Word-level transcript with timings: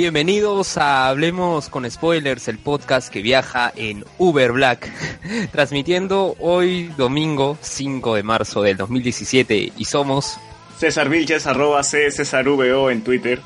Bienvenidos 0.00 0.78
a 0.78 1.08
Hablemos 1.08 1.68
con 1.68 1.88
Spoilers, 1.88 2.48
el 2.48 2.56
podcast 2.56 3.12
que 3.12 3.20
viaja 3.20 3.70
en 3.76 4.02
Uber 4.16 4.50
Black, 4.52 4.90
transmitiendo 5.52 6.36
hoy 6.38 6.90
domingo 6.96 7.58
5 7.60 8.14
de 8.14 8.22
marzo 8.22 8.62
del 8.62 8.78
2017 8.78 9.74
y 9.76 9.84
somos 9.84 10.38
César 10.78 11.10
Vilches, 11.10 11.46
arroba 11.46 11.82
C, 11.82 12.10
César 12.10 12.48
VO 12.48 12.90
en 12.90 13.04
Twitter. 13.04 13.42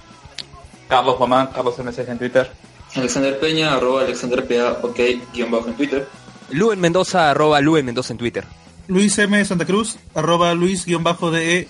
Carlos 0.89 1.19
Mamán, 1.19 1.49
Carlos 1.49 1.77
MSG 1.77 2.09
en 2.09 2.19
Twitter. 2.19 2.49
Alexander 2.95 3.41
Peña, 3.41 3.75
arroba 3.75 4.03
Alexander 4.03 4.47
PA, 4.47 4.79
ok, 4.81 5.01
guion 5.35 5.51
bajo 5.51 5.67
en 5.67 5.75
Twitter. 5.75 6.07
Luen 6.51 6.79
Mendoza, 6.79 7.33
arroba 7.33 7.61
Luen 7.61 7.85
Mendoza 7.85 8.13
en 8.13 8.19
Twitter. 8.19 8.45
Luis 8.87 9.19
M. 9.19 9.45
Santa 9.45 9.65
Cruz, 9.65 9.97
arroba 10.15 10.55
Luis-DE-M 10.55 11.69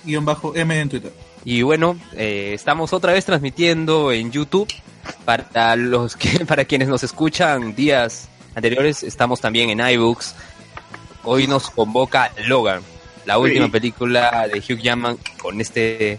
en 0.79 0.88
Twitter. 0.91 1.12
Y 1.45 1.62
bueno, 1.62 1.98
eh, 2.16 2.53
estamos 2.55 2.93
otra 2.93 3.12
vez 3.12 3.25
transmitiendo 3.25 4.12
en 4.12 4.30
YouTube. 4.33 4.69
Para 5.25 5.77
los 5.77 6.16
que, 6.16 6.45
para 6.47 6.65
quienes 6.65 6.89
nos 6.89 7.02
escuchan 7.02 7.75
días 7.75 8.29
anteriores, 8.55 9.02
estamos 9.02 9.41
también 9.41 9.69
en 9.71 9.80
iBooks. 9.87 10.35
Hoy 11.25 11.47
nos 11.47 11.71
convoca 11.71 12.33
Logan, 12.47 12.83
la 13.27 13.38
última 13.38 13.66
Sí. 13.66 13.71
película 13.73 14.47
de 14.52 14.59
Hugh 14.61 14.79
Jackman 14.80 15.16
con 15.41 15.61
este 15.61 16.19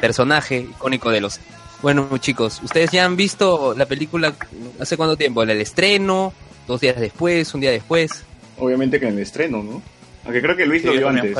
personaje 0.00 0.58
icónico 0.60 1.10
de 1.10 1.20
los. 1.20 1.40
Bueno, 1.82 2.08
chicos, 2.18 2.60
ustedes 2.62 2.90
ya 2.90 3.04
han 3.04 3.16
visto 3.16 3.74
la 3.76 3.86
película 3.86 4.34
hace 4.80 4.96
cuánto 4.96 5.16
tiempo, 5.16 5.42
el 5.42 5.50
estreno, 5.52 6.32
dos 6.66 6.80
días 6.80 6.98
después, 7.00 7.52
un 7.54 7.60
día 7.62 7.70
después. 7.70 8.24
Obviamente 8.58 9.00
que 9.00 9.06
en 9.06 9.14
el 9.14 9.20
estreno, 9.20 9.62
¿no? 9.62 9.82
Aunque 10.24 10.42
creo 10.42 10.56
que 10.56 10.66
Luis 10.66 10.82
Sí, 10.82 10.88
lo 10.88 10.92
vio 10.94 11.08
antes. 11.08 11.36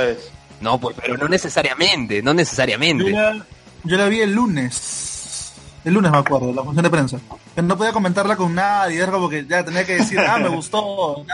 No, 0.60 0.78
pues, 0.78 0.96
pero 1.00 1.16
no 1.16 1.28
necesariamente, 1.28 2.22
no 2.22 2.30
Yo 2.30 2.34
necesariamente. 2.34 3.10
la, 3.10 3.44
yo 3.84 3.96
la 3.96 4.06
vi 4.08 4.20
el 4.20 4.32
lunes. 4.32 5.52
El 5.84 5.94
lunes 5.94 6.12
me 6.12 6.18
acuerdo, 6.18 6.52
la 6.52 6.62
función 6.62 6.82
de 6.84 6.90
prensa. 6.90 7.18
Que 7.54 7.62
no 7.62 7.76
podía 7.76 7.92
comentarla 7.92 8.36
con 8.36 8.54
nadie, 8.54 8.98
era 8.98 9.10
como 9.12 9.28
que 9.28 9.46
ya 9.46 9.64
tenía 9.64 9.84
que 9.86 9.96
decir, 9.96 10.18
ah, 10.20 10.38
me 10.38 10.48
gustó. 10.54 11.24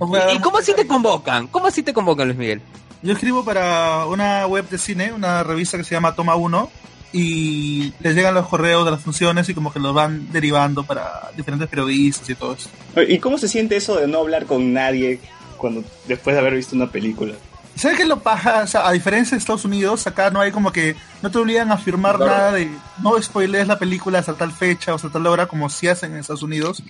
No 0.00 0.32
¿Y 0.32 0.38
cómo 0.38 0.58
así 0.58 0.72
te 0.74 0.86
convocan? 0.86 1.48
¿Cómo 1.48 1.66
así 1.66 1.82
te 1.82 1.92
convocan, 1.92 2.28
Luis 2.28 2.38
Miguel? 2.38 2.62
Yo 3.02 3.12
escribo 3.12 3.44
para 3.44 4.06
una 4.06 4.46
web 4.46 4.68
de 4.68 4.78
cine, 4.78 5.12
una 5.12 5.42
revista 5.42 5.76
que 5.76 5.84
se 5.84 5.94
llama 5.94 6.14
Toma 6.14 6.36
1, 6.36 6.70
y 7.12 7.92
les 8.00 8.14
llegan 8.14 8.34
los 8.34 8.46
correos 8.46 8.84
de 8.84 8.90
las 8.92 9.00
funciones 9.00 9.48
y 9.48 9.54
como 9.54 9.72
que 9.72 9.80
los 9.80 9.94
van 9.94 10.30
derivando 10.30 10.84
para 10.84 11.30
diferentes 11.36 11.68
periodistas 11.68 12.28
y 12.30 12.34
todo 12.34 12.54
eso. 12.54 12.68
¿Y 13.08 13.18
cómo 13.18 13.38
se 13.38 13.48
siente 13.48 13.76
eso 13.76 13.96
de 13.96 14.06
no 14.06 14.18
hablar 14.18 14.46
con 14.46 14.72
nadie 14.72 15.20
cuando 15.56 15.82
después 16.06 16.34
de 16.34 16.40
haber 16.40 16.54
visto 16.54 16.76
una 16.76 16.90
película? 16.90 17.34
¿Sabes 17.78 17.96
qué 17.98 18.04
lo 18.04 18.18
pasa? 18.20 18.62
O 18.64 18.66
sea, 18.66 18.88
a 18.88 18.92
diferencia 18.92 19.36
de 19.36 19.38
Estados 19.38 19.64
Unidos, 19.64 20.06
acá 20.06 20.30
no 20.30 20.40
hay 20.40 20.50
como 20.50 20.72
que 20.72 20.96
no 21.22 21.30
te 21.30 21.38
obligan 21.38 21.70
a 21.70 21.78
firmar 21.78 22.16
Claro. 22.16 22.30
nada 22.32 22.52
de 22.52 22.70
no 23.02 23.20
spoilees 23.22 23.68
la 23.68 23.78
película 23.78 24.18
hasta 24.18 24.34
tal 24.34 24.50
fecha 24.52 24.92
o 24.92 24.96
hasta 24.96 25.10
tal 25.10 25.26
hora 25.26 25.46
como 25.46 25.70
si 25.70 25.86
hacen 25.88 26.12
en 26.12 26.18
Estados 26.18 26.42
Unidos. 26.42 26.82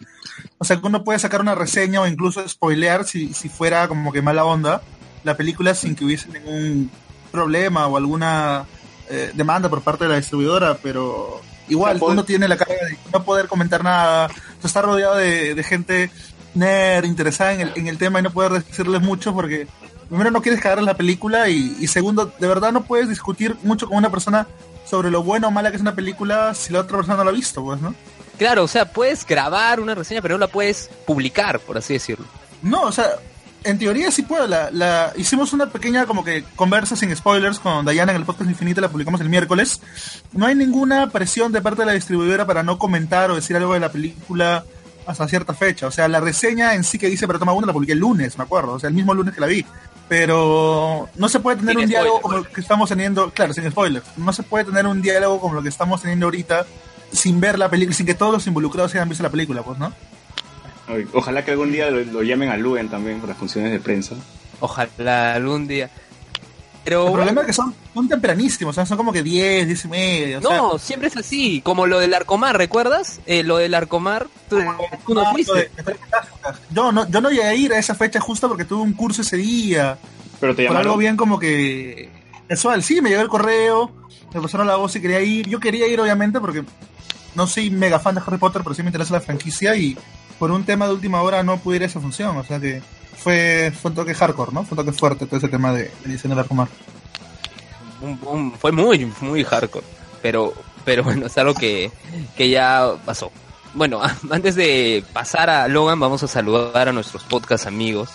O 0.59 0.64
sea, 0.64 0.81
que 0.81 0.86
uno 0.86 1.05
puede 1.05 1.19
sacar 1.19 1.41
una 1.41 1.55
reseña 1.55 2.00
o 2.00 2.06
incluso 2.06 2.47
spoilear 2.48 3.05
si, 3.05 3.34
si 3.34 3.48
fuera 3.48 3.86
como 3.89 4.12
que 4.12 4.22
mala 4.22 4.44
onda 4.44 4.81
la 5.25 5.36
película 5.36 5.75
sin 5.75 5.94
que 5.94 6.05
hubiese 6.05 6.28
ningún 6.28 6.91
problema 7.31 7.86
o 7.86 7.97
alguna 7.97 8.64
eh, 9.11 9.31
demanda 9.34 9.69
por 9.69 9.83
parte 9.83 10.05
de 10.05 10.11
la 10.11 10.16
distribuidora, 10.16 10.78
pero 10.83 11.41
igual 11.69 11.98
uno 12.00 12.25
tiene 12.25 12.48
la 12.48 12.56
carga 12.56 12.75
de 12.89 12.97
no 13.12 13.25
poder 13.25 13.47
comentar 13.48 13.84
nada, 13.84 14.31
estar 14.64 14.84
rodeado 14.84 15.16
de, 15.16 15.55
de 15.55 15.62
gente 15.62 16.11
nerd, 16.55 17.05
interesada 17.05 17.53
en 17.53 17.61
el, 17.61 17.72
en 17.77 17.89
el 17.89 17.98
tema 17.98 18.20
y 18.20 18.22
no 18.22 18.31
poder 18.31 18.53
decirles 18.53 19.03
mucho 19.03 19.34
porque 19.34 19.66
primero 20.08 20.30
no 20.30 20.42
quieres 20.42 20.60
cagar 20.60 20.78
en 20.78 20.86
la 20.86 20.96
película 20.96 21.48
y, 21.48 21.76
y 21.80 21.86
segundo, 21.86 22.32
de 22.38 22.48
verdad 22.48 22.72
no 22.72 22.84
puedes 22.84 23.08
discutir 23.08 23.56
mucho 23.62 23.86
con 23.88 23.96
una 23.96 24.10
persona 24.10 24.46
sobre 24.88 25.10
lo 25.10 25.22
bueno 25.22 25.48
o 25.48 25.50
mala 25.50 25.70
que 25.70 25.76
es 25.76 25.82
una 25.82 25.94
película 25.94 26.54
si 26.54 26.72
la 26.72 26.80
otra 26.80 26.96
persona 26.96 27.19
no 27.19 27.24
la 27.24 27.30
ha 27.30 27.34
visto, 27.34 27.62
pues, 27.62 27.80
¿no? 27.80 27.94
Claro, 28.38 28.64
o 28.64 28.68
sea, 28.68 28.92
puedes 28.92 29.26
grabar 29.26 29.80
una 29.80 29.94
reseña, 29.94 30.22
pero 30.22 30.36
no 30.36 30.41
la 30.41 30.47
puedes 30.47 30.88
publicar, 31.06 31.58
por 31.58 31.76
así 31.76 31.94
decirlo. 31.94 32.24
No, 32.62 32.82
o 32.82 32.92
sea, 32.92 33.06
en 33.64 33.78
teoría 33.78 34.10
sí 34.12 34.22
puedo. 34.22 34.47
La, 34.47 34.70
la, 34.70 35.12
hicimos 35.16 35.52
una 35.52 35.70
pequeña 35.70 36.06
como 36.06 36.24
que 36.24 36.44
conversa 36.54 36.94
sin 36.94 37.14
spoilers 37.14 37.58
con 37.58 37.84
Diana 37.84 38.12
en 38.12 38.18
el 38.18 38.24
podcast 38.24 38.48
Infinito, 38.48 38.80
la 38.80 38.88
publicamos 38.88 39.20
el 39.20 39.28
miércoles. 39.28 39.80
No 40.32 40.47
hay 40.47 40.54
ninguna 40.54 41.10
presión 41.10 41.50
de 41.52 41.60
parte 41.60 41.82
de 41.82 41.86
la 41.86 41.92
distribuidora 41.92 42.47
para 42.47 42.62
no 42.62 42.78
comentar 42.78 43.30
o 43.30 43.34
decir 43.34 43.56
algo 43.56 43.74
de 43.74 43.80
la 43.80 43.91
película 43.91 44.64
hasta 45.06 45.26
cierta 45.26 45.54
fecha. 45.54 45.86
O 45.86 45.91
sea, 45.91 46.06
la 46.06 46.20
reseña 46.20 46.74
en 46.74 46.84
sí 46.84 46.98
que 46.98 47.08
dice 47.08 47.26
para 47.26 47.38
toma 47.38 47.52
uno 47.52 47.66
la 47.66 47.72
publiqué 47.72 47.94
el 47.94 47.98
lunes, 47.98 48.38
me 48.38 48.44
acuerdo. 48.44 48.74
O 48.74 48.78
sea, 48.78 48.88
el 48.88 48.94
mismo 48.94 49.14
lunes 49.14 49.34
que 49.34 49.41
la 49.41 49.47
vi. 49.47 49.64
Pero 50.08 51.08
no 51.16 51.28
se 51.28 51.41
puede 51.41 51.58
tener 51.58 51.74
Sin 51.74 51.84
un 51.84 51.88
diálogo 51.91 52.20
como 52.20 52.38
el 52.38 52.48
que 52.48 52.60
estamos 52.60 52.88
teniendo, 52.88 53.30
claro, 53.30 53.52
sin 53.52 53.70
spoilers. 53.70 54.06
No 54.16 54.32
se 54.32 54.42
puede 54.42 54.64
tener 54.64 54.86
un 54.86 55.02
diálogo 55.02 55.41
como 55.41 55.54
lo 55.54 55.62
que 55.62 55.69
estamos 55.69 56.00
teniendo 56.00 56.26
ahorita 56.26 56.66
sin 57.12 57.41
ver 57.41 57.58
la 57.58 57.69
película, 57.69 57.96
sin 57.96 58.06
que 58.06 58.14
todos 58.14 58.32
los 58.32 58.47
involucrados 58.47 58.94
hayan 58.94 59.08
visto 59.08 59.22
la 59.22 59.30
película, 59.30 59.62
pues, 59.62 59.78
¿no? 59.78 59.92
Ojalá 61.12 61.44
que 61.44 61.50
algún 61.50 61.70
día 61.70 61.91
lo, 61.91 62.00
lo 62.00 62.22
llamen 62.22 62.48
a 62.48 62.56
Luen 62.56 62.88
también 62.88 63.20
para 63.20 63.34
funciones 63.34 63.70
de 63.70 63.80
prensa. 63.80 64.14
Ojalá 64.60 65.34
algún 65.34 65.68
día. 65.68 65.91
Pero 66.84 67.06
El 67.09 67.12
problema 67.12 67.25
bueno, 67.33 67.41
es 67.43 67.47
que 67.49 67.53
son, 67.53 67.75
son 67.93 68.09
tempranísimos, 68.09 68.72
o 68.72 68.75
sea, 68.75 68.87
son 68.87 68.97
como 68.97 69.12
que 69.12 69.22
10, 69.22 69.66
10 69.66 69.84
y 69.84 69.89
media. 69.89 70.39
O 70.39 70.43
sea, 70.43 70.56
no, 70.56 70.78
siempre 70.78 71.09
es 71.09 71.16
así, 71.16 71.61
como 71.61 71.87
lo 71.87 71.99
del 71.99 72.15
Arcomar, 72.15 72.56
¿recuerdas? 72.56 73.21
Eh, 73.27 73.43
lo 73.43 73.59
del 73.59 73.75
Arcomar, 73.75 74.27
tú, 74.49 74.59
tú 75.06 75.15
no 75.15 75.21
Ah, 75.22 75.33
fuiste. 75.33 75.53
de-. 75.53 75.71
Yo 76.71 76.91
no, 76.93 77.06
yo 77.09 77.21
no 77.21 77.28
llegué 77.31 77.44
a 77.44 77.55
ir 77.55 77.72
a 77.75 77.78
esa 77.78 77.94
fecha 77.94 78.21
justo 78.21 78.49
porque 78.49 78.65
tuve 78.65 78.83
un 78.83 78.93
curso 78.94 79.21
ese 79.22 79.37
día. 79.37 79.99
Pero 80.41 80.55
te 80.55 80.62
Por 80.62 80.71
llamaron. 80.71 80.87
algo 80.87 80.97
bien 80.99 81.16
como 81.16 81.39
que 81.39 82.09
casual. 82.49 82.83
Sí, 82.83 83.00
me 83.03 83.10
llegó 83.10 83.22
el 83.22 83.28
correo, 83.28 83.91
me 84.33 84.41
pasaron 84.41 84.66
la 84.66 84.77
voz 84.77 84.95
y 84.97 85.00
quería 85.03 85.21
ir. 85.21 85.49
Yo 85.49 85.60
quería 85.60 85.87
ir, 85.89 86.00
obviamente, 86.00 86.41
porque 86.41 86.65
no 87.34 87.47
soy 87.47 87.71
mega 87.71 87.99
fan 87.99 88.15
de 88.15 88.22
Harry 88.27 88.39
Potter, 88.39 88.62
pero 88.62 88.75
sí 88.75 88.83
me 88.83 88.89
interesa 88.89 89.12
la 89.15 89.21
franquicia 89.21 89.75
y 89.77 89.99
por 90.38 90.50
un 90.50 90.65
tema 90.65 90.87
de 90.87 90.94
última 90.94 91.22
hora 91.22 91.43
no 91.43 91.59
pude 91.59 91.76
ir 91.76 91.82
esa 91.82 92.00
función. 92.00 92.37
O 92.37 92.44
sea 92.44 92.59
que 92.60 92.82
fue, 93.16 93.72
fue 93.81 93.91
un 93.91 93.94
toque 93.97 94.15
hardcore, 94.15 94.53
¿no? 94.53 94.65
Fue 94.65 94.76
un 94.78 94.84
toque 94.84 94.97
fuerte 94.97 95.26
todo 95.26 95.37
ese 95.38 95.49
tema 95.49 95.72
de, 95.72 95.84
de 95.84 95.91
edición. 96.04 96.32
Un- 98.00 98.21
un- 98.26 98.53
fue 98.53 98.72
muy, 98.72 99.10
muy 99.21 99.44
hardcore. 99.44 99.84
Pero, 100.22 100.53
pero 100.84 101.03
bueno, 101.04 101.27
es 101.27 101.37
algo 101.38 101.54
que, 101.54 101.91
que 102.37 102.48
ya 102.50 102.93
pasó. 103.04 103.31
Bueno, 103.75 104.00
antes 104.31 104.54
de 104.54 105.04
pasar 105.12 105.50
a 105.50 105.69
Logan, 105.69 106.00
vamos 106.00 106.22
a 106.22 106.28
saludar 106.28 106.88
a 106.88 106.93
nuestros 106.93 107.25
podcast 107.25 107.66
amigos. 107.66 108.10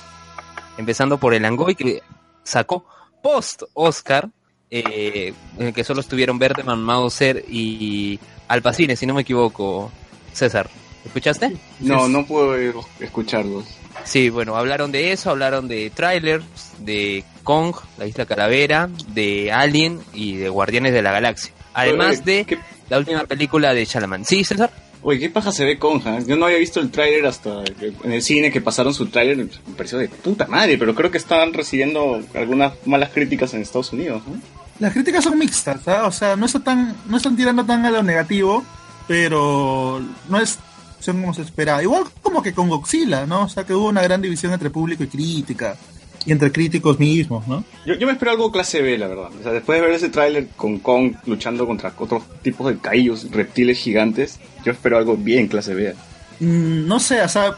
Empezando 0.77 1.17
por 1.17 1.33
el 1.33 1.45
Angoy, 1.45 1.75
que 1.75 2.01
sacó 2.43 2.85
post 3.21 3.63
Oscar, 3.73 4.29
eh, 4.71 5.33
en 5.59 5.67
el 5.67 5.73
que 5.73 5.83
solo 5.83 5.99
estuvieron 6.01 6.39
Berteman, 6.39 6.81
Mauser 6.81 7.45
y 7.47 8.19
Alpacine, 8.47 8.95
si 8.95 9.05
no 9.05 9.13
me 9.13 9.21
equivoco, 9.21 9.91
César. 10.33 10.69
¿Escuchaste? 11.05 11.55
No, 11.79 12.07
no 12.07 12.25
puedo 12.25 12.55
escucharlos. 12.99 13.65
Sí, 14.05 14.29
bueno, 14.29 14.55
hablaron 14.55 14.91
de 14.91 15.11
eso, 15.11 15.29
hablaron 15.29 15.67
de 15.67 15.89
trailers, 15.89 16.45
de 16.79 17.23
Kong, 17.43 17.75
la 17.97 18.05
isla 18.05 18.25
calavera, 18.25 18.89
de 19.09 19.51
Alien 19.51 19.99
y 20.13 20.37
de 20.37 20.49
Guardianes 20.49 20.93
de 20.93 21.01
la 21.01 21.11
Galaxia. 21.11 21.53
Además 21.73 22.21
Oye, 22.23 22.37
de 22.37 22.45
¿qué, 22.45 22.57
la 22.89 22.97
última 22.99 23.25
película 23.25 23.73
de 23.73 23.85
Chalaman. 23.85 24.25
¿Sí, 24.25 24.43
César? 24.43 24.71
oye, 25.03 25.19
¿qué 25.19 25.29
paja 25.29 25.51
se 25.51 25.65
ve 25.65 25.77
Conja? 25.77 26.19
Yo 26.21 26.35
no 26.35 26.45
había 26.45 26.57
visto 26.57 26.79
el 26.79 26.89
tráiler 26.89 27.25
hasta 27.25 27.63
en 28.03 28.11
el 28.11 28.21
cine 28.21 28.51
que 28.51 28.61
pasaron 28.61 28.93
su 28.93 29.07
tráiler. 29.07 29.37
Me 29.37 29.73
pareció 29.75 29.97
de 29.97 30.07
puta 30.07 30.47
madre, 30.47 30.77
pero 30.77 30.95
creo 30.95 31.11
que 31.11 31.17
están 31.17 31.53
recibiendo 31.53 32.21
algunas 32.33 32.73
malas 32.85 33.09
críticas 33.09 33.53
en 33.53 33.61
Estados 33.61 33.91
Unidos, 33.93 34.23
¿no? 34.27 34.35
Las 34.79 34.93
críticas 34.93 35.23
son 35.23 35.37
mixtas, 35.37 35.87
¿ah? 35.87 36.05
o 36.07 36.11
sea, 36.11 36.35
no 36.35 36.47
está 36.47 36.59
tan, 36.59 36.95
no 37.07 37.17
están 37.17 37.35
tirando 37.35 37.63
tan 37.63 37.85
a 37.85 37.91
lo 37.91 38.01
negativo, 38.01 38.63
pero 39.07 40.01
no 40.29 40.39
es 40.39 40.57
son 41.03 41.21
como 41.21 41.33
se 41.33 41.41
esperaba. 41.41 41.83
Igual 41.83 42.05
como 42.21 42.41
que 42.41 42.53
con 42.53 42.69
Godzilla, 42.69 43.25
¿no? 43.25 43.43
O 43.43 43.49
sea, 43.49 43.65
que 43.65 43.73
hubo 43.73 43.87
una 43.87 44.01
gran 44.01 44.21
división 44.21 44.53
entre 44.53 44.69
público 44.69 45.03
y 45.03 45.07
crítica, 45.07 45.77
y 46.25 46.31
entre 46.31 46.51
críticos 46.51 46.99
mismos, 46.99 47.47
¿no? 47.47 47.63
Yo, 47.85 47.95
yo 47.95 48.07
me 48.07 48.13
espero 48.13 48.31
algo 48.31 48.51
clase 48.51 48.81
B, 48.81 48.97
la 48.97 49.07
verdad. 49.07 49.29
O 49.37 49.43
sea, 49.43 49.51
después 49.51 49.79
de 49.79 49.85
ver 49.85 49.95
ese 49.95 50.09
tráiler 50.09 50.47
con 50.55 50.79
Kong 50.79 51.15
luchando 51.25 51.67
contra 51.67 51.93
otros 51.97 52.23
tipos 52.41 52.67
de 52.67 52.79
caillos, 52.79 53.29
reptiles 53.31 53.79
gigantes, 53.79 54.39
yo 54.63 54.71
espero 54.71 54.97
algo 54.97 55.17
bien 55.17 55.47
clase 55.47 55.73
B. 55.73 55.93
Mm, 56.39 56.87
no 56.87 56.99
sé, 56.99 57.21
o 57.21 57.29
sea, 57.29 57.57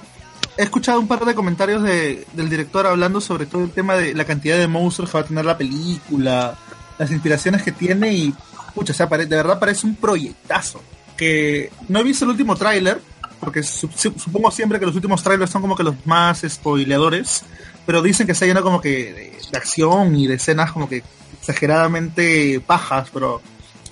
he 0.57 0.63
escuchado 0.63 1.00
un 1.00 1.07
par 1.07 1.25
de 1.25 1.36
comentarios 1.36 1.83
de, 1.83 2.25
del 2.33 2.50
director 2.50 2.88
hablando 2.88 3.21
sobre 3.21 3.45
todo 3.45 3.63
el 3.63 3.71
tema 3.71 3.95
de 3.95 4.13
la 4.13 4.25
cantidad 4.25 4.57
de 4.57 4.68
monstruos 4.68 5.12
que 5.12 5.18
va 5.18 5.24
a 5.24 5.27
tener 5.27 5.45
la 5.45 5.57
película, 5.57 6.57
las 6.98 7.12
inspiraciones 7.12 7.62
que 7.62 7.71
tiene 7.71 8.13
y, 8.13 8.33
pucha, 8.74 8.94
o 8.94 8.95
sea, 8.95 9.06
de 9.06 9.25
verdad 9.25 9.59
parece 9.59 9.86
un 9.86 9.95
proyectazo. 9.95 10.81
Que 11.15 11.71
no 11.88 12.00
he 12.00 12.03
visto 12.03 12.25
el 12.25 12.31
último 12.31 12.57
tráiler, 12.57 13.00
porque 13.45 13.63
su- 13.63 13.88
su- 13.95 14.19
supongo 14.19 14.51
siempre 14.51 14.80
que 14.80 14.86
los 14.86 14.95
últimos 14.95 15.24
trailers 15.24 15.50
son 15.51 15.62
como 15.62 15.75
que 15.77 15.83
los 15.83 15.95
más 16.06 16.44
spoileadores, 16.47 17.44
pero 17.86 18.01
dicen 18.01 18.25
que 18.25 18.33
está 18.33 18.45
lleno 18.45 18.62
como 18.63 18.81
que 18.81 18.89
de, 19.13 19.38
de 19.51 19.57
acción 19.57 20.15
y 20.15 20.27
de 20.27 20.33
escenas 20.36 20.71
como 20.74 20.89
que 20.89 21.03
exageradamente 21.39 22.59
pajas, 22.65 23.09
pero 23.13 23.42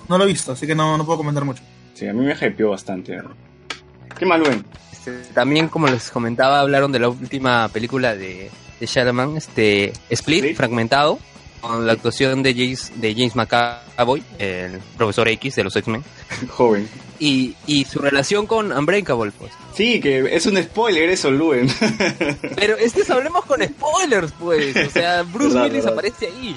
no 0.08 0.18
lo 0.18 0.24
he 0.24 0.26
visto, 0.26 0.52
así 0.52 0.66
que 0.66 0.74
no, 0.74 0.98
no 0.98 1.04
puedo 1.06 1.18
comentar 1.18 1.44
mucho. 1.44 1.62
Sí, 1.94 2.06
a 2.06 2.12
mí 2.12 2.24
me 2.24 2.34
hypeó 2.34 2.70
bastante. 2.70 3.16
¿no? 3.16 3.30
¿Qué 4.18 4.26
mal 4.26 4.42
ven? 4.42 4.64
Este, 4.92 5.12
también, 5.32 5.68
como 5.68 5.86
les 5.86 6.10
comentaba, 6.10 6.60
hablaron 6.60 6.92
de 6.92 6.98
la 6.98 7.08
última 7.08 7.68
película 7.68 8.14
de, 8.14 8.50
de 8.80 8.86
Shalaman, 8.86 9.36
este, 9.36 9.92
Split, 10.10 10.38
Split. 10.38 10.56
fragmentado. 10.56 11.18
con 11.60 11.86
la 11.86 11.94
actuación 11.94 12.42
de 12.42 12.52
James, 12.54 12.92
de 12.96 13.14
James 13.14 13.34
McAvoy, 13.34 14.22
el 14.38 14.80
profesor 14.98 15.26
X 15.28 15.54
de 15.56 15.64
los 15.64 15.74
X-Men, 15.74 16.04
Joven. 16.50 16.86
Y, 17.24 17.56
y 17.66 17.84
su 17.84 17.98
relación 18.00 18.46
con 18.46 18.72
Unbreakable, 18.72 19.32
pues. 19.38 19.52
Sí, 19.74 20.00
que 20.00 20.34
es 20.36 20.46
un 20.46 20.62
spoiler 20.62 21.08
eso, 21.10 21.30
Luen. 21.30 21.68
Pero 22.56 22.76
este 22.76 23.02
es 23.02 23.10
hablemos 23.10 23.44
con 23.44 23.60
spoilers, 23.62 24.32
pues. 24.32 24.76
O 24.76 24.90
sea, 24.90 25.22
Bruce 25.32 25.54
Verdad, 25.54 25.62
Willis 25.64 25.84
verdad. 25.84 25.92
aparece 25.92 26.26
ahí. 26.26 26.56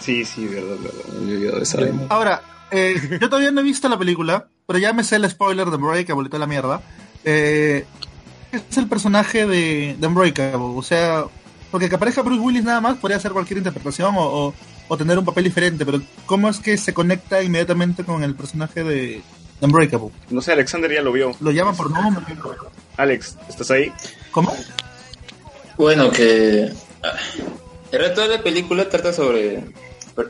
sí, 0.00 0.24
sí, 0.24 0.46
verdad, 0.46 0.76
verdad. 0.80 1.62
Esa 1.62 1.80
vaina. 1.80 2.02
Ahora, 2.08 2.42
eh, 2.70 2.94
yo 3.20 3.28
todavía 3.28 3.50
no 3.50 3.60
he 3.60 3.64
visto 3.64 3.88
la 3.88 3.98
película, 3.98 4.46
pero 4.66 4.78
ya 4.78 4.92
me 4.92 5.04
sé 5.04 5.16
el 5.16 5.28
spoiler 5.28 5.68
de 5.68 5.76
Unbreakable 5.76 6.26
y 6.26 6.30
toda 6.30 6.40
la 6.40 6.46
mierda. 6.46 6.80
Eh, 7.24 7.84
es 8.52 8.78
el 8.78 8.86
personaje 8.88 9.46
de, 9.46 9.96
de 9.98 10.06
Unbreakable, 10.06 10.56
o 10.76 10.82
sea, 10.82 11.24
porque 11.70 11.88
que 11.88 11.94
aparezca 11.94 12.22
Bruce 12.22 12.40
Willis 12.40 12.64
nada 12.64 12.80
más 12.80 12.96
podría 12.98 13.20
ser 13.20 13.32
cualquier 13.32 13.58
interpretación 13.58 14.14
o, 14.16 14.22
o- 14.48 14.54
o 14.88 14.96
tener 14.96 15.16
un 15.18 15.24
papel 15.24 15.44
diferente, 15.44 15.86
pero 15.86 16.00
¿cómo 16.26 16.48
es 16.48 16.58
que 16.58 16.76
se 16.76 16.92
conecta 16.92 17.40
inmediatamente 17.44 18.02
con 18.02 18.24
el 18.24 18.34
personaje 18.34 18.82
de 18.82 19.22
Unbreakable? 19.60 20.10
No 20.30 20.40
sé, 20.40 20.52
Alexander 20.52 20.92
ya 20.92 21.02
lo 21.02 21.12
vio. 21.12 21.34
¿Lo 21.40 21.50
llaman 21.50 21.76
por 21.76 21.90
nombre? 21.90 22.24
Alex, 22.96 23.36
¿estás 23.48 23.70
ahí? 23.70 23.92
¿Cómo? 24.30 24.54
Bueno, 25.76 26.10
que. 26.10 26.70
ah, 27.02 27.12
El 27.92 28.00
resto 28.00 28.22
de 28.22 28.28
la 28.28 28.42
película 28.42 28.88
trata 28.88 29.12
sobre 29.12 29.64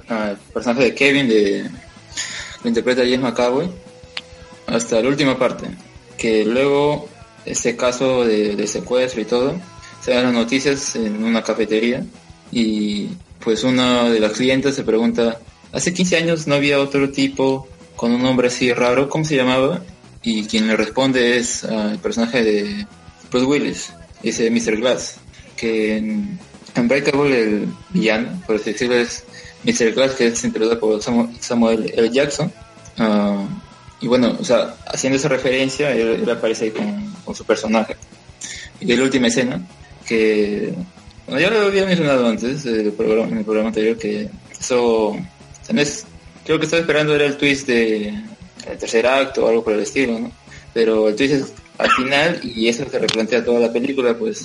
ah, 0.08 0.30
el 0.30 0.36
personaje 0.36 0.84
de 0.84 0.94
Kevin, 0.94 1.28
de, 1.28 1.70
lo 2.62 2.68
interpreta 2.68 3.02
James 3.02 3.20
McAvoy, 3.20 3.70
hasta 4.66 5.00
la 5.00 5.08
última 5.08 5.38
parte. 5.38 5.68
Que 6.16 6.44
luego, 6.44 7.08
este 7.44 7.76
caso 7.76 8.24
de, 8.24 8.56
de 8.56 8.66
secuestro 8.66 9.20
y 9.20 9.24
todo, 9.24 9.54
se 10.00 10.12
dan 10.12 10.24
las 10.24 10.32
noticias 10.32 10.96
en 10.96 11.22
una 11.24 11.42
cafetería 11.42 12.04
y 12.52 13.08
pues 13.38 13.64
una 13.64 14.10
de 14.10 14.20
las 14.20 14.32
clientes 14.32 14.74
se 14.74 14.84
pregunta, 14.84 15.38
hace 15.72 15.94
15 15.94 16.16
años 16.16 16.46
no 16.46 16.54
había 16.54 16.80
otro 16.80 17.10
tipo 17.10 17.68
con 18.00 18.12
un 18.12 18.22
nombre 18.22 18.48
así 18.48 18.72
raro, 18.72 19.10
¿cómo 19.10 19.26
se 19.26 19.36
llamaba? 19.36 19.82
Y 20.22 20.46
quien 20.46 20.66
le 20.66 20.74
responde 20.74 21.36
es 21.36 21.64
el 21.64 21.98
personaje 21.98 22.42
de 22.42 22.86
Bruce 23.30 23.44
Willis, 23.44 23.92
dice 24.22 24.50
Mr. 24.50 24.78
Glass, 24.78 25.16
que 25.54 25.98
en 25.98 26.38
Unbreakable 26.74 27.38
el 27.42 27.68
villano, 27.90 28.42
por 28.46 28.56
así 28.56 28.72
decirlo, 28.72 28.94
es 28.94 29.24
Mr. 29.64 29.92
Glass, 29.92 30.12
que 30.12 30.28
es 30.28 30.42
interpretado 30.44 30.80
por 30.80 30.98
Samu- 31.02 31.30
Samuel 31.40 31.92
L. 31.94 32.08
Jackson. 32.10 32.50
Ah, 32.96 33.46
y 34.00 34.06
bueno, 34.06 34.34
o 34.40 34.44
sea, 34.44 34.76
haciendo 34.86 35.18
esa 35.18 35.28
referencia, 35.28 35.92
él, 35.92 36.26
aparece 36.30 36.64
ahí 36.64 36.70
con, 36.70 37.34
su 37.34 37.44
personaje. 37.44 37.96
Y 38.80 38.86
la 38.96 39.02
última 39.04 39.26
escena, 39.26 39.60
que 40.06 40.72
bueno, 41.26 41.38
ya 41.38 41.50
lo 41.50 41.66
había 41.66 41.84
mencionado 41.84 42.26
antes 42.26 42.64
eh, 42.64 42.80
en 42.80 42.86
el 42.86 42.92
programa 43.44 43.68
anterior, 43.68 43.98
que 43.98 44.30
eso 44.58 45.18
también 45.66 45.86
es, 45.86 46.06
creo 46.50 46.58
que 46.58 46.64
estaba 46.64 46.80
esperando 46.80 47.14
era 47.14 47.26
el 47.26 47.36
twist 47.36 47.68
de 47.68 48.08
el 48.08 48.76
tercer 48.76 49.06
acto 49.06 49.44
o 49.44 49.48
algo 49.48 49.62
por 49.62 49.72
el 49.72 49.80
estilo, 49.82 50.18
¿no? 50.18 50.32
Pero 50.74 51.08
el 51.08 51.14
twist 51.14 51.34
es 51.34 51.52
al 51.78 51.88
final 51.92 52.40
y 52.42 52.66
eso 52.66 52.84
se 52.90 52.98
replantea 52.98 53.44
toda 53.44 53.60
la 53.60 53.72
película, 53.72 54.18
pues 54.18 54.42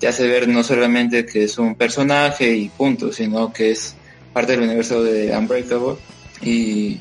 te 0.00 0.08
hace 0.08 0.26
ver 0.26 0.48
no 0.48 0.64
solamente 0.64 1.24
que 1.24 1.44
es 1.44 1.56
un 1.56 1.76
personaje 1.76 2.56
y 2.56 2.70
punto, 2.70 3.12
sino 3.12 3.52
que 3.52 3.70
es 3.70 3.94
parte 4.32 4.50
del 4.50 4.62
universo 4.62 5.04
de 5.04 5.30
Unbreakable 5.30 5.94
y 6.42 6.98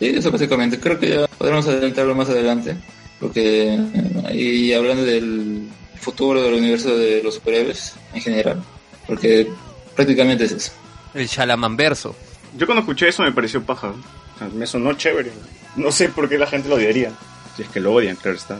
eso 0.00 0.32
básicamente, 0.32 0.80
creo 0.80 0.98
que 0.98 1.10
ya 1.10 1.28
podremos 1.38 1.68
adelantarlo 1.68 2.16
más 2.16 2.28
adelante, 2.28 2.74
porque 3.20 3.78
ahí 4.26 4.72
hablando 4.72 5.04
del 5.04 5.68
futuro 6.00 6.42
del 6.42 6.54
universo 6.54 6.98
de 6.98 7.22
los 7.22 7.36
superhéroes 7.36 7.92
en 8.12 8.20
general, 8.20 8.64
porque 9.06 9.46
prácticamente 9.94 10.46
es 10.46 10.52
eso. 10.52 10.72
El 11.14 11.28
Shalaman 11.28 11.76
verso. 11.76 12.16
Yo 12.56 12.66
cuando 12.66 12.80
escuché 12.80 13.08
eso 13.08 13.22
me 13.22 13.32
pareció 13.32 13.62
paja. 13.62 13.88
O 13.88 14.38
sea, 14.38 14.48
me 14.48 14.66
sonó 14.66 14.92
chévere. 14.94 15.32
No 15.76 15.90
sé 15.90 16.08
por 16.08 16.28
qué 16.28 16.38
la 16.38 16.46
gente 16.46 16.68
lo 16.68 16.76
odiaría. 16.76 17.12
Si 17.56 17.62
es 17.62 17.68
que 17.68 17.80
lo 17.80 17.92
odian, 17.92 18.16
claro 18.16 18.36
está. 18.36 18.58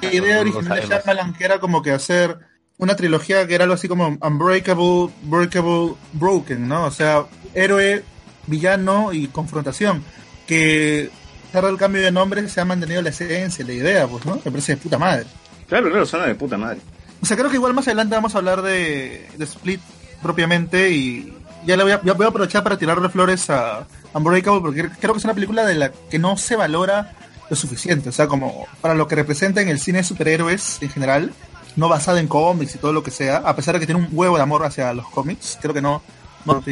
La 0.00 0.12
idea 0.12 0.40
original 0.40 0.80
de. 0.80 0.86
Shyamalan 0.86 1.34
que 1.34 1.44
era 1.44 1.58
como 1.58 1.82
que 1.82 1.90
hacer 1.90 2.38
una 2.78 2.96
trilogía 2.96 3.46
que 3.46 3.54
era 3.54 3.64
algo 3.64 3.74
así 3.74 3.88
como 3.88 4.18
Unbreakable, 4.20 5.10
Breakable, 5.22 5.94
Broken, 6.14 6.66
¿no? 6.66 6.86
O 6.86 6.90
sea, 6.90 7.26
héroe, 7.54 8.02
villano 8.46 9.12
y 9.12 9.28
confrontación. 9.28 10.02
Que, 10.46 11.10
a 11.12 11.46
pesar 11.46 11.66
del 11.66 11.76
cambio 11.76 12.02
de 12.02 12.10
nombre, 12.10 12.48
se 12.48 12.60
ha 12.60 12.64
mantenido 12.64 13.02
la 13.02 13.10
esencia, 13.10 13.64
la 13.64 13.72
idea, 13.72 14.06
pues, 14.06 14.24
¿no? 14.24 14.36
Me 14.36 14.50
parece 14.50 14.72
de 14.72 14.82
puta 14.82 14.98
madre. 14.98 15.26
Claro, 15.68 15.90
claro, 15.90 16.06
suena 16.06 16.26
de 16.26 16.34
puta 16.34 16.56
madre. 16.56 16.80
O 17.20 17.26
sea, 17.26 17.36
creo 17.36 17.50
que 17.50 17.56
igual 17.56 17.74
más 17.74 17.86
adelante 17.86 18.16
vamos 18.16 18.34
a 18.34 18.38
hablar 18.38 18.62
de, 18.62 19.28
de 19.36 19.44
Split 19.44 19.80
propiamente 20.20 20.90
y 20.90 21.32
ya 21.66 21.76
le 21.76 21.82
voy 21.82 21.92
a, 21.92 22.02
ya 22.02 22.12
voy 22.14 22.26
a 22.26 22.28
aprovechar 22.28 22.62
para 22.62 22.76
tirarle 22.76 23.08
flores 23.08 23.48
a 23.50 23.86
Unbreakable 24.14 24.60
porque 24.60 24.88
creo 25.00 25.12
que 25.12 25.18
es 25.18 25.24
una 25.24 25.34
película 25.34 25.64
de 25.64 25.74
la 25.74 25.92
que 25.92 26.18
no 26.18 26.36
se 26.36 26.56
valora 26.56 27.14
lo 27.48 27.56
suficiente. 27.56 28.08
O 28.08 28.12
sea, 28.12 28.26
como 28.26 28.66
para 28.80 28.94
lo 28.94 29.08
que 29.08 29.14
representa 29.14 29.60
en 29.60 29.68
el 29.68 29.78
cine 29.78 29.98
de 29.98 30.04
superhéroes 30.04 30.78
en 30.80 30.90
general, 30.90 31.32
no 31.76 31.88
basado 31.88 32.18
en 32.18 32.28
cómics 32.28 32.74
y 32.74 32.78
todo 32.78 32.92
lo 32.92 33.02
que 33.02 33.10
sea, 33.10 33.38
a 33.38 33.56
pesar 33.56 33.74
de 33.74 33.80
que 33.80 33.86
tiene 33.86 34.00
un 34.00 34.08
huevo 34.12 34.36
de 34.36 34.42
amor 34.42 34.64
hacia 34.64 34.92
los 34.92 35.08
cómics, 35.08 35.58
creo 35.60 35.74
que 35.74 35.82
no, 35.82 36.02
no, 36.44 36.62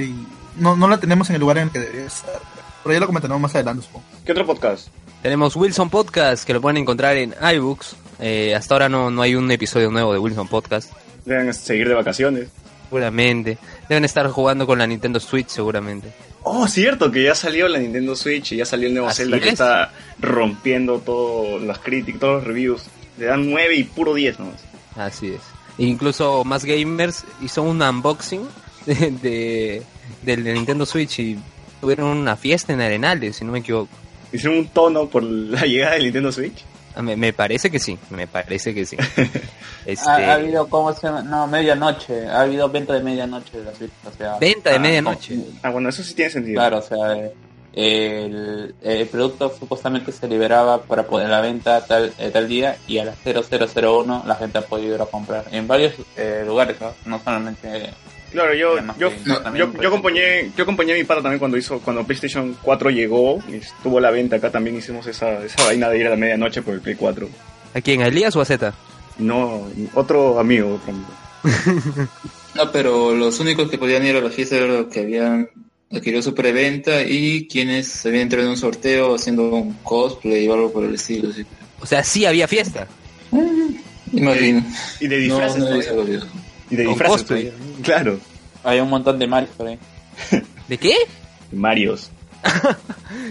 no, 0.56 0.76
no 0.76 0.88
la 0.88 0.98
tenemos 0.98 1.28
en 1.30 1.36
el 1.36 1.40
lugar 1.40 1.58
en 1.58 1.64
el 1.64 1.70
que 1.70 1.78
debería 1.80 2.06
estar. 2.06 2.40
Pero 2.82 2.94
ya 2.94 3.00
lo 3.00 3.06
comentaremos 3.06 3.40
más 3.40 3.54
adelante, 3.54 3.84
supongo. 3.84 4.06
¿Qué 4.24 4.32
otro 4.32 4.46
podcast? 4.46 4.88
Tenemos 5.22 5.54
Wilson 5.54 5.90
Podcast, 5.90 6.44
que 6.44 6.54
lo 6.54 6.62
pueden 6.62 6.78
encontrar 6.78 7.16
en 7.16 7.34
iBooks. 7.56 7.94
Eh, 8.20 8.54
hasta 8.54 8.74
ahora 8.74 8.88
no, 8.88 9.10
no 9.10 9.20
hay 9.20 9.34
un 9.34 9.50
episodio 9.50 9.90
nuevo 9.90 10.12
de 10.14 10.18
Wilson 10.18 10.48
Podcast. 10.48 10.92
Deben 11.26 11.52
seguir 11.52 11.88
de 11.88 11.94
vacaciones. 11.94 12.48
Seguramente. 12.90 13.56
Deben 13.88 14.04
estar 14.04 14.26
jugando 14.28 14.66
con 14.66 14.78
la 14.80 14.86
Nintendo 14.86 15.20
Switch, 15.20 15.46
seguramente. 15.48 16.12
Oh, 16.42 16.66
cierto, 16.66 17.10
que 17.12 17.22
ya 17.22 17.34
salió 17.36 17.68
la 17.68 17.78
Nintendo 17.78 18.16
Switch 18.16 18.52
y 18.52 18.56
ya 18.56 18.64
salió 18.64 18.88
el 18.88 18.94
nuevo 18.94 19.10
Zelda 19.12 19.38
que 19.38 19.46
es. 19.46 19.52
está 19.52 19.92
rompiendo 20.18 20.98
todas 20.98 21.62
las 21.62 21.78
críticas, 21.78 22.20
todos 22.20 22.34
los 22.38 22.44
reviews. 22.44 22.82
Le 23.18 23.26
dan 23.26 23.48
9 23.50 23.74
y 23.76 23.84
puro 23.84 24.12
10 24.14 24.40
nomás. 24.40 24.60
Así 24.96 25.28
es. 25.28 25.40
Incluso 25.78 26.42
más 26.44 26.64
gamers 26.64 27.24
hizo 27.40 27.62
un 27.62 27.80
unboxing 27.80 28.42
de, 28.86 28.94
de- 29.22 29.82
del 30.22 30.42
de 30.44 30.52
Nintendo 30.54 30.84
Switch 30.84 31.18
y 31.20 31.38
tuvieron 31.80 32.08
una 32.08 32.36
fiesta 32.36 32.72
en 32.72 32.80
Arenales, 32.80 33.36
si 33.36 33.44
no 33.44 33.52
me 33.52 33.60
equivoco. 33.60 33.88
Hicieron 34.32 34.58
un 34.58 34.68
tono 34.68 35.06
por 35.08 35.22
la 35.22 35.62
llegada 35.66 35.94
del 35.94 36.04
Nintendo 36.04 36.32
Switch. 36.32 36.64
Me, 37.00 37.16
me 37.16 37.32
parece 37.32 37.70
que 37.70 37.78
sí, 37.78 37.98
me 38.10 38.26
parece 38.26 38.74
que 38.74 38.84
sí. 38.84 38.96
Este, 39.86 40.10
Ha, 40.10 40.16
ha 40.16 40.34
habido, 40.34 40.68
¿cómo 40.68 40.92
se 40.92 41.06
llama? 41.06 41.22
No, 41.22 41.46
medianoche. 41.46 42.28
Ha 42.28 42.42
habido 42.42 42.68
venta 42.68 42.92
de 42.92 43.02
medianoche 43.02 43.58
de 43.58 43.64
la 43.64 43.74
Switch. 43.74 43.90
O 44.06 44.12
sea, 44.16 44.38
Venta 44.38 44.70
de 44.70 44.76
ah, 44.76 44.78
medianoche. 44.78 45.38
Ah, 45.62 45.70
bueno, 45.70 45.88
eso 45.88 46.02
sí 46.02 46.14
tiene 46.14 46.30
sentido. 46.30 46.56
Claro, 46.56 46.78
o 46.78 46.82
sea, 46.82 47.16
eh, 47.16 47.32
el, 47.72 48.74
el 48.82 49.06
producto 49.08 49.54
supuestamente 49.58 50.12
se 50.12 50.26
liberaba 50.28 50.82
para 50.82 51.04
poner 51.04 51.28
la 51.28 51.40
venta 51.40 51.84
tal, 51.86 52.12
eh, 52.18 52.30
tal 52.30 52.48
día 52.48 52.76
y 52.88 52.98
a 52.98 53.04
las 53.04 53.16
0001 53.24 54.24
la 54.26 54.34
gente 54.34 54.58
ha 54.58 54.62
podido 54.62 54.96
ir 54.96 55.00
a 55.00 55.06
comprar 55.06 55.44
en 55.52 55.68
varios 55.68 55.94
eh, 56.16 56.42
lugares, 56.46 56.80
¿no? 56.80 56.92
No 57.06 57.20
solamente 57.22 57.90
Claro, 58.32 58.54
yo, 58.54 58.76
yo, 58.98 59.10
yo, 59.56 59.72
yo, 59.80 59.88
acompañé, 59.88 60.52
yo 60.56 60.62
acompañé 60.62 60.92
a 60.92 60.96
mi 60.96 61.04
pata 61.04 61.20
también 61.22 61.38
cuando 61.40 61.56
hizo, 61.56 61.80
cuando 61.80 62.04
PlayStation 62.04 62.56
4 62.62 62.90
llegó 62.90 63.42
y 63.48 63.56
estuvo 63.56 63.98
a 63.98 64.00
la 64.00 64.10
venta 64.12 64.36
acá 64.36 64.50
también 64.50 64.76
hicimos 64.76 65.06
esa, 65.08 65.44
esa 65.44 65.64
vaina 65.64 65.88
de 65.88 65.98
ir 65.98 66.06
a 66.06 66.10
la 66.10 66.16
medianoche 66.16 66.62
por 66.62 66.74
el 66.74 66.80
Play 66.80 66.94
4. 66.94 67.28
¿A 67.74 67.80
quién? 67.80 68.02
¿A 68.02 68.06
Elías 68.06 68.36
o 68.36 68.40
a 68.40 68.44
Z? 68.44 68.72
No, 69.18 69.66
otro 69.94 70.38
amigo, 70.38 70.74
otro 70.74 70.92
amigo. 70.92 72.08
No, 72.54 72.72
pero 72.72 73.14
los 73.14 73.38
únicos 73.38 73.70
que 73.70 73.78
podían 73.78 74.04
ir 74.04 74.16
a 74.16 74.20
la 74.20 74.28
fiesta 74.30 74.56
eran 74.56 74.72
los 74.74 74.86
que 74.88 75.00
habían 75.00 75.48
adquirido 75.92 76.20
su 76.20 76.34
preventa 76.34 77.02
y 77.02 77.46
quienes 77.46 77.86
se 77.86 78.08
habían 78.08 78.22
entrado 78.24 78.44
en 78.46 78.50
un 78.50 78.56
sorteo 78.56 79.14
haciendo 79.14 79.48
un 79.54 79.74
cosplay 79.84 80.48
o 80.48 80.54
algo 80.54 80.72
por 80.72 80.84
el 80.84 80.94
estilo. 80.96 81.30
Así. 81.30 81.46
O 81.80 81.86
sea, 81.86 82.02
sí 82.02 82.26
había 82.26 82.48
fiesta. 82.48 82.88
Imagino. 84.12 84.64
Y 84.98 85.06
de 85.06 85.16
No, 85.28 85.38
disfraces. 85.38 85.58
no 85.58 85.80
he 85.80 86.20
y 86.70 86.76
de 86.76 86.84
Con 86.84 86.94
disfraces. 86.94 87.16
cosplay. 87.18 87.44
todavía. 87.50 87.82
Claro. 87.82 88.18
hay 88.64 88.80
un 88.80 88.88
montón 88.90 89.18
de 89.18 89.26
Marios 89.26 89.50
por 89.56 89.66
ahí. 89.68 89.78
¿De 90.68 90.78
qué? 90.78 90.94
Marios. 91.52 92.10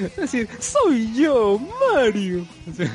Es 0.04 0.16
decir, 0.18 0.48
soy 0.60 1.14
yo, 1.16 1.60
Mario. 1.96 2.46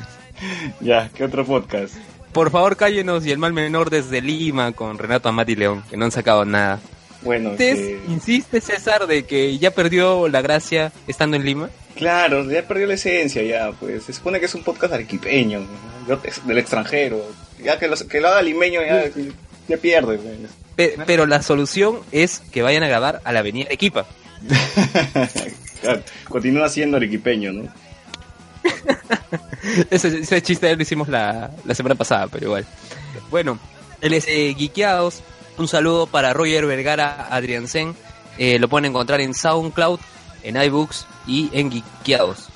Ya, 0.81 1.09
¿qué 1.15 1.23
otro 1.23 1.45
podcast? 1.45 1.95
Por 2.33 2.51
favor, 2.51 2.75
cállenos 2.75 3.25
y 3.25 3.31
el 3.31 3.37
mal 3.37 3.53
menor 3.53 3.89
desde 3.89 4.21
Lima 4.21 4.73
con 4.73 4.97
Renato 4.97 5.29
Amati 5.29 5.55
León, 5.55 5.81
que 5.89 5.95
no 5.95 6.03
han 6.03 6.11
sacado 6.11 6.43
nada. 6.43 6.81
Bueno, 7.21 7.51
¿Usted 7.51 7.69
este, 7.77 7.99
insiste, 8.11 8.59
César, 8.61 9.07
de 9.07 9.23
que 9.23 9.57
ya 9.57 9.71
perdió 9.71 10.27
la 10.27 10.41
gracia 10.41 10.91
estando 11.07 11.37
en 11.37 11.45
Lima? 11.45 11.69
claro, 11.95 12.43
ya 12.51 12.61
perdió 12.67 12.85
la 12.87 12.95
esencia 12.95 13.41
ya, 13.43 13.71
pues. 13.79 14.03
Se 14.03 14.11
supone 14.11 14.41
que 14.41 14.47
es 14.47 14.53
un 14.55 14.63
podcast 14.63 14.93
arequipeño, 14.93 15.61
¿no? 15.61 16.15
de- 16.17 16.31
del 16.45 16.57
extranjero. 16.57 17.21
Ya 17.63 17.79
que, 17.79 17.87
los- 17.87 18.03
que 18.03 18.19
lo 18.19 18.27
haga 18.27 18.41
limeño 18.41 18.81
ya, 18.81 19.05
ya 19.05 19.11
pierde, 19.77 20.17
pues. 20.17 20.35
Pe- 20.75 20.95
pero 21.05 21.25
la 21.25 21.41
solución 21.41 21.99
es 22.11 22.39
que 22.51 22.61
vayan 22.61 22.83
a 22.83 22.87
grabar 22.87 23.21
a 23.23 23.31
la 23.31 23.39
avenida 23.39 23.65
Arequipa. 23.67 24.05
Claro, 25.81 26.01
continúa 26.29 26.69
siendo 26.69 26.97
arequipeño, 26.97 27.53
¿no? 27.53 27.63
Ese, 29.89 30.19
ese 30.19 30.41
chiste 30.41 30.75
lo 30.75 30.81
hicimos 30.81 31.07
la, 31.07 31.51
la 31.65 31.75
semana 31.75 31.95
pasada, 31.95 32.27
pero 32.27 32.45
igual. 32.47 32.65
Bueno, 33.31 33.57
él 34.01 34.13
es 34.13 34.25
eh, 34.27 34.53
Geekeados. 34.57 35.21
Un 35.57 35.67
saludo 35.67 36.05
para 36.07 36.33
Roger 36.33 36.65
Vergara 36.65 37.27
Adriansen, 37.31 37.95
Eh, 38.37 38.59
lo 38.59 38.67
pueden 38.67 38.85
encontrar 38.85 39.21
en 39.21 39.33
SoundCloud, 39.33 39.99
en 40.43 40.61
iBooks 40.61 41.07
y 41.25 41.49
en 41.53 41.71
Geekeados. 41.71 42.49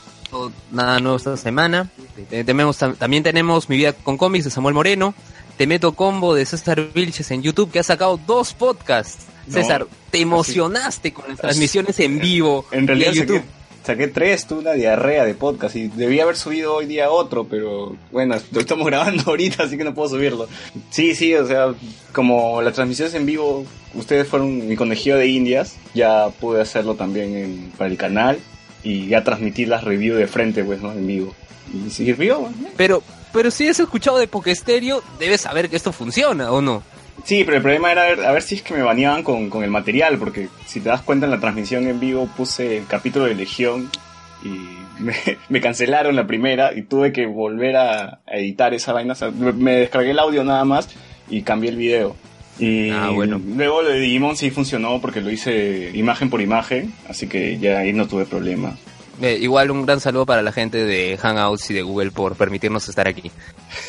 Nada 0.72 1.00
nuevo 1.00 1.18
esta 1.18 1.36
semana. 1.38 1.89
Tenemos, 2.30 2.80
tam- 2.80 2.96
también 2.98 3.24
tenemos 3.24 3.70
Mi 3.70 3.78
Vida 3.78 3.94
con 3.94 4.18
Cómics 4.18 4.46
de 4.46 4.51
Samuel 4.51 4.75
Moreno. 4.75 5.13
Te 5.60 5.68
meto 5.68 5.92
combo 5.92 6.34
de 6.36 6.46
César 6.46 6.88
Vilches 6.96 7.32
en 7.32 7.44
YouTube 7.44 7.70
que 7.70 7.80
ha 7.80 7.84
sacado 7.84 8.18
dos 8.25 8.54
podcasts. 8.54 9.25
No, 9.46 9.54
César, 9.56 9.88
te 10.10 10.22
emocionaste 10.22 11.12
con 11.12 11.25
las 11.28 11.38
transmisiones 11.38 12.00
en 12.00 12.18
vivo 12.18 12.66
En 12.72 12.88
realidad 12.88 13.12
de 13.12 13.18
YouTube. 13.18 13.42
saqué, 13.42 13.86
saqué 13.86 14.08
tres, 14.08 14.48
tuve 14.48 14.60
una 14.60 14.72
diarrea 14.72 15.25
de 15.25 15.34
podcast 15.34 15.75
y 15.75 15.89
debía 15.89 16.24
haber 16.24 16.38
subido 16.38 16.75
hoy 16.75 16.86
día 16.86 17.10
otro, 17.10 17.44
pero 17.44 17.98
bueno, 18.10 18.38
lo 18.54 18.60
estamos 18.62 18.86
grabando 18.88 19.22
ahorita, 19.28 19.63
así 19.63 19.75
que 19.78 19.84
no 19.84 19.94
puedo 19.94 20.08
subirlo. 20.08 20.48
Sí, 20.92 21.13
sí, 21.13 21.36
o 21.36 21.46
sea, 21.46 21.74
como 22.13 22.62
las 22.62 22.74
transmisiones 22.75 23.13
en 23.16 23.25
vivo, 23.25 23.66
ustedes 23.96 24.30
fueron 24.30 24.66
mi 24.66 24.78
conejillo 24.78 25.18
de 25.18 25.28
indias, 25.28 25.75
ya 25.94 26.30
pude 26.39 26.62
hacerlo 26.62 26.96
también 26.96 27.36
en- 27.36 27.72
para 27.78 27.89
el 27.89 27.98
canal 27.98 28.39
y 28.82 29.08
ya 29.08 29.25
transmitir 29.25 29.68
las 29.68 29.84
reviews 29.84 30.20
de 30.20 30.28
frente, 30.28 30.63
pues, 30.63 30.82
¿no? 30.82 30.94
En 30.94 31.06
vivo. 31.06 31.36
Y 31.74 31.89
sirvió. 31.89 32.48
Pero, 32.78 33.04
pero 33.34 33.52
si 33.52 33.68
has 33.68 33.80
escuchado 33.80 34.18
de 34.18 34.28
Pokestereo, 34.28 35.02
debes 35.20 35.42
saber 35.42 35.70
que 35.70 35.76
esto 35.76 35.92
funciona, 35.92 36.52
¿o 36.52 36.62
no? 36.62 36.84
Sí, 37.26 37.44
pero 37.44 37.58
el 37.58 37.64
problema 37.64 37.92
era 37.92 38.04
ver, 38.06 38.26
a 38.26 38.32
ver 38.32 38.42
si 38.42 38.56
es 38.56 38.62
que 38.62 38.74
me 38.74 38.82
baneaban 38.82 39.24
con, 39.24 39.50
con 39.50 39.64
el 39.64 39.70
material, 39.70 40.18
porque 40.18 40.48
si 40.66 40.80
te 40.80 40.90
das 40.90 41.02
cuenta 41.02 41.26
en 41.26 41.32
la 41.32 41.40
transmisión 41.40 41.88
en 41.88 42.00
vivo 42.00 42.30
puse 42.36 42.78
el 42.78 42.86
capítulo 42.88 43.26
de 43.26 43.36
Legión 43.36 43.90
y 44.44 44.50
me, 45.02 45.14
me 45.50 45.62
cancelaron 45.62 46.16
la 46.16 46.26
primera 46.28 46.74
y 46.74 46.84
tuve 46.84 47.12
que 47.12 47.26
volver 47.26 47.76
a, 47.76 48.20
a 48.26 48.38
editar 48.38 48.74
esa 48.74 48.94
vaina. 48.94 49.14
O 49.14 49.16
sea, 49.16 49.32
me, 49.32 49.52
me 49.52 49.72
descargué 49.76 50.12
el 50.12 50.20
audio 50.20 50.44
nada 50.44 50.64
más 50.66 50.88
y 51.30 51.42
cambié 51.42 51.70
el 51.72 51.76
video. 51.78 52.16
Y 52.58 52.90
Ah, 52.90 53.10
bueno. 53.14 53.40
luego 53.56 53.82
lo 53.84 53.90
de 53.90 54.00
Digimon 54.00 54.36
sí 54.36 54.50
funcionó 54.52 55.00
porque 55.00 55.22
lo 55.22 55.30
hice 55.30 55.92
imagen 55.94 56.30
por 56.30 56.42
imagen, 56.42 56.94
así 57.08 57.28
que 57.28 57.58
ya 57.60 57.80
ahí 57.80 57.94
no 57.94 58.08
tuve 58.08 58.26
problema. 58.26 58.76
Eh, 59.22 59.38
igual 59.42 59.70
un 59.72 59.86
gran 59.86 60.00
saludo 60.00 60.26
para 60.26 60.42
la 60.42 60.52
gente 60.54 60.86
de 60.86 61.18
Hangouts 61.18 61.70
y 61.72 61.74
de 61.74 61.82
Google 61.82 62.12
por 62.12 62.36
permitirnos 62.36 62.88
estar 62.88 63.08
aquí. 63.08 63.32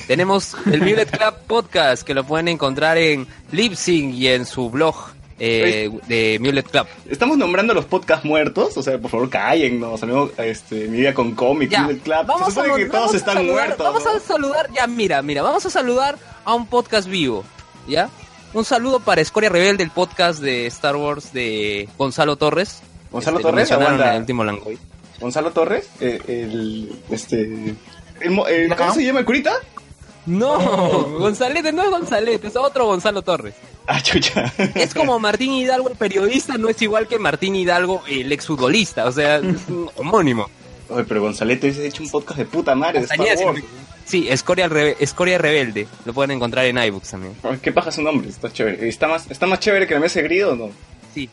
Tenemos 0.07 0.57
el 0.67 0.81
Mulet 0.83 1.11
Club 1.11 1.35
Podcast 1.47 2.03
que 2.03 2.15
lo 2.15 2.25
pueden 2.25 2.49
encontrar 2.49 2.99
en 2.99 3.27
Lipsync 3.53 4.13
y 4.15 4.27
en 4.29 4.45
su 4.45 4.71
blog 4.71 4.97
eh, 5.39 5.89
de 6.09 6.39
Mulet 6.41 6.69
Club. 6.69 6.87
Estamos 7.09 7.39
nombrando 7.39 7.73
los 7.75 7.85
podcasts 7.85 8.25
muertos, 8.25 8.77
o 8.77 8.83
sea, 8.83 8.99
por 8.99 9.11
favor 9.11 9.31
cállennos, 9.31 10.03
amigos, 10.03 10.33
este, 10.39 10.89
mi 10.89 10.99
vida 10.99 11.15
con 11.15 11.33
cómic, 11.37 11.71
Ya, 11.71 11.83
Mulet 11.85 12.03
Club. 12.03 12.27
vamos 12.27 12.53
Se 12.53 12.61
a, 12.61 12.65
supone 12.65 12.83
que 12.85 12.89
vamos 12.91 13.01
todos 13.03 13.15
a 13.15 13.17
están 13.17 13.35
saludar, 13.37 13.55
muertos. 13.67 13.87
Vamos 13.87 14.05
¿no? 14.05 14.11
a 14.11 14.21
saludar, 14.21 14.71
ya 14.75 14.87
mira, 14.89 15.23
mira, 15.23 15.43
vamos 15.43 15.65
a 15.65 15.71
saludar 15.71 16.19
a 16.45 16.55
un 16.55 16.67
podcast 16.67 17.09
vivo, 17.09 17.45
¿ya? 17.87 18.11
Un 18.53 18.65
saludo 18.65 18.99
para 18.99 19.21
Escoria 19.21 19.49
Rebelde, 19.49 19.85
el 19.85 19.91
podcast 19.93 20.41
de 20.41 20.67
Star 20.67 20.97
Wars 20.97 21.33
de 21.33 21.89
Gonzalo 21.97 22.35
Torres. 22.35 22.83
Gonzalo 23.13 23.39
Este, 23.39 23.49
Torres, 23.49 23.57
mencionaron 23.71 23.93
aguanta. 23.95 24.09
en 24.11 24.15
el 24.17 24.21
último 24.23 24.45
Langoy. 24.45 24.79
Gonzalo 25.21 25.51
Torres, 25.53 25.89
eh, 26.01 26.19
el, 26.29 26.93
este, 27.11 27.43
el, 27.43 27.77
el- 28.49 28.75
¿cómo 28.77 28.95
se 28.95 29.05
llama 29.05 29.21
el 29.21 29.25
curita? 29.27 29.53
No, 30.27 30.59
Gonzalete 31.19 31.73
no 31.73 31.83
es 31.83 31.91
Gonzalete, 31.91 32.47
es 32.49 32.57
otro 32.57 32.87
Gonzalo 32.87 33.23
Torres. 33.23 33.55
Ah, 33.87 34.01
chucha. 34.03 34.53
Es 34.75 34.95
como 34.95 35.19
Martín 35.19 35.53
Hidalgo, 35.53 35.89
el 35.89 35.97
periodista, 35.97 36.57
no 36.59 36.69
es 36.69 36.81
igual 36.83 37.09
que 37.09 37.19
Martín 37.19 37.57
Hidalgo, 37.57 38.03
el 38.09 38.31
exfutbolista, 38.31 39.07
o 39.07 39.13
sea, 39.13 39.39
es 39.39 39.69
un 39.69 39.91
homónimo. 39.97 40.49
Oye, 40.91 41.05
pero 41.05 41.23
Gonzalete 41.23 41.69
ha 41.69 41.83
hecho 41.85 42.03
un 42.03 42.11
podcast 42.11 42.39
de 42.39 42.45
puta 42.45 42.75
madre 42.75 43.01
de 43.01 43.05
Star 43.07 43.21
Wars. 43.47 43.63
Sí, 44.05 44.27
Escoria, 44.29 44.69
Rebe- 44.69 44.97
Escoria 45.01 45.39
Rebelde, 45.39 45.87
lo 46.05 46.13
pueden 46.13 46.33
encontrar 46.33 46.67
en 46.67 46.79
iBooks 46.79 47.11
también. 47.11 47.35
Ay, 47.43 47.59
¿Qué 47.63 47.71
paja 47.73 47.91
su 47.93 48.03
nombre? 48.03 48.29
Está 48.29 48.53
chévere. 48.53 48.89
¿Está 48.89 49.07
más, 49.09 49.31
está 49.31 49.47
más 49.47 49.61
chévere 49.61 49.87
que 49.87 49.95
la 49.95 50.01
mesa 50.01 50.19
de 50.21 50.25
grido 50.25 50.53
o 50.53 50.57
no? 50.57 50.71
Sí. 51.15 51.29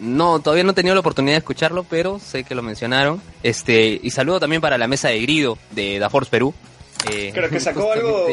No, 0.00 0.38
todavía 0.40 0.62
no 0.64 0.70
he 0.70 0.74
tenido 0.74 0.94
la 0.94 1.00
oportunidad 1.00 1.34
de 1.34 1.38
escucharlo, 1.38 1.84
pero 1.84 2.18
sé 2.20 2.44
que 2.44 2.54
lo 2.54 2.62
mencionaron. 2.62 3.20
Este, 3.42 3.98
y 4.02 4.10
saludo 4.10 4.40
también 4.40 4.62
para 4.62 4.78
la 4.78 4.86
mesa 4.86 5.08
de 5.08 5.20
grido 5.20 5.58
de 5.72 5.98
Da 5.98 6.08
Force 6.10 6.30
Perú. 6.30 6.54
Eh, 7.10 7.30
Creo 7.34 7.50
que 7.50 7.60
sacó 7.60 7.92
algo, 7.92 8.26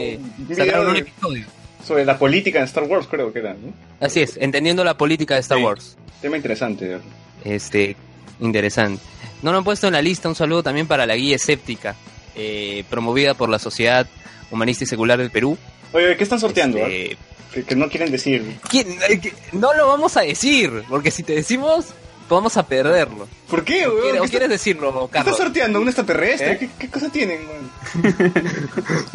Sacaron 0.55 0.88
un 0.89 0.93
de- 0.93 1.00
episodio. 1.00 1.45
Sobre 1.86 2.05
la 2.05 2.17
política 2.19 2.60
en 2.60 2.65
Star 2.65 2.83
Wars, 2.83 3.07
creo 3.10 3.33
que 3.33 3.39
era, 3.39 3.53
¿no? 3.53 3.74
Así 4.00 4.21
es, 4.21 4.38
entendiendo 4.39 4.83
la 4.83 4.95
política 4.98 5.33
de 5.33 5.39
Star 5.41 5.57
Sí. 5.57 5.63
Wars. 5.63 5.98
Tema 6.21 6.38
interesante, 6.38 6.86
de. 6.88 7.00
Este, 7.43 7.95
interesante. 8.39 9.01
No 9.41 9.51
lo 9.51 9.57
han 9.57 9.63
puesto 9.63 9.88
en 9.88 9.93
la 9.93 10.01
lista, 10.01 10.29
un 10.29 10.36
saludo 10.36 10.62
también 10.62 10.86
para 10.86 11.07
la 11.07 11.15
guía 11.15 11.36
escéptica, 11.38 11.95
eh, 12.36 12.83
promovida 12.89 13.33
por 13.33 13.50
la 13.50 13.57
Sociedad 13.57 14.05
Humanista 14.51 14.83
y 14.83 14.88
Secular 14.88 15.17
del 15.17 15.31
Perú. 15.31 15.57
Oye, 15.93 16.15
¿qué 16.15 16.24
están 16.24 16.39
sorteando? 16.39 16.77
Este? 16.77 17.17
Que, 17.53 17.63
que 17.63 17.75
no 17.75 17.89
quieren 17.89 18.12
decir. 18.12 18.60
¿quién- 18.70 18.98
eh, 19.10 19.20
que- 19.20 19.34
no 19.53 19.74
lo 19.74 19.88
vamos 19.88 20.15
a 20.17 20.22
decir, 20.22 20.84
porque 20.89 21.12
si 21.12 21.22
te 21.24 21.34
decimos, 21.34 21.88
vamos 22.29 22.55
a 22.58 22.65
perderlo. 22.65 23.27
¿Por 23.50 23.63
qué, 23.65 23.86
¿O 23.88 23.89
weón? 23.89 24.01
quieres, 24.01 24.13
¿Qué 24.13 24.20
o 24.20 24.24
está- 24.24 24.31
quieres 24.31 24.50
decirlo, 24.50 24.91
¿Qué 24.93 25.05
está 25.05 25.12
Carlos? 25.20 25.38
sorteando? 25.38 25.81
¿Un 25.81 25.88
extraterrestre? 25.88 26.51
¿Eh? 26.53 26.58
¿Qué, 26.60 26.70
qué 26.79 26.89
cosa 26.89 27.10
tienen, 27.10 27.39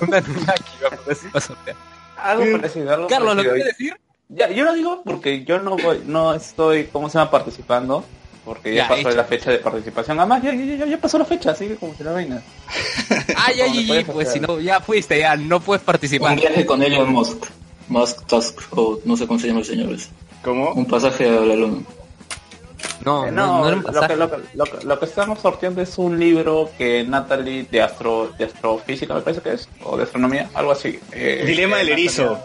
Anunnaki, 0.00 0.72
vamos 0.82 1.18
a 1.34 1.40
sortear. 1.40 1.76
Algo 2.22 2.44
Sí. 2.44 2.50
parecido, 2.52 2.94
algo 2.94 3.06
Carlos, 3.08 3.36
¿lo 3.36 3.42
parecido. 3.42 3.54
quieres 3.54 3.78
decir? 3.78 3.96
Ya, 4.28 4.50
yo 4.50 4.64
lo 4.64 4.74
digo 4.74 5.02
porque 5.04 5.44
yo 5.44 5.60
no 5.60 5.76
voy, 5.76 6.02
no 6.04 6.34
estoy, 6.34 6.84
¿cómo 6.92 7.08
se 7.08 7.18
llama? 7.18 7.30
Participando. 7.30 8.04
Porque 8.44 8.74
ya, 8.74 8.82
Ya, 8.84 8.88
pasó 8.88 9.08
hecho. 9.08 9.16
la 9.16 9.24
fecha 9.24 9.50
de 9.50 9.58
participación. 9.58 10.20
Además, 10.20 10.40
ya, 10.42 10.54
ya, 10.54 10.76
ya, 10.76 10.86
ya 10.86 10.98
pasó 10.98 11.18
la 11.18 11.24
fecha, 11.24 11.50
así 11.50 11.66
que 11.66 11.74
como 11.74 11.96
se 11.96 12.04
la 12.04 12.12
vaina. 12.12 12.40
Ay, 13.36 13.60
ay, 13.60 13.68
¿Cómo 13.80 13.92
le 13.94 13.98
ay, 13.98 14.04
pues 14.04 14.32
si 14.32 14.38
no, 14.38 14.60
ya 14.60 14.80
fuiste, 14.80 15.18
ya 15.18 15.34
no 15.36 15.58
puedes 15.60 15.82
participar. 15.82 16.32
Un 16.34 16.36
viaje 16.40 16.64
con 16.64 16.80
Elon 16.80 17.10
Musk. 17.12 17.44
Musk 17.88 18.26
Tusk, 18.26 18.60
o 18.76 18.98
no 19.04 19.16
sé 19.16 19.26
cómo 19.26 19.38
se 19.38 19.48
llama 19.48 19.60
el 19.60 19.66
señor 19.66 19.92
ese. 19.92 20.08
¿Cómo? 20.42 20.72
Un 20.72 20.86
pasaje 20.86 21.28
a 21.28 21.40
la 21.40 21.56
luna. 21.56 21.82
No, 23.04 23.26
Eh, 23.26 23.30
no, 23.30 23.46
no, 23.46 23.58
no 23.60 23.66
era 23.68 23.76
un 23.76 23.82
lo, 23.82 23.86
pasaje. 23.92 24.08
que, 24.08 24.16
lo, 24.16 24.30
que, 24.30 24.36
lo, 24.54 24.64
que, 24.64 24.86
lo 24.86 24.98
que 24.98 25.04
estamos 25.04 25.38
sorteando 25.40 25.80
es 25.82 25.96
un 25.98 26.18
libro 26.18 26.70
que 26.76 27.04
Natalie 27.04 27.64
de 27.70 27.82
astro 27.82 28.32
de 28.38 28.44
astrofísica 28.46 29.14
me 29.14 29.20
parece 29.20 29.42
que 29.42 29.52
es, 29.54 29.68
o 29.84 29.96
de 29.96 30.04
astronomía, 30.04 30.50
algo 30.54 30.72
así. 30.72 30.98
Eh, 31.12 31.44
dilema 31.46 31.76
eh, 31.76 31.78
del 31.80 31.88
erizo. 31.90 32.38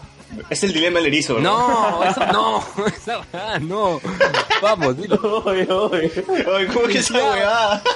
Es 0.49 0.63
el 0.63 0.71
dilema 0.71 0.97
del 0.99 1.07
erizo, 1.07 1.35
¿verdad? 1.35 1.49
No, 1.51 2.03
eso 2.05 2.25
no, 2.27 2.63
esa 2.87 3.21
ah, 3.33 3.59
no. 3.59 3.99
Vamos, 4.61 4.95
dilo. 4.97 5.43
Uy, 5.45 5.61
uy. 5.63 6.11
Oye, 6.47 6.67
¿cómo 6.67 6.87
que 6.87 6.99
esa 6.99 7.13
huevada? 7.15 7.83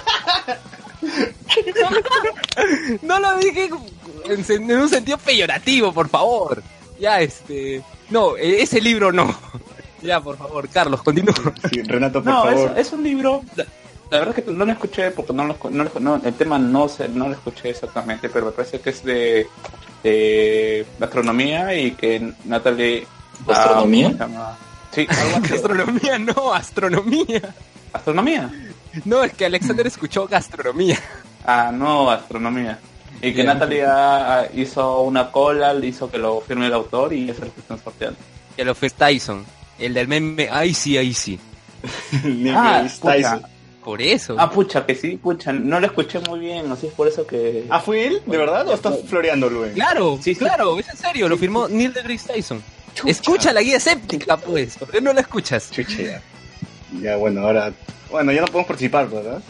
No 3.02 3.20
lo 3.20 3.38
dije 3.38 3.70
en 4.28 4.72
un 4.72 4.90
sentido 4.90 5.18
peyorativo, 5.20 5.94
por 5.94 6.10
favor. 6.10 6.64
Ya, 7.00 7.20
este. 7.22 7.82
No, 8.10 8.38
e- 8.38 8.62
ese 8.62 8.82
libro 8.82 9.12
no. 9.12 9.36
Ya, 10.02 10.20
por 10.22 10.38
favor, 10.38 10.70
Carlos, 10.70 11.02
continúa. 11.02 11.34
Sí, 11.72 11.82
Renato, 11.82 12.22
por 12.24 12.32
No, 12.32 12.44
favor. 12.44 12.74
es, 12.78 12.86
es 12.88 12.94
un 12.94 13.02
libro. 13.04 13.42
La, 13.56 13.66
la 14.12 14.20
verdad 14.20 14.38
es 14.38 14.46
que 14.46 14.52
no 14.52 14.64
lo 14.64 14.72
escuché 14.72 15.10
porque 15.10 15.34
no 15.34 15.46
lo, 15.46 15.58
no 15.72 15.84
lo- 15.84 16.00
no, 16.00 16.22
el 16.24 16.34
tema 16.36 16.60
no 16.60 16.88
sé, 16.88 17.10
no 17.10 17.28
lo 17.28 17.34
escuché 17.34 17.72
exactamente, 17.72 18.30
pero 18.30 18.46
me 18.46 18.52
parece 18.52 18.80
que 18.80 18.92
es 18.92 19.04
de, 19.04 19.48
de 20.04 20.86
astronomía 21.02 21.74
y 21.74 21.92
que 21.92 22.34
Natalie. 22.44 23.08
¿Astronomía? 23.48 24.16
¿cómo 24.16 24.56
se? 24.92 25.06
Sí. 25.06 25.08
Astronomía, 25.56 26.20
no, 26.20 26.54
astronomía. 26.54 27.42
¿Astronomía? 27.92 28.52
No, 29.06 29.24
es 29.24 29.34
que 29.34 29.46
Alexander 29.46 29.88
escuchó 29.88 30.28
gastronomía. 30.28 31.00
Ah, 31.46 31.72
no, 31.74 32.12
astronomía. 32.12 32.78
Y 33.26 33.34
que 33.34 33.84
ah, 33.88 34.46
hizo 34.54 35.02
una 35.02 35.32
cola, 35.32 35.74
le 35.74 35.88
hizo 35.88 36.10
que 36.12 36.18
lo 36.18 36.42
firme 36.42 36.68
el 36.68 36.74
autor 36.74 37.14
y 37.14 37.30
es 37.30 37.40
el 37.40 37.50
que 37.50 37.60
están 37.60 37.84
sorteando. 37.84 38.18
Que 38.56 38.64
lo 38.64 38.76
fue 38.76 38.90
Tyson. 38.90 39.46
El 39.80 39.94
del 39.94 40.08
meme, 40.08 40.48
ay 40.52 40.74
sí, 40.74 40.98
ay 40.98 41.14
sí. 41.14 41.40
Ah, 42.54 42.84
Tyson. 42.84 43.40
pucha. 43.40 43.50
Por 43.84 44.02
eso. 44.02 44.36
Ah, 44.40 44.50
pucha, 44.50 44.86
que 44.86 44.96
sí, 44.96 45.18
pucha, 45.18 45.54
no 45.54 45.80
lo 45.80 45.86
escuché 45.86 46.20
muy 46.20 46.40
bien, 46.40 46.72
así 46.72 46.88
es 46.88 46.94
por 46.94 47.08
eso 47.08 47.28
que... 47.28 47.66
¿Ah, 47.70 47.80
fue 47.80 48.08
él? 48.08 48.22
¿De 48.26 48.38
verdad? 48.38 48.68
¿O 48.68 48.74
estás 48.74 48.96
floreando, 49.08 49.48
Luen? 49.50 49.74
claro, 49.74 50.18
Sí, 50.22 50.34
sí. 50.34 50.40
claro, 50.40 50.80
es 50.80 50.90
en 50.90 50.98
serio, 50.98 51.30
lo 51.30 51.38
firmó 51.38 51.68
Neil 51.68 51.94
deGrasse 51.94 52.34
Tyson. 52.34 52.64
Escucha 53.06 53.54
la 53.54 53.62
guía 53.62 53.78
escéptica, 53.78 54.38
pues. 54.38 54.78
¿Por 54.78 54.90
qué 54.90 55.02
no 55.02 55.14
la 55.14 55.22
escuchas? 55.22 55.70
Chucha, 55.70 56.02
ya. 56.02 56.22
Ya, 57.00 57.16
bueno, 57.18 57.42
ahora... 57.42 57.72
Bueno, 58.10 58.32
ya 58.32 58.42
no 58.42 58.48
podemos 58.48 58.68
participar, 58.68 59.10
¿verdad? 59.10 59.42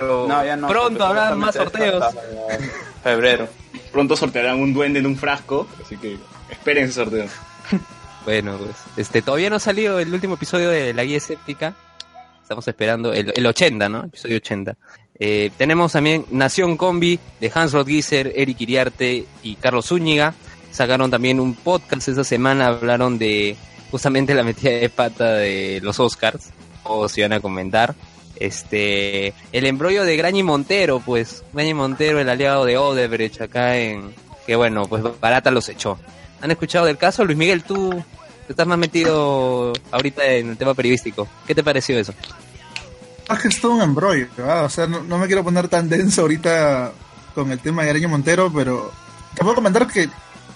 No, 0.00 0.44
ya 0.44 0.56
no. 0.56 0.68
Pronto 0.68 1.04
habrá 1.04 1.34
más 1.34 1.54
sorteos. 1.54 2.04
Febrero. 3.02 3.48
Pronto 3.90 4.16
sortearán 4.16 4.58
un 4.60 4.72
duende 4.72 5.00
en 5.00 5.06
un 5.06 5.16
frasco, 5.16 5.68
así 5.82 5.96
que 5.96 6.16
esperen 6.50 6.84
ese 6.84 6.94
sorteo. 6.94 7.26
Bueno, 8.24 8.56
pues, 8.56 8.76
este, 8.96 9.20
todavía 9.20 9.50
no 9.50 9.56
ha 9.56 9.58
salido 9.58 9.98
el 9.98 10.14
último 10.14 10.34
episodio 10.34 10.70
de 10.70 10.94
la 10.94 11.02
guía 11.02 11.16
escéptica. 11.16 11.74
Estamos 12.40 12.68
esperando 12.68 13.12
el, 13.12 13.32
el 13.34 13.44
80, 13.44 13.88
¿no? 13.88 14.04
Episodio 14.04 14.36
80. 14.36 14.76
Eh, 15.18 15.50
tenemos 15.56 15.92
también 15.92 16.24
Nación 16.30 16.76
Combi 16.76 17.18
de 17.40 17.52
Hans 17.54 17.72
Rodgiser, 17.72 18.32
Eric 18.34 18.60
Iriarte 18.60 19.24
y 19.42 19.56
Carlos 19.56 19.86
Zúñiga. 19.86 20.34
Sacaron 20.70 21.10
también 21.10 21.38
un 21.38 21.54
podcast 21.54 22.08
esa 22.08 22.24
semana, 22.24 22.68
hablaron 22.68 23.18
de 23.18 23.56
justamente 23.90 24.34
la 24.34 24.42
metida 24.42 24.70
de 24.70 24.88
pata 24.88 25.34
de 25.34 25.80
los 25.82 26.00
Oscars, 26.00 26.50
o 26.84 27.08
si 27.08 27.22
van 27.22 27.34
a 27.34 27.40
comentar. 27.40 27.94
Este, 28.42 29.34
el 29.52 29.66
embrollo 29.66 30.04
de 30.04 30.16
Grañi 30.16 30.42
Montero, 30.42 30.98
pues, 30.98 31.44
Grañi 31.52 31.74
Montero, 31.74 32.18
el 32.18 32.28
aliado 32.28 32.64
de 32.64 32.76
Odebrecht 32.76 33.40
acá 33.40 33.76
en, 33.76 34.12
que 34.44 34.56
bueno, 34.56 34.86
pues 34.88 35.00
Barata 35.20 35.52
los 35.52 35.68
echó. 35.68 35.96
¿Han 36.40 36.50
escuchado 36.50 36.86
del 36.86 36.98
caso? 36.98 37.24
Luis 37.24 37.38
Miguel, 37.38 37.62
tú, 37.62 38.02
estás 38.48 38.66
más 38.66 38.78
metido 38.78 39.72
ahorita 39.92 40.24
en 40.26 40.50
el 40.50 40.56
tema 40.56 40.74
periodístico. 40.74 41.28
¿Qué 41.46 41.54
te 41.54 41.62
pareció 41.62 41.96
eso? 41.96 42.14
Ah, 43.28 43.38
que 43.38 43.46
es 43.46 43.60
todo 43.60 43.74
un 43.74 43.82
embrollo, 43.82 44.26
¿verdad? 44.36 44.64
O 44.64 44.68
sea, 44.68 44.88
no, 44.88 45.04
no 45.04 45.18
me 45.18 45.28
quiero 45.28 45.44
poner 45.44 45.68
tan 45.68 45.88
denso 45.88 46.22
ahorita 46.22 46.90
con 47.36 47.52
el 47.52 47.60
tema 47.60 47.84
de 47.84 47.90
Areño 47.90 48.08
Montero, 48.08 48.52
pero 48.52 48.90
te 49.36 49.42
puedo 49.42 49.54
comentar 49.54 49.86
que 49.86 50.08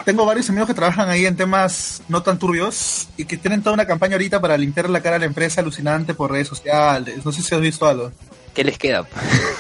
tengo 0.04 0.24
varios 0.24 0.48
amigos 0.50 0.68
que 0.68 0.74
trabajan 0.74 1.08
ahí 1.08 1.26
en 1.26 1.36
temas 1.36 2.02
no 2.08 2.22
tan 2.22 2.38
turbios 2.38 3.08
y 3.16 3.24
que 3.24 3.36
tienen 3.36 3.62
toda 3.62 3.74
una 3.74 3.86
campaña 3.86 4.14
ahorita 4.14 4.40
para 4.40 4.56
limpiar 4.56 4.88
la 4.90 5.00
cara 5.00 5.16
a 5.16 5.18
la 5.18 5.26
empresa 5.26 5.60
alucinante 5.60 6.14
por 6.14 6.30
redes 6.30 6.48
sociales. 6.48 7.24
No 7.24 7.32
sé 7.32 7.42
si 7.42 7.54
has 7.54 7.60
visto 7.60 7.86
algo. 7.86 8.12
¿Qué 8.54 8.64
les 8.64 8.78
queda? 8.78 9.06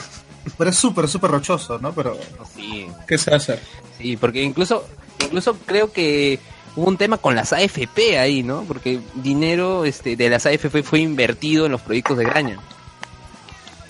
Pero 0.58 0.70
es 0.70 0.76
súper, 0.76 1.08
súper 1.08 1.30
rochoso, 1.30 1.78
¿no? 1.78 1.92
Pero, 1.92 2.16
Sí, 2.54 2.86
¿qué 3.06 3.18
se 3.18 3.34
hacer? 3.34 3.60
sí, 3.98 4.16
porque 4.16 4.42
incluso, 4.42 4.86
incluso 5.24 5.56
creo 5.66 5.92
que 5.92 6.38
hubo 6.76 6.86
un 6.86 6.96
tema 6.96 7.18
con 7.18 7.34
las 7.34 7.52
AFP 7.52 8.18
ahí, 8.18 8.42
¿no? 8.42 8.62
Porque 8.62 9.00
dinero 9.14 9.84
este, 9.84 10.14
de 10.16 10.30
las 10.30 10.46
AFP 10.46 10.82
fue 10.82 11.00
invertido 11.00 11.66
en 11.66 11.72
los 11.72 11.80
proyectos 11.80 12.18
de 12.18 12.24
Graña. 12.24 12.58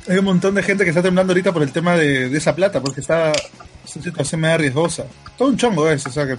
Hay 0.09 0.19
un 0.19 0.25
montón 0.25 0.55
de 0.55 0.63
gente 0.63 0.85
que 0.85 0.91
está 0.91 1.03
temblando 1.03 1.33
ahorita 1.33 1.53
por 1.53 1.63
el 1.63 1.73
tema 1.73 1.97
de, 1.97 2.29
de 2.29 2.39
esa 2.39 2.55
plata, 2.55 2.81
porque 2.81 3.01
está 3.01 3.33
es 3.87 3.97
una 3.97 4.05
situación 4.05 4.41
medio 4.41 4.59
riesgosa. 4.59 5.07
Todo 5.39 5.49
un 5.49 5.57
chongo 5.57 5.89
eso, 5.91 6.09
o 6.09 6.13
sea 6.13 6.27
que... 6.27 6.37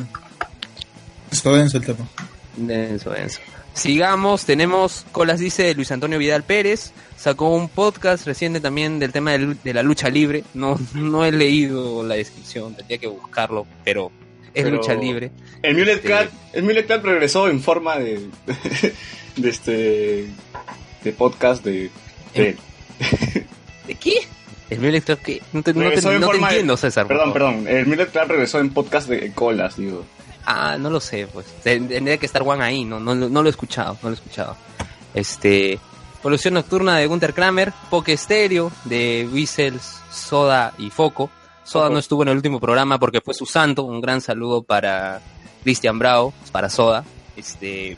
Está 1.31 1.51
denso 1.51 1.77
el 1.77 1.85
tema. 1.85 2.07
Denso, 2.55 3.09
denso. 3.11 3.39
Sigamos, 3.73 4.45
tenemos 4.45 5.05
Colas 5.11 5.39
dice 5.39 5.73
Luis 5.75 5.91
Antonio 5.91 6.17
Vidal 6.17 6.43
Pérez, 6.43 6.93
sacó 7.15 7.53
un 7.55 7.69
podcast 7.69 8.25
reciente 8.25 8.59
también 8.59 8.97
del 8.97 9.11
tema 9.11 9.37
de, 9.37 9.73
la 9.73 9.83
lucha 9.83 10.09
libre. 10.09 10.43
No, 10.55 10.79
no 10.95 11.25
he 11.25 11.31
leído 11.31 12.03
la 12.03 12.15
descripción, 12.15 12.73
tendría 12.73 12.97
que 12.97 13.05
buscarlo, 13.07 13.67
pero 13.83 14.11
es 14.53 14.63
Pero- 14.63 14.77
lucha 14.77 14.95
libre. 14.95 15.31
El 15.61 15.75
Mulet 15.77 16.01
Sí. 16.01 16.07
Cat, 16.07 16.29
el 16.53 16.63
Mulet 16.63 16.87
Cat 16.87 17.03
regresó 17.03 17.49
en 17.49 17.61
forma 17.61 17.97
de, 17.99 18.27
de 19.35 19.49
este, 19.49 20.27
de 21.03 21.11
podcast 21.13 21.63
de, 21.63 21.91
de- 22.33 22.57
¿De 23.85 23.95
qué? 23.95 24.27
El 24.69 24.79
mío 24.79 24.91
lector 24.91 25.17
que 25.17 25.41
no 25.53 25.63
te, 25.63 25.74
no 25.74 25.79
te- 25.81 25.86
regresó 25.86 26.12
en 26.12 26.19
no 26.21 26.27
te 26.27 26.33
forma 26.33 26.47
de- 26.50 26.53
entiendo, 26.55 26.77
César. 26.77 27.07
Perdón, 27.07 27.33
perdón, 27.33 27.67
el 27.67 27.86
Mulet 27.88 28.12
Cat 28.12 28.27
regresó 28.27 28.59
en 28.59 28.69
podcast 28.74 29.07
de 29.07 29.31
colas, 29.33 29.77
digo. 29.77 30.05
Ah, 30.45 30.77
no 30.79 30.89
lo 30.89 31.00
sé, 31.00 31.27
pues. 31.31 31.45
Tendría 31.63 32.17
que 32.17 32.25
estar 32.25 32.41
Juan 32.41 32.62
ahí, 32.62 32.83
no, 32.86 33.00
no, 33.00 33.13
no 33.15 33.41
lo 33.41 33.47
he 33.47 33.51
escuchado, 33.51 33.97
no 34.01 34.09
lo 34.09 34.15
he 34.15 34.17
escuchado. 34.17 34.55
Este, 35.13 35.79
Polución 36.21 36.53
Nocturna 36.53 36.97
de 36.97 37.07
Gunter 37.07 37.33
Kramer, 37.33 37.74
Poke 37.89 38.15
Stereo 38.17 38.71
de 38.86 39.27
Whistles, 39.31 40.00
Soda 40.12 40.74
y 40.77 40.89
Foco. 40.89 41.29
Soda 41.63 41.89
no 41.89 42.00
estuvo 42.00 42.24
en 42.24 42.29
el 42.29 42.36
último 42.38 42.59
programa 42.59 42.97
porque 42.97 43.19
fue 43.21 43.33
su 43.33 43.45
santo. 43.45 43.83
Un 43.83 44.00
gran 44.01 44.21
saludo 44.21 44.63
para 44.63 45.21
Cristian 45.63 46.00
Bravo, 46.00 46.33
para 46.51 46.69
Soda. 46.69 47.03
Este, 47.36 47.97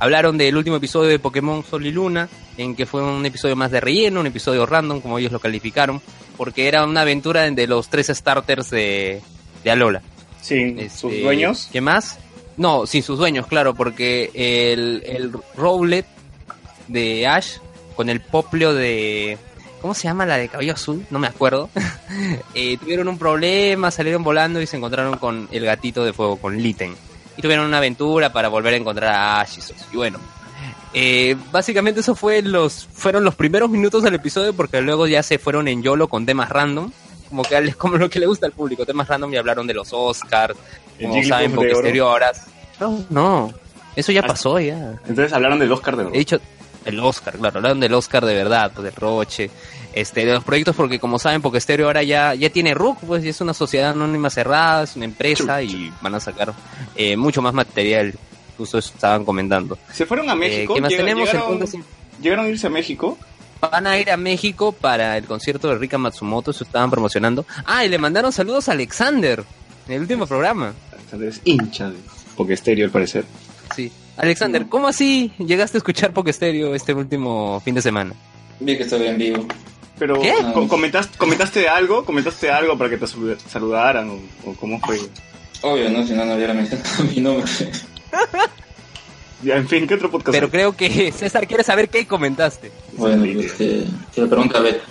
hablaron 0.00 0.36
del 0.38 0.56
último 0.56 0.76
episodio 0.76 1.08
de 1.08 1.18
Pokémon 1.18 1.62
Sol 1.62 1.86
y 1.86 1.92
Luna, 1.92 2.28
en 2.56 2.74
que 2.74 2.86
fue 2.86 3.02
un 3.02 3.24
episodio 3.24 3.54
más 3.54 3.70
de 3.70 3.80
relleno, 3.80 4.20
un 4.20 4.26
episodio 4.26 4.66
random, 4.66 5.00
como 5.00 5.18
ellos 5.18 5.30
lo 5.30 5.38
calificaron, 5.38 6.00
porque 6.36 6.66
era 6.66 6.84
una 6.84 7.02
aventura 7.02 7.48
de 7.48 7.66
los 7.66 7.88
tres 7.88 8.08
starters 8.08 8.70
de, 8.70 9.20
de 9.62 9.70
Alola. 9.70 10.02
Sin 10.40 10.78
Este, 10.78 10.98
sus 10.98 11.20
dueños. 11.20 11.68
¿Qué 11.70 11.80
más? 11.80 12.18
No, 12.56 12.86
sin 12.86 13.02
sus 13.02 13.18
dueños, 13.18 13.46
claro, 13.46 13.74
porque 13.74 14.30
el, 14.34 15.02
el 15.06 15.32
Rowlet 15.54 16.06
de 16.88 17.26
Ash 17.26 17.58
con 17.94 18.08
el 18.08 18.20
poplio 18.20 18.72
de... 18.74 19.38
¿Cómo 19.82 19.94
se 19.94 20.04
llama 20.04 20.26
la 20.26 20.36
de 20.36 20.48
cabello 20.48 20.74
azul? 20.74 21.06
No 21.10 21.18
me 21.18 21.26
acuerdo. 21.26 21.70
Eh, 22.54 22.76
tuvieron 22.78 23.06
un 23.06 23.18
problema, 23.18 23.92
salieron 23.92 24.24
volando 24.24 24.60
y 24.60 24.66
se 24.66 24.76
encontraron 24.76 25.16
con 25.18 25.48
el 25.52 25.64
gatito 25.64 26.04
de 26.04 26.12
fuego, 26.12 26.36
con 26.36 26.58
Litten. 26.58 26.96
Y 27.40 27.42
tuvieron 27.42 27.64
una 27.64 27.78
aventura 27.78 28.30
para 28.30 28.48
volver 28.48 28.74
a 28.74 28.76
encontrar 28.76 29.14
a 29.14 29.40
Ash 29.40 29.58
y, 29.90 29.96
bueno, 29.96 30.18
eh, 30.92 31.34
básicamente 31.50 32.00
eso 32.00 32.14
fue 32.14 32.42
los, 32.42 32.86
fueron 32.92 33.24
los 33.24 33.34
primeros 33.34 33.70
minutos 33.70 34.02
del 34.02 34.14
episodio 34.14 34.52
porque 34.52 34.82
luego 34.82 35.06
ya 35.06 35.22
se 35.22 35.38
fueron 35.38 35.66
en 35.68 35.82
YOLO 35.82 36.08
con 36.08 36.26
temas 36.26 36.50
random. 36.50 36.92
Como 37.30 37.42
que 37.42 37.56
es 37.56 37.76
como 37.82 37.96
lo 37.96 38.10
que 38.10 38.20
le 38.20 38.26
gusta 38.26 38.44
al 38.44 38.52
público, 38.52 38.84
temas 38.84 39.08
random 39.08 39.32
y 39.32 39.36
hablaron 39.38 39.66
de 39.66 39.72
los 39.72 39.88
Oscars, 39.92 40.54
como 41.00 41.22
saben, 41.24 41.52
porque. 41.52 41.74
Stereo 41.74 42.10
ahora. 42.10 42.32
No, 42.78 43.04
no, 43.08 43.54
eso 43.96 44.12
ya 44.12 44.20
Ah, 44.20 44.26
pasó 44.26 44.60
ya. 44.60 45.00
Entonces 45.06 45.32
hablaron 45.32 45.58
del 45.58 45.72
Oscar 45.72 45.96
de 45.96 46.02
He 46.02 46.04
verdad. 46.06 46.18
dicho 46.18 46.40
el 46.84 47.00
Oscar, 47.00 47.38
claro, 47.38 47.56
hablaron 47.56 47.80
del 47.80 47.94
Oscar 47.94 48.26
de 48.26 48.34
verdad, 48.34 48.70
pues, 48.74 48.84
del 48.84 48.94
Roche, 48.96 49.50
este, 49.92 50.24
de 50.24 50.32
los 50.34 50.44
proyectos, 50.44 50.76
porque 50.76 50.98
como 50.98 51.18
saben, 51.18 51.42
porque 51.42 51.60
Stereo 51.60 51.86
ahora 51.86 52.02
ya, 52.02 52.34
ya 52.34 52.50
tiene 52.50 52.74
RUC, 52.74 52.98
pues, 53.00 53.24
y 53.24 53.28
es 53.28 53.40
una 53.40 53.54
sociedad 53.54 53.90
anónima 53.90 54.30
cerrada, 54.30 54.82
es 54.84 54.96
una 54.96 55.04
empresa 55.04 55.62
y 55.62 55.92
van 56.00 56.14
a 56.14 56.20
sacar 56.20 56.52
eh, 56.96 57.16
mucho 57.16 57.42
más 57.42 57.54
material. 57.54 58.14
Justo 58.58 58.78
eso 58.78 58.92
estaban 58.94 59.24
comentando. 59.24 59.78
Se 59.92 60.04
fueron 60.06 60.28
a 60.28 60.34
México. 60.34 60.72
Eh, 60.72 60.76
¿Qué 60.76 60.80
más 60.82 60.90
llega- 60.90 61.02
tenemos? 61.04 61.26
Llegaron, 61.28 61.48
punto 61.48 61.64
es- 61.64 61.76
llegaron 62.20 62.44
a 62.44 62.48
irse 62.48 62.66
a 62.66 62.70
México. 62.70 63.18
Van 63.60 63.86
a 63.86 63.98
ir 63.98 64.10
a 64.10 64.16
México 64.16 64.72
para 64.72 65.16
el 65.18 65.24
concierto 65.24 65.68
de 65.68 65.76
Rika 65.76 65.98
Matsumoto, 65.98 66.50
eso 66.50 66.64
estaban 66.64 66.90
promocionando. 66.90 67.44
Ah, 67.66 67.84
y 67.84 67.88
le 67.88 67.98
mandaron 67.98 68.32
saludos 68.32 68.68
a 68.68 68.72
Alexander 68.72 69.44
en 69.86 69.94
el 69.94 70.00
último 70.02 70.26
programa. 70.26 70.72
Alexander 70.92 71.28
es 71.28 71.40
hincha 71.44 71.90
de 71.90 72.82
al 72.84 72.90
parecer. 72.90 73.24
Sí. 73.76 73.92
Alexander, 74.16 74.66
¿cómo 74.66 74.88
así 74.88 75.32
llegaste 75.38 75.76
a 75.76 75.80
escuchar 75.80 76.12
Poke 76.12 76.32
Stereo 76.32 76.74
este 76.74 76.94
último 76.94 77.60
fin 77.64 77.74
de 77.74 77.82
semana? 77.82 78.14
Vi 78.60 78.76
que 78.76 78.82
estoy 78.84 79.06
en 79.06 79.18
vivo. 79.18 79.46
Pero 80.00 80.18
¿Qué? 80.20 80.34
co- 80.52 80.66
comentaste, 80.66 81.16
comentaste 81.16 81.68
algo, 81.68 82.04
comentaste 82.04 82.50
algo 82.50 82.76
para 82.76 82.90
que 82.90 82.96
te 82.96 83.06
saluda- 83.06 83.36
saludaran 83.48 84.10
o, 84.10 84.50
o 84.50 84.54
cómo 84.54 84.80
fue. 84.80 84.98
Obvio, 85.62 85.88
¿no? 85.90 86.04
Si 86.04 86.12
no, 86.14 86.24
no 86.24 86.34
hubiera 86.34 86.54
mencionado 86.54 87.04
mi 87.14 87.20
nombre. 87.20 87.46
Ya, 89.42 89.56
en 89.56 89.68
fin, 89.68 89.86
¿qué 89.86 89.94
otro 89.94 90.10
podcast? 90.10 90.32
Pero 90.34 90.46
hay? 90.46 90.50
creo 90.50 90.76
que 90.76 91.12
César 91.16 91.46
quiere 91.46 91.62
saber 91.64 91.88
qué 91.88 92.06
comentaste. 92.06 92.70
Bueno, 92.92 93.24
pues 93.34 93.52
que, 93.52 93.84
que 94.14 94.20
le 94.22 94.26
a 94.34 94.60
Beto. 94.60 94.84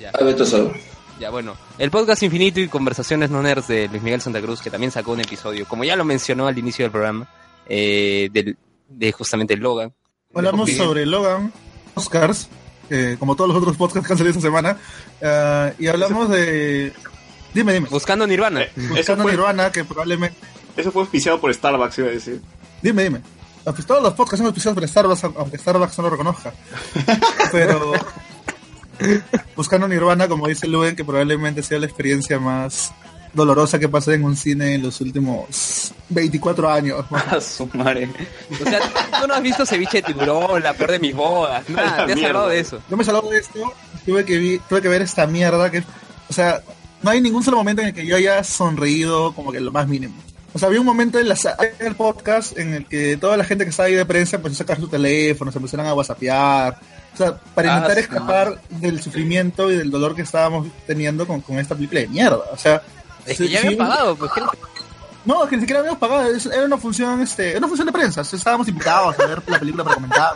Ya. 0.00 0.10
A 0.10 0.24
Beto 0.24 0.44
solo. 0.46 0.72
Ya, 1.20 1.30
bueno, 1.30 1.56
el 1.78 1.90
podcast 1.90 2.22
Infinito 2.22 2.60
y 2.60 2.68
Conversaciones 2.68 3.28
No 3.28 3.42
Nerds 3.42 3.66
de 3.66 3.88
Luis 3.88 4.02
Miguel 4.02 4.20
Santa 4.20 4.40
Cruz, 4.40 4.60
que 4.62 4.70
también 4.70 4.92
sacó 4.92 5.12
un 5.12 5.20
episodio, 5.20 5.66
como 5.66 5.82
ya 5.84 5.96
lo 5.96 6.04
mencionó 6.04 6.46
al 6.46 6.56
inicio 6.56 6.84
del 6.84 6.92
programa, 6.92 7.26
eh, 7.66 8.28
del, 8.32 8.56
de 8.88 9.10
justamente 9.12 9.56
Logan. 9.56 9.92
Hablamos 10.32 10.70
sobre 10.70 11.04
Logan, 11.06 11.52
Oscars, 11.94 12.48
eh, 12.90 13.16
como 13.18 13.36
todos 13.36 13.48
los 13.48 13.58
otros 13.58 13.76
podcasts 13.76 14.06
que 14.06 14.12
han 14.12 14.18
salido 14.18 14.30
esta 14.30 14.42
semana, 14.42 14.78
eh, 15.20 15.74
y 15.78 15.86
hablamos 15.86 16.28
de... 16.30 16.92
Dime, 17.54 17.72
dime. 17.72 17.88
Buscando 17.88 18.26
Nirvana. 18.26 18.62
Eh, 18.62 18.72
eso, 18.76 18.94
Buscando 18.94 19.22
fue, 19.24 19.32
Nirvana, 19.32 19.72
que 19.72 19.84
probablemente... 19.84 20.36
eso 20.76 20.92
fue 20.92 21.02
auspiciado 21.02 21.40
por 21.40 21.52
Starbucks, 21.52 21.98
iba 21.98 22.08
a 22.08 22.12
decir. 22.12 22.40
Dime, 22.82 23.04
dime. 23.04 23.22
Ah, 23.64 23.72
pues 23.72 23.86
todos 23.86 24.02
los 24.02 24.14
podcasts 24.14 24.38
son 24.38 24.46
auspiciados 24.46 24.74
por 24.78 24.88
Starbucks, 24.88 25.24
aunque 25.24 25.58
Starbucks 25.58 25.98
no 25.98 26.04
lo 26.04 26.10
reconozca. 26.10 26.52
Pero... 27.52 27.92
Buscando 29.54 29.86
Nirvana, 29.86 30.26
como 30.26 30.48
dice 30.48 30.66
Luen, 30.66 30.96
que 30.96 31.04
probablemente 31.04 31.62
sea 31.62 31.78
la 31.78 31.86
experiencia 31.86 32.40
más 32.40 32.92
dolorosa 33.38 33.78
que 33.78 33.88
pasé 33.88 34.14
en 34.14 34.24
un 34.24 34.36
cine 34.36 34.74
en 34.74 34.82
los 34.82 35.00
últimos 35.00 35.92
24 36.10 36.70
años. 36.70 37.04
A 37.30 37.40
su 37.40 37.66
madre. 37.72 38.10
O 38.60 38.68
sea, 38.68 38.80
tú 39.20 39.26
no 39.26 39.34
has 39.34 39.42
visto 39.42 39.64
ceviche 39.64 39.98
de 39.98 40.02
tiburón, 40.02 40.62
la 40.62 40.74
peor 40.74 40.90
de 40.92 40.98
mis 40.98 41.14
bodas, 41.14 41.66
nada, 41.70 42.04
te 42.06 42.12
has 42.12 42.22
hablado 42.24 42.48
de 42.48 42.60
eso. 42.60 42.80
Yo 42.90 42.96
me 42.96 43.04
salgo 43.04 43.30
de 43.30 43.38
esto, 43.38 43.72
tuve 44.04 44.24
que, 44.26 44.36
vi- 44.38 44.60
tuve 44.68 44.82
que 44.82 44.88
ver 44.88 45.00
esta 45.02 45.26
mierda 45.26 45.70
que, 45.70 45.82
o 46.28 46.32
sea, 46.32 46.60
no 47.02 47.10
hay 47.10 47.20
ningún 47.20 47.42
solo 47.42 47.56
momento 47.56 47.80
en 47.82 47.88
el 47.88 47.94
que 47.94 48.04
yo 48.04 48.16
haya 48.16 48.42
sonreído 48.44 49.32
como 49.34 49.52
que 49.52 49.60
lo 49.60 49.70
más 49.72 49.88
mínimo. 49.88 50.14
O 50.54 50.58
sea, 50.58 50.68
había 50.68 50.80
un 50.80 50.86
momento 50.86 51.18
en, 51.18 51.28
la, 51.28 51.36
en 51.78 51.86
el 51.86 51.94
podcast 51.94 52.58
en 52.58 52.72
el 52.74 52.86
que 52.86 53.16
toda 53.18 53.36
la 53.36 53.44
gente 53.44 53.64
que 53.64 53.70
estaba 53.70 53.86
ahí 53.86 53.94
de 53.94 54.06
prensa 54.06 54.36
empezó 54.36 54.54
a 54.54 54.58
sacar 54.58 54.78
su 54.80 54.88
teléfono, 54.88 55.52
se 55.52 55.58
empezaron 55.58 55.86
a 55.86 55.94
whatsappear. 55.94 56.78
O 57.12 57.16
sea, 57.16 57.36
para 57.54 57.72
Ah, 57.74 57.76
intentar 57.78 57.98
escapar 57.98 58.60
del 58.70 59.00
sufrimiento 59.02 59.70
y 59.70 59.76
del 59.76 59.90
dolor 59.90 60.14
que 60.14 60.22
estábamos 60.22 60.66
teniendo 60.86 61.26
con, 61.26 61.40
con 61.42 61.58
esta 61.58 61.74
película 61.74 62.00
de 62.00 62.08
mierda. 62.08 62.40
O 62.52 62.56
sea, 62.56 62.82
Es 63.30 63.36
sí- 63.36 63.44
que 63.46 63.50
ya 63.50 63.60
sí, 63.60 63.66
había 63.68 63.78
pagado, 63.78 64.16
pues 64.16 64.32
gente. 64.32 64.50
No, 65.24 65.44
es 65.44 65.50
que 65.50 65.56
ni 65.56 65.60
siquiera 65.62 65.80
habíamos 65.80 65.98
pagado, 65.98 66.30
es- 66.30 66.46
era 66.46 66.64
una 66.64 66.78
función, 66.78 67.20
este, 67.20 67.50
era 67.50 67.58
una 67.58 67.68
función 67.68 67.86
de 67.86 67.92
prensa. 67.92 68.20
Estábamos 68.22 68.66
invitados 68.68 69.18
a 69.18 69.26
ver 69.26 69.42
la 69.46 69.58
película 69.58 69.84
para 69.84 69.94
comentar. 69.96 70.34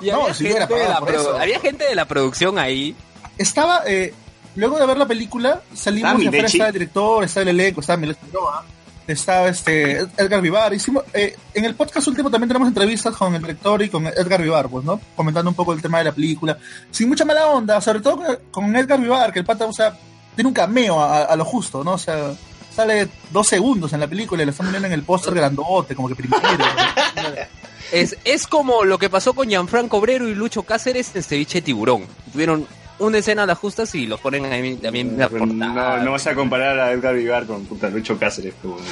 Y 0.00 0.10
No, 0.10 0.22
había, 0.22 0.34
si 0.34 0.46
gente 0.46 0.60
de 0.60 0.66
pagado 0.66 0.90
la 0.92 0.98
por 1.00 1.08
produ- 1.08 1.20
eso. 1.20 1.38
había 1.40 1.60
gente 1.60 1.84
de 1.84 1.94
la 1.94 2.04
producción 2.06 2.58
ahí. 2.58 2.94
estaba, 3.38 3.82
eh, 3.86 4.12
luego 4.56 4.78
de 4.78 4.86
ver 4.86 4.98
la 4.98 5.06
película, 5.06 5.62
salimos 5.74 6.22
y 6.22 6.26
afuera 6.28 6.46
estaba 6.46 6.66
el 6.68 6.72
director, 6.74 7.24
estaba 7.24 7.42
el 7.42 7.48
elenco, 7.48 7.80
estaba 7.80 7.96
Miguel 7.96 8.16
Figueroa, 8.16 8.64
estaba 9.06 9.48
este 9.48 9.98
Edgar 10.16 10.40
Vivar. 10.42 10.74
Hicimos, 10.74 11.04
eh, 11.14 11.36
en 11.54 11.64
el 11.64 11.74
podcast 11.74 12.06
último 12.08 12.30
también 12.30 12.48
tenemos 12.48 12.68
entrevistas 12.68 13.16
con 13.16 13.34
el 13.34 13.40
director 13.40 13.80
y 13.82 13.88
con 13.88 14.06
Edgar 14.06 14.42
Vivar, 14.42 14.68
pues, 14.68 14.84
¿no? 14.84 15.00
Comentando 15.16 15.50
un 15.50 15.54
poco 15.56 15.72
el 15.72 15.80
tema 15.80 15.98
de 15.98 16.04
la 16.04 16.12
película. 16.12 16.58
Sin 16.90 17.08
mucha 17.08 17.24
mala 17.24 17.46
onda, 17.46 17.80
sobre 17.80 18.00
todo 18.00 18.16
con, 18.18 18.38
con 18.50 18.76
Edgar 18.76 19.00
Vivar, 19.00 19.32
que 19.32 19.38
el 19.38 19.44
pata, 19.44 19.64
o 19.66 19.72
sea, 19.72 19.96
tiene 20.34 20.48
un 20.48 20.54
cameo 20.54 21.00
a, 21.00 21.24
a 21.24 21.36
lo 21.36 21.44
justo, 21.44 21.82
¿no? 21.84 21.92
O 21.92 21.98
sea, 21.98 22.32
sale 22.74 23.08
dos 23.30 23.46
segundos 23.48 23.92
en 23.92 24.00
la 24.00 24.06
película 24.06 24.42
y 24.42 24.46
lo 24.46 24.50
están 24.52 24.66
poniendo 24.66 24.86
en 24.88 24.94
el 24.94 25.02
póster 25.02 25.34
grandote, 25.34 25.94
como 25.94 26.08
que 26.08 26.14
primero. 26.16 26.40
Es, 27.92 28.16
es 28.24 28.46
como 28.46 28.84
lo 28.84 28.98
que 28.98 29.10
pasó 29.10 29.34
con 29.34 29.48
Gianfranco 29.48 29.98
Obrero 29.98 30.26
y 30.26 30.34
Lucho 30.34 30.62
Cáceres 30.62 31.10
en 31.14 31.22
ceviche 31.22 31.60
tiburón. 31.60 32.06
Tuvieron 32.32 32.66
una 32.98 33.18
escena 33.18 33.42
a 33.42 33.46
las 33.46 33.58
justas 33.58 33.94
y 33.94 34.06
los 34.06 34.18
ponen 34.18 34.46
ahí 34.46 34.76
también 34.76 35.18
No, 35.18 35.28
portada. 35.28 35.98
no 36.02 36.12
vas 36.12 36.26
a 36.26 36.34
comparar 36.34 36.78
a 36.80 36.90
Edgar 36.92 37.14
Vivar 37.14 37.44
con 37.44 37.66
puta 37.66 37.90
Lucho 37.90 38.18
Cáceres. 38.18 38.54
bueno. 38.62 38.82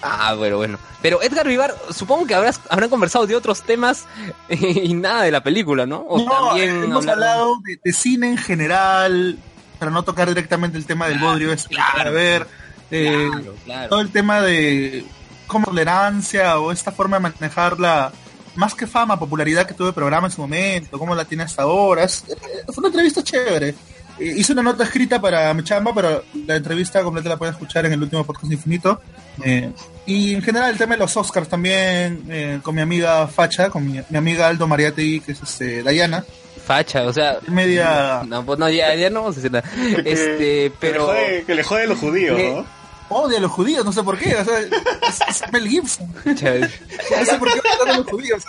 Ah, 0.00 0.34
bueno, 0.34 0.56
bueno. 0.56 0.78
Pero 1.02 1.20
Edgar 1.22 1.46
Vivar, 1.46 1.74
supongo 1.94 2.26
que 2.26 2.34
habrás, 2.34 2.60
habrán 2.70 2.88
conversado 2.88 3.26
de 3.26 3.36
otros 3.36 3.60
temas 3.62 4.06
y 4.48 4.94
nada 4.94 5.24
de 5.24 5.30
la 5.30 5.42
película, 5.42 5.84
¿no? 5.84 5.98
O 5.98 6.18
no, 6.24 6.30
también 6.48 6.84
hemos 6.84 7.04
hablaron- 7.04 7.10
hablado 7.10 7.56
de, 7.66 7.78
de 7.84 7.92
cine 7.92 8.28
en 8.30 8.38
general, 8.38 9.38
para 9.82 9.90
no 9.90 10.04
tocar 10.04 10.28
directamente 10.28 10.78
el 10.78 10.86
tema 10.86 11.08
del 11.08 11.18
bodrio, 11.18 11.52
es 11.52 11.66
claro. 11.66 12.10
a 12.10 12.12
ver, 12.12 12.46
eh, 12.92 13.28
Claro, 13.32 13.54
claro. 13.64 13.88
todo 13.88 14.00
el 14.00 14.12
tema 14.12 14.40
de 14.40 15.04
como 15.48 15.66
tolerancia 15.66 16.60
o 16.60 16.70
esta 16.70 16.92
forma 16.92 17.16
de 17.18 17.22
manejar 17.30 17.80
la 17.80 18.12
más 18.54 18.74
que 18.76 18.86
fama, 18.86 19.18
popularidad 19.18 19.66
que 19.66 19.74
tuvo 19.74 19.88
el 19.88 19.94
programa 19.94 20.28
en 20.28 20.32
su 20.32 20.40
momento, 20.40 21.00
cómo 21.00 21.16
la 21.16 21.24
tiene 21.24 21.42
hasta 21.42 21.62
ahora. 21.62 22.04
Es- 22.04 22.22
eh, 22.28 22.36
fue 22.66 22.76
una 22.78 22.88
entrevista 22.88 23.24
chévere. 23.24 23.74
Eh, 24.20 24.34
hice 24.36 24.52
una 24.52 24.62
nota 24.62 24.84
escrita 24.84 25.20
para 25.20 25.52
mi 25.52 25.64
chamba, 25.64 25.92
pero 25.92 26.22
la 26.46 26.54
entrevista 26.56 27.02
completa 27.02 27.28
la 27.30 27.36
pueden 27.38 27.54
escuchar 27.54 27.86
en 27.86 27.94
el 27.94 28.02
último 28.04 28.22
podcast 28.24 28.52
infinito. 28.52 29.00
Eh, 29.42 29.72
y 30.06 30.34
en 30.34 30.42
general 30.42 30.70
el 30.70 30.78
tema 30.78 30.94
de 30.94 31.00
los 31.00 31.16
Oscars 31.16 31.48
también, 31.48 32.22
eh, 32.28 32.60
con 32.62 32.74
mi 32.76 32.82
amiga 32.82 33.26
Facha, 33.26 33.68
con 33.68 33.84
mi, 33.90 34.00
mi 34.10 34.16
amiga 34.18 34.46
Aldo 34.46 34.68
Mariategui, 34.68 35.20
que 35.20 35.32
es 35.32 35.42
este, 35.42 35.82
Dayana, 35.82 36.24
Facha, 36.66 37.02
o 37.06 37.12
sea... 37.12 37.38
media... 37.48 38.22
No, 38.26 38.44
pues 38.46 38.58
no, 38.58 38.68
ya, 38.70 38.94
ya 38.94 39.10
no 39.10 39.20
vamos 39.22 39.36
a 39.36 39.40
decir 39.40 39.50
nada. 39.52 39.68
Este, 40.04 40.70
Que 40.70 40.72
pero... 40.80 41.12
le 41.12 41.20
jode, 41.20 41.44
que 41.44 41.54
le 41.54 41.62
jode 41.64 41.82
a 41.82 41.86
los 41.86 41.98
judíos, 41.98 42.36
¿Qué? 42.36 42.50
¿no? 42.54 42.82
Odia 43.14 43.38
a 43.38 43.40
los 43.42 43.50
judíos, 43.50 43.84
no 43.84 43.92
sé 43.92 44.02
por 44.02 44.16
qué, 44.18 44.34
o 44.36 44.44
sea, 44.44 44.58
es, 44.60 45.52
Mel 45.52 45.68
Gibson. 45.68 46.08
No 46.24 46.34
sé 46.34 47.34
por 47.38 47.52
qué 47.52 47.60
odia 47.60 47.92
a 47.94 47.96
los 47.98 48.06
judíos. 48.06 48.42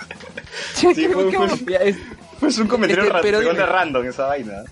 Sí, 0.74 0.94
Sí, 0.96 1.08
fue- 1.10 1.32
fue- 1.32 1.96
Pues 2.40 2.58
un 2.60 2.68
comentario 2.68 3.04
Este, 3.06 3.20
pero 3.22 3.40
dime. 3.42 3.66
random 3.66 4.06
esa 4.08 4.28
vaina. 4.28 4.64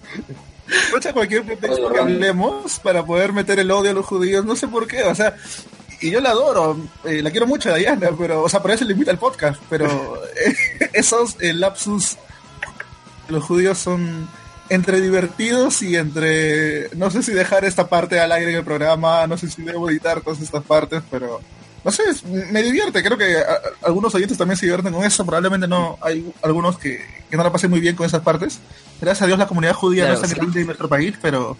Aprovecha 0.88 1.12
cualquier 1.12 1.44
pretexto 1.44 1.92
que 1.92 2.00
hablemos 2.00 2.80
para 2.80 3.06
poder 3.06 3.34
meter 3.34 3.60
el 3.60 3.70
odio 3.72 3.92
a 3.92 3.94
los 3.94 4.06
judíos, 4.06 4.46
no 4.46 4.56
sé 4.56 4.68
por 4.70 4.88
qué, 4.88 5.04
o 5.04 5.14
sea, 5.16 5.36
y 6.00 6.10
yo 6.10 6.22
la 6.22 6.30
adoro, 6.30 6.78
eh, 7.04 7.22
la 7.22 7.30
quiero 7.32 7.46
mucho 7.48 7.74
a 7.74 7.76
Diana, 7.76 8.10
pero, 8.18 8.44
o 8.44 8.48
sea, 8.50 8.62
por 8.62 8.72
eso 8.72 8.86
le 8.86 8.94
invita 8.94 9.12
al 9.12 9.18
podcast, 9.20 9.62
pero 9.70 9.88
eh, 10.46 10.90
esos 10.94 11.36
eh, 11.42 11.52
lapsus, 11.54 12.18
los 13.32 13.44
judíos 13.44 13.78
son 13.78 14.28
entre 14.70 15.02
divertidos 15.02 15.82
y 15.82 15.96
entre, 15.98 16.90
no 16.96 17.10
sé 17.12 17.24
si 17.24 17.34
dejar 17.34 17.66
esta 17.66 17.88
parte 17.90 18.20
al 18.20 18.32
aire 18.32 18.52
en 18.52 18.58
el 18.58 18.64
programa, 18.64 19.28
no 19.28 19.38
sé 19.38 19.50
si 19.50 19.62
debo 19.64 19.90
editar 19.90 20.22
todas 20.22 20.40
estas 20.42 20.64
partes, 20.64 21.02
pero 21.12 21.42
no 21.84 21.92
sé, 21.92 22.04
es- 22.10 22.24
me 22.24 22.62
divierte, 22.64 23.04
creo 23.04 23.18
que 23.18 23.38
a- 23.38 23.42
a- 23.42 23.88
algunos 23.88 24.14
oyentes 24.16 24.38
también 24.38 24.56
se 24.58 24.66
divierten 24.68 24.94
con 24.94 25.04
eso, 25.04 25.26
probablemente 25.26 25.68
no, 25.68 25.98
hay 26.02 26.32
algunos 26.42 26.78
que, 26.78 27.02
que 27.30 27.36
no 27.36 27.44
la 27.44 27.52
pasen 27.52 27.70
muy 27.70 27.80
bien 27.82 27.96
con 27.96 28.06
esas 28.06 28.22
partes. 28.22 28.60
Gracias 29.02 29.24
a 29.24 29.28
Dios 29.28 29.40
la 29.40 29.48
comunidad 29.48 29.74
judía 29.74 30.04
Claro, 30.04 30.14
no 30.14 30.16
es 30.16 30.22
tan 30.22 30.30
sí. 30.30 30.36
grande 30.38 30.60
en 30.62 30.66
nuestro 30.68 30.88
país, 30.88 31.16
pero... 31.22 31.58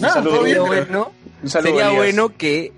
No, 0.00 0.08
saludo, 0.12 0.34
todo 0.36 0.42
bien, 0.44 0.56
Sería 0.56 0.70
pero- 0.70 0.86
bueno, 0.86 1.12
sería 1.44 1.90
bueno 1.90 2.28
que, 2.36 2.72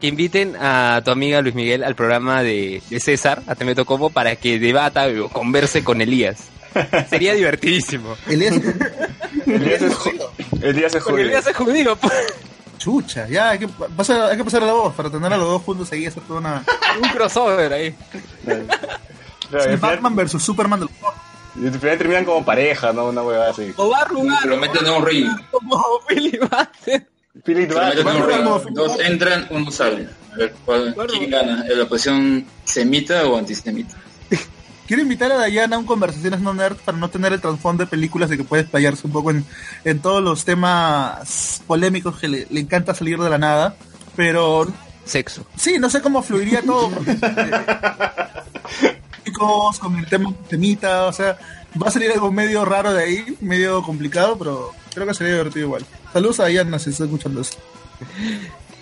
que 0.00 0.06
inviten 0.06 0.56
a 0.58 1.02
tu 1.04 1.10
amiga 1.10 1.40
Luis 1.42 1.54
Miguel 1.54 1.84
al 1.84 1.94
programa 1.94 2.42
de, 2.42 2.82
de 2.90 3.00
César, 3.00 3.42
a 3.46 3.54
Temeto 3.54 3.84
Como, 3.84 4.10
para 4.10 4.34
que 4.36 4.58
debata 4.58 5.06
o 5.22 5.28
converse 5.28 5.84
con 5.84 6.00
Elías. 6.00 6.44
Sería 7.10 7.34
divertidísimo. 7.34 8.16
Elías 8.28 8.54
Elías 9.46 9.82
es 9.82 9.94
ju- 9.94 10.30
Elías 10.62 10.94
es 10.94 11.02
judío. 11.02 11.18
Elías 11.24 11.46
es 11.46 11.56
judío. 11.56 11.96
pues. 11.96 12.12
Chucha, 12.78 13.28
ya, 13.28 13.50
hay 13.50 13.58
que 13.58 13.68
pasar, 13.68 14.30
hay 14.30 14.36
que 14.38 14.44
pasar 14.44 14.62
a 14.62 14.66
la 14.66 14.72
voz 14.72 14.94
para 14.94 15.10
tener 15.10 15.30
a 15.32 15.36
los 15.36 15.48
dos 15.48 15.62
juntos 15.62 15.92
ahí, 15.92 16.06
hacer 16.06 16.22
toda 16.22 16.40
una... 16.40 16.64
Un 17.02 17.08
crossover 17.10 17.70
ahí. 17.72 17.94
Claro, 18.44 18.64
Sí, 19.72 19.76
Batman 19.80 20.16
versus 20.16 20.42
Superman. 20.42 20.80
de 20.80 20.86
los 20.86 20.94
dos. 21.00 21.12
y 21.62 21.66
al 21.66 21.78
final 21.78 21.98
terminan 21.98 22.24
como 22.24 22.42
pareja, 22.44 22.92
¿no? 22.94 23.06
Una 23.08 23.22
huevada 23.22 23.50
así. 23.50 23.72
O 23.76 23.90
va 23.90 23.98
a 23.98 24.08
lugar 24.12 24.38
Pero 24.42 24.56
meten 24.56 24.86
en 24.86 24.92
un 24.92 25.04
ring. 25.06 25.28
como 25.50 25.82
Billy 26.08 26.36
en 26.36 26.42
un 26.42 26.48
Batman. 26.48 27.06
ring. 28.64 28.74
Dos 28.74 28.98
entran, 29.00 29.46
uno 29.50 29.70
sale. 29.70 30.08
A 30.32 30.36
ver 30.36 30.54
cuál, 30.64 30.94
quién 31.08 31.28
gana. 31.30 31.64
¿La 31.68 31.82
oposición 31.82 32.46
semita 32.64 33.26
o 33.26 33.36
antisemita? 33.36 33.94
Quiero 34.90 35.04
invitar 35.04 35.30
a 35.30 35.36
Dayana 35.36 35.76
a 35.76 35.78
un 35.78 35.86
Conversaciones 35.86 36.40
No 36.40 36.52
Nerd 36.52 36.78
para 36.78 36.98
no 36.98 37.08
tener 37.08 37.32
el 37.32 37.40
trasfondo 37.40 37.84
de 37.84 37.88
películas 37.88 38.28
de 38.28 38.36
que 38.36 38.42
puede 38.42 38.62
explayarse 38.62 39.06
un 39.06 39.12
poco 39.12 39.30
en, 39.30 39.44
en 39.84 40.00
todos 40.00 40.20
los 40.20 40.44
temas 40.44 41.62
polémicos 41.64 42.18
que 42.18 42.26
le, 42.26 42.48
le 42.50 42.58
encanta 42.58 42.92
salir 42.92 43.16
de 43.20 43.30
la 43.30 43.38
nada. 43.38 43.76
Pero 44.16 44.66
Sexo. 45.04 45.46
sí, 45.54 45.78
no 45.78 45.88
sé 45.90 46.02
cómo 46.02 46.24
fluiría 46.24 46.60
todo. 46.62 46.90
con 49.80 49.96
el 49.96 50.06
tema 50.06 50.34
temita, 50.48 51.06
o 51.06 51.12
sea, 51.12 51.38
va 51.80 51.86
a 51.86 51.92
salir 51.92 52.10
algo 52.10 52.32
medio 52.32 52.64
raro 52.64 52.92
de 52.92 53.04
ahí, 53.04 53.36
medio 53.40 53.84
complicado, 53.84 54.36
pero 54.36 54.72
creo 54.92 55.06
que 55.06 55.14
sería 55.14 55.34
divertido 55.34 55.66
igual. 55.66 55.86
Saludos 56.12 56.40
a 56.40 56.42
Dayana 56.42 56.80
si 56.80 56.90
está 56.90 57.04
escuchando 57.04 57.42
eso. 57.42 57.56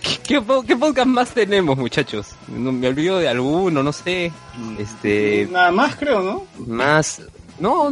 ¿Qué, 0.26 0.42
qué 0.66 0.76
podcast 0.76 1.06
más 1.06 1.30
tenemos, 1.30 1.76
muchachos? 1.76 2.28
No, 2.48 2.72
me 2.72 2.88
olvido 2.88 3.18
de 3.18 3.28
alguno, 3.28 3.82
no 3.82 3.92
sé. 3.92 4.30
Este, 4.78 5.48
Nada 5.50 5.70
más, 5.70 5.96
creo, 5.96 6.20
¿no? 6.22 6.46
más. 6.66 7.20
No, 7.58 7.90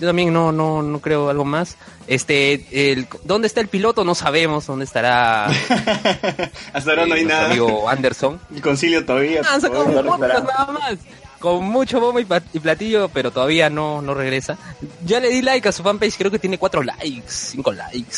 yo 0.00 0.06
también 0.06 0.32
no, 0.32 0.50
no, 0.52 0.82
no 0.82 1.00
creo 1.00 1.28
algo 1.28 1.44
más. 1.44 1.76
Este, 2.06 2.92
el, 2.92 3.06
¿dónde 3.24 3.46
está 3.46 3.60
el 3.60 3.68
piloto? 3.68 4.04
No 4.04 4.14
sabemos 4.14 4.66
dónde 4.66 4.84
estará. 4.84 5.46
Hasta 6.72 6.90
ahora 6.90 7.06
no 7.06 7.14
eh, 7.14 7.18
hay 7.18 7.24
nuestro 7.24 7.26
nada. 7.28 7.46
amigo 7.46 7.88
Anderson. 7.88 8.40
El 8.54 8.62
concilio 8.62 9.04
todavía. 9.04 9.42
Ah, 9.44 9.58
un 9.62 10.04
podcast 10.06 10.44
nada 10.48 10.72
más. 10.72 10.98
Con 11.38 11.64
mucho 11.64 11.98
bombo 12.00 12.20
y, 12.20 12.26
y 12.52 12.60
platillo, 12.60 13.08
pero 13.08 13.32
todavía 13.32 13.68
no, 13.68 14.00
no 14.00 14.14
regresa. 14.14 14.56
Ya 15.04 15.18
le 15.18 15.28
di 15.28 15.42
like 15.42 15.68
a 15.68 15.72
su 15.72 15.82
fanpage, 15.82 16.16
creo 16.16 16.30
que 16.30 16.38
tiene 16.38 16.56
cuatro 16.56 16.82
likes, 16.84 17.24
cinco 17.28 17.72
likes. 17.72 18.16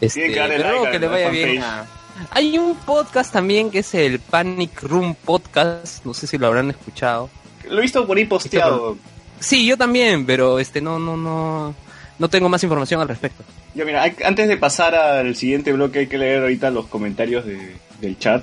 Este, 0.00 0.30
que 0.30 0.38
darle 0.38 0.56
pero 0.56 0.68
like 0.84 0.90
que 0.90 0.96
a 0.96 1.00
le 1.00 1.06
vaya 1.08 1.28
bien. 1.30 1.62
a- 1.62 1.86
Hay 2.30 2.58
un 2.58 2.74
podcast 2.76 3.32
también 3.32 3.70
que 3.70 3.80
es 3.80 3.94
el 3.94 4.18
Panic 4.20 4.82
Room 4.82 5.14
Podcast, 5.14 6.04
no 6.04 6.14
sé 6.14 6.26
si 6.26 6.38
lo 6.38 6.46
habrán 6.46 6.70
escuchado. 6.70 7.30
Lo 7.68 7.78
he 7.78 7.82
visto 7.82 8.06
por 8.06 8.16
ahí 8.16 8.24
posteado. 8.24 8.96
Sí, 9.38 9.66
yo 9.66 9.76
también, 9.76 10.26
pero 10.26 10.58
este 10.58 10.80
no, 10.80 10.98
no, 10.98 11.16
no, 11.16 11.74
no 12.18 12.28
tengo 12.28 12.48
más 12.48 12.62
información 12.62 13.00
al 13.00 13.08
respecto. 13.08 13.42
Ya 13.74 13.84
mira, 13.84 14.02
hay- 14.02 14.16
antes 14.24 14.48
de 14.48 14.56
pasar 14.56 14.94
al 14.94 15.34
siguiente 15.36 15.72
bloque 15.72 16.00
hay 16.00 16.06
que 16.08 16.18
leer 16.18 16.42
ahorita 16.42 16.70
los 16.70 16.86
comentarios 16.86 17.44
de- 17.46 17.76
del 18.00 18.18
chat. 18.18 18.42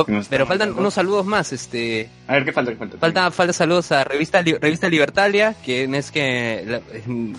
Oh, 0.00 0.04
Que 0.04 0.22
pero 0.30 0.46
faltan 0.46 0.72
unos 0.78 0.94
saludos 0.94 1.26
más, 1.26 1.52
este, 1.52 2.08
A 2.28 2.34
ver, 2.34 2.44
¿qué 2.44 2.52
falta? 2.52 2.70
¿Qué 2.70 2.76
falta? 2.76 2.98
Falta, 2.98 3.30
falta 3.32 3.52
saludos 3.52 3.90
a 3.90 4.04
Revista, 4.04 4.40
Li- 4.42 4.54
Revista 4.54 4.88
Libertalia, 4.88 5.54
quien 5.64 5.94
es 5.96 6.10
que 6.12 6.80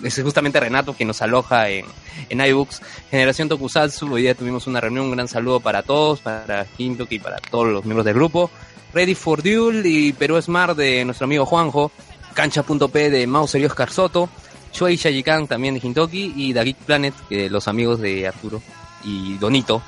es 0.02 0.22
justamente 0.22 0.60
Renato 0.60 0.92
quien 0.94 1.06
nos 1.06 1.22
aloja 1.22 1.68
en, 1.70 1.86
en 2.28 2.40
iBooks. 2.40 2.82
Generación 3.10 3.48
Tokusatsu, 3.48 4.12
hoy 4.12 4.22
día 4.22 4.34
tuvimos 4.34 4.66
una 4.66 4.80
reunión, 4.80 5.06
un 5.06 5.12
gran 5.12 5.28
saludo 5.28 5.60
para 5.60 5.82
todos, 5.82 6.20
para 6.20 6.66
Hintoki 6.76 7.14
y 7.14 7.18
para 7.18 7.38
todos 7.38 7.68
los 7.68 7.84
miembros 7.84 8.04
del 8.04 8.14
grupo. 8.14 8.50
Ready 8.92 9.14
for 9.14 9.42
Duel 9.42 9.86
y 9.86 10.12
Perú 10.12 10.40
Smart 10.42 10.76
de 10.76 11.04
nuestro 11.04 11.24
amigo 11.24 11.46
Juanjo. 11.46 11.90
Cancha.p 12.34 13.10
de 13.10 13.26
Mauser 13.26 13.60
y 13.60 13.64
Oscar 13.64 13.90
Soto. 13.90 14.28
Shuei 14.72 14.96
Shayikan 14.96 15.46
también 15.48 15.74
de 15.74 15.80
Hintoki 15.82 16.32
y 16.36 16.52
The 16.54 16.62
Geek 16.64 16.76
Planet, 16.78 17.14
que 17.28 17.48
los 17.50 17.66
amigos 17.68 18.00
de 18.00 18.26
Arturo 18.28 18.60
y 19.04 19.36
Donito. 19.38 19.82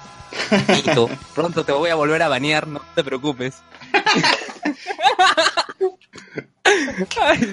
Donito. 0.66 1.11
Pronto 1.35 1.64
te 1.64 1.73
voy 1.73 1.90
a 1.90 1.95
volver 1.95 2.23
a 2.23 2.29
banear, 2.29 2.66
no 2.66 2.81
te 2.95 3.03
preocupes. 3.05 3.55
Ay, 7.21 7.38
Dios 7.38 7.53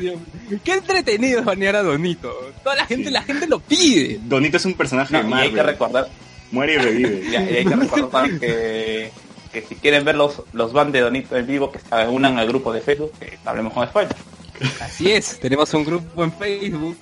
mío. 0.50 0.60
Qué 0.63 0.74
entretenido 0.74 1.39
es 1.39 1.46
banear 1.46 1.76
a 1.76 1.84
Donito. 1.84 2.32
Toda 2.63 2.76
la 2.76 2.86
gente, 2.86 3.06
Sí. 3.06 3.12
la 3.12 3.22
gente 3.24 3.48
lo 3.48 3.60
pide. 3.60 4.20
Donito 4.24 4.58
es 4.58 4.65
un 4.65 4.74
personaje 4.76 5.13
No, 5.13 5.24
de 5.24 5.30
y 5.30 5.34
hay 5.48 5.54
que 5.54 5.63
recordar, 5.63 6.08
Muere 6.52 6.74
y 6.74 6.78
revive. 6.78 7.24
y 7.32 7.36
hay 7.36 7.54
y 7.54 7.56
hay 7.58 7.65
que 7.65 7.76
recordar 7.76 8.39
que, 8.39 9.12
que 9.52 9.62
si 9.68 9.76
quieren 9.76 10.04
ver 10.06 10.15
los, 10.15 10.42
los 10.54 10.74
van 10.74 10.92
de 10.92 11.02
Donito 11.02 11.36
en 11.38 11.46
vivo, 11.48 11.72
que 11.72 11.80
se 11.80 12.08
unan 12.08 12.38
al 12.39 12.48
grupo 12.48 12.72
de 12.74 12.82
Facebook, 12.82 13.12
que 13.20 13.38
hablemos 13.46 13.74
con 13.74 13.88
spoilers. 13.88 14.15
Así 14.82 15.12
es, 15.12 15.39
tenemos 15.39 15.74
un 15.74 15.86
grupo 15.86 16.24
en 16.24 16.32
Facebook. 16.34 16.98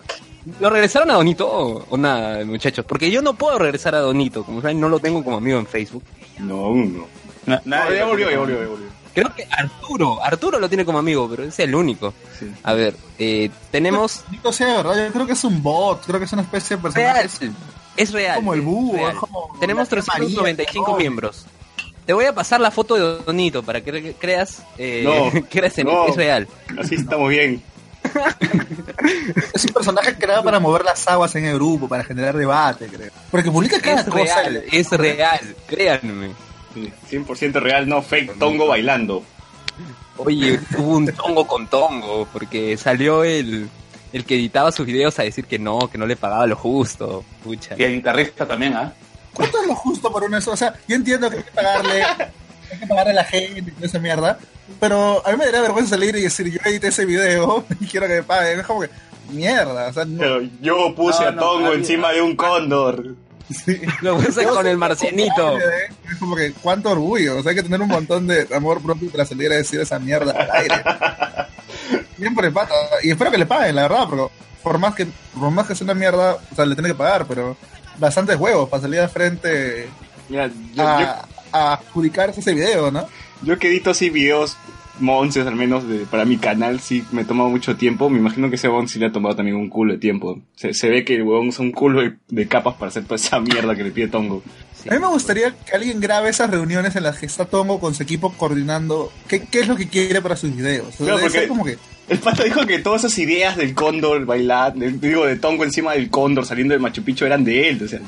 ¿Lo 0.59 0.69
regresaron 0.69 1.11
a 1.11 1.15
Donito 1.15 1.47
o, 1.49 1.85
o 1.89 1.97
nada, 1.97 2.43
muchachos? 2.45 2.85
Porque 2.85 3.09
yo 3.11 3.21
no 3.21 3.33
puedo 3.33 3.57
regresar 3.59 3.95
a 3.95 3.99
Donito, 3.99 4.43
como 4.43 4.61
saben, 4.61 4.79
no 4.79 4.89
lo 4.89 4.99
tengo 4.99 5.23
como 5.23 5.37
amigo 5.37 5.59
en 5.59 5.67
Facebook. 5.67 6.03
No, 6.39 6.73
no. 6.73 7.05
Na- 7.45 7.61
No, 7.65 7.75
nadie 7.77 7.97
ya 7.97 8.05
volvió, 8.05 8.29
ya 8.31 8.39
volvió, 8.39 8.61
ya 8.61 8.67
volvió. 8.67 8.87
Creo 9.13 9.33
que 9.33 9.47
Arturo, 9.49 10.23
Arturo 10.23 10.59
lo 10.59 10.69
tiene 10.69 10.85
como 10.85 10.99
amigo, 10.99 11.27
pero 11.29 11.43
es 11.43 11.57
el 11.59 11.73
único. 11.73 12.13
Sí. 12.39 12.51
A 12.63 12.73
ver, 12.73 12.95
eh, 13.17 13.49
tenemos... 13.71 14.23
Donito 14.25 14.53
sea, 14.53 14.77
¿verdad? 14.77 15.07
Yo 15.07 15.11
creo 15.13 15.25
que 15.25 15.33
es 15.33 15.43
un 15.43 15.63
bot, 15.63 16.05
creo 16.05 16.19
que 16.19 16.25
es 16.25 16.33
una 16.33 16.43
especie 16.43 16.75
de 16.77 16.83
personaje. 16.83 17.13
Real, 17.13 17.29
es 17.97 18.11
real. 18.11 18.35
como 18.35 18.53
el 18.53 18.59
es 18.59 18.65
búho, 18.65 18.93
real. 18.95 19.11
es 19.13 19.17
como 19.17 19.49
Tenemos 19.59 19.91
la 19.91 20.01
tía 20.01 20.13
María, 20.13 20.27
395 20.27 20.91
¿no? 20.91 20.97
miembros. 20.97 21.45
Te 22.05 22.13
voy 22.13 22.25
a 22.25 22.33
pasar 22.35 22.61
la 22.61 22.69
foto 22.71 22.93
de 22.95 23.23
Donito 23.25 23.63
para 23.63 23.81
que 23.81 23.91
cre- 23.91 24.15
creas 24.19 24.63
eh, 24.77 25.01
No, 25.03 25.47
que 25.49 25.57
eres 25.57 25.77
en- 25.79 25.87
no. 25.87 26.05
es 26.07 26.15
real. 26.15 26.47
Así 26.79 26.93
estamos 26.95 27.29
bien. 27.29 27.61
Es 29.53 29.65
un 29.65 29.73
personaje 29.73 30.15
creado 30.17 30.43
para 30.43 30.59
mover 30.59 30.83
las 30.83 31.07
aguas 31.07 31.35
en 31.35 31.45
el 31.45 31.55
grupo, 31.55 31.87
para 31.87 32.03
generar 32.03 32.35
debate, 32.35 32.87
creo. 32.87 33.11
Porque 33.31 33.51
publica 33.51 33.79
cada 33.79 34.01
Es 34.01 34.07
cosa. 34.07 34.41
real, 34.43 34.63
es 34.71 34.89
real, 34.91 35.55
créanme. 35.67 36.31
Sí, 36.73 36.91
100% 37.11 37.53
real, 37.53 37.87
no 37.87 38.01
fake. 38.01 38.37
Tongo 38.37 38.67
bailando. 38.67 39.23
Oye, 40.17 40.59
hubo 40.77 40.97
un 40.97 41.07
tongo 41.13 41.45
con 41.45 41.67
tongo, 41.67 42.27
porque 42.33 42.75
salió 42.77 43.23
el, 43.23 43.69
el 44.13 44.25
que 44.25 44.35
editaba 44.35 44.71
sus 44.71 44.85
videos 44.85 45.17
a 45.19 45.23
decir 45.23 45.45
que 45.45 45.59
no, 45.59 45.89
que 45.91 45.97
no 45.97 46.05
le 46.05 46.15
pagaba 46.15 46.47
lo 46.47 46.55
justo. 46.55 47.23
Pucha. 47.43 47.75
Y 47.77 47.83
el 47.83 47.93
guitarrista 47.95 48.47
también, 48.47 48.73
¿ah? 48.73 48.93
¿Cuánto 49.33 49.61
es 49.61 49.67
lo 49.67 49.75
justo 49.75 50.11
por 50.11 50.23
uno 50.23 50.37
eso? 50.37 50.51
O 50.51 50.57
sea, 50.57 50.73
yo 50.87 50.95
entiendo 50.95 51.29
que 51.29 51.37
hay 51.37 51.43
que 51.43 51.51
pagarle 51.51 52.03
hay 52.71 52.79
que 52.79 52.87
pagarle 52.87 53.11
a 53.11 53.15
la 53.15 53.23
gente 53.23 53.59
y 53.59 53.71
toda 53.71 53.87
esa 53.87 53.99
mierda. 53.99 54.39
Pero 54.79 55.25
a 55.25 55.31
mí 55.31 55.37
me 55.37 55.45
daría 55.45 55.61
vergüenza 55.61 55.91
salir 55.91 56.15
y 56.15 56.23
decir, 56.23 56.51
yo 56.51 56.59
edité 56.65 56.87
ese 56.87 57.05
video 57.05 57.65
y 57.79 57.85
quiero 57.85 58.07
que 58.07 58.15
me 58.15 58.23
paguen. 58.23 58.59
Es 58.59 58.65
como 58.65 58.81
que, 58.81 58.89
mierda, 59.31 59.87
o 59.87 59.93
sea, 59.93 60.05
no. 60.05 60.19
Pero 60.19 60.41
yo 60.61 60.95
puse 60.95 61.23
No, 61.23 61.29
a 61.29 61.35
Tongo 61.35 61.73
encima 61.73 62.11
de 62.11 62.21
un 62.21 62.35
cóndor. 62.35 63.15
Sí. 63.49 63.79
Lo 64.01 64.17
puse 64.17 64.43
Yo 64.43 64.53
con 64.53 64.67
el 64.67 64.77
marcianito. 64.77 65.57
Es 65.57 66.17
como 66.19 66.35
que, 66.35 66.51
cuánto 66.53 66.91
orgullo. 66.91 67.37
O 67.37 67.43
sea, 67.43 67.51
hay 67.51 67.55
que 67.55 67.63
tener 67.63 67.81
un 67.81 67.87
montón 67.87 68.27
de 68.27 68.45
amor 68.53 68.81
propio 68.81 69.09
para 69.09 69.25
salir 69.25 69.51
a 69.51 69.55
decir 69.55 69.79
esa 69.79 69.99
mierda 69.99 70.31
al 70.31 70.51
aire. 70.51 70.83
Bien 72.17 72.35
por 72.35 72.43
el 72.43 72.51
pata. 72.51 72.73
Y 73.03 73.11
espero 73.11 73.31
que 73.31 73.37
le 73.37 73.45
paguen, 73.45 73.75
la 73.75 73.83
verdad, 73.83 74.07
porque 74.09 74.33
por 74.61 74.77
más 74.79 74.95
que, 74.95 75.07
por 75.33 75.49
más 75.49 75.65
que 75.65 75.75
sea 75.75 75.85
una 75.85 75.93
mierda, 75.93 76.35
o 76.51 76.55
sea, 76.55 76.65
le 76.65 76.75
tiene 76.75 76.89
que 76.89 76.95
pagar, 76.95 77.25
pero 77.25 77.55
bastantes 77.97 78.37
huevos 78.37 78.67
para 78.67 78.81
salir 78.81 78.99
de 78.99 79.07
frente 79.07 79.89
Mira, 80.29 80.49
yo, 80.73 80.87
a, 80.87 80.99
yo, 80.99 81.07
a 81.51 81.73
adjudicarse 81.73 82.39
ese 82.41 82.53
video, 82.53 82.91
¿no? 82.91 83.07
yo 83.43 83.59
que 83.59 83.67
edito 83.67 83.91
así 83.91 84.09
videos 84.09 84.57
monces 84.99 85.45
al 85.45 85.55
menos 85.55 85.87
de, 85.87 85.99
para 86.07 86.25
mi 86.25 86.37
canal 86.37 86.79
sí 86.79 87.03
me 87.11 87.23
toma 87.23 87.47
mucho 87.47 87.75
tiempo. 87.75 88.09
Me 88.09 88.17
imagino 88.17 88.49
que 88.49 88.55
ese 88.55 88.67
huevón 88.67 88.87
sí 88.87 88.97
le 88.97 89.05
ha 89.05 89.11
tomado 89.11 89.35
también 89.35 89.55
un 89.55 89.69
culo 89.69 89.93
de 89.93 89.99
tiempo. 89.99 90.39
Se, 90.55 90.73
se 90.73 90.89
ve 90.89 91.05
que 91.05 91.13
el 91.15 91.21
huevón 91.23 91.49
usa 91.49 91.63
un 91.63 91.71
culo 91.71 92.01
de, 92.01 92.13
de 92.29 92.47
capas 92.47 92.73
para 92.75 92.87
hacer 92.89 93.03
toda 93.03 93.17
esa 93.17 93.39
mierda 93.39 93.75
que 93.75 93.83
le 93.83 93.91
pide 93.91 94.07
Tongo. 94.07 94.41
Sí. 94.81 94.89
A 94.89 94.93
mí 94.93 94.99
me 94.99 95.05
gustaría 95.07 95.51
que 95.55 95.75
alguien 95.75 95.99
grabe 95.99 96.29
esas 96.29 96.49
reuniones 96.49 96.95
en 96.95 97.03
las 97.03 97.19
que 97.19 97.27
está 97.27 97.45
Tongo 97.45 97.79
con 97.79 97.93
su 97.93 98.01
equipo 98.01 98.33
coordinando 98.33 99.11
qué, 99.27 99.41
qué 99.43 99.59
es 99.59 99.67
lo 99.67 99.75
que 99.75 99.87
quiere 99.87 100.19
para 100.19 100.35
sus 100.35 100.55
videos. 100.55 100.87
O 100.99 101.05
sea, 101.05 101.05
Claro, 101.05 101.19
porque- 101.21 101.47
como 101.47 101.63
que 101.63 101.77
El 102.09 102.17
pata 102.17 102.43
dijo 102.45 102.65
que 102.65 102.79
todas 102.79 103.03
esas 103.03 103.19
ideas 103.19 103.55
del 103.55 103.75
cóndor 103.75 104.25
bailando, 104.25 104.79
del- 104.83 104.99
digo, 104.99 105.27
de 105.27 105.35
Tongo 105.35 105.63
encima 105.63 105.93
del 105.93 106.09
cóndor 106.09 106.47
saliendo 106.47 106.73
del 106.73 106.81
Machu 106.81 107.03
Picchu 107.03 107.25
eran 107.25 107.43
de 107.43 107.69
él. 107.69 107.83
O 107.83 107.87
sea, 107.87 107.99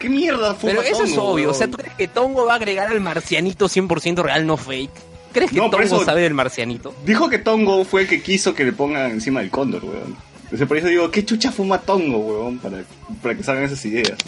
¿qué 0.00 0.08
mierda 0.08 0.54
fue 0.54 0.70
Pero 0.70 0.82
eso 0.82 1.04
es 1.04 1.16
obvio. 1.16 1.50
O 1.50 1.54
sea, 1.54 1.68
¿tú 1.68 1.76
crees 1.76 1.94
que 1.94 2.08
Tongo 2.08 2.46
va 2.46 2.54
a 2.54 2.56
agregar 2.56 2.88
al 2.88 3.00
marcianito 3.00 3.66
100% 3.66 4.22
real, 4.22 4.44
no 4.46 4.56
fake? 4.56 4.90
¿Crees 5.32 5.50
que 5.52 5.56
No, 5.58 5.70
Tongo 5.70 6.04
sabe 6.04 6.22
del 6.22 6.34
marcianito? 6.34 6.92
Dijo 7.04 7.28
que 7.28 7.38
Tongo 7.38 7.84
fue 7.84 8.02
el 8.02 8.08
que 8.08 8.20
quiso 8.20 8.54
que 8.54 8.64
le 8.64 8.72
pongan 8.72 9.12
encima 9.12 9.40
del 9.40 9.50
cóndor, 9.50 9.84
weón. 9.84 10.16
O 10.52 10.56
sea, 10.56 10.66
por 10.66 10.76
eso 10.78 10.88
digo, 10.88 11.08
¿qué 11.12 11.24
chucha 11.24 11.52
fuma 11.52 11.78
Tongo, 11.78 12.18
weón? 12.18 12.58
Para, 12.58 12.82
para 13.22 13.36
que 13.36 13.44
salgan 13.44 13.64
esas 13.64 13.84
ideas. 13.84 14.18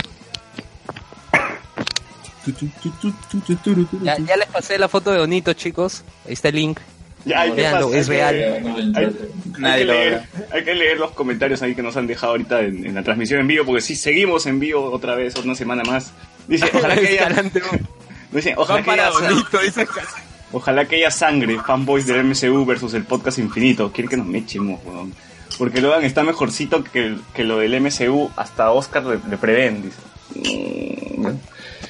Ya, 4.02 4.18
ya 4.18 4.37
les 4.37 4.48
pasé 4.48 4.78
la 4.78 4.88
foto 4.88 5.11
de 5.11 5.18
Bonito, 5.18 5.52
chicos. 5.54 6.04
Ahí 6.26 6.35
está 6.35 6.48
el 6.48 6.56
link. 6.56 6.78
Ya, 7.24 7.42
hay 7.42 7.52
que 7.52 7.62
es 7.62 7.72
hay 7.72 8.02
real. 8.02 8.62
No 8.62 8.98
Hay, 8.98 9.16
Nadie 9.58 9.87
que 9.87 9.92
leer, 9.92 10.22
hay 10.50 10.64
que 10.64 10.74
leer 10.74 10.98
los 10.98 11.12
comentarios 11.12 11.62
ahí 11.62 11.74
que 11.74 11.82
nos 11.82 11.96
han 11.96 12.06
dejado 12.06 12.32
ahorita 12.32 12.62
en, 12.62 12.87
en 12.87 12.94
la 12.94 13.02
transmisión 13.02 13.40
en 13.40 13.46
vivo, 13.46 13.64
porque 13.64 13.80
sí, 13.80 13.94
seguimos 13.94 14.46
en 14.46 14.58
vivo 14.58 14.90
otra 14.90 15.14
vez, 15.14 15.35
una 15.37 15.54
semana 15.54 15.82
más. 15.85 16.12
Dice, 16.48 16.68
ojalá 16.74 16.96
que 16.96 17.08
haya, 17.08 17.28
dice, 18.32 18.54
ojalá 18.56 18.82
que 18.82 18.90
haya, 18.90 19.11
Bonito, 19.11 19.58
dice 19.58 19.87
ojalá 20.52 20.85
que 20.87 20.96
haya 20.96 21.11
sangre, 21.11 21.58
fanboys 21.61 22.06
del 22.06 22.24
MCU 22.24 22.64
versus 22.64 22.94
el 22.94 23.04
podcast 23.04 23.38
infinito. 23.38 23.92
Quieren 23.92 24.11
que 24.11 24.16
nos 24.16 24.26
mechemos, 24.26 24.80
weón. 24.85 25.14
Porque 25.58 25.80
Logan 25.80 26.04
está 26.04 26.24
mejorcito 26.24 26.82
que, 26.82 27.16
que 27.35 27.44
lo 27.44 27.58
del 27.58 27.80
MCU, 27.80 28.30
hasta 28.37 28.70
Oscar 28.70 29.04
le, 29.04 29.18
le 29.28 29.37
prevén, 29.37 29.82
dice. 29.82 29.98
Mm. 30.35 31.37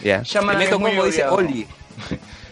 Ya. 0.03 0.23
Shyamalan 0.23 0.59
Meto 0.59 0.75
es 0.75 0.81
muy 0.81 0.91
Combo 0.91 1.07
dice. 1.07 1.25
Oli 1.27 1.67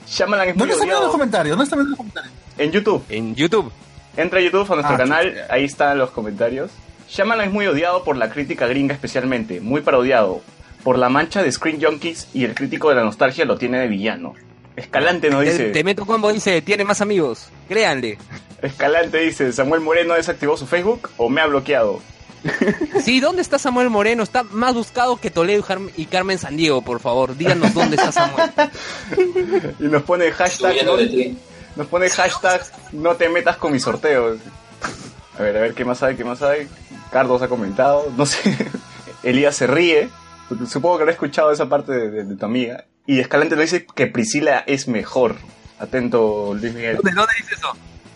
Shyamalan 0.08 0.48
es 0.50 0.54
muy 0.54 0.60
¿Dónde 0.60 0.74
están 0.74 0.88
viendo 0.88 1.02
los 1.02 1.12
comentarios? 1.12 1.50
¿Dónde 1.56 1.64
están 1.64 1.78
viendo 1.78 1.90
los 1.90 1.96
comentarios? 1.96 2.32
En 2.60 2.72
YouTube. 2.72 3.02
en 3.08 3.34
YouTube. 3.34 3.72
Entra 4.16 4.38
a 4.38 4.42
YouTube 4.42 4.70
a 4.70 4.74
nuestro 4.74 4.94
Ah, 4.94 4.98
canal, 4.98 5.34
ahí 5.48 5.64
están 5.64 5.96
los 5.98 6.10
comentarios. 6.10 6.70
Shyamalan 7.08 7.46
es 7.48 7.52
muy 7.52 7.66
odiado 7.66 8.04
por 8.04 8.16
la 8.16 8.28
crítica 8.30 8.66
gringa 8.66 8.92
especialmente, 8.94 9.60
muy 9.60 9.80
parodiado. 9.80 10.42
Por 10.84 10.98
la 10.98 11.08
mancha 11.08 11.42
de 11.42 11.50
Screen 11.50 11.82
Junkies 11.82 12.28
y 12.34 12.44
el 12.44 12.54
crítico 12.54 12.90
de 12.90 12.96
la 12.96 13.02
nostalgia 13.02 13.44
lo 13.46 13.56
tiene 13.56 13.78
de 13.78 13.88
villano. 13.88 14.34
Escalante 14.76 15.30
nos 15.30 15.44
Te, 15.44 15.50
dice, 15.50 15.64
te 15.70 15.84
meto 15.84 16.04
combo 16.06 16.32
dice, 16.32 16.60
tiene 16.62 16.84
más 16.84 17.00
amigos. 17.00 17.48
Créanle. 17.68 18.18
Escalante 18.62 19.18
dice, 19.18 19.52
Samuel 19.52 19.80
Moreno 19.80 20.14
desactivó 20.14 20.56
su 20.56 20.66
Facebook 20.66 21.10
o 21.16 21.28
me 21.30 21.40
ha 21.40 21.46
bloqueado. 21.46 22.00
Sí, 23.02 23.20
¿dónde 23.20 23.40
está 23.42 23.58
Samuel 23.58 23.88
Moreno? 23.90 24.22
Está 24.22 24.42
más 24.42 24.74
buscado 24.74 25.16
que 25.16 25.30
Toledo 25.30 25.64
y 25.96 26.04
Carmen 26.06 26.38
Sandiego, 26.38 26.82
por 26.82 27.00
favor. 27.00 27.36
Díganos 27.36 27.72
dónde 27.72 27.96
está 27.96 28.12
Samuel. 28.12 28.50
Y 29.80 29.84
nos 29.84 30.02
pone 30.02 30.30
hashtag, 30.30 30.70
Subiendo 30.72 30.96
de 30.98 31.06
ti. 31.06 31.38
Nos 31.76 31.86
pone 31.86 32.08
hashtag 32.10 32.62
no 32.92 33.14
te 33.16 33.28
metas 33.28 33.56
con 33.56 33.72
mis 33.72 33.82
sorteos. 33.82 34.38
A 35.38 35.42
ver, 35.42 35.56
a 35.56 35.60
ver 35.60 35.74
qué 35.74 35.84
más 35.84 36.02
hay, 36.02 36.16
qué 36.16 36.24
más 36.24 36.42
hay. 36.42 36.68
Carlos 37.10 37.40
ha 37.42 37.48
comentado, 37.48 38.12
no 38.16 38.26
sé. 38.26 38.56
Elías 39.22 39.56
se 39.56 39.66
ríe. 39.66 40.08
Supongo 40.68 40.96
que 40.96 41.02
habrá 41.02 41.12
escuchado 41.12 41.52
esa 41.52 41.68
parte 41.68 41.92
de, 41.92 42.10
de- 42.10 42.24
de 42.24 42.36
tu 42.36 42.44
amiga. 42.46 42.84
Y 43.06 43.20
Escalante 43.20 43.56
le 43.56 43.62
dice 43.62 43.86
que 43.86 44.06
Priscila 44.06 44.62
es 44.66 44.86
mejor. 44.88 45.36
Atento, 45.78 46.54
Luis 46.54 46.74
Miguel. 46.74 46.96
¿Dónde, 46.96 47.12
dónde 47.12 47.32
dice 47.38 47.54
eso? 47.54 47.68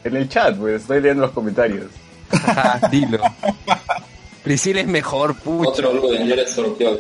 En 0.05 0.17
el 0.17 0.29
chat, 0.29 0.57
pues 0.57 0.83
estoy 0.83 1.01
leyendo 1.01 1.23
los 1.23 1.33
comentarios. 1.33 1.87
Dilo. 2.91 3.19
Priscila 4.43 4.81
es 4.83 4.87
mejor, 4.87 5.35
pucha. 5.37 5.69
Otro 5.71 5.93
Luden, 5.95 6.27
ya 6.27 6.37
le 6.37 6.47
sorteó. 6.47 6.99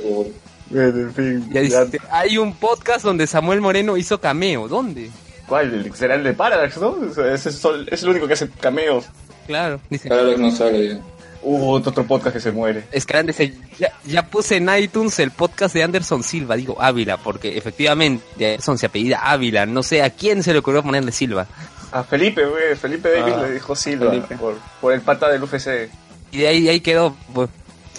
Bueno, 0.70 0.98
en 1.00 1.14
fin. 1.14 1.48
Ya 1.52 1.62
ya- 1.62 1.84
dice, 1.84 1.98
hay 2.10 2.38
un 2.38 2.54
podcast 2.54 3.04
donde 3.04 3.26
Samuel 3.26 3.60
Moreno 3.60 3.96
hizo 3.98 4.18
cameo. 4.20 4.68
¿Dónde? 4.68 5.10
¿Cuál? 5.48 5.72
¿El- 5.74 5.94
¿Será 5.94 6.14
el 6.14 6.24
de 6.24 6.32
Parallax, 6.32 6.78
no? 6.78 6.96
Ese 7.06 7.48
es, 7.50 7.54
sol- 7.56 7.86
es 7.90 8.02
el 8.02 8.08
único 8.10 8.26
que 8.26 8.32
hace 8.34 8.48
cameos. 8.48 9.04
Claro. 9.46 9.80
Dice, 9.90 10.08
vez 10.08 10.38
no 10.38 10.50
sale 10.50 10.88
ya. 10.94 10.98
Uh, 11.42 11.72
otro 11.72 12.04
podcast 12.06 12.34
que 12.36 12.40
se 12.40 12.50
muere. 12.52 12.84
Escalante 12.90 13.32
dice, 13.32 13.54
ya, 13.78 13.92
ya 14.06 14.26
puse 14.26 14.56
en 14.56 14.68
iTunes 14.78 15.18
el 15.18 15.30
podcast 15.30 15.74
de 15.74 15.82
Anderson 15.82 16.22
Silva, 16.22 16.56
digo 16.56 16.80
Ávila, 16.80 17.18
porque 17.18 17.58
efectivamente 17.58 18.24
Anderson 18.46 18.78
se 18.78 18.86
apellida 18.86 19.18
Ávila, 19.30 19.66
no 19.66 19.82
sé 19.82 20.02
a 20.02 20.08
quién 20.08 20.42
se 20.42 20.54
le 20.54 20.60
ocurrió 20.60 20.82
ponerle 20.82 21.12
Silva. 21.12 21.46
A 21.92 22.02
Felipe, 22.02 22.46
güey. 22.46 22.74
Felipe 22.76 23.10
Davis 23.10 23.34
Ah, 23.36 23.42
le 23.42 23.52
dijo 23.52 23.76
Silva 23.76 24.10
por, 24.40 24.54
por 24.80 24.94
el 24.94 25.02
pata 25.02 25.28
del 25.28 25.42
UFC. 25.42 25.90
Y 26.32 26.38
de 26.38 26.48
ahí, 26.48 26.62
de 26.62 26.70
ahí 26.70 26.80
quedó. 26.80 27.14
pues. 27.34 27.50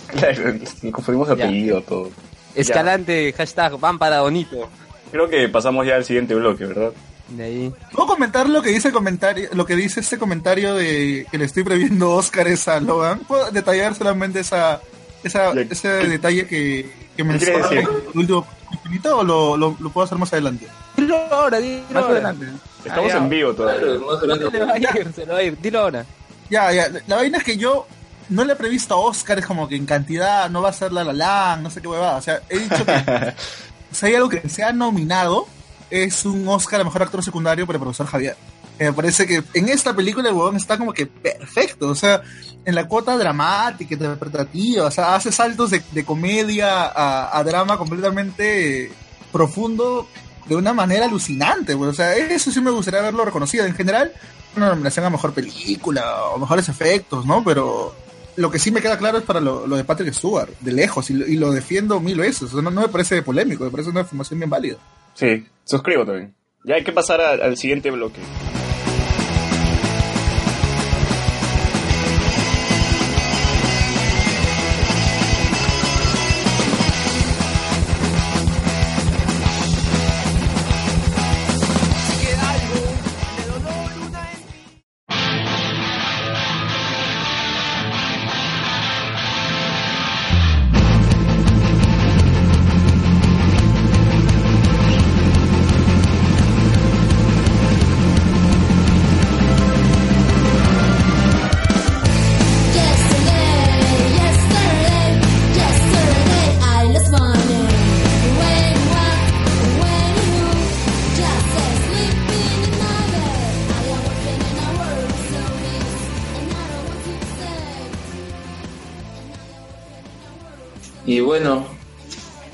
Claro, 0.07 0.53
nos 0.81 0.91
confundimos 0.91 1.29
de 1.29 1.35
Ya. 1.37 1.45
apellido 1.45 1.81
todo. 1.83 2.09
Escalante, 2.55 3.31
hashtag, 3.37 3.79
van 3.79 3.99
para 3.99 4.21
Bonito. 4.21 4.69
Creo 5.11 5.29
que 5.29 5.47
pasamos 5.49 5.85
ya 5.85 5.95
al 5.97 6.03
siguiente 6.05 6.33
bloque, 6.33 6.65
¿verdad? 6.65 6.91
De 7.29 7.43
ahí. 7.43 7.73
¿Puedo 7.91 8.07
comentar 8.07 8.47
lo 8.47 8.61
que 8.61 8.69
dice 8.69 8.89
el 8.89 8.93
comentario, 8.93 9.49
lo 9.53 9.65
que 9.65 9.75
dice 9.75 9.99
este 9.99 10.17
comentario 10.19 10.75
de 10.75 11.25
que 11.31 11.37
le 11.37 11.45
estoy 11.45 11.63
previendo 11.63 12.11
Oscar 12.11 12.47
a 12.67 12.79
Logan? 12.79 13.19
¿Puedo 13.19 13.49
detallar 13.51 13.95
solamente 13.95 14.39
esa, 14.41 14.79
esa 15.23 15.53
Ya, 15.53 15.61
ese 15.61 15.87
¿qué- 16.01 16.07
detalle 16.07 16.45
que, 16.47 16.91
que 17.17 17.23
menciona 17.23 17.67
el 17.69 17.87
último 18.13 18.45
infinito 18.71 19.17
o 19.19 19.23
lo, 19.23 19.57
lo, 19.57 19.75
lo 19.79 19.89
puedo 19.89 20.05
hacer 20.05 20.17
más 20.19 20.31
adelante? 20.33 20.67
Dilo 20.95 21.17
ahora, 21.33 21.59
dilo 21.59 21.81
Más 21.89 22.03
ahora. 22.03 22.13
adelante. 22.15 22.45
Estamos 22.85 23.11
Ah, 23.13 23.17
en 23.17 23.29
vivo 23.29 23.53
todavía. 23.55 23.81
Se 23.81 23.97
lo 23.97 24.67
va 24.67 24.73
a 24.73 24.77
ir, 24.77 25.11
se 25.15 25.25
lo 25.25 25.33
va 25.33 25.39
a 25.39 25.43
ir, 25.43 25.57
dilo 25.59 25.79
ahora. 25.79 26.05
Ya, 26.51 26.71
ya, 26.71 26.89
la 27.07 27.15
vaina 27.15 27.39
es 27.39 27.43
que 27.43 27.57
yo 27.57 27.87
no 28.29 28.45
le 28.45 28.53
he 28.53 28.55
previsto 28.55 28.93
a 28.93 28.97
Oscar, 28.97 29.39
es 29.39 29.45
como 29.47 29.67
que 29.67 29.75
en 29.75 29.87
cantidad 29.87 30.47
no 30.51 30.61
va 30.61 30.69
a 30.69 30.73
ser 30.73 30.91
la 30.93 31.03
la 31.03 31.11
la, 31.13 31.57
no 31.59 31.71
sé 31.71 31.81
qué 31.81 31.87
huevada. 31.87 32.17
O 32.17 32.21
sea, 32.21 32.41
he 32.49 32.59
dicho 32.59 32.85
que 32.85 33.33
si 33.91 34.05
hay 34.05 34.13
algo 34.15 34.29
que 34.29 34.47
se 34.47 34.63
ha 34.63 34.71
nominado, 34.71 35.47
es 35.89 36.25
un 36.25 36.47
Oscar 36.47 36.81
a 36.81 36.83
mejor 36.83 37.03
actor 37.03 37.23
secundario 37.23 37.65
para 37.65 37.77
el 37.77 37.81
profesor 37.81 38.07
Javier. 38.07 38.35
Eh, 38.79 38.85
Me 38.85 38.93
parece 38.93 39.25
que 39.25 39.43
en 39.53 39.69
esta 39.69 39.95
película 39.95 40.29
el 40.29 40.35
huevón 40.35 40.57
está 40.57 40.77
como 40.77 40.93
que 40.93 41.05
perfecto, 41.07 41.89
o 41.89 41.95
sea, 41.95 42.21
en 42.65 42.75
la 42.75 42.87
cuota 42.87 43.17
dramática, 43.17 43.93
interpretativa, 43.93 44.85
o 44.85 44.91
sea, 44.91 45.15
hace 45.15 45.31
saltos 45.31 45.71
de, 45.71 45.81
de 45.91 46.03
comedia 46.03 46.91
a, 47.37 47.43
drama 47.43 47.77
completamente 47.77 48.91
profundo 49.31 50.07
de 50.47 50.55
una 50.55 50.73
manera 50.73 51.05
alucinante, 51.05 51.73
güey. 51.73 51.89
o 51.89 51.93
sea, 51.93 52.15
eso 52.15 52.51
sí 52.51 52.61
me 52.61 52.71
gustaría 52.71 52.99
haberlo 52.99 53.25
reconocido. 53.25 53.65
En 53.65 53.75
general, 53.75 54.11
una 54.55 54.69
nominación 54.69 55.05
a 55.05 55.09
mejor 55.09 55.33
película 55.33 56.23
o 56.33 56.37
mejores 56.37 56.69
efectos, 56.69 57.25
¿no? 57.25 57.43
Pero 57.43 57.95
lo 58.35 58.51
que 58.51 58.59
sí 58.59 58.71
me 58.71 58.81
queda 58.81 58.97
claro 58.97 59.17
es 59.17 59.23
para 59.23 59.39
lo, 59.39 59.67
de 59.67 59.83
Patrick 59.83 60.13
Stewart, 60.13 60.51
de 60.59 60.71
lejos, 60.71 61.09
y 61.09 61.35
lo, 61.35 61.51
defiendo 61.51 61.99
mil 61.99 62.17
veces. 62.17 62.43
O 62.43 62.47
sea, 62.49 62.61
no, 62.61 62.71
no 62.71 62.81
me 62.81 62.89
parece 62.89 63.21
polémico, 63.21 63.63
me 63.63 63.71
parece 63.71 63.89
una 63.89 64.01
información 64.01 64.39
bien 64.39 64.49
válida. 64.49 64.77
Sí, 65.15 65.47
suscribo 65.63 66.05
también. 66.05 66.35
Ya 66.63 66.75
hay 66.75 66.83
que 66.83 66.91
pasar 66.91 67.21
al 67.21 67.57
siguiente 67.57 67.89
bloque. 67.89 68.19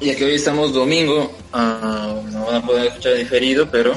Ya 0.01 0.15
que 0.15 0.25
hoy 0.25 0.35
estamos 0.35 0.73
domingo, 0.73 1.31
ah, 1.53 2.15
no 2.31 2.45
van 2.45 2.55
a 2.55 2.65
poder 2.65 2.87
escuchar 2.87 3.15
diferido, 3.15 3.69
pero 3.69 3.93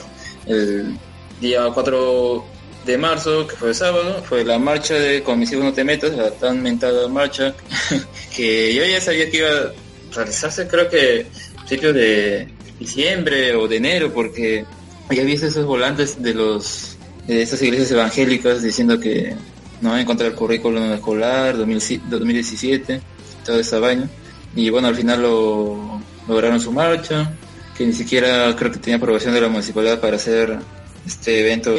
el 0.47 0.97
día 1.41 1.65
4 1.73 2.45
de 2.85 2.99
marzo, 2.99 3.47
que 3.47 3.57
fue 3.57 3.71
el 3.71 3.75
sábado, 3.75 4.23
fue 4.29 4.45
la 4.45 4.59
marcha 4.59 4.95
de 4.95 5.23
Con 5.23 5.39
mis 5.39 5.51
hijos 5.51 5.65
no 5.65 5.73
te 5.73 5.85
metas, 5.85 6.13
la 6.13 6.31
tan 6.31 6.63
mentada 6.63 7.09
marcha, 7.09 7.55
que 8.37 8.75
yo 8.75 8.85
ya 8.85 9.01
sabía 9.01 9.31
que 9.31 9.39
iba 9.39 9.49
a 9.49 9.73
realizarse 10.15 10.69
creo 10.69 10.89
que 10.89 11.27
a 11.53 11.57
principios 11.57 11.95
de 11.95 12.49
diciembre 12.79 13.55
o 13.55 13.67
de 13.67 13.77
enero, 13.77 14.13
porque 14.13 14.67
había 15.09 15.25
visto 15.25 15.47
esos 15.47 15.65
volantes 15.65 16.23
de 16.23 16.35
los 16.35 16.99
de 17.27 17.41
esas 17.41 17.63
iglesias 17.63 17.91
evangélicas 17.93 18.63
diciendo 18.63 19.01
que 19.01 19.35
no 19.81 19.97
en 19.97 20.05
contra 20.05 20.27
del 20.27 20.35
currículum 20.35 20.93
escolar 20.93 21.57
2000 21.57 22.03
2017, 22.11 23.01
toda 23.45 23.61
esa 23.61 23.79
vaina. 23.79 24.11
Y 24.57 24.71
bueno, 24.71 24.89
al 24.89 24.95
final 24.95 25.23
lo 25.23 26.01
lograron 26.29 26.61
su 26.61 26.73
marcha, 26.73 27.33
que 27.77 27.87
ni 27.87 27.93
siquiera 27.93 28.55
creo 28.57 28.71
que 28.71 28.79
tenía 28.79 28.97
aprobación 28.97 29.35
de 29.35 29.41
la 29.41 29.49
municipalidad 29.49 30.01
para 30.01 30.17
hacer 30.17 30.59
este 31.07 31.41
evento. 31.41 31.77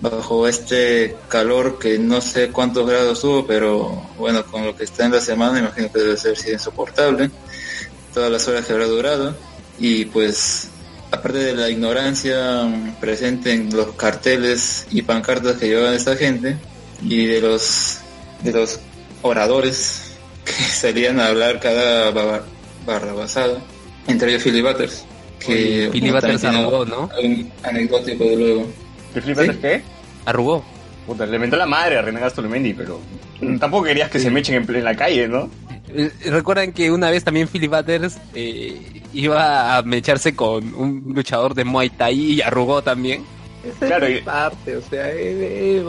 Bajo 0.00 0.48
este 0.48 1.16
calor 1.28 1.78
que 1.78 1.98
no 1.98 2.20
sé 2.20 2.48
cuántos 2.48 2.88
grados 2.88 3.22
hubo, 3.24 3.46
pero 3.46 4.10
bueno, 4.18 4.44
con 4.46 4.64
lo 4.64 4.76
que 4.76 4.84
está 4.84 5.04
en 5.04 5.12
la 5.12 5.20
semana, 5.20 5.60
imagino 5.60 5.92
que 5.92 5.98
debe 6.00 6.16
ser 6.16 6.36
insoportable, 6.52 7.30
todas 8.12 8.30
las 8.30 8.46
horas 8.48 8.66
que 8.66 8.72
habrá 8.72 8.86
durado, 8.86 9.36
y 9.78 10.06
pues 10.06 10.68
aparte 11.12 11.38
de 11.38 11.54
la 11.54 11.68
ignorancia 11.70 12.62
presente 13.00 13.52
en 13.52 13.76
los 13.76 13.92
carteles 13.92 14.86
y 14.90 15.02
pancartas 15.02 15.56
que 15.56 15.68
llevan 15.68 15.94
esta 15.94 16.16
gente, 16.16 16.56
y 17.00 17.26
de 17.26 17.40
los, 17.40 17.98
de 18.42 18.52
los 18.52 18.80
oradores 19.22 20.11
que 20.44 20.52
salían 20.52 21.20
a 21.20 21.28
hablar 21.28 21.60
cada 21.60 22.10
barra, 22.10 22.42
barrabasada, 22.86 23.58
entre 24.08 24.30
ellos 24.30 24.42
Philly 24.42 24.62
Butters, 24.62 25.04
que 25.38 25.88
Philly 25.92 26.10
Butters 26.10 26.44
arrugó, 26.44 26.84
¿no? 26.84 27.10
un 27.22 27.50
anecdótico 27.62 28.24
de 28.24 28.36
luego. 28.36 28.66
¿Qué 29.14 29.20
flipas 29.20 29.44
¿Sí? 29.44 29.50
es 29.50 29.56
qué? 29.58 29.82
Arrugó. 30.24 30.64
Puta, 31.06 31.26
le 31.26 31.38
mentó 31.38 31.56
la 31.56 31.66
madre 31.66 31.98
a 31.98 32.02
René 32.02 32.20
Gastolemendi, 32.20 32.74
pero 32.74 33.00
tampoco 33.58 33.84
querías 33.84 34.08
que 34.10 34.18
se 34.20 34.30
me 34.30 34.40
echen 34.40 34.62
en, 34.68 34.74
en 34.76 34.84
la 34.84 34.94
calle, 34.96 35.26
¿no? 35.28 35.50
Eh, 35.94 36.10
Recuerdan 36.26 36.72
que 36.72 36.90
una 36.92 37.10
vez 37.10 37.24
también 37.24 37.48
Philip 37.48 37.70
Butters 37.70 38.16
eh, 38.34 39.02
iba 39.12 39.76
a 39.76 39.82
mecharse 39.82 40.34
con 40.36 40.74
un 40.74 41.12
luchador 41.14 41.54
de 41.54 41.64
Muay 41.64 41.90
Thai 41.90 42.18
y 42.34 42.40
arrugó 42.40 42.82
también. 42.82 43.24
Esa 43.64 43.86
Claro, 43.86 44.06
es 44.06 44.20
y- 44.20 44.22
parte, 44.22 44.76
o 44.76 44.82
sea, 44.82 45.10
eh, 45.10 45.82
eh, 45.82 45.84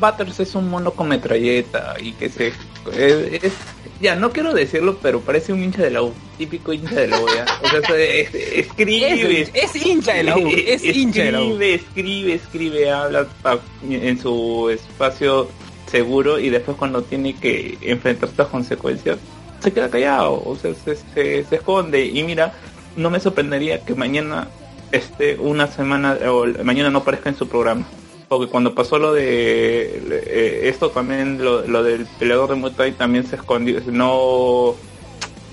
Butters 0.00 0.40
es 0.40 0.54
un 0.54 0.70
mono 0.70 0.92
con 0.92 1.08
metralleta 1.08 1.96
y 2.00 2.12
que 2.12 2.28
se... 2.28 2.52
eh, 2.92 3.40
es- 3.42 3.52
ya, 4.00 4.14
no 4.16 4.30
quiero 4.32 4.52
decirlo, 4.54 4.98
pero 5.02 5.20
parece 5.20 5.52
un 5.52 5.62
hincha 5.62 5.82
de 5.82 5.90
la 5.90 6.02
U, 6.02 6.12
típico 6.38 6.72
hincha 6.72 6.94
de 7.00 7.08
la 7.08 7.20
U, 7.20 7.26
ya. 7.34 7.44
O 7.62 7.68
sea, 7.68 7.80
se- 7.82 8.20
es- 8.20 8.34
escribe, 8.34 9.40
Es, 9.40 9.50
es 9.54 9.86
hincha 9.86 10.12
de 10.14 10.22
la 10.24 10.36
U, 10.36 10.48
es 10.74 10.84
hincha 10.96 11.22
de 11.24 11.32
la 11.32 11.40
U. 11.42 11.44
Escribe, 11.44 11.74
escribe, 11.74 12.34
escribe, 12.34 12.90
habla 12.90 13.26
pa- 13.42 13.58
en 13.88 14.18
su 14.20 14.68
espacio 14.70 15.48
seguro 15.90 16.38
y 16.38 16.50
después 16.50 16.76
cuando 16.76 17.02
tiene 17.02 17.34
que 17.34 17.78
enfrentar 17.82 18.28
estas 18.28 18.48
consecuencias 18.48 19.18
se 19.60 19.72
queda 19.72 19.88
callado, 19.88 20.42
o 20.44 20.56
sea, 20.60 20.74
se, 20.74 20.96
se- 20.96 21.44
se 21.44 21.54
esconde 21.56 22.04
y 22.04 22.22
mira, 22.24 22.52
no 22.96 23.08
me 23.10 23.20
sorprendería 23.20 23.80
que 23.84 23.94
mañana 23.94 24.48
esté 24.92 25.36
una 25.38 25.66
semana 25.66 26.18
o 26.30 26.46
mañana 26.64 26.90
no 26.90 26.98
aparezca 26.98 27.28
en 27.30 27.36
su 27.36 27.48
programa. 27.48 27.86
Porque 28.28 28.50
cuando 28.50 28.74
pasó 28.74 28.98
lo 28.98 29.12
de 29.12 30.00
eh, 30.10 30.60
esto 30.68 30.90
también, 30.90 31.42
lo, 31.44 31.66
lo 31.66 31.82
del 31.84 32.06
peleador 32.18 32.50
de 32.50 32.56
Muay 32.56 32.72
Thai 32.72 32.92
también 32.92 33.24
se 33.26 33.36
escondió, 33.36 33.80
no, 33.86 34.74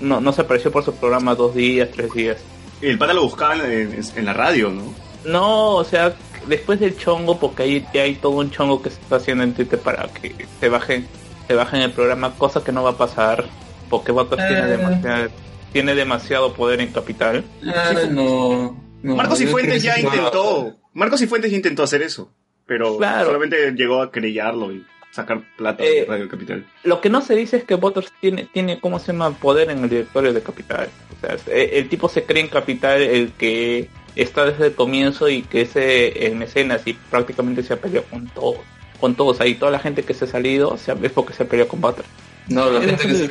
no, 0.00 0.20
no 0.20 0.32
se 0.32 0.40
apareció 0.42 0.72
por 0.72 0.84
su 0.84 0.92
programa 0.94 1.34
dos 1.36 1.54
días, 1.54 1.88
tres 1.92 2.12
días. 2.12 2.38
Y 2.82 2.86
el 2.88 2.98
pata 2.98 3.12
lo 3.14 3.22
buscaba 3.22 3.54
en, 3.54 3.92
en- 3.92 4.04
en 4.16 4.24
la 4.24 4.32
radio, 4.32 4.70
¿no? 4.70 4.92
No, 5.24 5.76
o 5.76 5.84
sea, 5.84 6.14
después 6.48 6.80
del 6.80 6.96
chongo, 6.98 7.38
porque 7.38 7.62
ahí 7.62 7.86
ya 7.94 8.02
hay 8.02 8.16
todo 8.16 8.32
un 8.32 8.50
chongo 8.50 8.82
que 8.82 8.90
se 8.90 9.00
está 9.00 9.16
haciendo 9.16 9.44
en 9.44 9.54
Twitter 9.54 9.78
para 9.78 10.08
que 10.08 10.34
se 10.60 10.68
bajen, 10.68 11.06
se 11.46 11.54
bajen 11.54 11.80
el 11.80 11.92
programa, 11.92 12.34
cosa 12.36 12.64
que 12.64 12.72
no 12.72 12.82
va 12.82 12.90
a 12.90 12.96
pasar, 12.98 13.44
porque 13.88 14.10
Botas 14.12 14.48
tiene, 14.48 14.64
Eh. 14.64 14.76
demasiado, 14.76 15.28
tiene 15.72 15.94
demasiado 15.94 16.52
poder 16.54 16.80
en 16.80 16.88
Capital. 16.92 17.44
Ah, 17.66 17.92
no, 18.10 18.76
no, 19.02 19.14
Marcos 19.16 19.40
y 19.40 19.46
Fuentes 19.46 19.82
ya 19.82 19.98
intentó. 19.98 20.74
Marcos 20.92 21.22
y 21.22 21.26
Fuentes 21.28 21.50
ya 21.52 21.56
intentó 21.56 21.84
hacer 21.84 22.02
eso. 22.02 22.30
Pero 22.66 22.96
Claro. 22.98 23.26
solamente 23.26 23.72
llegó 23.72 24.00
a 24.02 24.10
creyarlo 24.10 24.72
y 24.72 24.84
sacar 25.10 25.42
plata 25.56 25.82
de 25.84 26.00
Eh, 26.00 26.04
Radio 26.08 26.28
Capital. 26.28 26.64
Lo 26.82 27.00
que 27.00 27.08
no 27.10 27.20
se 27.20 27.34
dice 27.36 27.58
es 27.58 27.64
que 27.64 27.74
Botas 27.76 28.12
tiene, 28.20 28.48
tiene, 28.52 28.80
¿cómo 28.80 28.98
se 28.98 29.12
llama?, 29.12 29.30
poder 29.32 29.70
en 29.70 29.84
el 29.84 29.88
directorio 29.90 30.32
de 30.32 30.42
Capital. 30.42 30.88
O 31.16 31.20
sea, 31.20 31.36
el, 31.54 31.70
el 31.70 31.88
tipo 31.88 32.08
se 32.08 32.24
cree 32.24 32.42
en 32.42 32.48
Capital 32.48 33.00
el 33.02 33.32
que 33.32 33.88
está 34.16 34.44
desde 34.44 34.66
el 34.68 34.74
comienzo 34.74 35.28
y 35.28 35.42
que 35.42 35.62
es 35.62 35.76
eh, 35.76 36.26
en 36.26 36.38
mecenas 36.38 36.82
y 36.86 36.94
prácticamente 36.94 37.62
se 37.62 37.74
ha 37.74 37.76
peleado 37.80 38.06
con 38.10 38.26
todos. 38.28 38.58
Con 39.00 39.14
todos 39.14 39.40
ahí, 39.40 39.54
toda 39.56 39.70
la 39.70 39.78
gente 39.80 40.02
que 40.02 40.14
se 40.14 40.24
ha 40.24 40.28
salido 40.28 40.76
se 40.78 40.90
ha- 40.92 40.96
es 41.02 41.12
porque 41.12 41.34
se 41.34 41.42
ha 41.42 41.46
peleado 41.46 41.68
con 41.68 41.80
Botas. 41.80 42.06
No, 42.48 42.70
la 42.70 42.78
Es 42.80 42.86
gente 43.00 43.06
que 43.08 43.14
se 43.14 43.28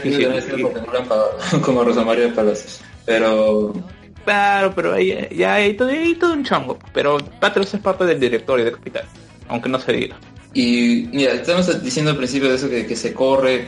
porque 0.57 0.81
no 0.81 0.91
lo 0.93 0.99
han 0.99 1.07
pagado, 1.07 1.37
como 1.65 1.83
Rosa 1.83 2.03
María 2.03 2.33
Palacios. 2.33 2.81
Pero 3.05 3.73
Claro, 4.23 4.73
pero 4.75 4.93
ahí 4.93 5.27
ya 5.35 5.55
hay 5.55 5.73
todo, 5.73 5.89
hay 5.89 6.15
todo 6.15 6.33
un 6.33 6.43
chongo. 6.43 6.79
Pero 6.93 7.17
Patros 7.39 7.73
es 7.73 7.81
parte 7.81 8.05
del 8.05 8.19
directorio 8.19 8.65
de 8.65 8.71
Capital, 8.71 9.05
aunque 9.47 9.69
no 9.69 9.79
se 9.79 9.93
diga. 9.93 10.17
Y 10.53 11.09
mira, 11.11 11.33
estamos 11.33 11.83
diciendo 11.83 12.11
al 12.11 12.17
principio 12.17 12.49
de 12.49 12.55
eso 12.55 12.69
que, 12.69 12.85
que 12.85 12.95
se 12.95 13.13
corre. 13.13 13.67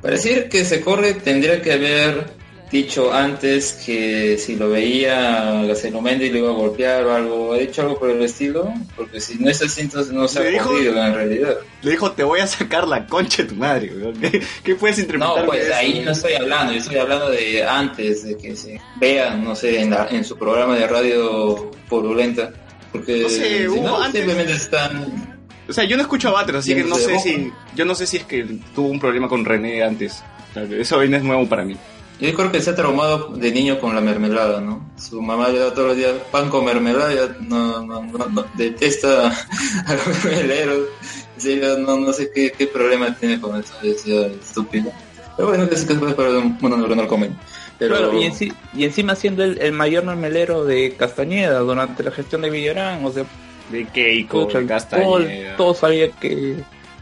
Para 0.00 0.14
decir 0.14 0.48
que 0.48 0.64
se 0.64 0.80
corre 0.80 1.14
tendría 1.14 1.60
que 1.60 1.72
haber 1.72 2.26
dicho 2.70 3.12
antes 3.12 3.72
que 3.86 4.36
si 4.38 4.56
lo 4.56 4.68
veía 4.68 5.62
Gacelomendi 5.66 6.28
lo 6.30 6.38
iba 6.38 6.48
a 6.50 6.52
golpear 6.52 7.04
o 7.04 7.14
algo, 7.14 7.52
ha 7.54 7.58
dicho 7.58 7.82
algo 7.82 7.98
por 7.98 8.10
el 8.10 8.22
estilo, 8.22 8.72
porque 8.96 9.20
si 9.20 9.36
no 9.38 9.48
es 9.50 9.62
así 9.62 9.80
entonces 9.82 10.12
no 10.12 10.28
se 10.28 10.50
Le 10.50 10.58
ha 10.58 10.62
jodido 10.62 11.02
en 11.04 11.14
realidad. 11.14 11.56
Le 11.82 11.90
dijo, 11.92 12.12
te 12.12 12.24
voy 12.24 12.40
a 12.40 12.46
sacar 12.46 12.86
la 12.86 13.06
concha 13.06 13.42
de 13.42 13.48
tu 13.50 13.54
madre. 13.54 13.90
¿Qué, 14.20 14.42
qué 14.62 14.74
puedes 14.74 14.98
interpretar 14.98 15.38
No, 15.40 15.46
pues 15.46 15.66
de 15.66 15.74
ahí 15.74 16.02
no 16.04 16.10
estoy 16.12 16.34
hablando, 16.34 16.72
yo 16.72 16.78
estoy 16.80 16.96
hablando 16.98 17.30
de 17.30 17.64
antes, 17.64 18.24
de 18.24 18.36
que 18.36 18.54
se 18.54 18.80
vean, 19.00 19.42
no 19.44 19.54
sé, 19.56 19.80
en, 19.80 19.90
la- 19.90 20.08
en 20.10 20.24
su 20.24 20.36
programa 20.36 20.76
de 20.76 20.86
radio 20.86 21.70
Purulenta, 21.88 22.52
porque 22.92 23.22
No 23.22 23.28
sé, 23.28 23.68
si 23.70 23.80
no, 23.80 24.02
antes- 24.02 24.20
simplemente 24.22 24.52
están 24.52 25.38
O 25.68 25.72
sea, 25.72 25.84
yo 25.84 25.96
no 25.96 26.02
escucho 26.02 26.28
a 26.28 26.32
Batres, 26.32 26.56
así 26.58 26.74
que 26.74 26.84
no 26.84 26.96
sé 26.96 27.18
si... 27.18 27.50
Yo 27.74 27.84
no 27.84 27.94
sé 27.94 28.06
si 28.06 28.18
es 28.18 28.24
que 28.24 28.44
tuvo 28.74 28.88
un 28.88 29.00
problema 29.00 29.28
con 29.28 29.44
René 29.44 29.82
antes. 29.82 30.22
Eso 30.70 30.98
bien 30.98 31.14
es 31.14 31.22
nuevo 31.22 31.46
para 31.48 31.64
mí. 31.64 31.76
Yo 32.20 32.34
creo 32.34 32.50
que 32.50 32.60
se 32.60 32.70
ha 32.70 32.74
traumado 32.74 33.28
de 33.28 33.52
niño 33.52 33.78
con 33.78 33.94
la 33.94 34.00
mermelada, 34.00 34.60
¿no? 34.60 34.84
Su 34.98 35.22
mamá 35.22 35.48
le 35.50 35.60
da 35.60 35.72
todos 35.72 35.88
los 35.88 35.96
días 35.96 36.14
pan 36.32 36.48
con 36.50 36.64
mermelada, 36.64 37.14
ya 37.14 37.36
no, 37.40 37.80
no, 37.86 38.02
no, 38.02 38.26
no- 38.28 38.44
detesta 38.54 39.28
a 39.86 39.94
los 39.94 40.24
mermeleros. 40.24 40.88
Sí, 41.36 41.60
no, 41.78 41.96
no 41.96 42.12
sé 42.12 42.30
qué, 42.34 42.52
qué 42.58 42.66
problema 42.66 43.14
tiene 43.14 43.40
con 43.40 43.60
eso, 43.60 43.72
es 43.84 44.04
estúpido. 44.06 44.90
Pero 45.36 45.48
bueno, 45.50 45.64
es 45.70 45.84
que 45.84 45.92
es 45.92 45.98
para 46.14 46.30
un 46.30 46.58
mono 46.60 46.76
neuronal 46.76 47.06
común. 47.06 47.38
Pero 47.78 47.96
Claro, 47.96 48.20
y, 48.20 48.24
enci- 48.26 48.52
y 48.74 48.82
encima 48.84 49.14
siendo 49.14 49.44
el, 49.44 49.60
el 49.60 49.70
mayor 49.70 50.02
mermelero 50.04 50.64
de 50.64 50.96
Castañeda 50.96 51.60
durante 51.60 52.02
la 52.02 52.10
gestión 52.10 52.42
de 52.42 52.50
Villarán, 52.50 53.04
o 53.04 53.12
sea, 53.12 53.24
De 53.70 53.86
Keiko, 53.86 54.46
de 54.46 54.52
todo, 54.54 54.66
Castañeda. 54.66 55.56
todo 55.56 55.74
sabía 55.74 56.10
que... 56.10 56.56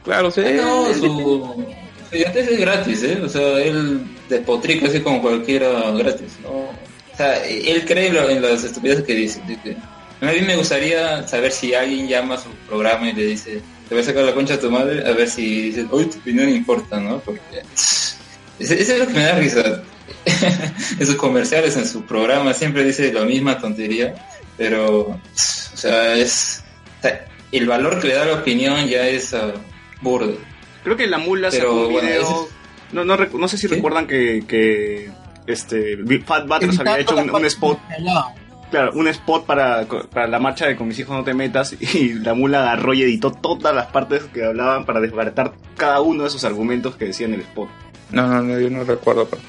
Claro, 0.04 0.28
o 0.28 0.30
sea, 0.30 0.50
no, 0.52 0.92
su, 0.92 1.64
su 2.16 2.24
llantez 2.24 2.48
es 2.48 2.60
gratis, 2.60 3.02
¿eh? 3.02 3.20
O 3.22 3.28
sea, 3.28 3.60
él 3.60 4.00
despotrica 4.28 4.86
así 4.86 5.00
como 5.00 5.20
cualquiera 5.20 5.90
gratis, 5.92 6.32
¿no? 6.42 6.50
O 6.50 7.16
sea, 7.16 7.44
él 7.46 7.84
cree 7.86 8.08
en 8.08 8.42
las 8.42 8.64
estupideces 8.64 9.04
que 9.04 9.14
dice. 9.14 9.40
a 10.20 10.26
mí 10.26 10.40
me 10.46 10.56
gustaría 10.56 11.26
saber 11.26 11.52
si 11.52 11.74
alguien 11.74 12.08
llama 12.08 12.34
a 12.34 12.38
su 12.38 12.50
programa 12.68 13.08
y 13.08 13.12
le 13.12 13.26
dice, 13.26 13.60
te 13.88 13.94
voy 13.94 14.02
a 14.02 14.06
sacar 14.06 14.24
la 14.24 14.34
concha 14.34 14.54
a 14.54 14.60
tu 14.60 14.70
madre, 14.70 15.06
a 15.06 15.12
ver 15.12 15.28
si 15.28 15.62
dice, 15.70 15.86
hoy 15.90 16.06
tu 16.06 16.18
opinión 16.18 16.48
importa, 16.48 17.00
¿no? 17.00 17.20
Porque 17.20 17.40
ese 18.58 18.80
es 18.80 18.98
lo 18.98 19.06
que 19.06 19.14
me 19.14 19.22
da 19.22 19.38
risa. 19.38 19.82
en 21.00 21.06
sus 21.06 21.16
comerciales, 21.16 21.76
en 21.76 21.86
su 21.86 22.04
programa, 22.04 22.52
siempre 22.52 22.84
dice 22.84 23.12
la 23.12 23.24
misma 23.24 23.58
tontería, 23.58 24.14
pero, 24.56 25.00
o 25.00 25.20
sea, 25.76 26.14
es... 26.14 26.62
el 27.52 27.66
valor 27.66 28.00
que 28.00 28.08
le 28.08 28.14
da 28.14 28.24
la 28.24 28.34
opinión 28.34 28.86
ya 28.88 29.06
es 29.06 29.34
ah, 29.34 29.52
burdo. 30.00 30.36
Creo 30.86 30.96
que 30.96 31.08
la 31.08 31.18
mula 31.18 31.48
Pero, 31.50 31.62
sacó 31.64 31.86
un 31.88 31.92
bueno, 31.94 32.08
video... 32.08 32.22
ese 32.22 32.54
No, 32.92 33.04
no, 33.04 33.16
recu- 33.18 33.40
no 33.40 33.48
sé 33.48 33.58
si 33.58 33.66
¿Sí? 33.66 33.74
recuerdan 33.74 34.06
que, 34.06 34.44
que 34.46 35.10
este 35.48 35.96
Fat 36.24 36.46
Butters 36.46 36.78
había 36.78 37.00
hecho 37.00 37.16
un, 37.16 37.28
un 37.28 37.44
spot 37.44 37.76
Claro, 38.70 38.92
un 38.94 39.08
spot 39.08 39.46
para, 39.46 39.84
para 40.12 40.28
la 40.28 40.38
marcha 40.38 40.66
de 40.68 40.76
Con 40.76 40.86
mis 40.86 40.96
hijos 41.00 41.16
no 41.16 41.24
te 41.24 41.34
metas 41.34 41.74
y 41.80 42.14
la 42.14 42.34
mula 42.34 42.60
agarró 42.60 42.94
y 42.94 43.02
editó 43.02 43.32
todas 43.32 43.74
las 43.74 43.86
partes 43.86 44.22
que 44.32 44.44
hablaban 44.44 44.84
para 44.86 45.00
desbaratar 45.00 45.54
cada 45.76 46.00
uno 46.02 46.22
de 46.22 46.28
esos 46.28 46.44
argumentos 46.44 46.94
que 46.94 47.06
decía 47.06 47.26
en 47.26 47.34
el 47.34 47.40
spot. 47.40 47.68
No, 48.12 48.28
no, 48.28 48.42
no, 48.42 48.60
yo 48.60 48.70
no 48.70 48.84
recuerdo. 48.84 49.26
pero- 49.28 49.42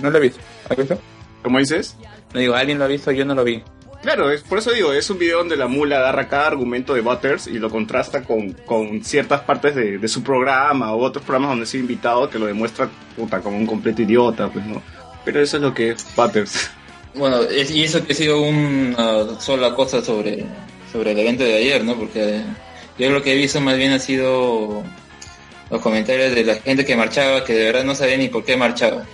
No 0.00 0.08
lo 0.08 0.16
he 0.16 0.20
visto. 0.22 0.40
¿Has 0.70 0.76
visto? 0.78 0.98
¿Cómo 1.42 1.58
dices? 1.58 1.98
No 2.32 2.40
digo, 2.40 2.54
alguien 2.54 2.78
lo 2.78 2.86
ha 2.86 2.88
visto, 2.88 3.10
yo 3.12 3.26
no 3.26 3.34
lo 3.34 3.44
vi. 3.44 3.62
Claro, 4.02 4.30
es, 4.30 4.42
por 4.42 4.58
eso 4.58 4.70
digo, 4.70 4.92
es 4.92 5.10
un 5.10 5.18
video 5.18 5.38
donde 5.38 5.56
la 5.56 5.66
mula 5.66 5.98
agarra 5.98 6.28
cada 6.28 6.46
argumento 6.46 6.94
de 6.94 7.00
Butters 7.00 7.48
y 7.48 7.58
lo 7.58 7.68
contrasta 7.68 8.22
con, 8.22 8.52
con 8.52 9.02
ciertas 9.04 9.40
partes 9.40 9.74
de, 9.74 9.98
de 9.98 10.08
su 10.08 10.22
programa 10.22 10.92
o 10.92 11.02
otros 11.02 11.24
programas 11.24 11.50
donde 11.50 11.64
ha 11.64 11.66
sido 11.66 11.82
invitado 11.82 12.30
que 12.30 12.38
lo 12.38 12.46
demuestra 12.46 12.88
puta 13.16 13.40
como 13.40 13.56
un 13.58 13.66
completo 13.66 14.02
idiota, 14.02 14.48
pues 14.48 14.64
no. 14.66 14.80
Pero 15.24 15.40
eso 15.42 15.56
es 15.56 15.62
lo 15.64 15.74
que 15.74 15.90
es 15.90 16.06
Butters. 16.16 16.70
Bueno, 17.14 17.42
es- 17.42 17.72
y 17.72 17.82
eso 17.82 18.06
que 18.06 18.12
ha 18.12 18.16
sido 18.16 18.40
una 18.40 19.40
sola 19.40 19.74
cosa 19.74 20.00
sobre, 20.00 20.44
sobre 20.92 21.10
el 21.10 21.18
evento 21.18 21.42
de 21.42 21.56
ayer, 21.56 21.82
¿no? 21.84 21.96
Porque 21.96 22.40
yo 22.98 23.10
lo 23.10 23.20
que 23.22 23.32
he 23.32 23.36
visto 23.36 23.60
más 23.60 23.76
bien 23.76 23.92
ha 23.92 23.98
sido 23.98 24.84
los 25.70 25.80
comentarios 25.82 26.34
de 26.36 26.44
la 26.44 26.54
gente 26.54 26.84
que 26.84 26.94
marchaba, 26.96 27.42
que 27.44 27.52
de 27.52 27.64
verdad 27.64 27.84
no 27.84 27.96
sabía 27.96 28.16
ni 28.16 28.28
por 28.28 28.44
qué 28.44 28.56
marchaba. 28.56 29.04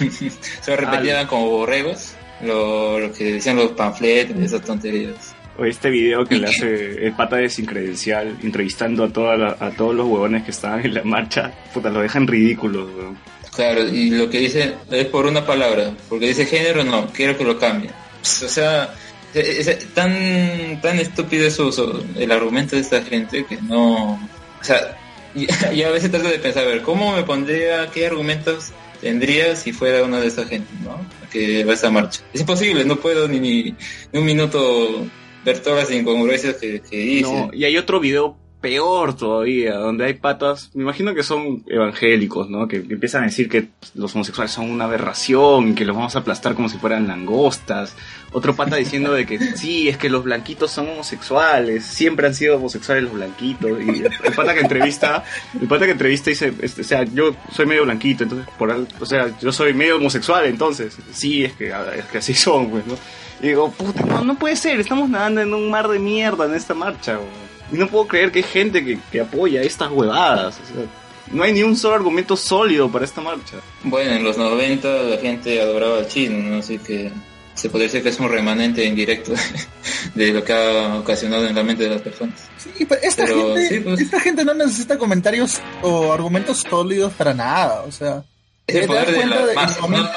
Solo 0.62 0.76
repetían 0.78 1.26
como 1.28 1.48
borregos 1.48 2.14
lo, 2.42 2.98
lo 2.98 3.12
que 3.12 3.34
decían 3.34 3.56
los 3.56 3.72
panfletos 3.72 4.36
y 4.38 4.44
esas 4.44 4.62
tonterías. 4.62 5.34
O 5.58 5.64
este 5.64 5.90
video 5.90 6.24
que 6.24 6.36
le 6.36 6.46
hace 6.48 7.06
el 7.06 7.12
pata 7.12 7.36
de 7.36 7.48
sin 7.48 7.66
credencial 7.66 8.36
entrevistando 8.42 9.04
a, 9.04 9.08
toda 9.12 9.36
la- 9.36 9.56
a 9.60 9.70
todos 9.70 9.94
los 9.94 10.06
huevones 10.06 10.44
que 10.44 10.50
estaban 10.50 10.84
en 10.84 10.94
la 10.94 11.02
marcha. 11.04 11.52
Puta, 11.74 11.90
lo 11.90 12.00
dejan 12.00 12.26
ridículo, 12.26 12.86
weón. 12.96 13.18
Claro, 13.54 13.86
y 13.86 14.08
lo 14.10 14.30
que 14.30 14.38
dice 14.38 14.74
es 14.90 15.04
por 15.06 15.26
una 15.26 15.44
palabra, 15.44 15.92
porque 16.08 16.28
dice 16.28 16.46
género, 16.46 16.84
no, 16.84 17.06
quiero 17.12 17.36
que 17.36 17.44
lo 17.44 17.58
cambie. 17.58 17.90
O 18.22 18.24
sea, 18.48 18.94
es, 19.34 19.68
es 19.68 19.86
tan, 19.92 20.80
tan 20.80 20.98
estúpido 20.98 21.46
eso, 21.46 21.68
eso, 21.68 22.02
el 22.16 22.32
argumento 22.32 22.76
de 22.76 22.82
esta 22.82 23.02
gente 23.02 23.44
que 23.44 23.58
no... 23.60 24.12
O 24.14 24.64
sea, 24.64 24.96
y, 25.34 25.46
y 25.74 25.82
a 25.82 25.90
veces 25.90 26.10
trato 26.10 26.28
de 26.30 26.38
pensar, 26.38 26.64
a 26.64 26.68
ver, 26.68 26.80
¿cómo 26.80 27.14
me 27.14 27.24
pondría, 27.24 27.88
qué 27.92 28.06
argumentos 28.06 28.70
tendría 29.02 29.54
si 29.54 29.72
fuera 29.74 30.02
una 30.02 30.18
de 30.20 30.28
esa 30.28 30.46
gente, 30.46 30.70
¿no? 30.82 30.96
Que 31.32 31.64
va 31.64 31.72
a 31.72 31.74
esta 31.74 31.90
marcha. 31.90 32.20
Es 32.32 32.40
imposible, 32.40 32.84
no 32.84 32.96
puedo 32.96 33.26
ni, 33.26 33.40
ni, 33.40 33.74
ni 34.12 34.18
un 34.18 34.24
minuto 34.24 35.06
ver 35.44 35.60
todas 35.60 35.88
las 35.88 35.98
incongruencias 35.98 36.56
que, 36.56 36.80
que 36.80 36.96
dice. 36.96 37.22
No, 37.22 37.50
y 37.52 37.64
hay 37.64 37.76
otro 37.78 38.00
video 38.00 38.36
peor 38.62 39.14
todavía, 39.16 39.74
donde 39.74 40.06
hay 40.06 40.14
patas, 40.14 40.70
me 40.72 40.84
imagino 40.84 41.14
que 41.14 41.22
son 41.22 41.64
evangélicos, 41.66 42.48
¿no? 42.48 42.68
Que, 42.68 42.86
que 42.86 42.94
empiezan 42.94 43.24
a 43.24 43.26
decir 43.26 43.48
que 43.48 43.68
los 43.94 44.14
homosexuales 44.14 44.52
son 44.52 44.70
una 44.70 44.84
aberración, 44.84 45.74
que 45.74 45.84
los 45.84 45.94
vamos 45.94 46.16
a 46.16 46.20
aplastar 46.20 46.54
como 46.54 46.68
si 46.68 46.78
fueran 46.78 47.08
langostas. 47.08 47.96
Otro 48.32 48.54
pata 48.56 48.76
diciendo 48.76 49.12
de 49.12 49.26
que 49.26 49.38
sí, 49.56 49.88
es 49.88 49.98
que 49.98 50.08
los 50.08 50.24
blanquitos 50.24 50.70
son 50.70 50.88
homosexuales, 50.88 51.84
siempre 51.84 52.28
han 52.28 52.34
sido 52.34 52.56
homosexuales 52.56 53.02
los 53.02 53.12
blanquitos. 53.12 53.70
Y 53.82 53.88
el, 53.88 54.10
el 54.24 54.32
pata 54.34 54.54
que 54.54 54.60
entrevista, 54.60 55.24
el 55.60 55.66
pata 55.66 55.84
que 55.84 55.92
entrevista 55.92 56.30
dice, 56.30 56.54
este, 56.62 56.82
o 56.82 56.84
sea, 56.84 57.02
yo 57.02 57.34
soy 57.52 57.66
medio 57.66 57.84
blanquito, 57.84 58.22
entonces, 58.22 58.48
por, 58.56 58.70
o 58.70 59.06
sea, 59.06 59.36
yo 59.40 59.52
soy 59.52 59.74
medio 59.74 59.96
homosexual, 59.96 60.46
entonces, 60.46 60.96
sí, 61.12 61.44
es 61.44 61.52
que, 61.54 61.72
es 61.96 62.04
que 62.06 62.18
así 62.18 62.32
son, 62.34 62.70
pues, 62.70 62.86
¿no? 62.86 62.94
Y 63.42 63.48
digo, 63.48 63.72
puta, 63.72 64.04
no, 64.04 64.22
no 64.22 64.36
puede 64.36 64.54
ser, 64.54 64.78
estamos 64.78 65.10
nadando 65.10 65.40
en 65.40 65.52
un 65.52 65.68
mar 65.68 65.88
de 65.88 65.98
mierda 65.98 66.46
en 66.46 66.54
esta 66.54 66.74
marcha, 66.74 67.18
weón. 67.18 67.51
Y 67.70 67.76
no 67.76 67.86
puedo 67.88 68.06
creer 68.08 68.32
que 68.32 68.40
hay 68.40 68.44
gente 68.44 68.84
que, 68.84 68.98
que 69.10 69.20
apoya 69.20 69.62
estas 69.62 69.90
huevadas. 69.90 70.58
O 70.62 70.74
sea, 70.74 70.84
no 71.32 71.42
hay 71.42 71.52
ni 71.52 71.62
un 71.62 71.76
solo 71.76 71.94
argumento 71.94 72.36
sólido 72.36 72.90
para 72.90 73.04
esta 73.04 73.20
marcha. 73.20 73.56
Bueno, 73.84 74.12
en 74.12 74.24
los 74.24 74.36
90 74.36 74.88
la 75.04 75.16
gente 75.18 75.60
adoraba 75.60 75.98
al 75.98 76.08
chino, 76.08 76.38
¿no? 76.38 76.58
Así 76.58 76.78
que 76.78 77.10
se 77.54 77.68
podría 77.70 77.86
decir 77.86 78.02
que 78.02 78.08
es 78.10 78.18
un 78.18 78.28
remanente 78.30 78.84
indirecto 78.84 79.32
de 80.14 80.32
lo 80.32 80.42
que 80.44 80.52
ha 80.52 80.96
ocasionado 80.96 81.46
en 81.46 81.54
la 81.54 81.62
mente 81.62 81.84
de 81.84 81.90
las 81.90 82.02
personas. 82.02 82.34
Sí, 82.58 82.84
pero 82.86 83.00
esta, 83.02 83.24
Pero, 83.24 83.54
gente, 83.54 83.68
sí, 83.68 83.80
pues. 83.80 84.00
esta 84.00 84.20
gente 84.20 84.44
no 84.44 84.54
necesita 84.54 84.98
comentarios 84.98 85.60
o 85.82 86.12
argumentos 86.12 86.64
sólidos 86.68 87.12
para 87.14 87.32
nada. 87.34 87.82
O 87.82 87.92
sea, 87.92 88.24
Es 88.66 88.76
el 88.76 88.86
¿Te 88.88 88.94
das 88.94 89.04
poder 89.04 89.06
de 89.06 89.14
cuenta 89.16 89.36
la 89.40 89.46
de- 89.46 89.54
masa, 89.54 89.78
en 89.78 89.84
el 89.84 89.90
momento- 89.90 90.10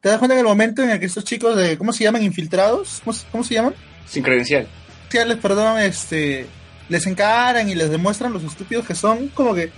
¿te 0.00 0.08
das 0.08 0.18
cuenta 0.18 0.34
en 0.34 0.38
el 0.40 0.44
momento 0.46 0.82
en 0.82 0.90
el 0.90 1.00
que 1.00 1.06
estos 1.06 1.24
chicos 1.24 1.56
de, 1.56 1.76
¿cómo 1.78 1.92
se 1.92 2.04
llaman? 2.04 2.22
Infiltrados, 2.22 3.00
¿cómo, 3.04 3.12
se- 3.14 3.26
cómo 3.30 3.44
se 3.44 3.54
llaman? 3.54 3.74
Sin 4.06 4.22
credencial. 4.22 4.66
Les 5.12 5.38
perdón, 5.38 5.78
este, 5.78 6.46
les 6.88 7.06
encaran 7.06 7.68
y 7.68 7.74
les 7.74 7.90
demuestran 7.90 8.32
los 8.32 8.42
estúpidos 8.42 8.86
que 8.86 8.94
son, 8.94 9.28
como 9.28 9.54
que 9.54 9.70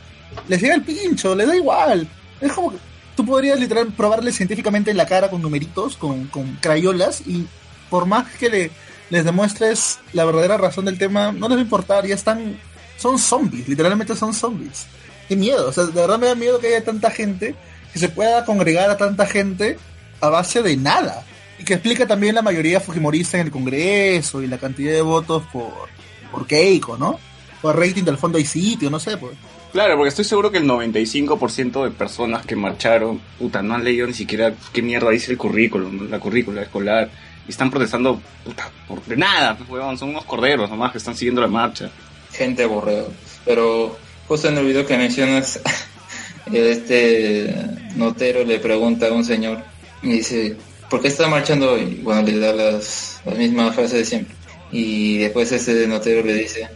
les 0.48 0.60
llega 0.60 0.74
el 0.74 0.82
pincho, 0.82 1.34
les 1.34 1.46
da 1.46 1.56
igual. 1.56 2.08
Es 2.40 2.52
como 2.52 2.70
que 2.72 2.78
tú 3.16 3.24
podrías 3.24 3.58
literal 3.58 3.88
probarles 3.88 4.36
científicamente 4.36 4.90
en 4.90 4.96
la 4.96 5.06
cara 5.06 5.30
con 5.30 5.42
numeritos, 5.42 5.96
con, 5.96 6.26
con 6.26 6.56
crayolas, 6.60 7.22
y 7.26 7.46
por 7.88 8.06
más 8.06 8.28
que 8.36 8.48
le, 8.48 8.70
les 9.10 9.24
demuestres 9.24 9.98
la 10.12 10.24
verdadera 10.24 10.56
razón 10.56 10.84
del 10.84 10.98
tema, 10.98 11.32
no 11.32 11.48
les 11.48 11.56
va 11.56 11.60
a 11.60 11.64
importar, 11.64 12.06
ya 12.06 12.14
están, 12.14 12.58
son 12.96 13.18
zombies, 13.18 13.68
literalmente 13.68 14.16
son 14.16 14.32
zombies. 14.32 14.86
Qué 15.28 15.36
miedo, 15.36 15.68
o 15.68 15.72
sea, 15.72 15.84
de 15.84 16.00
verdad 16.00 16.18
me 16.18 16.26
da 16.26 16.34
miedo 16.34 16.58
que 16.58 16.68
haya 16.68 16.84
tanta 16.84 17.10
gente, 17.10 17.54
que 17.92 17.98
se 17.98 18.08
pueda 18.08 18.44
congregar 18.44 18.90
a 18.90 18.96
tanta 18.96 19.26
gente 19.26 19.78
a 20.20 20.28
base 20.28 20.62
de 20.62 20.76
nada. 20.76 21.24
Y 21.60 21.64
que 21.64 21.74
explica 21.74 22.06
también 22.06 22.34
la 22.34 22.42
mayoría 22.42 22.80
fujimorista 22.80 23.38
en 23.38 23.46
el 23.46 23.52
Congreso 23.52 24.42
y 24.42 24.46
la 24.46 24.56
cantidad 24.56 24.92
de 24.92 25.02
votos 25.02 25.42
por, 25.52 25.88
por 26.32 26.46
Keiko, 26.46 26.96
¿no? 26.96 27.20
Por 27.60 27.78
rating 27.78 28.04
del 28.04 28.16
fondo 28.16 28.38
y 28.38 28.46
sitio, 28.46 28.88
no 28.88 28.98
sé, 28.98 29.18
pues. 29.18 29.32
Claro, 29.72 29.96
porque 29.96 30.08
estoy 30.08 30.24
seguro 30.24 30.50
que 30.50 30.56
el 30.56 30.64
95% 30.64 31.84
de 31.84 31.90
personas 31.90 32.46
que 32.46 32.56
marcharon, 32.56 33.20
puta, 33.38 33.62
no 33.62 33.74
han 33.74 33.84
leído 33.84 34.06
ni 34.06 34.14
siquiera 34.14 34.54
qué 34.72 34.80
mierda 34.80 35.10
dice 35.10 35.30
el 35.30 35.38
currículum, 35.38 36.10
la 36.10 36.18
currícula 36.18 36.62
escolar. 36.62 37.10
Y 37.46 37.50
están 37.50 37.70
protestando, 37.70 38.20
puta, 38.42 38.70
por 38.88 39.04
de 39.04 39.16
nada, 39.16 39.56
pues, 39.56 39.68
huevón, 39.68 39.98
son 39.98 40.10
unos 40.10 40.24
corderos 40.24 40.70
nomás 40.70 40.92
que 40.92 40.98
están 40.98 41.14
siguiendo 41.14 41.42
la 41.42 41.46
marcha. 41.48 41.90
gente 42.32 42.64
aburrida. 42.64 43.04
Pero 43.44 43.98
justo 44.26 44.48
en 44.48 44.56
el 44.56 44.64
video 44.64 44.86
que 44.86 44.96
mencionas, 44.96 45.60
este 46.52 47.54
notero 47.96 48.44
le 48.44 48.58
pregunta 48.58 49.08
a 49.08 49.12
un 49.12 49.24
señor 49.24 49.62
y 50.02 50.12
dice, 50.12 50.56
¿por 50.90 51.00
qué 51.00 51.08
está 51.08 51.28
marchando 51.28 51.72
hoy? 51.72 52.00
Bueno, 52.02 52.22
le 52.22 52.38
da 52.38 52.52
las, 52.52 53.22
las 53.24 53.38
mismas 53.38 53.74
frases 53.74 53.98
de 53.98 54.04
siempre. 54.04 54.34
Y 54.72 55.18
después 55.18 55.50
ese 55.52 55.86
notero 55.86 56.22
le 56.22 56.34
dice 56.34 56.68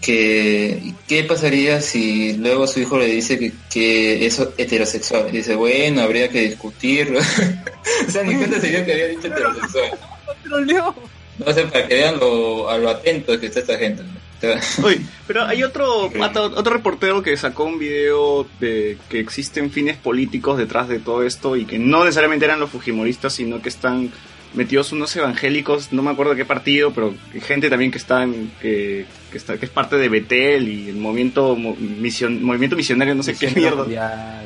que 0.00 0.94
qué 1.06 1.24
pasaría 1.24 1.80
si 1.80 2.34
luego 2.34 2.66
su 2.66 2.80
hijo 2.80 2.98
le 2.98 3.06
dice 3.06 3.38
que, 3.38 3.52
que 3.70 4.26
es 4.26 4.40
heterosexual. 4.58 5.28
Y 5.28 5.38
dice, 5.38 5.54
bueno, 5.54 6.02
habría 6.02 6.28
que 6.28 6.42
discutirlo. 6.42 7.20
o 8.08 8.10
sea, 8.10 8.22
ni 8.24 8.34
cuenta 8.34 8.60
se 8.60 8.68
dio 8.68 8.84
que 8.84 8.92
había 8.92 9.06
dicho 9.06 9.28
heterosexual. 9.28 9.98
No 11.38 11.54
sé, 11.54 11.62
para 11.62 11.88
que 11.88 11.94
vean 11.94 12.20
lo, 12.20 12.68
a 12.68 12.76
lo 12.76 12.90
atento 12.90 13.40
que 13.40 13.46
está 13.46 13.60
esta 13.60 13.78
gente. 13.78 14.02
¿no? 14.02 14.19
Oye, 14.82 15.00
pero 15.26 15.44
hay 15.44 15.62
otro, 15.62 16.10
otro 16.56 16.72
reportero 16.72 17.22
que 17.22 17.36
sacó 17.36 17.64
un 17.64 17.78
video 17.78 18.46
de 18.58 18.96
que 19.08 19.20
existen 19.20 19.70
fines 19.70 19.96
políticos 19.96 20.56
detrás 20.58 20.88
de 20.88 20.98
todo 20.98 21.22
esto 21.24 21.56
y 21.56 21.64
que 21.64 21.78
no 21.78 22.04
necesariamente 22.04 22.44
eran 22.46 22.60
los 22.60 22.70
fujimoristas, 22.70 23.32
sino 23.34 23.60
que 23.60 23.68
están 23.68 24.10
metidos 24.52 24.90
unos 24.90 25.14
evangélicos, 25.14 25.92
no 25.92 26.02
me 26.02 26.10
acuerdo 26.10 26.34
qué 26.34 26.44
partido, 26.44 26.90
pero 26.92 27.14
gente 27.46 27.70
también 27.70 27.92
que 27.92 27.98
están 27.98 28.50
que, 28.60 29.06
que 29.30 29.38
está 29.38 29.56
que 29.58 29.66
es 29.66 29.70
parte 29.70 29.96
de 29.96 30.08
Betel 30.08 30.68
y 30.68 30.88
el 30.88 30.96
movimiento 30.96 31.54
mo- 31.54 31.76
mision- 31.76 32.40
movimiento 32.40 32.74
misionario, 32.74 33.14
no 33.14 33.22
sé 33.22 33.36
qué 33.36 33.48
mierda. 33.50 33.84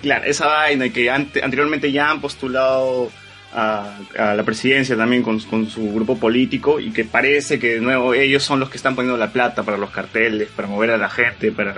Claro, 0.02 0.24
esa 0.26 0.46
vaina 0.46 0.84
y 0.86 0.90
que 0.90 1.08
ante- 1.10 1.42
anteriormente 1.42 1.90
ya 1.90 2.10
han 2.10 2.20
postulado 2.20 3.10
a, 3.54 4.34
la 4.34 4.42
presidencia 4.42 4.96
también 4.96 5.22
con, 5.22 5.38
con 5.40 5.70
su 5.70 5.92
grupo 5.92 6.18
político 6.18 6.80
y 6.80 6.90
que 6.90 7.04
parece 7.04 7.58
que 7.58 7.74
de 7.74 7.80
nuevo 7.80 8.12
ellos 8.12 8.42
son 8.42 8.58
los 8.60 8.68
que 8.68 8.76
están 8.76 8.96
poniendo 8.96 9.16
la 9.16 9.32
plata 9.32 9.62
para 9.62 9.78
los 9.78 9.90
carteles, 9.90 10.48
para 10.54 10.66
mover 10.66 10.90
a 10.90 10.98
la 10.98 11.08
gente, 11.08 11.52
para, 11.52 11.76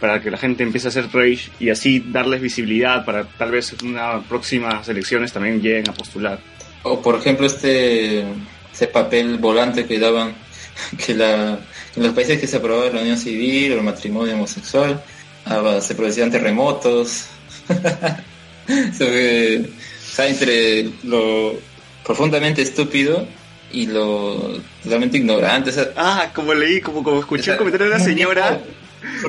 para 0.00 0.20
que 0.20 0.30
la 0.30 0.38
gente 0.38 0.62
empiece 0.62 0.86
a 0.86 0.90
hacer 0.90 1.08
rage 1.12 1.50
y 1.58 1.70
así 1.70 2.04
darles 2.06 2.40
visibilidad 2.40 3.04
para 3.04 3.24
tal 3.24 3.50
vez 3.50 3.74
en 3.80 3.88
unas 3.88 4.24
próximas 4.24 4.88
elecciones 4.88 5.32
también 5.32 5.60
lleguen 5.60 5.90
a 5.90 5.94
postular. 5.94 6.38
O 6.84 7.02
por 7.02 7.16
ejemplo 7.16 7.46
este 7.46 8.24
ese 8.72 8.86
papel 8.86 9.38
volante 9.38 9.84
que 9.86 9.98
daban 9.98 10.34
que 11.04 11.14
la 11.14 11.58
en 11.96 12.02
los 12.02 12.12
países 12.12 12.38
que 12.38 12.46
se 12.46 12.58
aprobaba 12.58 12.90
la 12.90 13.00
unión 13.00 13.18
civil 13.18 13.72
o 13.72 13.76
el 13.76 13.82
matrimonio 13.82 14.34
homosexual 14.34 15.02
ah, 15.46 15.78
se 15.80 15.94
producían 15.94 16.30
terremotos 16.30 17.26
Sobre- 18.96 19.64
o 20.16 20.18
sea, 20.18 20.28
entre 20.28 20.88
lo 21.04 21.52
profundamente 22.02 22.62
estúpido 22.62 23.28
y 23.70 23.86
lo 23.86 24.58
totalmente 24.82 25.18
ignorante 25.18 25.68
o 25.68 25.72
sea, 25.74 25.90
Ah, 25.94 26.30
como 26.34 26.54
leí, 26.54 26.80
como, 26.80 27.02
como 27.02 27.20
escuché 27.20 27.50
un 27.50 27.58
comentario 27.58 27.88
de 27.90 27.96
una 27.96 28.02
señora, 28.02 28.60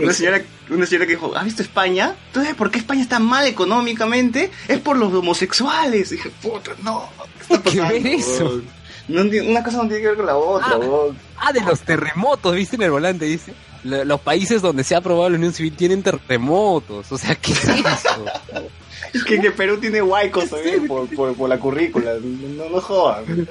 una 0.01 0.13
señora, 0.13 0.41
una 0.69 0.85
señora 0.85 1.05
que 1.05 1.11
dijo, 1.15 1.35
¿has 1.35 1.43
visto 1.43 1.61
España? 1.61 2.15
¿Tú 2.31 2.39
sabes 2.39 2.55
por 2.55 2.71
qué 2.71 2.77
España 2.79 3.01
está 3.01 3.19
mal 3.19 3.45
económicamente? 3.47 4.49
Es 4.69 4.79
por 4.79 4.95
los 4.95 5.13
homosexuales. 5.13 6.09
Y 6.13 6.15
dije, 6.15 6.31
puta, 6.41 6.71
no. 6.83 7.09
¿qué 7.38 7.41
está 7.55 7.69
¿Qué 7.69 7.77
pasando, 7.79 8.03
ver 8.03 8.07
eso? 8.07 8.61
No 9.09 9.21
una 9.23 9.63
cosa 9.63 9.77
no 9.77 9.88
tiene 9.89 10.01
que 10.03 10.07
ver 10.07 10.15
con 10.17 10.25
la 10.25 10.38
otra, 10.38 10.69
Ah. 10.71 11.47
Ah, 11.47 11.51
de 11.51 11.61
los 11.61 11.81
terremotos, 11.81 12.55
¿viste 12.55 12.77
en 12.77 12.83
el 12.83 12.91
volante? 12.91 13.25
Dice. 13.25 13.53
Lo- 13.88 14.05
Los 14.05 14.21
países 14.21 14.61
donde 14.61 14.83
se 14.83 14.95
ha 14.95 14.99
aprobado 14.99 15.29
la 15.29 15.38
Unión 15.38 15.53
Civil 15.53 15.75
tienen 15.75 16.03
terremotos. 16.03 17.11
O 17.11 17.17
sea, 17.17 17.35
¿qué 17.35 17.51
es 17.53 17.63
eso? 17.67 18.25
Es 19.13 19.23
que, 19.23 19.39
que 19.39 19.51
Perú 19.51 19.77
tiene 19.79 20.01
huaicos 20.01 20.49
también 20.49 20.88
por, 20.88 21.07
por, 21.15 21.33
por 21.35 21.49
la 21.49 21.57
currícula. 21.59 22.13
No, 22.21 22.69
no 22.69 22.81
jodan. 22.81 23.47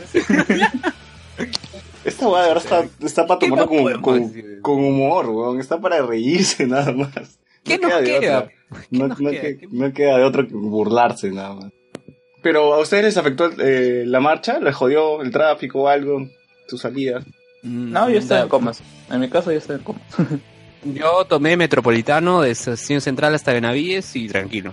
Esta 2.05 2.29
weá 2.29 2.43
de 2.43 2.49
verdad 2.55 2.65
está, 2.65 3.05
está 3.07 3.27
para 3.27 3.39
¿Qué 3.41 3.49
tomarlo 3.49 4.01
con, 4.01 4.61
con, 4.63 4.85
humor, 4.85 5.29
weón. 5.31 5.61
Está 5.61 5.81
para 5.81 6.03
reírse 6.07 6.67
nada 6.67 6.93
más. 6.93 7.39
¿Qué 7.65 7.79
No 7.79 7.89
nos 7.89 8.01
queda? 8.03 8.39
otra. 8.39 8.49
¿Qué 8.49 8.87
No, 8.91 9.09
nos 9.09 9.21
no 9.21 9.31
queda? 9.31 9.43
que- 9.43 9.57
¿Qué- 9.59 9.69
no 9.71 9.93
queda 9.93 10.19
de 10.19 10.25
otro 10.25 10.47
que 10.47 10.55
burlarse 10.55 11.31
nada 11.31 11.55
más. 11.55 11.73
Pero 12.43 12.75
a 12.75 12.81
ustedes 12.81 13.05
les 13.05 13.17
afectó 13.17 13.51
eh, 13.61 14.05
la 14.07 14.21
marcha, 14.21 14.61
les 14.61 14.75
jodió 14.75 15.21
el 15.23 15.33
tráfico 15.33 15.83
o 15.83 15.89
algo, 15.89 16.29
su 16.69 16.79
salida. 16.79 17.25
No, 17.63 18.09
yo 18.09 18.19
estaba 18.21 18.43
en 18.43 18.49
comas. 18.49 18.81
En 19.11 19.21
mi 19.21 19.29
caso 19.29 19.53
yo 19.53 19.59
estaba 19.59 19.79
en 19.79 19.85
comas. 19.85 20.03
Yo 20.85 21.25
tomé 21.25 21.57
Metropolitano 21.57 22.43
de 22.43 22.53
Estación 22.53 23.01
Central 23.01 23.35
hasta 23.35 23.53
Benavides 23.53 24.15
y 24.15 24.29
tranquilo. 24.29 24.73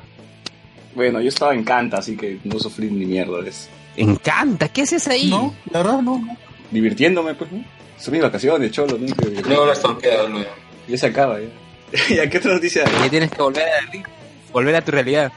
Bueno, 0.94 1.20
yo 1.20 1.30
estaba 1.30 1.56
en 1.56 1.64
Canta, 1.64 1.98
así 1.98 2.16
que 2.16 2.38
no 2.44 2.60
sufrí 2.60 2.92
ni 2.92 3.06
mierda 3.08 3.42
de 3.42 3.50
eso. 3.50 3.68
Encanta, 3.98 4.68
¿qué 4.68 4.84
haces 4.84 5.08
ahí? 5.08 5.32
No, 5.32 5.56
la 5.72 5.80
verdad 5.82 6.02
no. 6.04 6.20
no. 6.20 6.38
Divirtiéndome, 6.70 7.34
pues, 7.34 7.52
¿no? 7.52 7.64
Son 7.98 8.12
mis 8.12 8.22
vacaciones, 8.22 8.72
cholo, 8.72 9.00
¿no? 9.00 9.16
Que- 9.16 9.42
Luego 9.42 9.66
las 9.66 9.82
torpedas, 9.82 10.30
luego. 10.30 10.50
Ya 10.88 10.98
se 11.00 11.08
acaba, 11.08 11.40
ya. 11.40 11.48
¿Ya 12.16 12.30
qué 12.30 12.38
otra 12.38 12.54
noticia? 12.54 12.84
Que 12.84 13.10
tienes 13.10 13.32
que 13.32 13.42
volver 13.42 13.64
a, 13.64 13.92
volver 14.52 14.76
a 14.76 14.82
tu 14.86 14.92
realidad. 14.92 15.32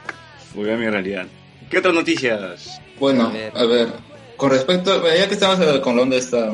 Volví 0.53 0.69
a 0.71 0.77
mi 0.77 0.87
realidad. 0.89 1.25
¿Qué 1.71 1.79
otras 1.79 1.95
noticias? 1.95 2.79
Bueno, 2.99 3.27
A 3.27 3.31
ver. 3.31 3.51
a 3.55 3.63
ver, 3.65 3.87
con 4.35 4.51
respecto, 4.51 5.01
ya 5.15 5.27
que 5.27 5.33
estamos 5.33 5.79
con 5.79 5.97
onda 5.97 6.17
esta, 6.17 6.51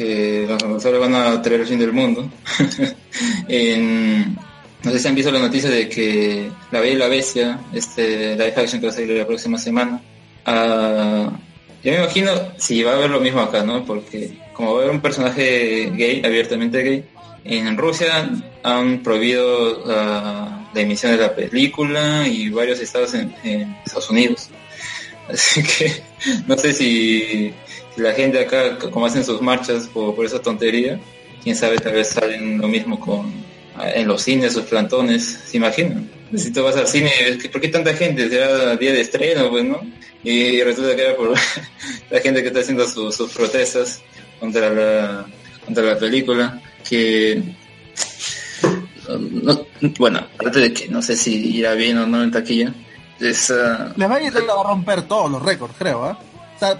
que 0.00 0.46
los 0.48 0.62
homosexuales 0.62 1.00
van 1.00 1.14
a 1.14 1.42
traer 1.42 1.60
el 1.60 1.66
fin 1.66 1.78
del 1.78 1.92
mundo, 1.92 2.30
en- 3.48 4.36
no 4.82 4.90
sé 4.92 4.98
si 4.98 5.08
han 5.08 5.14
visto 5.14 5.30
la 5.30 5.38
noticia 5.40 5.68
de 5.68 5.88
que 5.88 6.50
La 6.70 6.80
Bella 6.80 6.94
y 6.94 6.98
la 6.98 7.08
Bestia, 7.08 7.60
este 7.74 8.32
live 8.32 8.54
action 8.56 8.80
que 8.80 8.86
va 8.86 8.92
a 8.92 8.94
salir 8.94 9.10
la 9.10 9.26
próxima 9.26 9.58
semana, 9.58 10.00
ah, 10.46 11.30
yo 11.84 11.92
me 11.92 11.98
imagino 11.98 12.30
si 12.56 12.82
va 12.82 12.92
a 12.92 12.94
haber 12.96 13.10
lo 13.10 13.20
mismo 13.20 13.40
acá, 13.40 13.62
¿no? 13.62 13.84
Porque 13.84 14.38
como 14.54 14.72
va 14.74 14.80
a 14.80 14.82
haber 14.84 14.94
un 14.94 15.00
personaje 15.02 15.90
gay, 15.94 16.22
abiertamente 16.24 16.82
gay, 16.82 17.04
en 17.44 17.76
Rusia 17.76 18.30
han 18.62 19.02
prohibido 19.02 19.82
ah, 19.86 20.68
la 20.72 20.80
emisión 20.80 21.12
de 21.12 21.18
la 21.18 21.34
película 21.34 22.26
y 22.26 22.48
varios 22.48 22.80
estados 22.80 23.12
en- 23.14 23.34
en 23.44 23.76
Estados 23.84 24.08
Unidos. 24.10 24.48
Así 25.28 25.62
que 25.62 26.02
no 26.46 26.56
sé 26.56 26.72
si 26.72 27.52
la 28.00 28.12
gente 28.12 28.40
acá, 28.40 28.78
como 28.78 29.06
hacen 29.06 29.24
sus 29.24 29.40
marchas 29.40 29.86
por, 29.88 30.24
esa 30.24 30.40
tontería, 30.40 31.00
quién 31.42 31.54
sabe, 31.56 31.78
tal 31.78 31.92
vez 31.94 32.08
salen 32.08 32.58
lo 32.58 32.68
mismo 32.68 32.98
con 32.98 33.32
en 33.94 34.06
los 34.08 34.22
cines, 34.22 34.52
sus 34.52 34.64
plantones, 34.64 35.40
¿se 35.46 35.56
imaginan? 35.56 36.10
Si 36.36 36.52
tú 36.52 36.62
vas 36.62 36.76
al 36.76 36.86
cine, 36.86 37.10
¿por 37.50 37.60
qué 37.60 37.68
tanta 37.68 37.94
gente? 37.94 38.28
Será 38.28 38.76
día 38.76 38.92
de 38.92 39.00
estreno, 39.00 39.48
pues, 39.48 39.64
¿no? 39.64 39.80
Y 40.22 40.60
resulta 40.62 40.94
que 40.94 41.02
era 41.02 41.16
por 41.16 41.32
la 42.10 42.20
gente 42.20 42.42
que 42.42 42.48
está 42.48 42.60
haciendo 42.60 42.86
su- 42.86 43.10
sus 43.10 43.32
protestas 43.32 44.02
contra 44.38 44.68
la, 44.70 45.26
contra 45.64 45.84
la 45.84 45.98
película, 45.98 46.60
que... 46.86 47.42
no- 49.08 49.66
bueno, 49.98 50.18
aparte 50.34 50.60
de 50.60 50.72
que 50.72 50.88
no 50.88 51.00
sé 51.02 51.16
si 51.16 51.56
irá 51.56 51.74
bien 51.74 51.98
o 51.98 52.06
no 52.06 52.22
en 52.22 52.30
taquilla, 52.30 52.74
es... 53.18 53.50
ah, 53.50 53.92
Les 53.96 54.08
va 54.10 54.16
a 54.16 54.60
a 54.60 54.64
romper 54.64 55.02
todos 55.02 55.30
los 55.30 55.42
récords, 55.42 55.74
creo, 55.78 56.04
¿ah? 56.04 56.18
Sea, 56.18 56.29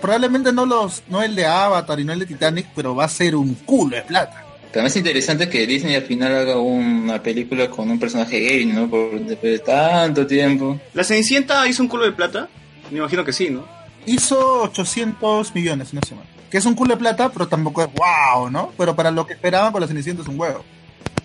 probablemente 0.01 0.53
no 0.53 0.67
los, 0.67 1.03
no 1.09 1.23
el 1.23 1.35
de 1.35 1.47
Avatar 1.47 1.99
y 2.01 2.05
no 2.05 2.13
el 2.13 2.21
de 2.21 2.27
Titanic, 2.27 2.69
pero 2.75 2.95
va 2.95 3.05
a 3.05 3.09
ser 3.09 3.35
un 3.35 3.55
culo 3.55 3.97
de 3.97 4.03
plata. 4.03 4.45
También 4.73 4.87
es 4.87 4.97
interesante 4.97 5.49
que 5.49 5.67
Disney 5.67 5.97
al 5.97 6.03
final 6.03 6.33
haga 6.33 6.59
una 6.59 7.21
película 7.21 7.69
con 7.69 7.91
un 7.91 7.99
personaje 7.99 8.39
gay, 8.39 8.67
¿no? 8.67 8.89
Por 8.89 9.21
después 9.21 9.53
de 9.53 9.59
tanto 9.59 10.27
tiempo. 10.27 10.79
¿La 10.95 11.03
Cenicienta 11.03 11.67
hizo 11.67 11.83
un 11.83 11.89
culo 11.89 12.05
de 12.05 12.13
plata? 12.13 12.49
Me 12.91 12.99
imagino 12.99 13.25
que 13.25 13.33
sí, 13.33 13.51
¿no? 13.51 13.67
Hizo 14.07 14.63
800 14.63 15.55
millones 15.55 15.91
en 15.91 15.99
una 15.99 16.07
semana. 16.07 16.29
Que 16.49 16.59
es 16.59 16.67
un 16.67 16.75
culo 16.75 16.95
de 16.95 17.01
plata, 17.01 17.31
pero 17.33 17.49
tampoco 17.49 17.83
es 17.83 17.89
wow, 17.93 18.49
¿no? 18.49 18.73
Pero 18.79 18.95
para 18.95 19.11
lo 19.11 19.27
que 19.27 19.33
esperaban 19.33 19.73
con 19.73 19.81
la 19.81 19.89
Cenicienta 19.89 20.23
es 20.23 20.29
un 20.29 20.39
huevo. 20.39 20.65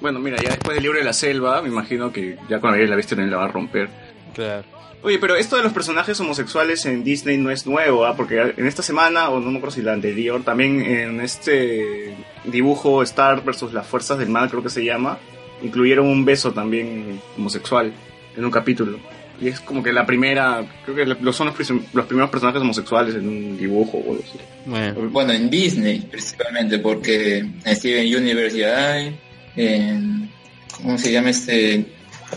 Bueno, 0.01 0.19
mira, 0.19 0.37
ya 0.41 0.49
después 0.49 0.75
del 0.75 0.83
libro 0.83 0.97
de 0.97 1.05
la 1.05 1.13
selva, 1.13 1.61
me 1.61 1.69
imagino 1.69 2.11
que 2.11 2.37
ya 2.49 2.59
con 2.59 2.71
la 2.71 2.81
y 2.81 2.87
la 2.87 2.95
bestia 2.95 3.15
también 3.15 3.31
la 3.31 3.37
va 3.37 3.45
a 3.45 3.49
romper. 3.49 3.89
Claro. 4.33 4.74
Oye, 5.05 5.19
pero 5.19 5.35
esto 5.35 5.55
de 5.55 5.61
los 5.61 5.71
personajes 5.71 6.19
homosexuales 6.19 6.83
en 6.87 7.03
Disney 7.03 7.37
no 7.37 7.51
es 7.51 7.67
nuevo, 7.67 8.05
¿ah? 8.07 8.15
Porque 8.15 8.39
en 8.57 8.65
esta 8.65 8.81
semana, 8.81 9.29
o 9.29 9.39
no 9.39 9.51
me 9.51 9.57
acuerdo 9.59 9.75
si 9.75 9.83
la 9.83 9.93
anterior, 9.93 10.43
también 10.43 10.81
en 10.81 11.21
este 11.21 12.15
dibujo 12.43 13.03
Star 13.03 13.43
versus 13.45 13.71
las 13.71 13.85
fuerzas 13.85 14.17
del 14.17 14.29
mal, 14.29 14.49
creo 14.49 14.63
que 14.63 14.69
se 14.71 14.83
llama, 14.83 15.19
incluyeron 15.61 16.07
un 16.07 16.25
beso 16.25 16.51
también 16.53 17.21
homosexual 17.37 17.93
en 18.35 18.43
un 18.45 18.49
capítulo. 18.49 18.97
Y 19.39 19.49
es 19.49 19.59
como 19.59 19.83
que 19.83 19.93
la 19.93 20.07
primera, 20.07 20.65
creo 20.85 20.95
que 20.95 21.05
lo- 21.05 21.33
son 21.33 21.47
los, 21.47 21.69
los 21.93 22.05
primeros 22.07 22.31
personajes 22.31 22.61
homosexuales 22.61 23.13
en 23.13 23.27
un 23.27 23.57
dibujo 23.57 23.99
o 23.99 24.11
algo 24.13 24.23
así. 24.27 24.39
Bueno. 24.65 25.09
Bueno, 25.11 25.33
en 25.33 25.49
Disney 25.51 25.99
principalmente, 26.09 26.79
porque 26.79 27.37
en 27.39 27.75
Steven 27.75 28.15
Universe 28.23 28.57
ya 28.57 28.93
hay, 28.93 29.15
en... 29.55 30.31
¿Cómo 30.77 30.97
se 30.97 31.11
llama 31.11 31.29
este? 31.29 31.85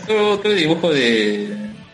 Otro, 0.03 0.31
otro 0.33 0.51
dibujo 0.53 0.91
de, 0.93 1.49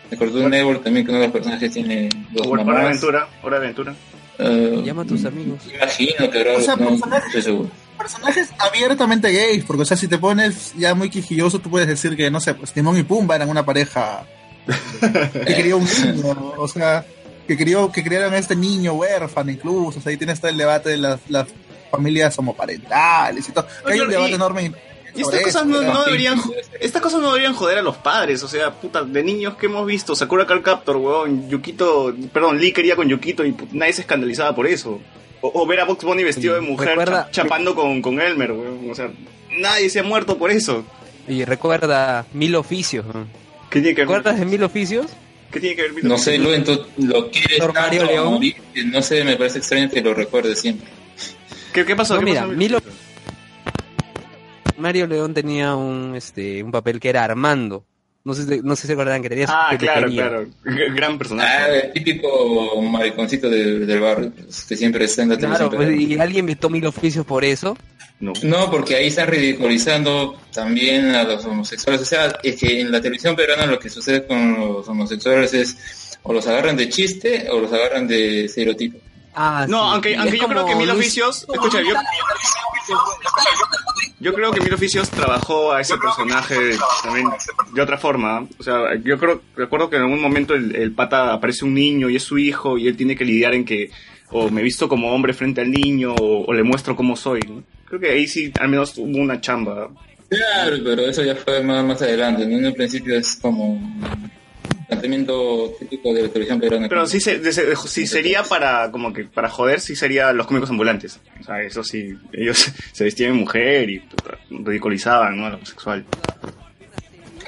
de 0.09 0.17
Cartoon 0.17 0.49
Network 0.49 0.83
también 0.83 1.05
que 1.05 1.11
uno 1.11 1.19
de 1.21 1.27
los 1.27 1.33
personajes 1.33 1.71
tiene 1.71 2.09
dos 2.31 2.47
Hora 2.47 2.63
de 2.63 2.65
mamás. 2.67 2.85
aventura, 2.85 3.27
hora 3.43 3.59
de 3.59 3.65
aventura. 3.65 3.95
Eh, 4.37 4.81
Llama 4.85 5.03
a 5.03 5.05
tus 5.05 5.23
amigos. 5.25 5.59
Imagino 5.73 6.29
que 6.29 6.39
habrá, 6.39 6.57
O 6.57 6.61
sea, 6.61 6.75
no, 6.75 6.89
personajes- 6.89 7.25
estoy 7.27 7.41
seguro. 7.41 7.69
Personajes 7.97 8.49
abiertamente 8.59 9.31
gays, 9.31 9.63
porque, 9.63 9.83
o 9.83 9.85
sea, 9.85 9.95
si 9.95 10.07
te 10.09 10.17
pones 10.17 10.73
ya 10.75 10.93
muy 10.93 11.09
quijilloso, 11.09 11.59
tú 11.59 11.69
puedes 11.69 11.87
decir 11.87 12.15
que, 12.17 12.29
no 12.29 12.41
sé, 12.41 12.53
pues 12.53 12.73
Timón 12.73 12.97
y 12.97 13.03
Pumba 13.03 13.35
eran 13.37 13.49
una 13.49 13.63
pareja 13.65 14.25
que 15.31 15.45
quería 15.55 15.75
un 15.77 15.85
niño, 15.85 16.53
o 16.57 16.67
sea, 16.67 17.05
que, 17.47 17.55
crió, 17.57 17.91
que 17.91 18.03
criaron 18.03 18.33
a 18.33 18.37
este 18.37 18.55
niño 18.55 18.93
huérfano 18.93 19.49
incluso, 19.51 19.99
o 19.99 20.01
sea, 20.01 20.09
ahí 20.09 20.17
tienes 20.17 20.39
todo 20.41 20.51
el 20.51 20.57
debate 20.57 20.89
de 20.89 20.97
las, 20.97 21.19
las 21.29 21.47
familias 21.89 22.37
homoparentales 22.37 23.47
y 23.47 23.51
todo. 23.53 23.65
Que 23.87 23.93
hay 23.93 23.99
un 24.01 24.09
debate 24.09 24.31
y- 24.31 24.33
enorme. 24.35 24.71
Y 25.15 25.21
estas 25.21 25.41
cosas 25.41 25.65
no, 25.65 25.81
no 25.81 26.03
deberían 26.03 26.39
estas 26.79 27.01
cosas 27.01 27.21
no 27.21 27.27
deberían 27.29 27.53
joder 27.53 27.77
a 27.77 27.81
los 27.81 27.95
padres, 27.97 28.43
o 28.43 28.47
sea, 28.47 28.71
puta, 28.73 29.03
de 29.03 29.23
niños 29.23 29.55
que 29.55 29.67
hemos 29.67 29.85
visto, 29.85 30.15
Sakura 30.15 30.45
Card 30.45 30.61
Captor, 30.61 30.97
weón, 30.97 31.49
Yukito, 31.49 32.13
perdón, 32.33 32.59
Lee 32.59 32.71
quería 32.73 32.95
con 32.95 33.07
Yukito 33.07 33.45
y 33.45 33.51
put- 33.53 33.71
nadie 33.71 33.93
se 33.93 34.01
escandalizaba 34.01 34.53
por 34.55 34.67
eso. 34.67 34.99
O, 35.41 35.51
o 35.61 35.65
ver 35.67 35.79
a 35.79 35.85
Box 35.85 36.03
Bunny 36.03 36.23
vestido 36.23 36.55
de 36.55 36.61
mujer 36.61 36.89
Recuerda- 36.89 37.25
cha- 37.31 37.43
chapando 37.43 37.75
con, 37.75 38.01
con 38.01 38.19
Elmer, 38.19 38.51
weón, 38.51 38.89
o 38.89 38.95
sea, 38.95 39.09
nadie 39.57 39.89
se 39.89 39.99
ha 39.99 40.03
muerto 40.03 40.37
por 40.37 40.51
eso. 40.51 40.83
Y 41.27 41.43
recuerda 41.45 42.25
Mil 42.33 42.55
Oficios. 42.55 43.05
¿no? 43.05 43.25
¿Qué 43.69 43.79
tiene 43.79 43.95
que 43.95 44.01
¿Te 44.01 44.07
ver? 44.07 44.17
acuerdas 44.19 44.39
de 44.39 44.45
Mil 44.45 44.63
Oficios? 44.63 45.07
¿Qué 45.51 45.59
tiene 45.59 45.75
que 45.75 45.83
ver? 45.83 46.03
No 46.03 46.17
sé, 46.17 46.37
Luen, 46.37 46.63
tú 46.63 46.85
lo 46.97 47.29
quieres 47.31 47.59
tanto 47.73 48.03
León. 48.05 48.39
no 48.87 49.01
sé, 49.01 49.23
me 49.23 49.37
parece 49.37 49.59
extraño 49.59 49.89
que 49.89 50.01
lo 50.01 50.13
recuerdes 50.13 50.59
siempre. 50.59 50.87
¿Qué, 51.73 51.85
qué 51.85 51.95
pasó? 51.95 52.15
No, 52.15 52.19
¿Qué 52.19 52.25
mira, 52.25 52.41
pasó? 52.41 52.53
Milo- 52.53 52.81
Mario 54.77 55.07
León 55.07 55.33
tenía 55.33 55.75
un 55.75 56.15
este 56.15 56.63
un 56.63 56.71
papel 56.71 56.99
que 56.99 57.09
era 57.09 57.23
Armando. 57.23 57.85
No 58.23 58.33
sé, 58.33 58.43
si- 58.45 58.61
no 58.63 58.75
sé 58.75 58.81
si 58.83 58.87
se 58.87 58.93
acuerdan 58.93 59.21
que 59.21 59.29
tenía 59.29 59.45
Ah, 59.47 59.75
claro, 59.77 60.09
claro. 60.09 60.47
G- 60.63 60.95
Gran 60.95 61.13
Ah, 61.13 61.17
personaje. 61.19 61.85
el 61.85 61.93
típico 61.93 62.81
mariconcito 62.81 63.47
del, 63.49 63.85
del 63.85 63.99
barrio, 63.99 64.31
pues, 64.35 64.63
que 64.63 64.75
siempre 64.75 65.05
está 65.05 65.21
en 65.21 65.29
la 65.29 65.37
Claro, 65.37 65.69
televisión. 65.69 65.95
pues, 65.99 66.09
y 66.17 66.19
alguien 66.19 66.45
vetó 66.47 66.69
Mil 66.71 66.85
Oficios 66.87 67.23
por 67.25 67.45
eso. 67.45 67.77
No. 68.19 68.33
No, 68.43 68.71
porque 68.71 68.95
ahí 68.95 69.07
están 69.07 69.27
ridiculizando 69.27 70.39
también 70.51 71.09
a 71.09 71.23
los 71.23 71.45
homosexuales. 71.45 72.01
O 72.01 72.05
sea, 72.05 72.39
es 72.41 72.55
que 72.55 72.79
en 72.81 72.91
la 72.91 72.99
televisión 72.99 73.35
peruana 73.35 73.65
lo 73.67 73.77
que 73.77 73.89
sucede 73.89 74.25
con 74.25 74.57
los 74.59 74.87
homosexuales 74.87 75.53
es 75.53 75.77
o 76.23 76.33
los 76.33 76.47
agarran 76.47 76.75
de 76.77 76.89
chiste 76.89 77.47
o 77.51 77.59
los 77.59 77.71
agarran 77.71 78.07
de 78.07 78.45
estereotipo. 78.45 78.97
Ah, 79.35 79.65
No, 79.67 79.83
sí. 79.87 79.89
aunque, 79.93 80.15
aunque 80.17 80.37
yo 80.39 80.47
creo 80.47 80.65
que 80.65 80.75
Mil 80.75 80.87
Luis- 80.87 80.99
Oficios, 80.99 81.45
escucha, 81.51 81.81
yo, 81.81 81.93
yo 84.19 84.33
creo 84.33 84.51
que 84.51 84.61
Mil 84.61 84.73
Oficios 84.73 85.09
trabajó 85.09 85.73
a 85.73 85.81
ese 85.81 85.97
personaje 85.97 86.55
también 87.03 87.27
de 87.73 87.81
otra 87.81 87.97
forma. 87.97 88.47
O 88.57 88.63
sea, 88.63 88.95
yo 89.03 89.17
creo, 89.19 89.41
recuerdo 89.55 89.89
que 89.89 89.97
en 89.97 90.03
algún 90.03 90.21
momento 90.21 90.53
el, 90.53 90.75
el 90.75 90.93
pata 90.93 91.33
aparece 91.33 91.65
un 91.65 91.73
niño 91.73 92.09
y 92.09 92.15
es 92.15 92.23
su 92.23 92.37
hijo 92.37 92.77
y 92.77 92.87
él 92.87 92.95
tiene 92.97 93.15
que 93.15 93.25
lidiar 93.25 93.53
en 93.53 93.65
que 93.65 93.91
o 94.31 94.49
me 94.49 94.63
visto 94.63 94.87
como 94.89 95.13
hombre 95.13 95.33
frente 95.33 95.61
al 95.61 95.69
niño 95.71 96.13
o, 96.15 96.45
o 96.45 96.53
le 96.53 96.63
muestro 96.63 96.95
cómo 96.95 97.15
soy. 97.15 97.41
¿no? 97.41 97.63
Creo 97.85 97.99
que 97.99 98.09
ahí 98.11 98.27
sí 98.27 98.51
al 98.59 98.69
menos 98.69 98.97
hubo 98.97 99.17
una 99.19 99.39
chamba. 99.41 99.89
Claro, 100.29 100.77
pero 100.83 101.03
eso 101.03 101.23
ya 101.23 101.35
fue 101.35 101.61
más, 101.61 101.83
más 101.85 102.01
adelante. 102.01 102.45
¿no? 102.47 102.57
En 102.57 102.65
el 102.65 102.73
principio 102.73 103.15
es 103.17 103.35
como 103.41 103.79
planteamiento 104.87 105.73
típico 105.79 106.13
de 106.13 106.23
la 106.23 106.27
televisión 106.29 106.59
peruana. 106.59 106.87
Pero 106.89 107.05
sí, 107.07 107.19
se, 107.19 107.39
de- 107.39 107.75
si 107.75 108.07
sería 108.07 108.43
para 108.43 108.91
como 108.91 109.11
que 109.13 109.25
para 109.25 109.49
joder, 109.49 109.79
sí 109.81 109.95
sería 109.95 110.31
los 110.33 110.47
cómicos 110.47 110.69
ambulantes. 110.69 111.19
O 111.39 111.43
sea, 111.43 111.61
eso 111.61 111.83
sí, 111.83 112.13
ellos 112.33 112.71
se 112.91 113.03
vestían 113.03 113.31
de 113.33 113.37
mujer 113.39 113.89
y 113.89 114.03
ridiculizaban 114.49 115.37
¿no? 115.37 115.45
a 115.45 115.49
lo 115.49 115.55
homosexual. 115.57 116.05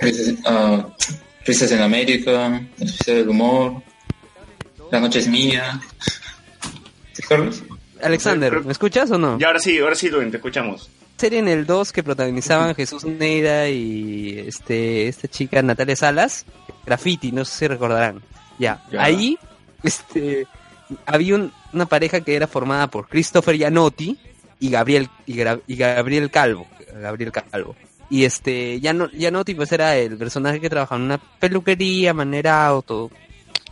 Risas, 0.01 0.35
ah, 0.45 0.87
Risas 1.45 1.71
en 1.71 1.81
América, 1.81 2.61
El 2.79 2.87
Especial 2.87 3.17
del 3.17 3.29
Humor, 3.29 3.81
La 4.91 4.99
Noche 4.99 5.19
es 5.19 5.27
Mía. 5.27 5.79
¿Te? 7.27 7.35
Alexander, 8.01 8.61
¿me 8.63 8.71
escuchas 8.71 9.09
o 9.11 9.17
no? 9.17 9.37
Y 9.39 9.43
ahora 9.43 9.59
sí, 9.59 9.79
ahora 9.79 9.95
sí, 9.95 10.09
Luen, 10.09 10.29
te 10.29 10.37
escuchamos. 10.37 10.89
Serie 11.17 11.39
en 11.39 11.47
el 11.47 11.65
2 11.65 11.91
que 11.91 12.03
protagonizaban 12.03 12.75
Jesús 12.75 13.03
Neira 13.05 13.67
y 13.69 14.39
este 14.47 15.07
esta 15.07 15.27
chica 15.27 15.61
Natalia 15.61 15.95
Salas, 15.95 16.45
Graffiti, 16.85 17.31
no 17.31 17.43
sé 17.45 17.57
si 17.59 17.67
recordarán. 17.67 18.21
Ya, 18.59 18.83
Ya. 18.91 19.03
ahí 19.03 19.37
este 19.83 20.47
había 21.05 21.35
un- 21.35 21.51
una 21.73 21.85
pareja 21.85 22.21
que 22.21 22.35
era 22.35 22.47
formada 22.47 22.87
por 22.87 23.07
Christopher 23.07 23.55
Gianotti 23.57 24.17
y 24.59 24.69
Gabriel 24.69 25.09
y, 25.25 25.33
Gra- 25.35 25.61
y 25.67 25.75
Gabriel 25.75 26.31
Calvo, 26.31 26.65
Gabriel 27.01 27.31
Calvo. 27.31 27.75
Y 28.09 28.23
este 28.23 28.79
Giano- 28.79 29.09
Gianotti 29.11 29.53
pues 29.53 29.71
era 29.71 29.97
el 29.97 30.17
personaje 30.17 30.61
que 30.61 30.69
trabajaba 30.69 30.97
en 30.99 31.05
una 31.05 31.17
peluquería, 31.17 32.13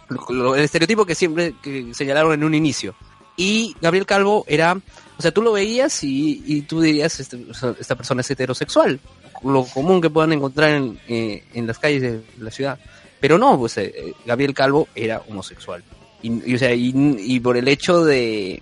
lo- 0.09 0.25
lo- 0.29 0.55
el 0.55 0.63
estereotipo 0.63 1.05
que 1.05 1.15
siempre 1.15 1.53
que 1.63 1.93
señalaron 1.93 2.33
en 2.33 2.43
un 2.43 2.53
inicio. 2.53 2.95
Y 3.37 3.75
Gabriel 3.81 4.05
Calvo 4.05 4.43
era, 4.47 4.77
o 5.17 5.21
sea, 5.21 5.31
tú 5.31 5.41
lo 5.41 5.51
veías 5.53 6.03
y, 6.03 6.43
y 6.45 6.61
tú 6.61 6.81
dirías, 6.81 7.19
este- 7.19 7.45
esta 7.79 7.95
persona 7.95 8.21
es 8.21 8.31
heterosexual, 8.31 8.99
lo 9.43 9.65
común 9.65 10.01
que 10.01 10.09
puedan 10.09 10.33
encontrar 10.33 10.71
en, 10.71 10.99
eh, 11.07 11.43
en 11.53 11.67
las 11.67 11.77
calles 11.79 12.01
de 12.01 12.21
la 12.39 12.51
ciudad. 12.51 12.79
Pero 13.19 13.37
no, 13.37 13.57
pues 13.57 13.77
eh, 13.77 13.93
eh, 13.95 14.13
Gabriel 14.25 14.53
Calvo 14.53 14.87
era 14.95 15.21
homosexual. 15.29 15.83
Y, 16.21 16.51
y, 16.51 16.55
o 16.55 16.57
sea, 16.59 16.73
y, 16.73 16.93
y 17.19 17.39
por 17.39 17.55
el 17.57 17.67
hecho 17.67 18.03
de, 18.03 18.61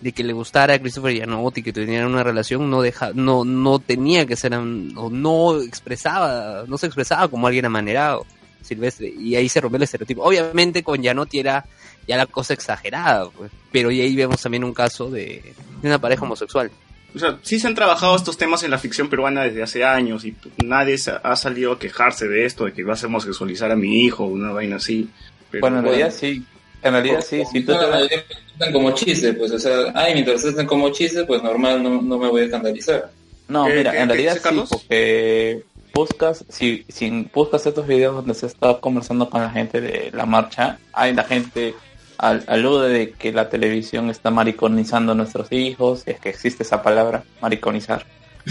de 0.00 0.12
que 0.12 0.24
le 0.24 0.32
gustara 0.32 0.74
a 0.74 0.78
Christopher 0.78 1.12
Gianotti, 1.14 1.62
que 1.62 1.72
tuvieran 1.72 2.08
una 2.08 2.22
relación, 2.22 2.68
no 2.70 2.82
deja, 2.82 3.10
no, 3.14 3.44
no 3.44 3.78
tenía 3.78 4.26
que 4.26 4.36
ser, 4.36 4.56
un- 4.56 4.92
o 4.96 5.10
no 5.10 5.60
expresaba, 5.60 6.64
no 6.66 6.78
se 6.78 6.86
expresaba 6.86 7.28
como 7.28 7.46
alguien 7.46 7.64
amanerado, 7.66 8.24
silvestre, 8.62 9.08
y 9.08 9.34
ahí 9.36 9.48
se 9.48 9.60
rompió 9.60 9.76
el 9.76 9.82
estereotipo. 9.84 10.22
Obviamente 10.22 10.82
con 10.82 11.00
Gianotti 11.02 11.38
era 11.40 11.64
ya 12.06 12.16
la 12.16 12.26
cosa 12.26 12.54
exagerada, 12.54 13.28
pues, 13.30 13.50
pero 13.72 13.90
y 13.90 14.00
ahí 14.00 14.14
vemos 14.16 14.40
también 14.42 14.64
un 14.64 14.74
caso 14.74 15.10
de, 15.10 15.54
de 15.82 15.88
una 15.88 15.98
pareja 16.00 16.24
homosexual. 16.24 16.70
O 17.14 17.18
sea, 17.18 17.38
sí 17.42 17.58
se 17.58 17.66
han 17.66 17.74
trabajado 17.74 18.14
estos 18.14 18.36
temas 18.38 18.62
en 18.62 18.70
la 18.70 18.78
ficción 18.78 19.08
peruana 19.08 19.42
desde 19.42 19.62
hace 19.64 19.84
años 19.84 20.24
y 20.24 20.34
nadie 20.64 20.96
se 20.96 21.12
ha 21.22 21.34
salido 21.36 21.72
a 21.72 21.78
quejarse 21.78 22.28
de 22.28 22.46
esto, 22.46 22.66
de 22.66 22.72
que 22.72 22.84
vas 22.84 23.02
a 23.02 23.08
homosexualizar 23.08 23.70
a 23.72 23.76
mi 23.76 24.04
hijo, 24.04 24.24
una 24.24 24.52
vaina 24.52 24.76
así. 24.76 25.08
Pero, 25.50 25.62
Bueno, 25.62 25.78
en 25.78 25.84
realidad 25.86 26.12
sí. 26.16 26.44
En 26.82 26.92
realidad 26.92 27.20
sí, 27.20 27.42
si 27.52 27.60
tú 27.62 27.72
No, 27.72 27.80
te 27.80 27.86
vas- 27.86 28.72
como 28.72 28.92
chiste, 28.92 29.32
pues, 29.34 29.50
o 29.52 29.58
sea, 29.58 29.92
ay, 29.94 30.14
mientras 30.14 30.42
tratan 30.42 30.66
como 30.66 30.90
chiste, 30.90 31.24
pues 31.24 31.42
normal, 31.42 31.82
no, 31.82 32.00
no 32.00 32.18
me 32.18 32.28
voy 32.28 32.42
a 32.42 32.44
escandalizar. 32.44 33.10
No, 33.48 33.66
¿Qué- 33.66 33.74
mira, 33.74 33.90
qué- 33.90 33.98
en 33.98 34.08
realidad 34.08 34.34
sí, 34.36 34.40
Carlos? 34.42 34.68
porque 34.70 35.62
buscas, 35.92 36.44
si, 36.48 36.84
si 36.88 37.28
buscas 37.34 37.66
estos 37.66 37.86
videos 37.86 38.14
donde 38.14 38.34
se 38.34 38.46
está 38.46 38.78
conversando 38.80 39.28
con 39.28 39.42
la 39.42 39.50
gente 39.50 39.80
de 39.80 40.10
la 40.14 40.24
marcha, 40.26 40.78
hay 40.92 41.12
la 41.12 41.24
gente 41.24 41.74
al, 42.20 42.44
alude 42.48 42.90
de 42.90 43.10
que 43.12 43.32
la 43.32 43.48
televisión 43.48 44.10
está 44.10 44.30
mariconizando 44.30 45.12
a 45.12 45.14
nuestros 45.14 45.50
hijos, 45.52 46.02
es 46.04 46.20
que 46.20 46.28
existe 46.28 46.62
esa 46.62 46.82
palabra, 46.82 47.24
mariconizar, 47.40 48.04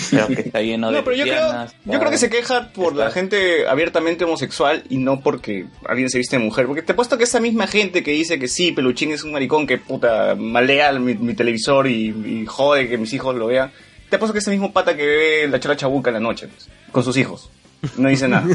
pero 0.09 0.27
que 0.27 0.41
está 0.41 0.61
lleno 0.61 0.87
de 0.91 0.97
No, 0.97 1.03
pero 1.03 1.15
yo 1.15 1.23
creo, 1.99 2.09
que 2.09 2.17
se 2.17 2.31
queja 2.31 2.69
por 2.73 2.95
la 2.95 3.11
gente 3.11 3.67
abiertamente 3.67 4.25
homosexual 4.25 4.83
y 4.89 4.97
no 4.97 5.21
porque 5.21 5.67
alguien 5.85 6.09
se 6.09 6.17
viste 6.17 6.37
de 6.37 6.43
mujer. 6.43 6.65
Porque 6.65 6.81
te 6.81 6.93
he 6.93 6.95
puesto 6.95 7.17
que 7.17 7.25
esa 7.25 7.39
misma 7.39 7.67
gente 7.67 8.01
que 8.01 8.11
dice 8.11 8.39
que 8.39 8.47
sí, 8.47 8.71
Peluchín 8.71 9.11
es 9.11 9.23
un 9.23 9.33
maricón 9.33 9.67
que 9.67 9.77
puta 9.77 10.35
malea 10.35 10.91
mi, 10.93 11.13
mi 11.13 11.35
televisor 11.35 11.87
y, 11.87 12.09
y 12.09 12.45
jode 12.47 12.89
que 12.89 12.97
mis 12.97 13.13
hijos 13.13 13.35
lo 13.35 13.47
vean. 13.47 13.71
Te 14.09 14.15
he 14.15 14.19
puesto 14.19 14.33
que 14.33 14.39
ese 14.39 14.49
mismo 14.49 14.73
pata 14.73 14.97
que 14.97 15.05
ve 15.05 15.47
la 15.47 15.59
chola 15.59 15.77
chabuca 15.77 16.09
en 16.09 16.15
la 16.15 16.19
noche, 16.19 16.47
pues, 16.47 16.67
con 16.91 17.03
sus 17.03 17.15
hijos. 17.17 17.51
No 17.97 18.09
dice 18.09 18.27
nada. 18.27 18.47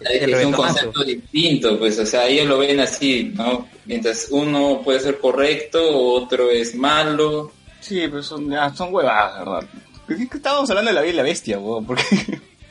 Es 0.00 0.44
un 0.44 0.52
concepto 0.52 1.04
distinto, 1.04 1.78
pues, 1.78 1.98
o 1.98 2.06
sea, 2.06 2.26
ellos 2.26 2.46
lo 2.46 2.58
ven 2.58 2.80
así, 2.80 3.32
¿no? 3.34 3.68
Mientras 3.86 4.28
uno 4.30 4.82
puede 4.84 5.00
ser 5.00 5.18
correcto, 5.18 5.80
otro 5.82 6.50
es 6.50 6.74
malo. 6.74 7.52
Sí, 7.80 8.06
pues 8.08 8.26
son, 8.26 8.50
ya, 8.50 8.74
son 8.74 8.92
huevadas, 8.92 9.38
¿verdad? 9.38 9.68
¿Por 10.06 10.16
qué 10.16 10.28
estábamos 10.36 10.68
hablando 10.70 10.90
de 10.90 10.94
la 10.94 11.02
vida 11.02 11.12
y 11.12 11.16
la 11.16 11.22
bestia, 11.22 11.58
weón? 11.58 11.86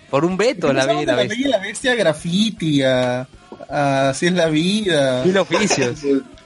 Por 0.10 0.26
un 0.26 0.36
veto, 0.36 0.74
la 0.74 0.86
la 0.86 1.16
Bella 1.16 1.34
y 1.36 1.44
la 1.46 1.58
bestia 1.58 1.94
a 1.94 1.96
graffiti, 1.96 2.84
a, 2.84 3.28
a 3.70 4.10
así 4.10 4.28
es 4.28 4.34
la 4.34 4.48
vida. 4.48 5.24
mil 5.24 5.38
oficios. 5.38 6.00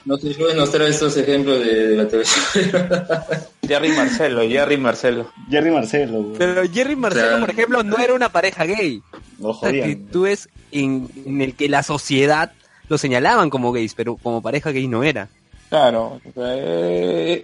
No 0.06 0.18
sé 0.18 0.34
si 0.34 0.39
pueden 0.39 0.58
mostrar 0.60 0.88
estos 0.88 1.18
ejemplos 1.18 1.60
de, 1.60 1.88
de 1.88 1.95
la 1.97 2.08
televisión. 2.08 2.66
Jerry 3.68 3.89
Marcelo, 3.93 4.41
Jerry 4.47 4.78
Marcelo. 4.78 5.32
Jerry 5.49 5.72
Marcelo, 5.72 6.20
weón. 6.20 6.36
Pero 6.38 6.62
Jerry 6.72 6.95
Marcelo, 6.95 7.28
Claro. 7.28 7.39
por 7.41 7.49
ejemplo, 7.49 7.84
no 7.84 7.97
era 7.97 8.14
una 8.14 8.30
pareja 8.30 8.66
gay. 8.66 9.01
Lo 9.39 9.53
jodían. 9.53 9.89
actitudes 9.89 10.47
en, 10.72 11.10
en 11.26 11.41
el 11.41 11.56
que 11.56 11.68
la 11.70 11.82
sociedad 11.84 12.51
lo 12.88 12.97
señalaban 12.99 13.49
como 13.49 13.72
gays, 13.72 13.95
pero 13.95 14.16
como 14.18 14.41
pareja 14.43 14.72
gay 14.72 14.88
no 14.88 15.03
era. 15.03 15.28
Claro, 15.70 16.22
o 16.24 16.32
sea, 16.36 16.56
eh, 16.56 17.34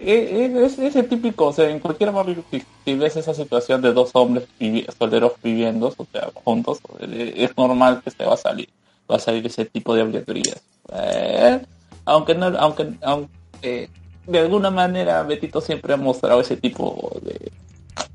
eh, 0.54 0.64
es 0.64 0.78
ese 0.78 1.02
típico, 1.02 1.46
o 1.46 1.52
sea, 1.52 1.68
en 1.68 1.80
cualquier 1.80 2.12
barrio, 2.12 2.44
si, 2.52 2.62
si 2.84 2.94
ves 2.94 3.16
esa 3.16 3.34
situación 3.34 3.82
de 3.82 3.92
dos 3.92 4.10
hombres 4.14 4.44
vivi- 4.60 4.86
solteros 4.96 5.32
viviendo, 5.42 5.92
o 5.96 6.06
sea, 6.12 6.30
juntos, 6.44 6.78
eh, 7.00 7.34
es 7.36 7.56
normal 7.56 8.00
que 8.04 8.12
se 8.12 8.24
va 8.24 8.34
a 8.34 8.36
salir, 8.36 8.68
va 9.10 9.16
a 9.16 9.18
salir 9.18 9.44
ese 9.44 9.64
tipo 9.64 9.94
de 9.96 10.02
obligatorias. 10.02 10.62
Eh, 12.02 12.06
aunque 12.06 12.34
no, 12.34 12.46
aunque, 12.58 12.94
aunque 13.02 13.88
de 14.26 14.38
alguna 14.38 14.70
manera 14.70 15.22
Betito 15.22 15.60
siempre 15.60 15.94
ha 15.94 15.96
mostrado 15.96 16.40
ese 16.40 16.56
tipo 16.56 17.20
de, 17.22 17.50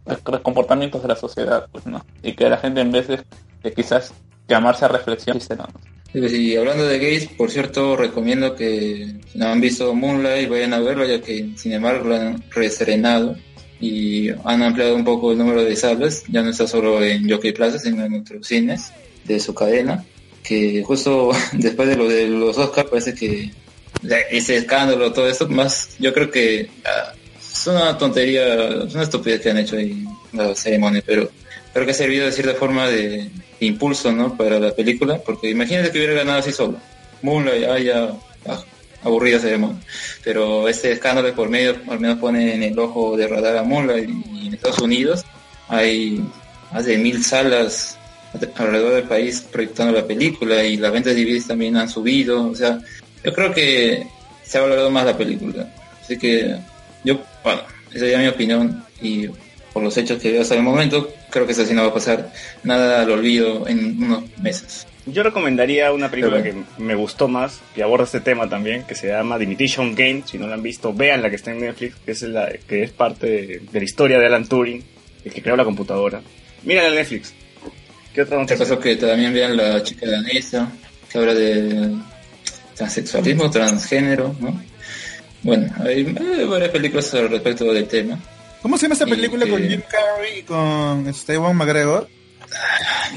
de 0.06 0.42
comportamientos 0.42 1.02
de 1.02 1.08
la 1.08 1.16
sociedad, 1.16 1.68
pues 1.72 1.86
no, 1.86 2.06
y 2.24 2.34
que 2.34 2.50
la 2.50 2.58
gente 2.58 2.82
en 2.82 2.92
vez 2.92 3.08
de, 3.08 3.74
quizás 3.74 4.14
llamarse 4.48 4.86
a 4.86 4.90
reflexión, 4.90 5.38
dice 5.38 5.56
no, 5.56 5.68
Y 6.14 6.56
hablando 6.56 6.86
de 6.86 7.00
gays, 7.00 7.28
por 7.28 7.52
cierto, 7.52 7.96
recomiendo 7.96 8.56
que 8.56 9.16
si 9.32 9.38
no 9.38 9.48
han 9.48 9.62
visto 9.62 9.94
Moonlight, 9.94 10.50
vayan 10.50 10.74
a 10.74 10.80
verlo, 10.80 11.06
ya 11.06 11.22
que 11.22 11.50
sin 11.56 11.74
embargo 11.74 12.10
lo 12.10 12.16
han 12.16 12.44
reestrenado 12.52 13.36
y 13.80 14.30
han 14.30 14.64
ampliado 14.64 14.96
un 14.96 15.04
poco 15.04 15.32
el 15.32 15.38
número 15.38 15.64
de 15.64 15.76
salas. 15.76 16.24
Ya 16.30 16.42
no 16.42 16.50
está 16.50 16.68
solo 16.68 17.04
en 17.04 17.30
Jockey 17.30 17.52
Plaza, 17.52 17.78
sino 17.78 18.04
en 18.04 18.22
otros 18.22 18.48
cines 18.48 18.92
de 19.26 19.40
su 19.40 19.54
cadena. 19.54 20.04
Que 20.44 20.84
justo 20.84 21.32
después 21.54 21.90
de 21.90 21.96
lo 21.96 22.08
de 22.08 22.28
los 22.28 22.58
Oscars 22.58 22.90
parece 22.90 23.14
que 23.14 23.52
ese 24.32 24.58
escándalo, 24.58 25.14
todo 25.14 25.30
esto, 25.30 25.48
más 25.50 25.96
yo 26.00 26.14
creo 26.14 26.30
que 26.30 26.70
ah, 26.86 27.14
es 27.40 27.68
una 27.68 27.98
tontería, 27.98 28.84
es 28.84 28.94
una 28.94 29.04
estupidez 29.04 29.42
que 29.42 29.52
han 29.52 29.58
hecho 29.58 29.78
ahí 29.78 30.06
la 30.34 30.54
ceremonia, 30.56 31.04
pero 31.06 31.30
creo 31.74 31.86
que 31.86 31.92
ha 31.92 31.96
servido 31.96 32.26
de 32.26 32.32
cierta 32.32 32.54
forma 32.54 32.88
de, 32.88 33.30
impulso, 33.60 34.12
¿no? 34.12 34.38
Para 34.38 34.60
la 34.60 34.72
película, 34.72 35.20
porque 35.20 35.50
imagínate 35.50 35.92
que 35.92 35.98
hubiera 35.98 36.14
ganado 36.14 36.40
así 36.40 36.52
solo. 36.52 36.78
Moonlight, 37.22 37.84
ya, 37.84 38.12
ah, 38.48 38.64
aburrida 39.04 39.40
ceremonia. 39.40 39.82
Pero 40.24 40.68
este 40.68 40.92
escándalo 40.92 41.34
por 41.34 41.50
medio 41.50 41.76
al 41.90 42.00
menos 42.00 42.20
pone 42.20 42.54
en 42.54 42.64
el 42.64 42.78
ojo 42.78 43.18
de 43.18 43.28
radar 43.28 43.58
a 43.58 43.64
Moonlight 43.64 44.10
y 44.10 44.48
en 44.48 44.54
Estados 44.54 44.80
Unidos 44.80 45.26
hay 45.68 46.24
más 46.72 46.86
de 46.86 46.98
mil 46.98 47.24
salas 47.24 47.98
alrededor 48.56 48.94
del 48.94 49.04
país 49.04 49.42
proyectando 49.52 49.94
la 49.94 50.06
película 50.06 50.64
y 50.64 50.78
las 50.78 50.92
ventas 50.92 51.16
de 51.16 51.24
DVDs 51.24 51.48
también 51.48 51.78
han 51.78 51.90
subido, 51.90 52.48
o 52.50 52.56
sea, 52.56 52.80
yo 53.28 53.34
creo 53.34 53.54
que 53.54 54.08
se 54.44 54.58
ha 54.58 54.62
valorado 54.62 54.90
más 54.90 55.06
la 55.06 55.18
película. 55.18 55.68
Así 56.02 56.18
que 56.18 56.56
yo, 57.04 57.20
bueno, 57.44 57.62
esa 57.90 58.00
sería 58.00 58.20
mi 58.20 58.28
opinión 58.28 58.84
y 59.02 59.28
por 59.74 59.84
los 59.84 59.96
hechos 59.98 60.22
que 60.22 60.32
veo 60.32 60.42
hasta 60.42 60.56
el 60.56 60.64
momento, 60.64 61.14
creo 61.30 61.46
que 61.46 61.52
eso 61.52 61.66
sí 61.66 61.74
no 61.74 61.82
va 61.84 61.90
a 61.90 61.94
pasar 61.94 62.32
nada 62.64 63.02
al 63.02 63.12
olvido 63.12 63.68
en 63.68 64.02
unos 64.02 64.24
meses. 64.40 64.88
Yo 65.06 65.24
recomendaría 65.24 65.92
una 65.92 66.10
película 66.10 66.42
Pero- 66.42 66.64
que 66.78 66.82
me 66.84 66.96
gustó 66.96 67.28
más, 67.28 67.60
que 67.76 67.84
aborda 67.84 68.06
este 68.06 68.22
tema 68.22 68.50
también, 68.50 68.84
que 68.84 68.96
se 68.96 69.08
llama 69.10 69.38
The 69.38 69.44
Imitation 69.44 69.94
Game. 69.94 70.24
Si 70.26 70.38
no 70.38 70.48
la 70.48 70.54
han 70.56 70.64
visto, 70.64 70.94
vean 70.94 71.22
la 71.22 71.30
que 71.30 71.36
está 71.36 71.52
en 71.52 71.60
Netflix, 71.62 71.96
que 72.06 72.12
es, 72.12 72.22
la, 72.24 72.50
que 72.68 72.84
es 72.84 72.92
parte 72.92 73.28
de, 73.28 73.62
de 73.72 73.80
la 73.80 73.84
historia 73.86 74.18
de 74.20 74.26
Alan 74.26 74.48
Turing, 74.48 74.84
el 75.26 75.32
que 75.34 75.42
creó 75.42 75.56
la 75.58 75.64
computadora. 75.66 76.22
Mírala 76.64 76.88
en 76.90 76.96
Netflix. 76.96 77.34
¿Qué 78.14 78.22
otra 78.24 78.38
Te 78.46 78.56
noticia? 78.56 78.80
que 78.80 78.96
también 78.96 79.34
vean 79.34 79.56
la 79.56 79.84
chica 79.84 80.10
danesa, 80.10 80.72
que 81.12 81.18
habla 81.20 81.34
de 81.36 81.94
transexualismo, 82.78 83.50
transgénero, 83.50 84.36
¿no? 84.40 84.62
Bueno, 85.44 85.74
hay, 85.80 86.16
hay 86.38 86.46
varias 86.46 86.70
películas 86.72 87.14
al 87.14 87.30
respecto 87.30 87.66
del 87.72 87.88
tema. 87.88 88.20
¿Cómo 88.62 88.78
se 88.78 88.84
llama 88.84 88.94
esta 88.94 89.06
película 89.06 89.46
que- 89.46 89.52
con 89.52 89.68
Jim 89.68 89.82
Carrey 89.90 90.40
y 90.40 90.44
con 90.44 91.14
Steven 91.14 91.56
McGregor? 91.56 92.10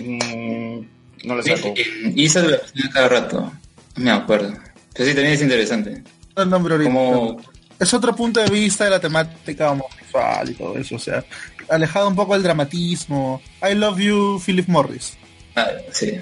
Mm, 0.02 0.80
no 1.24 1.34
lo 1.34 1.42
saco. 1.42 1.74
Isa 2.14 2.42
de 2.42 2.48
la 2.50 2.58
cada 2.92 3.08
rato, 3.08 3.52
me 3.96 4.10
acuerdo. 4.10 4.52
Pero 4.94 5.08
sí, 5.08 5.14
también 5.14 5.34
es 5.34 5.42
interesante. 5.42 6.02
El 6.36 6.50
nombre 6.50 6.74
ahorita. 6.74 6.90
Como 6.90 7.40
Es 7.78 7.94
otro 7.94 8.14
punto 8.14 8.40
de 8.40 8.50
vista 8.50 8.84
de 8.84 8.90
la 8.90 9.00
temática 9.00 9.70
homosexual 9.70 10.50
y 10.50 10.54
todo 10.54 10.76
eso, 10.76 10.96
o 10.96 10.98
sea, 10.98 11.24
alejado 11.68 12.08
un 12.08 12.14
poco 12.16 12.34
del 12.34 12.42
dramatismo. 12.42 13.40
I 13.68 13.74
Love 13.74 13.98
You, 13.98 14.42
Philip 14.44 14.68
Morris. 14.68 15.14
Ah, 15.56 15.68
sí. 15.90 16.12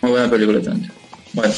Muy 0.00 0.12
buena 0.12 0.30
película 0.30 0.60
también. 0.62 0.92
Bueno. 1.32 1.52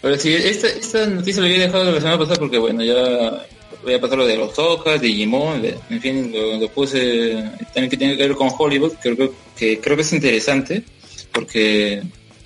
Pero 0.00 0.16
sí, 0.16 0.32
esta, 0.34 0.68
esta 0.68 1.06
noticia 1.06 1.42
la 1.42 1.48
había 1.48 1.60
dejado 1.66 1.90
la 1.90 1.98
semana 2.00 2.18
pasada 2.18 2.38
porque, 2.38 2.58
bueno, 2.58 2.84
ya 2.84 3.44
voy 3.82 3.94
a 3.94 4.00
pasar 4.00 4.18
lo 4.18 4.26
de 4.26 4.36
los 4.36 4.54
Tocas, 4.54 5.00
Digimon, 5.00 5.60
de- 5.62 5.76
en 5.90 6.00
fin, 6.00 6.32
lo, 6.32 6.68
puse 6.68 7.32
también 7.74 7.90
que 7.90 7.96
tiene 7.96 8.16
que 8.16 8.26
ver 8.28 8.36
con 8.36 8.50
Hollywood, 8.56 8.92
creo 9.02 9.16
que, 9.56 9.80
creo 9.80 9.96
que 9.96 10.02
es 10.02 10.12
interesante 10.12 10.82
porque 11.32 12.02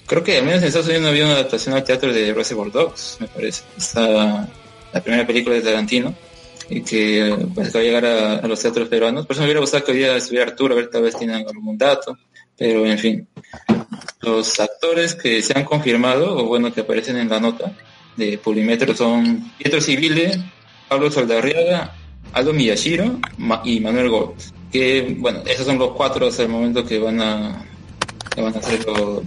creo 0.07 0.22
que 0.24 0.38
al 0.38 0.44
menos 0.44 0.61
en 0.62 0.68
Estados 0.68 0.86
Unidos 0.88 1.03
no 1.05 1.09
había 1.11 1.24
una 1.24 1.34
adaptación 1.34 1.74
al 1.74 1.84
teatro 1.84 2.12
de 2.12 2.34
Reservoir 2.34 2.70
Dogs, 2.72 3.16
me 3.20 3.28
parece. 3.28 3.62
Esta, 3.76 4.48
la 4.92 5.00
primera 5.03 5.26
película 5.26 5.55
de 5.57 5.62
Tarantino 5.62 6.14
y 6.68 6.80
que 6.82 7.34
pues, 7.55 7.68
que 7.70 7.78
va 7.78 7.80
a 7.80 7.84
llegar 7.84 8.07
a, 8.07 8.36
a 8.38 8.46
los 8.46 8.61
teatros 8.61 8.88
peruanos. 8.88 9.26
Por 9.26 9.34
eso 9.34 9.40
me 9.42 9.46
hubiera 9.46 9.61
gustado 9.61 9.84
que 9.84 9.92
hoy 9.92 9.98
día 9.98 10.16
estuviera 10.16 10.50
Arturo, 10.50 10.74
a 10.74 10.76
ver 10.76 10.88
tal 10.90 11.03
vez 11.03 11.16
tienen 11.16 11.36
algún 11.46 11.76
dato, 11.78 12.16
pero 12.57 12.84
en 12.86 12.98
fin. 12.98 13.28
Los 14.22 14.60
actores 14.60 15.14
que 15.14 15.42
se 15.42 15.56
han 15.58 15.64
confirmado, 15.64 16.36
o 16.36 16.44
bueno, 16.46 16.72
que 16.72 16.82
aparecen 16.82 17.16
en 17.16 17.28
la 17.28 17.40
nota 17.40 17.72
de 18.16 18.38
Polimetro 18.38 18.94
son 18.94 19.52
Pietro 19.58 19.80
Civile, 19.80 20.40
Pablo 20.88 21.10
Soldarriaga, 21.10 21.94
Aldo 22.32 22.52
Miyashiro 22.52 23.18
y 23.64 23.80
Manuel 23.80 24.08
Gold. 24.08 24.34
Que, 24.70 25.16
bueno, 25.18 25.40
esos 25.44 25.66
son 25.66 25.78
los 25.78 25.92
cuatro 25.92 26.26
hasta 26.26 26.42
el 26.42 26.48
momento 26.48 26.84
que 26.84 26.98
van 26.98 27.20
a, 27.20 27.64
que 28.34 28.40
van 28.40 28.54
a 28.54 28.60
los, 28.60 29.22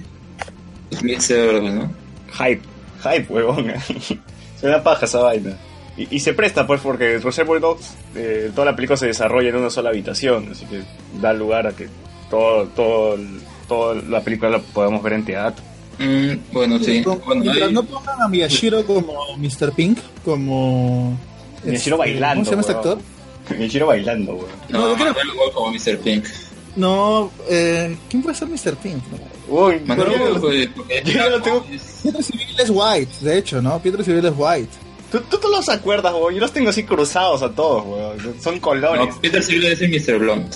los 0.92 1.04
mixers, 1.04 1.62
¿no? 1.62 1.92
Hype. 2.34 2.62
Hype, 3.04 3.32
huevón. 3.32 3.74
Suena 4.60 4.82
paja 4.82 5.06
esa 5.06 5.20
vaina. 5.20 5.58
Y, 5.98 6.16
y 6.16 6.20
se 6.20 6.34
presta, 6.34 6.66
pues, 6.66 6.82
porque 6.82 7.20
Reservoir 7.20 7.62
Dogs, 7.62 7.94
eh, 8.16 8.52
toda 8.54 8.66
la 8.66 8.76
película 8.76 8.98
se 8.98 9.08
desarrolla 9.08 9.50
en 9.50 9.58
una 9.58 9.70
sola 9.70 9.90
habitación, 9.90 10.50
así 10.52 10.66
que 10.66 10.82
da 11.22 11.34
lugar 11.34 11.68
a 11.68 11.76
que 11.76 11.88
todo, 12.30 12.66
todo, 12.70 13.18
toda 13.68 13.96
la 13.96 14.22
película 14.22 14.50
la 14.52 14.60
podamos 14.60 15.02
ver 15.04 15.14
en 15.14 15.26
teatro. 15.26 15.64
Mm, 16.00 16.52
bueno, 16.54 16.80
sí. 16.80 17.02
Con- 17.04 17.22
Bueno, 17.26 17.42
mientras 17.42 17.68
hay- 17.70 17.74
no 17.74 17.84
pongan 17.84 18.22
a 18.22 18.28
Miyashiro 18.28 18.86
como 18.86 19.14
Mr. 19.38 19.72
Pink, 19.74 20.00
como... 20.24 21.18
Miyashiro 21.64 21.96
este, 21.96 22.12
bailando, 22.12 22.50
¿Cómo 22.52 22.64
se 22.64 22.72
llama 22.74 22.80
este 22.82 22.90
actor? 22.92 23.58
Miyashiro 23.58 23.88
bailando, 23.88 24.34
weón. 24.34 24.48
No, 24.70 24.80
no, 24.80 24.90
yo 24.90 25.14
creo- 25.14 25.52
como 25.54 25.72
Mr. 25.72 25.98
Pink. 26.00 26.26
No, 26.76 27.32
eh, 27.50 27.96
¿quién 28.10 28.22
puede 28.22 28.36
ser 28.36 28.50
Mr. 28.50 28.76
Pink? 28.76 29.02
Uy, 29.48 29.80
Manuel 29.86 30.10
pero- 30.12 30.42
pues, 30.42 30.70
yo 31.06 31.14
ya 31.14 31.30
lo 31.30 31.42
tengo- 31.42 31.64
Pietro 32.04 32.22
Civil 32.22 32.48
es 32.60 32.70
White, 32.70 33.12
de 33.22 33.38
hecho, 33.38 33.62
¿no? 33.62 33.80
Pietro 33.80 34.04
Civil 34.04 34.26
es 34.26 34.34
White. 34.36 34.70
¿Tú, 35.12 35.22
tú 35.30 35.38
te 35.38 35.48
los 35.48 35.70
acuerdas, 35.70 36.14
weón. 36.14 36.34
Yo 36.34 36.42
los 36.42 36.52
tengo 36.52 36.70
así 36.72 36.84
cruzados 36.84 37.42
a 37.44 37.50
todos, 37.54 37.86
weón. 37.86 38.42
Son 38.42 38.60
colores. 38.60 39.08
No, 39.08 39.22
Peter 39.22 39.42
Civil 39.42 39.62
debe 39.62 39.76
ser 39.78 39.90
Mr. 39.90 40.20
Blonde. 40.20 40.50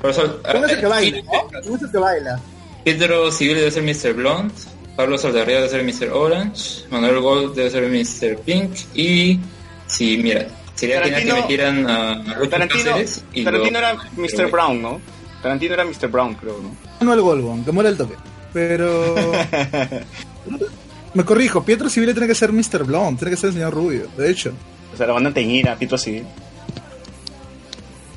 Por 0.00 0.10
eso, 0.10 0.40
¿Quién 0.42 0.64
es 0.64 0.70
el 0.72 0.80
que 0.80 0.86
ah, 0.86 0.88
baila? 0.88 1.16
sí, 1.18 1.22
¿no? 1.22 1.48
¿Quién 1.62 1.74
es 1.74 1.82
el 1.82 1.90
que 1.90 1.98
baila? 1.98 2.40
Pedro 2.84 3.32
Civil 3.32 3.56
debe 3.56 3.70
ser 3.70 3.82
Mr. 3.82 4.12
Blonde. 4.14 4.54
Pablo 4.96 5.18
Saldarriaga 5.18 5.66
debe 5.66 5.92
ser 5.92 6.08
Mr. 6.08 6.12
Orange. 6.12 6.84
Manuel 6.90 7.20
Gold 7.20 7.54
debe 7.54 7.70
ser 7.70 7.82
Mr. 7.88 8.38
Pink. 8.42 8.72
Y, 8.94 9.38
sí, 9.86 10.18
mira, 10.22 10.46
sería 10.74 11.02
genial 11.02 11.24
que 11.24 11.32
metieran 11.42 11.90
a, 11.90 12.12
a 12.12 12.48
Tarantino, 12.48 12.84
Cáceres 12.84 13.24
y 13.32 13.44
Tarantino 13.44 13.80
lo- 13.80 13.86
era 13.86 13.98
Mr. 14.16 14.50
Brown, 14.50 14.80
¿no? 14.80 15.00
Tarantino 15.42 15.74
era 15.74 15.84
Mr. 15.84 16.08
Brown, 16.08 16.34
creo, 16.34 16.58
¿no? 16.62 16.74
Manuel 17.00 17.20
Golbon, 17.20 17.64
que 17.64 17.72
muere 17.72 17.90
el 17.90 17.96
toque. 17.96 18.14
Pero... 18.52 19.14
Me 21.14 21.24
corrijo, 21.24 21.62
Pietro 21.64 21.88
Civil 21.88 22.12
tiene 22.12 22.26
que 22.26 22.34
ser 22.34 22.52
Mr. 22.52 22.84
Blonde, 22.84 23.18
tiene 23.18 23.30
que 23.34 23.36
ser 23.40 23.48
el 23.48 23.54
señor 23.54 23.72
Rubio, 23.74 24.06
de 24.18 24.30
hecho. 24.30 24.52
O 24.92 24.96
sea, 24.96 25.06
la 25.06 25.14
van 25.14 25.26
a 25.26 25.32
teñir 25.32 25.68
a 25.68 25.74
Pito 25.76 25.96
Civil. 25.96 26.24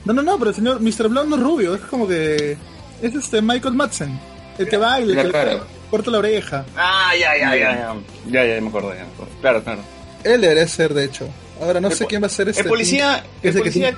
No, 0.09 0.13
no, 0.13 0.23
no, 0.23 0.39
pero 0.39 0.49
el 0.49 0.55
señor 0.55 0.81
Mr. 0.81 1.07
Blonde 1.07 1.29
no 1.29 1.35
es 1.35 1.43
rubio, 1.43 1.75
es 1.75 1.81
como 1.81 2.07
que... 2.07 2.57
Es 2.99 3.13
este 3.13 3.43
Michael 3.43 3.75
Madsen, 3.75 4.19
el 4.57 4.67
que 4.67 4.75
baila, 4.75 5.13
La 5.13 5.21
el 5.21 5.31
que 5.31 5.63
corta 5.91 6.09
la 6.09 6.17
oreja. 6.17 6.65
Ah, 6.75 7.11
ya, 7.15 7.37
ya, 7.37 7.55
ya, 7.55 7.77
ya. 7.77 7.95
Ya, 8.25 8.55
ya, 8.55 8.59
me 8.59 8.69
acuerdo, 8.69 8.89
ya 8.95 9.05
me 9.05 9.11
acuerdo. 9.11 9.33
Claro, 9.39 9.63
claro. 9.63 9.81
Él 10.23 10.41
debería 10.41 10.67
ser, 10.67 10.95
de 10.95 11.05
hecho. 11.05 11.29
Ahora 11.61 11.79
no 11.79 11.89
El 11.89 11.93
sé 11.93 12.07
quién 12.07 12.23
va 12.23 12.25
a 12.25 12.29
ser 12.31 12.49
este... 12.49 12.63
¿El 12.63 12.69
policía, 12.69 13.23
Pink, 13.23 13.45
el 13.45 13.53
que 13.53 13.59
policía 13.59 13.97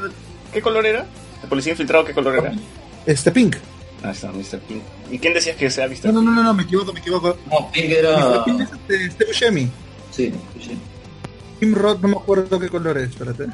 qué 0.51 0.61
color 0.61 0.85
era? 0.85 1.05
¿El 1.43 1.47
policía 1.47 1.71
infiltrado 1.71 2.03
qué 2.03 2.13
color 2.13 2.39
era? 2.39 2.53
Este 3.05 3.31
Pink. 3.31 3.55
Ah, 4.03 4.11
está, 4.11 4.33
Mr. 4.33 4.59
Pink. 4.67 4.83
¿Y 5.11 5.17
quién 5.17 5.33
decías 5.33 5.55
que 5.55 5.71
sea 5.71 5.87
Mr. 5.87 6.07
No, 6.07 6.11
no, 6.11 6.21
no, 6.23 6.31
no, 6.31 6.43
no, 6.43 6.53
me 6.53 6.63
equivoco, 6.63 6.91
me 6.91 6.99
equivoco. 6.99 7.37
No, 7.49 7.71
Pink 7.71 7.85
Mr. 7.85 7.95
era. 7.95 8.43
Pink 8.43 8.59
es 8.59 8.69
este, 8.69 9.11
Steve 9.11 9.27
Buscemi. 9.29 9.69
Sí. 10.11 10.33
Tim 11.61 11.73
Roth, 11.73 12.01
no 12.01 12.09
me 12.09 12.17
acuerdo 12.17 12.59
qué 12.59 12.67
color 12.67 12.97
es, 12.97 13.11
espérate. 13.11 13.45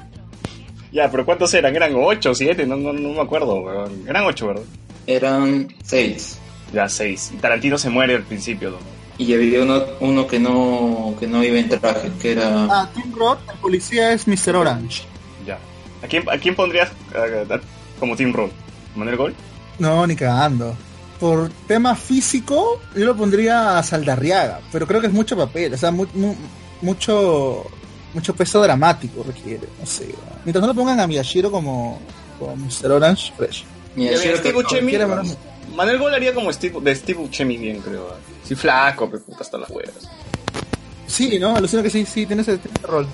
Ya, 0.98 1.12
pero 1.12 1.24
¿cuántos 1.26 1.54
eran? 1.54 1.76
¿Eran 1.76 1.94
ocho, 1.96 2.34
siete? 2.34 2.66
No, 2.66 2.76
no, 2.76 2.92
no 2.92 3.10
me 3.10 3.22
acuerdo, 3.22 3.62
weón. 3.62 4.04
Eran 4.10 4.26
ocho, 4.26 4.48
¿verdad? 4.48 4.64
Eran 5.06 5.68
seis. 5.84 6.40
Ya, 6.74 6.90
seis. 6.90 7.32
Y 7.36 7.38
Tarantino 7.38 7.78
se 7.78 7.92
muere 7.92 8.16
al 8.16 8.24
principio, 8.24 8.72
¿no? 8.72 8.78
Y 9.20 9.32
había 9.32 9.62
uno, 9.62 9.84
uno 10.00 10.26
que 10.26 10.40
no 10.40 11.14
que 11.20 11.28
no 11.28 11.44
iba 11.44 11.60
en 11.60 11.70
traje, 11.70 12.12
que 12.20 12.32
era. 12.32 12.64
Ah, 12.66 12.90
Tim 12.96 13.14
Roth, 13.16 13.38
el 13.54 13.60
policía 13.60 14.12
es 14.12 14.28
Mr. 14.28 14.56
Orange. 14.56 15.04
Ya. 15.46 15.60
¿A 16.04 16.08
quién, 16.08 16.24
a 16.32 16.38
quién 16.40 16.56
pondrías 16.56 16.90
como 18.00 18.16
Team 18.16 18.34
Road? 18.34 18.50
¿Manuel 18.96 19.18
Gol? 19.18 19.36
No, 19.78 20.08
ni 20.08 20.16
cagando. 20.16 20.76
Por 21.20 21.50
tema 21.68 21.96
físico, 21.96 22.82
yo 22.96 23.06
lo 23.06 23.16
pondría 23.16 23.78
a 23.78 23.84
Saldarriaga, 23.84 24.62
pero 24.72 24.88
creo 24.88 25.00
que 25.00 25.08
es 25.08 25.14
mucho 25.14 25.38
papel, 25.38 25.74
o 25.74 25.78
sea, 25.78 25.92
mu- 25.92 26.08
mu- 26.16 26.36
mucho 26.82 27.66
mucho 28.18 28.36
peso 28.36 28.62
dramático 28.62 29.24
requiere, 29.26 29.68
no 29.80 29.86
sé. 29.86 30.08
Mientras 30.44 30.62
no 30.62 30.68
lo 30.68 30.74
pongan 30.74 31.00
a 31.00 31.08
Miyashiro 31.08 31.52
como, 31.52 32.00
como 32.40 32.56
Mr. 32.56 32.92
Orange, 32.92 33.32
fresh. 33.38 33.64
Steve 33.96 34.54
Buscemi. 34.54 34.94
Manuel 35.76 36.00
Gol 36.00 36.14
haría 36.14 36.34
como 36.34 36.52
Steve, 36.52 36.80
de 36.82 36.96
Steve 36.96 37.20
Buscemi 37.20 37.58
bien, 37.58 37.80
creo. 37.82 38.16
Sí, 38.44 38.56
flaco, 38.56 39.10
pero 39.10 39.24
puta 39.24 39.40
hasta 39.42 39.58
las 39.58 39.70
huevas. 39.70 39.94
Sí, 41.06 41.38
¿no? 41.40 41.56
Alucino 41.56 41.84
que 41.84 41.90
sí, 41.90 42.06
sí, 42.06 42.26
tiene 42.26 42.42
ese, 42.42 42.58
tiene 42.58 42.76
ese 42.78 42.88
rol. 42.88 43.08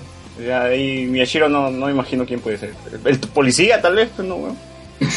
Ya, 0.44 0.62
ahí 0.64 1.06
Miyashiro 1.06 1.48
no, 1.48 1.70
no 1.70 1.88
imagino 1.90 2.24
quién 2.26 2.40
puede 2.40 2.58
ser. 2.58 2.74
El, 2.92 3.06
el 3.06 3.18
policía, 3.20 3.80
tal 3.80 3.94
vez, 3.96 4.08
pero 4.16 4.28
no, 4.28 4.34
weón. 4.36 4.56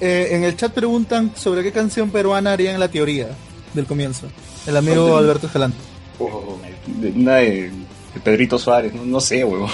Eh, 0.00 0.28
en 0.36 0.44
el 0.44 0.56
chat 0.56 0.72
preguntan 0.72 1.32
sobre 1.34 1.60
qué 1.64 1.72
canción 1.72 2.10
peruana 2.12 2.52
harían 2.52 2.78
la 2.78 2.86
teoría 2.88 3.30
del 3.74 3.84
comienzo. 3.84 4.28
El 4.64 4.76
amigo 4.76 5.16
Alberto 5.18 5.48
Escalante. 5.48 5.76
Oh, 6.20 6.56
de- 6.86 7.08
una 7.10 7.34
de, 7.34 7.72
de 8.14 8.20
Pedrito 8.20 8.58
Suárez, 8.58 8.92
no, 8.94 9.04
no 9.04 9.20
sé, 9.20 9.44
weón. 9.44 9.70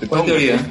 De 0.00 0.06
¿Cuál 0.08 0.22
Tongo, 0.22 0.34
teoría? 0.34 0.66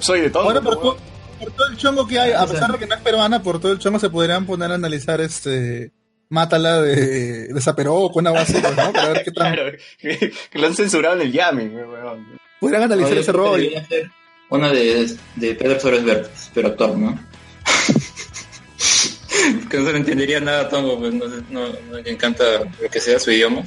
Soy 0.00 0.20
de 0.20 0.30
todo. 0.30 0.44
Bueno, 0.44 0.62
por, 0.62 0.80
por 0.80 1.52
todo 1.52 1.68
el 1.68 1.76
chongo 1.76 2.06
que 2.06 2.18
hay, 2.18 2.32
a 2.32 2.46
pesar 2.46 2.72
de 2.72 2.78
que 2.78 2.86
no 2.86 2.94
es 2.94 3.00
peruana, 3.00 3.42
por 3.42 3.60
todo 3.60 3.72
el 3.72 3.78
chongo 3.78 3.98
se 3.98 4.10
podrían 4.10 4.46
poner 4.46 4.70
a 4.70 4.74
analizar 4.74 5.20
este 5.20 5.92
Mátala 6.28 6.82
de, 6.82 7.48
de 7.48 7.60
Zaperoco, 7.60 8.18
una 8.18 8.32
base, 8.32 8.60
¿no? 8.60 8.92
Para 8.92 9.08
ver 9.10 9.24
qué 9.24 9.30
Claro, 9.32 9.72
que, 9.98 10.32
que 10.50 10.58
lo 10.58 10.66
han 10.66 10.74
censurado 10.74 11.14
en 11.14 11.22
el 11.22 11.32
Yami, 11.32 11.66
weón. 11.66 12.38
Podrían 12.60 12.82
analizar 12.82 13.16
ese 13.16 13.30
creo 13.32 13.44
que 13.44 13.48
rol. 13.50 13.60
debería 13.60 13.86
ser 13.86 14.10
Una 14.50 14.72
de, 14.72 15.16
de 15.36 15.54
Pedro 15.54 15.78
Flores 15.78 16.04
Verdes, 16.04 16.50
pero 16.52 16.68
actual, 16.68 17.00
¿no? 17.00 17.20
que 19.70 19.76
no 19.78 19.86
se 19.86 19.92
le 19.92 19.98
entendería 19.98 20.40
nada 20.40 20.62
a 20.62 20.68
Tongo, 20.68 20.98
pues 20.98 21.14
no, 21.14 21.28
sé, 21.28 21.42
no, 21.50 21.68
no 21.90 21.98
le 21.98 22.10
encanta 22.10 22.44
lo 22.80 22.88
que 22.90 23.00
sea 23.00 23.20
su 23.20 23.30
idioma. 23.30 23.62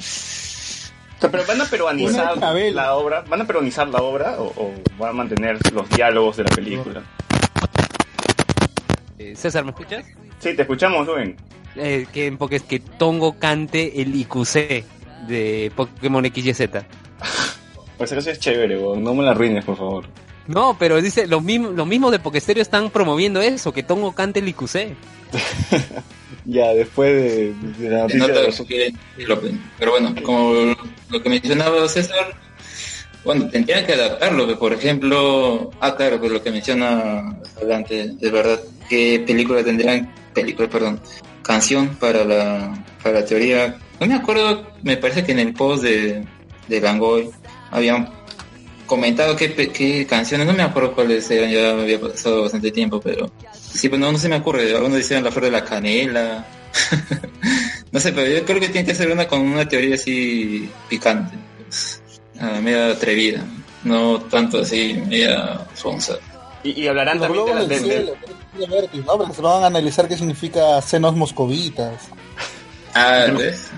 O 1.20 1.24
sea, 1.24 1.30
pero 1.30 1.44
van 1.46 1.60
a 1.60 1.66
peruanizar 1.66 2.38
la 2.38 2.94
obra, 2.94 3.20
van 3.28 3.42
a 3.42 3.46
peruanizar 3.46 3.86
la 3.88 3.98
obra 3.98 4.36
o, 4.38 4.46
o 4.56 4.72
van 4.98 5.10
a 5.10 5.12
mantener 5.12 5.58
los 5.70 5.86
diálogos 5.90 6.38
de 6.38 6.44
la 6.44 6.50
película. 6.50 7.02
Eh, 9.18 9.36
César, 9.36 9.64
¿me 9.64 9.70
escuchas? 9.72 10.06
Sí, 10.38 10.54
te 10.56 10.62
escuchamos, 10.62 11.06
Rubén. 11.06 11.36
Eh, 11.76 12.06
que, 12.10 12.32
porque 12.32 12.56
es 12.56 12.62
que 12.62 12.80
Tongo 12.80 13.38
cante 13.38 14.00
el 14.00 14.14
IQC 14.16 14.82
de 15.28 15.70
Pokémon 15.76 16.24
XYZ. 16.24 16.60
Pues 17.98 18.12
eso 18.12 18.30
es 18.30 18.38
chévere. 18.38 18.80
No 18.80 19.12
me 19.14 19.22
la 19.22 19.32
arruines, 19.32 19.62
por 19.62 19.76
favor. 19.76 20.06
No, 20.50 20.76
pero 20.78 21.00
dice, 21.00 21.28
los 21.28 21.42
mismos, 21.42 21.74
los 21.74 21.86
mismos 21.86 22.10
de 22.10 22.18
Pokestereo 22.18 22.60
están 22.60 22.90
promoviendo 22.90 23.40
eso, 23.40 23.72
que 23.72 23.84
Tongo 23.84 24.12
cante 24.12 24.40
el 24.40 24.48
IQC. 24.48 24.96
Ya, 26.46 26.68
después 26.72 27.12
de, 27.12 27.54
de 27.78 27.90
la 27.90 28.02
noticia 28.02 28.26
pues. 28.32 29.52
Pero 29.78 29.90
bueno, 29.90 30.14
como 30.22 30.74
lo 31.10 31.22
que 31.22 31.28
mencionaba 31.28 31.86
César, 31.86 32.34
bueno, 33.24 33.48
tendrían 33.50 33.84
que 33.84 33.92
adaptarlo. 33.92 34.58
Por 34.58 34.72
ejemplo, 34.72 35.70
ah, 35.80 35.94
claro, 35.94 36.18
pues 36.18 36.32
lo 36.32 36.42
que 36.42 36.50
menciona 36.50 37.36
adelante, 37.56 38.12
de 38.18 38.30
verdad, 38.30 38.58
¿qué 38.88 39.22
película 39.26 39.62
tendrían, 39.62 40.12
película, 40.34 40.68
perdón, 40.68 41.00
canción 41.42 41.88
para 41.96 42.24
la, 42.24 42.84
para 43.02 43.20
la 43.20 43.26
teoría? 43.26 43.76
No 44.00 44.06
me 44.06 44.14
acuerdo, 44.14 44.66
me 44.82 44.96
parece 44.96 45.22
que 45.24 45.32
en 45.32 45.40
el 45.40 45.52
post 45.52 45.82
de, 45.82 46.24
de 46.68 46.80
Van 46.80 46.98
Gogh 46.98 47.30
habían 47.70 48.10
comentado 48.90 49.36
qué, 49.36 49.48
pe- 49.48 49.68
qué 49.70 50.04
canciones, 50.06 50.46
no 50.46 50.52
me 50.52 50.62
acuerdo 50.64 50.92
cuáles 50.94 51.30
eran, 51.30 51.50
ya 51.50 51.70
había 51.70 52.00
pasado 52.00 52.42
bastante 52.42 52.70
tiempo, 52.72 53.00
pero 53.00 53.30
sí, 53.52 53.88
pues 53.88 54.00
no, 54.00 54.10
no 54.12 54.18
se 54.18 54.28
me 54.28 54.36
ocurre, 54.36 54.74
algunos 54.74 54.98
decían 54.98 55.22
la 55.24 55.30
flor 55.30 55.44
de 55.44 55.50
la 55.52 55.64
canela, 55.64 56.44
no 57.92 58.00
sé, 58.00 58.12
pero 58.12 58.26
yo 58.30 58.44
creo 58.44 58.60
que 58.60 58.68
tiene 58.68 58.86
que 58.86 58.94
ser 58.94 59.10
una 59.10 59.26
con 59.28 59.40
una 59.40 59.66
teoría 59.68 59.94
así 59.94 60.68
picante, 60.88 61.36
pues, 61.66 62.02
ah, 62.40 62.58
media 62.60 62.88
atrevida, 62.90 63.44
no 63.84 64.20
tanto 64.22 64.60
así, 64.60 64.94
media 65.06 65.60
sonsa. 65.74 66.16
Y, 66.62 66.82
y 66.82 66.88
hablarán 66.88 67.18
Los 67.18 67.28
también 67.28 67.46
de, 67.46 67.54
la- 67.54 67.60
del 67.60 67.68
de- 67.68 67.74
de- 67.78 67.84
cielo, 67.84 68.12
de 68.58 68.66
vértigo, 68.66 69.04
¿no? 69.06 69.18
Porque 69.18 69.34
se 69.34 69.40
van 69.42 69.62
a 69.62 69.66
analizar 69.68 70.06
qué 70.08 70.16
significa 70.16 70.82
senos 70.82 71.14
moscovitas. 71.16 71.94
Ah, 72.94 73.26
¿ves? 73.38 73.70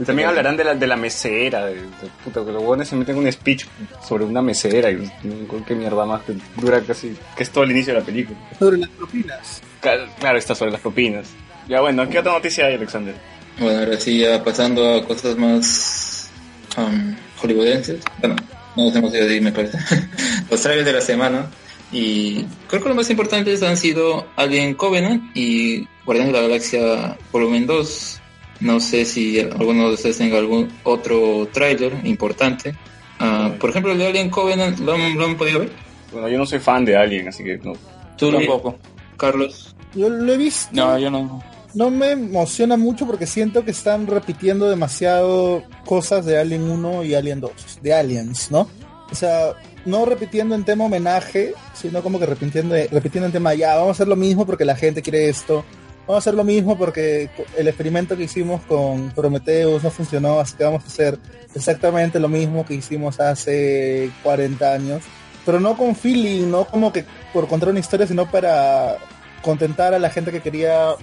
Y 0.00 0.04
también 0.04 0.28
hablarán 0.28 0.56
de 0.56 0.64
la, 0.64 0.74
de 0.74 0.86
la 0.86 0.96
mesera, 0.96 1.66
de, 1.66 1.74
de- 1.76 1.86
puta, 2.24 2.44
que 2.44 2.50
los 2.52 2.62
buenos 2.62 2.88
se 2.88 2.96
meten 2.96 3.16
un 3.18 3.30
speech 3.30 3.66
sobre 4.06 4.24
una 4.24 4.40
mesera 4.42 4.90
y 4.90 4.96
no, 5.24 5.64
qué 5.66 5.74
mierda 5.74 6.04
más 6.06 6.22
que 6.22 6.34
dura 6.56 6.80
casi, 6.80 7.14
que 7.36 7.42
es 7.42 7.50
todo 7.50 7.64
el 7.64 7.70
inicio 7.72 7.92
de 7.94 8.00
la 8.00 8.06
película. 8.06 8.38
Sobre 8.58 8.78
las 8.78 8.88
propinas. 8.90 9.62
Claro, 9.80 10.38
está 10.38 10.54
sobre 10.54 10.72
las 10.72 10.80
propinas. 10.80 11.28
Ya 11.68 11.80
bueno, 11.80 12.08
¿qué 12.08 12.18
otra 12.18 12.32
noticia 12.32 12.66
hay, 12.66 12.74
Alexander? 12.74 13.14
Bueno, 13.58 13.78
ahora 13.80 14.00
sí, 14.00 14.18
ya 14.18 14.42
pasando 14.42 14.94
a 14.94 15.04
cosas 15.04 15.36
más 15.36 16.30
um, 16.78 17.14
hollywoodenses. 17.42 18.00
Bueno, 18.20 18.36
no 18.76 18.84
nos 18.86 18.96
hemos 18.96 19.14
ido 19.14 19.26
de 19.26 19.34
ahí, 19.34 19.40
me 19.40 19.52
parece. 19.52 19.78
Los 20.50 20.62
trailers 20.62 20.86
de 20.86 20.92
la 20.94 21.00
semana. 21.00 21.46
Y 21.92 22.44
creo 22.68 22.80
que 22.82 22.88
los 22.88 22.96
más 22.96 23.10
importantes 23.10 23.64
han 23.64 23.76
sido 23.76 24.28
Alien 24.36 24.74
Covenant 24.74 25.36
y 25.36 25.88
Guardianes 26.06 26.32
de 26.32 26.40
la 26.40 26.46
Galaxia 26.46 27.18
Volumen 27.32 27.66
2. 27.66 28.19
No 28.60 28.80
sé 28.80 29.04
si 29.04 29.40
alguno 29.40 29.88
de 29.88 29.94
ustedes 29.94 30.18
tenga 30.18 30.38
algún 30.38 30.68
otro 30.82 31.48
tráiler 31.52 31.94
importante. 32.04 32.74
Ah, 33.18 33.52
por 33.58 33.70
ejemplo, 33.70 33.92
el 33.92 33.98
de 33.98 34.06
Alien 34.08 34.30
Covenant, 34.30 34.78
¿lo 34.80 34.94
han, 34.94 35.16
lo 35.16 35.26
han 35.26 35.36
podido 35.36 35.60
ver? 35.60 35.70
Bueno, 36.12 36.28
yo 36.28 36.38
no 36.38 36.46
soy 36.46 36.58
fan 36.58 36.84
de 36.84 36.96
Alien, 36.96 37.28
así 37.28 37.44
que 37.44 37.58
no. 37.58 37.72
¿Tú 38.16 38.30
Tampoco. 38.30 38.78
Carlos? 39.16 39.74
Yo 39.94 40.08
lo 40.08 40.32
he 40.32 40.36
visto. 40.36 40.70
No, 40.72 40.98
yo 40.98 41.10
no. 41.10 41.42
No 41.74 41.90
me 41.90 42.12
emociona 42.12 42.76
mucho 42.76 43.06
porque 43.06 43.26
siento 43.26 43.64
que 43.64 43.70
están 43.70 44.06
repitiendo 44.06 44.68
demasiado 44.68 45.62
cosas 45.84 46.26
de 46.26 46.38
Alien 46.38 46.62
1 46.62 47.04
y 47.04 47.14
Alien 47.14 47.40
2, 47.40 47.52
de 47.80 47.94
Aliens, 47.94 48.50
¿no? 48.50 48.68
O 49.10 49.14
sea, 49.14 49.54
no 49.84 50.04
repitiendo 50.04 50.54
en 50.54 50.64
tema 50.64 50.84
homenaje, 50.84 51.54
sino 51.74 52.02
como 52.02 52.18
que 52.18 52.26
repitiendo, 52.26 52.74
repitiendo 52.90 53.26
en 53.26 53.32
tema, 53.32 53.54
ya, 53.54 53.76
vamos 53.76 53.88
a 53.88 53.92
hacer 53.92 54.08
lo 54.08 54.16
mismo 54.16 54.44
porque 54.46 54.64
la 54.64 54.76
gente 54.76 55.02
quiere 55.02 55.28
esto, 55.28 55.64
vamos 56.10 56.26
a 56.26 56.30
hacer 56.30 56.34
lo 56.34 56.42
mismo 56.42 56.76
porque 56.76 57.30
el 57.56 57.68
experimento 57.68 58.16
que 58.16 58.24
hicimos 58.24 58.60
con 58.62 59.10
Prometheus 59.10 59.84
no 59.84 59.90
funcionó, 59.90 60.40
así 60.40 60.56
que 60.56 60.64
vamos 60.64 60.82
a 60.82 60.88
hacer 60.88 61.18
exactamente 61.54 62.18
lo 62.18 62.28
mismo 62.28 62.66
que 62.66 62.74
hicimos 62.74 63.20
hace 63.20 64.10
40 64.24 64.72
años. 64.72 65.02
Pero 65.46 65.60
no 65.60 65.76
con 65.76 65.94
feeling, 65.94 66.50
no 66.50 66.64
como 66.64 66.92
que 66.92 67.04
por 67.32 67.46
contar 67.46 67.68
una 67.68 67.78
historia, 67.78 68.08
sino 68.08 68.28
para 68.28 68.98
contentar 69.40 69.94
a 69.94 70.00
la 70.00 70.10
gente 70.10 70.32
que 70.32 70.40
quería 70.40 70.94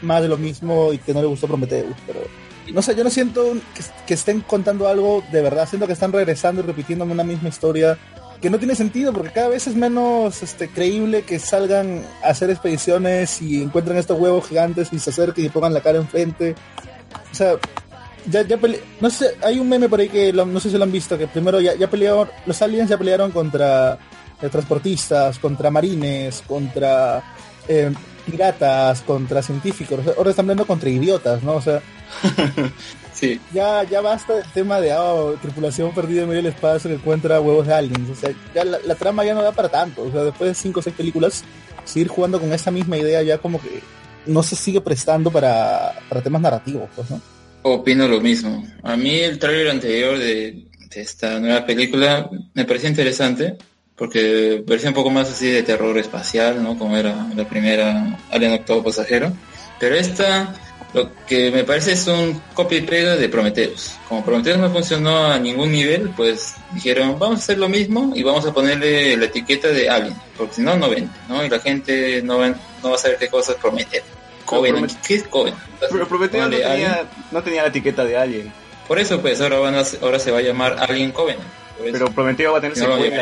más 0.00 0.22
de 0.22 0.28
lo 0.28 0.38
mismo 0.38 0.94
y 0.94 0.98
que 0.98 1.12
no 1.12 1.20
le 1.20 1.26
gustó 1.26 1.46
Prometheus. 1.46 1.94
Pero 2.06 2.20
no 2.72 2.80
sé, 2.80 2.96
yo 2.96 3.04
no 3.04 3.10
siento 3.10 3.52
que, 3.74 3.82
que 4.06 4.14
estén 4.14 4.40
contando 4.40 4.88
algo 4.88 5.22
de 5.30 5.42
verdad, 5.42 5.68
siento 5.68 5.86
que 5.86 5.92
están 5.92 6.10
regresando 6.12 6.62
y 6.62 6.64
repitiéndome 6.64 7.12
una 7.12 7.24
misma 7.24 7.50
historia 7.50 7.98
que 8.44 8.50
no 8.50 8.58
tiene 8.58 8.74
sentido 8.74 9.10
porque 9.10 9.30
cada 9.30 9.48
vez 9.48 9.66
es 9.66 9.74
menos 9.74 10.42
este, 10.42 10.68
creíble 10.68 11.22
que 11.22 11.38
salgan 11.38 12.04
a 12.22 12.28
hacer 12.28 12.50
expediciones 12.50 13.40
y 13.40 13.62
encuentren 13.62 13.96
estos 13.96 14.20
huevos 14.20 14.46
gigantes 14.46 14.92
y 14.92 14.98
se 14.98 15.08
acerquen 15.08 15.46
y 15.46 15.48
pongan 15.48 15.72
la 15.72 15.80
cara 15.80 15.96
enfrente. 15.96 16.54
O 17.32 17.34
sea, 17.34 17.54
ya, 18.26 18.42
ya 18.42 18.58
no 19.00 19.08
sé, 19.08 19.30
hay 19.42 19.58
un 19.58 19.66
meme 19.66 19.88
por 19.88 19.98
ahí 19.98 20.10
que 20.10 20.30
no 20.34 20.60
sé 20.60 20.68
si 20.68 20.76
lo 20.76 20.84
han 20.84 20.92
visto, 20.92 21.16
que 21.16 21.26
primero 21.26 21.58
ya, 21.58 21.74
ya 21.74 21.88
pelearon, 21.88 22.28
los 22.44 22.60
aliens 22.60 22.90
ya 22.90 22.98
pelearon 22.98 23.30
contra 23.30 23.96
eh, 24.42 24.48
transportistas, 24.50 25.38
contra 25.38 25.70
marines, 25.70 26.42
contra 26.46 27.22
eh, 27.66 27.94
piratas, 28.26 29.00
contra 29.00 29.40
científicos, 29.40 30.00
ahora 30.18 30.28
están 30.28 30.44
peleando 30.44 30.66
contra 30.66 30.90
idiotas, 30.90 31.42
¿no? 31.42 31.54
O 31.54 31.62
sea, 31.62 31.80
Sí, 33.14 33.40
ya, 33.52 33.84
ya 33.84 34.00
basta 34.00 34.34
del 34.34 34.50
tema 34.52 34.80
de 34.80 34.92
ah, 34.92 35.32
tripulación 35.40 35.94
perdida 35.94 36.22
en 36.22 36.28
medio 36.28 36.42
del 36.42 36.52
espacio 36.52 36.90
que 36.90 36.96
encuentra 36.96 37.40
huevos 37.40 37.66
de 37.66 37.74
aliens. 37.74 38.10
O 38.10 38.14
sea, 38.14 38.34
ya 38.54 38.64
la, 38.64 38.78
la 38.84 38.94
trama 38.96 39.24
ya 39.24 39.34
no 39.34 39.42
da 39.42 39.52
para 39.52 39.68
tanto. 39.68 40.02
O 40.02 40.10
sea, 40.10 40.24
después 40.24 40.50
de 40.50 40.54
cinco 40.54 40.80
o 40.80 40.82
seis 40.82 40.96
películas, 40.96 41.44
seguir 41.84 42.08
jugando 42.08 42.40
con 42.40 42.52
esa 42.52 42.70
misma 42.70 42.98
idea 42.98 43.22
ya 43.22 43.38
como 43.38 43.60
que 43.62 43.80
no 44.26 44.42
se 44.42 44.56
sigue 44.56 44.80
prestando 44.80 45.30
para, 45.30 45.94
para 46.08 46.22
temas 46.22 46.42
narrativos, 46.42 46.88
pues, 46.96 47.10
¿no? 47.10 47.20
opino 47.64 48.06
lo 48.06 48.20
mismo. 48.20 48.66
A 48.82 48.96
mí 48.96 49.20
el 49.20 49.38
tráiler 49.38 49.70
anterior 49.70 50.18
de, 50.18 50.66
de 50.90 51.00
esta 51.00 51.40
nueva 51.40 51.64
película 51.64 52.28
me 52.52 52.64
parecía 52.64 52.90
interesante 52.90 53.56
porque 53.96 54.62
parecía 54.66 54.90
un 54.90 54.94
poco 54.94 55.10
más 55.10 55.30
así 55.30 55.48
de 55.48 55.62
terror 55.62 55.96
espacial, 55.98 56.62
¿no? 56.62 56.78
Como 56.78 56.96
era 56.96 57.26
la 57.34 57.48
primera 57.48 58.18
Alien 58.30 58.52
Octavo 58.52 58.84
Pasajero. 58.84 59.32
Pero 59.80 59.94
esta 59.94 60.54
lo 60.94 61.10
que 61.26 61.50
me 61.50 61.64
parece 61.64 61.92
es 61.92 62.06
un 62.06 62.40
copia 62.54 62.78
y 62.78 62.82
pega 62.82 63.16
de 63.16 63.28
Prometheus. 63.28 63.92
Como 64.08 64.24
Prometheus 64.24 64.58
no 64.58 64.70
funcionó 64.70 65.26
a 65.26 65.38
ningún 65.38 65.72
nivel, 65.72 66.10
pues 66.16 66.54
dijeron, 66.72 67.18
vamos 67.18 67.40
a 67.40 67.42
hacer 67.42 67.58
lo 67.58 67.68
mismo 67.68 68.12
y 68.14 68.22
vamos 68.22 68.46
a 68.46 68.52
ponerle 68.54 69.16
la 69.16 69.24
etiqueta 69.26 69.68
de 69.68 69.90
Alien, 69.90 70.14
porque 70.36 70.54
si 70.54 70.62
no, 70.62 70.76
no 70.76 70.88
vende, 70.88 71.10
¿no? 71.28 71.44
Y 71.44 71.48
la 71.50 71.58
gente 71.58 72.22
no, 72.22 72.38
ven- 72.38 72.54
no 72.82 72.90
va 72.90 72.94
a 72.94 72.98
saber 72.98 73.18
qué 73.18 73.28
cosa 73.28 73.52
es 73.52 73.58
Prometheus. 73.58 74.04
Covenant, 74.46 74.86
Promet- 74.90 75.00
¿qué 75.06 75.14
es 75.16 75.22
Covenant? 75.24 75.60
Pero 75.90 76.06
Prometeo 76.08 76.40
no 76.42 76.50
tenía, 76.70 77.04
no 77.32 77.42
tenía 77.42 77.62
la 77.62 77.68
etiqueta 77.68 78.04
de 78.04 78.16
Alien. 78.16 78.52
Por 78.86 78.98
eso, 78.98 79.20
pues, 79.20 79.40
ahora, 79.40 79.58
van 79.58 79.74
a, 79.76 79.82
ahora 80.02 80.18
se 80.18 80.30
va 80.30 80.38
a 80.38 80.42
llamar 80.42 80.76
Alien 80.78 81.10
eso. 81.10 81.92
Pero 81.92 82.10
Prometeo 82.12 82.52
va 82.52 82.58
a 82.58 82.60
tener 82.60 82.76
no 82.76 82.84
secuela. 82.84 83.16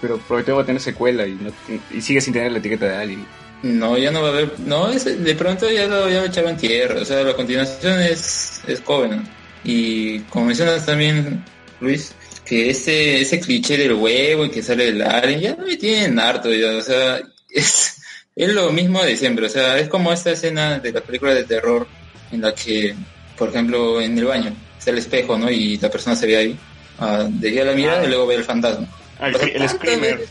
Pero 0.00 0.18
Prometeo 0.18 0.56
va 0.56 0.62
a 0.62 0.66
tener 0.66 0.80
secuela 0.80 1.26
y, 1.26 1.32
no- 1.32 1.52
y 1.92 2.00
sigue 2.00 2.20
sin 2.20 2.32
tener 2.32 2.52
la 2.52 2.58
etiqueta 2.58 2.86
de 2.86 2.96
Alien. 2.96 3.26
No, 3.62 3.96
ya 3.98 4.10
no 4.10 4.22
va 4.22 4.28
a 4.28 4.32
haber. 4.32 4.58
No, 4.60 4.90
ese- 4.90 5.16
de 5.16 5.34
pronto 5.34 5.70
ya 5.70 5.86
lo, 5.86 6.08
ya 6.08 6.20
lo 6.20 6.26
echaron 6.26 6.56
tierra. 6.56 7.00
O 7.00 7.04
sea, 7.04 7.22
la 7.22 7.34
continuación 7.34 8.00
es, 8.00 8.60
es 8.66 8.80
Covenant. 8.80 9.26
Y 9.64 10.20
como 10.20 10.46
mencionas 10.46 10.86
también, 10.86 11.44
Luis, 11.80 12.12
que 12.44 12.70
ese, 12.70 13.20
ese 13.20 13.40
cliché 13.40 13.76
del 13.76 13.94
huevo 13.94 14.44
y 14.44 14.50
que 14.50 14.62
sale 14.62 14.86
del 14.86 15.02
alien, 15.02 15.40
ya 15.40 15.56
no 15.56 15.64
me 15.66 15.76
tienen 15.76 16.18
harto. 16.20 16.52
Ya, 16.54 16.76
o 16.76 16.82
sea, 16.82 17.18
es, 17.50 17.96
es 18.36 18.52
lo 18.52 18.70
mismo 18.70 19.02
de 19.02 19.16
siempre. 19.16 19.46
O 19.46 19.50
sea, 19.50 19.78
es 19.78 19.88
como 19.88 20.12
esta 20.12 20.30
escena 20.32 20.78
de 20.78 20.92
la 20.92 21.00
película 21.00 21.34
de 21.34 21.44
terror 21.44 21.86
en 22.30 22.42
la 22.42 22.54
que, 22.54 22.94
por 23.36 23.48
ejemplo, 23.48 24.00
en 24.00 24.16
el 24.18 24.24
baño 24.26 24.54
está 24.78 24.90
el 24.90 24.98
espejo, 24.98 25.36
¿no? 25.38 25.50
Y 25.50 25.78
la 25.78 25.90
persona 25.90 26.14
se 26.14 26.26
ve 26.26 26.36
ahí. 26.36 26.58
Ah, 26.98 27.26
desvía 27.28 27.64
la 27.64 27.72
mirada 27.72 28.04
y 28.04 28.08
luego 28.08 28.26
ve 28.26 28.36
el 28.36 28.44
fantasma. 28.44 28.86
Ah, 29.18 29.28
el, 29.28 29.34
O 29.34 29.38
sea, 29.38 29.48
el 29.48 29.68
Screamer. 29.68 30.18
veces 30.18 30.30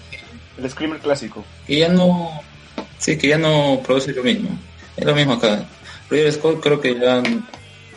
El 0.57 0.69
Screamer 0.69 0.99
clásico. 0.99 1.43
que 1.67 1.77
ya 1.79 1.89
no 1.89 2.41
sí 2.97 3.17
que 3.17 3.29
ya 3.29 3.37
no 3.37 3.81
produce 3.85 4.11
lo 4.13 4.23
mismo. 4.23 4.49
Es 4.97 5.05
lo 5.05 5.15
mismo 5.15 5.33
acá. 5.33 5.65
Ridley 6.09 6.31
Scott 6.31 6.61
creo 6.61 6.79
que 6.79 6.99
ya 6.99 7.21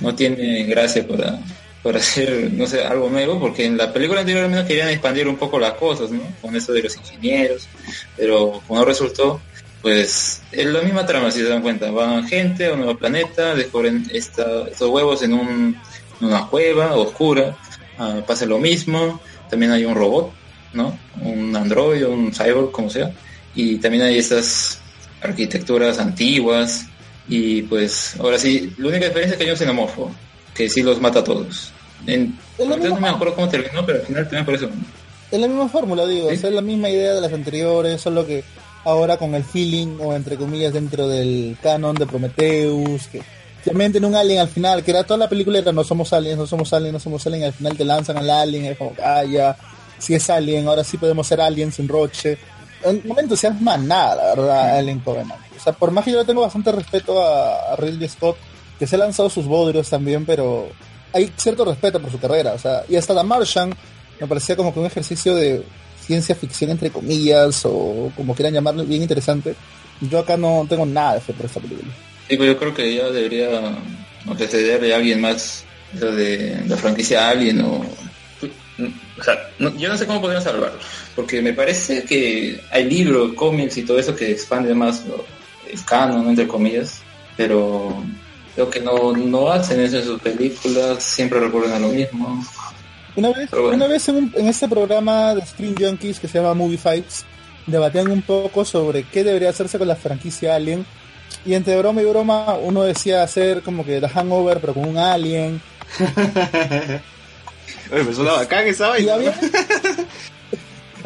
no 0.00 0.14
tiene 0.14 0.64
gracia 0.64 1.06
para 1.06 1.38
para 1.82 1.98
hacer 2.02 2.52
no 2.52 2.66
sé 2.66 2.84
algo 2.84 3.08
nuevo 3.08 3.38
porque 3.38 3.64
en 3.64 3.76
la 3.76 3.92
película 3.92 4.20
anterior 4.20 4.44
al 4.44 4.50
menos 4.50 4.66
querían 4.66 4.88
expandir 4.88 5.28
un 5.28 5.36
poco 5.36 5.58
las 5.58 5.74
cosas 5.74 6.10
no 6.10 6.22
con 6.42 6.54
eso 6.56 6.72
de 6.72 6.82
los 6.82 6.96
ingenieros 6.96 7.68
pero 8.16 8.60
como 8.66 8.84
resultó 8.84 9.40
pues 9.80 10.42
es 10.50 10.66
la 10.66 10.82
misma 10.82 11.06
trama 11.06 11.30
si 11.30 11.38
se 11.38 11.48
dan 11.48 11.62
cuenta. 11.62 11.92
Van 11.92 12.26
gente 12.26 12.66
a 12.66 12.72
un 12.72 12.80
nuevo 12.80 12.98
planeta 12.98 13.54
descubren 13.54 14.08
esta, 14.12 14.66
estos 14.68 14.90
huevos 14.90 15.22
en, 15.22 15.34
un, 15.34 15.76
una 16.20 16.46
cueva 16.46 16.96
oscura 16.96 17.56
ah, 17.98 18.20
pasa 18.26 18.44
lo 18.46 18.58
mismo 18.58 19.20
también 19.48 19.72
hay 19.72 19.84
un 19.84 19.94
robot 19.94 20.32
no 20.72 20.98
un 21.22 21.54
androide 21.54 22.06
un 22.06 22.32
cyborg 22.32 22.72
como 22.72 22.90
sea 22.90 23.12
y 23.54 23.76
también 23.76 24.04
hay 24.04 24.18
estas 24.18 24.77
arquitecturas 25.20 25.98
antiguas 25.98 26.86
y 27.28 27.62
pues 27.62 28.14
ahora 28.18 28.38
sí 28.38 28.72
la 28.78 28.88
única 28.88 29.06
diferencia 29.06 29.32
es 29.34 29.38
que 29.38 29.44
hay 29.44 29.50
un 29.50 29.56
xenomorfo 29.56 30.10
que 30.54 30.68
sí 30.68 30.82
los 30.82 31.00
mata 31.00 31.20
a 31.20 31.24
todos 31.24 31.70
en, 32.06 32.38
no 32.58 32.76
me 32.76 33.08
acuerdo 33.08 33.34
cómo 33.34 33.48
terminó 33.48 33.84
pero 33.84 34.00
al 34.00 34.06
final 34.06 34.24
también 34.24 34.44
por 34.44 34.54
eso 34.54 34.70
Es 35.30 35.38
la 35.40 35.46
misma 35.48 35.68
fórmula, 35.68 36.06
digo, 36.06 36.30
Sí. 36.30 36.36
o 36.36 36.38
sea, 36.38 36.48
es 36.48 36.54
la 36.54 36.62
misma 36.62 36.88
idea 36.88 37.12
de 37.14 37.20
las 37.20 37.32
anteriores, 37.32 38.00
solo 38.00 38.26
que 38.26 38.44
ahora 38.84 39.18
con 39.18 39.34
el 39.34 39.44
feeling, 39.44 39.98
o 40.00 40.14
entre 40.14 40.36
comillas, 40.36 40.72
dentro 40.72 41.06
del 41.06 41.56
canon 41.62 41.94
de 41.96 42.06
Prometheus, 42.06 43.08
que 43.08 43.20
también 43.62 43.92
tiene 43.92 44.06
un 44.06 44.14
alien 44.14 44.38
al 44.38 44.48
final, 44.48 44.82
que 44.82 44.92
era 44.92 45.04
toda 45.04 45.18
la 45.18 45.28
película 45.28 45.58
era 45.58 45.70
no 45.72 45.84
somos 45.84 46.14
aliens, 46.14 46.38
no 46.38 46.46
somos 46.46 46.72
aliens, 46.72 46.94
no 46.94 47.00
somos 47.00 47.26
aliens, 47.26 47.44
al 47.46 47.52
final 47.52 47.76
te 47.76 47.84
lanzan 47.84 48.16
al 48.16 48.30
alien, 48.30 48.64
es 48.66 48.78
como, 48.78 48.94
ah, 49.04 49.22
ya, 49.24 49.54
si 49.98 50.14
es 50.14 50.30
alien, 50.30 50.66
ahora 50.66 50.82
sí 50.82 50.96
podemos 50.96 51.26
ser 51.26 51.42
aliens 51.42 51.74
sin 51.74 51.88
roche. 51.88 52.38
No 52.84 53.14
me 53.14 53.22
entusiasma 53.22 53.76
nada, 53.76 54.14
la 54.16 54.24
verdad, 54.34 54.78
Alien 54.78 55.00
Covenant. 55.00 55.40
O 55.56 55.60
sea, 55.60 55.72
por 55.72 55.90
más 55.90 56.04
que 56.04 56.12
yo 56.12 56.18
le 56.18 56.24
tengo 56.24 56.42
bastante 56.42 56.70
respeto 56.72 57.22
a, 57.22 57.72
a 57.72 57.76
Ridley 57.76 58.08
Scott, 58.08 58.36
que 58.78 58.86
se 58.86 58.94
ha 58.94 58.98
lanzado 58.98 59.28
sus 59.28 59.46
bodrios 59.46 59.90
también, 59.90 60.24
pero 60.24 60.68
hay 61.12 61.32
cierto 61.36 61.64
respeto 61.64 62.00
por 62.00 62.10
su 62.12 62.18
carrera, 62.20 62.52
o 62.52 62.58
sea, 62.58 62.84
y 62.88 62.94
hasta 62.96 63.14
The 63.14 63.24
Martian 63.24 63.74
me 64.20 64.26
parecía 64.26 64.54
como 64.56 64.72
que 64.72 64.80
un 64.80 64.86
ejercicio 64.86 65.34
de 65.34 65.64
ciencia 66.00 66.34
ficción 66.34 66.70
entre 66.70 66.90
comillas, 66.90 67.62
o 67.64 68.12
como 68.16 68.34
quieran 68.34 68.54
llamarlo, 68.54 68.84
bien 68.84 69.02
interesante. 69.02 69.54
Yo 70.00 70.20
acá 70.20 70.36
no 70.36 70.64
tengo 70.68 70.86
nada 70.86 71.14
de 71.14 71.20
fe 71.20 71.32
por 71.32 71.46
esta 71.46 71.60
película. 71.60 71.90
Sí, 72.28 72.36
pero 72.36 72.44
yo 72.52 72.58
creo 72.58 72.74
que 72.74 72.94
ya 72.94 73.08
debería 73.10 73.48
antecederle 74.28 74.92
a 74.94 74.96
alguien 74.98 75.20
más 75.20 75.64
lo 75.98 76.12
de 76.12 76.62
la 76.68 76.76
franquicia 76.76 77.28
Alien 77.30 77.60
o... 77.62 77.82
O 79.18 79.22
sea, 79.24 79.34
no- 79.58 79.76
yo 79.76 79.88
no 79.88 79.98
sé 79.98 80.06
cómo 80.06 80.20
podrían 80.20 80.42
salvarlo, 80.42 80.78
porque 81.18 81.42
me 81.42 81.52
parece 81.52 82.04
que 82.04 82.60
hay 82.70 82.84
libros, 82.84 83.32
cómics 83.34 83.76
y 83.76 83.82
todo 83.82 83.98
eso 83.98 84.14
que 84.14 84.30
expande 84.30 84.72
más 84.72 85.04
lo- 85.04 85.24
el 85.68 85.84
canon, 85.84 86.28
entre 86.28 86.46
comillas, 86.46 87.00
pero 87.36 87.92
creo 88.54 88.70
que 88.70 88.78
no, 88.78 89.12
no 89.16 89.50
hacen 89.50 89.80
eso 89.80 89.98
en 89.98 90.04
sus 90.04 90.20
películas, 90.20 91.02
siempre 91.02 91.40
recurren 91.40 91.72
a 91.72 91.80
lo 91.80 91.88
mismo. 91.88 92.40
Una 93.16 93.32
vez, 93.32 93.50
bueno. 93.50 93.70
una 93.70 93.88
vez 93.88 94.08
en, 94.08 94.14
un- 94.14 94.32
en 94.36 94.46
este 94.46 94.68
programa 94.68 95.34
de 95.34 95.44
Screen 95.44 95.74
Junkies 95.76 96.20
que 96.20 96.28
se 96.28 96.38
llama 96.38 96.54
Movie 96.54 96.78
Fights, 96.78 97.24
debatían 97.66 98.12
un 98.12 98.22
poco 98.22 98.64
sobre 98.64 99.02
qué 99.02 99.24
debería 99.24 99.50
hacerse 99.50 99.76
con 99.76 99.88
la 99.88 99.96
franquicia 99.96 100.54
Alien. 100.54 100.86
Y 101.44 101.54
entre 101.54 101.76
broma 101.78 102.00
y 102.00 102.04
broma, 102.04 102.54
uno 102.62 102.84
decía 102.84 103.24
hacer 103.24 103.62
como 103.62 103.84
que 103.84 104.00
The 104.00 104.08
Hangover, 104.08 104.60
pero 104.60 104.72
con 104.74 104.84
un 104.88 104.98
alien. 104.98 105.60
Oye, 107.92 108.04
me 108.04 108.14
suena 108.14 108.32
bacán 108.34 108.66
esa 108.68 108.86
Y 108.98 109.06
vaina. 109.06 109.14
había, 109.14 109.30
no, 109.32 109.38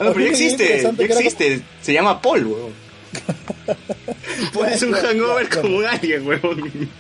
pero 0.08 0.20
ya 0.20 0.30
existe, 0.30 0.82
ya 0.82 1.04
existe. 1.04 1.62
Se 1.80 1.92
llama 1.92 2.20
Paul, 2.20 2.46
weón. 2.46 2.72
Puedes 4.52 4.82
un 4.82 4.92
hangover 4.92 5.48
como 5.48 5.78
un 5.78 5.84
alien, 5.84 6.26
weón. 6.26 6.90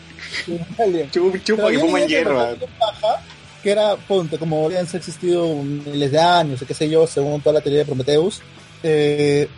Chupa, 1.10 1.44
chupa 1.44 1.68
fuman 1.68 2.02
me 2.02 2.06
hierba. 2.06 2.54
que 3.62 3.70
era, 3.70 3.96
ponte, 3.96 4.38
como 4.38 4.66
habían 4.66 4.86
existido 4.92 5.54
miles 5.62 6.10
de 6.10 6.18
años, 6.18 6.62
o 6.62 6.66
qué 6.66 6.74
sé 6.74 6.88
yo, 6.88 7.06
según 7.06 7.40
toda 7.40 7.54
la 7.54 7.60
teoría 7.60 7.80
de 7.80 7.86
Prometheus, 7.86 8.40
eh, 8.82 9.48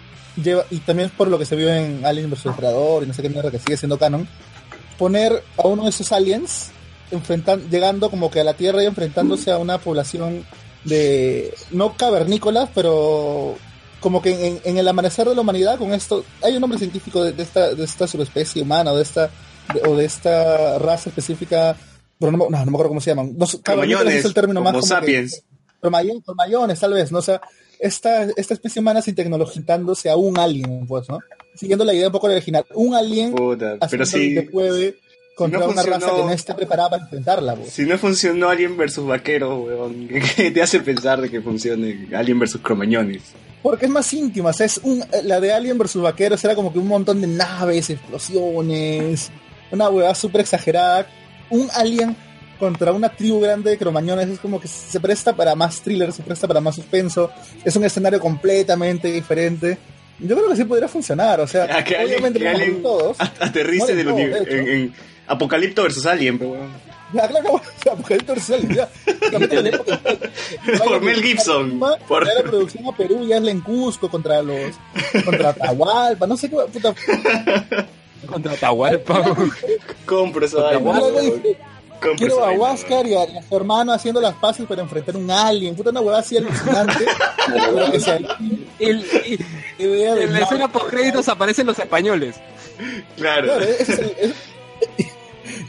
lleva, 0.43 0.65
y 0.71 0.79
también 0.79 1.11
por 1.11 1.29
lo 1.29 1.39
que 1.39 1.47
se 1.47 1.57
vio 1.57 1.73
en 1.73 2.05
Alien 2.05 2.31
vs. 2.31 2.55
Predador 2.57 3.05
y 3.05 3.07
no 3.07 3.15
sé 3.15 3.23
qué 3.23 3.29
mierda 3.29 3.51
que 3.51 3.59
sigue 3.59 3.77
siendo 3.77 3.99
canon, 3.99 4.29
poner 4.99 5.43
a 5.57 5.67
uno 5.67 5.85
de 5.85 5.91
esos 5.91 6.13
aliens 6.13 6.71
enfrentan, 7.11 7.71
llegando 7.71 8.11
como 8.11 8.31
que 8.31 8.41
a 8.41 8.45
la 8.45 8.55
Tierra 8.55 8.83
y 8.83 8.87
enfrentándose 8.87 9.51
a 9.51 9.59
una 9.59 9.79
población 9.79 10.45
de, 10.85 11.55
no 11.71 11.97
cavernícolas, 11.97 12.69
pero 12.75 13.57
como 14.01 14.21
que 14.21 14.47
en, 14.49 14.61
en 14.65 14.77
el 14.77 14.87
amanecer 14.87 15.27
de 15.29 15.35
la 15.35 15.41
humanidad 15.41 15.79
con 15.79 15.93
esto, 15.95 16.25
hay 16.43 16.55
un 16.55 16.61
nombre 16.61 16.79
científico 16.79 17.23
de, 17.25 17.33
de 17.33 17.43
esta, 17.43 17.75
de 17.75 17.85
esta 17.85 18.07
subespecie 18.07 18.61
humana 18.63 18.93
o 18.93 18.97
de 18.97 19.03
esta, 19.03 19.31
de- 19.73 19.89
o 19.89 19.97
de 19.97 20.05
esta 20.05 20.79
raza 20.79 21.09
específica, 21.09 21.77
pero 22.19 22.31
no, 22.33 22.39
no, 22.39 22.51
no 22.51 22.65
me 22.65 22.69
acuerdo 22.71 22.89
cómo 22.89 23.01
se 23.01 23.11
llaman. 23.11 23.33
No, 23.37 23.47
sé, 23.47 23.61
cavernícolas 23.63 24.15
es 24.15 24.25
el 24.27 24.35
término 24.35 24.61
más 24.63 24.73
como 24.73 24.87
sapiens. 24.87 25.43
Cromañones, 25.81 26.81
tal 26.81 26.93
vez, 26.95 27.13
¿no? 27.13 27.19
O 27.19 27.23
sea, 27.23 27.41
esta, 27.79 28.25
esta 28.37 28.55
especie 28.55 28.81
humana 28.81 29.03
sin 29.03 29.15
a 30.11 30.17
un 30.17 30.39
alien, 30.39 30.87
pues, 30.87 31.09
¿no? 31.09 31.19
Siguiendo 31.55 31.85
la 31.85 31.93
idea 31.95 32.07
un 32.07 32.13
poco 32.13 32.27
original. 32.27 32.65
Un 32.75 32.95
alien 32.95 33.35
Puta, 33.35 33.77
pero 33.91 34.07
si, 34.07 34.35
lo 34.35 34.43
que 34.43 34.51
puede 34.51 34.99
contra 35.35 35.61
no 35.61 35.67
una 35.69 35.83
raza 35.83 35.99
funcionó- 36.01 36.17
que 36.17 36.23
no 36.27 36.33
esté 36.33 36.55
preparada 36.55 36.91
para 36.91 37.03
enfrentarla, 37.05 37.55
pues. 37.57 37.71
si 37.71 37.85
no 37.85 37.99
funcionó 37.99 38.49
Alien 38.49 38.77
versus 38.77 39.07
Vaquero, 39.07 39.57
weón, 39.59 40.09
¿qué 40.37 40.51
te 40.51 40.63
hace 40.63 40.81
pensar 40.81 41.21
de 41.21 41.31
que 41.31 41.41
funcione 41.41 42.09
Alien 42.15 42.39
versus 42.39 42.61
Cromañones? 42.61 43.23
Porque 43.63 43.87
es 43.87 43.91
más 43.91 44.13
íntima, 44.13 44.51
o 44.51 44.53
sea, 44.53 44.67
es 44.67 44.79
un, 44.83 45.03
la 45.23 45.41
de 45.41 45.53
Alien 45.53 45.79
versus 45.79 46.03
Vaqueros 46.03 46.45
era 46.45 46.55
como 46.55 46.73
que 46.73 46.79
un 46.79 46.87
montón 46.87 47.21
de 47.21 47.27
naves, 47.27 47.89
explosiones, 48.39 49.31
una 49.71 49.89
huevada 49.89 50.15
súper 50.15 50.43
exagerada. 50.43 51.07
Un 51.51 51.69
alien 51.75 52.17
contra 52.59 52.93
una 52.93 53.09
tribu 53.11 53.41
grande 53.41 53.71
de 53.71 53.79
cromañones 53.79 54.29
es 54.29 54.39
como 54.39 54.61
que 54.61 54.69
se 54.69 55.01
presta 55.01 55.35
para 55.35 55.55
más 55.55 55.81
thriller, 55.81 56.13
se 56.13 56.23
presta 56.23 56.47
para 56.47 56.61
más 56.61 56.75
suspenso, 56.77 57.31
es 57.65 57.75
un 57.77 57.85
escenario 57.85 58.21
completamente 58.21 59.11
diferente. 59.11 59.79
Yo 60.21 60.37
creo 60.37 60.49
que 60.49 60.57
sí 60.57 60.65
podría 60.65 60.87
funcionar, 60.89 61.41
o 61.41 61.47
sea, 61.47 61.67
que 61.85 61.97
Alien- 61.97 62.07
obviamente 62.09 62.39
que 62.39 62.49
Alien- 62.49 62.83
todos. 62.83 63.17
Aterrice 63.41 63.95
del 63.95 64.07
todos, 64.07 64.21
en, 64.21 64.69
en 64.69 64.95
Apocalipto 65.27 65.83
versus 65.83 66.05
Alien, 66.07 66.39
pero 66.39 66.51
weón. 66.53 66.71
Ya, 67.13 67.29
claro, 67.29 67.61
Apocalipto 67.93 68.35
versus 68.35 68.51
Alien, 68.57 68.75
ya. 68.75 68.89
Por 70.85 71.01
Mel 71.01 71.23
Gibson. 71.23 71.81
Por- 72.09 72.27
Ya 72.27 72.35
la 72.35 72.43
producción 72.43 72.87
a 72.87 72.97
Perú 72.97 73.27
ya 73.27 73.37
es 73.39 73.47
en 73.49 73.61
Cusco 73.61 74.09
contra 74.11 74.43
los 74.43 74.75
contra 75.25 75.51
Atahualpa, 75.51 76.27
no 76.27 76.37
sé 76.37 76.51
qué 76.51 76.57
puta 76.57 76.95
Contra 78.27 78.53
Atahualpa. 78.55 79.23
Compro 80.07 80.47
esa 80.47 80.73
Quiero 82.17 82.45
a 82.45 82.51
Huáscar 82.53 83.07
y 83.07 83.15
a, 83.15 83.25
y 83.31 83.37
a 83.39 83.43
su 83.43 83.57
hermano 83.57 83.93
haciendo 83.93 84.21
las 84.21 84.35
paces 84.35 84.67
para 84.67 84.83
enfrentar 84.83 85.17
un 85.17 85.31
alien. 85.31 85.75
Puta, 85.75 85.89
una 85.91 86.01
huevada 86.01 86.21
así 86.21 86.37
alucinante. 86.37 87.05
El- 88.79 89.05
y- 89.27 89.39
en 89.79 90.33
la 90.33 90.41
escena 90.41 90.69
post 90.69 90.87
créditos 90.91 91.29
aparecen 91.29 91.67
los 91.67 91.79
españoles. 91.79 92.37
Claro. 93.17 93.47
Claro, 93.47 93.65
ese 93.65 93.93
es 93.93 93.99
el- 93.99 94.15
es- 94.99 95.14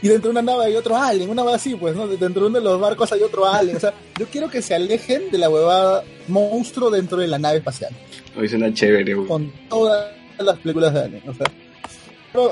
y 0.02 0.08
dentro 0.08 0.30
de 0.30 0.38
una 0.38 0.42
nave 0.42 0.66
hay 0.66 0.76
otro 0.76 0.96
alien, 0.96 1.30
una 1.30 1.42
huevada 1.42 1.56
así, 1.56 1.74
pues, 1.74 1.96
¿no? 1.96 2.06
Dentro 2.06 2.42
de 2.42 2.46
uno 2.48 2.58
de 2.58 2.64
los 2.64 2.80
barcos 2.80 3.12
hay 3.12 3.22
otro 3.22 3.46
alien. 3.46 3.76
O 3.76 3.80
sea, 3.80 3.94
yo 4.18 4.26
quiero 4.26 4.48
que 4.48 4.62
se 4.62 4.74
alejen 4.74 5.30
de 5.30 5.38
la 5.38 5.48
huevada 5.48 6.04
monstruo 6.28 6.90
dentro 6.90 7.18
de 7.18 7.26
la 7.28 7.38
nave 7.38 7.58
espacial. 7.58 7.92
Hoy 8.36 8.48
suena 8.48 8.72
chévere, 8.72 9.14
weón. 9.14 9.26
Con 9.26 9.52
todas 9.68 10.12
las 10.38 10.58
películas 10.58 10.94
de 10.94 11.00
alien. 11.00 11.22
O 11.28 11.34
sea, 11.34 11.46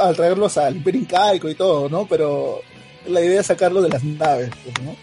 al 0.00 0.16
traerlos 0.16 0.56
al 0.56 0.76
Imperio 0.76 1.00
Incaico 1.00 1.48
y 1.48 1.54
todo, 1.54 1.88
¿no? 1.88 2.06
Pero 2.06 2.62
la 3.06 3.20
idea 3.20 3.40
es 3.40 3.46
sacarlo 3.46 3.82
de 3.82 3.90
las 3.90 4.02
naves, 4.02 4.50
pues, 4.64 4.74
¿no? 4.84 4.96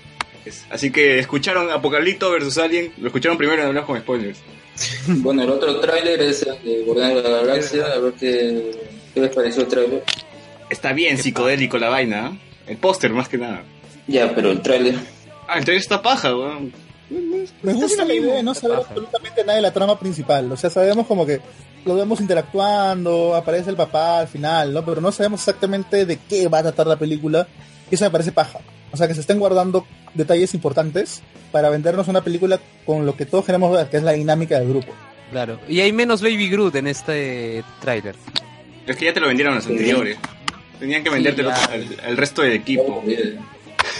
Así 0.71 0.91
que 0.91 1.19
escucharon 1.19 1.69
Apocalipto 1.69 2.31
versus 2.31 2.57
Alien, 2.57 2.91
lo 2.97 3.07
escucharon 3.07 3.37
primero 3.37 3.61
y 3.61 3.65
hablamos 3.65 3.87
con 3.87 3.99
spoilers. 3.99 4.39
Bueno, 5.07 5.43
el 5.43 5.49
otro 5.51 5.79
tráiler 5.79 6.19
es 6.21 6.43
el 6.43 6.63
de 6.63 6.83
Guardianes 6.83 7.23
de 7.23 7.29
la 7.29 7.37
Galaxia. 7.41 7.85
A 7.85 7.99
ver 7.99 8.13
qué, 8.13 8.71
qué 9.13 9.19
les 9.19 9.35
pareció 9.35 9.61
el 9.63 9.67
tráiler. 9.67 10.03
Está 10.71 10.93
bien 10.93 11.17
psicodélico 11.17 11.77
la 11.77 11.89
vaina, 11.89 12.27
¿eh? 12.29 12.39
El 12.67 12.77
póster 12.77 13.11
más 13.11 13.27
que 13.27 13.37
nada. 13.37 13.63
Ya, 14.07 14.33
pero 14.33 14.51
el 14.51 14.61
tráiler. 14.61 14.95
Ah, 15.45 15.57
entonces 15.59 15.83
está 15.83 16.01
paja, 16.01 16.33
weón. 16.33 16.71
Me 17.61 17.73
gusta 17.73 18.05
la 18.05 18.13
idea 18.13 18.35
de 18.35 18.43
no 18.43 18.53
saber 18.53 18.77
absolutamente 18.77 19.41
nada 19.41 19.57
de 19.57 19.61
la 19.63 19.73
trama 19.73 19.99
principal. 19.99 20.49
O 20.49 20.55
sea, 20.55 20.69
sabemos 20.69 21.05
como 21.07 21.25
que 21.25 21.41
lo 21.83 21.95
vemos 21.95 22.21
interactuando, 22.21 23.35
aparece 23.35 23.69
el 23.69 23.75
papá 23.75 24.19
al 24.19 24.29
final, 24.29 24.73
¿no? 24.73 24.85
Pero 24.85 25.01
no 25.01 25.11
sabemos 25.11 25.41
exactamente 25.41 26.05
de 26.05 26.17
qué 26.29 26.47
va 26.47 26.59
a 26.59 26.63
tratar 26.63 26.87
la 26.87 26.95
película. 26.95 27.45
Y 27.91 27.95
eso 27.95 28.05
me 28.05 28.11
parece 28.11 28.31
paja. 28.31 28.59
O 28.93 28.97
sea, 28.97 29.09
que 29.09 29.13
se 29.13 29.19
estén 29.19 29.39
guardando 29.39 29.85
detalles 30.13 30.53
importantes 30.53 31.21
para 31.51 31.69
vendernos 31.69 32.07
una 32.07 32.23
película 32.23 32.61
con 32.85 33.05
lo 33.05 33.17
que 33.17 33.25
todos 33.25 33.43
queremos 33.43 33.73
ver, 33.73 33.89
que 33.89 33.97
es 33.97 34.03
la 34.03 34.13
dinámica 34.13 34.57
del 34.57 34.69
grupo. 34.69 34.93
Claro. 35.31 35.59
Y 35.67 35.81
hay 35.81 35.91
menos 35.91 36.21
Baby 36.21 36.49
Groot 36.49 36.75
en 36.75 36.87
este 36.87 37.63
tráiler. 37.81 38.15
Es 38.87 38.95
que 38.95 39.05
ya 39.05 39.13
te 39.13 39.19
lo 39.19 39.27
vendieron 39.27 39.55
los 39.55 39.65
Sí. 39.65 39.75
Tenían 40.81 41.03
que 41.03 41.11
vendértelo 41.11 41.51
ya. 41.51 41.63
al, 41.65 41.87
al 42.03 42.17
resto 42.17 42.41
del 42.41 42.53
equipo. 42.53 43.03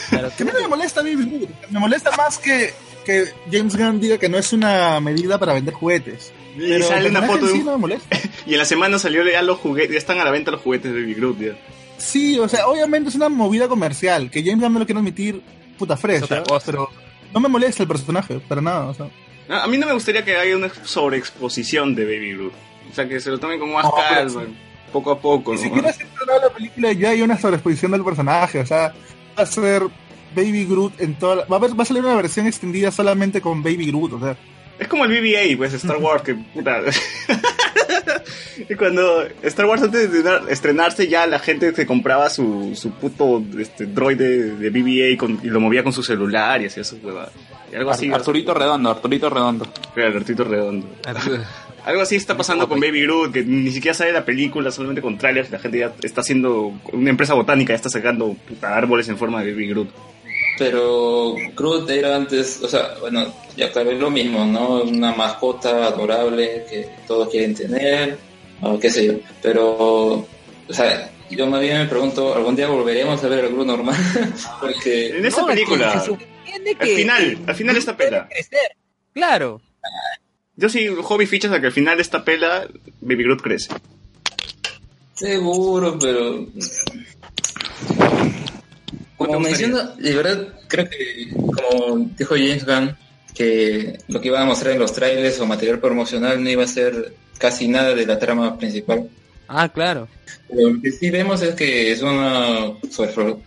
Claro. 0.10 0.32
Que 0.36 0.42
a 0.42 0.46
mí 0.48 0.52
no 0.52 0.62
me 0.62 0.68
molesta 0.68 1.02
Baby 1.04 1.26
Groot. 1.26 1.50
Me 1.70 1.80
molesta 1.80 2.10
más 2.18 2.40
que, 2.40 2.74
que 3.06 3.28
James 3.52 3.78
Gunn 3.78 4.00
diga 4.02 4.18
que 4.18 4.28
no 4.28 4.40
es 4.40 4.52
una 4.52 5.00
medida 5.00 5.38
para 5.38 5.54
vender 5.54 5.76
juguetes. 5.76 6.34
Y 6.58 6.70
Pero 6.70 6.88
sale 6.88 7.08
el 7.08 7.16
una 7.16 7.22
foto 7.22 7.46
de 7.46 7.52
en 7.52 7.54
sí 7.54 7.60
un... 7.60 7.66
no 7.66 7.72
me 7.74 7.78
molesta. 7.78 8.18
Y 8.48 8.54
en 8.54 8.58
la 8.58 8.66
semana 8.66 8.98
salió 8.98 9.24
ya 9.30 9.44
los 9.44 9.60
juguetes, 9.60 9.92
ya 9.92 10.00
están 10.00 10.20
a 10.20 10.26
la 10.26 10.32
venta 10.32 10.50
los 10.50 10.62
juguetes 10.62 10.92
de 10.92 11.00
Baby 11.00 11.14
Groot, 11.14 11.40
ya. 11.40 11.52
Sí, 12.00 12.40
o 12.40 12.50
sea, 12.50 12.68
obviamente 12.68 13.10
es 13.10 13.16
una 13.16 13.30
movida 13.30 13.68
comercial, 13.68 14.32
que 14.32 14.42
James 14.42 14.60
Gunn 14.62 14.74
no 14.74 14.80
lo 14.80 14.86
quiere 14.88 15.00
admitir 15.00 15.42
puta 15.78 15.96
cosa. 15.96 16.44
pero 16.66 16.90
no 17.32 17.40
me 17.40 17.48
molesta 17.48 17.84
el 17.84 17.88
personaje, 17.88 18.40
para 18.40 18.60
nada, 18.62 18.88
o 18.88 18.94
sea. 18.96 19.08
A 19.50 19.66
a 19.66 19.68
mí 19.68 19.78
no 19.78 19.86
me 19.86 19.94
gustaría 19.94 20.26
que 20.26 20.36
haya 20.36 20.58
una 20.58 20.72
sobreexposición 20.84 21.94
de 21.94 22.06
Baby 22.06 22.34
Groot. 22.34 22.54
O 22.92 22.96
sea, 22.96 23.08
que 23.08 23.20
se 23.20 23.30
lo 23.30 23.40
tomen 23.40 23.60
con 23.60 23.72
más 23.72 23.86
No, 23.86 23.94
pero 23.96 24.10
calma, 24.10 24.44
poco 24.92 25.12
a 25.12 25.20
poco, 25.20 25.52
Ni 25.54 25.58
¿no? 25.58 25.64
siquiera 25.64 25.94
se 25.94 26.04
la 26.04 26.50
película 26.54 26.92
ya 26.94 27.10
hay 27.10 27.22
una 27.22 27.38
sobreexposición 27.38 27.92
del 27.92 28.04
personaje, 28.04 28.60
o 28.60 28.66
sea, 28.66 28.94
va 29.38 29.44
a 29.44 29.46
ser 29.46 29.84
Baby 30.36 30.66
Groot 30.66 31.00
en 31.02 31.16
toda 31.16 31.36
la- 31.38 31.46
va 31.46 31.56
a 31.56 31.60
haber, 31.60 31.78
va 31.78 31.84
a 31.84 31.86
salir 31.86 32.04
una 32.04 32.16
versión 32.16 32.48
extendida 32.48 32.92
solamente 32.92 33.42
con 33.42 33.62
Baby 33.64 33.88
Groot, 33.88 34.14
o 34.14 34.20
sea, 34.20 34.36
Es 34.80 34.88
como 34.88 35.06
el 35.06 35.12
BB-8, 35.12 35.58
pues, 35.58 35.74
Star 35.74 35.98
Wars, 35.98 36.24
que 36.24 36.34
puta... 36.36 36.80
y 38.70 38.76
cuando 38.76 39.24
Star 39.44 39.66
Wars 39.66 39.82
antes 39.84 40.12
de 40.12 40.20
estrenar- 40.20 40.50
estrenarse 40.50 41.08
ya 41.08 41.28
la 41.28 41.40
gente 41.40 41.74
se 41.74 41.86
compraba 41.86 42.30
su, 42.30 42.72
su 42.76 42.92
puto 42.92 43.44
este, 43.60 43.86
droide 43.86 44.54
de 44.56 44.72
BB-8 44.72 45.18
con- 45.18 45.40
y 45.44 45.48
lo 45.48 45.60
movía 45.60 45.84
con 45.84 45.94
su 45.94 46.04
celular 46.04 46.62
y 46.62 46.66
hacía 46.66 46.84
sus 46.84 47.02
huevadas. 47.04 47.32
Y 47.72 47.76
algo 47.76 47.92
así... 47.92 48.12
Arturito 48.12 48.54
Redondo, 48.54 48.90
Arturito 48.90 49.30
Redondo. 49.30 49.68
Era 49.96 50.08
el 50.08 50.18
Artito 50.18 50.44
redondo. 50.44 50.88
Algo 51.86 52.02
así 52.02 52.16
está 52.16 52.38
pasando 52.38 52.70
con 52.70 52.80
Baby 52.80 53.02
Groot, 53.04 53.34
que 53.34 53.44
ni 53.44 53.72
siquiera 53.72 53.96
sale 53.96 54.12
la 54.14 54.24
película, 54.24 54.70
solamente 54.72 55.02
con 55.02 55.18
trailers. 55.18 55.50
La 55.50 55.60
gente 55.60 55.80
ya 55.80 55.94
está 56.04 56.22
haciendo. 56.22 56.74
Una 56.94 57.10
empresa 57.10 57.34
botánica 57.34 57.74
ya 57.74 57.78
está 57.78 57.90
sacando 57.90 58.34
puta, 58.48 58.76
árboles 58.76 59.08
en 59.10 59.18
forma 59.18 59.44
de 59.44 59.52
Baby 59.52 59.70
Groot. 59.70 59.90
Pero 60.58 61.36
Groot 61.56 61.90
era 61.90 62.16
antes, 62.16 62.62
o 62.62 62.68
sea, 62.68 62.94
bueno, 63.00 63.34
ya 63.56 63.72
claro, 63.72 63.92
es 63.92 64.00
lo 64.00 64.12
mismo, 64.12 64.46
¿no? 64.46 64.84
Una 64.84 65.12
mascota 65.14 65.88
adorable 65.88 66.66
que 66.70 66.88
todos 67.08 67.30
quieren 67.30 67.56
tener, 67.56 68.18
o 68.62 68.80
qué 68.80 68.90
sé 68.92 69.08
yo. 69.08 69.14
Pero, 69.42 69.68
o 70.18 70.28
sea, 70.70 71.10
yo 71.32 71.48
más 71.48 71.62
bien 71.62 71.80
me 71.80 71.86
pregunto, 71.88 72.36
¿algún 72.36 72.56
día 72.56 72.68
volveremos 72.68 73.24
a 73.24 73.28
ver 73.28 73.46
al 73.46 73.52
Groot 73.52 73.66
normal? 73.66 73.96
Porque 74.62 75.18
En 75.18 75.26
esta 75.26 75.42
No, 75.42 75.50
es 75.50 75.56
que 75.56 75.66
película, 75.66 75.92
al 75.94 76.88
final, 76.88 77.38
al 77.48 77.56
final 77.56 77.78
esta 77.78 77.98
pela. 77.98 78.28
crecer. 78.28 78.76
Claro. 79.14 79.62
Yo 80.62 80.70
sí, 80.70 80.88
hobby 80.88 81.26
fichas 81.26 81.52
a 81.52 81.60
que 81.60 81.66
al 81.66 81.72
final 81.74 81.98
de 81.98 82.04
esta 82.04 82.24
pela, 82.24 82.68
Baby 83.02 83.24
Groot 83.24 83.42
crece. 83.42 83.74
Seguro, 85.16 85.98
pero. 85.98 86.46
Como 89.18 89.40
menciona, 89.40 89.96
de 89.98 90.16
verdad, 90.16 90.54
creo 90.68 90.88
que, 90.88 91.32
como 91.32 92.12
dijo 92.16 92.36
James 92.36 92.64
Gunn, 92.64 92.96
que 93.34 93.98
lo 94.08 94.22
que 94.22 94.28
iban 94.28 94.44
a 94.44 94.46
mostrar 94.46 94.74
en 94.74 94.80
los 94.80 94.94
trailers 94.94 95.40
o 95.40 95.48
material 95.48 95.80
promocional 95.80 96.44
no 96.44 96.50
iba 96.50 96.64
a 96.64 96.68
ser 96.68 97.16
casi 97.40 97.68
nada 97.68 97.96
de 97.96 98.06
la 98.06 98.20
trama 98.20 98.60
principal. 98.60 99.10
Ah, 99.48 99.68
claro. 99.68 100.08
Pero 100.48 100.70
Lo 100.70 100.80
que 100.80 100.92
sí 100.92 101.10
vemos 101.10 101.42
es 101.42 101.56
que 101.56 101.92
es 101.92 102.04
una 102.04 102.74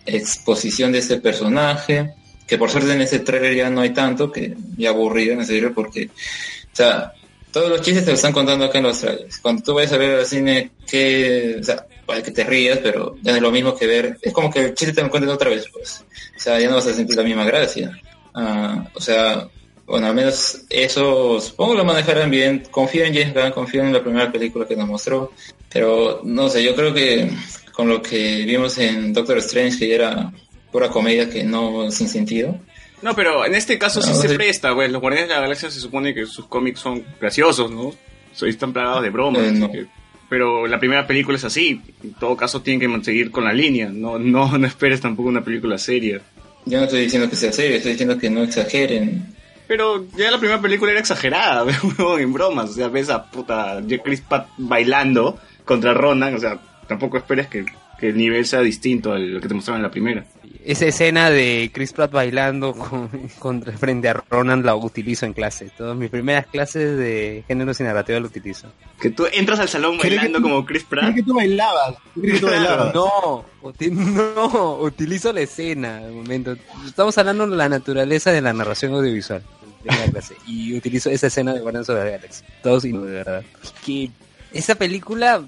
exposición 0.05 0.91
de 0.91 0.99
este 0.99 1.21
personaje, 1.21 2.13
que 2.45 2.57
por 2.57 2.69
suerte 2.69 2.91
en 2.91 3.01
ese 3.01 3.19
trailer 3.19 3.55
ya 3.55 3.69
no 3.69 3.79
hay 3.79 3.91
tanto, 3.91 4.33
que 4.33 4.53
ya 4.75 4.89
aburrido 4.89 5.33
en 5.33 5.45
serio, 5.45 5.73
porque, 5.73 6.09
sea, 6.75 7.13
todos 7.51 7.69
los 7.69 7.81
chistes 7.81 8.03
te 8.03 8.11
lo 8.11 8.15
están 8.15 8.33
contando 8.33 8.65
acá 8.65 8.79
en 8.79 8.83
los 8.83 8.99
trailers. 8.99 9.39
Cuando 9.39 9.63
tú 9.63 9.73
vayas 9.73 9.93
a 9.93 9.97
ver 9.97 10.19
al 10.19 10.25
cine, 10.25 10.71
que, 10.85 11.57
o 11.59 11.63
sea, 11.63 11.85
puede 12.05 12.21
que 12.21 12.31
te 12.31 12.43
rías, 12.43 12.79
pero 12.83 13.15
ya 13.21 13.31
no 13.31 13.37
es 13.37 13.43
lo 13.43 13.51
mismo 13.51 13.75
que 13.75 13.87
ver, 13.87 14.17
es 14.21 14.33
como 14.33 14.51
que 14.51 14.59
el 14.59 14.73
chiste 14.75 14.93
te 14.93 15.01
lo 15.01 15.09
cuenten 15.09 15.31
otra 15.31 15.49
vez, 15.49 15.65
pues. 15.71 16.03
O 16.35 16.39
sea, 16.39 16.59
ya 16.59 16.69
no 16.69 16.75
vas 16.75 16.87
a 16.87 16.93
sentir 16.93 17.15
la 17.15 17.23
misma 17.23 17.45
gracia. 17.45 17.97
Ah, 18.33 18.89
o 18.93 18.99
sea, 18.99 19.47
bueno, 19.85 20.07
al 20.07 20.15
menos 20.15 20.63
eso 20.69 21.39
supongo 21.39 21.75
lo 21.75 21.85
manejarán 21.85 22.29
bien. 22.29 22.63
Confío 22.71 23.05
en 23.05 23.13
James 23.13 23.33
Gunn, 23.33 23.51
confío 23.51 23.83
en 23.83 23.93
la 23.93 24.03
primera 24.03 24.31
película 24.31 24.67
que 24.67 24.75
nos 24.75 24.87
mostró. 24.87 25.31
Pero 25.71 26.21
no 26.23 26.49
sé, 26.49 26.63
yo 26.63 26.75
creo 26.75 26.93
que 26.93 27.31
con 27.71 27.87
lo 27.87 28.01
que 28.01 28.43
vimos 28.45 28.77
en 28.77 29.13
Doctor 29.13 29.37
Strange, 29.37 29.77
que 29.77 29.87
ya 29.87 29.95
era 29.95 30.33
pura 30.71 30.89
comedia 30.89 31.29
que 31.29 31.43
no 31.43 31.91
sin 31.91 32.09
sentido. 32.09 32.59
No, 33.05 33.15
pero 33.15 33.45
en 33.45 33.53
este 33.53 33.77
caso 33.77 34.01
sí 34.01 34.09
No, 34.09 34.15
se 34.15 34.29
sí. 34.29 34.35
presta, 34.35 34.71
güey. 34.71 34.89
Los 34.89 34.99
Guardianes 34.99 35.29
de 35.29 35.35
la 35.35 35.41
Galaxia 35.41 35.69
se 35.69 35.79
supone 35.79 36.15
que 36.15 36.25
sus 36.25 36.47
cómics 36.47 36.79
son 36.79 37.03
graciosos, 37.21 37.69
¿no? 37.69 37.93
Están 38.47 38.73
plagados 38.73 39.03
de 39.03 39.11
bromas. 39.11 39.43
Eh, 39.43 39.51
no. 39.51 39.71
que- 39.71 39.85
Pero 40.27 40.65
la 40.65 40.79
primera 40.79 41.05
película 41.05 41.37
es 41.37 41.43
así. 41.45 41.79
En 42.03 42.13
todo 42.15 42.35
caso 42.35 42.63
tienen 42.63 42.97
que 42.99 43.05
seguir 43.05 43.29
con 43.29 43.43
la 43.43 43.53
línea. 43.53 43.89
No, 43.89 44.17
no, 44.17 44.57
no 44.57 44.65
esperes 44.67 45.01
tampoco 45.01 45.29
una 45.29 45.43
película 45.43 45.77
seria. 45.77 46.19
Yo 46.65 46.79
no 46.79 46.85
estoy 46.85 47.01
diciendo 47.01 47.29
que 47.29 47.35
sea 47.35 47.51
serio, 47.53 47.77
estoy 47.77 47.91
diciendo 47.91 48.17
que 48.17 48.31
no 48.31 48.41
exageren. 48.41 49.35
Pero 49.67 50.07
ya 50.17 50.31
la 50.31 50.39
primera 50.39 50.59
película 50.59 50.89
era 50.91 50.99
exagerada, 50.99 51.63
en 52.19 52.33
bromas. 52.33 52.71
O 52.71 52.73
sea, 52.73 52.87
ves 52.87 53.11
a 53.11 53.23
puta 53.29 53.81
Chris 54.03 54.21
Pratt 54.21 54.47
bailando 54.57 55.39
contra 55.63 55.93
Ronan. 55.93 56.33
O 56.33 56.39
sea, 56.39 56.59
tampoco 56.87 57.17
esperes 57.17 57.45
que, 57.47 57.65
que 57.99 58.09
el 58.09 58.17
nivel 58.17 58.45
sea 58.47 58.61
distinto 58.61 59.13
a 59.13 59.19
lo 59.19 59.39
que 59.39 59.47
te 59.47 59.53
mostraron 59.53 59.79
en 59.81 59.83
la 59.83 59.91
primera. 59.91 60.25
Esa 60.65 60.85
escena 60.87 61.29
de 61.29 61.69
Chris 61.73 61.93
Pratt 61.93 62.11
bailando 62.11 62.73
con, 62.73 63.07
contra 63.39 63.77
frente 63.77 64.09
a 64.09 64.13
Ronan 64.29 64.65
la 64.65 64.75
utilizo 64.75 65.25
en 65.25 65.33
clase. 65.33 65.69
Todas 65.77 65.95
mis 65.95 66.09
primeras 66.09 66.47
clases 66.47 66.97
de 66.97 67.43
género 67.47 67.71
y 67.79 67.83
narrativa 67.83 68.19
lo 68.19 68.27
utilizo. 68.27 68.67
Que 68.99 69.11
tú 69.11 69.27
entras 69.31 69.59
al 69.59 69.69
salón 69.69 69.97
bailando 69.97 70.39
tú- 70.39 70.43
como 70.43 70.65
Chris 70.65 70.83
Pratt. 70.83 71.13
que 71.15 71.23
tú 71.23 71.35
bailabas. 71.35 71.95
Creo 72.19 72.33
que 72.33 72.39
tú 72.39 72.47
bailabas. 72.47 72.93
No, 72.93 73.45
no, 74.35 74.73
utilizo 74.81 75.31
la 75.33 75.41
escena. 75.41 76.01
Un 76.03 76.17
momento. 76.17 76.55
Estamos 76.85 77.17
hablando 77.17 77.47
de 77.47 77.55
la 77.55 77.69
naturaleza 77.69 78.31
de 78.31 78.41
la 78.41 78.53
narración 78.53 78.93
audiovisual. 78.93 79.43
en 79.63 79.71
primera 79.83 80.11
clase, 80.11 80.35
y 80.47 80.75
utilizo 80.75 81.09
esa 81.11 81.27
escena 81.27 81.53
de 81.53 81.59
Guardians 81.61 81.89
of 81.89 81.97
the 82.03 82.09
Galaxy. 82.11 82.43
Todos 82.63 82.85
y 82.85 82.91
de 82.91 82.97
verdad. 82.99 83.43
Que 83.85 84.09
esa 84.51 84.73
película, 84.75 85.43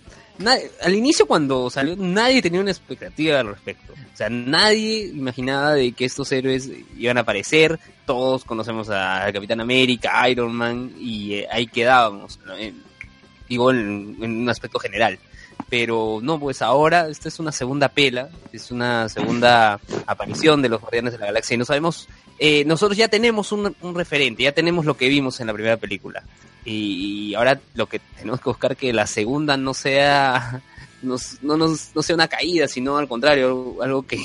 al 0.82 0.94
inicio 0.96 1.26
cuando 1.26 1.70
salió, 1.70 1.96
nadie 1.98 2.42
tenía 2.42 2.62
una 2.62 2.72
expectativa 2.72 3.40
al 3.40 3.48
respecto. 3.48 3.94
O 3.94 4.18
sea, 4.18 4.30
nadie 4.30 5.08
imaginaba 5.14 5.74
de 5.74 5.92
que 5.92 6.06
estos 6.06 6.32
héroes 6.32 6.70
iban 6.98 7.18
a 7.18 7.22
aparecer. 7.22 7.80
Todos 8.06 8.44
conocemos 8.44 8.90
a 8.90 9.30
Capitán 9.34 9.62
América, 9.62 10.28
Iron 10.30 10.54
Man, 10.54 10.92
y 11.00 11.34
eh, 11.36 11.48
ahí 11.52 11.68
quedábamos. 11.68 12.40
¿no? 12.46 12.56
En- 12.58 12.82
digo, 13.50 13.72
en 13.72 14.18
un 14.20 14.50
aspecto 14.50 14.78
general 14.80 15.18
pero 15.70 16.20
no, 16.22 16.40
pues 16.40 16.62
ahora 16.62 17.08
esta 17.10 17.28
es 17.28 17.40
una 17.40 17.52
segunda 17.52 17.90
pela, 17.90 18.30
es 18.54 18.72
una 18.72 19.10
segunda 19.10 19.80
aparición 20.06 20.62
de 20.62 20.70
los 20.70 20.80
Guardianes 20.82 21.14
de 21.14 21.20
la 21.20 21.26
Galaxia 21.28 21.56
y 21.56 21.58
no 21.58 21.66
sabemos, 21.66 22.08
eh, 22.40 22.64
nosotros 22.66 22.98
ya 22.98 23.08
tenemos 23.08 23.52
un, 23.52 23.76
un 23.82 23.96
referente, 23.96 24.44
ya 24.44 24.52
tenemos 24.54 24.86
lo 24.86 24.96
que 24.96 25.10
vimos 25.10 25.40
en 25.40 25.48
la 25.48 25.54
primera 25.54 25.78
película 25.78 26.24
y, 26.64 27.34
ahora 27.36 27.60
lo 27.76 27.88
que 27.88 28.00
tenemos 28.18 28.42
que 28.42 28.50
buscar 28.50 28.76
que 28.76 28.92
la 28.94 29.08
segunda 29.08 29.56
no 29.58 29.74
sea 29.74 30.62
nos- 31.02 31.42
no, 31.44 31.56
nos- 31.58 31.92
no 31.96 32.02
sea 32.02 32.16
una 32.16 32.28
caída, 32.28 32.68
sino 32.68 32.98
al 32.98 33.08
contrario, 33.08 33.48
algo, 33.48 33.84
algo 33.84 34.02
que, 34.08 34.20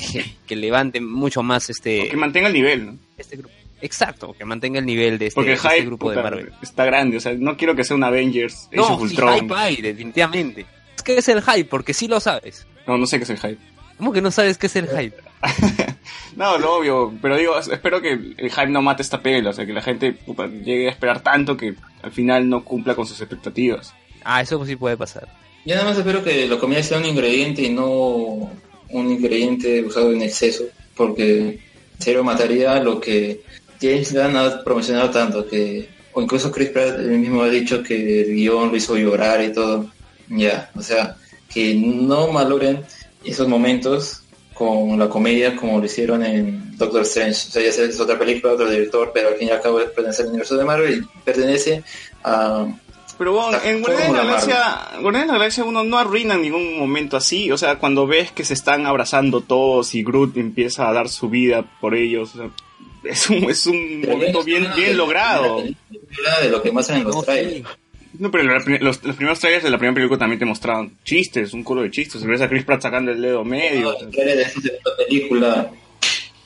que 0.45 0.55
levante 0.55 0.99
mucho 1.01 1.43
más 1.43 1.69
este, 1.69 2.09
Que 2.09 2.17
mantenga 2.17 2.47
el 2.47 2.53
nivel, 2.53 2.85
¿no? 2.87 2.97
este 3.17 3.37
grupo. 3.37 3.53
Exacto, 3.81 4.33
que 4.33 4.45
mantenga 4.45 4.79
el 4.79 4.85
nivel 4.85 5.17
de 5.19 5.27
este, 5.27 5.35
Porque 5.35 5.49
de 5.51 5.55
este 5.57 5.69
hype 5.69 5.85
grupo 5.85 6.09
de 6.09 6.15
Marvel. 6.23 6.53
está 6.61 6.85
grande. 6.85 7.17
O 7.17 7.19
sea, 7.19 7.33
no 7.37 7.57
quiero 7.57 7.75
que 7.75 7.83
sea 7.83 7.97
un 7.97 8.03
Avengers, 8.05 8.69
No, 8.71 8.87
sí, 8.97 9.03
Ultron. 9.03 9.39
hype 9.41 9.53
hay, 9.55 9.75
definitivamente. 9.81 10.65
Que 11.03 11.17
es 11.17 11.27
el 11.27 11.41
hype, 11.41 11.65
porque 11.65 11.93
sí 11.93 12.07
lo 12.07 12.19
sabes. 12.19 12.65
No, 12.87 12.97
no 12.97 13.05
sé 13.05 13.17
qué 13.17 13.23
es 13.23 13.29
el 13.29 13.37
hype. 13.37 13.59
¿Cómo 13.97 14.11
que 14.11 14.21
no 14.21 14.31
sabes 14.31 14.57
qué 14.57 14.67
es 14.67 14.75
el 14.75 14.87
hype? 14.87 15.15
No, 16.35 16.57
lo 16.57 16.77
obvio, 16.77 17.13
pero 17.21 17.37
digo, 17.37 17.57
espero 17.59 18.01
que 18.01 18.13
el 18.13 18.51
hype 18.51 18.67
no 18.67 18.81
mate 18.81 19.03
esta 19.03 19.21
pela, 19.21 19.51
o 19.51 19.53
sea, 19.53 19.65
que 19.65 19.73
la 19.73 19.81
gente 19.81 20.13
puta, 20.13 20.47
llegue 20.47 20.87
a 20.87 20.91
esperar 20.91 21.21
tanto 21.21 21.55
que 21.55 21.75
al 22.01 22.11
final 22.11 22.49
no 22.49 22.63
cumpla 22.63 22.95
con 22.95 23.05
sus 23.05 23.21
expectativas. 23.21 23.93
Ah, 24.23 24.41
eso 24.41 24.63
sí 24.65 24.75
puede 24.75 24.97
pasar. 24.97 25.27
Yo 25.65 25.75
nada 25.75 25.87
más 25.87 25.97
espero 25.97 26.23
que 26.23 26.47
la 26.47 26.57
comida 26.57 26.81
sea 26.81 26.97
un 26.97 27.05
ingrediente 27.05 27.61
y 27.61 27.69
no 27.69 27.85
un 27.85 29.11
ingrediente 29.11 29.83
usado 29.83 30.11
en 30.11 30.21
exceso, 30.23 30.63
porque 30.95 31.39
en 31.49 32.01
serio 32.01 32.23
mataría 32.23 32.81
lo 32.81 32.99
que 32.99 33.43
James 33.81 34.13
Gunn 34.13 34.35
ha 34.35 34.63
promocionado 34.63 35.09
tanto, 35.11 35.47
que 35.47 35.89
o 36.13 36.21
incluso 36.21 36.51
Chris 36.51 36.69
Pratt 36.69 36.99
él 36.99 37.19
mismo 37.19 37.41
ha 37.43 37.49
dicho 37.49 37.81
que 37.81 38.21
el 38.21 38.35
guion 38.35 38.69
lo 38.69 38.75
hizo 38.75 38.97
llorar 38.97 39.43
y 39.43 39.53
todo. 39.53 39.89
Ya, 40.29 40.71
o 40.75 40.81
sea, 40.81 41.17
que 41.53 41.75
no 41.75 42.31
valoren 42.31 42.83
esos 43.23 43.47
momentos 43.47 44.23
con 44.53 44.97
la 44.99 45.09
comedia 45.09 45.55
como 45.55 45.79
lo 45.79 45.85
hicieron 45.85 46.23
en 46.23 46.77
Doctor 46.77 47.01
Strange. 47.03 47.47
O 47.47 47.51
sea, 47.51 47.63
ya 47.63 47.71
sé, 47.71 47.85
es 47.85 47.99
otra 47.99 48.17
película, 48.17 48.53
otro 48.53 48.69
director, 48.69 49.11
pero 49.13 49.29
al 49.29 49.35
fin 49.35 49.47
y 49.47 49.51
al 49.51 49.61
cabo 49.61 49.77
pertenece 49.77 50.23
al 50.23 50.29
universo 50.29 50.55
de 50.55 50.65
Marvel 50.65 50.99
y 50.99 51.19
pertenece 51.23 51.83
a 52.23 52.67
Pero 53.17 53.33
bueno, 53.33 53.57
en 53.63 53.81
Guardianes 53.81 54.11
de 54.11 54.17
la 54.17 54.23
Galaxia, 54.23 54.89
Guardianes 55.01 55.27
de 55.27 55.33
la 55.33 55.39
Galaxia 55.39 55.63
uno 55.63 55.83
no 55.83 55.97
arruina 55.97 56.37
ningún 56.37 56.77
momento 56.77 57.17
así, 57.17 57.51
o 57.51 57.57
sea, 57.57 57.79
cuando 57.79 58.05
ves 58.05 58.31
que 58.31 58.45
se 58.45 58.53
están 58.53 58.85
abrazando 58.85 59.41
todos 59.41 59.95
y 59.95 60.03
Groot 60.03 60.37
empieza 60.37 60.87
a 60.87 60.93
dar 60.93 61.09
su 61.09 61.29
vida 61.29 61.65
por 61.81 61.95
ellos, 61.95 62.35
o 62.35 62.37
sea, 62.37 62.49
es 63.03 63.29
un, 63.29 63.49
es 63.49 63.65
un 63.65 64.01
momento 64.01 64.43
bien, 64.43 64.67
bien 64.75 64.95
logrado. 64.95 65.61
de 65.61 66.49
lo 66.49 66.61
que 66.61 66.71
muestran 66.71 66.99
en 66.99 67.05
los 67.05 67.25
trailers. 67.25 67.67
No, 68.19 68.29
pero 68.31 68.43
la 68.43 68.63
los, 68.79 69.03
los 69.03 69.15
primeros 69.15 69.39
trailers 69.39 69.63
de 69.63 69.69
la 69.69 69.77
primera 69.77 69.95
película 69.95 70.19
también 70.19 70.39
te 70.39 70.45
mostraban 70.45 70.91
chistes, 71.03 71.53
un 71.53 71.63
culo 71.63 71.81
de 71.81 71.91
chistes. 71.91 72.23
Ves 72.23 72.41
a 72.41 72.49
Chris 72.49 72.63
Pratt 72.63 72.81
sacando 72.81 73.11
el 73.11 73.21
dedo 73.21 73.43
medio. 73.43 73.91
Los 73.91 74.11
trailers 74.11 74.37
de 74.37 74.43
esta 74.43 74.61
segunda 74.61 74.97
película. 74.97 75.71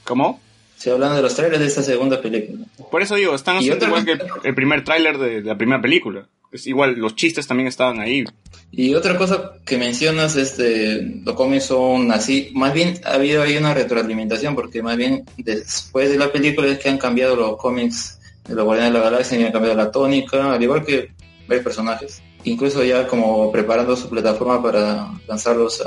¿Cómo? 0.03 0.39
Se 0.77 0.91
hablando 0.91 1.15
de 1.15 1.21
los 1.23 1.35
trailers 1.35 1.59
de 1.59 1.67
esta 1.67 1.83
segunda 1.83 2.21
película. 2.21 2.65
Por 2.89 3.01
eso 3.01 3.15
digo, 3.15 3.35
están 3.35 3.57
haciendo 3.57 3.85
igual 3.85 4.05
que 4.05 4.13
el, 4.13 4.21
el 4.43 4.55
primer 4.55 4.83
tráiler 4.83 5.17
de, 5.17 5.41
de 5.41 5.47
la 5.47 5.57
primera 5.57 5.81
película. 5.81 6.27
Es 6.51 6.65
igual, 6.65 6.95
los 6.95 7.15
chistes 7.15 7.45
también 7.45 7.67
estaban 7.67 7.99
ahí. 7.99 8.23
Y 8.71 8.93
otra 8.95 9.17
cosa 9.17 9.53
que 9.65 9.77
mencionas 9.77 10.35
es 10.37 10.55
de 10.57 11.21
los 11.25 11.35
cómics 11.35 11.65
son 11.65 12.11
así, 12.11 12.51
más 12.53 12.73
bien 12.73 12.99
ha 13.03 13.15
habido 13.15 13.41
ahí 13.41 13.57
una 13.57 13.73
retroalimentación 13.73 14.55
porque 14.55 14.81
más 14.81 14.97
bien 14.97 15.25
después 15.37 16.09
de 16.09 16.17
la 16.17 16.31
película 16.31 16.67
es 16.67 16.79
que 16.79 16.89
han 16.89 16.97
cambiado 16.97 17.35
los 17.35 17.57
cómics 17.57 18.19
de 18.47 18.55
los 18.55 18.63
Guardianes 18.63 18.93
de 18.93 18.99
la 18.99 19.05
Galaxia 19.09 19.39
y 19.39 19.43
han 19.43 19.51
cambiado 19.51 19.75
la 19.75 19.91
tónica, 19.91 20.53
al 20.53 20.63
igual 20.63 20.85
que 20.85 21.11
varios 21.47 21.63
personajes, 21.63 22.21
incluso 22.43 22.83
ya 22.83 23.07
como 23.07 23.51
preparando 23.51 23.95
su 23.95 24.09
plataforma 24.09 24.61
para 24.61 25.11
lanzarlos 25.27 25.83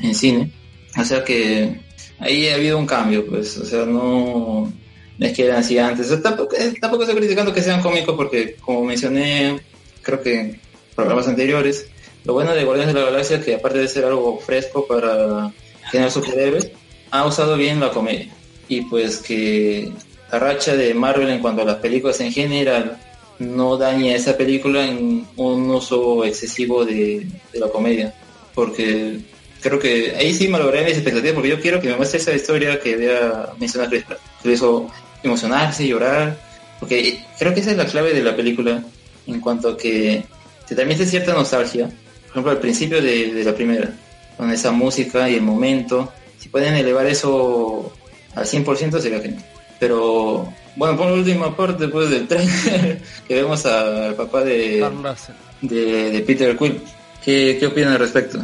en 0.00 0.14
cine. 0.14 0.52
O 0.98 1.04
sea 1.04 1.24
que 1.24 1.80
ahí 2.18 2.48
ha 2.48 2.54
habido 2.54 2.78
un 2.78 2.86
cambio, 2.86 3.26
pues, 3.26 3.56
o 3.58 3.64
sea, 3.64 3.84
no, 3.84 4.72
no 5.18 5.26
es 5.26 5.32
que 5.32 5.44
eran 5.44 5.58
así 5.58 5.78
antes. 5.78 6.22
Tampoco, 6.22 6.54
eh, 6.56 6.74
tampoco 6.80 7.02
estoy 7.02 7.18
criticando 7.18 7.52
que 7.52 7.62
sean 7.62 7.82
cómicos 7.82 8.14
porque, 8.16 8.56
como 8.56 8.84
mencioné, 8.84 9.60
creo 10.02 10.22
que 10.22 10.40
en 10.40 10.60
programas 10.94 11.28
anteriores, 11.28 11.88
lo 12.24 12.32
bueno 12.32 12.54
de 12.54 12.64
Guardianes 12.64 12.94
de 12.94 13.00
la 13.00 13.06
Galaxia 13.06 13.36
es 13.36 13.44
que 13.44 13.54
aparte 13.54 13.78
de 13.78 13.88
ser 13.88 14.04
algo 14.04 14.38
fresco 14.38 14.86
para 14.86 15.52
generar 15.90 16.10
superhéroes, 16.10 16.70
ha 17.10 17.24
usado 17.24 17.56
bien 17.56 17.80
la 17.80 17.90
comedia. 17.90 18.32
Y 18.68 18.82
pues 18.82 19.18
que 19.18 19.92
la 20.32 20.38
racha 20.38 20.74
de 20.74 20.92
Marvel 20.94 21.28
en 21.28 21.40
cuanto 21.40 21.62
a 21.62 21.64
las 21.64 21.76
películas 21.76 22.20
en 22.20 22.32
general 22.32 22.98
no 23.38 23.76
daña 23.76 24.14
esa 24.14 24.36
película 24.36 24.84
en 24.86 25.26
un 25.36 25.70
uso 25.70 26.24
excesivo 26.24 26.84
de, 26.84 27.26
la 27.54 27.68
comedia. 27.68 28.14
Porque 28.54 29.18
creo 29.60 29.78
que 29.78 30.14
ahí 30.16 30.32
sí 30.34 30.48
malogré 30.48 30.84
mis 30.84 30.94
expectativas 30.94 31.34
porque 31.34 31.48
yo 31.48 31.60
quiero 31.60 31.80
que 31.80 31.88
me 31.88 31.96
muestre 31.96 32.20
esa 32.20 32.32
historia 32.32 32.80
que 32.80 32.94
había 32.94 33.50
mencionado 33.58 33.90
Chris 33.90 34.04
Pratt. 34.04 34.20
Hizo 34.44 34.90
emocionarse, 35.22 35.86
llorar. 35.86 36.38
Porque 36.80 37.20
creo 37.38 37.54
que 37.54 37.60
esa 37.60 37.70
es 37.70 37.76
la 37.76 37.86
clave 37.86 38.12
de 38.12 38.22
la 38.22 38.36
película 38.36 38.82
en 39.26 39.40
cuanto 39.40 39.70
a 39.70 39.76
que 39.76 40.24
te 40.66 40.74
transmite 40.74 41.06
cierta 41.06 41.32
nostalgia. 41.32 41.86
Por 41.86 42.30
ejemplo, 42.30 42.50
al 42.52 42.58
principio 42.58 43.00
de, 43.00 43.32
de 43.32 43.44
la 43.44 43.54
primera, 43.54 43.90
con 44.36 44.50
esa 44.50 44.72
música 44.72 45.28
y 45.28 45.34
el 45.34 45.42
momento. 45.42 46.12
Si 46.38 46.48
pueden 46.48 46.74
elevar 46.74 47.06
eso 47.06 47.92
al 48.34 48.44
100% 48.44 49.00
sería 49.00 49.20
genial. 49.20 49.44
Pero, 49.80 50.52
bueno, 50.76 50.96
por 50.96 51.10
última 51.12 51.56
parte 51.56 51.84
después 51.84 52.10
del 52.10 52.28
trailer, 52.28 53.02
que 53.28 53.34
vemos 53.34 53.64
al 53.66 54.14
papá 54.14 54.44
de, 54.44 54.86
Russell. 55.02 55.34
de, 55.62 56.10
de 56.10 56.20
Peter 56.20 56.56
Quill. 56.56 56.80
¿Qué, 57.24 57.56
qué 57.58 57.66
opinan 57.66 57.92
al 57.94 57.98
respecto? 57.98 58.38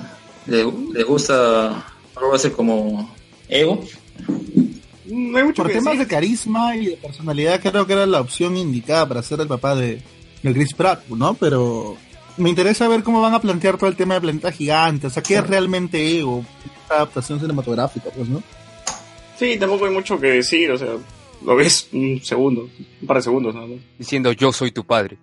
¿Le, 0.46 0.64
le 0.92 1.02
gusta 1.04 1.84
algo 2.16 2.34
hacer 2.34 2.52
como 2.52 3.14
ego? 3.48 3.84
No 5.06 5.38
hay 5.38 5.44
mucho 5.44 5.62
Por 5.62 5.68
que 5.68 5.74
temas 5.78 5.94
decir. 5.94 6.09
de 6.09 6.14
carisma 6.14 6.76
y 6.76 6.86
de 6.86 6.96
personalidad, 6.96 7.60
creo 7.60 7.86
que 7.86 7.92
era 7.92 8.06
la 8.06 8.20
opción 8.20 8.56
indicada 8.56 9.06
para 9.06 9.22
ser 9.22 9.40
el 9.40 9.46
papá 9.48 9.74
de, 9.74 10.00
de 10.42 10.52
Chris 10.52 10.74
Pratt, 10.74 11.06
¿no? 11.09 11.34
Pero 11.34 11.96
me 12.38 12.48
interesa 12.48 12.88
ver 12.88 13.02
cómo 13.02 13.20
van 13.20 13.34
a 13.34 13.40
plantear 13.40 13.76
todo 13.76 13.90
el 13.90 13.96
tema 13.96 14.14
de 14.14 14.20
planeta 14.22 14.50
gigante, 14.50 15.06
o 15.09 15.10
sea, 15.10 15.22
qué 15.22 15.36
es 15.36 15.46
realmente 15.46 16.18
ego, 16.18 16.44
esta 16.82 16.94
adaptación 16.96 17.38
cinematográfica, 17.40 18.10
pues, 18.16 18.28
¿no? 18.28 18.42
Sí, 19.38 19.56
tampoco 19.59 19.84
hay 19.86 19.92
mucho 19.92 20.18
que 20.18 20.28
decir, 20.28 20.70
o 20.70 20.78
sea, 20.78 20.88
lo 21.44 21.56
ves 21.56 21.89
un 21.93 22.20
segundo, 22.23 22.69
un 23.01 23.06
par 23.06 23.19
de 23.19 23.23
segundos 23.23 23.55
nada 23.55 23.66
más. 23.66 23.78
Diciendo 23.98 24.32
yo 24.32 24.52
soy 24.52 24.70
tu 24.70 24.85
padre. 24.85 25.19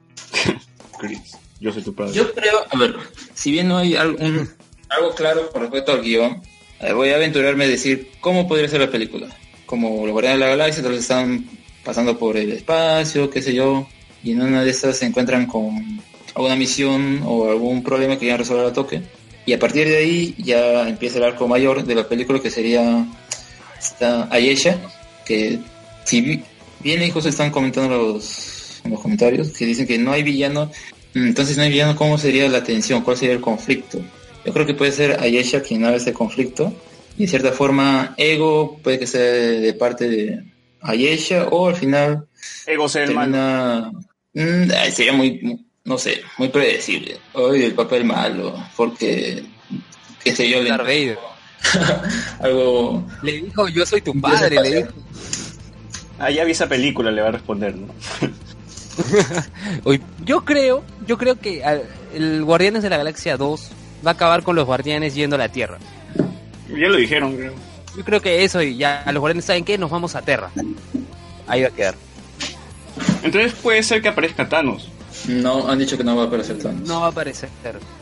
Chris, 0.99 1.37
yo 1.59 1.71
soy 1.71 1.83
tu 1.83 1.93
padre. 1.93 2.13
Yo 2.13 2.33
creo, 2.33 2.59
a 2.69 2.77
ver, 2.77 2.95
si 3.33 3.51
bien 3.51 3.67
no 3.67 3.77
hay 3.77 3.95
algún, 3.95 4.49
algo 4.89 5.13
claro 5.15 5.49
con 5.49 5.61
respecto 5.61 5.91
al 5.91 6.01
guion, 6.01 6.41
eh, 6.79 6.93
voy 6.93 7.09
a 7.09 7.15
aventurarme 7.15 7.65
a 7.65 7.67
decir 7.67 8.11
cómo 8.21 8.47
podría 8.47 8.67
ser 8.67 8.81
la 8.81 8.91
película. 8.91 9.27
Como 9.65 10.05
los 10.05 10.13
Guardianes 10.13 10.39
de 10.39 10.45
la 10.45 10.51
Galaxia, 10.51 10.83
vez 10.87 10.99
están 10.99 11.47
pasando 11.83 12.17
por 12.17 12.37
el 12.37 12.51
espacio, 12.51 13.29
qué 13.29 13.41
sé 13.41 13.53
yo, 13.53 13.87
y 14.23 14.31
en 14.31 14.41
una 14.41 14.63
de 14.63 14.71
estas 14.71 14.97
se 14.97 15.05
encuentran 15.05 15.45
con 15.45 16.01
alguna 16.35 16.55
misión 16.55 17.21
o 17.25 17.49
algún 17.49 17.83
problema 17.83 18.13
que 18.13 18.21
quieran 18.21 18.39
resolver 18.39 18.65
a 18.65 18.73
toque. 18.73 19.01
Y 19.45 19.53
a 19.53 19.59
partir 19.59 19.87
de 19.87 19.97
ahí 19.97 20.35
ya 20.37 20.87
empieza 20.87 21.17
el 21.17 21.23
arco 21.23 21.47
mayor 21.47 21.83
de 21.83 21.95
la 21.95 22.07
película 22.07 22.39
que 22.39 22.49
sería 22.49 23.05
esta 23.77 24.27
Ayesha, 24.31 24.77
que 25.25 25.59
si 26.09 26.43
bien 26.79 27.03
hijos 27.03 27.27
están 27.27 27.51
comentando 27.51 27.95
los, 27.95 28.81
en 28.83 28.91
los 28.91 28.99
comentarios, 28.99 29.49
que 29.49 29.65
dicen 29.67 29.85
que 29.85 29.99
no 29.99 30.11
hay 30.11 30.23
villano, 30.23 30.71
mm, 31.13 31.27
entonces 31.27 31.55
no 31.55 31.61
hay 31.61 31.69
villano, 31.69 31.95
¿cómo 31.95 32.17
sería 32.17 32.49
la 32.49 32.63
tensión? 32.63 33.03
¿Cuál 33.03 33.15
sería 33.15 33.35
el 33.35 33.41
conflicto? 33.41 33.99
Yo 34.43 34.51
creo 34.51 34.65
que 34.65 34.73
puede 34.73 34.91
ser 34.91 35.19
Ayesha 35.19 35.61
quien 35.61 35.85
haga 35.85 35.97
ese 35.97 36.13
conflicto, 36.13 36.73
y 37.15 37.23
de 37.23 37.27
cierta 37.27 37.51
forma 37.51 38.15
Ego 38.17 38.79
puede 38.81 38.97
que 38.97 39.05
sea 39.05 39.21
de 39.21 39.73
parte 39.73 40.09
de 40.09 40.43
Ayesha, 40.81 41.47
o 41.51 41.67
al 41.67 41.75
final 41.75 42.25
Ego 42.65 42.89
ser 42.89 43.03
el 43.03 43.13
malo. 43.13 43.31
termina... 43.31 43.91
Mm, 44.33 44.91
sería 44.91 45.13
muy, 45.13 45.63
no 45.83 45.97
sé, 45.99 46.21
muy 46.39 46.49
predecible. 46.49 47.17
Hoy 47.33 47.63
el 47.63 47.73
papel 47.73 48.03
malo, 48.03 48.55
porque, 48.75 49.43
qué 50.23 50.35
sé 50.35 50.49
yo, 50.49 50.59
le-. 50.63 50.71
Algo. 52.39 53.05
Le 53.21 53.33
dijo, 53.33 53.67
yo 53.67 53.85
soy 53.85 54.01
tu 54.01 54.19
padre, 54.19 54.59
le 54.59 54.75
dijo. 54.77 54.93
Ah, 56.19 56.29
ya 56.31 56.43
vi 56.43 56.51
esa 56.51 56.67
película, 56.67 57.11
le 57.11 57.21
va 57.21 57.29
a 57.29 57.31
responder, 57.31 57.75
¿no? 57.75 57.87
Yo 60.25 60.43
creo, 60.45 60.83
yo 61.07 61.17
creo 61.17 61.39
que 61.39 61.63
al- 61.63 61.83
el 62.13 62.43
Guardianes 62.43 62.83
de 62.83 62.89
la 62.89 62.97
Galaxia 62.97 63.37
2 63.37 63.69
va 64.05 64.11
a 64.11 64.13
acabar 64.13 64.43
con 64.43 64.55
los 64.55 64.65
Guardianes 64.65 65.15
yendo 65.15 65.35
a 65.35 65.39
la 65.39 65.49
Tierra. 65.49 65.77
Ya 66.69 66.87
lo 66.89 66.97
dijeron, 66.97 67.35
creo. 67.35 67.53
Yo 67.97 68.03
creo 68.03 68.21
que 68.21 68.43
eso 68.43 68.61
y 68.61 68.77
ya 68.77 69.03
los 69.07 69.19
Guardianes 69.19 69.45
saben 69.45 69.63
que 69.63 69.77
nos 69.77 69.89
vamos 69.89 70.15
a 70.15 70.21
Tierra. 70.21 70.51
Ahí 71.47 71.61
va 71.63 71.69
a 71.69 71.71
quedar. 71.71 71.95
Entonces 73.23 73.53
puede 73.53 73.81
ser 73.83 74.01
que 74.01 74.09
aparezca 74.09 74.47
Thanos. 74.47 74.89
No, 75.27 75.67
han 75.67 75.79
dicho 75.79 75.97
que 75.97 76.03
no 76.03 76.15
va 76.15 76.23
a 76.23 76.25
aparecer 76.27 76.57
Thanos. 76.59 76.87
No 76.87 77.01
va 77.01 77.07
a 77.07 77.09
aparecer, 77.09 77.49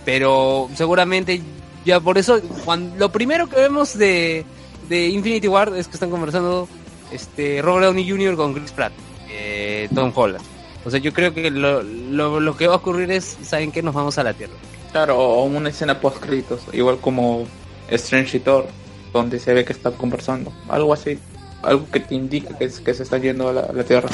pero 0.03 0.69
seguramente 0.76 1.41
ya 1.85 1.99
por 1.99 2.18
eso 2.18 2.41
cuando, 2.65 2.95
lo 2.98 3.11
primero 3.11 3.48
que 3.48 3.56
vemos 3.56 3.98
de, 3.98 4.45
de 4.89 5.07
Infinity 5.10 5.48
War 5.48 5.73
es 5.76 5.88
que 5.88 5.94
están 5.94 6.10
conversando 6.10 6.68
este 7.11 7.61
Robert 7.61 7.85
Downey 7.85 8.09
Jr. 8.09 8.35
con 8.35 8.53
Chris 8.53 8.71
Pratt, 8.71 8.93
eh, 9.29 9.88
Tom 9.93 10.11
Holland. 10.15 10.43
O 10.85 10.89
sea, 10.91 10.99
yo 10.99 11.11
creo 11.13 11.34
que 11.34 11.51
lo, 11.51 11.84
lo, 11.84 12.39
lo 12.39 12.55
que 12.57 12.67
va 12.67 12.73
a 12.75 12.77
ocurrir 12.77 13.11
es, 13.11 13.38
¿saben 13.43 13.71
qué? 13.71 13.81
Nos 13.81 13.93
vamos 13.93 14.17
a 14.17 14.23
la 14.23 14.34
Tierra. 14.34 14.53
Claro, 14.91 15.17
o 15.19 15.43
una 15.43 15.69
escena 15.69 15.99
post 15.99 16.17
créditos, 16.19 16.61
igual 16.71 16.97
como 16.99 17.45
Strange 17.89 18.38
y 18.38 18.39
Thor, 18.39 18.67
donde 19.11 19.39
se 19.39 19.53
ve 19.53 19.65
que 19.65 19.73
están 19.73 19.93
conversando. 19.93 20.51
Algo 20.69 20.93
así. 20.93 21.19
Algo 21.61 21.89
que 21.91 21.99
te 21.99 22.15
indica 22.15 22.57
que, 22.57 22.65
es- 22.65 22.79
que 22.79 22.93
se 22.93 23.03
está 23.03 23.17
yendo 23.17 23.49
a 23.49 23.53
la, 23.53 23.61
a 23.61 23.73
la 23.73 23.84
Tierra. 23.84 24.09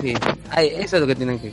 Sí, 0.00 0.14
Ay, 0.50 0.72
eso 0.76 0.96
es 0.96 1.00
lo 1.02 1.06
que 1.06 1.14
tienen 1.14 1.38
que... 1.38 1.52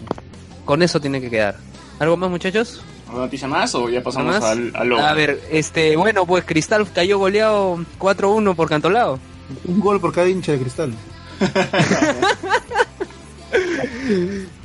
Con 0.66 0.82
eso 0.82 1.00
tienen 1.00 1.22
que 1.22 1.30
quedar. 1.30 1.56
¿Algo 2.00 2.18
más, 2.18 2.30
muchachos? 2.30 2.82
¿Una 3.10 3.20
noticia 3.20 3.48
más 3.48 3.74
o 3.76 3.90
ya 3.90 4.02
pasamos 4.02 4.44
al, 4.44 4.72
al? 4.76 4.92
A 5.00 5.14
ver, 5.14 5.40
este, 5.52 5.96
bueno, 5.96 6.26
pues 6.26 6.44
Cristal 6.46 6.86
cayó 6.92 7.20
goleado 7.20 7.78
4-1 8.00 8.56
por 8.56 8.68
Cantolao. 8.70 9.20
Un 9.66 9.80
gol 9.80 10.00
por 10.02 10.14
cada 10.14 10.28
hincha 10.30 10.52
de 10.54 10.60
cristal. 10.60 10.94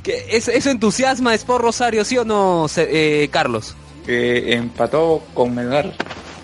¿Qué- 0.03 0.25
¿Eso, 0.31 0.51
eso 0.51 0.69
entusiasma 0.69 1.31
a 1.31 1.35
Sport 1.35 1.63
Rosario, 1.63 2.03
sí 2.05 2.17
o 2.17 2.25
no, 2.25 2.67
eh, 2.77 3.29
Carlos? 3.31 3.75
Empató 4.05 5.23
con 5.33 5.55
Melgar 5.55 5.93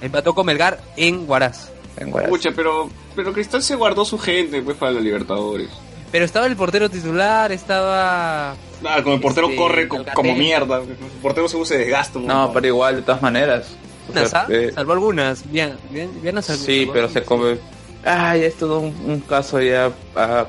Empató 0.02 0.34
con 0.34 0.46
Melgar 0.46 0.80
en 0.96 1.30
Huaraz. 1.30 1.70
en 1.98 2.14
Huaraz. 2.14 2.30
Pucha, 2.30 2.52
pero, 2.56 2.90
pero 3.16 3.34
Cristal 3.34 3.62
se 3.62 3.76
guardó 3.76 4.06
su 4.06 4.18
gente 4.18 4.62
pues 4.62 4.78
para 4.78 4.94
la 4.94 5.02
Libertadores. 5.02 5.68
Pero 6.12 6.24
estaba 6.26 6.46
el 6.48 6.56
portero 6.56 6.90
titular, 6.90 7.52
estaba... 7.52 8.52
Ah, 8.86 9.04
como 9.04 9.16
el 9.16 9.22
portero 9.22 9.48
Este, 9.48 9.58
corre 9.60 9.88
co- 9.90 9.98
Alcatel. 9.98 10.16
como 10.16 10.36
mierda. 10.36 10.78
El 10.80 10.96
portero 11.22 11.48
se 11.50 11.78
desgasta. 11.78 12.18
un 12.18 12.28
No, 12.28 12.34
montón. 12.36 12.54
pero 12.54 12.68
igual, 12.68 12.96
de 12.96 13.02
todas 13.02 13.22
maneras. 13.22 13.68
O 14.10 14.14
sea, 14.14 14.42
¿ah? 14.42 14.48
eh, 14.50 14.72
Salvó 14.74 14.94
algunas. 14.94 15.52
Bien, 15.52 15.76
bien, 15.92 16.10
bien 16.22 16.34
las 16.36 16.46
salvó. 16.46 16.64
Sí, 16.66 16.90
pero 16.92 17.10
se 17.10 17.22
come. 17.24 17.58
Ah, 18.06 18.36
ya 18.38 18.46
es 18.46 18.56
todo 18.56 18.80
un, 18.80 18.96
un 19.06 19.20
caso 19.22 19.62
ya 19.62 19.92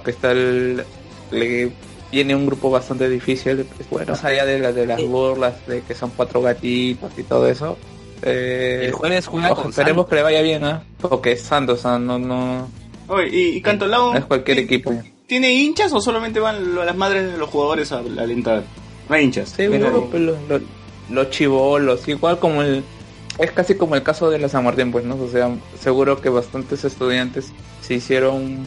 que 0.05 0.11
está 0.11 0.33
el. 0.33 0.85
Le 1.31 1.73
viene 2.13 2.35
un 2.35 2.47
grupo 2.47 2.71
bastante 2.71 3.09
difícil. 3.09 3.65
pues, 3.77 3.89
Bueno, 3.91 4.13
más 4.13 4.25
allá 4.25 4.45
de, 4.45 4.59
la, 4.59 4.73
de 4.73 4.87
las 4.87 5.03
burlas, 5.03 5.55
de 5.67 5.83
que 5.83 5.95
son 5.95 6.11
cuatro 6.17 6.41
gatitos 6.43 7.11
y 7.17 7.23
todo 7.25 7.47
eso. 7.49 7.77
Eh, 8.23 8.83
El 8.87 8.93
jueves 8.93 9.27
juega 9.27 9.53
ojo, 9.53 9.63
con 9.63 9.71
esperemos 9.71 10.03
Santos. 10.03 10.11
que 10.11 10.17
le 10.17 10.23
vaya 10.23 10.43
bien, 10.43 10.65
¿ah? 10.65 10.83
Porque 11.01 11.33
es 11.33 11.41
Santos, 11.43 11.87
¿ah? 11.87 11.99
no, 11.99 12.19
no, 12.19 12.69
Oye, 13.09 13.29
¿y, 13.33 13.57
y 13.57 13.61
Cantolao 13.63 14.13
no 14.13 14.19
es 14.19 14.25
cualquier 14.27 14.59
¿ti- 14.59 14.63
equipo. 14.65 14.93
¿Tiene 15.27 15.53
hinchas 15.53 15.93
o 15.93 16.01
solamente 16.01 16.39
van 16.39 16.75
lo- 16.75 16.85
las 16.85 16.97
madres 16.97 17.33
de 17.33 17.39
los 17.39 17.49
jugadores 17.49 17.91
a, 17.93 17.97
a 17.97 18.01
alentar? 18.01 18.63
No 19.09 19.15
hay 19.15 19.25
hinchas. 19.25 19.49
Seguro, 19.51 20.07
pues, 20.11 20.23
los, 20.23 20.37
los, 20.49 20.61
los 21.11 21.31
chivolos, 21.31 22.07
igual 22.09 22.39
como 22.39 22.63
el. 22.63 22.85
Es 23.41 23.51
casi 23.53 23.75
como 23.75 23.95
el 23.95 24.03
caso 24.03 24.29
de 24.31 24.39
la 24.39 24.49
San 24.49 24.65
Martín, 24.65 24.93
pues, 24.93 25.05
¿no? 25.05 25.15
O 25.17 25.29
sea, 25.29 25.51
seguro 25.81 26.21
que 26.21 26.29
bastantes 26.29 26.85
estudiantes 26.85 27.53
se 27.81 27.95
hicieron 27.95 28.67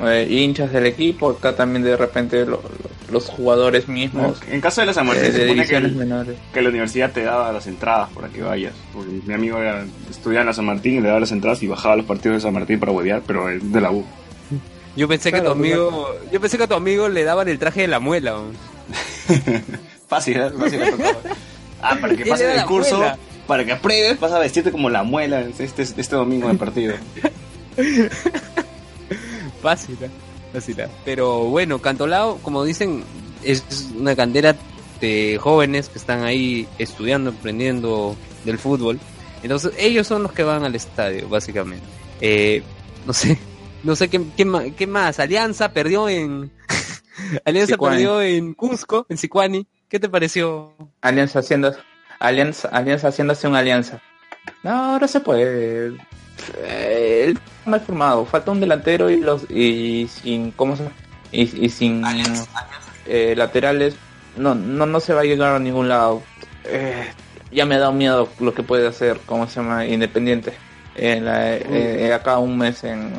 eh, 0.00 0.26
hinchas 0.30 0.72
del 0.72 0.86
equipo. 0.86 1.30
Acá 1.30 1.54
también 1.54 1.82
de 1.84 1.96
repente 1.96 2.44
lo- 2.46 2.52
lo- 2.52 2.94
los 3.12 3.26
jugadores 3.26 3.86
mismos 3.86 4.40
En 4.50 4.60
caso 4.62 4.80
de 4.80 4.88
la 4.88 4.94
San 4.94 5.04
eh, 5.04 5.08
Martín 5.08 5.26
se 5.26 5.32
de 5.32 5.38
supone 5.42 5.48
que, 5.48 5.54
divisiones 5.54 5.92
el- 5.92 5.96
menores. 5.98 6.36
que 6.52 6.62
la 6.62 6.68
universidad 6.70 7.12
te 7.12 7.22
daba 7.22 7.52
las 7.52 7.66
entradas 7.66 8.08
para 8.14 8.28
que 8.28 8.40
vayas. 8.42 8.72
Porque 8.94 9.10
mi 9.26 9.34
amigo 9.34 9.58
era, 9.58 9.84
estudiaba 10.10 10.40
en 10.40 10.46
la 10.46 10.52
San 10.54 10.64
Martín 10.64 10.94
y 10.96 11.00
le 11.00 11.08
daba 11.08 11.20
las 11.20 11.30
entradas 11.32 11.62
y 11.62 11.66
bajaba 11.68 11.96
los 11.96 12.06
partidos 12.06 12.36
de 12.36 12.40
San 12.40 12.54
Martín 12.54 12.80
para 12.80 12.92
huevear, 12.92 13.22
pero 13.26 13.50
es 13.50 13.70
de 13.72 13.80
la 13.80 13.90
U. 13.92 14.04
Yo 14.96 15.06
pensé 15.06 15.32
que 15.32 15.40
tu 15.42 15.50
amigo... 15.50 16.08
Yo 16.32 16.40
pensé 16.40 16.56
que 16.56 16.64
a 16.64 16.66
tu 16.68 16.74
amigo 16.74 17.08
le 17.08 17.24
daban 17.24 17.48
el 17.48 17.58
traje 17.58 17.82
de 17.82 17.88
la 17.88 18.00
muela. 18.00 18.36
Fácil, 20.08 20.38
¿eh? 20.38 20.50
Fácil. 20.58 20.80
Ah, 21.82 21.96
para 22.00 22.14
que 22.16 22.16
¿Quién 22.22 22.28
pases 22.30 22.46
era 22.48 22.60
el 22.62 22.66
curso, 22.66 22.96
muela? 22.98 23.18
Para 23.46 23.64
que 23.64 23.72
apruebes, 23.72 24.18
vas 24.20 24.32
a 24.32 24.38
vestirte 24.38 24.72
como 24.72 24.90
la 24.90 25.02
muela 25.02 25.40
este, 25.58 25.82
este 25.82 26.16
domingo 26.16 26.48
de 26.48 26.54
partido. 26.54 26.94
Fácil, 29.62 29.96
¿eh? 30.02 30.10
Fácil, 30.52 30.80
¿eh? 30.80 30.88
Pero 31.04 31.44
bueno, 31.44 31.80
Cantolao, 31.80 32.38
como 32.38 32.64
dicen, 32.64 33.04
es 33.42 33.90
una 33.98 34.14
cantera 34.14 34.54
de 35.00 35.38
jóvenes 35.40 35.88
que 35.88 35.98
están 35.98 36.22
ahí 36.24 36.68
estudiando, 36.78 37.30
aprendiendo 37.30 38.16
del 38.44 38.58
fútbol. 38.58 38.98
Entonces, 39.42 39.72
ellos 39.78 40.06
son 40.06 40.22
los 40.22 40.32
que 40.32 40.42
van 40.42 40.64
al 40.64 40.74
estadio, 40.74 41.28
básicamente. 41.28 41.84
Eh, 42.20 42.62
no 43.06 43.12
sé, 43.12 43.38
no 43.82 43.96
sé 43.96 44.08
qué, 44.08 44.20
qué, 44.36 44.44
ma- 44.44 44.70
qué 44.70 44.86
más. 44.86 45.18
Alianza 45.18 45.72
perdió 45.72 46.08
en. 46.08 46.50
Alianza 47.44 47.72
Sicuani. 47.74 47.96
perdió 47.96 48.22
en 48.22 48.54
Cusco, 48.54 49.06
en 49.08 49.18
Sicuani. 49.18 49.66
¿Qué 49.88 50.00
te 50.00 50.08
pareció? 50.08 50.72
Alianza 51.02 51.40
haciendo. 51.40 51.74
Alianza, 52.18 52.68
alianza 52.68 53.08
haciéndose 53.08 53.48
una 53.48 53.58
alianza. 53.58 54.00
No, 54.62 54.92
ahora 54.92 55.08
se 55.08 55.20
puede. 55.20 55.96
Eh, 56.58 57.24
el 57.28 57.38
mal 57.64 57.80
formado. 57.80 58.24
Falta 58.24 58.50
un 58.50 58.60
delantero 58.60 59.10
y 59.10 59.20
los. 59.20 59.48
Y 59.50 60.08
sin. 60.08 60.50
¿Cómo 60.52 60.76
se 60.76 60.84
llama? 60.84 60.94
Y, 61.32 61.66
y 61.66 61.68
sin. 61.68 62.02
eh, 63.06 63.34
laterales. 63.36 63.96
No, 64.36 64.54
no, 64.54 64.86
no 64.86 65.00
se 65.00 65.14
va 65.14 65.20
a 65.20 65.24
llegar 65.24 65.54
a 65.54 65.58
ningún 65.58 65.88
lado. 65.88 66.22
Eh, 66.64 67.06
ya 67.52 67.64
me 67.66 67.76
ha 67.76 67.78
dado 67.78 67.92
miedo 67.92 68.28
lo 68.40 68.52
que 68.52 68.62
puede 68.62 68.86
hacer, 68.88 69.20
¿cómo 69.26 69.46
se 69.46 69.56
llama? 69.60 69.86
Independiente. 69.86 70.52
En 70.96 71.24
la, 71.24 71.56
eh, 71.56 72.12
acá 72.12 72.38
un 72.38 72.58
mes 72.58 72.82
en 72.84 73.12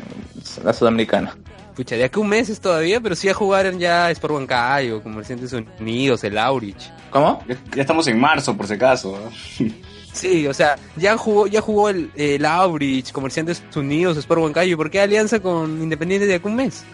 la 0.62 0.72
Sudamericana. 0.72 1.36
Pucha, 1.76 1.94
de 1.94 2.04
aquí 2.04 2.18
a 2.18 2.22
un 2.22 2.28
mes 2.30 2.48
es 2.48 2.58
todavía, 2.58 3.02
pero 3.02 3.14
sí 3.14 3.28
a 3.28 3.34
jugar 3.34 3.76
ya 3.76 4.10
Sport 4.10 4.32
Huancayo, 4.32 5.02
Comerciantes 5.02 5.52
Unidos, 5.78 6.24
el 6.24 6.38
Aurich. 6.38 6.90
¿Cómo? 7.10 7.44
Ya, 7.46 7.56
ya 7.74 7.82
estamos 7.82 8.06
en 8.08 8.18
marzo, 8.18 8.56
por 8.56 8.66
si 8.66 8.74
acaso. 8.74 9.18
Sí, 10.16 10.46
o 10.46 10.54
sea, 10.54 10.76
ya 10.96 11.14
jugó, 11.18 11.46
ya 11.46 11.60
jugó 11.60 11.90
el, 11.90 12.10
el 12.16 12.46
Aurich, 12.46 13.12
Comerciantes 13.12 13.62
Unidos, 13.74 14.16
Sport 14.16 14.40
Huancayo. 14.40 14.74
¿Por 14.78 14.90
qué 14.90 15.02
alianza 15.02 15.40
con 15.40 15.82
Independiente 15.82 16.26
de 16.26 16.36
aquí 16.36 16.46
a 16.46 16.48
un 16.48 16.56
mes? 16.56 16.84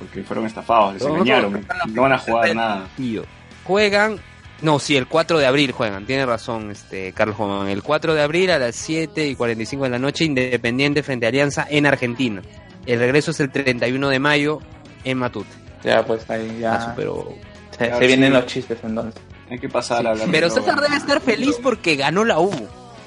Porque 0.00 0.24
fueron 0.24 0.46
estafados, 0.46 0.94
les 0.94 1.04
no, 1.04 1.10
engañaron. 1.10 1.52
no, 1.52 1.92
No 1.92 2.02
van 2.02 2.12
a 2.14 2.18
jugar 2.18 2.56
nada. 2.56 2.88
Tío. 2.96 3.22
Juegan, 3.62 4.18
no, 4.62 4.80
sí, 4.80 4.96
el 4.96 5.06
4 5.06 5.38
de 5.38 5.46
abril 5.46 5.70
juegan, 5.70 6.06
tiene 6.06 6.26
razón 6.26 6.72
este 6.72 7.12
Carlos 7.12 7.36
Juan. 7.36 7.68
El 7.68 7.84
4 7.84 8.14
de 8.14 8.22
abril 8.22 8.50
a 8.50 8.58
las 8.58 8.74
7 8.74 9.28
y 9.28 9.36
45 9.36 9.84
de 9.84 9.90
la 9.90 9.98
noche, 10.00 10.24
Independiente 10.24 11.04
frente 11.04 11.26
a 11.26 11.28
Alianza 11.28 11.68
en 11.70 11.86
Argentina. 11.86 12.42
El 12.86 12.98
regreso 12.98 13.30
es 13.30 13.40
el 13.40 13.50
31 13.50 14.08
de 14.08 14.18
mayo 14.18 14.60
en 15.04 15.18
Matute. 15.18 15.50
Ya, 15.82 16.04
pues 16.04 16.28
ahí 16.30 16.48
Ah, 16.64 16.78
ya. 16.88 16.92
pero 16.96 17.34
Se, 17.78 18.06
vienen 18.06 18.30
sí. 18.32 18.34
los 18.38 18.46
chistes 18.46 18.78
entonces. 18.82 19.20
Hay 19.50 19.58
que 19.58 19.68
pasar 19.68 20.06
a 20.06 20.10
hablar. 20.10 20.28
pero 20.30 20.48
César 20.50 20.80
debe 20.80 20.96
estar 20.96 21.20
feliz 21.20 21.56
porque 21.62 21.96
ganó 21.96 22.24
la 22.24 22.38
U. 22.40 22.50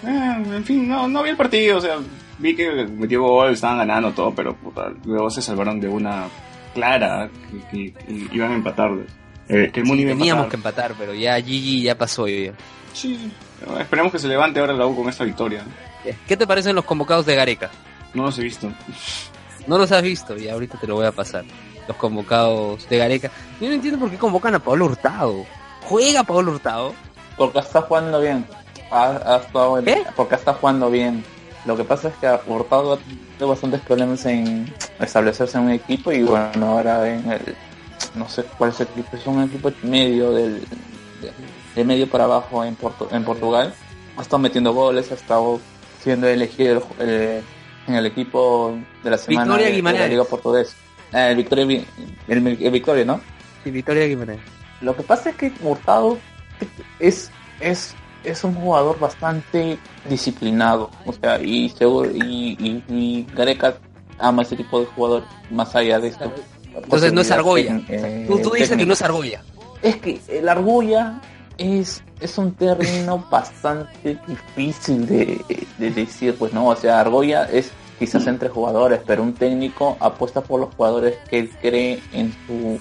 Ah, 0.05 0.39
en 0.45 0.63
fin, 0.63 0.87
no, 0.87 1.07
no 1.07 1.23
vi 1.23 1.29
el 1.31 1.37
partido, 1.37 1.77
o 1.77 1.81
sea, 1.81 1.97
vi 2.37 2.55
que 2.55 2.69
metió 2.85 3.21
gol, 3.23 3.51
estaban 3.53 3.79
ganando 3.79 4.11
todo, 4.11 4.33
pero 4.35 4.55
puta, 4.55 4.91
luego 5.05 5.29
se 5.31 5.41
salvaron 5.41 5.79
de 5.79 5.87
una 5.87 6.25
clara 6.75 7.29
que, 7.71 7.91
que- 7.91 7.93
que 7.93 8.35
iban 8.35 8.51
a 8.51 8.55
empatarles. 8.55 9.07
Eh, 9.49 9.71
que 9.73 9.79
el 9.79 9.85
a 9.87 9.89
Teníamos 9.95 10.47
que 10.47 10.55
empatar. 10.57 10.91
empatar, 10.91 10.93
pero 10.99 11.13
ya 11.15 11.35
Gigi 11.41 11.81
ya 11.81 11.97
pasó. 11.97 12.27
ya. 12.27 12.51
Sí, 12.93 13.31
esperemos 13.79 14.11
que 14.11 14.19
se 14.19 14.27
levante 14.27 14.59
ahora 14.59 14.73
la 14.73 14.85
U 14.85 14.95
con 14.95 15.09
esta 15.09 15.23
victoria. 15.23 15.63
¿Qué 16.27 16.37
te 16.37 16.45
parecen 16.45 16.75
los 16.75 16.85
convocados 16.85 17.25
de 17.25 17.35
Gareca? 17.35 17.69
No 18.13 18.23
los 18.23 18.37
he 18.37 18.43
visto. 18.43 18.69
No 19.67 19.77
los 19.77 19.91
has 19.91 20.01
visto 20.01 20.37
y 20.37 20.47
ahorita 20.49 20.77
te 20.79 20.87
lo 20.87 20.95
voy 20.95 21.05
a 21.05 21.11
pasar. 21.11 21.43
Los 21.87 21.97
convocados 21.97 22.87
de 22.89 22.97
Gareca. 22.97 23.31
Yo 23.61 23.67
no 23.67 23.73
entiendo 23.75 23.99
por 23.99 24.09
qué 24.09 24.17
convocan 24.17 24.55
a 24.55 24.59
Pablo 24.59 24.85
Hurtado. 24.85 25.45
¿Juega 25.85 26.23
Pablo 26.23 26.51
Hurtado? 26.51 26.93
Porque 27.37 27.59
está 27.59 27.81
jugando 27.81 28.19
bien. 28.19 28.45
Ha, 28.91 29.05
ha 29.25 29.37
estado 29.37 29.83
¿Qué? 29.83 30.03
Porque 30.15 30.35
está 30.35 30.53
jugando 30.53 30.89
bien. 30.89 31.23
Lo 31.65 31.75
que 31.77 31.83
pasa 31.83 32.09
es 32.09 32.15
que 32.15 32.27
Hurtado 32.49 32.93
ha 32.93 32.97
tenido 32.97 33.47
bastantes 33.49 33.81
problemas 33.81 34.25
en 34.25 34.73
establecerse 34.99 35.57
en 35.57 35.65
un 35.65 35.71
equipo 35.71 36.11
y 36.11 36.23
bueno, 36.23 36.65
ahora 36.67 37.07
en 37.09 37.29
el... 37.31 37.55
No 38.15 38.27
sé 38.29 38.43
cuál 38.57 38.71
es 38.71 38.79
el 38.79 38.87
equipo, 38.87 39.15
es 39.17 39.27
un 39.27 39.43
equipo 39.43 39.71
medio 39.83 40.31
del... 40.31 40.61
De, 41.21 41.31
de 41.75 41.83
medio 41.83 42.09
para 42.09 42.23
abajo 42.25 42.63
en, 42.63 42.77
Portu- 42.77 43.07
en 43.11 43.23
Portugal. 43.23 43.73
Ha 44.17 44.21
estado 44.21 44.39
metiendo 44.39 44.73
goles, 44.73 45.11
ha 45.11 45.15
estado 45.15 45.59
siendo 46.03 46.27
elegido 46.27 46.83
el- 46.99 47.07
el- 47.09 47.43
en 47.87 47.95
el 47.95 48.05
equipo 48.05 48.77
de 49.03 49.09
la 49.09 49.17
semana 49.17 49.43
Victoria 49.45 49.65
de- 49.65 49.71
de, 49.71 49.75
Guimarães. 49.77 50.01
la 50.01 50.07
Liga 50.07 50.23
Portuguesa. 50.25 50.75
Eh, 51.13 51.27
el 51.31 51.37
Victoria, 51.37 51.65
Vi- 51.65 51.85
el, 52.27 52.47
el 52.47 52.71
Victoria, 52.71 53.05
¿no? 53.05 53.21
Sí, 53.63 53.71
Victoria 53.71 54.05
Guimarães. 54.07 54.39
Lo 54.81 54.95
que 54.95 55.03
pasa 55.03 55.29
es 55.29 55.35
que 55.37 55.51
Hurtado 55.61 56.17
es, 56.99 57.31
es 57.59 57.95
es 58.23 58.43
un 58.43 58.53
jugador 58.55 58.99
bastante 58.99 59.77
disciplinado, 60.09 60.89
o 61.05 61.13
sea, 61.13 61.39
y 61.41 61.69
seguro 61.69 62.11
y, 62.13 62.57
y, 62.59 62.83
y 62.93 63.27
Gareca 63.33 63.77
ama 64.19 64.41
ese 64.41 64.57
tipo 64.57 64.79
de 64.81 64.85
jugador 64.87 65.23
más 65.49 65.73
allá 65.75 65.97
de 65.99 66.09
esto. 66.09 66.29
Entonces 66.75 67.13
no 67.13 67.21
es 67.21 67.31
argolla. 67.31 67.79
Eh, 67.87 68.25
Tú, 68.27 68.39
tú 68.39 68.51
dices 68.51 68.75
que 68.77 68.85
no 68.85 68.93
es 68.93 69.01
argolla. 69.01 69.41
Es 69.81 69.95
que 69.97 70.19
el 70.27 70.49
argolla 70.49 71.21
es, 71.57 72.03
es 72.19 72.37
un 72.37 72.53
término 72.53 73.25
bastante 73.31 74.17
difícil 74.27 75.05
de, 75.07 75.43
de 75.77 75.91
decir, 75.91 76.35
pues 76.37 76.53
no, 76.53 76.67
o 76.67 76.75
sea, 76.75 76.99
argolla 76.99 77.45
es 77.45 77.71
quizás 77.99 78.27
entre 78.27 78.49
jugadores, 78.49 78.99
pero 79.05 79.23
un 79.23 79.33
técnico 79.33 79.97
apuesta 79.99 80.41
por 80.41 80.59
los 80.59 80.73
jugadores 80.75 81.15
que 81.29 81.39
él 81.39 81.49
cree 81.61 81.99
en 82.13 82.31
su, 82.45 82.79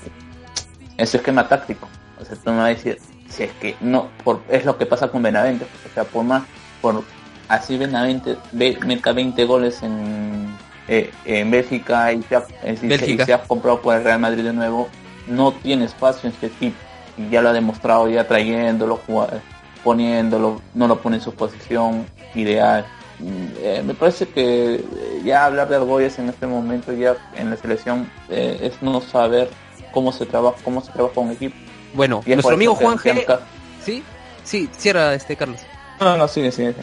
en 0.98 1.06
su 1.06 1.16
esquema 1.16 1.48
táctico. 1.48 1.88
O 2.20 2.24
sea, 2.24 2.36
tú 2.36 2.50
me 2.50 2.56
vas 2.58 2.64
a 2.66 2.68
decir, 2.68 2.98
si 3.28 3.44
es 3.44 3.52
que 3.54 3.76
no, 3.80 4.08
por, 4.24 4.42
es 4.50 4.64
lo 4.64 4.76
que 4.76 4.84
pasa 4.86 5.08
con 5.08 5.22
Benavente, 5.22 5.64
o 5.64 5.94
sea, 5.94 6.04
por 6.04 6.24
más, 6.24 6.42
por 6.82 7.02
así 7.48 7.78
Benavente 7.78 8.36
ve- 8.52 8.78
meta 8.84 9.12
20 9.12 9.42
goles 9.46 9.82
en, 9.82 10.54
eh, 10.88 11.10
en 11.24 11.50
Bélgica 11.50 12.12
y 12.12 12.22
se, 12.22 12.36
ha, 12.36 12.44
Bélgica. 12.82 13.22
y 13.22 13.26
se 13.26 13.32
ha 13.34 13.42
comprado 13.42 13.80
por 13.80 13.94
el 13.96 14.04
Real 14.04 14.18
Madrid 14.20 14.44
de 14.44 14.52
nuevo, 14.52 14.88
no 15.26 15.52
tiene 15.52 15.86
espacio 15.86 16.28
en 16.28 16.34
este 16.34 16.46
equipo. 16.48 16.76
Y 17.18 17.30
ya 17.30 17.40
lo 17.42 17.48
ha 17.48 17.52
demostrado 17.52 18.08
ya 18.08 18.26
trayéndolo, 18.26 19.00
jugad- 19.06 19.40
poniéndolo, 19.84 20.60
no 20.74 20.88
lo 20.88 21.00
pone 21.00 21.16
en 21.16 21.22
su 21.22 21.32
posición 21.34 22.06
ideal. 22.34 22.84
Mm, 23.18 23.46
eh, 23.62 23.82
me 23.86 23.94
parece 23.94 24.28
que 24.28 24.74
eh, 24.74 24.82
ya 25.24 25.46
hablar 25.46 25.68
de 25.68 25.76
argollas 25.76 26.18
en 26.18 26.28
este 26.28 26.46
momento 26.46 26.92
ya 26.92 27.16
en 27.34 27.48
la 27.50 27.56
selección 27.56 28.10
eh, 28.28 28.58
es 28.62 28.82
no 28.82 29.00
saber 29.00 29.48
cómo 29.92 30.12
se 30.12 30.26
trabaja, 30.26 30.56
cómo 30.64 30.82
se 30.82 30.92
trabaja 30.92 31.20
un 31.20 31.30
equipo. 31.30 31.54
Bueno, 31.94 32.22
nuestro 32.26 32.54
amigo 32.54 32.74
Juan 32.74 32.98
G. 32.98 33.24
ca- 33.24 33.40
¿Sí? 33.82 34.02
Sí, 34.44 34.68
cierra 34.76 35.14
este 35.14 35.34
Carlos. 35.36 35.60
No, 36.00 36.16
no, 36.16 36.28
sigue, 36.28 36.52
sigue. 36.52 36.74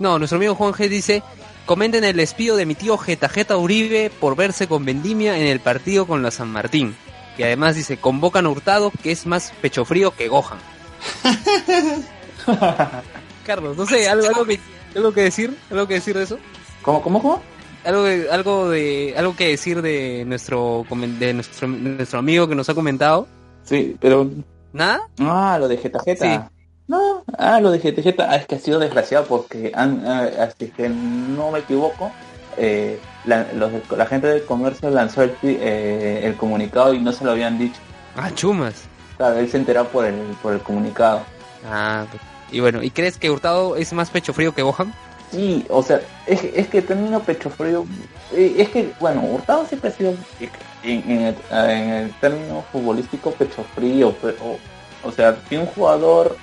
No, 0.00 0.18
nuestro 0.18 0.36
amigo 0.38 0.54
Juan 0.56 0.72
G 0.72 0.88
dice, 0.88 1.22
comenten 1.66 2.02
el 2.04 2.16
despido 2.16 2.56
de 2.56 2.66
mi 2.66 2.74
tío 2.74 2.98
Jeta 2.98 3.28
Jeta 3.28 3.56
Uribe 3.56 4.10
por 4.10 4.34
verse 4.34 4.66
con 4.66 4.84
Vendimia 4.84 5.38
en 5.38 5.46
el 5.46 5.60
partido 5.60 6.06
con 6.06 6.22
la 6.22 6.30
San 6.32 6.48
Martín. 6.48 6.96
Y 7.38 7.42
además 7.42 7.76
dice, 7.76 7.98
convocan 7.98 8.46
a 8.46 8.50
Hurtado 8.50 8.90
que 9.02 9.12
es 9.12 9.26
más 9.26 9.52
pecho 9.60 9.84
frío 9.84 10.10
que 10.12 10.28
Gohan. 10.28 10.58
Carlos, 13.46 13.76
no 13.76 13.86
sé, 13.86 14.08
algo, 14.08 14.26
algo, 14.26 14.44
que, 14.44 14.60
algo 14.94 15.12
que 15.12 15.22
decir, 15.22 15.56
algo 15.70 15.86
que 15.86 15.94
decir 15.94 16.16
de 16.16 16.24
eso. 16.24 16.38
¿Cómo, 16.82 17.02
cómo, 17.02 17.22
cómo? 17.22 17.42
Algo, 17.84 18.02
de- 18.02 18.30
algo 18.30 18.68
de, 18.70 19.14
algo 19.16 19.36
que 19.36 19.48
decir 19.48 19.82
de 19.82 20.24
nuestro, 20.26 20.84
de 20.90 21.34
nuestro, 21.34 21.68
nuestro 21.68 22.18
amigo 22.18 22.48
que 22.48 22.54
nos 22.54 22.68
ha 22.68 22.74
comentado. 22.74 23.26
Sí, 23.64 23.96
pero... 24.00 24.28
¿Nada? 24.72 25.00
Ah, 25.20 25.56
lo 25.58 25.68
de 25.68 25.78
Jeta 25.78 26.00
Jeta. 26.04 26.50
No, 26.88 27.24
ah, 27.38 27.60
lo 27.60 27.70
de 27.70 27.78
Jeta 27.80 28.02
Jeta, 28.02 28.28
ah, 28.30 28.36
es 28.36 28.46
que 28.46 28.56
ha 28.56 28.58
sido 28.58 28.78
desgraciado 28.78 29.24
porque, 29.26 29.72
han, 29.74 30.06
ah, 30.06 30.28
así 30.40 30.68
que 30.68 30.88
no 30.88 31.50
me 31.50 31.60
equivoco, 31.60 32.12
eh, 32.58 32.98
la, 33.26 33.46
los 33.54 33.72
de- 33.72 33.82
la 33.96 34.06
gente 34.06 34.26
del 34.28 34.44
comercio 34.44 34.88
lanzó 34.90 35.22
el, 35.22 35.34
eh, 35.42 36.20
el 36.24 36.36
comunicado 36.36 36.94
y 36.94 37.00
no 37.00 37.12
se 37.12 37.24
lo 37.24 37.32
habían 37.32 37.58
dicho. 37.58 37.78
Ah, 38.16 38.30
chumas. 38.34 38.84
Claro, 39.18 39.38
él 39.38 39.48
se 39.50 39.56
enteró 39.58 39.84
por 39.88 40.04
el, 40.04 40.14
por 40.42 40.52
el 40.54 40.60
comunicado. 40.60 41.22
Ah, 41.68 42.04
y 42.50 42.60
bueno, 42.60 42.82
¿y 42.82 42.90
crees 42.90 43.16
que 43.18 43.30
Hurtado 43.30 43.76
es 43.76 43.92
más 43.92 44.10
pecho 44.10 44.32
frío 44.32 44.54
que 44.54 44.62
Gohan? 44.62 44.92
Sí, 45.32 45.64
o 45.68 45.82
sea, 45.82 46.00
es, 46.26 46.44
es 46.44 46.68
que 46.68 46.78
el 46.78 46.86
término 46.86 47.20
pecho 47.20 47.50
frío, 47.50 47.84
eh, 48.32 48.54
es 48.58 48.68
que, 48.68 48.92
bueno, 49.00 49.22
Hurtado 49.22 49.66
siempre 49.66 49.90
ha 49.90 49.92
sido, 49.92 50.14
en, 50.84 51.10
en 51.10 51.20
el, 51.22 51.36
en 51.50 51.90
el 51.90 52.10
término 52.20 52.64
futbolístico, 52.70 53.32
pecho 53.32 53.64
frío, 53.74 54.14
pero, 54.22 54.36
o 55.02 55.10
sea, 55.10 55.36
si 55.48 55.56
un 55.56 55.66
jugador 55.66 56.36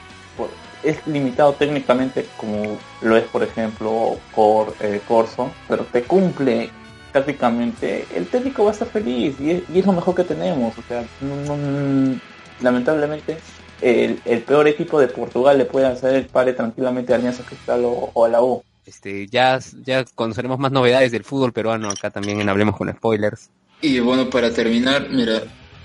es 0.83 1.05
limitado 1.07 1.53
técnicamente, 1.53 2.25
como 2.37 2.77
lo 3.01 3.17
es, 3.17 3.23
por 3.25 3.43
ejemplo, 3.43 4.17
Cor, 4.33 4.73
eh, 4.81 5.01
Corso, 5.07 5.51
pero 5.67 5.83
te 5.85 6.03
cumple 6.03 6.69
tácticamente, 7.11 8.05
el 8.15 8.27
técnico 8.27 8.63
va 8.63 8.71
a 8.71 8.73
estar 8.73 8.87
feliz 8.87 9.35
y 9.39 9.51
es, 9.51 9.63
y 9.69 9.79
es 9.79 9.85
lo 9.85 9.93
mejor 9.93 10.15
que 10.15 10.23
tenemos, 10.23 10.77
o 10.77 10.81
sea, 10.87 11.05
no- 11.21 11.55
no- 11.57 12.19
lamentablemente 12.61 13.37
el, 13.81 14.19
el 14.25 14.39
peor 14.41 14.67
equipo 14.67 14.99
de 14.99 15.07
Portugal 15.07 15.57
le 15.57 15.65
puede 15.65 15.85
hacer 15.85 16.15
el 16.15 16.25
pare 16.25 16.53
tranquilamente 16.53 17.13
a 17.13 17.17
Alianza 17.17 17.43
Cristal 17.43 17.85
o, 17.85 18.11
o 18.13 18.25
a 18.25 18.29
la 18.29 18.41
U. 18.41 18.61
Este, 18.85 19.27
ya, 19.27 19.59
ya 19.85 20.03
conoceremos 20.15 20.59
más 20.59 20.71
novedades 20.71 21.11
del 21.11 21.23
fútbol 21.23 21.53
peruano 21.53 21.89
acá 21.89 22.09
también 22.09 22.41
en 22.41 22.49
Hablemos 22.49 22.75
con 22.75 22.91
Spoilers. 22.91 23.49
Y 23.81 23.99
bueno, 23.99 24.29
para 24.29 24.49
terminar, 24.51 25.07
mira, 25.09 25.41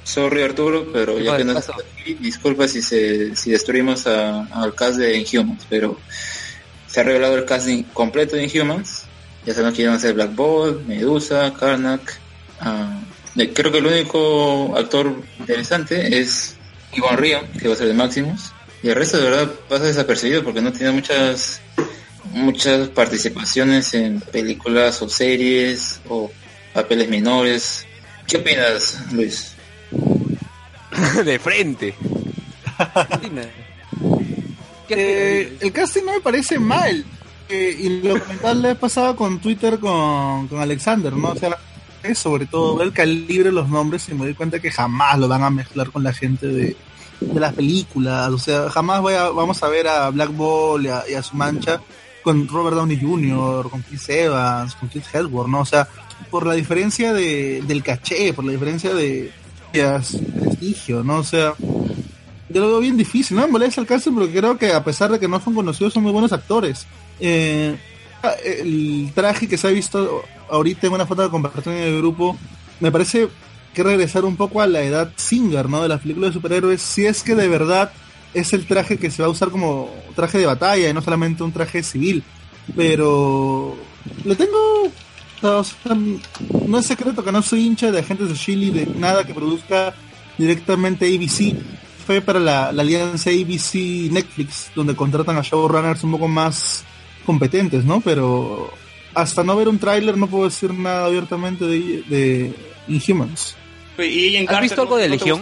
sorry 0.09 0.43
Arturo, 0.43 0.87
pero 0.93 1.17
¿Qué 1.17 1.25
ya 1.25 1.37
que 1.37 1.45
no 1.45 1.59
estás 1.59 1.77
aquí, 1.77 2.15
disculpa 2.15 2.67
si 2.67 2.81
se 2.83 3.37
si 3.37 3.51
destruimos 3.51 4.07
a- 4.07 4.45
al 4.53 4.75
cast 4.75 4.97
de 4.99 5.17
Inhumans, 5.19 5.67
pero 5.69 5.99
se 6.87 7.01
ha 7.01 7.05
revelado 7.05 7.37
el 7.37 7.45
casting 7.45 7.83
completo 7.93 8.37
de 8.37 8.45
Inhumans. 8.45 9.05
Ya 9.45 9.55
sabemos 9.55 9.75
que 9.77 9.83
iban 9.83 9.95
a 9.95 9.99
ser 10.01 10.15
Black 10.15 10.35
Bolt, 10.35 10.87
Medusa, 10.87 11.53
Karnak. 11.59 12.19
ah, 12.61 13.01
de- 13.35 13.53
creo 13.53 13.71
que 13.71 13.79
el 13.79 13.87
único 13.87 14.75
actor 14.77 15.15
interesante 15.39 16.19
es 16.19 16.57
Iván 16.93 17.19
Río, 17.19 17.41
que 17.61 17.69
va 17.69 17.75
a 17.75 17.77
ser 17.77 17.87
de 17.89 17.95
Maximus. 17.95 18.53
Y 18.83 18.89
el 18.89 18.95
resto 18.97 19.19
de 19.19 19.25
verdad 19.25 19.53
pasa 19.69 19.85
desapercibido 19.85 20.43
porque 20.43 20.61
no 20.63 20.73
tiene 20.73 20.93
muchas 20.93 21.61
muchas 22.33 22.89
participaciones 22.89 23.95
en 23.95 24.21
películas 24.21 25.01
o 25.03 25.09
series 25.09 26.01
o 26.09 26.31
papeles 26.75 27.09
menores. 27.09 27.87
¿Qué 28.27 28.37
opinas, 28.39 28.99
Luis? 29.13 29.55
de 31.25 31.39
frente. 31.39 31.95
Eh, 34.89 35.57
el 35.61 35.73
casting 35.73 36.03
no 36.05 36.13
me 36.13 36.21
parece 36.21 36.59
mal. 36.59 37.05
Eh, 37.49 37.77
y 37.81 37.89
lo 38.03 38.19
comentaba 38.21 38.55
la 38.55 38.69
vez 38.69 38.79
pasada 38.79 39.17
con 39.17 39.39
Twitter 39.39 39.79
con, 39.79 40.49
con 40.49 40.61
Alexander, 40.61 41.13
¿no? 41.15 41.31
O 41.31 41.35
sea, 41.37 41.57
es 42.03 42.19
sobre 42.19 42.45
todo 42.47 42.77
ver 42.77 42.89
el 42.89 42.93
calibre 42.93 43.45
de 43.45 43.53
los 43.53 43.69
nombres 43.69 44.07
y 44.09 44.15
me 44.15 44.25
doy 44.27 44.35
cuenta 44.35 44.61
que 44.61 44.71
jamás 44.71 45.19
lo 45.19 45.29
van 45.29 45.43
a 45.43 45.51
mezclar 45.51 45.91
con 45.91 46.03
la 46.05 46.13
gente 46.13 46.47
de, 46.47 46.77
de 47.21 47.41
las 47.41 47.55
películas. 47.55 48.29
O 48.31 48.39
sea, 48.39 48.69
jamás 48.71 49.01
voy 49.01 49.15
a- 49.15 49.31
vamos 49.31 49.63
a 49.63 49.69
ver 49.69 49.89
a 49.89 50.11
Black 50.11 50.31
Ball 50.37 50.85
y 50.85 50.89
a, 50.89 51.05
y 51.11 51.15
a 51.15 51.23
su 51.23 51.37
mancha 51.37 51.81
con 52.23 52.47
Robert 52.49 52.77
Downey 52.77 53.01
Jr., 53.01 53.71
con 53.71 53.81
Chris 53.81 54.07
Evans, 54.11 54.75
con 54.75 54.89
Chris 54.91 55.05
Hemsworth, 55.13 55.49
¿no? 55.49 55.61
O 55.61 55.65
sea, 55.65 55.89
por 56.31 56.47
la 56.47 56.53
diferencia 56.53 57.15
de, 57.15 57.63
del 57.67 57.83
caché, 57.83 58.35
por 58.35 58.45
la 58.45 58.53
diferencia 58.53 58.93
de 58.93 59.33
prestigio, 59.73 61.03
¿no? 61.05 61.19
O 61.19 61.25
sea, 61.25 61.55
yo 62.49 62.61
lo 62.61 62.69
veo 62.69 62.81
bien 62.81 62.97
difícil, 62.97 63.37
no 63.37 63.47
me 63.47 63.53
molesta 63.53 63.81
el 63.81 63.87
casting 63.87 64.13
porque 64.13 64.33
creo 64.33 64.59
que 64.59 64.73
a 64.73 64.83
pesar 64.85 65.11
de 65.11 65.19
que 65.19 65.29
no 65.29 65.41
son 65.41 65.55
conocidos 65.55 65.93
son 65.93 66.03
muy 66.03 66.13
buenos 66.13 66.33
actores. 66.33 66.87
Eh, 67.21 67.77
el 68.45 69.13
traje 69.15 69.49
que 69.49 69.57
se 69.57 69.69
ha 69.69 69.71
visto 69.71 70.25
ahorita 70.51 70.87
en 70.87 70.93
una 70.93 71.07
foto 71.07 71.23
que 71.25 71.31
compartí 71.31 71.71
en 71.71 71.77
el 71.77 71.99
grupo 71.99 72.37
me 72.81 72.91
parece 72.91 73.29
que 73.75 73.83
regresar 73.83 74.25
un 74.25 74.37
poco 74.37 74.61
a 74.61 74.67
la 74.67 74.83
edad 74.83 75.13
Singer, 75.17 75.69
¿no? 75.69 75.83
De 75.83 75.89
las 75.89 76.01
películas 76.01 76.31
de 76.31 76.35
superhéroes, 76.35 76.83
si 76.83 77.07
es 77.07 77.23
que 77.23 77.35
de 77.35 77.49
verdad 77.49 77.93
es 78.35 78.53
el 78.53 78.67
traje 78.67 78.99
que 78.99 79.11
se 79.11 79.23
va 79.23 79.29
a 79.29 79.31
usar 79.31 79.51
como 79.51 79.91
traje 80.15 80.39
de 80.39 80.47
batalla 80.47 80.89
y 80.89 80.95
no 80.95 81.03
solamente 81.03 81.43
un 81.43 81.53
traje 81.53 81.83
civil. 81.83 82.23
Pero 82.77 83.77
le 84.25 84.37
tengo 84.37 84.91
o 85.43 85.65
sea, 85.65 85.97
no 86.67 86.79
es 86.79 86.87
secreto 86.87 87.25
que 87.25 87.33
no 87.33 87.43
soy 87.43 87.67
hincha 87.67 87.91
de 87.91 88.01
agentes 88.01 88.29
de 88.29 88.35
Chile 88.35 88.71
de 88.71 88.87
nada 88.99 89.25
que 89.25 89.35
produzca 89.35 89.95
directamente 90.37 91.07
ABC 91.07 91.57
fue 92.07 92.21
para 92.21 92.41
la, 92.41 92.73
la 92.73 92.83
alianza 92.83 93.31
ABC 93.31 94.11
Netflix 94.11 94.71
donde 94.75 94.97
contratan 94.97 95.37
a 95.37 95.43
showrunners 95.43 96.05
un 96.05 96.13
poco 96.13 96.29
más 96.29 96.85
competentes 97.27 97.85
no 97.85 98.01
pero 98.01 98.73
hasta 99.15 99.45
no 99.45 99.57
ver 99.57 99.69
un 99.69 99.79
tráiler 99.79 100.17
no 100.17 100.27
puedo 100.27 100.45
decir 100.45 100.73
nada 100.73 101.07
abiertamente 101.07 101.65
de, 101.67 102.03
de 102.09 102.55
Inhumans 102.89 103.57
¿Y 103.99 104.29
Agent 104.29 104.51
¿Has 104.51 104.61
visto 104.61 104.83
algo 104.83 104.97
de 104.97 105.09
¿no 105.09 105.15
Legión? 105.15 105.41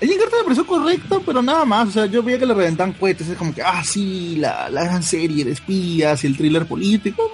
el 0.00 0.08
Carter 0.10 0.38
me 0.38 0.44
pareció 0.44 0.66
correcto, 0.66 1.22
pero 1.26 1.42
nada 1.42 1.64
más. 1.64 1.88
O 1.88 1.90
sea, 1.90 2.06
yo 2.06 2.22
veía 2.22 2.38
que 2.38 2.46
le 2.46 2.54
reventaban 2.54 2.92
cohetes. 2.92 3.28
Es 3.28 3.36
como 3.36 3.52
que, 3.52 3.62
ah, 3.62 3.82
sí, 3.84 4.36
la, 4.36 4.70
la 4.70 4.84
gran 4.84 5.02
serie 5.02 5.44
de 5.44 5.52
espías 5.52 6.22
y 6.22 6.26
el 6.28 6.36
thriller 6.36 6.66
político. 6.66 7.30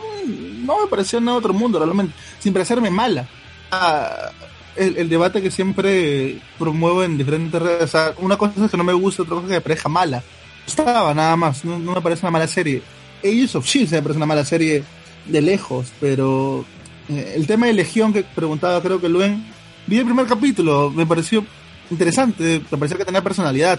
No 0.65 0.83
me 0.83 0.89
pareció 0.89 1.21
nada 1.21 1.39
otro 1.39 1.53
mundo, 1.53 1.79
realmente. 1.79 2.15
Sin 2.41 2.53
parecerme 2.53 2.91
mala. 2.91 3.29
Ah, 3.71 4.31
el, 4.77 4.97
el 4.97 5.09
debate 5.09 5.43
que 5.43 5.51
siempre 5.51 6.41
promuevo 6.59 7.05
en 7.05 7.19
diferentes 7.19 7.61
redes. 7.61 7.83
O 7.83 7.89
sea, 7.89 8.15
una 8.19 8.37
cosa 8.37 8.65
es 8.65 8.71
que 8.71 8.77
no 8.77 8.85
me 8.85 8.93
gusta, 8.93 9.23
otra 9.23 9.37
cosa 9.37 9.47
es 9.47 9.49
que 9.51 9.57
me 9.57 9.61
parezca 9.61 9.89
mala. 9.89 10.23
Estaba 10.67 11.15
nada 11.15 11.37
más. 11.37 11.65
No, 11.65 11.79
me 11.79 12.01
parece 12.01 12.25
una 12.27 12.31
mala 12.33 12.47
serie. 12.47 12.83
Age 13.23 13.57
of 13.57 13.67
Shield 13.67 13.93
me 13.93 14.03
parece 14.03 14.17
una 14.17 14.27
mala 14.27 14.45
serie 14.45 14.85
de 15.27 15.41
lejos, 15.41 15.93
pero 16.01 16.65
eh, 17.09 17.35
el 17.37 17.47
tema 17.47 17.67
de 17.67 17.73
Legión 17.73 18.13
que 18.13 18.23
preguntaba, 18.23 18.83
creo 18.83 19.01
que 19.01 19.09
Luen, 19.09 19.45
vi 19.87 19.99
el 19.99 20.05
primer 20.05 20.27
capítulo, 20.27 20.91
me 20.91 21.07
pareció 21.07 21.45
interesante, 21.91 22.61
me 22.71 22.79
pareció 22.79 22.99
que 22.99 23.05
tenía 23.05 23.23
personalidad. 23.23 23.79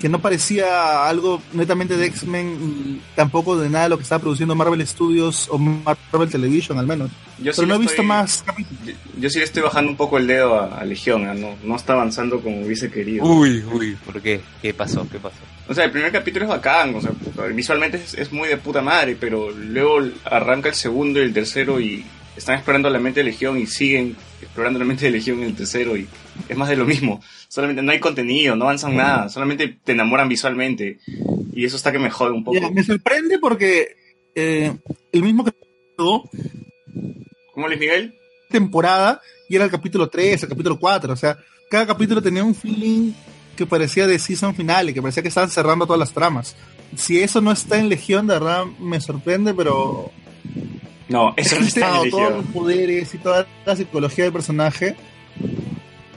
Que 0.00 0.08
no 0.08 0.20
parecía 0.20 1.08
algo 1.08 1.42
netamente 1.52 1.96
de 1.96 2.06
X-Men, 2.06 3.00
tampoco 3.16 3.56
de 3.58 3.68
nada 3.68 3.84
de 3.84 3.90
lo 3.90 3.96
que 3.96 4.04
estaba 4.04 4.20
produciendo 4.22 4.54
Marvel 4.54 4.86
Studios 4.86 5.48
o 5.50 5.58
Marvel 5.58 6.28
Television 6.30 6.78
al 6.78 6.86
menos. 6.86 7.10
Yo 7.38 7.52
sí 7.52 7.56
Pero 7.62 7.68
no 7.68 7.74
he 7.74 7.78
le 7.78 7.80
visto 7.82 7.92
estoy- 7.94 8.06
más 8.06 8.42
capítulos. 8.46 8.78
Yo, 8.86 8.92
yo 9.18 9.30
sí 9.30 9.38
le 9.38 9.44
estoy 9.44 9.62
bajando 9.62 9.90
un 9.90 9.96
poco 9.96 10.18
el 10.18 10.26
dedo 10.26 10.54
a, 10.58 10.78
a 10.78 10.84
Legión, 10.84 11.26
¿ah? 11.26 11.34
no, 11.34 11.56
no 11.64 11.76
está 11.76 11.94
avanzando 11.94 12.40
como 12.40 12.60
hubiese 12.64 12.90
querido. 12.90 13.24
Uy, 13.24 13.64
uy, 13.72 13.96
¿por 14.06 14.20
qué? 14.22 14.40
¿Qué 14.62 14.72
pasó? 14.72 15.06
¿Qué 15.10 15.18
pasó? 15.18 15.36
O 15.68 15.74
sea, 15.74 15.84
el 15.84 15.90
primer 15.90 16.12
capítulo 16.12 16.44
es 16.44 16.48
bacán, 16.50 16.94
o 16.94 17.00
sea, 17.00 17.10
visualmente 17.52 17.96
es, 17.98 18.14
es 18.14 18.32
muy 18.32 18.48
de 18.48 18.56
puta 18.56 18.80
madre, 18.80 19.16
pero 19.18 19.50
luego 19.50 19.98
arranca 20.24 20.68
el 20.68 20.74
segundo 20.74 21.18
y 21.20 21.24
el 21.24 21.32
tercero 21.34 21.80
y 21.80 22.04
están 22.36 22.54
explorando 22.54 22.88
la 22.88 23.00
mente 23.00 23.20
de 23.20 23.24
Legión 23.24 23.58
y 23.58 23.66
siguen 23.66 24.16
explorando 24.40 24.78
la 24.78 24.84
mente 24.84 25.06
de 25.06 25.12
Legión 25.12 25.38
en 25.38 25.44
el 25.44 25.56
tercero 25.56 25.96
y 25.96 26.06
es 26.48 26.56
más 26.56 26.68
de 26.68 26.76
lo 26.76 26.84
mismo. 26.84 27.20
Solamente 27.48 27.82
no 27.82 27.92
hay 27.92 28.00
contenido, 28.00 28.56
no 28.56 28.64
avanzan 28.64 28.96
nada, 28.96 29.28
solamente 29.28 29.78
te 29.82 29.92
enamoran 29.92 30.28
visualmente 30.28 30.98
y 31.52 31.64
eso 31.64 31.76
está 31.76 31.92
que 31.92 31.98
me 31.98 32.10
jode 32.10 32.32
un 32.32 32.44
poco. 32.44 32.58
Ya, 32.58 32.70
me 32.70 32.82
sorprende 32.82 33.38
porque 33.38 33.96
eh, 34.34 34.72
el 35.12 35.22
mismo 35.22 35.44
que 35.44 35.52
¿Cómo 35.98 37.66
Luis 37.66 37.80
Miguel? 37.80 38.14
temporada 38.48 39.20
y 39.48 39.56
era 39.56 39.64
el 39.64 39.70
capítulo 39.70 40.08
3, 40.08 40.42
el 40.44 40.48
capítulo 40.48 40.78
4, 40.78 41.12
o 41.12 41.16
sea, 41.16 41.36
cada 41.70 41.86
capítulo 41.86 42.22
tenía 42.22 42.44
un 42.44 42.54
feeling 42.54 43.12
que 43.56 43.66
parecía 43.66 44.06
de 44.06 44.18
season 44.18 44.54
final 44.54 44.88
y 44.88 44.94
que 44.94 45.02
parecía 45.02 45.22
que 45.22 45.28
estaban 45.28 45.50
cerrando 45.50 45.86
todas 45.86 45.98
las 45.98 46.12
tramas. 46.12 46.54
Si 46.96 47.20
eso 47.20 47.40
no 47.40 47.50
está 47.50 47.78
en 47.78 47.88
Legión, 47.88 48.26
de 48.26 48.34
verdad 48.34 48.64
me 48.78 49.00
sorprende, 49.00 49.52
pero 49.52 50.12
No, 51.08 51.34
eso 51.36 51.58
no 51.58 51.66
está 51.66 52.00
todos 52.10 52.30
los 52.36 52.46
poderes 52.46 53.14
y 53.14 53.18
toda 53.18 53.46
la 53.64 53.76
psicología 53.76 54.24
del 54.24 54.32
personaje. 54.32 54.94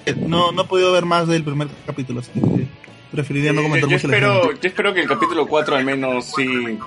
eh, 0.06 0.16
No, 0.16 0.52
no 0.52 0.64
he 0.64 0.66
podido 0.66 0.92
ver 0.92 1.06
más 1.06 1.28
del 1.28 1.44
primer 1.44 1.68
capítulo, 1.86 2.20
así 2.20 2.32
que 2.34 2.68
preferiría 3.12 3.54
no 3.54 3.62
Eh, 3.62 3.64
comentar 3.64 3.90
yo, 3.90 3.96
mucho 3.96 4.08
la 4.08 4.16
espero, 4.16 4.52
yo 4.54 4.68
espero 4.68 4.94
que 4.94 5.02
el 5.02 5.08
capítulo 5.08 5.48
4 5.48 5.76
al 5.76 5.86
menos 5.86 6.26
sí 6.36 6.46
me, 6.46 6.78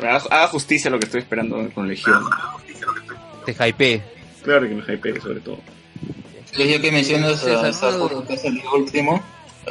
me 0.00 0.08
haga, 0.08 0.46
justicia 0.48 0.88
a 0.88 0.92
lo 0.92 0.98
que 0.98 1.06
estoy 1.06 1.20
esperando 1.20 1.68
con 1.74 1.88
Legión. 1.88 2.22
Te 3.44 3.54
hype. 3.54 4.02
Claro 4.42 4.68
que 4.68 4.74
me 4.74 4.82
hype 4.82 5.20
sobre 5.20 5.40
todo. 5.40 5.58
Ya 6.56 6.80
que 6.80 6.90
mencionas 6.92 7.40
Sí, 7.40 7.50
a 7.50 7.56
saludo. 7.58 7.68
esta 7.70 7.92
foto 7.92 8.26
que 8.26 8.34
ha 8.34 8.36
salido 8.38 8.72
último 8.74 9.22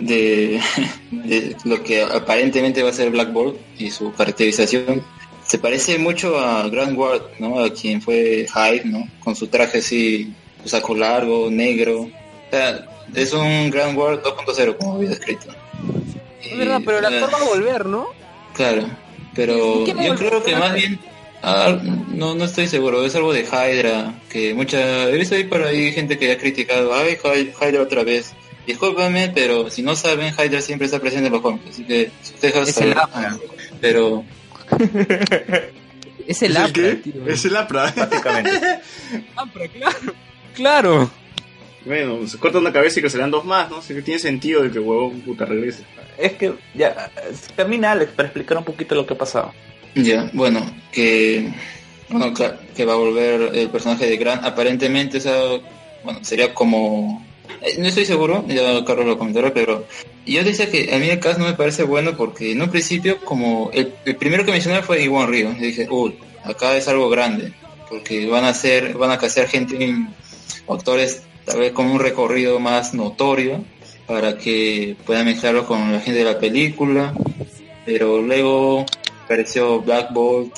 de, 0.02 0.62
de 1.12 1.56
lo 1.66 1.82
que 1.84 2.04
aparentemente 2.04 2.84
va 2.84 2.90
a 2.90 2.94
ser 2.94 3.10
Black 3.12 3.32
Bolt 3.34 3.58
y 3.80 3.90
su 3.92 4.14
caracterización, 4.14 5.04
se 5.48 5.58
parece 5.58 5.98
mucho 5.98 6.38
a 6.40 6.68
Grand 6.70 6.98
Ward, 6.98 7.22
¿no? 7.40 7.60
A 7.64 7.72
quien 7.74 8.02
fue 8.02 8.46
Hyde, 8.54 8.86
¿no? 8.86 9.08
Con 9.24 9.36
su 9.36 9.48
traje 9.48 9.80
así, 9.80 10.34
su 10.64 10.70
saco 10.70 10.94
largo, 10.96 11.50
negro. 11.50 12.02
O 12.02 12.10
sea, 12.52 12.86
es 13.16 13.34
un 13.34 13.70
Grand 13.72 13.98
Ward 13.98 14.22
2.0, 14.24 14.78
como 14.78 14.96
había 14.96 15.12
escrito. 15.12 15.48
Es 16.44 16.58
verdad, 16.58 16.82
pero 16.86 17.00
el 17.00 17.06
actor 17.06 17.34
va 17.34 17.38
a 17.40 17.44
volver, 17.50 17.86
¿no? 17.86 18.08
Claro, 18.54 18.88
pero 19.36 19.82
¿Y 19.82 19.92
qué 19.94 20.06
yo 20.06 20.16
creo 20.16 20.44
que 20.44 20.56
más 20.56 20.74
bien, 20.74 21.00
ah, 21.44 21.78
no, 22.10 22.36
no 22.36 22.46
estoy 22.46 22.68
seguro, 22.68 23.06
es 23.06 23.16
algo 23.16 23.32
de 23.34 23.42
Hydra, 23.44 24.14
que 24.30 24.54
mucha, 24.54 25.04
he 25.10 25.18
visto 25.18 25.36
ahí 25.36 25.44
por 25.44 25.62
ahí 25.64 25.92
gente 25.92 26.18
que 26.18 26.32
ha 26.32 26.38
criticado, 26.38 26.94
ay, 26.96 27.18
Hy- 27.24 27.52
Hydra 27.62 27.82
otra 27.84 28.04
vez. 28.04 28.34
Discúlpame, 28.66 29.32
pero 29.34 29.70
si 29.70 29.82
no 29.82 29.96
saben, 29.96 30.34
Hydra 30.34 30.60
siempre 30.62 30.86
está 30.88 31.00
presente 31.00 31.28
en 31.28 31.34
los 31.34 31.42
cómics, 31.42 31.66
así 31.70 31.84
que 31.86 32.12
sus 32.22 32.34
tejas 32.36 32.68
Es 32.68 32.78
el. 32.82 32.96
Pero, 33.80 34.24
Es 36.28 36.42
el 36.42 36.58
Apra, 36.58 36.96
tío. 37.02 37.26
Es 37.26 37.46
el 37.46 37.56
APRA. 37.56 37.94
Básicamente. 37.96 38.60
Apra, 39.36 39.68
claro. 39.70 40.14
Claro. 40.54 41.12
Bueno, 41.86 42.28
se 42.28 42.38
corta 42.38 42.58
una 42.58 42.74
cabeza 42.74 43.00
y 43.00 43.04
que 43.04 43.10
serán 43.10 43.32
dos 43.32 43.46
más, 43.46 43.70
¿no? 43.70 43.78
Así 43.78 43.94
que 43.94 44.02
tiene 44.02 44.20
sentido 44.20 44.62
de 44.62 44.70
que 44.70 44.80
huevón 44.80 45.22
puta 45.22 45.46
regrese. 45.46 45.84
Es 46.18 46.34
que 46.34 46.54
ya, 46.74 47.12
termina 47.56 47.94
Alex 47.94 48.12
para 48.12 48.28
explicar 48.28 48.58
un 48.58 48.66
poquito 48.66 48.94
lo 48.96 49.06
que 49.06 49.14
ha 49.14 49.18
pasado. 49.18 49.54
ya, 49.96 50.30
bueno, 50.34 50.70
que, 50.92 51.50
bueno, 52.10 52.34
claro, 52.34 52.58
que 52.76 52.86
va 52.86 52.94
a 52.94 52.98
volver 52.98 53.56
el 53.56 53.70
personaje 53.70 54.08
de 54.08 54.18
Grant, 54.18 54.44
aparentemente, 54.44 55.20
o 55.20 55.22
sea, 55.22 55.38
bueno, 56.04 56.20
sería 56.24 56.54
como, 56.54 57.26
no 57.78 57.88
estoy 57.88 58.06
seguro, 58.06 58.46
ya 58.48 58.84
Carlos 58.86 59.06
lo 59.06 59.18
comentará, 59.18 59.54
pero 59.54 59.86
yo 60.26 60.44
decía 60.44 60.70
que 60.70 60.94
a 60.94 61.00
mí 61.00 61.10
el 61.10 61.20
cast 61.20 61.40
no 61.40 61.46
me 61.46 61.54
parece 61.54 61.84
bueno 61.84 62.16
porque 62.16 62.52
en 62.52 62.62
un 62.62 62.70
principio, 62.70 63.20
como 63.24 63.72
el, 63.74 63.88
primero 64.18 64.46
que 64.46 64.52
mencioné 64.52 64.82
fue 64.84 65.04
Iwan 65.04 65.30
Río, 65.30 65.52
y 65.52 65.62
dije, 65.62 65.88
uy, 65.90 66.16
acá 66.44 66.76
es 66.76 66.88
algo 66.88 67.10
grande, 67.10 67.54
porque 67.90 68.28
van 68.28 68.46
a 68.46 68.50
hacer, 68.50 68.94
van 68.96 69.12
a 69.12 69.18
casear 69.18 69.48
gente, 69.48 69.96
actores 70.70 71.24
tal 71.46 71.60
vez 71.60 71.72
con 71.72 71.88
un 71.88 72.00
recorrido 72.00 72.60
más 72.60 72.94
notorio 72.94 73.64
para 74.06 74.38
que 74.38 74.96
puedan 75.06 75.26
mezclarlo 75.26 75.66
con 75.66 75.92
la 75.92 76.00
gente 76.00 76.20
de 76.20 76.26
la 76.26 76.40
película, 76.40 77.14
pero 77.86 78.22
luego 78.22 78.86
apareció 79.24 79.82
Black 79.82 80.12
Bolt, 80.14 80.54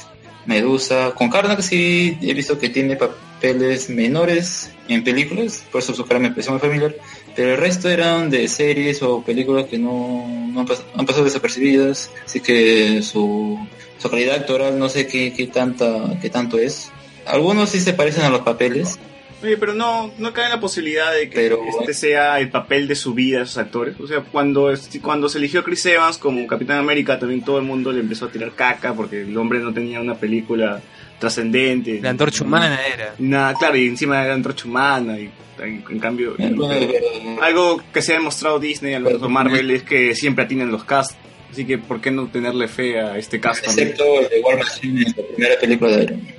Medusa, 0.46 1.12
con 1.16 1.30
Karnak 1.30 1.62
sí 1.62 2.18
he 2.22 2.34
visto 2.34 2.58
que 2.58 2.70
tiene 2.70 2.98
papeles 3.40 3.90
menores 3.90 4.72
en 4.90 5.04
películas, 5.04 5.64
por 5.72 5.80
eso 5.82 5.94
su 5.94 6.06
cara 6.06 6.20
me 6.20 6.30
pareció 6.30 6.52
muy 6.52 6.60
familiar, 6.60 6.96
pero 7.36 7.52
el 7.54 7.58
resto 7.58 7.90
eran 7.90 8.30
de 8.30 8.48
series 8.48 9.02
o 9.02 9.24
películas 9.24 9.68
que 9.68 9.78
no, 9.78 10.26
no 10.52 10.60
han, 10.62 10.68
pas- 10.68 10.84
han 10.96 11.06
pasado 11.06 11.24
desapercibidas, 11.26 12.12
así 12.26 12.42
que 12.42 13.02
su, 13.02 13.58
su 13.98 14.10
calidad 14.10 14.36
actoral 14.36 14.78
no 14.78 14.90
sé 14.90 15.08
qué, 15.08 15.34
qué, 15.34 15.48
tanta, 15.48 16.18
qué 16.22 16.30
tanto 16.30 16.58
es. 16.58 16.92
Algunos 17.26 17.70
sí 17.70 17.80
se 17.80 17.94
parecen 17.94 18.24
a 18.24 18.30
los 18.30 18.42
papeles, 18.42 19.00
Oye, 19.42 19.56
pero 19.56 19.74
no, 19.74 20.12
no 20.18 20.34
cabe 20.34 20.50
la 20.50 20.60
posibilidad 20.60 21.14
de 21.14 21.30
que 21.30 21.36
Pero- 21.38 21.62
este 21.80 21.94
sea 21.94 22.42
el 22.42 22.50
papel 22.50 22.90
de 22.90 22.96
su 22.96 23.14
vida, 23.14 23.42
esos 23.44 23.58
actores. 23.58 23.98
O 24.02 24.06
sea, 24.06 24.20
cuando, 24.20 24.74
cuando 25.02 25.30
se 25.30 25.38
eligió 25.38 25.62
a 25.62 25.64
Chris 25.64 25.86
Evans 25.86 26.18
como 26.18 26.46
Capitán 26.46 26.78
América, 26.80 27.18
también 27.18 27.42
todo 27.46 27.58
el 27.58 27.64
mundo 27.64 27.94
le 27.94 28.02
empezó 28.02 28.26
a 28.26 28.32
tirar 28.34 28.52
caca 28.52 28.94
porque 28.94 29.22
el 29.22 29.38
hombre 29.38 29.60
no 29.60 29.74
tenía 29.74 30.02
una 30.02 30.16
película 30.16 30.82
trascendente. 31.20 32.00
La 32.02 32.10
antorcha 32.12 32.44
humana 32.44 32.80
era. 32.94 33.14
Nada, 33.20 33.54
claro, 33.56 33.78
y 33.78 33.88
encima 33.88 34.24
era 34.24 34.34
antorcha 34.34 34.68
humana. 34.68 35.20
Y 35.20 35.30
en, 35.62 35.84
en 35.90 36.00
cambio, 36.00 36.36
Eh, 36.38 36.56
pero- 36.58 37.44
algo 37.44 37.82
que 37.94 38.02
se 38.02 38.14
ha 38.14 38.18
demostrado 38.18 38.60
Disney, 38.60 38.94
al 38.94 39.04
menos 39.04 39.22
Marvel, 39.30 39.70
es 39.72 39.84
que 39.84 40.16
siempre 40.16 40.46
atienden 40.46 40.72
los 40.72 40.84
casts. 40.84 41.16
Así 41.52 41.66
que, 41.66 41.78
¿por 41.80 42.00
qué 42.00 42.12
no 42.12 42.28
tenerle 42.28 42.68
fe 42.68 43.00
a 43.00 43.18
este 43.18 43.40
cast 43.40 43.66
también? 43.66 43.90
excepto 43.90 44.20
el 44.22 44.30
de 44.30 44.42
War 44.42 44.58
Machine 44.60 45.02
en 45.02 45.08
la 45.18 45.24
primera 45.34 45.60
película 45.60 45.92
de 45.98 46.04
Iron 46.04 46.24
Man, 46.24 46.34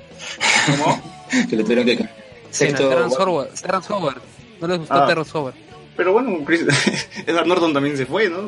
¿Cómo? 0.67 1.01
que 1.49 1.55
le 1.57 1.63
tuvieron 1.63 1.85
que 1.85 1.97
cambiar. 1.97 2.17
Excepto 2.47 2.89
Terrence 2.89 3.15
Howard. 3.19 3.49
Terrence 3.61 3.93
Howard. 3.93 4.21
No 4.61 4.67
les 4.67 4.77
gustó 4.79 4.93
Ah. 4.93 5.07
Terrence 5.07 5.31
Howard. 5.37 5.53
Pero 5.97 6.13
bueno, 6.13 6.39
Chris, 6.45 6.65
Edward 7.27 7.45
Norton 7.45 7.73
también 7.73 7.97
se 7.97 8.05
fue, 8.05 8.29
¿no? 8.29 8.39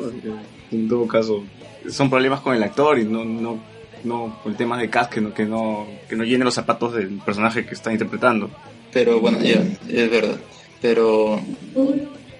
En 0.72 0.88
todo 0.88 1.06
caso, 1.06 1.44
son 1.90 2.08
problemas 2.08 2.40
con 2.40 2.54
el 2.54 2.62
actor 2.62 2.98
y 2.98 3.04
no, 3.04 3.24
no, 3.26 3.62
no 4.04 4.40
el 4.44 4.56
tema 4.56 4.78
de 4.78 4.90
cast 4.90 5.12
que 5.12 5.20
no, 5.20 5.34
que 5.34 5.44
no, 5.44 5.86
que 6.08 6.16
no 6.16 6.24
llene 6.24 6.44
los 6.44 6.54
zapatos 6.54 6.94
del 6.94 7.18
personaje 7.18 7.66
que 7.66 7.74
está 7.74 7.92
interpretando. 7.92 8.50
Pero 8.92 9.20
bueno, 9.20 9.40
ya, 9.40 9.62
es 9.88 10.10
verdad. 10.10 10.36
Pero 10.80 11.40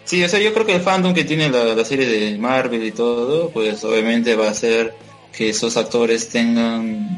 sí, 0.04 0.22
o 0.22 0.28
sea, 0.28 0.40
yo 0.40 0.52
creo 0.52 0.66
que 0.66 0.74
el 0.74 0.82
fandom 0.82 1.14
que 1.14 1.24
tiene 1.24 1.50
la, 1.50 1.64
la 1.74 1.84
serie 1.84 2.06
de 2.06 2.38
Marvel 2.38 2.84
y 2.84 2.92
todo, 2.92 3.50
pues 3.50 3.82
obviamente 3.84 4.36
va 4.36 4.48
a 4.48 4.50
hacer 4.50 4.94
que 5.32 5.48
esos 5.48 5.76
actores 5.76 6.28
tengan 6.28 7.08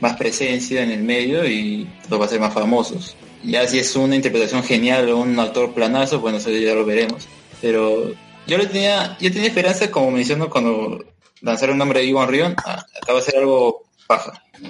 más 0.00 0.16
presencia 0.16 0.82
en 0.82 0.90
el 0.90 1.02
medio 1.02 1.44
y 1.46 1.88
los 2.10 2.18
va 2.18 2.24
a 2.24 2.26
hacer 2.26 2.40
más 2.40 2.52
famosos. 2.52 3.16
Ya 3.44 3.66
si 3.66 3.78
es 3.78 3.96
una 3.96 4.16
interpretación 4.16 4.62
genial 4.62 5.08
o 5.10 5.18
un 5.18 5.38
actor 5.38 5.72
planazo, 5.72 6.20
bueno, 6.20 6.38
eso 6.38 6.50
ya 6.50 6.74
lo 6.74 6.84
veremos. 6.84 7.28
Pero 7.60 8.12
yo 8.46 8.58
le 8.58 8.66
tenía, 8.66 9.16
yo 9.20 9.32
tenía 9.32 9.48
esperanza, 9.48 9.90
como 9.90 10.10
menciono, 10.10 10.50
cuando 10.50 11.04
lanzaron 11.40 11.74
el 11.74 11.78
nombre 11.78 12.00
de 12.00 12.06
Iwan 12.06 12.28
Rion, 12.28 12.54
acaba 12.56 13.18
de 13.18 13.24
ser 13.24 13.36
algo 13.38 13.84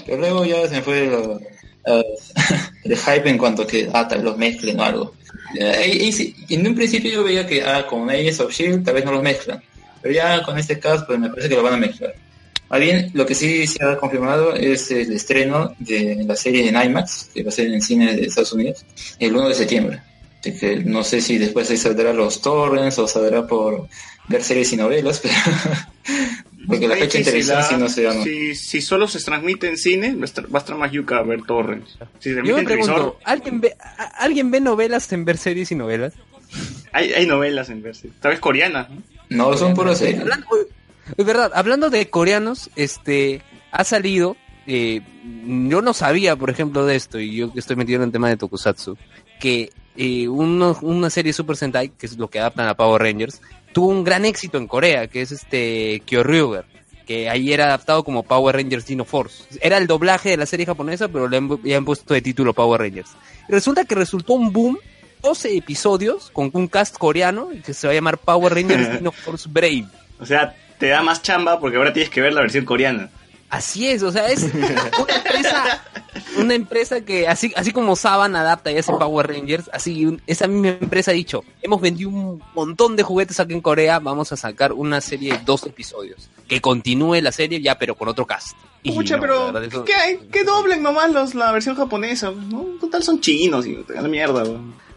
Pero 0.07 0.19
luego 0.19 0.45
ya 0.45 0.69
se 0.69 0.83
fue 0.83 1.05
el 2.85 2.97
hype 2.97 3.29
en 3.29 3.39
cuanto 3.39 3.67
que 3.67 3.89
ah, 3.93 4.09
los 4.23 4.37
mezclen 4.37 4.79
o 4.81 4.83
algo. 4.83 5.15
Eh, 5.59 6.11
sí, 6.13 6.35
en 6.49 6.67
un 6.67 6.75
principio 6.75 7.11
yo 7.11 7.25
veía 7.25 7.47
que 7.47 7.63
ah, 7.63 7.87
con 7.87 8.09
Agents 8.09 8.41
of 8.41 8.53
Shield 8.53 8.85
tal 8.85 8.95
vez 8.95 9.05
no 9.05 9.13
los 9.13 9.23
mezclan, 9.23 9.63
pero 10.01 10.15
ya 10.15 10.43
con 10.43 10.59
este 10.59 10.79
caso 10.79 11.05
pues 11.07 11.19
me 11.19 11.29
parece 11.29 11.49
que 11.49 11.57
lo 11.57 11.63
van 11.63 11.75
a 11.75 11.79
mezclar. 11.79 12.15
Más 12.73 12.81
bien, 12.81 13.11
lo 13.13 13.27
que 13.27 13.35
sí 13.35 13.67
se 13.67 13.85
ha 13.85 13.99
confirmado 13.99 14.55
es 14.55 14.91
el 14.91 15.13
estreno 15.13 15.75
de 15.79 16.25
la 16.27 16.35
serie 16.35 16.67
en 16.67 16.81
IMAX, 16.81 17.29
que 17.35 17.43
va 17.43 17.51
a 17.51 17.53
ser 17.53 17.67
en 17.67 17.83
cine 17.83 18.17
de 18.17 18.25
Estados 18.25 18.55
Unidos, 18.55 18.87
el 19.19 19.37
1 19.37 19.49
de 19.49 19.55
septiembre. 19.55 20.03
Así 20.41 20.59
que 20.59 20.77
no 20.77 21.05
sé 21.05 21.21
si 21.21 21.37
después 21.37 21.71
ahí 21.71 21.77
saldrá 21.77 22.15
los 22.15 22.41
torrents 22.41 22.99
o 22.99 23.07
saldrá 23.07 23.47
por 23.47 23.89
ver 24.27 24.43
series 24.43 24.73
y 24.73 24.77
novelas, 24.77 25.21
pero 25.23 25.35
porque 26.67 26.89
la 26.89 26.95
Ahí 26.95 27.01
fecha 27.03 27.19
de 27.19 27.25
sí, 27.25 27.31
televisión 27.31 27.59
la- 27.59 27.63
sí 27.65 27.75
no 27.77 27.89
se 27.89 28.03
da. 28.03 28.15
¿no? 28.15 28.23
si, 28.25 28.55
si 28.55 28.81
solo 28.81 29.09
se 29.09 29.21
transmite 29.21 29.69
en 29.69 29.77
cine, 29.77 30.15
va 30.15 30.23
a 30.23 30.25
estar, 30.25 30.45
va 30.55 30.59
a 30.59 30.63
estar 30.63 30.77
más 30.77 30.91
yuca 30.93 31.19
a 31.19 31.23
ver 31.23 31.43
torrents. 31.43 31.99
Si 32.21 32.31
se 32.31 32.37
Yo 32.37 32.43
me 32.43 32.61
en 32.61 32.67
televisor, 32.67 32.95
pregunto, 32.95 33.19
¿alguien 33.25 33.61
ve, 33.61 33.77
¿alguien 34.19 34.51
ve 34.51 34.61
novelas 34.61 35.13
en 35.13 35.25
ver 35.25 35.39
series 35.39 35.71
y 35.73 35.75
novelas? 35.75 36.13
hay, 36.93 37.13
hay 37.13 37.27
novelas 37.27 37.71
en 37.71 37.83
verse. 37.83 38.11
Tal 38.21 38.33
vez 38.33 38.41
coreanas, 38.41 38.89
¿no? 38.91 39.03
No, 39.31 39.57
son 39.57 39.75
puras 39.75 39.99
series. 39.99 40.23
Es 41.17 41.25
verdad, 41.27 41.51
hablando 41.55 41.91
de 41.91 42.09
coreanos, 42.11 42.71
este, 42.77 43.43
ha 43.73 43.83
salido, 43.85 44.37
eh, 44.67 45.01
yo 45.69 45.83
no 45.83 45.95
sabía, 45.95 46.37
por 46.37 46.51
ejemplo, 46.51 46.87
de 46.87 46.95
esto, 46.97 47.19
y 47.19 47.35
yo 47.35 47.53
que 47.53 47.59
estoy 47.61 47.77
metido 47.77 47.97
en 47.97 48.05
el 48.05 48.13
tema 48.13 48.29
de 48.29 48.37
Tokusatsu, 48.37 48.97
que 49.41 49.71
eh, 49.97 50.29
uno- 50.29 50.79
una 50.83 51.11
serie 51.11 51.33
Super 51.33 51.57
Sentai, 51.57 51.89
que 51.91 52.07
es 52.07 52.17
lo 52.17 52.29
que 52.31 52.39
adaptan 52.39 52.69
a 52.69 52.75
Power 52.77 53.03
Rangers, 53.03 53.41
tuvo 53.73 53.89
un 53.89 54.05
gran 54.05 54.25
éxito 54.25 54.59
en 54.59 54.67
Corea, 54.67 55.09
que 55.09 55.23
es 55.23 55.33
este 55.33 56.03
Kyoryuger, 56.07 56.65
que 57.07 57.29
ahí 57.29 57.53
era 57.53 57.67
adaptado 57.67 58.05
como 58.05 58.23
Power 58.23 58.57
Rangers 58.57 58.87
Dino 58.87 59.05
Force. 59.05 59.45
Era 59.61 59.79
el 59.79 59.87
doblaje 59.87 60.31
de 60.31 60.37
la 60.37 60.47
serie 60.47 60.67
japonesa, 60.67 61.09
pero 61.09 61.29
le 61.29 61.37
han, 61.37 61.59
le 61.63 61.75
han 61.75 61.85
puesto 61.85 62.15
de 62.15 62.23
título 62.23 62.53
Power 62.53 62.81
Rangers. 62.81 63.11
Y 63.49 63.53
resulta 63.53 63.85
que 63.85 63.95
resultó 63.95 64.35
un 64.35 64.53
boom, 64.53 64.79
12 65.23 65.57
episodios 65.57 66.31
con 66.31 66.51
un 66.53 66.69
cast 66.69 66.97
coreano 66.97 67.49
que 67.65 67.75
se 67.75 67.87
va 67.87 67.93
a 67.93 67.95
llamar 67.95 68.19
Power 68.19 68.55
Rangers 68.55 68.93
Dino 68.99 69.13
Force 69.13 69.49
Brave. 69.51 69.87
O 70.21 70.27
sea, 70.27 70.55
te 70.79 70.89
da 70.89 71.03
más 71.03 71.23
chamba 71.23 71.61
porque 71.61 71.77
ahora 71.77 71.93
tienes 71.93 72.11
que 72.11 72.21
ver 72.21 72.33
la 72.33 72.41
versión 72.41 72.65
coreana. 72.65 73.11
Así 73.53 73.87
es, 73.89 74.03
o 74.03 74.11
sea, 74.11 74.29
es 74.29 74.45
una 74.45 75.15
empresa, 75.15 75.85
una 76.39 76.55
empresa 76.55 77.01
que 77.03 77.29
así, 77.29 77.53
así 77.55 77.71
como 77.71 77.97
Saban 77.97 78.35
adapta 78.35 78.73
y 78.73 78.79
hace 78.79 78.93
Power 78.95 79.27
Rangers, 79.29 79.69
así 79.75 80.07
un- 80.07 80.23
esa 80.27 80.47
misma 80.47 80.69
empresa 80.81 81.11
ha 81.11 81.15
dicho, 81.15 81.45
hemos 81.61 81.79
vendido 81.83 82.09
un 82.09 82.43
montón 82.55 82.97
de 82.97 83.03
juguetes 83.03 83.39
aquí 83.41 83.53
en 83.53 83.61
Corea, 83.61 83.99
vamos 83.99 84.33
a 84.33 84.39
sacar 84.39 84.73
una 84.73 85.03
serie 85.03 85.35
de 85.35 85.41
dos 85.45 85.67
episodios, 85.67 86.31
que 86.49 86.63
continúe 86.63 87.21
la 87.21 87.31
serie 87.31 87.61
ya 87.61 87.79
pero 87.79 87.95
con 87.95 88.09
otro 88.09 88.27
cast. 88.27 88.57
Pucha, 88.95 89.17
no, 89.17 89.21
pero 89.21 89.59
eso- 89.61 89.85
que, 89.85 90.45
doblen 90.45 90.83
nomás 90.83 91.11
los, 91.13 91.35
la 91.35 91.53
versión 91.53 91.77
japonesa, 91.77 92.31
¿no? 92.31 92.65
Total 92.81 93.03
son 93.03 93.21
chinos 93.21 93.67
y 93.67 93.85
la 93.95 94.01
mierda. 94.03 94.45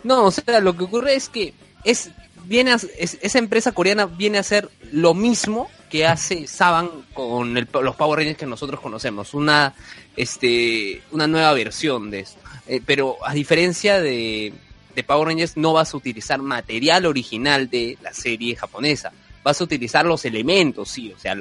No, 0.03 0.23
o 0.23 0.31
sea, 0.31 0.61
lo 0.61 0.77
que 0.77 0.85
ocurre 0.85 1.15
es 1.15 1.27
que 1.27 1.53
es 1.83 2.09
viene 2.45 2.71
a- 2.71 2.79
es- 2.97 3.17
esa 3.21 3.37
empresa 3.39 3.73
coreana 3.73 4.05
viene 4.05 4.37
a 4.37 4.41
hacer 4.41 4.69
lo 4.93 5.13
mismo 5.13 5.67
que 5.95 6.05
hace 6.05 6.45
Saban 6.45 6.89
con 7.13 7.55
el- 7.55 7.69
los 7.81 7.95
Power 7.95 8.19
Rangers 8.19 8.37
que 8.37 8.45
nosotros 8.45 8.81
conocemos, 8.81 9.33
una 9.33 9.73
este 10.17 11.01
una 11.11 11.25
nueva 11.25 11.53
versión 11.53 12.11
de 12.11 12.19
eso. 12.21 12.35
Eh, 12.67 12.81
pero 12.85 13.15
a 13.25 13.33
diferencia 13.33 14.01
de, 14.01 14.51
de 14.93 15.03
Power 15.03 15.29
Rangers 15.29 15.55
no 15.55 15.71
vas 15.71 15.93
a 15.93 15.97
utilizar 15.97 16.41
material 16.41 17.05
original 17.05 17.69
de 17.69 17.97
la 18.01 18.13
serie 18.13 18.57
japonesa, 18.57 19.13
vas 19.41 19.61
a 19.61 19.63
utilizar 19.63 20.05
los 20.05 20.25
elementos, 20.25 20.89
sí, 20.89 21.13
o 21.15 21.19
sea, 21.19 21.35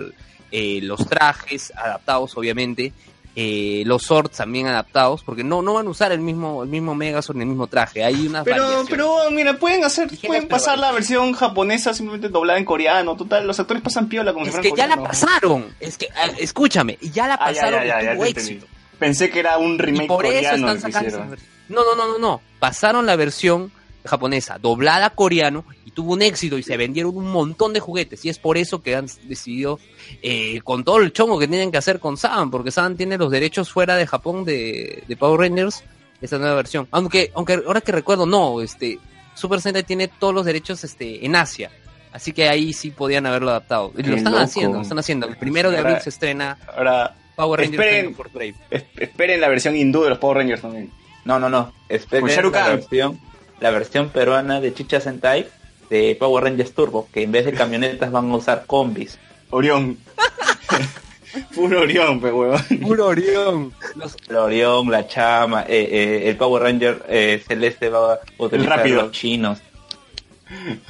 eh, 0.52 0.80
los 0.82 1.04
trajes 1.08 1.72
adaptados 1.76 2.36
obviamente, 2.36 2.92
eh, 3.36 3.82
los 3.86 4.02
swords 4.02 4.36
también 4.36 4.66
adaptados, 4.68 5.22
porque 5.24 5.42
no, 5.42 5.60
no 5.60 5.74
van 5.74 5.86
a 5.86 5.90
usar 5.90 6.12
el 6.12 6.20
mismo, 6.20 6.62
el 6.62 6.68
mismo 6.68 6.94
Megazord 6.94 7.36
ni 7.36 7.42
el 7.42 7.48
mismo 7.48 7.66
traje, 7.66 8.04
hay 8.04 8.26
una 8.26 8.44
Pero, 8.44 8.84
pero, 8.88 9.30
mira, 9.32 9.58
pueden 9.58 9.84
hacer, 9.84 10.10
Ligeras, 10.10 10.26
pueden 10.28 10.48
pasar 10.48 10.78
la 10.78 10.92
versión 10.92 11.32
japonesa 11.32 11.94
simplemente 11.94 12.28
doblada 12.28 12.58
en 12.58 12.64
coreano, 12.64 13.16
total, 13.16 13.46
los 13.46 13.58
actores 13.58 13.82
pasan 13.82 14.08
piola 14.08 14.32
como 14.32 14.46
Es 14.46 14.56
que 14.58 14.72
ya 14.76 14.86
la 14.86 15.02
pasaron. 15.02 15.74
Es 15.80 15.98
que, 15.98 16.08
ah, 16.14 16.30
escúchame, 16.38 16.98
ya 17.00 17.26
la 17.26 17.34
Ah, 17.34 17.52
ya, 17.52 17.60
pasaron 17.62 17.86
ya, 17.86 18.02
ya, 18.02 18.12
y 18.12 18.14
tuvo 18.14 18.24
éxito. 18.26 18.66
Pensé 18.98 19.30
que 19.30 19.40
era 19.40 19.58
un 19.58 19.74
Y 19.74 19.78
remake 19.78 20.06
por 20.06 20.24
eso 20.24 20.34
coreano 20.34 20.72
están 20.72 20.92
sacando. 20.92 21.36
No, 21.68 21.82
no, 21.84 21.96
no, 21.96 22.06
no, 22.06 22.18
no. 22.18 22.40
Pasaron 22.60 23.06
la 23.06 23.16
versión 23.16 23.72
japonesa 24.04 24.58
doblada 24.58 25.06
a 25.06 25.10
coreano 25.10 25.64
y 25.86 25.90
tuvo 25.90 26.12
un 26.12 26.22
éxito 26.22 26.58
y 26.58 26.62
se 26.62 26.76
vendieron 26.76 27.16
un 27.16 27.30
montón 27.30 27.72
de 27.72 27.80
juguetes. 27.80 28.24
Y 28.24 28.28
es 28.28 28.38
por 28.38 28.56
eso 28.58 28.82
que 28.82 28.96
han 28.96 29.06
decidido, 29.24 29.78
eh, 30.22 30.60
con 30.62 30.84
todo 30.84 30.98
el 30.98 31.12
chongo 31.12 31.38
que 31.38 31.48
tienen 31.48 31.70
que 31.72 31.78
hacer 31.78 32.00
con 32.00 32.16
Saban, 32.16 32.50
porque 32.50 32.70
Saban 32.70 32.96
tiene 32.96 33.16
los 33.18 33.30
derechos 33.30 33.70
fuera 33.70 33.96
de 33.96 34.06
Japón 34.06 34.44
de, 34.44 35.02
de 35.08 35.16
Power 35.16 35.40
Rangers, 35.40 35.82
esta 36.20 36.38
nueva 36.38 36.54
versión. 36.56 36.86
Aunque, 36.90 37.30
aunque 37.34 37.62
ahora 37.66 37.80
que 37.80 37.92
recuerdo, 37.92 38.26
no, 38.26 38.60
este, 38.60 38.98
Super 39.34 39.60
Sentai 39.60 39.82
tiene 39.84 40.08
todos 40.08 40.32
los 40.34 40.44
derechos 40.44 40.84
este, 40.84 41.24
en 41.26 41.36
Asia. 41.36 41.70
Así 42.12 42.32
que 42.32 42.48
ahí 42.48 42.72
sí 42.72 42.90
podían 42.90 43.26
haberlo 43.26 43.50
adaptado. 43.50 43.92
Y 43.98 44.02
lo 44.04 44.14
están 44.16 44.32
loco. 44.34 44.44
haciendo, 44.44 44.76
lo 44.76 44.82
están 44.82 44.98
haciendo. 45.00 45.26
El 45.26 45.36
primero 45.36 45.70
de 45.70 45.78
Ahora- 45.78 45.90
abril 45.90 46.02
se 46.02 46.10
estrena 46.10 46.56
Ahora, 46.76 47.16
Power 47.34 47.58
Rangers 47.60 47.82
Esperen. 47.84 48.16
Brave. 48.32 48.54
es- 48.70 48.84
esperen 48.96 49.40
la 49.40 49.48
versión 49.48 49.74
hindú 49.74 50.04
de 50.04 50.10
los 50.10 50.18
Power 50.18 50.36
Rangers 50.38 50.62
también. 50.62 50.92
No, 51.24 51.40
no, 51.40 51.48
no. 51.50 51.72
Esperen 51.88 52.52
la 52.52 52.68
versión, 52.68 53.18
la 53.64 53.70
versión 53.70 54.10
peruana 54.10 54.60
de 54.60 54.74
Chicha 54.74 55.00
Sentai 55.00 55.46
de 55.88 56.14
Power 56.20 56.44
Rangers 56.44 56.74
Turbo, 56.74 57.08
que 57.10 57.22
en 57.22 57.32
vez 57.32 57.46
de 57.46 57.54
camionetas 57.54 58.12
van 58.12 58.30
a 58.30 58.36
usar 58.36 58.64
combis. 58.66 59.18
Orión. 59.48 59.96
Puro 61.54 61.80
Orión, 61.80 62.20
pe 62.20 62.30
huevón. 62.30 62.60
Puro 62.82 63.06
Orión. 63.06 63.72
Los- 63.96 64.16
El 64.28 64.36
Orión, 64.36 64.90
la 64.90 65.06
Chama, 65.08 65.62
eh, 65.62 65.88
eh, 65.90 66.28
el 66.28 66.36
Power 66.36 66.62
Ranger 66.62 67.06
eh, 67.08 67.42
Celeste 67.48 67.88
va 67.88 68.14
a 68.14 68.18
utilizar 68.36 68.76
rápido. 68.76 69.02
los 69.04 69.12
chinos. 69.12 69.58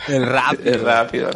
el 0.09 0.27
rap. 0.27 0.55
Es 0.67 0.81
rápido. 0.81 1.31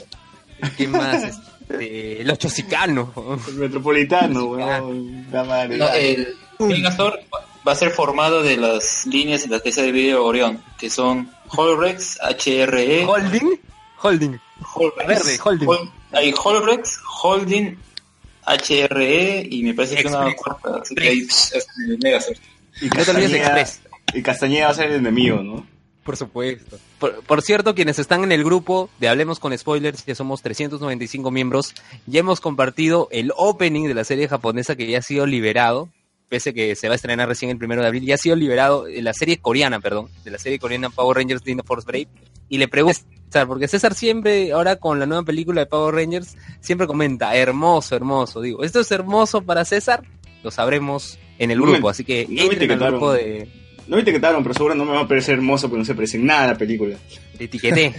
¿Qué 0.76 0.88
más? 0.88 1.22
Este, 1.68 2.24
los 2.24 2.36
chosicanos. 2.38 3.10
El 3.46 3.54
metropolitano, 3.54 4.44
huevón. 4.46 5.26
La 5.30 5.44
madre. 5.44 5.76
No, 5.78 5.88
el 5.92 6.34
Megazord 6.58 7.20
va 7.68 7.72
a 7.72 7.76
ser 7.76 7.90
formado 7.90 8.42
de 8.42 8.56
las 8.56 9.06
líneas 9.06 9.44
en 9.44 9.50
las 9.52 9.62
que 9.62 9.70
se 9.72 9.82
divide 9.84 10.14
Orión, 10.14 10.62
que 10.78 10.90
son 10.90 11.30
Holrex, 11.48 12.18
HRE, 12.20 13.04
Holding. 13.04 13.60
Holding. 14.02 14.40
Holrex, 14.74 15.06
verde, 15.06 15.38
Holding. 15.44 15.68
Hol- 15.68 15.92
hay 16.12 16.34
Holrex, 16.42 16.98
Holding, 17.22 17.78
HRE 18.46 19.46
y 19.50 19.62
me 19.62 19.74
parece 19.74 19.96
que 19.96 20.08
una 20.08 20.34
cuarta, 20.34 20.80
así 20.82 20.94
que 20.94 21.08
hay 21.08 21.18
es 21.20 21.66
el 21.86 21.98
Megazord. 22.02 22.36
y 22.80 22.88
Castañeda, 22.88 23.36
Express. 23.36 23.80
y 24.14 24.22
Castañeda 24.22 24.66
va 24.66 24.70
a 24.72 24.74
ser 24.74 24.90
el 24.90 24.96
enemigo, 24.96 25.42
¿no? 25.42 25.66
Por 26.04 26.16
supuesto. 26.16 26.78
Por, 26.98 27.22
por 27.24 27.42
cierto, 27.42 27.74
quienes 27.74 27.98
están 27.98 28.24
en 28.24 28.32
el 28.32 28.42
grupo 28.42 28.88
de 28.98 29.08
Hablemos 29.10 29.38
con 29.38 29.56
Spoilers, 29.56 30.02
que 30.02 30.14
somos 30.14 30.40
395 30.40 31.30
miembros, 31.30 31.74
ya 32.06 32.20
hemos 32.20 32.40
compartido 32.40 33.08
el 33.10 33.30
opening 33.36 33.86
de 33.88 33.94
la 33.94 34.04
serie 34.04 34.26
japonesa 34.26 34.74
que 34.74 34.86
ya 34.90 34.98
ha 34.98 35.02
sido 35.02 35.26
liberado, 35.26 35.90
pese 36.28 36.52
que 36.54 36.74
se 36.76 36.88
va 36.88 36.94
a 36.94 36.96
estrenar 36.96 37.28
recién 37.28 37.50
el 37.50 37.58
primero 37.58 37.80
de 37.80 37.88
abril, 37.88 38.04
ya 38.04 38.14
ha 38.14 38.18
sido 38.18 38.36
liberado, 38.36 38.84
de 38.84 39.00
la 39.02 39.12
serie 39.14 39.38
coreana, 39.38 39.80
perdón, 39.80 40.08
de 40.24 40.30
la 40.30 40.38
serie 40.38 40.58
coreana 40.58 40.90
Power 40.90 41.16
Rangers 41.16 41.42
Dino 41.42 41.62
Force 41.64 41.86
Brave, 41.86 42.08
y 42.48 42.58
le 42.58 42.68
pregunto, 42.68 43.00
César, 43.26 43.46
porque 43.46 43.68
César 43.68 43.94
siempre, 43.94 44.52
ahora 44.52 44.76
con 44.76 44.98
la 44.98 45.06
nueva 45.06 45.22
película 45.22 45.60
de 45.62 45.66
Power 45.66 45.94
Rangers, 45.94 46.36
siempre 46.60 46.86
comenta, 46.86 47.34
hermoso, 47.36 47.94
hermoso, 47.96 48.40
digo, 48.40 48.62
¿esto 48.64 48.80
es 48.80 48.90
hermoso 48.90 49.42
para 49.42 49.64
César? 49.64 50.02
Lo 50.42 50.50
sabremos 50.50 51.18
en 51.38 51.50
el 51.50 51.58
No 51.58 51.66
me- 51.66 51.72
grupo, 51.72 51.88
así 51.90 52.04
que 52.04 52.26
no 52.28 52.34
me 52.34 52.40
entren 52.42 52.50
al 52.50 52.56
etiquetaron. 52.56 52.90
grupo 52.92 53.12
de, 53.12 53.48
No 53.86 53.96
me 53.96 54.02
etiquetaron, 54.02 54.42
pero 54.42 54.54
seguro 54.54 54.74
no 54.74 54.84
me 54.84 54.92
va 54.92 55.00
a 55.00 55.08
parecer 55.08 55.34
hermoso 55.34 55.68
porque 55.68 55.78
no 55.80 55.84
se 55.84 55.94
parece 55.94 56.16
en 56.18 56.26
nada 56.26 56.44
a 56.44 56.46
la 56.48 56.58
película. 56.58 56.96
de 57.38 57.44
etiqueté. 57.44 57.94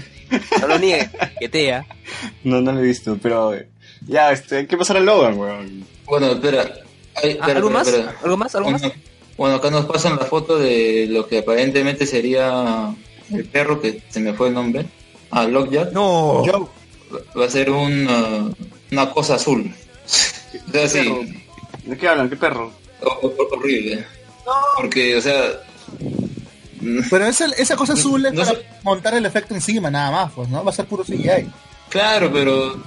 No 0.62 0.68
lo 0.68 0.78
niegue, 0.80 1.10
etiquetea. 1.22 1.86
No, 2.44 2.62
no 2.62 2.72
lo 2.72 2.80
he 2.80 2.84
visto, 2.84 3.18
pero... 3.22 3.54
eh, 3.56 3.68
Ya, 4.08 4.32
este, 4.32 4.58
hay 4.58 4.68
que 4.68 4.78
pasar 4.78 4.98
a 4.98 5.00
Logan, 5.00 5.38
weón. 5.38 5.86
Bueno, 6.06 6.28
espera. 6.32 6.70
Ay, 7.24 7.38
Ah, 7.42 7.46
¿Algo 7.48 7.70
más? 7.70 7.88
¿Algo 8.24 8.38
más? 8.38 8.56
¿Algo 8.56 8.72
más? 8.72 8.82
Bueno, 9.38 9.56
acá 9.56 9.72
nos 9.72 9.86
pasan 9.86 10.18
la 10.18 10.26
foto 10.26 10.58
de 10.58 11.08
lo 11.10 11.28
que 11.28 11.40
aparentemente 11.40 12.06
sería 12.06 12.94
el 13.32 13.46
perro 13.46 13.80
que 13.82 14.02
se 14.10 14.20
me 14.20 14.34
fue 14.34 14.50
el 14.50 14.54
nombre. 14.54 14.86
Ah, 15.32 15.46
Lockjack. 15.46 15.92
No. 15.94 16.44
Va 17.40 17.46
a 17.46 17.50
ser 17.50 17.70
un, 17.72 18.08
uh, 18.08 18.54
una 18.92 19.10
cosa 19.12 19.36
azul. 19.36 19.72
O 20.68 20.72
sea, 20.72 20.88
sí, 20.88 21.00
Perro. 21.04 21.22
¿De 21.86 21.98
qué 21.98 22.08
hablan? 22.08 22.28
¿Qué 22.30 22.36
perro? 22.36 22.72
ho- 23.04 23.20
ho- 23.28 23.36
horrible. 23.56 24.04
Porque, 24.78 25.16
o 25.16 25.22
sea, 25.22 25.44
mm, 26.82 27.02
Pero 27.10 27.26
esa, 27.28 27.46
esa 27.58 27.76
cosa 27.76 27.94
azul 27.94 28.26
es 28.26 28.34
No 28.34 28.42
para 28.44 28.58
sé. 28.58 28.66
montar 28.84 29.14
el 29.14 29.26
efecto 29.28 29.54
encima, 29.54 29.92
nada 29.92 30.10
más, 30.12 30.32
pues, 30.34 30.50
¿no? 30.50 30.64
Va 30.64 30.72
a 30.72 30.74
ser 30.74 30.86
puro 30.86 31.04
CGI. 31.04 31.48
claro, 31.90 32.32
pero 32.34 32.76
no, 32.76 32.84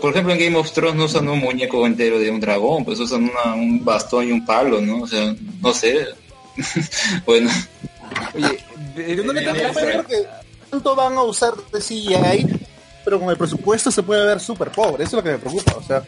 por 0.00 0.10
ejemplo 0.12 0.32
en 0.32 0.38
Game 0.40 0.56
of 0.56 0.70
Thrones 0.72 0.96
no 0.96 1.04
usan 1.04 1.28
un 1.28 1.38
muñeco 1.40 1.86
entero 1.86 2.18
de 2.18 2.30
un 2.30 2.40
dragón, 2.40 2.84
pues 2.84 2.98
usan 3.00 3.24
una- 3.30 3.54
un 3.54 3.84
bastón 3.84 4.28
y 4.28 4.32
un 4.32 4.44
palo, 4.44 4.80
¿no? 4.80 5.02
O 5.02 5.06
sea, 5.06 5.34
no 5.60 5.72
sé. 5.72 6.06
bueno, 7.26 7.50
Oye, 8.34 9.16
Yo 9.16 9.24
no 9.24 9.32
le 9.32 9.42
tengo 9.42 9.72
fe 9.74 9.92
porque 9.96 10.26
tanto 10.70 10.94
van 10.96 11.14
a 11.14 11.22
usar 11.22 11.52
de 11.72 11.80
CGI, 11.80 12.46
pero 13.04 13.20
con 13.20 13.28
el 13.30 13.36
presupuesto 13.36 13.90
se 13.90 14.02
puede 14.02 14.24
ver 14.26 14.40
súper 14.40 14.70
pobre. 14.70 15.04
Eso 15.04 15.18
es 15.18 15.22
lo 15.22 15.22
que 15.22 15.30
me 15.32 15.38
preocupa, 15.38 15.74
o 15.76 15.82
sea. 15.82 16.02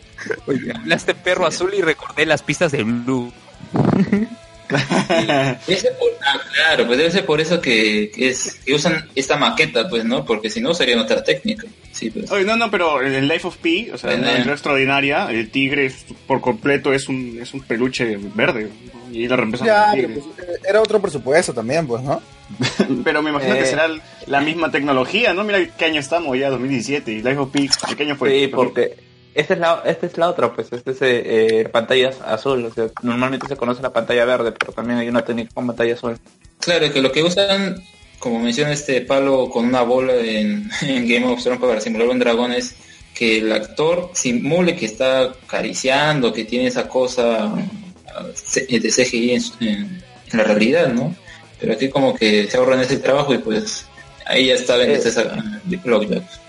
oye, 0.47 0.73
hablaste 0.75 1.15
perro 1.15 1.47
azul 1.47 1.73
y 1.77 1.83
recordé 1.83 2.25
las 2.27 2.43
pistas 2.43 2.73
de 2.73 2.83
Blue. 2.83 3.33
Debe 4.69 5.81
ser 5.81 5.93
por- 5.99 6.11
ah, 6.27 6.41
claro, 6.55 6.87
pues 6.87 6.99
debe 6.99 7.11
ser 7.11 7.25
por 7.27 7.41
eso 7.41 7.61
que, 7.61 8.11
que 8.15 8.29
es, 8.29 8.61
que 8.65 8.75
usan 8.75 9.09
esta 9.15 9.37
maqueta, 9.37 9.89
pues, 9.89 10.05
¿no? 10.05 10.25
Porque 10.25 10.51
si 10.51 10.61
no 10.61 10.75
sería 10.75 11.01
otra 11.01 11.23
técnica. 11.25 11.67
Sí, 11.93 12.11
pues. 12.11 12.31
Oye, 12.31 12.45
no, 12.45 12.57
no, 12.57 12.71
pero 12.71 13.03
en 13.03 13.15
el 13.15 13.27
Life 13.29 13.47
of 13.49 13.57
Pi, 13.57 13.91
o 13.93 13.99
sea, 13.99 14.13
en 14.13 14.23
la 14.23 14.53
extraordinaria, 14.53 15.29
el 15.31 15.51
tigre 15.51 15.87
es- 15.87 16.05
por 16.27 16.41
completo 16.41 16.93
es 16.93 17.09
un, 17.09 17.39
es 17.41 17.55
un 17.55 17.63
peluche 17.63 18.19
verde. 18.35 18.69
Y 19.11 19.27
reemplazan 19.27 19.67
Ya, 19.67 19.93
pues, 19.95 20.25
era 20.69 20.83
otro 20.83 21.01
presupuesto 21.01 21.55
también, 21.55 21.87
pues, 21.87 22.03
¿no? 22.03 22.21
Pero 23.05 23.23
me 23.23 23.31
imagino 23.31 23.55
que 23.55 23.63
Eh. 23.63 23.67
será 23.67 23.89
la 24.27 24.41
misma 24.41 24.71
tecnología, 24.71 25.33
¿no? 25.33 25.45
Mira 25.45 25.65
qué 25.77 25.85
año 25.87 26.01
estamos 26.01 26.39
ya, 26.39 26.51
2017. 26.51 27.13
Y 27.13 27.17
Life 27.23 27.37
of 27.39 27.51
Pi, 27.51 27.69
¿de 27.89 27.97
qué 27.97 28.03
año 28.03 28.17
fue? 28.17 28.31
Sí, 28.39 28.49
porque 28.49 28.97
esta 29.41 29.55
es 29.55 29.61
la, 29.61 29.83
esta 29.87 30.07
es 30.07 30.17
la 30.19 30.29
otra, 30.29 30.53
pues, 30.55 30.73
esta 30.73 30.91
es 30.91 31.03
eh, 31.03 31.61
eh, 31.61 31.69
pantalla 31.69 32.11
azul. 32.27 32.65
O 32.67 32.73
sea, 32.75 32.89
normalmente 33.03 33.47
se 33.49 33.57
conoce 33.57 33.83
la 33.83 33.93
pantalla 33.93 34.25
verde, 34.25 34.53
pero 34.53 34.73
también 34.73 34.99
hay 34.99 35.09
una 35.09 35.25
técnica 35.25 35.51
con 35.55 35.67
pantalla 35.67 35.95
azul. 35.95 36.19
Claro, 36.61 36.93
que 36.93 37.01
lo 37.01 37.13
que 37.13 37.23
usan, 37.23 37.83
como 38.19 38.39
menciona 38.41 38.73
este 38.73 39.01
palo 39.03 39.49
con 39.51 39.65
una 39.67 39.83
bola 39.83 40.15
en, 40.15 40.71
en 40.83 41.09
Game 41.09 41.27
of 41.27 41.43
Thrones 41.43 41.61
para 41.61 41.81
simular 41.81 42.09
un 42.09 42.19
dragón 42.19 42.53
es 42.53 42.75
que 43.15 43.39
el 43.39 43.53
actor 43.53 44.11
simule 44.15 44.77
que 44.77 44.87
está 44.87 45.23
acariciando, 45.23 46.33
que 46.33 46.45
tiene 46.45 46.69
esa 46.69 46.89
cosa 46.89 47.47
ah, 47.47 48.27
de 48.69 48.91
CGI 48.91 49.33
en, 49.33 49.43
en- 49.61 50.03
en 50.31 50.39
la 50.39 50.45
realidad, 50.45 50.89
¿no? 50.93 51.15
Pero 51.61 51.73
aquí 51.73 51.89
como 51.89 52.15
que 52.15 52.47
se 52.49 52.57
ahorran 52.57 52.81
ese 52.81 52.99
trabajo 52.99 53.35
y 53.35 53.39
pues 53.39 53.87
ahí 54.27 54.47
ya 54.49 54.55
está 54.55 54.77
que 54.87 54.93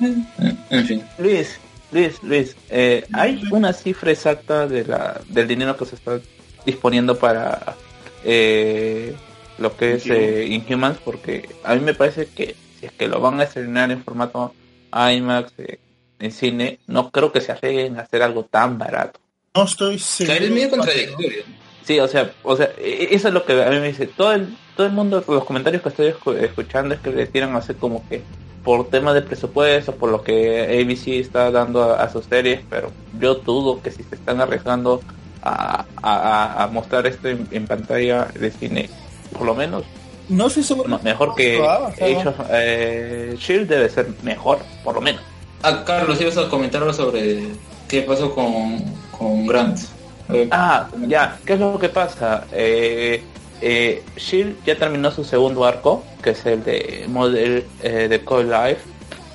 Eh. 0.02 0.14
Eh, 0.42 0.54
En 0.70 0.86
fin. 0.86 1.02
Luis, 1.18 1.58
Luis, 1.92 2.22
Luis, 2.24 2.56
eh, 2.70 3.06
¿hay 3.14 3.42
una 3.52 3.74
cifra 3.74 4.12
exacta 4.12 4.68
de 4.68 4.86
la, 4.86 5.22
del 5.28 5.48
dinero 5.48 5.76
que 5.76 5.86
se 5.86 5.96
está 5.96 6.20
disponiendo 6.66 7.18
para 7.18 7.76
eh, 8.24 9.16
lo 9.58 9.76
que 9.76 9.94
es 9.96 10.06
eh, 10.08 10.46
Inhumans? 10.48 11.00
Porque 11.04 11.50
a 11.64 11.74
mí 11.76 11.82
me 11.82 11.94
parece 11.96 12.28
que 12.28 12.56
si 12.80 12.86
es 12.86 12.92
que 12.92 13.08
lo 13.08 13.20
van 13.20 13.40
a 13.40 13.44
estrenar 13.44 13.92
en 13.92 14.04
formato 14.04 14.54
IMAX 14.94 15.52
eh, 15.58 15.80
en 16.20 16.32
cine, 16.32 16.80
no 16.88 17.10
creo 17.12 17.32
que 17.32 17.42
se 17.42 17.52
arriesguen 17.54 17.98
a 17.98 18.02
hacer 18.02 18.22
algo 18.22 18.44
tan 18.44 18.78
barato. 18.78 19.20
No 19.56 19.64
estoy 19.64 19.96
O 19.96 20.00
seguro. 20.00 20.38
sea, 20.38 20.46
es 20.46 20.52
medio 20.52 20.70
contradictorio. 20.70 21.44
Sí, 21.84 22.00
o 22.00 22.08
sea, 22.08 22.32
o 22.44 22.56
sea, 22.56 22.70
e- 22.78 23.08
eso 23.12 23.30
es 23.30 23.34
lo 23.34 23.44
que 23.46 23.54
a 23.64 23.70
mí 23.72 23.80
me 23.80 23.88
dice. 23.88 24.06
Todo 24.06 24.34
el, 24.34 24.56
todo 24.78 24.86
el 24.86 24.94
mundo, 24.94 25.24
los 25.28 25.44
comentarios 25.44 25.82
que 25.82 25.90
estoy 25.90 26.08
escu- 26.12 26.38
escuchando 26.38 26.94
es 26.94 27.02
que 27.02 27.10
le 27.12 27.26
tiran 27.26 27.56
hacer 27.56 27.78
como 27.78 28.08
que 28.08 28.22
por 28.64 28.90
temas 28.90 29.14
de 29.14 29.22
presupuesto, 29.22 29.96
por 29.96 30.12
lo 30.12 30.22
que 30.24 30.64
ABC 30.82 31.20
está 31.20 31.50
dando 31.52 31.84
a, 31.84 32.04
a 32.04 32.10
sus 32.10 32.26
series, 32.26 32.62
pero 32.70 32.92
yo 33.12 33.36
dudo 33.36 33.82
que 33.82 33.92
si 33.92 34.04
se 34.04 34.16
están 34.16 34.42
arriesgando 34.42 35.02
a, 35.42 35.86
a- 36.02 36.16
a- 36.60 36.64
a 36.64 36.68
mostrar 36.68 37.08
esto 37.08 37.30
en, 37.30 37.48
en 37.52 37.66
pantalla 37.66 38.28
de 38.34 38.52
cine, 38.52 38.90
por 39.32 39.46
lo 39.46 39.56
menos 39.56 39.84
No 40.28 40.48
estoy 40.48 40.64
seguro. 40.64 40.90
no, 40.90 41.00
mejor 41.00 41.36
que 41.36 41.60
of- 41.60 42.48
eh, 42.52 43.36
Shield 43.38 43.68
debe 43.70 43.90
ser 43.90 44.08
mejor, 44.24 44.60
por 44.84 44.96
lo 44.96 45.02
menos. 45.02 45.22
Ah, 45.64 45.84
Carlos, 45.86 46.20
ibas 46.22 46.38
a 46.38 46.50
comentar 46.50 46.82
algo 46.82 46.94
sobre 46.94 47.44
qué 47.88 48.02
pasó 48.04 48.34
con, 48.34 48.80
con 49.18 49.46
Grant. 49.48 49.80
Eh, 50.32 50.48
Ah, 50.52 50.88
ya, 51.08 51.38
¿qué 51.46 51.54
es 51.54 51.60
lo 51.60 51.80
que 51.80 51.90
pasa? 51.90 52.46
Eh, 52.52 53.24
eh, 53.62 54.04
Shield 54.18 54.64
ya 54.66 54.76
terminó 54.78 55.12
su 55.12 55.24
segundo 55.24 55.66
arco, 55.66 56.04
que 56.24 56.32
es 56.32 56.46
el 56.46 56.64
de 56.64 57.06
Model 57.08 57.66
eh, 57.84 58.08
de 58.10 58.24
Call 58.24 58.50
Life, 58.50 58.82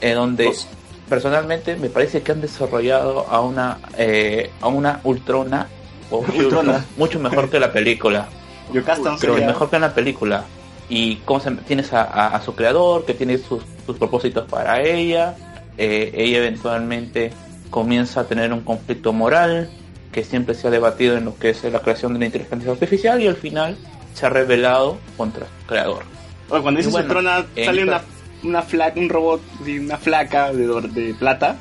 en 0.01 0.15
donde 0.15 0.45
Dos. 0.45 0.67
personalmente 1.09 1.77
me 1.77 1.89
parece 1.89 2.23
que 2.23 2.33
han 2.33 2.41
desarrollado 2.41 3.27
a 3.29 3.41
una 3.41 3.79
eh, 3.99 4.51
a 4.61 4.69
una 4.69 5.01
Ultrona, 5.05 5.69
o 6.11 6.19
Ultrona. 6.39 6.85
mucho 6.97 7.19
mejor 7.21 7.51
que 7.51 7.59
la 7.61 7.73
película, 7.73 8.29
Yo 8.73 8.83
sería- 9.19 9.47
mejor 9.47 9.71
que 9.71 9.77
en 9.77 9.83
la 9.83 9.95
película. 9.95 10.45
Y 10.89 11.17
cómo 11.25 11.41
se, 11.41 11.51
tienes 11.53 11.93
a, 11.95 12.03
a- 12.03 12.37
a 12.37 12.43
su 12.43 12.55
creador, 12.55 13.07
que 13.07 13.15
tiene 13.15 13.39
sus, 13.39 13.63
sus 13.87 13.97
propósitos 13.97 14.47
para 14.49 14.83
ella, 14.83 15.35
eh, 15.79 16.13
ella 16.15 16.39
eventualmente 16.39 17.31
comienza 17.71 18.21
a 18.21 18.25
tener 18.25 18.53
un 18.53 18.61
conflicto 18.61 19.13
moral 19.13 19.71
que 20.13 20.23
siempre 20.23 20.55
se 20.55 20.69
ha 20.69 20.71
debatido 20.71 21.17
en 21.17 21.25
lo 21.25 21.37
que 21.39 21.51
es 21.51 21.65
la 21.65 21.81
creación 21.81 22.13
de 22.13 22.19
la 22.21 22.27
inteligencia 22.27 22.71
artificial 22.71 23.21
y 23.21 23.27
al 23.27 23.35
final 23.37 23.77
se 24.15 24.25
ha 24.27 24.31
revelado 24.31 24.97
contra 25.17 25.45
su 25.47 25.67
creador. 25.67 26.05
Oye, 26.49 26.63
cuando 26.63 26.79
dices 26.79 26.91
Y 26.91 26.93
bueno, 26.93 27.07
Ultrona, 27.09 27.45
en 27.57 27.65
sale 27.67 27.83
una, 27.83 27.97
esta- 27.97 28.09
una 28.45 28.63
flaca, 28.63 28.99
un 29.01 29.09
robot, 29.09 29.41
sí, 29.65 29.79
una 29.79 29.97
flaca 29.99 30.53
de, 30.53 30.67
dor- 30.67 30.91
de 30.91 31.15
plata. 31.15 31.57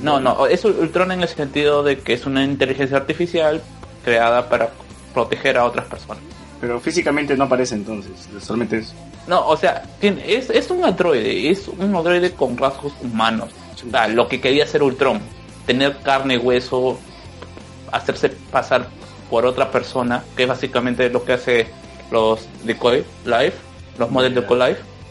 No, 0.00 0.18
no, 0.20 0.46
es 0.46 0.64
Ultron 0.64 1.12
en 1.12 1.22
el 1.22 1.28
sentido 1.28 1.82
de 1.82 1.98
que 1.98 2.14
es 2.14 2.24
una 2.26 2.42
inteligencia 2.44 2.96
artificial 2.96 3.60
creada 4.04 4.48
para 4.48 4.70
proteger 5.12 5.58
a 5.58 5.64
otras 5.64 5.86
personas. 5.86 6.22
Pero 6.60 6.80
físicamente 6.80 7.36
no 7.36 7.44
aparece 7.44 7.74
entonces, 7.74 8.12
solamente 8.40 8.78
es... 8.78 8.94
No, 9.28 9.46
o 9.46 9.56
sea, 9.56 9.82
tiene- 10.00 10.22
es, 10.34 10.48
es 10.50 10.70
un 10.70 10.84
androide, 10.84 11.50
es 11.50 11.68
un 11.68 11.94
androide 11.94 12.30
con 12.32 12.56
rasgos 12.56 12.94
humanos. 13.02 13.50
O 13.86 13.90
sea, 13.90 14.08
lo 14.08 14.26
que 14.28 14.40
quería 14.40 14.64
hacer 14.64 14.82
Ultron, 14.82 15.20
tener 15.66 15.98
carne, 15.98 16.38
hueso, 16.38 16.98
hacerse 17.92 18.30
pasar 18.50 18.86
por 19.28 19.44
otra 19.44 19.70
persona, 19.70 20.24
que 20.36 20.44
es 20.44 20.48
básicamente 20.48 21.10
lo 21.10 21.24
que 21.24 21.32
hace 21.34 21.66
los 22.10 22.48
Decoy 22.64 23.04
Life, 23.24 23.56
los 23.98 24.10
modelos 24.10 24.44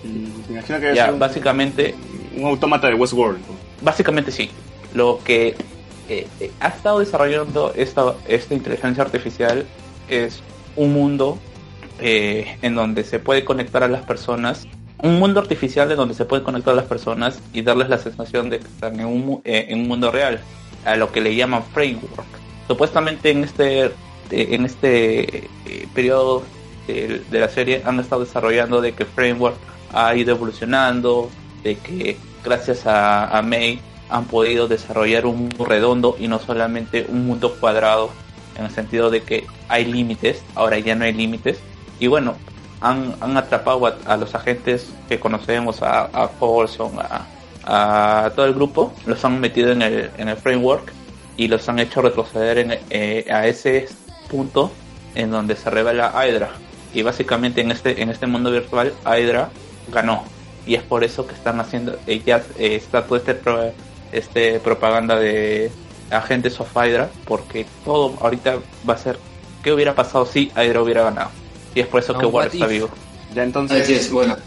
Me 0.03 0.53
imagino 0.53 0.79
que 0.79 0.85
debe 0.85 0.95
Ya, 0.95 1.11
un, 1.11 1.19
básicamente, 1.19 1.95
un 2.35 2.45
autómata 2.45 2.87
de 2.87 2.93
Westworld. 2.95 3.39
básicamente 3.81 4.31
sí. 4.31 4.49
Lo 4.93 5.19
que 5.23 5.55
eh, 6.07 6.27
eh, 6.39 6.51
ha 6.59 6.67
estado 6.69 6.99
desarrollando 6.99 7.73
esta, 7.75 8.13
esta 8.27 8.53
inteligencia 8.53 9.03
artificial 9.03 9.65
es 10.07 10.41
un 10.75 10.93
mundo 10.93 11.37
eh, 11.99 12.57
en 12.61 12.75
donde 12.75 13.03
se 13.03 13.19
puede 13.19 13.45
conectar 13.45 13.83
a 13.83 13.87
las 13.87 14.03
personas, 14.03 14.67
un 15.01 15.19
mundo 15.19 15.39
artificial 15.39 15.89
en 15.91 15.97
donde 15.97 16.13
se 16.13 16.25
puede 16.25 16.43
conectar 16.43 16.73
a 16.73 16.75
las 16.75 16.85
personas 16.85 17.39
y 17.53 17.61
darles 17.61 17.89
la 17.89 17.97
sensación 17.97 18.49
de 18.49 18.59
que 18.59 18.67
están 18.67 18.99
en 18.99 19.05
un, 19.07 19.41
eh, 19.43 19.67
en 19.69 19.79
un 19.79 19.87
mundo 19.87 20.11
real, 20.11 20.39
a 20.85 20.95
lo 20.95 21.11
que 21.11 21.21
le 21.21 21.35
llaman 21.35 21.63
framework. 21.73 22.25
Supuestamente 22.67 23.31
en 23.31 23.43
este, 23.43 23.91
en 24.31 24.65
este 24.65 25.49
periodo 25.93 26.43
de, 26.87 27.21
la 27.31 27.49
serie 27.49 27.81
han 27.85 27.99
estado 27.99 28.23
desarrollando 28.23 28.81
de 28.81 28.93
que 28.93 29.05
framework 29.05 29.55
ha 29.93 30.15
ido 30.15 30.35
evolucionando, 30.35 31.29
de 31.63 31.77
que 31.77 32.17
gracias 32.43 32.83
a, 32.85 33.41
May 33.43 33.79
han 34.09 34.25
podido 34.25 34.67
desarrollar 34.67 35.25
un 35.25 35.39
mundo 35.39 35.65
redondo 35.65 36.15
y 36.19 36.27
no 36.27 36.39
solamente 36.39 37.05
un 37.09 37.25
mundo 37.25 37.55
cuadrado 37.59 38.11
en 38.57 38.65
el 38.65 38.71
sentido 38.71 39.09
de 39.09 39.23
que 39.23 39.45
hay 39.67 39.85
límites, 39.85 40.43
ahora 40.53 40.77
ya 40.79 40.95
no 40.95 41.05
hay 41.05 41.13
límites. 41.13 41.59
Y 41.99 42.07
bueno, 42.07 42.35
han, 42.81 43.15
han 43.19 43.35
atrapado 43.35 43.85
a, 44.05 44.17
los 44.17 44.35
agentes 44.35 44.93
que 45.09 45.19
conocemos, 45.19 45.81
a, 45.81 46.03
a 46.05 46.29
Paulson, 46.29 46.99
a, 46.99 47.25
a 47.65 48.31
todo 48.35 48.45
el 48.45 48.53
grupo, 48.53 48.93
los 49.05 49.23
han 49.25 49.39
metido 49.39 49.71
en 49.71 49.81
el, 49.81 50.11
en 50.17 50.29
el 50.29 50.37
framework 50.37 50.91
y 51.37 51.47
los 51.47 51.67
han 51.67 51.79
hecho 51.79 52.01
retroceder 52.01 52.59
en, 52.59 52.79
eh, 52.89 53.25
a 53.29 53.47
ese 53.47 53.87
punto 54.29 54.71
en 55.15 55.31
donde 55.31 55.55
se 55.55 55.69
revela 55.69 56.13
Hydra. 56.13 56.51
Y 56.95 57.03
básicamente 57.03 57.61
en 57.61 57.71
este, 57.71 58.01
en 58.01 58.09
este 58.09 58.25
mundo 58.25 58.49
virtual, 58.51 58.93
Hydra 59.05 59.49
ganó. 59.91 60.23
Y 60.65 60.73
es 60.75 60.81
por 60.81 61.03
eso 61.03 61.27
que 61.27 61.35
están 61.35 61.59
haciendo, 61.59 61.99
ya 62.07 62.37
eh, 62.57 62.75
está 62.75 63.05
todo 63.05 63.17
este, 63.17 63.35
pro- 63.35 63.71
este 64.11 64.59
propaganda 64.61 65.19
de 65.19 65.69
agentes 66.09 66.59
of 66.59 66.69
Hydra, 66.75 67.09
porque 67.25 67.65
todo 67.83 68.15
ahorita 68.21 68.57
va 68.89 68.93
a 68.93 68.97
ser, 68.97 69.19
¿qué 69.63 69.73
hubiera 69.73 69.93
pasado 69.93 70.25
si 70.25 70.51
Hydra 70.55 70.81
hubiera 70.81 71.03
ganado? 71.03 71.29
Y 71.75 71.81
es 71.81 71.87
por 71.87 71.99
eso 71.99 72.13
No, 72.13 72.19
que 72.19 72.25
War 72.25 72.33
what 72.47 72.53
está 72.53 72.65
if. 72.65 72.71
vivo. 72.71 72.89
Ya 73.35 73.43
entonces... 73.43 73.83
Así 73.83 73.93
es, 73.93 74.09
bueno. 74.11 74.37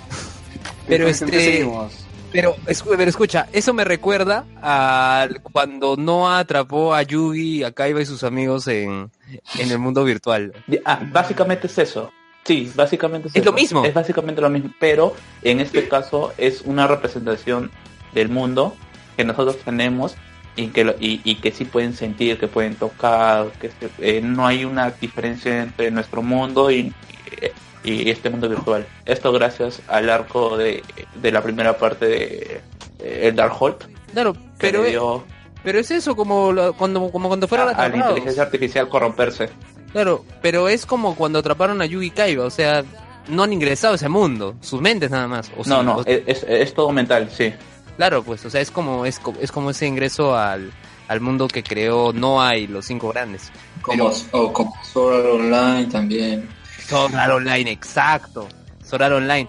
Pero 0.88 1.06
entonces, 1.06 1.22
¿en 1.22 1.30
qué 1.30 1.60
este-? 1.60 2.08
Pero, 2.30 2.56
pero 2.96 3.08
escucha, 3.08 3.46
eso 3.54 3.72
me 3.72 3.84
recuerda 3.84 4.44
a 4.62 5.26
cuando 5.52 5.96
Noah 5.96 6.40
atrapó 6.40 6.94
a 6.94 7.02
Yugi, 7.02 7.64
a 7.64 7.72
Kaiba 7.72 8.02
y 8.02 8.06
sus 8.06 8.22
amigos 8.22 8.66
en, 8.68 9.10
en 9.58 9.70
el 9.70 9.78
mundo 9.78 10.04
virtual. 10.04 10.52
Ah, 10.84 11.00
básicamente 11.10 11.68
es 11.68 11.78
eso. 11.78 12.10
Sí, 12.48 12.72
básicamente 12.74 13.28
es, 13.28 13.36
Es 13.36 13.44
lo 13.44 13.52
mismo. 13.52 13.84
Es 13.84 13.92
básicamente 13.94 14.40
lo 14.40 14.48
mismo, 14.50 14.70
pero 14.80 15.14
en 15.42 15.60
este 15.60 15.86
caso 15.86 16.32
es 16.38 16.62
una 16.62 16.86
representación 16.86 17.70
del 18.14 18.28
mundo 18.30 18.74
que 19.16 19.24
nosotros 19.24 19.58
tenemos 19.64 20.16
y 20.56 20.68
que 20.68 20.82
lo- 20.84 20.94
y, 20.98 21.20
y 21.24 21.36
que 21.36 21.52
sí 21.52 21.64
pueden 21.66 21.92
sentir, 21.94 22.38
que 22.38 22.48
pueden 22.48 22.74
tocar, 22.74 23.48
que 23.60 23.68
se- 23.70 23.90
eh, 24.00 24.20
no 24.22 24.46
hay 24.46 24.64
una 24.64 24.90
diferencia 24.90 25.62
entre 25.62 25.90
nuestro 25.90 26.22
mundo 26.22 26.70
y, 26.70 26.92
y 27.84 28.10
este 28.10 28.30
mundo 28.30 28.48
virtual. 28.48 28.86
Esto 29.04 29.30
gracias 29.32 29.80
al 29.86 30.08
arco 30.10 30.56
de, 30.56 30.82
de 31.14 31.30
la 31.32 31.42
primera 31.42 31.76
parte 31.76 32.06
de 32.06 32.60
eh, 33.00 33.20
el 33.28 33.36
Darkhold, 33.36 33.76
Claro, 34.12 34.34
pero, 34.58 34.82
dio 34.84 35.24
pero 35.62 35.78
es 35.80 35.90
eso 35.90 36.16
como 36.16 36.50
lo- 36.52 36.72
cuando, 36.72 37.10
como 37.10 37.28
cuando 37.28 37.44
a, 37.44 37.48
fueron 37.48 37.68
a 37.68 37.88
la 37.88 37.96
inteligencia 37.96 38.42
artificial 38.42 38.88
corromperse. 38.88 39.50
Claro, 39.92 40.24
pero 40.42 40.68
es 40.68 40.84
como 40.86 41.14
cuando 41.16 41.38
atraparon 41.38 41.80
a 41.80 41.86
Yugi 41.86 42.06
y 42.06 42.10
Kaiba, 42.10 42.44
o 42.44 42.50
sea, 42.50 42.84
no 43.28 43.42
han 43.42 43.52
ingresado 43.52 43.94
a 43.94 43.96
ese 43.96 44.08
mundo, 44.08 44.54
sus 44.60 44.80
mentes 44.80 45.10
nada 45.10 45.26
más. 45.28 45.50
O 45.56 45.62
No, 45.68 45.80
sí, 45.80 45.84
no, 45.86 45.96
o- 45.96 46.04
es, 46.04 46.22
es- 46.26 46.44
es 46.48 46.74
todo 46.74 46.92
mental, 46.92 47.30
sí. 47.36 47.52
Claro, 47.96 48.22
pues, 48.22 48.44
o 48.44 48.50
sea, 48.50 48.60
es 48.60 48.70
como, 48.70 49.04
es, 49.06 49.20
es 49.40 49.50
como 49.50 49.70
ese 49.70 49.86
ingreso 49.86 50.36
al, 50.36 50.70
al 51.08 51.20
mundo 51.20 51.48
que 51.48 51.62
creó 51.64 52.12
Noah 52.12 52.56
y 52.56 52.66
los 52.66 52.84
cinco 52.86 53.08
grandes. 53.08 53.50
Como, 53.82 54.12
o 54.32 54.52
como 54.52 54.74
Sword 54.84 55.16
Art 55.16 55.26
Online 55.34 55.86
también. 55.90 56.48
Sword 56.86 57.14
Art 57.16 57.32
Online, 57.32 57.70
exacto. 57.70 58.46
Sword 58.84 59.02
Art 59.02 59.14
Online. 59.14 59.48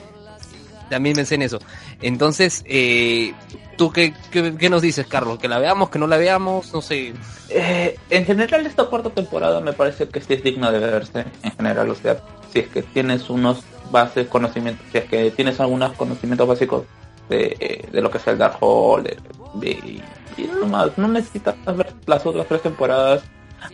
También 0.90 1.16
pensé 1.16 1.36
en 1.36 1.44
eso. 1.44 1.60
Entonces, 2.02 2.64
eh, 2.66 3.34
¿tú 3.78 3.92
qué, 3.92 4.14
qué, 4.32 4.70
nos 4.70 4.82
dices, 4.82 5.06
Carlos? 5.08 5.38
¿Que 5.40 5.48
la 5.48 5.60
veamos, 5.60 5.90
que 5.90 6.00
no 6.00 6.08
la 6.08 6.18
veamos? 6.18 6.74
No 6.74 6.82
sé. 6.82 7.14
Eh, 7.50 7.98
en 8.10 8.26
general 8.26 8.66
esta 8.66 8.86
cuarta 8.86 9.10
temporada 9.10 9.60
me 9.60 9.74
parece 9.74 10.08
que 10.08 10.22
sí 10.22 10.34
es 10.36 10.44
digna 10.44 10.72
de 10.72 10.80
verse, 10.80 11.26
en 11.44 11.52
general, 11.52 11.90
o 11.90 11.96
sea, 11.96 12.18
si 12.54 12.60
es 12.60 12.68
que 12.68 12.84
tienes 12.84 13.30
unos 13.30 13.64
bases, 13.92 14.28
conocimientos, 14.28 14.86
si 14.92 15.00
es 15.00 15.06
que 15.06 15.32
tienes 15.32 15.60
algunos 15.60 15.94
conocimientos 15.94 16.48
básicos 16.48 16.84
de, 17.28 17.58
eh, 17.60 17.90
de 17.92 18.02
lo 18.02 18.10
que 18.12 18.20
es 18.20 18.28
el 18.28 18.38
Darkhold, 18.38 19.06
de, 19.08 19.18
de- 19.56 20.02
y 20.38 20.44
no 20.62 20.68
más, 20.68 20.98
no 20.98 21.08
necesitas 21.08 21.56
ver 21.76 21.94
las 22.06 22.26
otras 22.26 22.48
tres 22.48 22.62
temporadas, 22.62 23.24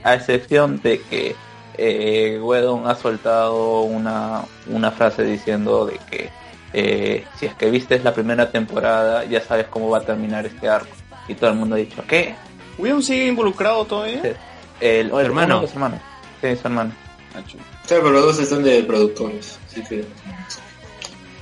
a 0.04 0.16
excepción 0.16 0.82
de 0.82 1.02
que 1.04 1.36
eh, 1.78 2.40
Wedon 2.42 2.88
ha 2.88 2.96
soltado 2.96 3.82
una, 3.82 4.42
una 4.68 4.92
frase 4.92 5.24
diciendo 5.24 5.86
de 5.86 6.00
que 6.10 6.32
eh, 6.78 7.26
si 7.40 7.46
es 7.46 7.54
que 7.56 7.72
viste 7.72 7.98
la 8.00 8.14
primera 8.14 8.52
temporada 8.52 9.24
ya 9.24 9.40
sabes 9.42 9.68
cómo 9.68 9.90
va 9.90 10.00
a 10.00 10.02
terminar 10.02 10.46
este 10.46 10.68
arco. 10.68 10.90
Y 11.28 11.36
todo 11.36 11.50
el 11.52 11.56
mundo 11.56 11.76
ha 11.76 11.80
dicho, 11.80 12.04
¿qué? 12.08 12.36
¿William 12.78 13.02
sigue 13.02 13.28
involucrado 13.28 13.86
todavía? 13.86 14.22
Sí. 14.22 14.30
El, 14.82 15.12
el 15.12 15.20
hermano. 15.26 15.64
hermanos. 15.64 16.02
Sí, 16.42 16.56
su 16.56 16.68
hermano. 16.68 16.92
Ah. 17.34 17.40
Claro, 17.88 18.04
pero 18.04 18.10
los 18.12 18.26
dos 18.26 18.40
están 18.40 18.64
de 18.64 18.84
productores, 18.84 19.58
así 19.68 19.82
que... 19.84 20.06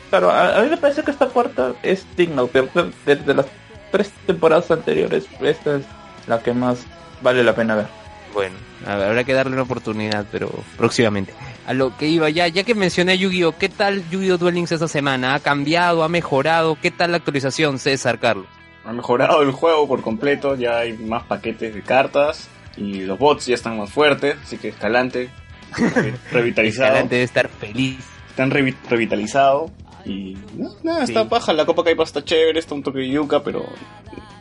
Claro, 0.10 0.30
a, 0.30 0.60
a 0.60 0.62
mí 0.62 0.70
me 0.70 0.78
parece 0.78 1.02
que 1.04 1.12
esta 1.12 1.28
cuarta 1.28 1.74
es 1.82 2.06
digna. 2.16 2.44
De, 2.44 2.92
de- 3.06 3.16
de 3.16 3.34
las 3.34 3.46
tres 3.92 4.12
temporadas 4.28 4.70
anteriores, 4.70 5.26
esta 5.42 5.78
es 5.78 5.86
la 6.28 6.40
que 6.42 6.54
más 6.54 6.80
vale 7.22 7.44
la 7.44 7.56
pena 7.56 7.76
ver. 7.76 7.88
Bueno, 8.34 8.56
a 8.86 8.96
ver, 8.96 9.08
habrá 9.10 9.24
que 9.24 9.34
darle 9.34 9.54
una 9.54 9.64
oportunidad, 9.64 10.26
pero 10.32 10.50
próximamente. 10.78 11.34
A 11.66 11.74
lo 11.74 11.96
que 11.96 12.08
iba 12.08 12.30
ya, 12.30 12.48
ya 12.50 12.64
que 12.64 12.76
mencioné 12.76 13.18
Yu-Gi-Oh, 13.18 13.58
¿qué 13.58 13.70
tal 13.70 14.04
Yu-Gi-Oh 14.10 14.38
Duel 14.38 14.56
Links 14.56 14.74
esta 14.74 14.88
semana? 14.90 15.34
¿Ha 15.34 15.40
cambiado? 15.40 16.04
¿Ha 16.04 16.10
mejorado? 16.10 16.78
¿Qué 16.82 16.92
tal 16.92 17.12
la 17.12 17.18
actualización, 17.18 17.80
César 17.80 18.20
Carlos? 18.20 18.48
Ha 18.84 18.92
mejorado 18.92 19.42
el 19.44 19.52
juego 19.52 19.88
por 19.88 20.02
completo, 20.02 20.56
ya 20.56 20.80
hay 20.80 20.92
más 20.94 21.24
paquetes 21.24 21.74
de 21.74 21.82
cartas 21.82 22.50
y 22.76 23.02
los 23.02 23.18
bots 23.18 23.46
ya 23.46 23.56
están 23.56 23.78
más 23.78 23.90
fuertes, 23.92 24.36
así 24.44 24.58
que 24.58 24.70
Escalante, 24.70 25.30
re- 25.78 26.14
revitalizado, 26.34 26.88
Escalante 26.90 27.16
debe 27.16 27.24
estar 27.26 27.48
feliz. 27.48 28.00
están 28.30 28.52
revi- 28.52 28.76
revitalizado 28.90 29.72
y 30.04 30.36
no, 30.58 30.70
nada, 30.84 31.06
está 31.06 31.22
Sí. 31.24 31.28
paja, 31.30 31.54
la 31.54 31.66
Copa 31.66 31.86
Caipa 31.86 32.04
está 32.04 32.26
chévere, 32.26 32.60
está 32.60 32.76
un 32.76 32.84
toque 32.84 33.00
de 33.00 33.10
yuca, 33.10 33.42
pero 33.42 33.66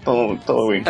todo, 0.05 0.37
todo 0.45 0.69
bien. 0.71 0.83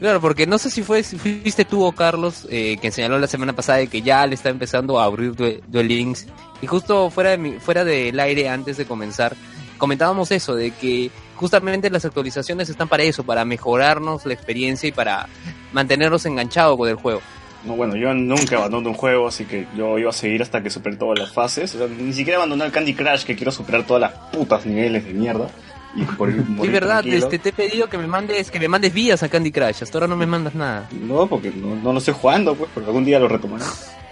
Claro, 0.00 0.20
porque 0.20 0.46
no 0.46 0.56
sé 0.58 0.70
si 0.70 0.82
fue 0.82 1.02
fuiste 1.02 1.64
tú 1.66 1.84
o 1.84 1.92
Carlos 1.92 2.46
eh, 2.50 2.78
que 2.80 2.90
señaló 2.90 3.18
la 3.18 3.26
semana 3.26 3.52
pasada 3.52 3.78
de 3.78 3.86
que 3.86 4.00
ya 4.02 4.26
le 4.26 4.34
está 4.34 4.48
empezando 4.48 4.98
a 4.98 5.04
abrir 5.04 5.34
Due- 5.36 5.60
Duel 5.68 5.88
Links. 5.88 6.26
Y 6.62 6.66
justo 6.66 7.10
fuera, 7.10 7.30
de 7.30 7.38
mi- 7.38 7.58
fuera 7.60 7.84
del 7.84 8.18
aire, 8.18 8.48
antes 8.48 8.78
de 8.78 8.86
comenzar, 8.86 9.36
comentábamos 9.76 10.30
eso, 10.32 10.54
de 10.54 10.70
que 10.70 11.10
justamente 11.36 11.90
las 11.90 12.04
actualizaciones 12.06 12.68
están 12.70 12.88
para 12.88 13.02
eso, 13.02 13.24
para 13.24 13.44
mejorarnos 13.44 14.24
la 14.26 14.32
experiencia 14.34 14.88
y 14.88 14.92
para 14.92 15.28
mantenernos 15.72 16.24
enganchados 16.26 16.76
con 16.78 16.88
el 16.88 16.94
juego. 16.96 17.20
No, 17.64 17.76
bueno, 17.76 17.94
yo 17.94 18.14
nunca 18.14 18.56
abandono 18.56 18.88
un 18.88 18.94
juego, 18.94 19.28
así 19.28 19.44
que 19.44 19.66
yo 19.76 19.98
iba 19.98 20.08
a 20.08 20.14
seguir 20.14 20.40
hasta 20.40 20.62
que 20.62 20.70
supere 20.70 20.96
todas 20.96 21.18
las 21.18 21.30
fases. 21.30 21.76
Ni 21.98 22.14
siquiera 22.14 22.38
abandoné 22.38 22.64
el 22.64 22.72
Candy 22.72 22.94
Crush, 22.94 23.24
que 23.24 23.36
quiero 23.36 23.52
superar 23.52 23.86
todas 23.86 24.00
las 24.00 24.12
putas 24.32 24.64
niveles 24.64 25.04
de 25.04 25.12
mierda. 25.12 25.50
Y 25.94 26.04
por 26.04 26.32
morir 26.48 26.70
verdad, 26.72 27.04
este, 27.06 27.38
te 27.38 27.48
he 27.48 27.52
pedido 27.52 27.88
que 27.88 27.98
me 27.98 28.06
mandes, 28.06 28.50
que 28.50 28.60
me 28.60 28.68
mandes 28.68 28.92
vías 28.94 29.22
a 29.22 29.28
Candy 29.28 29.50
Crush, 29.50 29.82
hasta 29.82 29.98
ahora 29.98 30.06
no 30.06 30.16
me 30.16 30.26
mandas 30.26 30.54
nada. 30.54 30.88
No, 30.92 31.26
porque 31.26 31.50
no, 31.50 31.74
no 31.76 31.92
lo 31.92 31.98
estoy 31.98 32.14
jugando, 32.14 32.54
pues, 32.54 32.70
porque 32.72 32.88
algún 32.88 33.04
día 33.04 33.18
lo 33.18 33.28
retomaré. 33.28 33.64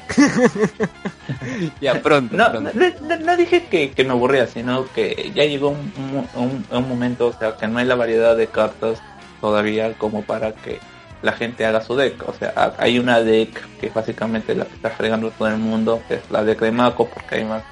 Ya, 1.80 2.00
pronto, 2.02 2.36
No, 2.36 2.50
pronto. 2.50 2.70
no, 2.74 3.08
no- 3.08 3.24
no 3.24 3.36
dije 3.36 3.64
que, 3.70 3.90
que 3.90 4.04
me 4.04 4.10
aburría, 4.10 4.46
sino 4.46 4.86
que 4.92 5.30
ya 5.34 5.44
llegó 5.44 5.68
un, 5.70 5.92
un- 6.34 6.64
un 6.70 6.88
momento, 6.88 7.26
o 7.28 7.32
sea, 7.32 7.56
que 7.56 7.66
no 7.68 7.78
hay 7.78 7.84
la 7.86 7.94
variedad 7.94 8.36
de 8.36 8.46
cartas 8.46 9.00
todavía 9.40 9.92
como 9.98 10.22
para 10.22 10.52
que 10.52 10.78
la 11.22 11.32
gente 11.32 11.64
haga 11.66 11.80
su 11.82 11.94
deck. 11.96 12.26
O 12.28 12.32
sea, 12.32 12.52
ha- 12.56 12.74
hay 12.78 12.98
una 12.98 13.20
deck 13.20 13.60
que 13.80 13.86
es 13.88 13.94
básicamente 13.94 14.54
la 14.54 14.64
que 14.64 14.74
está 14.74 14.90
fregando 14.90 15.30
todo 15.30 15.48
el 15.48 15.58
mundo, 15.58 16.00
que 16.08 16.14
es 16.14 16.30
la 16.30 16.42
deck 16.44 16.60
de 16.60 16.72
Mako, 16.72 17.08
porque 17.08 17.36
hay 17.36 17.44
más 17.44 17.62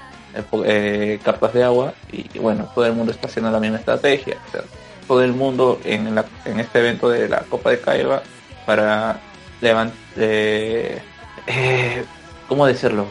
eh, 0.65 1.19
cartas 1.25 1.53
de 1.53 1.65
agua, 1.65 1.93
y 2.13 2.39
bueno, 2.39 2.69
todo 2.75 2.87
el 2.87 2.93
mundo 2.93 3.13
está 3.13 3.27
haciendo 3.29 3.51
la 3.51 3.61
misma 3.61 3.79
estrategia. 3.79 4.37
O 4.49 4.51
sea, 4.53 4.63
todo 5.07 5.23
el 5.23 5.33
mundo 5.33 5.79
en, 5.85 6.15
la- 6.15 6.25
en 6.45 6.61
este 6.61 6.81
evento 6.81 7.09
de 7.09 7.29
la 7.29 7.41
Copa 7.41 7.71
de 7.71 7.81
Caiba 7.81 8.23
para 8.65 9.19
levantar... 9.61 9.97
Eh, 10.17 11.01
eh, 11.47 12.05
¿Cómo 12.49 12.67
decirlo? 12.67 13.07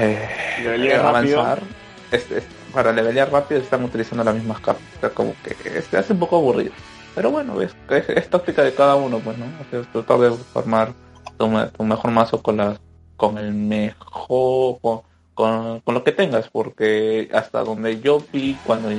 Eh, 0.00 0.28
avanzar. 1.08 1.60
Es- 2.10 2.30
es- 2.30 2.44
para 2.72 2.92
levelear 2.92 3.30
rápido 3.30 3.60
están 3.60 3.84
utilizando 3.84 4.24
las 4.24 4.34
mismas 4.34 4.60
cartas. 4.60 4.82
O 4.96 5.00
sea, 5.00 5.10
como 5.10 5.34
que 5.44 5.82
se 5.82 5.96
hace 5.98 6.12
un 6.14 6.18
poco 6.20 6.36
aburrido. 6.36 6.72
Pero 7.14 7.30
bueno, 7.30 7.60
es, 7.60 7.74
es, 7.90 8.08
es 8.08 8.30
táctica 8.30 8.62
de 8.62 8.74
cada 8.74 8.94
uno, 8.96 9.18
pues, 9.18 9.36
¿no? 9.36 9.44
O 9.44 9.70
sea, 9.70 9.82
tratar 9.92 10.18
de 10.18 10.30
formar 10.52 10.92
tu, 11.36 11.50
tu 11.76 11.84
mejor 11.84 12.10
mazo 12.10 12.42
con 12.42 12.56
las 12.56 12.78
con 13.16 13.36
el 13.38 13.52
mejor 13.52 14.78
con, 14.80 15.02
con, 15.34 15.80
con 15.80 15.94
lo 15.94 16.04
que 16.04 16.12
tengas, 16.12 16.48
porque 16.48 17.28
hasta 17.32 17.62
donde 17.64 18.00
yo 18.00 18.22
vi 18.32 18.56
cuando 18.64 18.90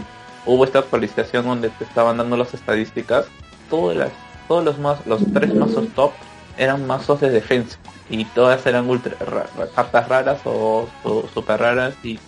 hubo 0.46 0.64
esta 0.66 0.80
actualización 0.80 1.46
donde 1.46 1.70
te 1.70 1.84
estaban 1.84 2.18
dando 2.18 2.38
las 2.38 2.54
estadísticas, 2.54 3.26
todas 3.70 3.98
las, 3.98 4.12
todos 4.48 4.64
los 4.64 4.80
más, 4.80 5.06
los 5.06 5.22
tres 5.32 5.56
mazos 5.56 5.88
top 5.96 6.12
eran 6.58 6.86
mazos 6.86 7.20
de 7.22 7.30
defensa 7.30 7.78
y 8.10 8.26
todas 8.26 8.66
eran 8.66 8.90
ultra 8.90 9.16
ra- 9.26 9.48
cartas 9.76 10.10
raras 10.10 10.42
o, 10.46 10.88
super 11.34 11.60
raras 11.60 11.96
y, 12.04 12.20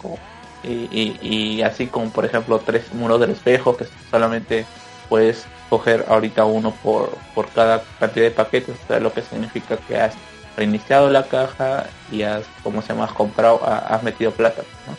y, 0.64 1.18
y, 1.22 1.62
así 1.62 1.88
como 1.88 2.10
por 2.10 2.26
ejemplo 2.26 2.60
tres 2.60 2.92
muros 2.94 3.20
del 3.20 3.32
espejo 3.32 3.76
que 3.78 3.86
solamente 4.10 4.66
puedes 5.10 5.46
coger 5.70 6.06
ahorita 6.08 6.46
uno 6.46 6.74
por, 6.82 7.18
por 7.34 7.48
cada 7.50 7.84
cantidad 8.00 8.26
de 8.26 8.32
paquetes, 8.32 8.76
o 8.84 8.88
sea, 8.88 9.00
lo 9.00 9.14
que 9.14 9.22
significa 9.22 9.78
que 9.78 9.98
has 9.98 10.16
reiniciado 10.58 11.10
la 11.10 11.24
caja 11.24 11.86
y 12.12 12.22
has, 12.24 12.44
como 12.64 12.82
se 12.82 12.90
llama, 12.90 13.06
has 13.06 13.12
comprado, 13.14 13.62
ha- 13.66 13.80
has 13.80 14.04
metido 14.04 14.32
plata, 14.32 14.62
¿no? 14.88 14.96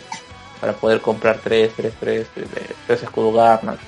Para 0.61 0.73
poder 0.75 1.01
comprar 1.01 1.39
tres, 1.43 1.73
tres, 1.77 1.95
tres, 2.01 2.27
tres, 2.35 2.49
tres 2.87 3.03
escudo 3.03 3.33
Garnet, 3.33 3.79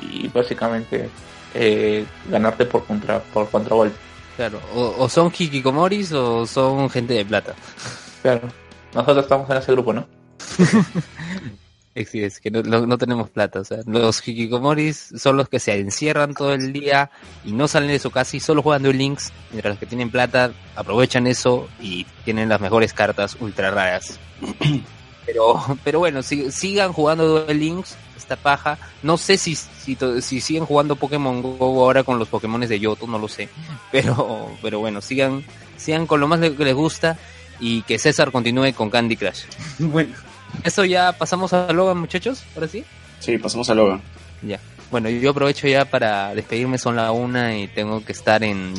y 0.00 0.28
básicamente 0.28 1.08
eh, 1.54 2.04
ganarte 2.28 2.64
por 2.66 2.84
contra, 2.84 3.18
por 3.20 3.48
contragolpe. 3.50 3.96
Claro, 4.36 4.60
o, 4.74 4.94
o 4.98 5.08
son 5.08 5.30
hikikomoris 5.36 6.12
o 6.12 6.46
son 6.46 6.88
gente 6.88 7.14
de 7.14 7.24
plata. 7.24 7.54
Claro. 8.22 8.48
Nosotros 8.94 9.24
estamos 9.24 9.48
en 9.50 9.56
ese 9.58 9.72
grupo, 9.72 9.92
¿no? 9.92 10.06
Es, 11.92 12.38
que 12.40 12.50
no, 12.52 12.98
tenemos 12.98 13.30
plata, 13.30 13.60
o 13.60 13.64
sea, 13.64 13.78
los 13.84 14.26
hikikomoris 14.26 15.12
son 15.16 15.36
los 15.36 15.48
que 15.48 15.58
se 15.58 15.76
encierran 15.78 16.34
todo 16.34 16.54
el 16.54 16.72
día 16.72 17.10
y 17.44 17.52
no 17.52 17.66
salen 17.66 17.88
de 17.90 17.98
su 17.98 18.12
casa 18.12 18.36
y 18.36 18.40
solo 18.40 18.62
juegan 18.62 18.84
Duel 18.84 18.96
Links, 18.96 19.32
mientras 19.50 19.72
los 19.72 19.80
que 19.80 19.86
tienen 19.86 20.08
plata 20.10 20.52
aprovechan 20.76 21.26
eso 21.26 21.68
y 21.80 22.06
tienen 22.24 22.48
las 22.48 22.60
mejores 22.60 22.92
cartas 22.94 23.36
ultra 23.40 23.70
raras. 23.72 24.20
Pero, 25.26 25.62
pero 25.84 26.00
bueno, 26.00 26.22
si- 26.24 26.50
sigan 26.50 26.92
jugando 26.92 27.44
Duel 27.44 27.60
Links, 27.60 27.94
esta 28.16 28.34
paja. 28.36 28.78
No 29.02 29.16
sé 29.16 29.36
si, 29.36 29.54
si, 29.54 29.96
si 30.22 30.40
siguen 30.40 30.64
jugando 30.64 30.96
Pokémon 30.96 31.40
Go 31.42 31.84
ahora 31.84 32.02
con 32.02 32.18
los 32.18 32.26
Pokémones 32.26 32.68
de 32.68 32.80
Yoto, 32.80 33.06
no 33.06 33.16
lo 33.18 33.28
sé. 33.28 33.48
Pero, 33.92 34.50
pero 34.60 34.80
bueno, 34.80 35.00
sigan, 35.00 35.44
sigan 35.76 36.06
con 36.06 36.20
lo 36.20 36.26
más 36.26 36.40
que 36.40 36.64
les 36.64 36.74
gusta 36.74 37.16
y 37.60 37.82
que 37.82 37.98
César 37.98 38.32
continúe 38.32 38.72
con 38.74 38.90
Candy 38.90 39.16
Crush. 39.16 39.42
bueno, 39.78 40.14
eso 40.64 40.84
ya 40.84 41.12
pasamos 41.12 41.52
a 41.52 41.72
Logan, 41.72 41.98
muchachos, 41.98 42.42
ahora 42.54 42.68
sí. 42.68 42.84
Sí, 43.18 43.38
pasamos 43.38 43.68
a 43.70 43.74
Logan. 43.74 44.02
Ya. 44.42 44.60
Bueno, 44.90 45.08
yo 45.08 45.30
aprovecho 45.30 45.68
ya 45.68 45.84
para 45.84 46.34
despedirme, 46.34 46.78
son 46.78 46.96
la 46.96 47.12
una 47.12 47.56
y 47.56 47.68
tengo 47.68 48.04
que 48.04 48.12
estar 48.12 48.42
en, 48.42 48.74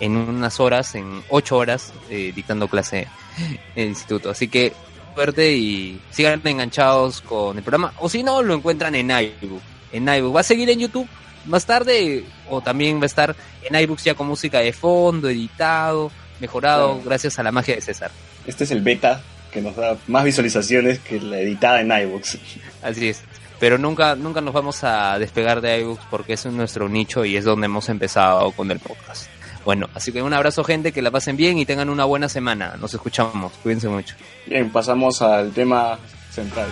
en 0.00 0.16
unas 0.16 0.60
horas, 0.60 0.94
en 0.94 1.22
ocho 1.30 1.56
horas, 1.56 1.92
eh, 2.10 2.32
dictando 2.34 2.68
clase 2.68 3.08
en 3.38 3.82
el 3.82 3.88
instituto. 3.88 4.30
Así 4.30 4.48
que 4.48 4.72
suerte 5.14 5.56
y 5.56 6.00
sigan 6.10 6.42
enganchados 6.44 7.20
con 7.22 7.56
el 7.56 7.62
programa. 7.62 7.94
O 8.00 8.08
si 8.08 8.22
no, 8.22 8.42
lo 8.42 8.54
encuentran 8.54 8.94
en 8.94 9.10
iBook. 9.10 9.62
En 9.92 10.08
iBook. 10.08 10.36
Va 10.36 10.40
a 10.40 10.44
seguir 10.44 10.68
en 10.68 10.80
YouTube 10.80 11.08
más 11.46 11.64
tarde 11.66 12.24
o 12.50 12.60
también 12.60 12.98
va 12.98 13.04
a 13.04 13.06
estar 13.06 13.36
en 13.62 13.80
iBooks 13.80 14.04
ya 14.04 14.14
con 14.14 14.26
música 14.26 14.58
de 14.58 14.72
fondo, 14.72 15.28
editado, 15.28 16.10
mejorado, 16.40 17.00
gracias 17.04 17.38
a 17.38 17.42
la 17.42 17.52
magia 17.52 17.74
de 17.74 17.80
César. 17.80 18.10
Este 18.46 18.64
es 18.64 18.70
el 18.70 18.82
beta 18.82 19.22
que 19.54 19.62
nos 19.62 19.76
da 19.76 19.96
más 20.08 20.24
visualizaciones 20.24 20.98
que 20.98 21.20
la 21.20 21.38
editada 21.38 21.80
en 21.80 21.90
iVoox. 21.90 22.36
Así 22.82 23.08
es. 23.08 23.22
Pero 23.60 23.78
nunca, 23.78 24.16
nunca 24.16 24.40
nos 24.40 24.52
vamos 24.52 24.82
a 24.82 25.16
despegar 25.18 25.60
de 25.60 25.78
iBooks 25.78 26.04
porque 26.10 26.32
es 26.32 26.44
nuestro 26.46 26.88
nicho 26.88 27.24
y 27.24 27.36
es 27.36 27.44
donde 27.44 27.66
hemos 27.66 27.88
empezado 27.88 28.50
con 28.50 28.70
el 28.72 28.80
podcast. 28.80 29.28
Bueno, 29.64 29.88
así 29.94 30.12
que 30.12 30.20
un 30.20 30.34
abrazo 30.34 30.64
gente, 30.64 30.92
que 30.92 31.00
la 31.00 31.10
pasen 31.10 31.36
bien 31.36 31.56
y 31.56 31.64
tengan 31.64 31.88
una 31.88 32.04
buena 32.04 32.28
semana. 32.28 32.74
Nos 32.78 32.92
escuchamos. 32.92 33.52
Cuídense 33.62 33.88
mucho. 33.88 34.16
Bien, 34.46 34.68
pasamos 34.70 35.22
al 35.22 35.52
tema 35.52 35.98
central. 36.30 36.68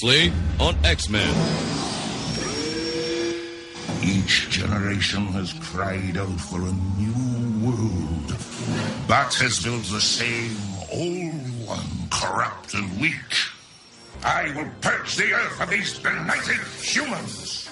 Previously 0.00 0.32
on 0.58 0.74
X-Men. 0.86 1.28
Each 4.02 4.48
generation 4.48 5.26
has 5.26 5.52
cried 5.60 6.16
out 6.16 6.40
for 6.40 6.60
a 6.62 6.72
new 6.96 7.66
world. 7.66 8.28
But 9.06 9.34
has 9.34 9.62
built 9.62 9.84
the 9.84 10.00
same 10.00 10.56
old 10.90 11.68
one, 11.68 12.08
corrupt 12.10 12.72
and 12.72 13.00
weak. 13.00 13.34
I 14.24 14.50
will 14.56 14.70
purge 14.80 15.16
the 15.16 15.34
earth 15.34 15.60
of 15.60 15.68
these 15.68 15.98
benighted 15.98 16.60
humans. 16.80 17.68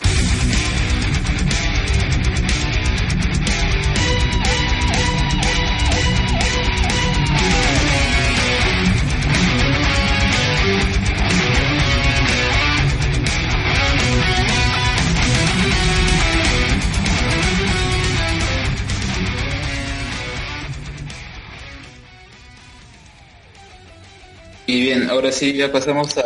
Y 24.71 24.81
bien, 24.83 25.11
ahora 25.11 25.33
sí, 25.33 25.53
ya 25.53 25.73
pasamos 25.73 26.17
a 26.19 26.23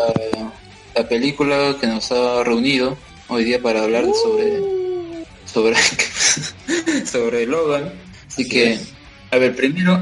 la 0.95 1.09
película 1.09 1.77
que 1.81 1.87
nos 1.87 2.13
ha 2.13 2.45
reunido 2.45 2.97
hoy 3.29 3.45
día 3.45 3.59
para 3.63 3.83
hablar 3.83 4.05
sobre 4.23 4.53
sobre 5.47 5.75
sobre 7.07 7.47
Logan. 7.47 7.91
Así 8.29 8.47
que, 8.47 8.79
a 9.31 9.39
ver, 9.39 9.57
primero 9.57 9.99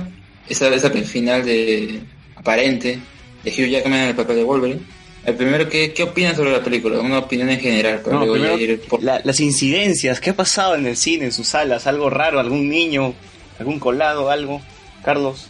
esa 0.49 0.69
esa 0.75 0.91
final 0.91 1.45
de 1.45 2.01
aparente 2.35 2.99
de 3.45 3.51
Hugh 3.51 3.69
Jackman 3.71 4.01
en 4.01 4.09
el 4.09 4.17
papel 4.17 4.37
de 4.37 4.43
Wolverine. 4.45 4.81
El 5.25 5.37
primero, 5.37 5.69
¿qué, 5.69 5.93
qué 5.93 6.03
opinan 6.03 6.35
sobre 6.35 6.51
la 6.51 6.65
película? 6.65 6.99
Una 6.99 7.19
opinión 7.21 7.49
en 7.49 7.61
general, 7.61 8.01
pero 8.03 8.19
No, 8.19 8.25
luego 8.27 8.37
ya 8.39 8.55
primero, 8.55 8.73
ir 8.73 8.81
por... 8.89 9.01
la- 9.05 9.21
las 9.23 9.39
incidencias, 9.39 10.19
¿qué 10.19 10.31
ha 10.31 10.35
pasado 10.37 10.75
en 10.75 10.85
el 10.85 10.97
cine, 10.97 11.27
en 11.27 11.33
sus 11.33 11.47
salas? 11.47 11.87
¿Algo 11.87 12.11
raro? 12.11 12.41
¿Algún 12.41 12.69
niño? 12.69 13.15
¿Algún 13.61 13.79
colado? 13.79 14.31
¿Algo? 14.31 14.61
Carlos. 15.05 15.47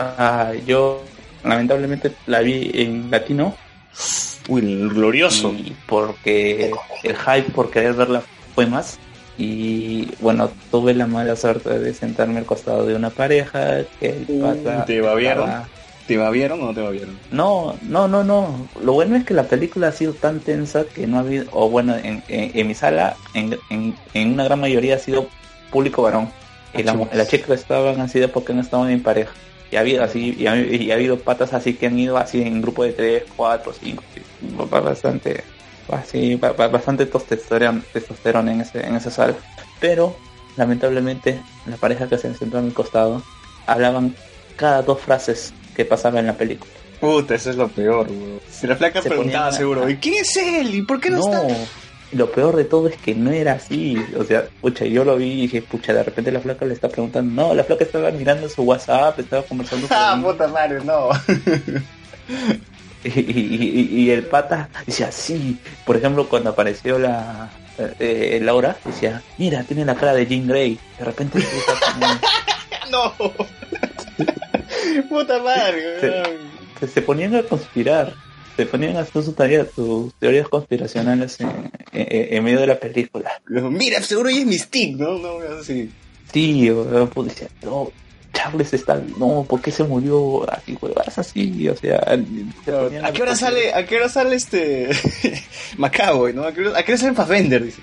Ah, 0.00 0.52
yo 0.66 1.04
lamentablemente 1.44 2.12
la 2.26 2.40
vi 2.40 2.70
en 2.74 3.10
latino. 3.10 3.54
Uy, 4.48 4.88
glorioso. 4.88 5.52
y 5.52 5.74
porque 5.86 6.70
el 7.02 7.16
hype 7.16 7.50
por 7.52 7.70
querer 7.70 7.94
verla 7.94 8.22
fue 8.54 8.66
más. 8.66 8.98
Y 9.36 10.08
bueno 10.20 10.50
tuve 10.70 10.94
la 10.94 11.06
mala 11.06 11.34
suerte 11.34 11.78
de 11.78 11.92
sentarme 11.94 12.38
al 12.38 12.44
costado 12.44 12.86
de 12.86 12.94
una 12.94 13.10
pareja 13.10 13.78
que 13.98 14.10
el 14.10 14.38
pata 14.40 14.84
¿te 14.84 15.00
babearon? 15.00 15.48
estaba- 15.48 15.68
¿Te 16.06 16.18
va 16.18 16.28
vieron 16.28 16.60
o 16.60 16.66
no 16.66 16.74
te 16.74 16.82
va 16.82 16.90
vieron? 16.90 17.18
no 17.30 17.74
no 17.82 18.06
no 18.06 18.22
no. 18.22 18.68
Lo 18.82 18.92
bueno 18.92 19.16
es 19.16 19.24
que 19.24 19.32
la 19.32 19.44
película 19.44 19.88
ha 19.88 19.92
sido 19.92 20.12
tan 20.12 20.40
tensa 20.40 20.84
que 20.84 21.06
no 21.06 21.16
ha 21.16 21.20
habido 21.20 21.46
o 21.52 21.70
bueno 21.70 21.96
en, 21.96 22.22
en, 22.28 22.50
en 22.54 22.66
mi 22.68 22.74
sala 22.74 23.16
en, 23.32 23.56
en, 23.70 23.94
en 24.12 24.32
una 24.34 24.44
gran 24.44 24.60
mayoría 24.60 24.96
ha 24.96 24.98
sido 24.98 25.28
público 25.72 26.02
varón. 26.02 26.28
Y 26.76 26.82
la, 26.82 26.92
mu- 26.94 27.08
la 27.12 27.26
chica 27.26 27.46
que 27.46 27.54
estaban 27.54 27.98
han 28.00 28.08
sido 28.10 28.28
porque 28.30 28.52
no 28.52 28.60
estaban 28.60 28.90
en 28.90 29.02
pareja 29.02 29.32
y 29.74 29.76
ha 29.76 29.80
habido 29.80 30.04
así 30.04 30.36
y 30.38 30.46
ha, 30.46 30.56
y 30.56 30.90
ha 30.92 30.94
habido 30.94 31.18
patas 31.18 31.52
así 31.52 31.74
que 31.74 31.86
han 31.88 31.98
ido 31.98 32.16
así 32.16 32.40
en 32.42 32.62
grupo 32.62 32.84
de 32.84 32.92
3, 32.92 33.24
4, 33.36 33.72
5 33.72 34.02
bastante 34.70 35.42
así 35.88 36.36
ba- 36.36 36.52
ba- 36.52 36.68
bastante 36.68 37.06
testosterona, 37.06 37.82
testosterona 37.92 38.52
en 38.52 38.60
ese 38.60 38.86
en 38.86 38.94
esa 38.94 39.10
sala 39.10 39.34
pero 39.80 40.16
lamentablemente 40.56 41.40
la 41.66 41.76
pareja 41.76 42.08
que 42.08 42.18
se 42.18 42.32
sentó 42.34 42.58
a 42.58 42.62
mi 42.62 42.70
costado 42.70 43.20
hablaban 43.66 44.14
cada 44.56 44.82
dos 44.82 45.00
frases 45.00 45.52
que 45.74 45.84
pasaban 45.84 46.20
en 46.20 46.26
la 46.28 46.34
película 46.36 46.70
Puta, 47.00 47.34
eso 47.34 47.50
es 47.50 47.56
lo 47.56 47.68
peor, 47.68 48.08
weón. 48.08 48.40
Si 48.48 48.66
la 48.66 48.76
flaca 48.76 49.02
Se 49.02 49.08
preguntaba 49.10 49.50
seguro, 49.52 49.90
¿y 49.90 49.96
quién 49.96 50.14
es 50.14 50.36
él? 50.36 50.74
¿Y 50.76 50.82
por 50.82 51.00
qué 51.00 51.10
no, 51.10 51.18
no, 51.18 51.24
está? 51.24 51.66
Lo 52.14 52.30
peor 52.30 52.56
de 52.56 52.64
todo 52.64 52.88
es 52.88 52.96
que 52.96 53.14
no 53.14 53.30
era 53.30 53.52
así. 53.54 53.96
O 54.18 54.24
sea, 54.24 54.44
pucha, 54.60 54.84
yo 54.84 55.04
lo 55.04 55.16
vi 55.16 55.32
y 55.32 55.40
dije, 55.42 55.62
pucha, 55.62 55.92
de 55.92 56.02
repente 56.02 56.32
la 56.32 56.40
flaca 56.40 56.64
le 56.64 56.74
está 56.74 56.88
preguntando. 56.88 57.42
No, 57.42 57.54
la 57.54 57.64
flaca 57.64 57.84
estaba 57.84 58.10
mirando 58.10 58.48
su 58.48 58.62
WhatsApp, 58.62 59.18
estaba 59.18 59.42
conversando 59.42 59.86
con 59.88 59.96
Ah, 59.96 60.18
puta 60.22 60.48
madre, 60.48 60.78
no. 60.84 61.10
y, 63.04 63.08
y- 63.20 63.88
y- 63.90 64.02
y 64.04 64.10
el 64.10 64.22
pata 64.24 64.68
decía, 64.86 65.10
sí. 65.12 65.58
Por 65.84 65.96
ejemplo, 65.96 66.28
cuando 66.28 66.50
apareció 66.50 66.98
la 66.98 67.50
eh, 67.98 68.38
Laura, 68.42 68.76
decía, 68.84 69.22
mira, 69.36 69.62
tiene 69.64 69.84
la 69.84 69.94
cara 69.94 70.14
de 70.14 70.26
Jean 70.26 70.46
Grey. 70.46 70.78
De 70.98 71.04
repente 71.04 71.38
no. 72.90 73.12
puta 75.08 75.38
madre, 75.42 76.00
se, 76.80 76.88
se 76.88 77.02
ponían 77.02 77.34
a 77.34 77.42
conspirar. 77.42 78.14
Se 78.56 78.66
ponían 78.66 78.96
a 78.96 79.00
hacer 79.00 79.22
sus 79.22 79.34
tareas, 79.34 79.68
sus 79.74 80.14
teorías 80.14 80.48
conspiracionales 80.48 81.40
en, 81.40 81.48
en- 81.92 82.34
en 82.36 82.44
medio 82.44 82.60
de 82.60 82.66
la 82.68 82.78
película. 82.78 83.30
Mira, 83.48 84.00
seguro 84.02 84.28
ella 84.28 84.40
es 84.40 84.46
Mystique, 84.46 84.96
¿no? 84.96 85.18
No, 85.18 85.38
así. 85.60 85.90
Sí, 86.32 86.70
pues 87.12 87.28
decía, 87.28 87.48
no, 87.62 87.90
Charles 88.32 88.72
está, 88.74 89.00
no, 89.18 89.44
¿por 89.48 89.60
qué 89.60 89.70
se 89.70 89.84
murió? 89.84 90.48
Así, 90.50 90.76
huevas, 90.80 91.16
así, 91.18 91.68
o 91.68 91.76
sea, 91.76 91.98
¿A 93.02 93.12
qué 93.12 93.22
hora 93.22 93.36
sale, 93.36 93.72
a 93.72 93.86
qué 93.86 93.96
hora 93.96 94.08
sale 94.08 94.34
este 94.36 94.90
Macaboy, 95.78 96.32
no? 96.32 96.44
¿A 96.44 96.52
qué 96.52 96.60
hora, 96.62 96.78
a 96.78 96.82
qué 96.82 96.92
hora 96.92 97.00
sale 97.00 97.14
Fassbender? 97.14 97.64
Dice. 97.64 97.80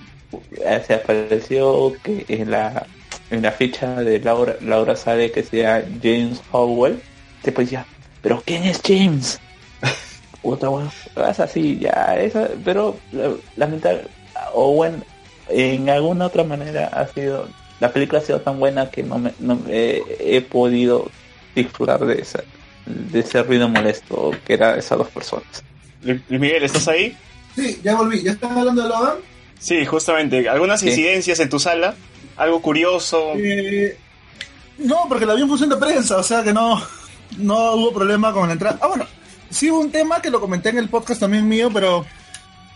Se 0.88 0.94
apareció 0.94 1.94
que 2.04 2.26
en 2.30 2.52
la 2.52 2.86
en 3.30 3.42
la 3.42 3.52
ficha 3.52 3.96
de 4.02 4.20
Laura, 4.20 4.56
Laura 4.62 4.96
sale 4.96 5.32
que 5.32 5.44
sea 5.44 5.86
James 6.04 6.42
Howell. 6.52 7.02
Después 7.44 7.68
decía, 7.68 7.86
¿pero 8.22 8.42
quién 8.46 8.64
es 8.64 8.82
James? 8.86 9.40
Otra 10.44 10.70
huevas 10.70 11.40
así, 11.40 11.78
ya, 11.80 12.16
esa, 12.20 12.50
pero 12.66 12.98
la- 13.12 13.34
lamentable, 13.58 14.04
o 14.54 14.74
bueno, 14.74 14.98
en 15.50 15.90
alguna 15.90 16.26
otra 16.28 16.44
manera 16.44 16.88
ha 16.88 17.08
sido, 17.08 17.48
la 17.80 17.92
película 17.94 18.20
ha 18.20 18.24
sido 18.24 18.42
tan 18.42 18.60
buena 18.60 18.90
que 18.90 19.04
no 19.04 19.20
me, 19.20 19.34
no 19.40 19.56
me- 19.56 20.02
he 20.20 20.42
podido 20.42 21.10
disfrutar 21.56 22.00
de 22.06 22.22
esa, 22.22 22.42
de 22.86 23.20
ese 23.20 23.44
ruido 23.44 23.70
molesto 23.70 24.32
que 24.46 24.54
era 24.54 24.76
esas 24.78 24.98
dos 24.98 25.10
personas. 25.10 25.46
Luis 26.04 26.22
Miguel, 26.30 26.64
¿estás 26.64 26.88
ahí? 26.88 27.16
Sí, 27.56 27.80
ya 27.84 27.96
volví. 27.96 28.24
¿Ya 28.24 28.32
estás 28.32 28.50
hablando 28.52 28.82
de 28.82 28.90
Logan? 28.90 29.16
Sí, 29.60 29.86
justamente. 29.86 30.50
¿Algunas 30.50 30.80
Sí. 30.80 30.88
incidencias 30.90 31.40
en 31.40 31.50
tu 31.50 31.60
sala? 31.60 31.94
¿Algo 32.38 32.62
curioso? 32.62 33.34
Eh, 33.36 33.96
no, 34.80 35.06
porque 35.08 35.26
la 35.28 35.36
vi 35.36 35.44
en 35.44 35.48
función 35.50 35.70
de 35.70 35.76
prensa, 35.78 36.18
o 36.18 36.24
sea 36.24 36.42
que 36.44 36.52
no, 36.54 36.82
no 37.38 37.74
hubo 37.76 37.94
problema 37.94 38.34
con 38.34 38.48
la 38.48 38.54
entrada. 38.54 38.80
Ah, 38.82 38.88
bueno, 38.88 39.06
sí 39.52 39.70
un 39.70 39.92
tema 39.92 40.22
que 40.22 40.30
lo 40.32 40.40
comenté 40.42 40.70
en 40.70 40.78
el 40.80 40.90
podcast 40.90 41.20
también 41.20 41.48
mío, 41.48 41.70
pero 41.74 42.06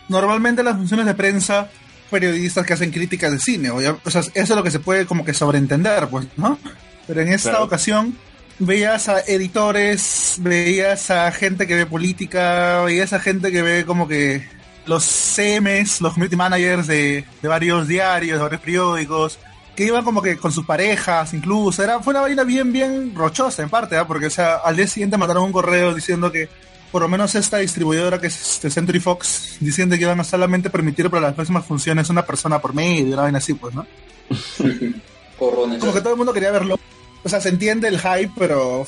normalmente 0.08 0.62
las 0.62 0.76
funciones 0.76 1.06
de 1.06 1.14
prensa, 1.14 1.68
periodistas 2.10 2.64
que 2.64 2.72
hacen 2.74 2.90
críticas 2.92 3.32
de 3.32 3.38
cine, 3.38 3.70
o, 3.70 3.80
ya- 3.80 3.96
o 4.04 4.10
sea, 4.10 4.20
eso 4.20 4.30
es 4.34 4.48
lo 4.50 4.62
que 4.62 4.70
se 4.70 4.78
puede 4.78 5.06
como 5.06 5.24
que 5.24 5.34
sobreentender, 5.34 6.08
pues, 6.08 6.26
¿no? 6.36 6.58
Pero 7.06 7.20
en 7.20 7.28
esta 7.32 7.50
Claro. 7.50 7.64
ocasión 7.64 8.16
veías 8.58 9.08
a 9.08 9.20
editores, 9.20 10.36
veías 10.38 11.10
a 11.10 11.30
gente 11.32 11.66
que 11.66 11.74
ve 11.74 11.86
política, 11.86 12.82
veías 12.82 13.12
a 13.12 13.18
gente 13.20 13.50
que 13.52 13.62
ve 13.62 13.84
como 13.84 14.06
que 14.08 14.46
los 14.86 15.04
CMs, 15.04 16.00
los 16.00 16.12
community 16.14 16.36
managers 16.36 16.86
de, 16.86 17.24
de 17.42 17.48
varios 17.48 17.88
diarios, 17.88 18.38
de 18.38 18.42
varios 18.42 18.60
periódicos, 18.60 19.38
que 19.76 19.84
iban 19.84 20.04
como 20.04 20.22
que 20.22 20.36
con 20.36 20.50
sus 20.50 20.64
parejas 20.64 21.34
incluso, 21.34 21.82
era, 21.84 22.00
fue 22.00 22.12
una 22.12 22.22
vaina 22.22 22.42
bien, 22.42 22.72
bien 22.72 23.14
rochosa 23.14 23.62
en 23.62 23.68
parte, 23.68 23.96
¿ah? 23.96 24.06
porque 24.06 24.26
o 24.26 24.30
sea, 24.30 24.56
al 24.56 24.74
día 24.74 24.86
siguiente 24.86 25.16
mandaron 25.18 25.44
un 25.44 25.52
correo 25.52 25.94
diciendo 25.94 26.32
que 26.32 26.48
por 26.90 27.02
lo 27.02 27.08
menos 27.08 27.34
esta 27.34 27.58
distribuidora 27.58 28.20
que 28.20 28.28
es 28.28 28.54
este 28.54 28.70
Century 28.70 29.00
Fox, 29.00 29.58
diciendo 29.60 29.96
que 29.96 30.02
iban 30.02 30.18
a 30.18 30.24
solamente 30.24 30.70
permitir 30.70 31.10
para 31.10 31.26
las 31.26 31.34
próximas 31.34 31.66
funciones 31.66 32.08
una 32.08 32.24
persona 32.24 32.58
por 32.58 32.74
medio, 32.74 33.12
una 33.12 33.22
vaina 33.22 33.38
así, 33.38 33.54
pues, 33.54 33.74
¿no? 33.74 33.86
Como 35.38 35.92
que 35.92 36.00
todo 36.00 36.12
el 36.12 36.16
mundo 36.16 36.32
quería 36.32 36.50
verlo. 36.50 36.78
O 37.22 37.28
sea, 37.28 37.40
se 37.40 37.50
entiende 37.50 37.88
el 37.88 37.98
hype, 37.98 38.32
pero 38.38 38.86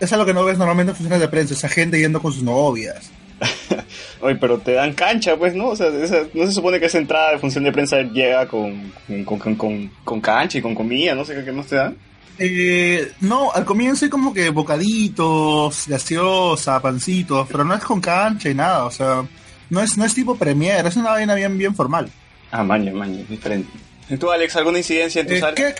es 0.00 0.12
algo 0.12 0.26
que 0.26 0.34
no 0.34 0.44
ves 0.44 0.58
normalmente 0.58 0.90
en 0.90 0.96
funciones 0.96 1.20
de 1.20 1.28
prensa, 1.28 1.54
esa 1.54 1.68
gente 1.68 2.00
yendo 2.00 2.20
con 2.20 2.32
sus 2.32 2.42
novias. 2.42 3.10
Oye, 4.20 4.36
pero 4.36 4.58
te 4.58 4.72
dan 4.72 4.92
cancha, 4.94 5.36
pues, 5.36 5.54
¿no? 5.54 5.68
O 5.68 5.76
sea, 5.76 5.88
esa- 5.88 6.26
no 6.34 6.46
se 6.46 6.52
supone 6.52 6.80
que 6.80 6.86
esa 6.86 6.98
entrada 6.98 7.32
de 7.32 7.38
función 7.38 7.64
de 7.64 7.72
prensa 7.72 8.02
llega 8.02 8.46
con, 8.48 8.92
con, 9.24 9.38
con, 9.38 9.54
con, 9.56 9.90
con 10.04 10.20
cancha 10.20 10.58
y 10.58 10.62
con 10.62 10.74
comida, 10.74 11.14
no 11.14 11.24
sé 11.24 11.42
qué, 11.44 11.52
más 11.52 11.66
te 11.66 11.76
dan. 11.76 11.96
Eh, 12.40 13.12
no, 13.20 13.50
al 13.52 13.64
comienzo 13.64 14.04
hay 14.04 14.10
como 14.10 14.32
que 14.32 14.50
bocaditos, 14.50 15.84
gaseosa, 15.88 16.80
pancitos, 16.80 17.48
pero 17.50 17.64
no 17.64 17.74
es 17.74 17.82
con 17.82 18.00
cancha 18.00 18.48
y 18.50 18.54
nada, 18.54 18.84
o 18.84 18.90
sea, 18.90 19.24
no 19.70 19.80
es, 19.82 19.96
no 19.98 20.04
es 20.04 20.14
tipo 20.14 20.36
premier, 20.36 20.86
es 20.86 20.96
una 20.96 21.10
vaina 21.10 21.34
bien, 21.34 21.56
bien 21.58 21.74
formal. 21.74 22.08
Ah, 22.50 22.62
maña, 22.62 22.92
maña, 22.92 23.22
diferente. 23.28 23.70
¿Y 24.08 24.16
tú, 24.16 24.30
Alex, 24.30 24.56
alguna 24.56 24.78
incidencia 24.78 25.20
en 25.20 25.26
tu 25.26 25.34
Eh, 25.34 25.40
sala? 25.40 25.54
¿Qué? 25.54 25.74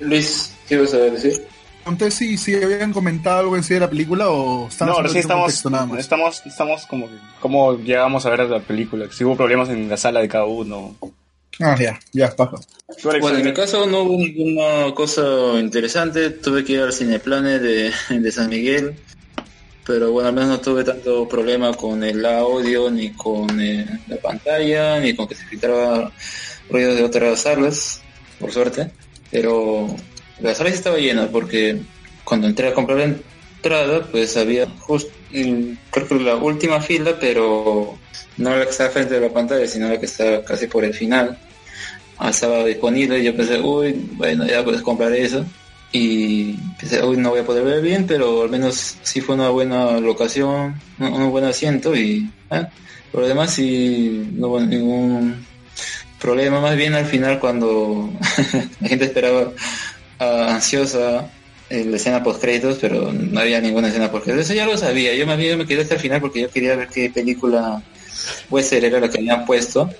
Luis, 0.00 0.52
¿qué 0.68 0.76
vas 0.76 0.92
a 0.94 0.98
decir? 0.98 1.44
Pregunté 1.84 2.10
si, 2.10 2.38
si 2.38 2.54
habían 2.54 2.92
comentado 2.94 3.40
algo 3.40 3.56
en 3.56 3.62
sí 3.62 3.74
de 3.74 3.80
la 3.80 3.90
película 3.90 4.30
o 4.30 4.68
estaban 4.68 4.94
No, 4.94 5.00
un 5.10 5.16
estamos, 5.16 5.42
contexto 5.44 5.68
nada 5.70 5.84
más. 5.86 5.98
estamos, 6.00 6.42
estamos 6.46 6.86
como 6.86 7.08
que, 7.08 7.14
cómo 7.40 7.76
llegamos 7.76 8.24
a 8.24 8.30
ver 8.30 8.40
la 8.48 8.60
película, 8.60 9.06
si 9.12 9.22
hubo 9.22 9.36
problemas 9.36 9.68
en 9.68 9.88
la 9.90 9.98
sala 9.98 10.20
de 10.20 10.28
cada 10.28 10.46
uno. 10.46 10.96
Ah, 11.60 11.76
ya, 11.78 12.00
ya, 12.12 12.34
paja. 12.34 12.56
Bueno, 13.02 13.18
en 13.28 13.34
mi 13.34 13.40
¿alguna- 13.48 13.54
caso 13.54 13.86
no 13.86 14.00
hubo 14.04 14.16
ninguna 14.16 14.94
cosa 14.94 15.22
interesante. 15.60 16.30
Tuve 16.30 16.64
que 16.64 16.72
ir 16.72 16.80
al 16.80 16.92
Cineplanet 16.92 17.60
de, 17.60 17.92
de 18.18 18.32
San 18.32 18.48
Miguel. 18.48 18.94
Pero 19.86 20.10
bueno, 20.10 20.30
al 20.30 20.34
menos 20.34 20.48
no 20.48 20.60
tuve 20.60 20.82
tanto 20.84 21.28
problema 21.28 21.74
con 21.74 22.02
el 22.02 22.24
audio, 22.24 22.90
ni 22.90 23.10
con 23.12 23.60
eh, 23.60 23.86
la 24.08 24.16
pantalla, 24.16 24.98
ni 25.00 25.14
con 25.14 25.28
que 25.28 25.34
se 25.34 25.44
filtraba 25.44 26.10
ruido 26.70 26.94
de 26.94 27.04
otras 27.04 27.40
salas, 27.42 28.00
por 28.40 28.50
suerte. 28.50 28.90
Pero 29.30 29.94
la 30.40 30.54
sala 30.54 30.70
sí 30.70 30.76
estaba 30.76 30.98
llena 30.98 31.28
porque 31.28 31.80
cuando 32.24 32.46
entré 32.46 32.68
a 32.68 32.74
comprar 32.74 32.98
la 32.98 33.04
entrada, 33.04 34.06
pues 34.10 34.36
había 34.36 34.66
justo, 34.80 35.10
creo 35.30 36.08
que 36.08 36.14
la 36.16 36.36
última 36.36 36.80
fila, 36.80 37.16
pero 37.18 37.98
no 38.36 38.56
la 38.56 38.64
que 38.64 38.70
estaba 38.70 38.90
frente 38.90 39.14
de 39.14 39.20
la 39.20 39.32
pantalla, 39.32 39.66
sino 39.66 39.88
la 39.88 39.98
que 39.98 40.06
estaba 40.06 40.44
casi 40.44 40.66
por 40.66 40.84
el 40.84 40.94
final. 40.94 41.38
Estaba 42.28 42.64
disponible 42.64 43.18
y 43.18 43.24
yo 43.24 43.36
pensé, 43.36 43.60
uy, 43.60 43.92
bueno, 44.12 44.46
ya 44.46 44.64
puedes 44.64 44.82
comprar 44.82 45.12
eso. 45.12 45.44
Y 45.92 46.54
pensé, 46.78 47.02
uy, 47.04 47.16
no 47.16 47.30
voy 47.30 47.40
a 47.40 47.46
poder 47.46 47.64
ver 47.64 47.82
bien, 47.82 48.06
pero 48.06 48.42
al 48.42 48.50
menos 48.50 48.96
sí 49.02 49.20
fue 49.20 49.36
una 49.36 49.50
buena 49.50 50.00
locación, 50.00 50.80
un, 50.98 51.30
buen 51.30 51.44
asiento 51.44 51.94
y 51.94 52.30
ah, 52.50 52.68
por 53.12 53.22
lo 53.22 53.28
demás 53.28 53.52
sí 53.52 54.28
no 54.32 54.48
hubo 54.48 54.60
ningún 54.60 55.46
problema. 56.20 56.60
Más 56.60 56.76
bien 56.76 56.94
al 56.94 57.06
final 57.06 57.38
cuando 57.38 58.10
la 58.80 58.88
gente 58.88 59.04
esperaba 59.04 59.52
ansiosa 60.24 61.30
eh, 61.70 61.84
la 61.84 61.96
escena 61.96 62.22
post 62.22 62.40
créditos, 62.40 62.78
pero 62.80 63.12
no 63.12 63.40
había 63.40 63.60
ninguna 63.60 63.88
escena 63.88 64.10
post 64.10 64.24
créditos. 64.24 64.46
Eso 64.46 64.54
ya 64.54 64.66
lo 64.66 64.76
sabía. 64.76 65.14
Yo 65.14 65.26
más 65.26 65.38
bien 65.38 65.58
me 65.58 65.66
quedé 65.66 65.82
hasta 65.82 65.94
el 65.94 66.00
final 66.00 66.20
porque 66.20 66.42
yo 66.42 66.50
quería 66.50 66.76
ver 66.76 66.88
qué 66.88 67.10
película 67.10 67.82
Western 68.50 68.84
era 68.84 69.00
la 69.00 69.08
que 69.08 69.18
habían 69.18 69.44
puesto. 69.44 69.90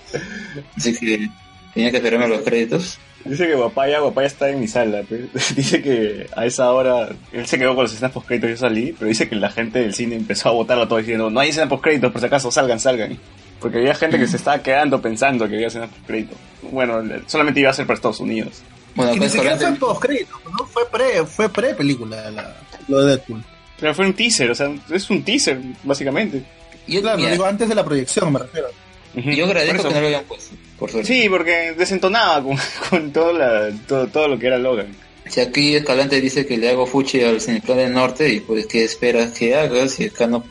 Así 0.77 0.95
que 0.95 1.29
tenía 1.73 1.91
que 1.91 1.97
esperarme 1.97 2.29
los 2.29 2.43
créditos. 2.43 2.99
Dice 3.25 3.47
que 3.47 3.55
Guapaya, 3.55 4.01
Guapaya 4.01 4.27
está 4.27 4.51
en 4.51 4.61
mi 4.61 4.69
sala. 4.69 5.03
Dice 5.57 5.83
que 5.83 6.27
a 6.37 6.45
esa 6.45 6.71
hora 6.73 7.09
él 7.33 7.47
se 7.47 7.59
quedó 7.59 7.75
con 7.75 7.85
las 7.85 7.93
escenas 7.93 8.13
post 8.13 8.27
créditos 8.27 8.51
yo 8.51 8.57
salí, 8.59 8.95
pero 8.99 9.09
dice 9.09 9.29
que 9.29 9.37
la 9.37 9.51
gente 9.51 9.79
del 9.79 9.95
cine 9.95 10.17
empezó 10.17 10.51
a 10.51 10.53
votarlo 10.53 10.87
todo 10.87 10.99
diciendo 10.99 11.31
no 11.31 11.41
hay 11.41 11.49
escenas 11.49 11.71
post 11.71 11.83
créditos, 11.83 12.13
por 12.13 12.21
si 12.21 12.27
acaso 12.27 12.51
salgan, 12.51 12.79
salgan. 12.79 13.19
Porque 13.61 13.79
había 13.79 13.95
gente 13.95 14.19
que 14.19 14.27
se 14.27 14.37
estaba 14.37 14.63
quedando 14.63 15.01
pensando 15.01 15.49
que 15.49 15.55
había 15.55 15.69
escenas 15.69 15.89
post 15.89 16.07
créditos. 16.07 16.39
Bueno, 16.71 17.03
solamente 17.27 17.61
iba 17.61 17.71
a 17.71 17.73
ser 17.73 17.87
para 17.87 17.95
Estados 17.95 18.21
Unidos. 18.21 18.63
Bueno, 18.95 19.15
Y 19.15 19.19
ni 19.21 19.29
siquiera 19.29 19.57
fue 19.57 19.67
Colante- 19.67 19.81
post 19.81 20.03
crédito, 20.03 20.41
¿no? 20.51 20.67
Fue 20.67 20.89
pre, 20.91 21.25
fue 21.27 21.49
pre 21.49 21.75
película 21.75 22.31
la- 22.31 22.57
lo 22.89 23.01
de 23.01 23.11
Deadpool. 23.17 23.45
Pero 23.81 23.95
fue 23.95 24.07
un 24.07 24.15
teaser, 24.15 24.51
o 24.51 24.55
sea, 24.55 24.73
es 24.91 25.11
un 25.11 25.23
teaser, 25.25 25.59
básicamente. 25.83 26.43
yo, 26.87 27.01
Claro, 27.03 27.19
mira, 27.19 27.33
digo 27.33 27.45
antes 27.45 27.69
de 27.69 27.75
la 27.75 27.85
proyección, 27.85 28.33
me 28.33 28.39
refiero. 28.39 28.69
Yo 29.15 29.45
agradezco 29.47 29.89
que 29.89 29.95
no 29.95 30.01
lo 30.01 30.07
hayan 30.09 30.25
puesto. 30.25 30.55
Por 30.79 30.91
suerte. 30.91 31.07
Sí, 31.13 31.29
porque 31.29 31.73
desentonaba 31.77 32.43
con, 32.43 32.57
con 32.91 33.13
todo, 33.13 33.33
la, 33.33 33.71
todo, 33.87 34.07
todo 34.09 34.29
lo 34.29 34.39
que 34.39 34.47
era 34.49 34.59
Logan. 34.59 34.89
Si 35.27 35.41
aquí 35.41 35.75
Escalante 35.75 36.21
dice 36.21 36.45
que 36.47 36.59
le 36.59 36.69
hago 36.71 36.87
fuchi 36.87 37.23
al 37.23 37.41
Cineplan 37.41 37.79
del 37.79 37.93
Norte, 37.95 38.29
y 38.29 38.41
pues 38.41 38.67
qué 38.67 38.85
esperas 38.85 39.31
que 39.33 39.55
haga 39.57 39.89
si 39.89 40.07
acá 40.07 40.27
no 40.27 40.45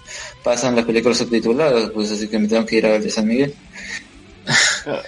pasan 0.43 0.75
las 0.75 0.85
películas 0.85 1.17
subtituladas, 1.19 1.91
pues 1.91 2.11
así 2.11 2.27
que 2.27 2.39
me 2.39 2.47
tengo 2.47 2.65
que 2.65 2.77
ir 2.77 2.85
al 2.87 3.03
de 3.03 3.09
San 3.09 3.27
Miguel. 3.27 3.53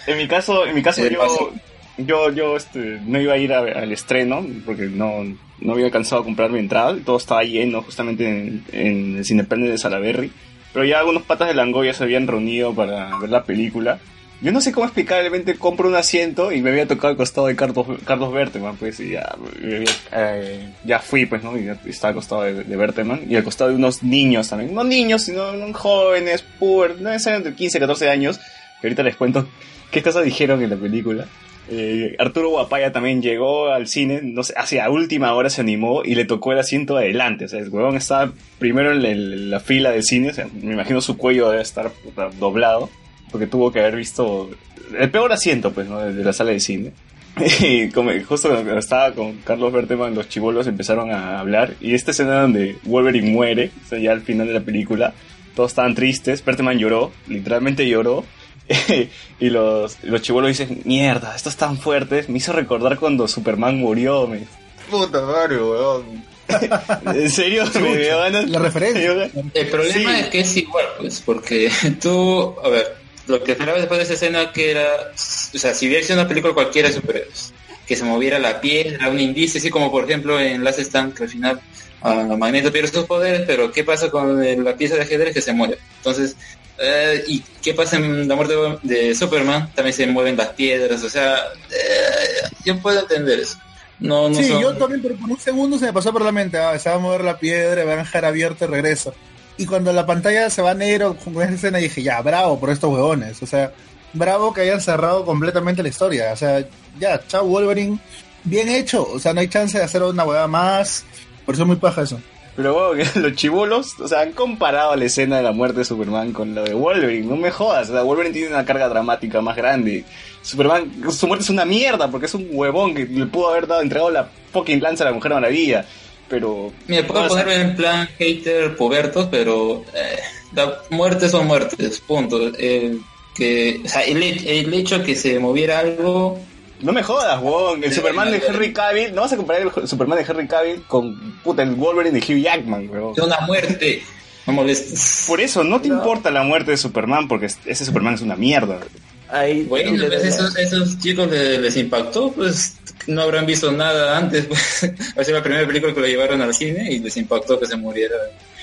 En 0.07 0.18
mi 0.18 0.28
caso, 0.28 0.66
en 0.66 0.76
mi 0.76 0.82
caso 0.84 1.06
yo. 1.07 1.52
Yo, 1.98 2.32
yo 2.32 2.56
este, 2.58 3.00
no 3.06 3.20
iba 3.20 3.34
a 3.34 3.38
ir 3.38 3.54
a- 3.54 3.60
al 3.60 3.92
estreno 3.92 4.46
porque 4.66 4.84
no, 4.88 5.24
no 5.60 5.74
había 5.74 5.86
alcanzado 5.86 6.22
a 6.22 6.26
comprar 6.26 6.50
mi 6.52 6.60
entrada. 6.60 6.96
Todo 7.06 7.18
estaba 7.18 7.44
lleno 7.44 7.82
justamente 7.82 8.28
en, 8.28 8.64
en 8.72 9.18
el 9.18 9.26
Cineplan 9.26 9.64
de 9.64 9.78
Salaberry. 9.78 10.32
Pero 10.74 10.86
ya 10.86 11.00
algunos 11.00 11.24
patas 11.24 11.48
de 11.48 11.54
Langoya 11.54 11.94
se 11.94 12.04
habían 12.04 12.28
reunido 12.28 12.74
para 12.74 13.18
ver 13.20 13.30
la 13.30 13.44
película. 13.46 14.00
Yo 14.42 14.52
no 14.52 14.60
sé 14.60 14.74
cómo 14.74 14.86
explicablemente 14.86 15.56
compro 15.56 15.88
un 15.88 15.96
asiento 15.96 16.52
y 16.52 16.62
me 16.62 16.70
había 16.72 16.86
tocado 16.86 17.08
al 17.12 17.16
costado 17.18 17.48
de 17.48 17.56
Carlos, 17.56 17.88
Carlos 18.04 18.34
Berteman, 18.34 18.76
pues, 18.76 19.00
y 19.00 19.12
ya, 19.12 19.34
había- 19.64 19.86
eh, 20.12 20.70
ya 20.84 21.00
fui, 21.00 21.26
pues, 21.26 21.42
¿no? 21.42 21.58
Y 21.58 21.64
ya 21.64 21.80
estaba 21.86 22.10
al 22.10 22.16
costado 22.16 22.42
de, 22.44 22.66
de 22.66 22.76
Berteman 22.76 23.22
y 23.30 23.38
al 23.38 23.46
costado 23.46 23.70
de 23.70 23.78
unos 23.78 24.04
niños 24.04 24.50
también. 24.50 24.76
No 24.76 24.84
niños, 24.84 25.22
sino 25.24 25.46
jóvenes, 25.72 26.42
puber, 26.60 27.00
no 27.00 27.14
entre 27.14 27.54
15 27.54 27.78
y 27.78 27.80
14 27.80 28.10
años, 28.10 28.38
que 28.82 28.88
ahorita 28.88 29.04
les 29.04 29.16
cuento 29.16 29.48
qué 29.92 30.04
cosas 30.04 30.26
dijeron 30.26 30.62
en 30.62 30.70
la 30.72 30.76
película. 30.76 31.26
Eh, 31.70 32.16
Arturo 32.20 32.50
Guapaya 32.50 32.92
también 32.92 33.22
llegó 33.22 33.70
al 33.70 33.88
cine, 33.88 34.22
no 34.24 34.44
sé, 34.44 34.54
hacia 34.56 34.90
última 34.90 35.34
hora 35.34 35.50
se 35.50 35.62
animó 35.62 36.04
y 36.04 36.16
le 36.16 36.26
tocó 36.26 36.52
el 36.52 36.60
asiento 36.60 36.98
adelante. 36.98 37.46
O 37.46 37.48
sea, 37.48 37.60
el 37.60 37.70
huevón 37.70 37.98
estaba 37.98 38.32
primero 38.60 38.92
en 38.92 39.02
la, 39.02 39.10
en 39.10 39.50
la 39.50 39.60
fila 39.60 39.92
del 39.92 40.04
cine, 40.04 40.30
o 40.30 40.34
sea, 40.34 40.48
me 40.62 40.74
imagino 40.74 41.02
su 41.02 41.18
cuello 41.18 41.50
debe 41.50 41.64
estar 41.64 41.92
doblado, 42.40 42.90
porque 43.32 43.48
tuvo 43.48 43.72
que 43.72 43.80
haber 43.80 43.96
visto 43.96 44.50
el 44.98 45.10
peor 45.10 45.32
asiento, 45.34 45.72
pues, 45.72 45.88
¿no? 45.88 46.00
De 46.00 46.24
la 46.24 46.34
sala 46.34 46.52
de 46.52 46.60
cine. 46.60 46.92
Y 47.62 47.90
como, 47.90 48.12
justo 48.26 48.50
cuando 48.50 48.78
estaba 48.78 49.12
con 49.14 49.34
Carlos 49.40 49.74
Berteman, 49.74 50.16
los 50.16 50.30
chivolos 50.30 50.68
empezaron 50.68 51.12
a 51.12 51.40
hablar. 51.40 51.74
Y 51.82 51.94
esta 51.94 52.12
escena 52.12 52.42
donde 52.42 52.78
Wolverine 52.84 53.32
muere, 53.32 53.72
o 53.86 53.90
sea, 53.90 54.00
ya 54.00 54.12
al 54.12 54.22
final 54.22 54.48
de 54.48 54.54
la 54.54 54.62
película, 54.62 55.14
todos 55.56 55.72
estaban 55.72 55.96
tristes. 55.96 56.44
Berteman 56.44 56.78
lloró, 56.78 57.12
literalmente 57.28 57.88
lloró. 57.88 58.24
y 59.40 59.50
los, 59.50 59.98
los 60.04 60.22
chivolos 60.22 60.50
dicen, 60.50 60.82
mierda, 60.86 61.36
estos 61.36 61.56
tan 61.56 61.78
fuertes. 61.78 62.30
Me 62.30 62.38
hizo 62.38 62.54
recordar 62.54 62.98
cuando 63.00 63.28
Superman 63.28 63.78
murió. 63.78 64.28
Me... 64.28 64.46
Puta 64.90 65.22
madre, 65.22 65.58
weón. 65.58 66.24
en 67.16 67.30
serio, 67.30 67.64
me 67.82 67.98
dio 67.98 68.18
ganas. 68.20 68.50
La 68.50 68.60
referencia. 68.60 69.14
ganas- 69.14 69.32
El 69.54 69.68
problema 69.68 70.14
Sí. 70.16 70.20
es 70.22 70.28
que 70.28 70.40
es 70.42 70.58
igual, 70.58 70.86
pues, 71.00 71.22
porque 71.26 71.72
tú, 72.02 72.56
a 72.64 72.70
ver, 72.70 72.96
lo 73.28 73.44
que 73.44 73.54
esperaba 73.54 73.78
después 73.78 73.98
de 74.00 74.04
esa 74.04 74.14
escena 74.14 74.52
que 74.52 74.72
era, 74.72 74.88
o 75.14 75.58
sea, 75.58 75.74
si 75.74 75.88
hubiera 75.88 76.06
sido 76.06 76.20
una 76.20 76.28
película 76.28 76.54
cualquiera 76.54 76.90
de 76.90 76.94
superhéroes, 76.96 77.54
que 77.88 77.96
se 77.96 78.04
moviera 78.04 78.38
la 78.40 78.62
piedra, 78.62 79.10
un 79.10 79.20
indicio, 79.20 79.60
así 79.60 79.70
como 79.70 79.92
por 79.92 80.06
ejemplo 80.06 80.40
en 80.40 80.64
Last 80.64 80.80
Stand, 80.80 81.14
que 81.16 81.24
al 81.24 81.30
final 81.30 81.60
ah, 82.02 82.36
Magneto 82.38 82.72
pierde 82.72 82.90
sus 82.92 83.06
poderes, 83.06 83.42
pero 83.48 83.72
¿qué 83.72 83.84
pasa 83.84 84.10
con 84.12 84.64
la 84.64 84.76
pieza 84.76 84.96
de 84.96 85.02
ajedrez 85.02 85.34
que 85.34 85.42
se 85.42 85.54
muere? 85.54 85.78
Entonces, 85.98 86.36
eh, 86.80 87.24
¿y 87.28 87.40
qué 87.62 87.74
pasa 87.74 87.98
en 87.98 88.28
la 88.28 88.36
muerte 88.36 88.54
de 88.84 89.16
Superman? 89.16 89.72
También 89.74 89.96
se 89.96 90.08
mueven 90.08 90.38
las 90.38 90.50
piedras, 90.50 91.04
o 91.04 91.10
sea, 91.10 91.36
eh, 91.72 92.48
yo 92.66 92.78
puedo 92.80 93.00
entender 93.00 93.40
eso. 93.40 93.58
No, 94.00 94.28
no 94.30 94.36
Sí, 94.36 94.48
son- 94.50 94.62
yo 94.62 94.74
también, 94.76 95.02
pero 95.02 95.16
por 95.16 95.30
un 95.32 95.40
segundo 95.40 95.78
se 95.80 95.86
me 95.86 95.94
pasó 95.94 96.12
por 96.12 96.22
la 96.24 96.32
mente, 96.32 96.58
ah, 96.58 96.78
se 96.78 96.90
va 96.90 96.96
a 96.96 97.00
mover 97.00 97.24
la 97.24 97.38
piedra, 97.40 97.86
va 97.86 97.94
a 97.94 97.98
dejar 97.98 98.26
abierto 98.26 98.66
y 98.66 98.68
regreso. 98.68 99.14
Y 99.58 99.66
cuando 99.66 99.94
la 99.94 100.06
pantalla 100.06 100.50
se 100.50 100.62
va 100.62 100.74
negro 100.74 101.16
con 101.16 101.42
esa 101.42 101.54
escena 101.54 101.78
dije, 101.78 102.04
ya, 102.04 102.22
bravo 102.22 102.60
por 102.60 102.72
estos 102.72 102.92
huevones. 102.92 103.42
O 103.42 103.46
sea, 103.48 103.72
bravo 104.12 104.54
que 104.54 104.62
hayan 104.62 104.82
cerrado 104.82 105.24
completamente 105.24 105.82
la 105.82 105.88
historia. 105.88 106.34
O 106.34 106.36
sea, 106.36 106.66
ya, 107.00 107.26
chao 107.26 107.46
Wolverine, 107.46 107.98
bien 108.44 108.68
hecho. 108.68 109.08
O 109.10 109.18
sea, 109.18 109.34
no 109.34 109.40
hay 109.40 109.48
chance 109.48 109.78
de 109.78 109.84
hacer 109.86 110.04
una 110.04 110.26
huevada 110.26 110.48
más. 110.48 111.06
Por 111.46 111.56
eso 111.56 111.64
es 111.64 111.68
muy 111.68 111.78
paja 111.78 112.02
eso. 112.02 112.20
Pero 112.56 112.73
bueno, 112.73 113.03
que 113.14 113.19
los 113.19 113.34
chivolos, 113.36 113.99
o 113.99 114.07
sea, 114.07 114.22
han 114.22 114.32
comparado 114.32 114.95
la 114.95 115.06
escena 115.06 115.38
de 115.38 115.44
la 115.44 115.52
muerte 115.52 115.80
de 115.80 115.86
Superman 115.86 116.32
con 116.32 116.56
la 116.56 116.61
de 116.64 116.73
Wolverine. 116.73 117.27
No 117.27 117.36
me 117.36 117.52
jodas, 117.52 117.90
o 117.90 117.94
sea, 117.94 118.03
Wolverine 118.03 118.34
tiene 118.34 118.49
una 118.49 118.64
carga 118.65 118.88
dramática 118.88 119.41
más 119.41 119.56
grande. 119.56 120.06
Superman, 120.41 120.91
su 121.11 121.27
muerte 121.27 121.44
es 121.44 121.49
una 121.49 121.65
mierda 121.65 122.10
porque 122.10 122.27
es 122.27 122.34
un 122.34 122.48
huevón 122.52 122.94
que 122.95 123.06
le 123.06 123.26
pudo 123.26 123.49
haber 123.52 123.68
dado, 123.68 123.82
entregado 123.82 124.10
la 124.11 124.30
fucking 124.53 124.82
lanza 124.82 125.03
a 125.03 125.07
la 125.07 125.14
Mujer 125.14 125.34
Maravilla. 125.34 125.86
Pero. 126.30 126.72
Mira, 126.88 127.06
puedo 127.06 127.27
ponerme 127.27 127.56
en 127.56 127.76
plan 127.76 128.07
hater 128.18 128.76
pubertos, 128.76 129.27
pero 129.30 129.84
eh, 129.94 130.18
la- 130.53 130.80
muertes 130.90 131.32
son 131.32 131.45
muertes, 131.48 131.99
punto. 131.99 132.48
El, 132.57 133.02
que, 133.36 133.82
o 133.84 133.88
sea, 133.88 134.02
el, 134.03 134.23
el 134.23 134.73
hecho 134.73 135.03
que 135.03 135.14
se 135.15 135.38
moviera 135.40 135.80
algo, 135.80 136.40
no 136.82 136.92
me 136.94 137.04
jodas, 137.04 137.42
huevón. 137.42 137.84
El 137.84 137.94
Superman 137.94 138.32
de. 138.32 138.42
Henry 138.48 138.74
Cavill, 138.74 139.14
no 139.16 139.22
vas 139.22 139.34
a 139.34 139.38
comparar 139.38 139.62
el 139.64 139.88
Superman 139.88 140.18
de 140.20 140.26
Henry 140.30 140.48
Cavill 140.48 140.84
con 140.84 141.40
puta, 141.44 141.64
el 141.64 141.72
Wolverine 141.76 142.20
de 142.20 142.26
Hugh 142.26 142.42
Jackman, 142.42 142.90
huevón. 142.90 143.14
es 143.18 143.24
una 143.24 143.40
muerte. 143.42 144.04
No 144.48 144.54
molestes. 144.54 145.26
Por 145.28 145.42
eso, 145.42 145.64
no 145.64 145.82
te 145.82 145.88
importa 145.88 146.30
la 146.30 146.44
muerte 146.44 146.72
de 146.72 146.78
Superman 146.78 147.28
porque 147.28 147.48
ese 147.48 147.86
Superman 147.86 148.14
es 148.14 148.22
una 148.22 148.36
mierda. 148.36 148.80
Ahí, 149.28 149.64
Bueno, 149.64 150.06
pues 150.08 150.24
esos, 150.24 150.56
esos 150.56 151.00
chicos 151.00 151.32
le- 151.32 151.58
les 151.58 151.76
impactó, 151.78 152.32
pues 152.32 152.76
no 153.08 153.24
habrán 153.24 153.48
visto 153.48 153.72
nada 153.72 154.16
antes. 154.18 154.46
Pues. 154.46 154.92
Va 155.18 155.22
a 155.22 155.26
ser 155.26 155.34
la 155.34 155.42
primera 155.42 155.66
película 155.66 155.94
que 155.96 156.00
lo 156.00 156.06
llevaron 156.06 156.42
al 156.44 156.54
cine 156.54 156.92
y 156.92 157.00
les 157.00 157.18
impactó 157.18 157.60
que 157.60 157.66
se 157.66 157.76
muriera. 157.76 158.14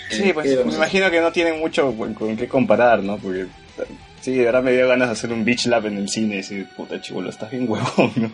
Sí, 0.09 0.23
Eh, 0.29 0.35
pues 0.35 0.47
¿qué 0.57 0.65
me 0.65 0.73
imagino 0.75 1.11
que 1.11 1.21
no 1.21 1.33
tienen 1.33 1.59
mucho 1.59 1.93
con, 1.97 2.15
con 2.15 2.37
qué 2.37 2.47
comparar, 2.47 3.03
¿no? 3.03 3.17
Porque 3.19 3.47
sí, 4.23 4.39
verdad 4.39 4.63
me 4.63 4.73
dio 4.73 4.89
ganas 4.89 5.09
de 5.09 5.13
hacer 5.13 5.33
un 5.33 5.45
beach 5.45 5.67
lab 5.67 5.87
en 5.87 5.99
el 5.99 6.09
cine 6.09 6.35
y 6.35 6.37
decir, 6.39 6.67
puta 6.77 7.01
chivolo, 7.01 7.29
estás 7.29 7.51
bien 7.51 7.69
huevón, 7.69 8.13
¿no? 8.17 8.33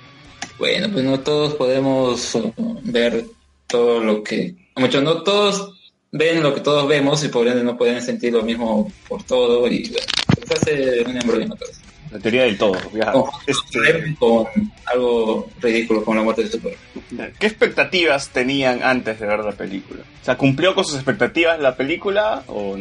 Bueno, 0.59 0.89
pues 0.93 1.05
no 1.05 1.21
todos 1.21 1.55
podemos 1.55 2.39
ver 2.83 3.25
todo 3.67 4.01
lo 4.01 4.23
que... 4.23 4.55
Mucho, 4.77 5.01
no 5.01 5.23
todos 5.23 5.75
ven 6.11 6.43
lo 6.43 6.55
que 6.55 6.61
todos 6.61 6.89
vemos 6.89 7.23
y 7.25 7.29
por 7.29 7.47
ende 7.47 7.63
no 7.63 7.77
pueden 7.77 8.01
sentir 8.03 8.33
lo 8.33 8.43
mismo 8.43 8.91
por 9.09 9.23
todo 9.25 9.67
y 9.69 9.89
bueno, 9.91 10.07
se 10.47 10.55
hace 10.55 11.03
un 11.05 11.17
embrollo. 11.17 11.55
La 12.11 12.19
teoría 12.19 12.45
del 12.45 12.57
todo. 12.57 12.79
ya. 12.95 13.13
Con, 13.13 13.25
Este, 13.47 14.17
con 14.19 14.47
algo 14.87 15.51
ridículo 15.61 16.03
como 16.05 16.17
la 16.17 16.23
muerte 16.23 16.45
de 16.45 16.51
Superman. 16.51 17.33
¿Qué 17.39 17.47
expectativas 17.47 18.31
tenían 18.31 18.83
antes 18.83 19.21
de 19.21 19.27
ver 19.27 19.41
la 19.41 19.53
película? 19.53 20.01
O 20.01 20.25
sea, 20.25 20.39
¿cumplió 20.39 20.75
con 20.75 20.85
sus 20.85 20.95
expectativas 20.95 21.61
la 21.61 21.77
película 21.77 22.45
o, 22.47 22.77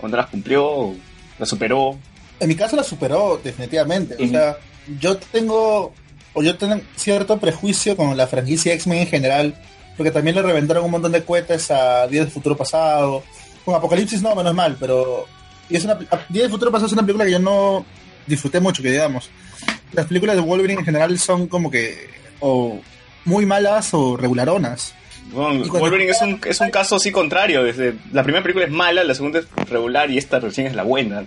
o 0.00 0.08
no 0.08 0.16
las 0.16 0.26
cumplió 0.26 0.66
o 0.66 0.96
la 1.38 1.46
superó? 1.46 1.96
En 2.42 2.48
mi 2.48 2.56
caso 2.56 2.74
la 2.74 2.82
superó, 2.82 3.40
definitivamente. 3.42 4.16
O 4.22 4.26
sea, 4.26 4.56
yo 4.98 5.16
tengo, 5.16 5.94
o 6.34 6.42
yo 6.42 6.56
tengo 6.56 6.80
cierto 6.96 7.38
prejuicio 7.38 7.96
con 7.96 8.16
la 8.16 8.26
franquicia 8.26 8.74
X-Men 8.74 9.02
en 9.02 9.06
general, 9.06 9.54
porque 9.96 10.10
también 10.10 10.34
le 10.34 10.42
reventaron 10.42 10.84
un 10.84 10.90
montón 10.90 11.12
de 11.12 11.22
cohetes 11.22 11.70
a 11.70 12.08
Días 12.08 12.24
del 12.24 12.32
Futuro 12.32 12.56
Pasado. 12.56 13.22
Con 13.64 13.76
Apocalipsis 13.76 14.22
no, 14.22 14.34
menos 14.34 14.54
mal, 14.54 14.76
pero 14.80 15.28
y 15.70 15.76
es 15.76 15.84
una, 15.84 15.94
Días 15.94 16.42
del 16.42 16.50
Futuro 16.50 16.72
Pasado 16.72 16.88
es 16.88 16.92
una 16.92 17.02
película 17.02 17.24
que 17.24 17.30
yo 17.30 17.38
no 17.38 17.86
disfruté 18.26 18.58
mucho, 18.58 18.82
que 18.82 18.90
digamos. 18.90 19.30
Las 19.92 20.06
películas 20.06 20.34
de 20.34 20.42
Wolverine 20.42 20.80
en 20.80 20.84
general 20.84 21.16
son 21.20 21.46
como 21.46 21.70
que 21.70 22.10
o 22.40 22.80
muy 23.24 23.46
malas 23.46 23.94
o 23.94 24.16
regularonas. 24.16 24.94
Bueno, 25.32 25.64
Wolverine 25.80 26.10
es 26.10 26.20
un, 26.20 26.40
es 26.46 26.60
un 26.60 26.70
caso 26.70 26.96
así 26.96 27.10
contrario. 27.10 27.62
Desde 27.64 27.94
la 28.12 28.22
primera 28.22 28.42
película 28.42 28.66
es 28.66 28.70
mala, 28.72 29.02
la 29.04 29.14
segunda 29.14 29.38
es 29.38 29.46
regular 29.70 30.10
y 30.10 30.18
esta 30.18 30.38
recién 30.40 30.66
es 30.66 30.74
la 30.74 30.82
buena. 30.82 31.24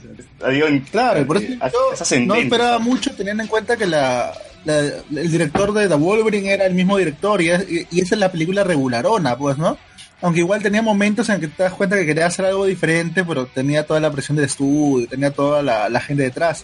Claro, 0.92 1.26
por 1.26 1.38
eso 1.38 1.48
yo 1.54 1.58
ascendente, 2.02 2.28
no 2.28 2.36
esperaba 2.36 2.80
mucho 2.80 3.12
teniendo 3.16 3.42
en 3.44 3.50
cuenta 3.50 3.78
que 3.78 3.86
la, 3.88 4.32
la- 4.64 4.80
el 4.80 5.32
director 5.32 5.74
de 5.74 5.88
The 5.88 5.96
Wolverine 5.96 6.52
era 6.52 6.66
el 6.66 6.74
mismo 6.76 6.98
director 6.98 7.42
y, 7.42 7.50
es- 7.50 7.66
y- 7.92 8.00
esa 8.00 8.16
es 8.16 8.20
la 8.20 8.32
película 8.32 8.64
regularona, 8.64 9.36
pues, 9.38 9.58
¿no? 9.58 9.78
Aunque 10.22 10.40
igual 10.40 10.62
tenía 10.62 10.82
momentos 10.82 11.28
en 11.30 11.42
que 11.42 11.48
te 11.48 11.64
das 11.64 11.74
cuenta 11.74 11.96
que 11.98 12.06
quería 12.06 12.28
hacer 12.28 12.46
algo 12.46 12.66
diferente, 12.66 13.24
pero 13.26 13.48
tenía 13.48 13.86
toda 13.86 14.00
la 14.00 14.12
presión 14.12 14.36
del 14.38 14.46
estudio, 14.46 15.08
tenía 15.08 15.32
toda 15.32 15.62
la, 15.64 15.90
la 15.90 16.00
gente 16.00 16.24
detrás. 16.24 16.64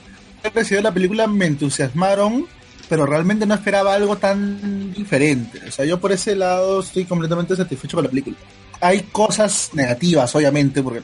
Recibido 0.53 0.81
la 0.83 0.91
película 0.93 1.27
me 1.27 1.45
entusiasmaron 1.47 2.47
pero 2.91 3.05
realmente 3.05 3.45
no 3.45 3.53
esperaba 3.53 3.93
algo 3.93 4.17
tan 4.17 4.91
diferente. 4.91 5.61
O 5.65 5.71
sea, 5.71 5.85
yo 5.85 6.01
por 6.01 6.11
ese 6.11 6.35
lado 6.35 6.81
estoy 6.81 7.05
completamente 7.05 7.55
satisfecho 7.55 7.95
con 7.95 8.03
la 8.03 8.09
película. 8.09 8.35
Hay 8.81 9.03
cosas 9.13 9.69
negativas, 9.71 10.35
obviamente, 10.35 10.83
porque 10.83 11.01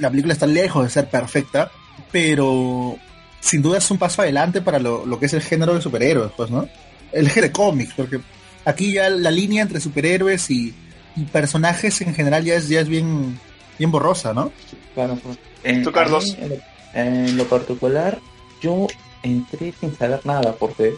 la 0.00 0.08
película 0.08 0.32
está 0.32 0.46
lejos 0.46 0.84
de 0.84 0.88
ser 0.88 1.10
perfecta, 1.10 1.70
pero 2.10 2.96
sin 3.38 3.60
duda 3.60 3.76
es 3.76 3.90
un 3.90 3.98
paso 3.98 4.22
adelante 4.22 4.62
para 4.62 4.78
lo, 4.78 5.04
lo 5.04 5.20
que 5.20 5.26
es 5.26 5.34
el 5.34 5.42
género 5.42 5.74
de 5.74 5.82
superhéroes, 5.82 6.32
pues, 6.34 6.50
¿no? 6.50 6.66
El 7.12 7.28
género 7.28 7.48
de 7.48 7.52
cómics, 7.52 7.92
porque 7.94 8.18
aquí 8.64 8.94
ya 8.94 9.10
la 9.10 9.30
línea 9.30 9.60
entre 9.60 9.78
superhéroes 9.78 10.50
y, 10.50 10.74
y 11.16 11.24
personajes 11.24 12.00
en 12.00 12.14
general 12.14 12.44
ya 12.44 12.54
es, 12.54 12.66
ya 12.70 12.80
es 12.80 12.88
bien, 12.88 13.38
bien 13.78 13.90
borrosa, 13.90 14.32
¿no? 14.32 14.52
Claro, 14.94 15.18
pues. 15.22 15.36
En, 15.64 15.82
¿Tú, 15.84 15.92
Carlos? 15.92 16.24
mí, 16.24 16.36
en, 16.40 16.48
lo, 16.48 16.56
en 16.94 17.36
lo 17.36 17.44
particular, 17.44 18.20
yo 18.62 18.86
entré 19.22 19.74
sin 19.78 19.94
saber 19.94 20.24
nada, 20.24 20.54
porque, 20.54 20.94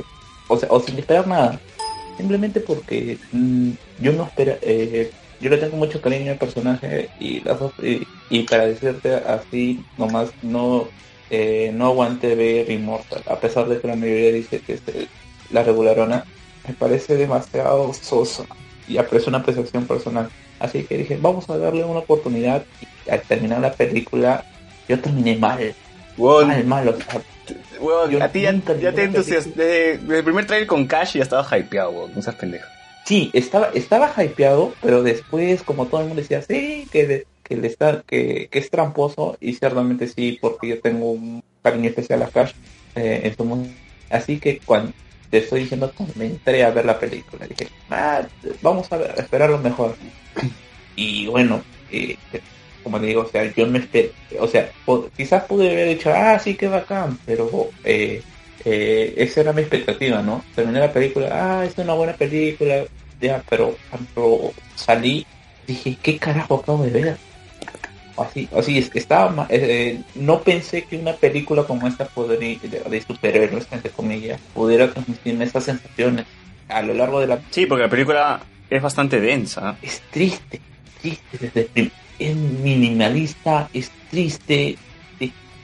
o 0.48 0.58
sea, 0.58 0.68
o 0.72 0.80
sin 0.80 0.98
esperar 0.98 1.26
nada, 1.28 1.62
simplemente 2.16 2.60
porque 2.60 3.20
mm, 3.30 3.72
yo 3.98 4.12
no 4.12 4.24
espera, 4.26 4.58
eh, 4.62 5.12
yo 5.40 5.50
le 5.50 5.58
tengo 5.58 5.76
mucho 5.76 6.00
cariño 6.00 6.32
al 6.32 6.38
personaje 6.38 7.10
y, 7.16 7.42
y, 7.82 8.08
y 8.28 8.42
para 8.48 8.66
decirte 8.66 9.14
así, 9.14 9.86
nomás 9.96 10.32
no, 10.40 10.92
eh, 11.30 11.72
no 11.74 11.86
aguante 11.88 12.34
ver 12.34 12.70
Immortal, 12.70 13.22
a 13.26 13.40
pesar 13.40 13.68
de 13.68 13.80
que 13.80 13.88
la 13.88 13.96
mayoría 13.96 14.32
dice 14.32 14.62
que 14.62 14.74
es 14.74 14.82
el- 14.88 15.10
la 15.48 15.62
regularona, 15.64 16.24
me 16.66 16.74
parece 16.76 17.16
demasiado 17.16 17.92
sosa 17.94 18.46
y 18.86 18.98
aprecio 18.98 19.30
una 19.30 19.38
apreciación 19.38 19.86
personal. 19.86 20.30
Así 20.58 20.86
que 20.86 20.98
dije, 20.98 21.18
vamos 21.18 21.48
a 21.50 21.58
darle 21.58 21.84
una 21.84 22.00
oportunidad 22.00 22.66
y 22.80 23.10
al 23.10 23.24
terminar 23.26 23.60
la 23.60 23.74
película, 23.76 24.44
yo 24.88 25.00
terminé 25.00 25.36
mal, 25.38 25.74
mal, 26.16 26.64
mal, 26.66 26.88
o 26.88 26.96
sea, 26.96 27.22
weón, 27.80 28.10
yo 28.10 28.22
a 28.22 28.28
ti 28.28 28.42
ya, 28.42 28.52
te 28.92 29.04
entusiasmas. 29.04 29.56
Desde, 29.56 29.92
el 30.18 30.24
primer 30.24 30.46
trailer 30.46 30.66
con 30.66 30.86
Cash 30.86 31.14
ya 31.14 31.22
estaba 31.22 31.46
hypeado, 31.58 31.90
weón, 31.90 32.12
no 32.14 32.22
seas 32.22 32.36
pendejo. 32.36 32.68
Sí, 33.04 33.30
estaba, 33.32 33.70
estaba 33.74 34.12
hypeado, 34.22 34.74
pero 34.82 35.02
después, 35.02 35.62
como 35.62 35.86
todo 35.86 36.02
el 36.02 36.08
mundo 36.08 36.20
decía, 36.22 36.42
sí, 36.42 36.86
que, 36.90 37.24
que, 37.42 37.56
le 37.56 37.66
está, 37.68 38.02
que, 38.06 38.48
que 38.50 38.58
es 38.58 38.70
tramposo, 38.70 39.36
y 39.40 39.54
ciertamente 39.54 40.06
sí, 40.06 40.38
porque 40.40 40.68
yo 40.68 40.80
tengo 40.80 41.12
un 41.12 41.42
cariño 41.62 41.88
especial 41.88 42.22
a 42.22 42.28
Cash 42.28 42.52
eh, 42.96 43.22
en 43.24 43.34
su 43.36 43.44
mundo. 43.44 43.70
Así 44.10 44.38
que 44.38 44.60
cuando 44.64 44.92
te 45.30 45.38
estoy 45.38 45.60
diciendo, 45.60 45.90
cuando 45.96 46.14
me 46.16 46.26
entré 46.26 46.64
a 46.64 46.70
ver 46.70 46.84
la 46.84 46.98
película, 46.98 47.46
dije, 47.46 47.70
ah, 47.90 48.22
vamos 48.60 48.90
a, 48.92 48.96
ver- 48.98 49.12
a 49.12 49.22
esperar 49.22 49.50
lo 49.50 49.58
mejor. 49.58 49.94
Y 51.00 51.28
bueno, 51.28 51.62
eh, 51.92 52.16
como 52.88 52.98
le 52.98 53.08
digo, 53.08 53.22
o 53.22 53.28
sea, 53.28 53.44
yo 53.54 53.66
no 53.66 53.78
esperé, 53.78 54.12
o 54.40 54.48
sea, 54.48 54.70
quizás 55.16 55.44
pude 55.44 55.70
haber 55.70 55.88
dicho, 55.88 56.10
ah, 56.14 56.38
sí, 56.38 56.56
qué 56.56 56.68
bacán, 56.68 57.18
pero 57.26 57.70
eh, 57.84 58.22
eh, 58.64 59.14
esa 59.16 59.42
era 59.42 59.52
mi 59.52 59.60
expectativa, 59.60 60.22
¿no? 60.22 60.42
Terminé 60.54 60.80
la 60.80 60.92
película, 60.92 61.28
ah, 61.32 61.64
es 61.64 61.74
una 61.76 61.94
buena 61.94 62.14
película, 62.14 62.84
ya, 63.20 63.42
pero 63.48 63.76
cuando 63.90 64.52
salí, 64.74 65.26
dije, 65.66 65.98
¿qué 66.02 66.18
carajo 66.18 66.56
acabo 66.56 66.84
de 66.84 66.90
ver? 66.90 67.18
Así, 68.16 68.48
así 68.52 68.78
es 68.78 68.90
que 68.90 68.98
estaba, 68.98 69.30
ma- 69.30 69.46
eh, 69.48 70.02
no 70.14 70.42
pensé 70.42 70.82
que 70.84 70.96
una 70.96 71.12
película 71.14 71.64
como 71.64 71.86
esta 71.86 72.06
podría, 72.06 72.58
de, 72.58 72.80
de 72.80 73.00
superhéroes, 73.02 73.66
entre 73.70 73.92
comillas, 73.92 74.40
pudiera 74.52 74.90
transmitirme 74.92 75.44
esas 75.44 75.64
sensaciones 75.64 76.26
a 76.68 76.82
lo 76.82 76.94
largo 76.94 77.20
de 77.20 77.28
la 77.28 77.40
Sí, 77.50 77.66
porque 77.66 77.84
la 77.84 77.90
película 77.90 78.40
es 78.68 78.82
bastante 78.82 79.20
densa. 79.20 79.78
es 79.82 80.02
triste, 80.10 80.60
triste 81.00 81.38
desde 81.38 81.70
el 81.74 81.92
es 82.18 82.36
minimalista, 82.36 83.68
es 83.72 83.90
triste, 84.10 84.76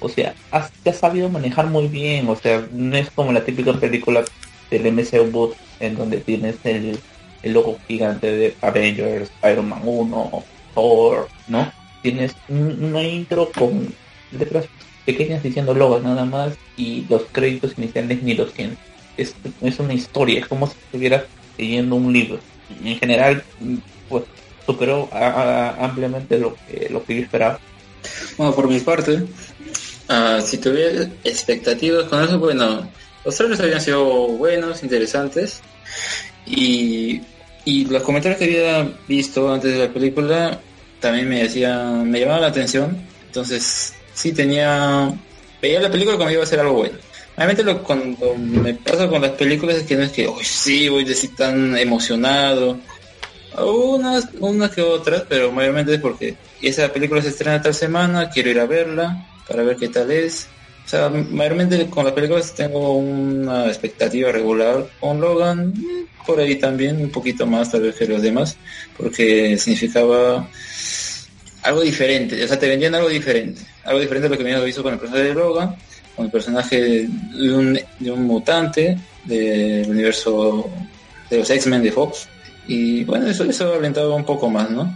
o 0.00 0.08
sea, 0.08 0.34
has, 0.50 0.70
te 0.82 0.90
has 0.90 0.98
sabido 0.98 1.28
manejar 1.30 1.66
muy 1.68 1.88
bien, 1.88 2.28
o 2.28 2.36
sea, 2.36 2.66
no 2.72 2.96
es 2.96 3.10
como 3.10 3.32
la 3.32 3.44
típica 3.44 3.72
película 3.74 4.22
del 4.70 4.86
MCU 4.86 5.54
en 5.80 5.96
donde 5.96 6.18
tienes 6.18 6.56
el, 6.64 6.98
el 7.42 7.52
logo 7.52 7.78
gigante 7.88 8.30
de 8.30 8.54
Avengers, 8.60 9.30
Iron 9.50 9.68
Man 9.68 9.80
1, 9.84 10.44
Thor, 10.74 11.28
¿no? 11.48 11.72
Tienes 12.02 12.34
un- 12.48 12.84
una 12.84 13.02
intro 13.02 13.50
con 13.56 13.94
letras 14.32 14.66
pequeñas 15.06 15.42
diciendo 15.42 15.72
logos 15.74 16.02
nada 16.02 16.24
más 16.26 16.52
y 16.76 17.06
los 17.08 17.22
créditos 17.32 17.72
iniciales 17.78 18.22
ni 18.22 18.34
los 18.34 18.52
tienes. 18.52 18.76
Es, 19.16 19.34
es 19.62 19.78
una 19.78 19.94
historia, 19.94 20.40
es 20.40 20.46
como 20.48 20.66
si 20.66 20.74
estuvieras 20.84 21.24
leyendo 21.56 21.96
un 21.96 22.12
libro. 22.12 22.40
En 22.84 22.98
general, 22.98 23.42
pues 24.08 24.24
superó 24.66 25.08
a- 25.12 25.76
ampliamente 25.80 26.38
lo 26.38 26.56
que, 26.66 26.88
lo 26.90 27.04
que 27.04 27.16
yo 27.16 27.22
esperaba. 27.22 27.58
Bueno, 28.36 28.54
por 28.54 28.68
mi 28.68 28.80
parte, 28.80 29.22
ah, 30.08 30.40
si 30.44 30.58
tuviera 30.58 31.08
expectativas 31.24 32.04
con 32.04 32.22
eso, 32.22 32.38
bueno, 32.38 32.88
los 33.24 33.34
trailers 33.36 33.60
habían 33.60 33.80
sido 33.80 34.04
buenos, 34.04 34.82
interesantes, 34.82 35.60
y, 36.46 37.20
y 37.64 37.84
los 37.86 38.02
comentarios 38.02 38.38
que 38.38 38.44
había 38.44 38.90
visto 39.08 39.52
antes 39.52 39.72
de 39.72 39.86
la 39.86 39.92
película 39.92 40.60
también 41.00 41.28
me 41.28 41.42
hacían, 41.42 42.10
me 42.10 42.20
llamaban 42.20 42.42
la 42.42 42.48
atención, 42.48 42.96
entonces 43.26 43.94
sí 44.14 44.32
tenía, 44.32 45.12
veía 45.60 45.80
la 45.80 45.90
película 45.90 46.16
como 46.16 46.30
iba 46.30 46.42
a 46.42 46.46
ser 46.46 46.60
algo 46.60 46.74
bueno. 46.74 46.98
Realmente 47.36 47.64
lo, 47.64 47.82
cuando 47.82 48.34
me 48.36 48.74
pasa 48.74 49.08
con 49.08 49.20
las 49.20 49.32
películas 49.32 49.76
es 49.78 49.82
que 49.84 49.96
no 49.96 50.04
es 50.04 50.12
que, 50.12 50.26
hoy 50.28 50.44
sí, 50.44 50.88
voy 50.88 51.04
a 51.04 51.08
decir 51.08 51.34
tan 51.34 51.76
emocionado, 51.76 52.78
unas, 53.62 54.28
unas 54.40 54.70
que 54.70 54.82
otras, 54.82 55.24
pero 55.28 55.52
mayormente 55.52 55.94
es 55.94 56.00
porque 56.00 56.36
esa 56.60 56.92
película 56.92 57.22
se 57.22 57.28
estrena 57.28 57.62
tal 57.62 57.74
semana, 57.74 58.30
quiero 58.30 58.50
ir 58.50 58.60
a 58.60 58.66
verla 58.66 59.26
para 59.48 59.62
ver 59.62 59.76
qué 59.76 59.88
tal 59.88 60.10
es. 60.10 60.48
O 60.84 60.88
sea, 60.88 61.08
mayormente 61.08 61.86
con 61.88 62.04
las 62.04 62.12
películas 62.12 62.54
tengo 62.54 62.96
una 62.96 63.68
expectativa 63.68 64.30
regular. 64.30 64.86
Con 65.00 65.20
Logan, 65.20 65.68
mm, 65.68 66.26
por 66.26 66.40
ahí 66.40 66.56
también, 66.56 67.00
un 67.00 67.10
poquito 67.10 67.46
más 67.46 67.70
tal 67.70 67.82
vez 67.82 67.94
que 67.94 68.06
los 68.06 68.20
demás, 68.20 68.56
porque 68.96 69.56
significaba 69.56 70.48
algo 71.62 71.80
diferente. 71.80 72.42
O 72.44 72.48
sea, 72.48 72.58
te 72.58 72.68
vendían 72.68 72.94
algo 72.94 73.08
diferente. 73.08 73.62
Algo 73.84 74.00
diferente 74.00 74.26
a 74.26 74.30
lo 74.30 74.36
que 74.36 74.44
me 74.44 74.64
visto 74.64 74.82
con 74.82 74.92
el 74.92 74.98
personaje 74.98 75.28
de 75.28 75.34
Logan, 75.34 75.74
con 76.14 76.26
el 76.26 76.30
personaje 76.30 76.80
de 76.80 77.54
un, 77.54 77.80
de 77.98 78.10
un 78.10 78.22
mutante 78.24 78.98
del 79.24 79.88
universo 79.88 80.70
de 81.30 81.38
los 81.38 81.48
X-Men 81.48 81.82
de 81.82 81.92
Fox. 81.92 82.28
Y 82.66 83.04
bueno, 83.04 83.26
eso, 83.26 83.44
eso 83.44 83.74
alentaba 83.74 84.14
un 84.14 84.24
poco 84.24 84.48
más, 84.50 84.70
¿no? 84.70 84.94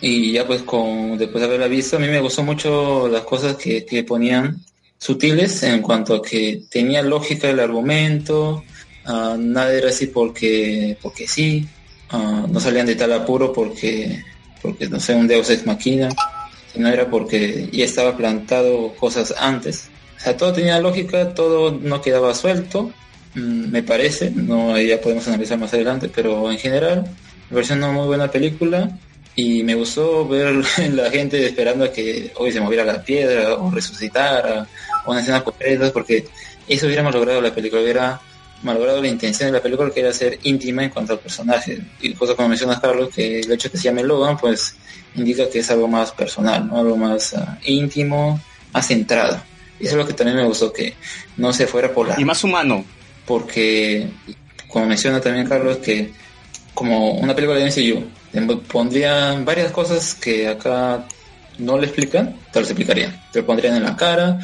Y 0.00 0.32
ya 0.32 0.46
pues 0.46 0.62
con 0.62 1.16
después 1.16 1.40
de 1.40 1.46
haberla 1.46 1.66
visto, 1.66 1.96
a 1.96 2.00
mí 2.00 2.08
me 2.08 2.20
gustó 2.20 2.42
mucho 2.42 3.08
las 3.08 3.22
cosas 3.22 3.56
que, 3.56 3.84
que 3.86 4.04
ponían 4.04 4.60
sutiles 4.98 5.62
en 5.62 5.82
cuanto 5.82 6.14
a 6.14 6.22
que 6.22 6.62
tenía 6.70 7.02
lógica 7.02 7.48
el 7.48 7.60
argumento, 7.60 8.64
ah, 9.06 9.36
nada 9.38 9.72
era 9.72 9.88
así 9.88 10.06
porque, 10.08 10.96
porque 11.00 11.26
sí, 11.26 11.66
ah, 12.10 12.46
no 12.48 12.60
salían 12.60 12.86
de 12.86 12.96
tal 12.96 13.12
apuro 13.12 13.52
porque, 13.52 14.22
porque 14.62 14.88
no 14.88 15.00
sé, 15.00 15.14
un 15.14 15.26
Deus 15.26 15.50
Ex 15.50 15.66
Machina, 15.66 16.08
sino 16.72 16.88
era 16.88 17.08
porque 17.08 17.68
ya 17.72 17.84
estaba 17.84 18.16
plantado 18.16 18.94
cosas 18.96 19.34
antes. 19.38 19.88
O 20.16 20.20
sea, 20.20 20.36
todo 20.36 20.52
tenía 20.52 20.80
lógica, 20.80 21.34
todo 21.34 21.70
no 21.70 22.00
quedaba 22.00 22.34
suelto, 22.34 22.90
me 23.34 23.82
parece, 23.82 24.30
no 24.30 24.78
ya 24.80 25.00
podemos 25.00 25.26
analizar 25.28 25.58
más 25.58 25.72
adelante, 25.74 26.10
pero 26.14 26.50
en 26.50 26.58
general 26.58 27.04
me 27.50 27.54
pareció 27.54 27.76
una 27.76 27.90
muy 27.90 28.06
buena 28.06 28.30
película 28.30 28.90
y 29.36 29.62
me 29.62 29.74
gustó 29.74 30.26
ver 30.28 30.54
la 30.92 31.10
gente 31.10 31.44
esperando 31.44 31.84
a 31.84 31.92
que 31.92 32.32
hoy 32.36 32.52
se 32.52 32.60
moviera 32.60 32.84
la 32.84 33.02
piedra 33.02 33.54
o 33.54 33.70
resucitara 33.70 34.66
o 35.04 35.10
una 35.10 35.20
escena 35.20 35.42
con 35.42 35.54
créditos 35.54 35.90
porque 35.90 36.26
eso 36.68 36.86
hubiera 36.86 37.02
malogrado 37.02 37.40
la 37.40 37.54
película, 37.54 37.82
hubiera 37.82 38.20
malogrado 38.62 39.02
la 39.02 39.08
intención 39.08 39.48
de 39.48 39.58
la 39.58 39.62
película 39.62 39.90
que 39.90 40.00
era 40.00 40.12
ser 40.12 40.38
íntima 40.44 40.84
en 40.84 40.90
cuanto 40.90 41.12
al 41.12 41.18
personaje 41.18 41.80
y 42.00 42.14
cosa 42.14 42.34
como 42.34 42.48
mencionas 42.48 42.80
Carlos 42.80 43.10
que 43.14 43.40
el 43.40 43.52
hecho 43.52 43.68
de 43.68 43.72
que 43.72 43.78
se 43.78 43.84
llame 43.84 44.04
Logan 44.04 44.38
pues 44.38 44.76
indica 45.16 45.48
que 45.50 45.58
es 45.58 45.70
algo 45.70 45.88
más 45.88 46.12
personal, 46.12 46.66
¿no? 46.66 46.78
algo 46.78 46.96
más 46.96 47.34
ah, 47.34 47.58
íntimo, 47.64 48.40
más 48.72 48.86
centrado. 48.86 49.40
Y 49.78 49.86
eso 49.86 49.96
es 49.96 49.98
lo 49.98 50.06
que 50.06 50.12
también 50.12 50.36
me 50.36 50.44
gustó, 50.44 50.72
que 50.72 50.94
no 51.36 51.52
se 51.52 51.66
fuera 51.66 51.92
por 51.92 52.08
la 52.08 52.20
Y 52.20 52.24
más 52.24 52.42
humano. 52.44 52.84
Porque, 53.26 54.08
como 54.68 54.86
menciona 54.86 55.20
también 55.20 55.46
Carlos, 55.46 55.78
que 55.78 56.12
como 56.74 57.12
una 57.12 57.34
película 57.34 57.58
de 57.58 57.66
MCU, 57.66 58.58
pondrían 58.68 59.44
varias 59.44 59.70
cosas 59.70 60.14
que 60.14 60.48
acá 60.48 61.06
no 61.58 61.78
le 61.78 61.86
explican, 61.86 62.36
te 62.52 62.60
las 62.60 62.70
explicarían. 62.70 63.22
Te 63.32 63.40
lo 63.40 63.46
pondrían 63.46 63.76
en 63.76 63.84
la 63.84 63.96
cara, 63.96 64.40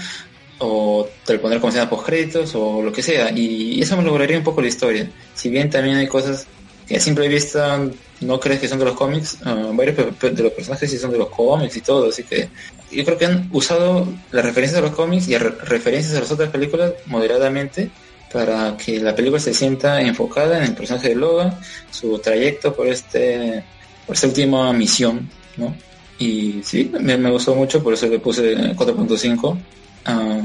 o 0.59 1.09
te 1.24 1.35
lo 1.35 1.40
pondrían 1.40 1.61
como 1.61 1.70
escena 1.70 1.90
post 1.90 2.07
créditos, 2.07 2.55
o 2.55 2.82
lo 2.82 2.93
que 2.93 3.02
sea. 3.02 3.31
Y 3.31 3.81
eso 3.82 3.97
me 3.97 4.05
lograría 4.05 4.39
un 4.39 4.44
poco 4.44 4.61
la 4.61 4.69
historia. 4.69 5.11
Si 5.35 5.51
bien 5.51 5.70
también 5.70 5.97
hay 5.97 6.07
cosas 6.07 6.47
que 6.86 6.97
a 6.97 7.01
simple 7.01 7.28
vista 7.28 7.81
no 8.20 8.40
crees 8.40 8.61
que 8.61 8.69
son 8.69 8.78
de 8.78 8.85
los 8.85 8.94
cómics, 8.94 9.39
ah, 9.44 9.70
varios 9.73 9.97
de 9.97 10.43
los 10.43 10.52
personajes 10.52 10.90
sí 10.90 10.98
son 10.98 11.12
de 11.12 11.19
los 11.19 11.28
cómics 11.28 11.77
y 11.77 11.81
todo, 11.81 12.09
así 12.09 12.24
que 12.24 12.48
yo 12.90 13.05
creo 13.05 13.16
que 13.16 13.27
han 13.27 13.48
usado 13.52 14.09
las 14.32 14.44
referencias 14.44 14.78
a 14.81 14.82
los 14.82 14.90
cómics 14.90 15.28
y 15.28 15.39
referencias 15.39 16.16
a 16.16 16.20
las 16.20 16.32
otras 16.32 16.51
películas 16.51 16.93
moderadamente 17.07 17.90
para 18.32 18.77
que 18.77 19.01
la 19.01 19.15
película 19.15 19.40
se 19.40 19.55
sienta 19.55 20.01
enfocada 20.01 20.59
en 20.59 20.65
el 20.65 20.74
personaje 20.74 21.11
de 21.11 21.16
Logan, 21.16 21.59
su 21.90 22.19
trayecto 22.19 22.74
por 22.74 22.86
este 22.86 23.65
por 24.07 24.15
esta 24.15 24.28
última 24.28 24.73
misión, 24.73 25.28
¿no? 25.57 25.74
Y 26.19 26.61
sí, 26.62 26.90
me, 27.01 27.16
me 27.16 27.31
gustó 27.31 27.55
mucho, 27.55 27.82
por 27.82 27.94
eso 27.94 28.07
le 28.07 28.19
puse 28.19 28.57
4.5. 28.74 29.59
Ah, 30.05 30.40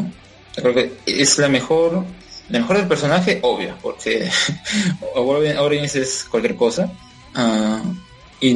creo 0.55 0.73
que 0.73 0.93
es 1.05 1.37
la 1.37 1.49
mejor 1.49 2.03
la 2.49 2.59
mejor 2.59 2.77
del 2.77 2.87
personaje, 2.87 3.39
obvio, 3.41 3.75
porque 3.81 4.29
Origins 5.15 5.95
es 5.95 6.27
cualquier 6.29 6.55
cosa. 6.55 6.91
Ah, 7.33 7.81
y 8.39 8.55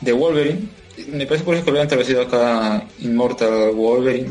de 0.00 0.12
Wolverine, 0.12 0.68
me 1.08 1.26
parece 1.26 1.44
curioso 1.44 1.64
que 1.64 1.72
lo 1.72 1.78
hayan 1.78 1.88
traducido 1.88 2.22
acá 2.22 2.84
Immortal 3.00 3.72
Wolverine. 3.72 4.30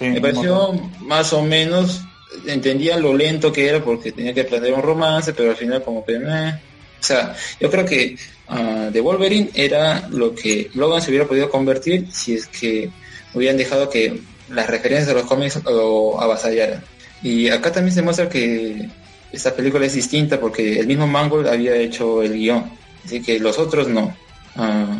Me 0.00 0.20
pareció 0.20 0.72
más 1.00 1.32
o 1.32 1.42
menos, 1.42 2.02
entendía 2.46 2.96
lo 2.96 3.14
lento 3.14 3.52
que 3.52 3.68
era 3.68 3.82
porque 3.82 4.12
tenía 4.12 4.34
que 4.34 4.42
aprender 4.42 4.72
un 4.72 4.82
romance, 4.82 5.32
pero 5.32 5.50
al 5.50 5.56
final 5.56 5.82
como 5.82 6.04
que... 6.04 6.18
meh. 6.18 6.60
O 7.00 7.02
sea, 7.02 7.34
yo 7.58 7.70
creo 7.70 7.84
que 7.86 8.16
ah, 8.48 8.90
The 8.92 9.00
Wolverine 9.00 9.50
era 9.54 10.06
lo 10.10 10.34
que 10.34 10.70
Logan 10.74 11.00
se 11.00 11.08
hubiera 11.08 11.26
podido 11.26 11.48
convertir 11.50 12.06
si 12.12 12.34
es 12.34 12.46
que 12.46 12.90
hubieran 13.32 13.56
dejado 13.56 13.88
que 13.88 14.20
las 14.50 14.68
referencias 14.68 15.08
a 15.08 15.14
los 15.14 15.24
cómics 15.24 15.62
lo 15.64 16.20
avasallaran. 16.20 16.82
Y 17.22 17.48
acá 17.48 17.72
también 17.72 17.94
se 17.94 18.02
muestra 18.02 18.28
que 18.28 18.88
esta 19.32 19.54
película 19.54 19.86
es 19.86 19.94
distinta 19.94 20.38
porque 20.38 20.78
el 20.78 20.86
mismo 20.86 21.06
Mangold 21.06 21.48
había 21.48 21.74
hecho 21.76 22.22
el 22.22 22.34
guion, 22.34 22.70
así 23.04 23.22
que 23.22 23.38
los 23.38 23.58
otros 23.58 23.88
no. 23.88 24.14
Ah, 24.56 24.96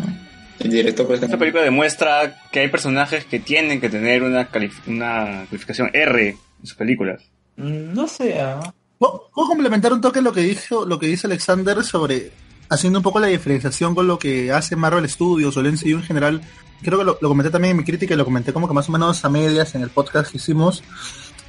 el 0.59 0.71
director 0.71 1.07
pues, 1.07 1.23
Esta 1.23 1.39
película 1.39 1.65
demuestra 1.65 2.39
que 2.53 2.61
hay 2.61 2.69
personajes 2.69 3.25
que 3.25 3.41
tienen 3.41 3.81
que 3.81 3.89
tener 3.89 4.23
una, 4.23 4.49
una 4.87 5.47
calificación 5.51 5.91
R 5.93 6.37
en 6.61 6.67
sus 6.67 6.77
películas. 6.77 7.23
Mm, 7.57 7.93
No 7.95 8.07
sé, 8.07 8.41
ah, 8.41 8.61
¿Puedo 8.99 9.31
puedo 9.35 9.49
complementar 9.49 9.93
un 9.95 10.01
toque 10.01 10.21
lo 10.21 10.33
que 10.33 10.43
dijo, 10.43 10.85
lo 10.85 10.99
que 10.99 11.07
dice 11.07 11.27
Alexander 11.27 11.83
sobre 11.83 12.33
haciendo 12.69 12.99
un 12.99 13.03
poco 13.03 13.19
la 13.19 13.29
diferenciación 13.29 13.95
con 13.95 14.07
lo 14.07 14.19
que 14.19 14.53
hace 14.53 14.77
Marvel 14.77 15.09
Studios 15.09 15.57
o 15.57 15.61
el 15.61 15.73
MCU 15.73 15.97
en 15.97 16.03
general? 16.03 16.41
Creo 16.83 16.99
que 16.99 17.05
lo, 17.05 17.19
lo 17.21 17.29
comenté 17.29 17.51
también 17.51 17.73
en 17.73 17.77
mi 17.79 17.85
crítica 17.85 18.15
y 18.15 18.17
lo 18.17 18.25
comenté 18.25 18.53
como 18.53 18.69
que 18.69 18.75
más 18.75 18.89
o 18.89 18.93
menos 18.93 19.25
a 19.25 19.29
medias 19.31 19.75
en 19.75 19.83
el 19.83 19.91
podcast 19.91 20.31
que 20.31 20.37
hicimos. 20.37 20.83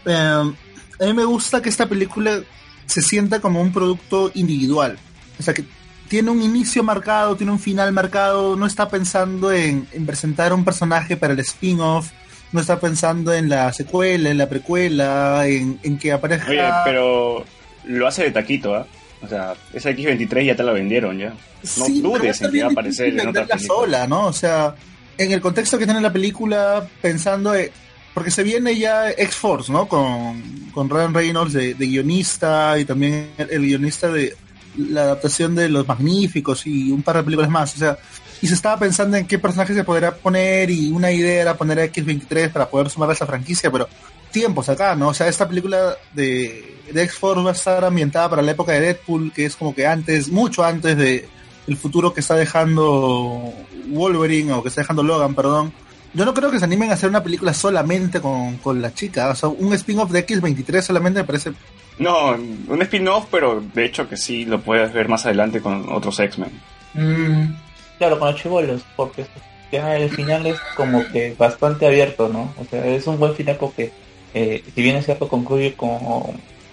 Eh, 0.06 0.14
a 0.14 1.06
mí 1.06 1.14
me 1.14 1.26
gusta 1.26 1.62
que 1.62 1.70
esta 1.70 1.88
película 1.88 2.42
se 2.86 3.02
sienta 3.02 3.40
como 3.42 3.62
un 3.62 3.72
producto 3.74 4.32
individual. 4.34 4.98
O 5.40 5.44
sea, 5.44 5.54
que 5.54 5.66
tiene 6.08 6.30
un 6.32 6.42
inicio 6.42 6.84
marcado, 6.84 7.36
tiene 7.36 7.52
un 7.52 7.60
final 7.60 7.92
marcado, 7.94 8.56
no 8.56 8.66
está 8.66 8.90
pensando 8.90 9.52
en, 9.52 9.88
en 9.92 10.06
presentar 10.06 10.54
un 10.54 10.64
personaje 10.66 11.16
para 11.18 11.34
el 11.34 11.40
spin-off, 11.40 12.12
no 12.52 12.62
está 12.62 12.80
pensando 12.80 13.34
en 13.34 13.50
la 13.50 13.72
secuela, 13.74 14.30
en 14.30 14.38
la 14.38 14.50
precuela, 14.50 15.48
en, 15.48 15.80
en 15.84 15.98
que 15.98 16.12
aparezca... 16.12 16.50
Oye, 16.50 16.70
pero 16.86 17.46
lo 17.86 18.08
hace 18.08 18.24
de 18.24 18.32
taquito, 18.32 18.76
¿ah? 18.76 18.86
O 19.24 19.28
sea, 19.28 19.54
esa 19.74 19.92
X23 19.92 20.46
ya 20.46 20.56
te 20.56 20.64
la 20.64 20.72
vendieron 20.72 21.18
ya. 21.18 21.30
No 21.30 21.86
Sí, 21.86 22.02
dudes 22.02 22.42
en 22.42 22.52
que 22.52 22.64
va 22.64 22.70
a 22.70 22.72
aparecer 22.72 23.08
en 23.20 23.28
otra 23.28 23.46
película. 23.46 23.76
sola, 23.76 24.08
¿no? 24.08 24.28
O 24.28 24.34
sea, 24.34 24.76
en 25.18 25.32
el 25.32 25.42
contexto 25.42 25.78
que 25.78 25.86
tiene 25.86 26.02
la 26.02 26.12
película, 26.12 26.88
pensando, 27.02 27.54
eh, 27.54 27.72
porque 28.14 28.32
se 28.32 28.44
viene 28.44 28.76
ya 28.76 29.12
X-Force, 29.12 29.72
¿no? 29.72 29.88
Con, 29.88 30.42
con 30.74 30.90
Ryan 30.90 31.14
Reynolds 31.14 31.54
de, 31.54 31.76
de 31.76 31.86
guionista 31.86 32.80
y 32.80 32.86
también 32.86 33.30
el, 33.38 33.50
el 33.52 33.62
guionista 33.62 34.12
de 34.12 34.36
la 34.76 35.04
adaptación 35.04 35.54
de 35.54 35.70
Los 35.70 35.88
Magníficos 35.88 36.66
y 36.66 36.92
un 36.92 37.04
par 37.04 37.18
de 37.18 37.24
películas 37.24 37.50
más, 37.52 37.76
o 37.76 37.78
sea, 37.78 37.98
y 38.42 38.48
se 38.48 38.54
estaba 38.54 38.80
pensando 38.80 39.18
en 39.18 39.28
qué 39.28 39.38
personaje 39.38 39.74
se 39.74 39.84
podría 39.84 40.16
poner 40.16 40.70
y 40.72 40.92
una 40.92 41.12
idea 41.12 41.42
era 41.42 41.58
poner 41.58 41.80
a 41.80 41.84
X-23 41.86 42.52
para 42.52 42.70
poder 42.70 42.90
sumar 42.90 43.10
a 43.10 43.14
esa 43.14 43.28
franquicia, 43.28 43.72
pero 43.72 43.88
tiempos 44.32 44.68
acá, 44.70 44.96
¿no? 44.96 45.10
O 45.10 45.14
sea, 45.14 45.28
esta 45.28 45.48
película 45.48 45.96
de, 46.14 46.78
de 46.92 47.04
X-Force 47.04 47.44
va 47.44 47.52
a 47.52 47.54
estar 47.54 47.86
ambientada 47.86 48.30
para 48.30 48.42
la 48.42 48.52
época 48.52 48.72
de 48.72 48.80
Deadpool, 48.80 49.32
que 49.32 49.46
es 49.46 49.56
como 49.56 49.76
que 49.76 49.86
antes, 49.86 50.30
mucho 50.30 50.64
antes 50.64 50.98
de 50.98 51.30
el 51.68 51.78
futuro 51.78 52.14
que 52.14 52.22
está 52.22 52.36
dejando 52.36 53.54
Wolverine 53.88 54.54
o 54.54 54.64
que 54.64 54.70
está 54.70 54.82
dejando 54.82 55.04
Logan, 55.04 55.36
perdón. 55.36 55.72
Yo 56.14 56.26
no 56.26 56.34
creo 56.34 56.52
que 56.52 56.60
se 56.60 56.66
animen 56.66 56.90
a 56.90 56.96
hacer 56.96 57.10
una 57.10 57.24
película 57.24 57.54
solamente 57.54 58.20
con, 58.20 58.58
con 58.58 58.82
la 58.82 58.94
chica. 58.94 59.30
O 59.30 59.36
sea, 59.36 59.50
un 59.50 59.74
spin-off 59.74 60.12
de 60.12 60.26
X23 60.26 60.82
solamente 60.82 61.22
me 61.22 61.26
parece... 61.26 61.54
No, 62.00 62.32
un 62.32 62.82
spin-off, 62.82 63.28
pero 63.32 63.62
de 63.74 63.86
hecho 63.86 64.10
que 64.10 64.18
sí 64.18 64.46
lo 64.46 64.60
puedes 64.60 64.92
ver 64.92 65.08
más 65.08 65.26
adelante 65.26 65.62
con 65.62 65.88
otros 65.94 66.20
X-Men. 66.20 66.52
Mm, 66.96 67.54
claro, 68.02 68.18
con 68.18 68.32
los 68.32 68.42
chivolos, 68.42 68.82
porque 68.96 69.26
ya 69.72 69.96
el 69.96 70.10
final 70.10 70.48
es 70.48 70.58
como 70.76 71.06
que 71.12 71.36
bastante 71.38 71.86
abierto, 71.86 72.28
¿no? 72.30 72.52
O 72.60 72.66
sea, 72.68 72.84
es 72.88 73.06
un 73.06 73.20
buen 73.20 73.36
final 73.36 73.58
porque, 73.60 73.92
eh, 74.34 74.64
si 74.74 74.82
bien 74.82 74.96
es 74.96 75.06
cierto, 75.06 75.28
concluye 75.28 75.76
con, 75.76 76.00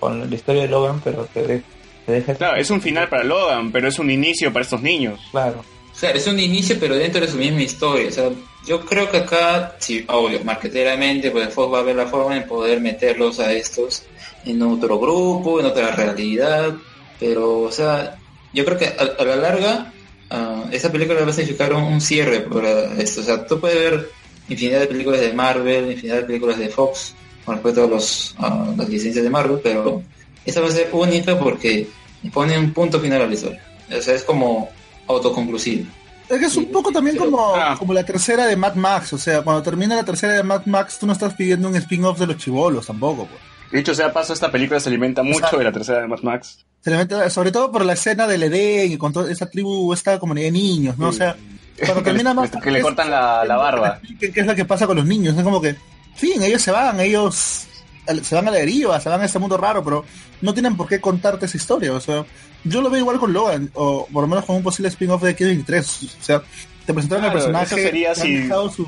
con 0.00 0.28
la 0.30 0.34
historia 0.34 0.62
de 0.62 0.68
Logan, 0.68 1.00
pero 1.04 1.26
te, 1.34 1.42
de- 1.46 1.62
te 2.06 2.12
deja... 2.12 2.34
Claro, 2.34 2.56
es 2.56 2.70
un 2.70 2.80
final 2.80 3.08
para 3.10 3.24
Logan, 3.24 3.70
pero 3.70 3.88
es 3.88 3.98
un 3.98 4.10
inicio 4.10 4.50
para 4.52 4.62
estos 4.64 4.80
niños. 4.80 5.20
Claro. 5.30 5.60
O 5.92 6.00
sea, 6.00 6.10
es 6.12 6.26
un 6.26 6.40
inicio, 6.40 6.76
pero 6.80 6.94
dentro 6.96 7.20
de 7.20 7.28
su 7.28 7.36
misma 7.36 7.60
historia. 7.60 8.08
O 8.08 8.12
sea, 8.12 8.30
yo 8.66 8.80
creo 8.86 9.10
que 9.10 9.18
acá, 9.18 9.74
sí, 9.78 10.04
obvio, 10.08 10.40
marqueteramente, 10.44 11.30
pues 11.30 11.52
Fox 11.52 11.74
va 11.74 11.80
a 11.80 11.82
ver 11.82 11.96
la 11.96 12.06
forma 12.06 12.34
de 12.36 12.40
poder 12.42 12.80
meterlos 12.80 13.38
a 13.40 13.52
estos 13.52 14.04
en 14.46 14.62
otro 14.62 14.98
grupo, 14.98 15.60
en 15.60 15.66
otra 15.66 15.90
realidad. 15.90 16.72
Pero, 17.20 17.60
o 17.60 17.70
sea, 17.72 18.16
yo 18.52 18.64
creo 18.64 18.78
que 18.78 18.86
a, 18.86 19.22
a 19.22 19.24
la 19.24 19.36
larga, 19.36 19.92
ah, 20.30 20.64
esta 20.70 20.90
película 20.90 21.20
va 21.22 21.30
a 21.30 21.32
significar 21.32 21.72
un, 21.72 21.82
un 21.84 22.00
cierre 22.00 22.40
para 22.40 22.94
esto. 23.00 23.20
O 23.20 23.24
sea, 23.24 23.46
tú 23.46 23.58
puedes 23.60 23.78
ver 23.78 24.10
infinidad 24.48 24.80
de 24.80 24.86
películas 24.86 25.20
de 25.20 25.32
Marvel, 25.32 25.92
infinidad 25.92 26.16
de 26.16 26.22
películas 26.24 26.58
de 26.58 26.68
Fox, 26.68 27.14
con 27.44 27.54
respecto 27.56 27.84
a 27.84 27.86
los, 27.86 28.34
a 28.38 28.72
las 28.76 28.88
licencias 28.88 29.22
de 29.24 29.30
Marvel, 29.30 29.60
pero 29.62 30.02
esta 30.44 30.60
va 30.60 30.68
a 30.68 30.70
ser 30.70 30.88
única 30.92 31.38
porque 31.38 31.88
pone 32.32 32.58
un 32.58 32.72
punto 32.72 32.98
final 33.00 33.22
a 33.22 33.26
la 33.26 33.34
historia. 33.34 33.62
O 33.96 34.00
sea, 34.02 34.14
es 34.14 34.22
como 34.22 34.68
autoconclusivo. 35.06 35.86
Es 36.28 36.38
que 36.38 36.44
es 36.46 36.56
un 36.56 36.66
poco 36.66 36.92
también 36.92 37.16
como, 37.16 37.54
Ah. 37.54 37.74
como 37.78 37.94
la 37.94 38.04
tercera 38.04 38.44
de 38.46 38.54
Mad 38.56 38.74
Max. 38.74 39.14
O 39.14 39.18
sea, 39.18 39.40
cuando 39.42 39.62
termina 39.62 39.96
la 39.96 40.04
tercera 40.04 40.34
de 40.34 40.42
Mad 40.42 40.66
Max, 40.66 40.98
tú 40.98 41.06
no 41.06 41.14
estás 41.14 41.32
pidiendo 41.34 41.68
un 41.68 41.76
spin-off 41.76 42.18
de 42.18 42.26
los 42.26 42.36
chivolos 42.36 42.86
tampoco. 42.86 43.26
Pues. 43.26 43.40
Dicho 43.72 43.94
sea 43.94 44.12
paso, 44.12 44.32
esta 44.32 44.50
película 44.50 44.80
se 44.80 44.88
alimenta 44.88 45.22
mucho 45.22 45.38
Exacto. 45.38 45.58
de 45.58 45.64
la 45.64 45.72
tercera 45.72 46.00
de 46.00 46.08
Mad 46.08 46.20
Max. 46.22 46.64
Se 46.80 46.90
le 46.90 46.96
mete- 46.96 47.28
sobre 47.30 47.52
todo 47.52 47.70
por 47.72 47.84
la 47.84 47.92
escena 47.94 48.26
del 48.26 48.42
Edén 48.44 48.92
y 48.92 48.96
con 48.96 49.12
toda 49.12 49.30
esa 49.30 49.50
tribu, 49.50 49.92
esta 49.92 50.18
comunidad 50.18 50.46
de 50.46 50.52
niños, 50.52 50.96
¿no? 50.98 51.08
O 51.08 51.12
sea, 51.12 51.36
cuando 51.84 52.02
termina 52.04 52.32
Mad 52.34 52.48
que 52.50 52.70
le 52.70 52.78
Max, 52.78 52.82
cortan 52.84 53.10
la, 53.10 53.44
la 53.44 53.56
barba. 53.56 54.00
¿Qué, 54.20 54.32
es 54.34 54.46
lo 54.46 54.54
que 54.54 54.64
pasa 54.64 54.86
con 54.86 54.96
los 54.96 55.06
niños? 55.06 55.36
Es 55.36 55.42
como 55.44 55.60
que, 55.60 55.76
fin, 56.16 56.42
ellos 56.42 56.62
se 56.62 56.70
van, 56.70 56.98
ellos 57.00 57.66
al- 58.06 58.24
se 58.24 58.34
van 58.34 58.48
a 58.48 58.50
la 58.50 58.58
deriva, 58.58 58.98
se 59.00 59.08
van 59.08 59.20
a 59.20 59.24
este 59.26 59.38
mundo 59.38 59.56
raro, 59.56 59.84
pero 59.84 60.04
no 60.40 60.54
tienen 60.54 60.76
por 60.76 60.88
qué 60.88 61.00
contarte 61.00 61.46
esa 61.46 61.56
historia. 61.56 61.92
O 61.92 62.00
sea, 62.00 62.24
yo 62.64 62.80
lo 62.80 62.88
veo 62.90 63.00
igual 63.00 63.18
con 63.18 63.32
Logan, 63.32 63.70
o 63.74 64.06
por 64.12 64.22
lo 64.22 64.28
menos 64.28 64.44
con 64.44 64.56
un 64.56 64.62
posible 64.62 64.88
spin-off 64.88 65.22
de 65.22 65.30
X-23. 65.32 65.80
O 66.20 66.24
sea, 66.24 66.42
te 66.86 66.94
presentaron 66.94 67.24
Claro, 67.24 67.26
el 67.26 67.32
personaje, 67.44 67.74
eso 67.74 67.84
sería 67.84 68.12
te 68.14 68.20
han 68.20 68.26
si- 68.26 68.34
dejado 68.34 68.70
su 68.70 68.86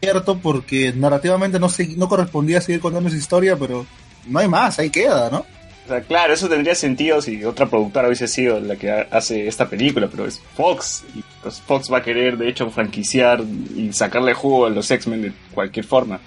cierto 0.00 0.36
porque 0.38 0.92
narrativamente 0.92 1.60
no, 1.60 1.68
se- 1.68 1.96
no 1.96 2.08
correspondía 2.08 2.60
seguir 2.60 2.80
contando 2.80 3.08
esa 3.08 3.16
historia, 3.18 3.56
pero 3.56 3.86
no 4.26 4.38
hay 4.38 4.48
más, 4.48 4.78
ahí 4.78 4.90
queda, 4.90 5.30
¿no? 5.30 5.44
O 5.84 5.88
sea, 5.88 6.00
claro, 6.00 6.32
eso 6.32 6.48
tendría 6.48 6.74
sentido 6.76 7.20
si 7.20 7.44
otra 7.44 7.66
productora 7.66 8.06
hubiese 8.06 8.28
sido 8.28 8.60
la 8.60 8.76
que 8.76 8.90
ha- 8.90 9.08
hace 9.10 9.48
esta 9.48 9.68
película, 9.68 10.08
pero 10.10 10.26
es 10.26 10.40
Fox. 10.54 11.04
Y 11.14 11.24
pues, 11.42 11.60
Fox 11.60 11.92
va 11.92 11.98
a 11.98 12.02
querer, 12.02 12.38
de 12.38 12.48
hecho, 12.48 12.70
franquiciar 12.70 13.42
y 13.76 13.92
sacarle 13.92 14.32
jugo 14.32 14.66
a 14.66 14.70
los 14.70 14.88
X-Men 14.90 15.22
de 15.22 15.32
cualquier 15.52 15.84
forma. 15.84 16.20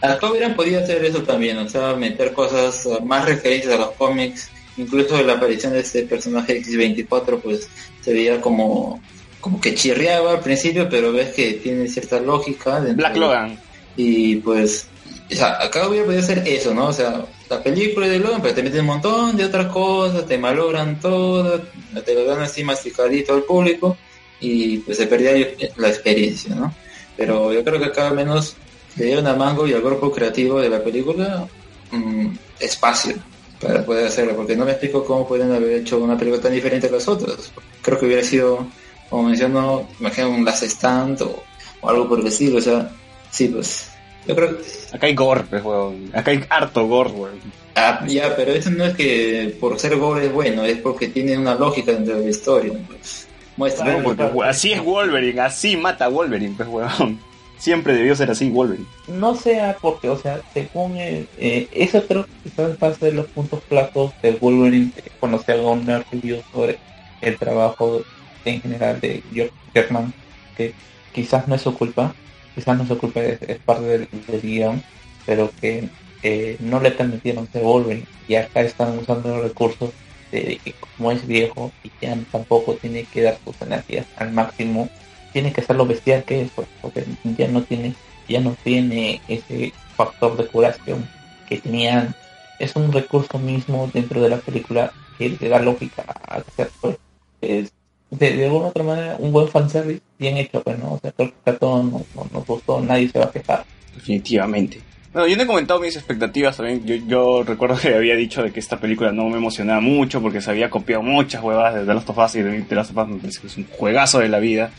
Acá 0.00 0.30
hubieran 0.30 0.54
podido 0.56 0.82
hacer 0.82 1.04
eso 1.04 1.22
también, 1.22 1.58
o 1.58 1.68
sea, 1.68 1.94
meter 1.94 2.32
cosas 2.32 2.86
uh, 2.86 3.04
más 3.04 3.24
referencias 3.26 3.74
a 3.74 3.76
los 3.78 3.90
cómics, 3.92 4.50
incluso 4.78 5.22
la 5.22 5.34
aparición 5.34 5.74
de 5.74 5.80
este 5.80 6.02
personaje 6.04 6.60
X24, 6.62 7.38
pues 7.40 7.68
se 8.00 8.12
veía 8.14 8.40
como, 8.40 9.00
como 9.40 9.60
que 9.60 9.74
chirriaba 9.74 10.32
al 10.32 10.40
principio, 10.40 10.88
pero 10.88 11.12
ves 11.12 11.34
que 11.34 11.52
tiene 11.52 11.86
cierta 11.86 12.18
lógica. 12.18 12.80
Black 12.80 13.12
de- 13.12 13.20
Logan. 13.20 13.58
Y 13.96 14.36
pues, 14.36 14.88
o 15.32 15.36
sea, 15.36 15.62
acá 15.62 15.88
hubiera 15.88 16.04
podido 16.04 16.22
hacer 16.22 16.42
eso, 16.46 16.74
¿no? 16.74 16.88
O 16.88 16.92
sea, 16.92 17.24
la 17.48 17.62
película 17.62 18.06
de 18.06 18.18
Logan, 18.18 18.42
pero 18.42 18.54
te 18.54 18.62
meten 18.62 18.80
un 18.80 18.86
montón 18.86 19.36
de 19.36 19.44
otras 19.44 19.66
cosas, 19.72 20.26
te 20.26 20.38
malogran 20.38 21.00
todo, 21.00 21.60
te 22.04 22.14
lo 22.14 22.24
dan 22.24 22.42
así 22.42 22.64
masticadito 22.64 23.34
al 23.34 23.42
público 23.42 23.96
y 24.40 24.78
pues 24.78 24.98
se 24.98 25.06
perdía 25.06 25.32
la 25.76 25.88
experiencia, 25.88 26.54
¿no? 26.54 26.74
Pero 27.16 27.52
yo 27.52 27.62
creo 27.64 27.78
que 27.78 27.86
acá 27.86 28.08
al 28.08 28.16
menos 28.16 28.56
le 28.96 29.06
dieron 29.06 29.26
a 29.26 29.34
Mango 29.34 29.66
y 29.66 29.72
al 29.72 29.82
grupo 29.82 30.12
creativo 30.12 30.60
de 30.60 30.68
la 30.68 30.82
película 30.82 31.46
mm, 31.90 32.28
espacio 32.60 33.14
para 33.60 33.84
poder 33.86 34.06
hacerlo, 34.06 34.34
porque 34.34 34.56
no 34.56 34.64
me 34.64 34.72
explico 34.72 35.04
cómo 35.04 35.26
pueden 35.26 35.52
haber 35.52 35.80
hecho 35.80 35.98
una 35.98 36.18
película 36.18 36.42
tan 36.42 36.52
diferente 36.52 36.88
a 36.88 36.90
las 36.90 37.06
otras. 37.06 37.52
Creo 37.80 37.98
que 37.98 38.06
hubiera 38.06 38.24
sido, 38.24 38.66
como 39.08 39.28
menciono, 39.28 39.88
imagino 40.00 40.30
un 40.30 40.44
last 40.44 40.64
stand 40.64 41.22
o, 41.22 41.44
o 41.80 41.88
algo 41.88 42.08
por 42.08 42.20
el 42.20 42.26
estilo, 42.26 42.58
o 42.58 42.60
sea, 42.60 42.90
sí, 43.30 43.48
pues, 43.48 43.91
yo 44.26 44.34
creo 44.36 44.56
que 44.58 44.64
Acá 44.92 45.06
hay 45.06 45.14
gore, 45.14 45.42
pues, 45.48 45.62
weón. 45.64 46.10
Acá 46.14 46.30
hay 46.30 46.44
harto 46.48 46.86
gore, 46.86 47.10
weón. 47.10 47.40
Ah, 47.74 48.04
ya, 48.06 48.36
pero 48.36 48.52
eso 48.52 48.70
no 48.70 48.84
es 48.84 48.94
que 48.94 49.56
por 49.58 49.78
ser 49.78 49.96
gore 49.96 50.26
es 50.26 50.32
bueno, 50.32 50.64
es 50.64 50.78
porque 50.78 51.08
tiene 51.08 51.38
una 51.38 51.54
lógica 51.54 51.92
dentro 51.92 52.18
de 52.18 52.24
la 52.24 52.30
historia. 52.30 52.72
Pues. 52.86 53.28
Muestra. 53.56 53.98
Porque 54.02 54.24
we- 54.24 54.46
así 54.46 54.72
es 54.72 54.82
Wolverine, 54.82 55.40
así 55.40 55.76
mata 55.76 56.04
a 56.06 56.08
Wolverine, 56.08 56.54
pues, 56.56 56.68
weón. 56.68 57.18
Siempre 57.58 57.94
debió 57.94 58.16
ser 58.16 58.28
así 58.30 58.50
Wolverine. 58.50 58.86
No 59.06 59.36
sea 59.36 59.76
porque, 59.80 60.08
o 60.08 60.18
sea, 60.18 60.40
según 60.52 60.96
eh, 60.96 61.26
eh, 61.38 61.68
eso 61.72 62.04
creo 62.06 62.24
que 62.26 62.50
quizás 62.50 62.72
va 62.82 62.88
a 62.88 62.94
ser 62.94 63.14
los 63.14 63.26
puntos 63.26 63.62
flacos 63.68 64.12
de 64.20 64.32
Wolverine 64.32 64.90
cuando 65.20 65.38
se 65.40 65.52
haga 65.52 65.62
un 65.70 65.86
review 66.10 66.42
sobre 66.52 66.78
el 67.20 67.38
trabajo 67.38 68.02
en 68.44 68.60
general 68.60 69.00
de 69.00 69.22
George 69.32 69.52
Jackman, 69.74 70.12
que 70.56 70.74
quizás 71.14 71.46
no 71.46 71.54
es 71.54 71.62
su 71.62 71.72
culpa, 71.72 72.12
quizás 72.54 72.76
no 72.76 72.82
es 72.82 72.88
su 72.88 72.98
culpa, 72.98 73.20
es, 73.20 73.58
parte 73.64 73.84
del, 73.84 74.08
del 74.26 74.40
guion, 74.40 74.82
pero 75.26 75.50
que 75.60 75.88
eh, 76.22 76.56
no 76.60 76.80
le 76.80 76.90
permitieron 76.92 77.48
ser 77.50 77.62
Wolverine 77.62 78.06
y 78.28 78.36
acá 78.36 78.60
están 78.60 78.98
usando 78.98 79.28
los 79.28 79.42
recursos 79.42 79.90
de 80.30 80.58
que 80.64 80.74
como 80.96 81.10
es 81.12 81.26
viejo 81.26 81.72
y 81.82 81.90
ya 82.00 82.16
tampoco 82.30 82.74
tiene 82.74 83.04
que 83.04 83.22
dar 83.22 83.38
sus 83.44 83.60
energías 83.60 84.06
al 84.16 84.32
máximo, 84.32 84.88
tiene 85.32 85.52
que 85.52 85.62
ser 85.62 85.76
lo 85.76 85.86
bestial 85.86 86.24
que 86.24 86.42
es, 86.42 86.50
pues, 86.54 86.68
porque 86.80 87.04
ya 87.36 87.48
no 87.48 87.62
tiene, 87.62 87.94
ya 88.28 88.40
no 88.40 88.56
tiene 88.62 89.20
ese 89.28 89.72
factor 89.96 90.36
de 90.36 90.46
curación 90.46 91.08
que 91.48 91.58
tenían. 91.58 92.14
Es 92.58 92.76
un 92.76 92.92
recurso 92.92 93.38
mismo 93.38 93.90
dentro 93.92 94.22
de 94.22 94.30
la 94.30 94.38
película 94.38 94.92
que 95.18 95.36
le 95.40 95.48
da 95.48 95.58
lógica 95.58 96.04
a 96.06 96.36
hacer 96.36 96.70
pues, 96.80 96.96
es 97.40 97.72
de, 98.12 98.36
de 98.36 98.44
alguna 98.46 98.66
otra 98.68 98.82
manera 98.84 99.16
un 99.18 99.32
buen 99.32 99.48
fanservice 99.48 100.00
bien 100.18 100.36
hecho, 100.36 100.62
pues 100.62 100.78
no, 100.78 100.92
o 100.94 100.98
sea, 101.00 101.10
creo 101.12 101.32
que 101.44 101.50
a 101.50 101.56
todos 101.56 101.84
nos, 101.84 102.02
nos- 102.14 102.32
nos 102.32 102.46
gustó, 102.46 102.80
nadie 102.80 103.08
se 103.08 103.18
va 103.18 103.24
a 103.26 103.30
quejar. 103.32 103.64
Definitivamente. 103.94 104.80
Bueno, 105.12 105.28
yo 105.28 105.36
no 105.36 105.42
he 105.42 105.46
comentado 105.46 105.78
mis 105.80 105.94
expectativas 105.96 106.56
también. 106.56 106.86
Yo, 106.86 106.94
yo 107.06 107.42
recuerdo 107.42 107.76
que 107.76 107.94
había 107.94 108.14
dicho 108.16 108.42
de 108.42 108.50
que 108.50 108.60
esta 108.60 108.80
película 108.80 109.12
no 109.12 109.28
me 109.28 109.36
emocionaba 109.36 109.80
mucho 109.80 110.22
porque 110.22 110.40
se 110.40 110.50
había 110.50 110.70
copiado 110.70 111.02
muchas 111.02 111.42
huevadas 111.42 111.74
de 111.74 111.84
The 111.84 111.94
Last 111.94 112.08
of 112.10 112.18
Us 112.18 112.34
y 112.36 112.42
de 112.42 112.62
The 112.62 112.74
Last 112.74 112.90
of 112.92 112.96
Us 112.98 113.08
me 113.08 113.18
parece 113.18 113.40
que 113.40 113.46
es 113.48 113.56
un 113.58 113.66
juegazo 113.66 114.20
de 114.20 114.28
la 114.28 114.38
vida. 114.38 114.70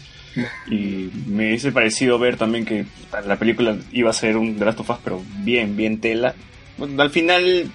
Y 0.67 1.11
me 1.27 1.47
hubiese 1.49 1.71
parecido 1.71 2.17
ver 2.17 2.37
también 2.37 2.65
que 2.65 2.85
la 3.27 3.35
película 3.37 3.77
iba 3.91 4.09
a 4.09 4.13
ser 4.13 4.37
un 4.37 4.55
The 4.57 4.65
Last 4.65 4.79
of 4.79 4.89
Us, 4.89 4.97
pero 5.03 5.21
bien, 5.43 5.75
bien 5.77 5.99
tela. 6.01 6.33
Bueno, 6.79 6.99
al 7.03 7.11
final, 7.11 7.69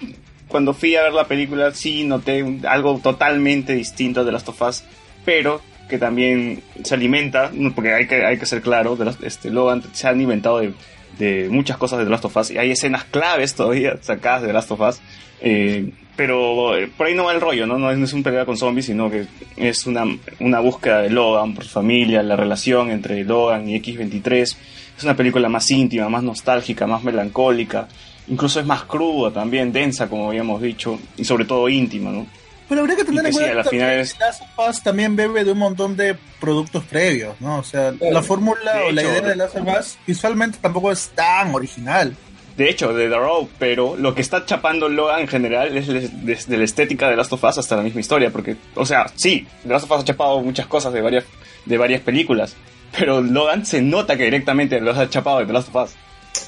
cuando 0.49 0.73
fui 0.73 0.95
a 0.97 1.03
ver 1.03 1.13
la 1.13 1.25
película, 1.27 1.73
sí 1.73 2.03
noté 2.03 2.43
un- 2.43 2.65
algo 2.67 2.99
totalmente 3.01 3.73
distinto 3.73 4.21
a 4.21 4.25
The 4.25 4.31
Last 4.33 4.49
of 4.49 4.61
Us, 4.61 4.83
pero 5.29 5.61
que 5.87 5.99
también 5.99 6.61
se 6.83 6.95
alimenta, 6.95 7.51
porque 7.75 7.93
hay 7.93 8.07
que, 8.07 8.25
hay 8.25 8.37
que 8.39 8.45
ser 8.47 8.61
claro, 8.63 8.95
The 8.95 9.05
Last- 9.05 9.23
este, 9.23 9.51
Logan 9.51 9.83
se 9.93 10.07
han 10.07 10.19
inventado 10.19 10.59
de, 10.59 10.73
de 11.19 11.47
muchas 11.51 11.77
cosas 11.77 11.99
de 11.99 12.05
The 12.05 12.11
Last 12.11 12.25
of 12.25 12.35
Us 12.37 12.49
y 12.51 12.57
hay 12.57 12.71
escenas 12.71 13.03
claves 13.03 13.53
todavía 13.53 13.97
sacadas 14.01 14.41
de 14.41 14.47
The 14.47 14.53
Last 14.53 14.71
of 14.71 14.79
Us. 14.81 14.99
eh, 15.41 15.91
pero 16.15 16.75
eh, 16.75 16.89
por 16.97 17.07
ahí 17.07 17.13
no 17.15 17.25
va 17.25 17.33
el 17.33 17.39
rollo, 17.39 17.65
¿no? 17.67 17.77
No 17.77 17.91
es, 17.91 17.97
no 17.97 18.03
es 18.05 18.11
un 18.13 18.23
pelea 18.23 18.45
con 18.45 18.57
zombies, 18.57 18.87
sino 18.87 19.09
que 19.09 19.25
es 19.55 19.85
una, 19.87 20.03
una 20.41 20.59
búsqueda 20.59 21.01
de 21.03 21.09
Logan 21.11 21.53
por 21.53 21.63
su 21.63 21.69
familia, 21.69 22.21
la 22.23 22.35
relación 22.35 22.89
entre 22.91 23.23
Logan 23.23 23.69
y 23.69 23.75
X-23. 23.75 24.41
Es 24.41 25.03
una 25.03 25.15
película 25.15 25.47
más 25.47 25.69
íntima, 25.71 26.09
más 26.09 26.23
nostálgica, 26.23 26.87
más 26.87 27.03
melancólica. 27.05 27.87
Incluso 28.27 28.59
es 28.59 28.65
más 28.65 28.83
cruda 28.83 29.31
también, 29.31 29.71
densa, 29.71 30.09
como 30.09 30.27
habíamos 30.27 30.61
dicho, 30.61 30.99
y 31.17 31.23
sobre 31.23 31.45
todo 31.45 31.69
íntima, 31.69 32.11
¿no? 32.11 32.25
Pero 32.69 32.81
habría 32.81 32.95
que 32.95 33.03
tener 33.03 33.21
que 33.23 33.27
en 33.29 33.33
sí, 33.33 33.39
cuenta 33.39 33.51
a 33.53 33.55
la 33.55 33.63
que 33.63 33.69
final 33.69 33.99
es- 33.99 34.19
Last 34.19 34.41
of 34.55 34.69
Us 34.69 34.83
también 34.83 35.15
bebe 35.15 35.43
de 35.43 35.51
un 35.51 35.57
montón 35.57 35.97
de 35.97 36.15
productos 36.39 36.83
previos, 36.85 37.35
¿no? 37.41 37.57
O 37.57 37.63
sea, 37.63 37.91
la 37.99 38.21
fórmula 38.23 38.83
o 38.87 38.91
la 38.91 39.01
idea 39.03 39.21
de 39.21 39.35
Last 39.35 39.55
of 39.57 39.67
Us 39.79 39.97
visualmente 40.05 40.59
tampoco 40.61 40.91
es 40.91 41.09
tan 41.09 41.53
original. 41.55 42.15
De 42.55 42.69
hecho, 42.69 42.93
de 42.93 43.07
The 43.09 43.15
Row, 43.15 43.49
pero 43.57 43.95
lo 43.95 44.13
que 44.13 44.21
está 44.21 44.45
chapando 44.45 44.89
Logan 44.89 45.21
en 45.21 45.27
general 45.29 45.77
es 45.77 45.87
desde 46.25 46.57
la 46.57 46.63
estética 46.65 47.09
de 47.09 47.15
Last 47.15 47.31
of 47.33 47.43
Us 47.43 47.57
hasta 47.57 47.75
la 47.77 47.81
misma 47.83 48.01
historia, 48.01 48.29
porque, 48.31 48.57
o 48.75 48.85
sea, 48.85 49.05
sí, 49.15 49.47
The 49.63 49.69
Last 49.69 49.85
of 49.85 49.91
Us 49.91 50.01
ha 50.01 50.05
chapado 50.05 50.41
muchas 50.41 50.67
cosas 50.67 50.91
de 50.93 51.01
varias, 51.01 51.23
de 51.65 51.77
varias 51.77 52.01
películas, 52.01 52.55
pero 52.97 53.21
Logan 53.21 53.65
se 53.65 53.81
nota 53.81 54.17
que 54.17 54.25
directamente 54.25 54.81
los 54.81 54.97
ha 54.97 55.09
chapado 55.09 55.39
de 55.39 55.45
The 55.45 55.53
Last 55.53 55.73
of 55.73 55.85
Us. 55.85 55.91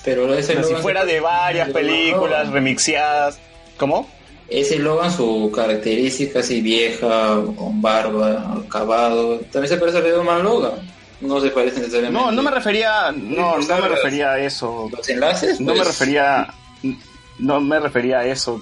Pero 0.04 0.34
ese 0.34 0.54
Como 0.56 0.68
si 0.68 0.76
fuera 0.76 1.06
de 1.06 1.20
varias 1.22 1.70
películas 1.70 2.40
Logan. 2.42 2.54
remixeadas. 2.54 3.40
¿Cómo? 3.78 4.08
Ese 4.52 4.80
Logan, 4.80 5.12
su 5.12 5.50
característica 5.56 6.40
así 6.40 6.62
vieja, 6.62 7.42
con 7.56 7.82
barba, 7.82 8.54
acabado, 8.66 9.40
también 9.52 9.70
se 9.70 9.78
parece 9.78 10.00
a 10.00 10.02
Leoman 10.02 10.44
Logan. 10.44 10.74
No 11.22 11.40
se 11.40 11.52
parece 11.52 11.80
necesariamente. 11.80 12.20
No, 12.20 12.32
no 12.32 12.44
me 12.44 12.52
refería, 12.52 13.12
no, 13.16 13.58
no 13.60 13.78
me 13.78 13.88
refería 13.88 14.34
a 14.34 14.40
eso. 14.40 14.90
Los 14.92 15.08
enlaces, 15.08 15.62
No 15.62 15.72
me 15.72 15.78
pues, 15.78 15.88
refería, 15.88 16.54
no 17.40 17.62
me 17.62 17.80
refería 17.80 18.20
a 18.20 18.26
eso, 18.26 18.62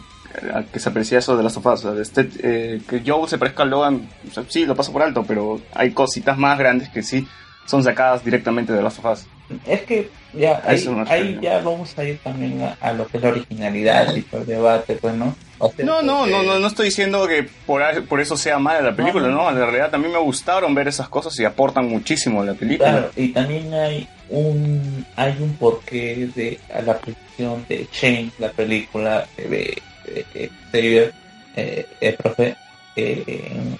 a 0.53 0.63
que 0.63 0.79
se 0.79 0.91
parecía 0.91 1.19
eso 1.19 1.35
de 1.35 1.45
o 1.45 1.77
sea, 1.77 1.93
este, 1.99 2.29
eh, 2.43 2.81
que 2.87 3.01
Joel 3.03 3.27
se 3.27 3.37
parezca 3.37 3.63
a 3.63 3.65
Logan, 3.65 4.09
o 4.29 4.33
sea, 4.33 4.43
sí, 4.47 4.65
lo 4.65 4.75
paso 4.75 4.91
por 4.91 5.01
alto, 5.01 5.23
pero 5.27 5.59
hay 5.73 5.91
cositas 5.91 6.37
más 6.37 6.59
grandes 6.59 6.89
que 6.89 7.01
sí 7.01 7.27
son 7.65 7.83
sacadas 7.83 8.25
directamente 8.25 8.73
de 8.73 8.81
Last 8.81 8.99
of 8.99 9.05
Us. 9.13 9.27
Es 9.67 9.81
que 9.81 10.09
ya 10.33 10.61
ahí, 10.65 10.83
ahí 11.07 11.39
ya 11.39 11.59
vamos 11.61 11.97
a 11.97 12.03
ir 12.03 12.19
también 12.19 12.61
a, 12.63 12.77
a 12.81 12.93
lo 12.93 13.07
que 13.07 13.17
es 13.17 13.23
la 13.23 13.29
originalidad 13.29 14.15
y 14.15 14.21
todo 14.23 14.41
el 14.41 14.47
debate, 14.47 14.95
pues, 14.95 15.13
¿no? 15.13 15.35
No, 15.83 16.01
no, 16.01 16.25
no, 16.25 16.41
no, 16.43 16.59
no 16.59 16.67
estoy 16.67 16.85
diciendo 16.85 17.27
que 17.27 17.43
por, 17.65 17.81
por 18.05 18.21
eso 18.21 18.37
sea 18.37 18.59
mala 18.59 18.81
la 18.81 18.95
película, 18.95 19.27
No, 19.27 19.43
no, 19.43 19.49
en 19.49 19.57
realidad 19.57 19.91
también 19.91 20.13
me 20.13 20.19
gustaron 20.19 20.73
ver 20.73 20.87
esas 20.87 21.09
cosas 21.09 21.37
y 21.39 21.45
aportan 21.45 21.89
muchísimo 21.89 22.41
a 22.41 22.45
la 22.45 22.53
película. 22.53 22.91
Claro, 22.91 23.11
y 23.15 23.29
también 23.29 23.73
hay 23.73 24.07
un 24.29 25.05
hay 25.15 25.35
un 25.39 25.53
porqué 25.55 26.29
de 26.33 26.59
a 26.73 26.81
la 26.81 26.97
producción 26.97 27.65
de 27.67 27.87
Shane, 27.91 28.31
la 28.39 28.51
película 28.51 29.27
de, 29.37 29.81
de, 30.05 30.23
de 30.33 30.51
Xavier, 30.71 31.13
eh, 31.55 31.85
el 31.99 32.15
profe, 32.15 32.55
eh, 32.95 33.77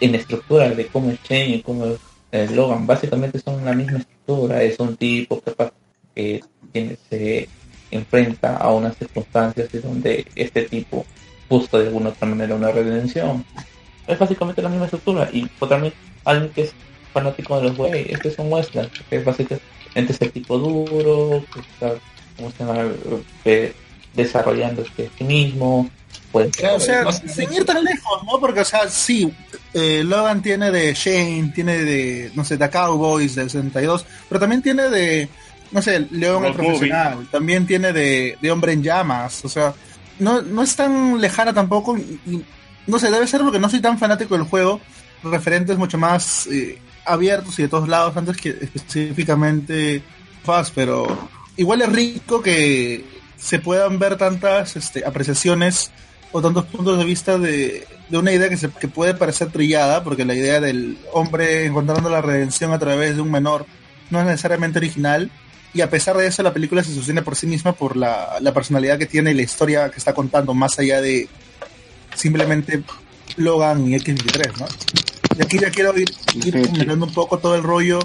en, 0.00 0.14
estructura 0.14 0.70
de 0.70 0.86
cómo 0.86 1.10
es 1.10 1.18
Shane 1.28 1.56
y 1.56 1.62
cómo 1.62 1.86
es 1.86 1.98
eh, 2.32 2.48
Logan, 2.54 2.86
básicamente 2.86 3.38
son 3.40 3.64
la 3.64 3.72
misma 3.72 3.98
estructura, 3.98 4.62
es 4.62 4.78
un 4.78 4.96
tipo 4.96 5.42
que, 5.42 5.54
que 6.14 6.44
tiene, 6.72 6.96
se 7.10 7.48
enfrenta 7.92 8.56
a 8.56 8.72
unas 8.72 8.96
circunstancias 8.96 9.68
donde 9.82 10.26
este 10.34 10.62
tipo 10.62 11.06
busca 11.48 11.78
de 11.78 11.86
alguna 11.86 12.08
otra 12.10 12.26
manera 12.26 12.54
una 12.54 12.72
redención. 12.72 13.44
Es 14.06 14.18
básicamente 14.18 14.62
la 14.62 14.68
misma 14.68 14.86
estructura 14.86 15.28
y 15.32 15.46
totalmente 15.60 15.96
alguien 16.24 16.50
que 16.52 16.62
es 16.62 16.72
fanático 17.12 17.56
de 17.58 17.68
los 17.68 17.76
güeyes, 17.76 18.08
es 18.08 18.18
que 18.18 18.30
son 18.30 18.48
muestras, 18.48 18.88
que 19.08 19.16
es 19.16 19.24
básicamente 19.24 19.62
es 19.94 20.20
el 20.20 20.32
tipo 20.32 20.58
duro, 20.58 21.44
que 21.52 21.60
está 21.60 21.94
como 22.36 22.50
se 22.50 22.64
llama, 22.64 22.90
Eh, 23.44 23.72
desarrollando 24.14 24.82
este 24.82 25.10
sí 25.16 25.24
mismo, 25.24 25.88
pues 26.30 26.50
O 26.74 26.80
sea, 26.80 27.02
no, 27.02 27.12
sin 27.12 27.52
ir 27.52 27.64
tan 27.64 27.82
lejos, 27.84 28.22
¿no? 28.24 28.38
Porque, 28.38 28.60
o 28.60 28.64
sea, 28.64 28.88
sí, 28.88 29.32
eh, 29.72 30.02
Logan 30.04 30.42
tiene 30.42 30.70
de 30.70 30.94
Shane, 30.94 31.52
tiene 31.54 31.78
de, 31.78 32.30
no 32.34 32.44
sé, 32.44 32.56
de 32.56 32.68
Cowboys 32.70 33.34
del 33.34 33.50
62, 33.50 34.04
pero 34.28 34.40
también 34.40 34.62
tiene 34.62 34.88
de, 34.88 35.28
no 35.72 35.82
sé, 35.82 36.06
León 36.10 36.44
el 36.44 36.52
movie. 36.52 36.66
profesional, 36.68 37.28
también 37.30 37.66
tiene 37.66 37.92
de, 37.92 38.38
de 38.40 38.50
Hombre 38.50 38.72
en 38.72 38.82
Llamas, 38.82 39.44
o 39.44 39.48
sea, 39.48 39.74
no, 40.18 40.42
no 40.42 40.62
es 40.62 40.76
tan 40.76 41.20
lejana 41.20 41.52
tampoco, 41.52 41.96
y, 41.96 42.44
no 42.86 42.98
sé, 42.98 43.10
debe 43.10 43.26
ser 43.26 43.42
porque 43.42 43.58
no 43.58 43.68
soy 43.68 43.80
tan 43.80 43.98
fanático 43.98 44.36
del 44.36 44.44
juego, 44.44 44.80
referentes 45.22 45.78
mucho 45.78 45.98
más 45.98 46.46
eh, 46.48 46.78
abiertos 47.04 47.58
y 47.58 47.62
de 47.62 47.68
todos 47.68 47.88
lados 47.88 48.16
antes 48.16 48.36
que 48.36 48.50
específicamente 48.50 50.02
Fast, 50.44 50.72
pero 50.74 51.06
igual 51.56 51.82
es 51.82 51.92
rico 51.92 52.42
que 52.42 53.04
se 53.36 53.58
puedan 53.58 53.98
ver 53.98 54.16
tantas 54.16 54.76
este, 54.76 55.04
apreciaciones 55.04 55.90
o 56.32 56.40
tantos 56.40 56.64
puntos 56.64 56.98
de 56.98 57.04
vista 57.04 57.38
de, 57.38 57.86
de 58.08 58.18
una 58.18 58.32
idea 58.32 58.48
que, 58.48 58.56
se, 58.56 58.70
que 58.70 58.88
puede 58.88 59.14
parecer 59.14 59.50
trillada, 59.50 60.02
porque 60.02 60.24
la 60.24 60.34
idea 60.34 60.60
del 60.60 60.98
hombre 61.12 61.66
encontrando 61.66 62.08
la 62.08 62.22
redención 62.22 62.72
a 62.72 62.78
través 62.78 63.16
de 63.16 63.22
un 63.22 63.30
menor 63.30 63.66
no 64.10 64.20
es 64.20 64.26
necesariamente 64.26 64.78
original, 64.78 65.30
y 65.74 65.80
a 65.80 65.90
pesar 65.90 66.16
de 66.16 66.26
eso 66.26 66.42
la 66.42 66.52
película 66.52 66.84
se 66.84 66.94
sostiene 66.94 67.22
por 67.22 67.36
sí 67.36 67.46
misma 67.46 67.72
por 67.72 67.96
la, 67.96 68.38
la 68.40 68.52
personalidad 68.52 68.98
que 68.98 69.06
tiene 69.06 69.30
y 69.30 69.34
la 69.34 69.42
historia 69.42 69.90
que 69.90 69.98
está 69.98 70.12
contando, 70.12 70.54
más 70.54 70.78
allá 70.78 71.00
de 71.00 71.28
simplemente 72.14 72.82
Logan 73.36 73.88
y 73.88 73.94
X-23, 73.94 74.58
¿no? 74.58 74.66
Y 75.38 75.42
aquí 75.42 75.58
ya 75.58 75.70
quiero 75.70 75.96
ir, 75.98 76.10
ir 76.34 76.68
comentando 76.68 77.06
un 77.06 77.14
poco 77.14 77.38
todo 77.38 77.54
el 77.54 77.62
rollo 77.62 78.00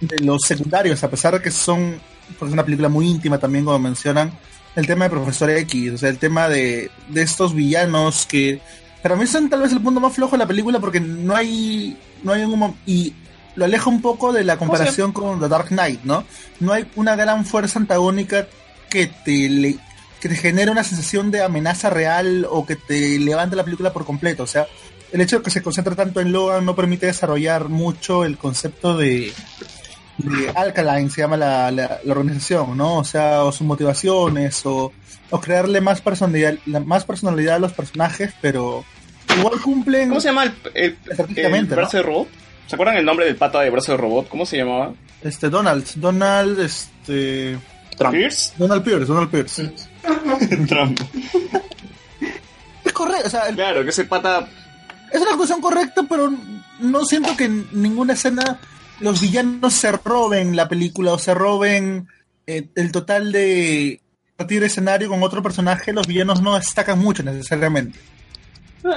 de 0.00 0.18
los 0.24 0.42
secundarios, 0.42 1.04
a 1.04 1.10
pesar 1.10 1.34
de 1.34 1.42
que 1.42 1.50
son, 1.50 2.00
porque 2.38 2.46
es 2.46 2.52
una 2.52 2.64
película 2.64 2.88
muy 2.88 3.08
íntima 3.08 3.38
también, 3.38 3.64
como 3.64 3.78
mencionan, 3.78 4.32
el 4.74 4.86
tema 4.86 5.04
de 5.04 5.10
Profesor 5.10 5.50
X, 5.50 5.92
o 5.92 5.98
sea, 5.98 6.08
el 6.08 6.18
tema 6.18 6.48
de, 6.48 6.90
de 7.08 7.22
estos 7.22 7.54
villanos 7.54 8.26
que 8.26 8.60
para 9.02 9.16
mí 9.16 9.26
son 9.26 9.48
tal 9.48 9.62
vez 9.62 9.72
el 9.72 9.80
punto 9.80 10.00
más 10.00 10.12
flojo 10.12 10.32
de 10.32 10.38
la 10.38 10.46
película 10.46 10.80
porque 10.80 11.00
no 11.00 11.34
hay, 11.36 11.96
no 12.22 12.32
hay 12.32 12.42
un 12.42 12.74
y 12.86 13.14
lo 13.56 13.64
aleja 13.64 13.88
un 13.90 14.00
poco 14.02 14.32
de 14.32 14.44
la 14.44 14.56
comparación 14.56 15.12
con 15.12 15.40
The 15.40 15.48
Dark 15.48 15.68
Knight, 15.68 16.02
¿no? 16.04 16.24
No 16.60 16.72
hay 16.72 16.86
una 16.96 17.16
gran 17.16 17.44
fuerza 17.44 17.78
antagónica 17.78 18.46
que 18.88 19.06
te 19.24 19.48
le- 19.48 19.78
que 20.20 20.28
te 20.28 20.36
genere 20.36 20.70
una 20.70 20.84
sensación 20.84 21.30
de 21.30 21.42
amenaza 21.42 21.88
real 21.88 22.46
o 22.50 22.66
que 22.66 22.76
te 22.76 23.18
levante 23.18 23.56
la 23.56 23.64
película 23.64 23.92
por 23.92 24.04
completo, 24.04 24.42
o 24.42 24.46
sea, 24.46 24.66
el 25.12 25.20
hecho 25.22 25.38
de 25.38 25.42
que 25.44 25.50
se 25.50 25.62
concentre 25.62 25.94
tanto 25.96 26.20
en 26.20 26.30
Logan 26.30 26.64
no 26.64 26.76
permite 26.76 27.06
desarrollar 27.06 27.68
mucho 27.70 28.24
el 28.24 28.36
concepto 28.36 28.96
de, 28.96 29.32
de 30.18 30.50
Alkaline, 30.54 31.10
se 31.10 31.22
llama 31.22 31.36
la, 31.38 31.70
la, 31.70 32.00
la 32.04 32.12
organización, 32.12 32.76
¿no? 32.76 32.98
O 32.98 33.04
sea, 33.04 33.44
o 33.44 33.50
sus 33.52 33.66
motivaciones, 33.66 34.64
o, 34.66 34.92
o 35.30 35.40
crearle 35.40 35.80
más 35.80 36.00
personalidad, 36.02 36.54
la- 36.66 36.80
más 36.80 37.04
personalidad 37.04 37.56
a 37.56 37.58
los 37.60 37.72
personajes, 37.72 38.32
pero 38.42 38.84
igual 39.38 39.58
cumplen 39.60 40.08
¿Cómo 40.10 40.20
se 40.20 40.28
llama 40.28 40.44
el, 40.44 40.52
el, 40.74 40.96
el 41.46 41.66
brazo 41.76 41.96
de 41.96 42.02
robot? 42.02 42.28
¿Se 42.70 42.76
acuerdan 42.76 42.98
el 42.98 43.04
nombre 43.04 43.26
del 43.26 43.34
pata 43.34 43.60
de 43.62 43.68
brazo 43.70 43.90
de 43.90 43.98
robot? 43.98 44.28
¿Cómo 44.28 44.46
se 44.46 44.56
llamaba? 44.58 44.94
este 45.22 45.50
Donald, 45.50 45.84
Donald, 45.96 46.60
este 46.60 47.58
Trump. 47.98 48.14
¿Pierce? 48.14 48.52
Donald 48.56 48.84
Pierce, 48.84 49.06
Donald 49.06 49.28
Pierce. 49.28 49.72
Trump. 50.68 51.00
Es 52.84 52.92
correcto, 52.92 53.26
o 53.26 53.30
sea, 53.30 53.48
el- 53.48 53.56
Claro, 53.56 53.82
que 53.82 53.90
ese 53.90 54.04
pata 54.04 54.46
es 55.12 55.20
una 55.20 55.32
actuación 55.32 55.60
correcta, 55.60 56.04
pero 56.08 56.32
no 56.78 57.04
siento 57.04 57.36
que 57.36 57.46
en 57.46 57.66
ninguna 57.72 58.12
escena 58.12 58.60
los 59.00 59.20
villanos 59.20 59.74
se 59.74 59.90
roben 59.90 60.54
la 60.54 60.68
película 60.68 61.12
o 61.14 61.18
se 61.18 61.34
roben 61.34 62.06
eh, 62.46 62.68
el 62.76 62.92
total 62.92 63.32
de 63.32 64.00
compartir 64.36 64.62
escenario 64.62 65.08
con 65.08 65.20
otro 65.24 65.42
personaje, 65.42 65.92
los 65.92 66.06
villanos 66.06 66.40
no 66.40 66.54
destacan 66.54 67.00
mucho 67.00 67.24
necesariamente. 67.24 67.98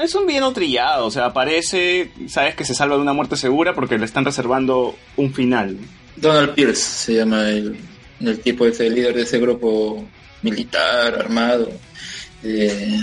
Es 0.02 0.16
un 0.16 0.26
villano 0.26 0.54
trillado, 0.54 1.06
o 1.08 1.12
sea, 1.12 1.26
aparece, 1.26 2.12
sabes 2.30 2.56
que 2.56 2.64
se 2.64 2.74
salva 2.74 2.96
de 2.96 3.02
una 3.02 3.12
muerte 3.14 3.36
segura 3.36 3.74
porque 3.74 3.98
le 3.98 4.06
están 4.06 4.24
reservando 4.24 4.96
un 5.18 5.34
final. 5.34 5.78
Donald 6.16 6.54
Pierce 6.54 6.82
se 6.82 7.16
llama 7.16 7.50
el, 7.50 7.78
el 8.22 8.40
tipo, 8.40 8.66
ese 8.66 8.90
líder 8.90 9.14
de 9.16 9.24
ese 9.24 9.40
grupo 9.40 10.06
militar, 10.42 11.16
armado, 11.20 11.70
de 12.42 13.00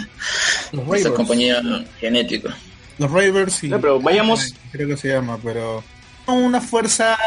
Los 0.73 0.97
esa 0.97 1.13
compañía 1.13 1.61
genética. 1.99 2.57
Los 2.99 3.11
Ravers 3.11 3.65
y... 3.65 3.69
No, 3.69 3.81
pero 3.81 4.01
vayamos- 4.01 4.55
Creo 4.73 4.89
que 4.89 4.97
se 4.97 5.09
llama, 5.09 5.39
pero... 5.43 5.83
Una 6.27 6.61
fuerza 6.61 7.19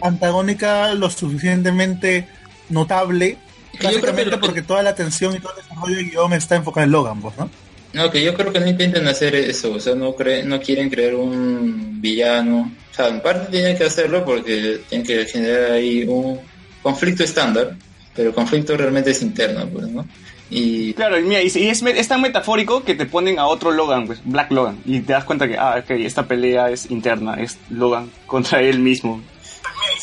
antagónica 0.00 0.94
lo 0.94 1.10
suficientemente 1.10 2.28
notable, 2.68 3.36
básicamente 3.82 4.36
porque 4.38 4.62
toda 4.62 4.82
la 4.82 4.90
atención 4.90 5.34
y 5.34 5.40
todo 5.40 5.52
el 5.56 5.62
desarrollo 5.62 5.96
del 5.96 6.10
guion 6.10 6.32
está 6.34 6.56
enfocado 6.56 6.84
en 6.84 6.92
Logan, 6.92 7.20
pues, 7.20 7.36
¿no? 7.36 7.50
No, 7.92 8.10
que 8.10 8.22
yo 8.22 8.34
creo 8.34 8.52
que 8.52 8.60
no 8.60 8.68
intentan 8.68 9.08
hacer 9.08 9.34
eso, 9.34 9.72
o 9.72 9.80
sea, 9.80 9.94
no 9.94 10.14
cre 10.14 10.42
no 10.42 10.60
quieren 10.60 10.90
crear 10.90 11.14
un 11.14 12.00
villano. 12.00 12.70
O 12.90 12.94
sea, 12.94 13.08
en 13.08 13.20
parte 13.20 13.50
tienen 13.50 13.76
que 13.78 13.84
hacerlo 13.84 14.24
porque 14.24 14.80
tienen 14.88 15.06
que 15.06 15.24
generar 15.24 15.72
ahí 15.72 16.04
un 16.04 16.38
conflicto 16.82 17.24
estándar, 17.24 17.76
pero 18.14 18.28
el 18.30 18.34
conflicto 18.34 18.76
realmente 18.76 19.10
es 19.10 19.22
interno, 19.22 19.66
pues, 19.68 19.88
¿no? 19.88 20.06
Y 20.50 20.94
Claro, 20.94 21.18
y 21.18 21.22
mira, 21.22 21.42
y 21.42 21.46
y 21.46 21.68
es, 21.68 21.82
es 21.82 22.08
tan 22.08 22.22
metafórico 22.22 22.82
que 22.82 22.94
te 22.94 23.06
ponen 23.06 23.38
a 23.38 23.46
otro 23.46 23.70
Logan, 23.70 24.06
pues, 24.06 24.20
Black 24.24 24.50
Logan, 24.50 24.78
y 24.84 25.00
te 25.00 25.12
das 25.12 25.24
cuenta 25.24 25.46
que, 25.46 25.56
ah, 25.58 25.82
ok, 25.82 25.90
esta 25.90 26.26
pelea 26.26 26.70
es 26.70 26.90
interna, 26.90 27.34
es 27.34 27.58
Logan 27.70 28.10
contra 28.26 28.60
él 28.60 28.78
mismo. 28.78 29.22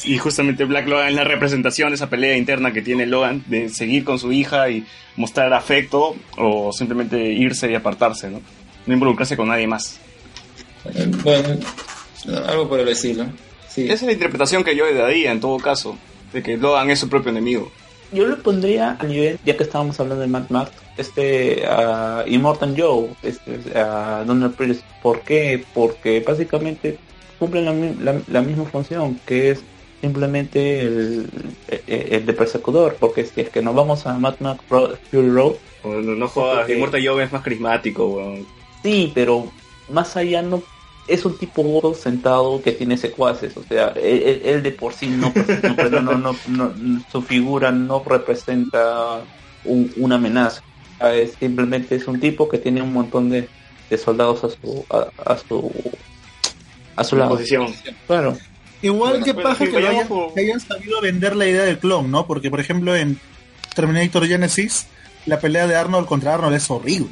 Y 0.03 0.17
justamente 0.17 0.65
Black 0.65 0.87
Logan 0.87 1.07
es 1.07 1.15
la 1.15 1.23
representación 1.23 1.89
de 1.89 1.95
esa 1.95 2.09
pelea 2.09 2.35
interna 2.37 2.73
que 2.73 2.81
tiene 2.81 3.05
Logan 3.05 3.43
de 3.47 3.69
seguir 3.69 4.03
con 4.03 4.19
su 4.19 4.31
hija 4.31 4.69
y 4.69 4.85
mostrar 5.15 5.53
afecto 5.53 6.15
o 6.37 6.71
simplemente 6.73 7.17
irse 7.31 7.71
y 7.71 7.75
apartarse, 7.75 8.29
¿no? 8.29 8.41
No 8.85 8.93
involucrarse 8.93 9.37
con 9.37 9.47
nadie 9.47 9.67
más. 9.67 9.99
bueno, 11.23 11.59
algo 12.47 12.67
por 12.69 12.79
el 12.79 12.89
estilo. 12.89 13.25
Sí. 13.69 13.85
Esa 13.85 13.93
es 13.93 14.03
la 14.03 14.11
interpretación 14.13 14.63
que 14.63 14.75
yo 14.75 14.85
le 14.85 14.93
daría 14.93 15.31
en 15.31 15.39
todo 15.39 15.57
caso, 15.57 15.97
de 16.33 16.43
que 16.43 16.57
Logan 16.57 16.89
es 16.89 16.99
su 16.99 17.09
propio 17.09 17.31
enemigo. 17.31 17.71
Yo 18.11 18.27
le 18.27 18.35
pondría 18.35 18.95
a 18.99 19.03
nivel, 19.03 19.39
ya 19.45 19.57
que 19.57 19.63
estábamos 19.63 19.99
hablando 19.99 20.21
de 20.21 20.27
Mad 20.27 20.49
Max, 20.49 20.71
este, 20.97 21.65
a 21.67 22.23
Immortal 22.27 22.75
Joe, 22.77 23.09
este, 23.23 23.77
a 23.77 24.23
Donald 24.25 24.55
Pierce. 24.55 24.81
¿Por 25.01 25.21
qué? 25.21 25.63
Porque 25.73 26.19
básicamente 26.25 26.97
cumplen 27.39 27.65
la- 28.05 28.21
la 28.27 28.41
misma 28.41 28.65
función, 28.65 29.19
que 29.25 29.51
es 29.51 29.63
simplemente 30.05 30.81
el, 30.81 31.27
el, 31.87 32.13
el 32.13 32.25
de 32.25 32.33
persecutor. 32.33 32.95
Porque 32.99 33.25
si 33.25 33.41
es 33.41 33.49
que 33.49 33.61
nos 33.61 33.73
vamos 33.75 34.05
a 34.05 34.13
Mad 34.17 34.35
Max 34.39 34.61
Fury 34.69 35.29
Road, 35.29 35.55
O 35.83 35.89
no, 35.93 36.27
jodas, 36.27 36.69
Immortal 36.69 37.01
Joe 37.05 37.23
es 37.23 37.31
más 37.31 37.41
carismático, 37.41 38.07
weón. 38.07 38.45
Sí, 38.83 39.11
pero 39.15 39.51
más 39.89 40.15
allá 40.15 40.41
no 40.43 40.61
es 41.07 41.25
un 41.25 41.37
tipo 41.37 41.63
gordo 41.63 41.93
sentado 41.95 42.61
que 42.61 42.71
tiene 42.71 42.97
secuaces, 42.97 43.55
o 43.57 43.63
sea, 43.63 43.89
él, 43.95 44.41
él- 44.43 44.63
de 44.63 44.71
por 44.71 44.93
sí 44.93 45.07
no, 45.07 45.31
no, 45.63 45.89
no, 46.01 46.17
no, 46.17 46.35
no- 46.47 46.73
no- 46.75 47.01
su 47.11 47.21
figura 47.21 47.71
no 47.71 48.03
representa 48.03 49.21
un- 49.65 49.91
una 49.97 50.15
amenaza, 50.15 50.61
¿sabes? 50.99 51.35
simplemente 51.39 51.95
es 51.95 52.07
un 52.07 52.19
tipo 52.19 52.49
que 52.49 52.57
tiene 52.57 52.81
un 52.81 52.91
montón 52.93 53.29
de, 53.29 53.47
de 53.89 53.97
soldados 53.99 54.43
a 54.43 54.49
su 54.49 54.85
a, 54.89 55.07
a 55.33 55.37
su 55.37 55.71
a 56.95 57.03
su 57.03 57.15
lado. 57.17 57.31
Posición. 57.31 57.67
Claro. 58.07 58.35
Igual 58.85 59.11
Bueno, 59.19 59.25
que 59.25 59.33
paja 59.33 59.65
que, 59.65 59.79
lo 59.79 59.89
hayan, 59.89 60.07
por- 60.07 60.33
que 60.33 60.41
hayan 60.41 60.59
sabido 60.59 61.01
vender 61.01 61.35
la 61.35 61.47
idea 61.47 61.63
del 61.63 61.79
clon, 61.79 62.11
¿no? 62.11 62.27
Porque, 62.27 62.49
por 62.49 62.59
ejemplo, 62.59 62.95
en 62.95 63.19
Terminator 63.75 64.27
Genesis, 64.27 64.87
la 65.25 65.39
pelea 65.39 65.67
de 65.67 65.75
Arnold 65.75 66.07
contra 66.07 66.33
Arnold 66.35 66.55
es 66.55 66.69
horrible. 66.69 67.09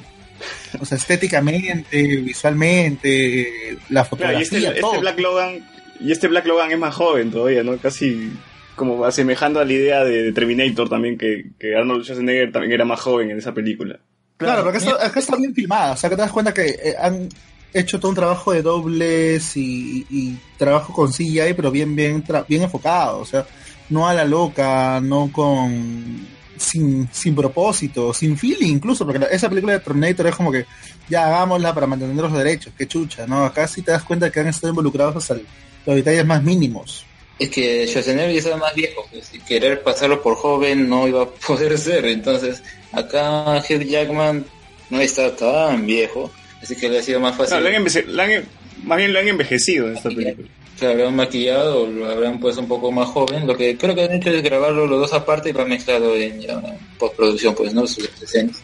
O 0.80 0.86
sea, 0.86 0.98
estéticamente, 0.98 2.06
visualmente, 2.18 3.78
la 3.90 4.06
Claro, 4.06 4.10
fotografía, 4.10 4.60
y 4.60 4.66
este, 4.66 4.82
todo. 4.82 4.92
este 4.94 5.02
Black 5.02 5.20
Logan 5.20 5.70
y 6.00 6.12
este 6.12 6.28
Black 6.28 6.46
Logan 6.46 6.72
es 6.72 6.78
más 6.80 6.94
joven 6.96 7.32
todavía, 7.32 7.64
¿no? 7.64 7.78
Casi 7.78 8.32
como 8.76 9.06
asemejando 9.06 9.60
a 9.60 9.66
la 9.66 9.74
idea 9.74 10.04
de, 10.04 10.34
Terminator 10.34 10.90
también, 10.90 11.18
que, 11.18 11.46
que 11.60 11.76
Arnold 11.76 12.04
Schwarzenegger 12.04 12.52
también 12.52 12.74
era 12.74 12.86
más 12.86 13.00
joven 13.00 13.30
en 13.32 13.38
esa 13.38 13.54
película. 13.54 14.00
Claro, 14.38 14.64
porque 14.64 14.78
acá 14.80 14.86
está, 14.90 15.06
acá 15.06 15.20
está 15.20 15.36
bien 15.38 15.54
filmada. 15.54 15.94
O 15.94 15.98
sea, 15.98 16.10
que 16.10 16.16
te 16.16 16.22
das 16.24 16.32
cuenta 16.32 16.54
que 16.54 16.66
eh, 16.68 16.96
han 17.00 17.30
hecho 17.74 18.00
todo 18.00 18.10
un 18.10 18.16
trabajo 18.16 18.52
de 18.52 18.62
dobles 18.62 19.56
y, 19.56 20.38
trabajo 20.58 20.94
con 20.94 21.12
CGI, 21.12 21.54
pero 21.56 21.72
bien, 21.72 21.96
bien, 21.96 22.24
bien 22.48 22.64
enfocado. 22.64 23.20
O 23.20 23.26
sea, 23.26 23.46
no 23.90 24.08
a 24.08 24.14
la 24.14 24.26
loca, 24.26 25.00
no 25.02 25.32
con. 25.32 26.34
Sin, 26.56 27.10
sin 27.12 27.36
propósito, 27.36 28.14
sin 28.14 28.38
feeling 28.38 28.76
incluso, 28.76 29.06
porque 29.06 29.28
esa 29.32 29.50
película 29.50 29.74
de 29.74 29.80
Terminator 29.80 30.28
es 30.28 30.36
como 30.36 30.52
que 30.52 30.66
ya 31.10 31.26
hagámosla 31.26 31.74
para 31.74 31.88
mantener 31.88 32.16
los 32.16 32.32
derechos, 32.32 32.72
qué 32.78 32.88
chucha, 32.88 33.28
¿no? 33.28 33.44
Acá 33.44 33.68
sí 33.68 33.82
te 33.82 33.92
das 33.92 34.04
cuenta 34.04 34.32
que 34.32 34.40
han 34.40 34.48
estado 34.48 34.70
involucrados 34.70 35.16
hasta 35.18 35.36
los 35.86 35.96
detalles 35.96 36.26
más 36.26 36.42
mínimos. 36.42 37.06
Es 37.40 37.50
que 37.50 37.88
Schwarzenegger 37.88 38.32
ya 38.32 38.38
estaba 38.38 38.58
más 38.58 38.76
viejo, 38.76 39.06
pues, 39.12 39.34
y 39.34 39.40
querer 39.40 39.82
pasarlo 39.82 40.22
por 40.22 40.36
joven 40.36 40.88
no 40.88 41.08
iba 41.08 41.24
a 41.24 41.30
poder 41.48 41.78
ser. 41.78 42.06
Entonces, 42.06 42.62
acá 42.92 43.58
Hugh 43.58 43.84
Jackman 43.84 44.46
no 44.90 45.02
está 45.02 45.36
tan 45.36 45.86
viejo, 45.86 46.32
así 46.64 46.76
que 46.76 46.90
le 46.90 47.00
ha 47.00 47.04
sido 47.04 47.20
más 47.20 47.36
fácil. 47.36 47.56
No, 47.58 47.62
lo 47.62 47.68
han 47.76 47.86
lo 48.16 48.22
han- 48.24 48.46
más 48.84 48.98
bien 48.98 49.14
lo 49.14 49.20
han 49.20 49.28
envejecido 49.28 49.88
en 49.88 49.98
esta 49.98 50.10
película. 50.10 50.48
Se 50.80 50.88
habrán 50.88 51.16
maquillado, 51.16 51.86
lo 51.88 52.10
habrán 52.10 52.40
puesto 52.40 52.60
un 52.62 52.68
poco 52.68 52.92
más 52.92 53.08
joven. 53.10 53.46
Lo 53.46 53.56
que 53.56 53.78
creo 53.78 53.94
que 53.94 54.04
han 54.06 54.14
hecho 54.14 54.32
es 54.32 54.42
grabarlo 54.42 54.88
los 54.88 55.00
dos 55.02 55.14
aparte 55.14 55.50
y 55.50 55.54
lo 55.54 55.62
han 55.62 55.70
mezclado 55.70 56.16
en 56.16 56.42
ya, 56.42 56.60
postproducción, 56.98 57.54
pues, 57.54 57.74
¿no? 57.74 57.86
Sus 57.86 58.10
escenas. 58.22 58.58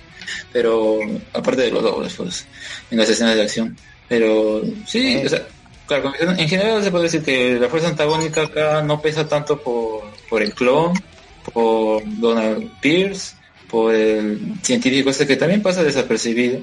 Pero, 0.51 0.99
aparte 1.33 1.61
de 1.63 1.71
los 1.71 1.83
dobles, 1.83 2.13
pues, 2.15 2.45
en 2.91 2.97
las 2.97 3.09
escenas 3.09 3.35
de 3.35 3.43
acción. 3.43 3.77
Pero, 4.07 4.61
sí, 4.87 5.21
o 5.23 5.29
sea, 5.29 5.47
claro, 5.85 6.11
en 6.19 6.49
general 6.49 6.83
se 6.83 6.89
puede 6.91 7.03
decir 7.05 7.21
que 7.21 7.59
la 7.59 7.69
fuerza 7.69 7.89
antagónica 7.89 8.41
acá 8.43 8.81
no 8.81 9.01
pesa 9.01 9.27
tanto 9.27 9.61
por, 9.61 10.01
por 10.29 10.41
el 10.41 10.53
clon, 10.53 10.93
por 11.53 12.01
Donald 12.19 12.69
Pierce, 12.81 13.35
por 13.69 13.93
el 13.93 14.39
científico 14.63 15.11
este 15.11 15.27
que 15.27 15.35
también 15.35 15.61
pasa 15.61 15.83
desapercibido, 15.83 16.59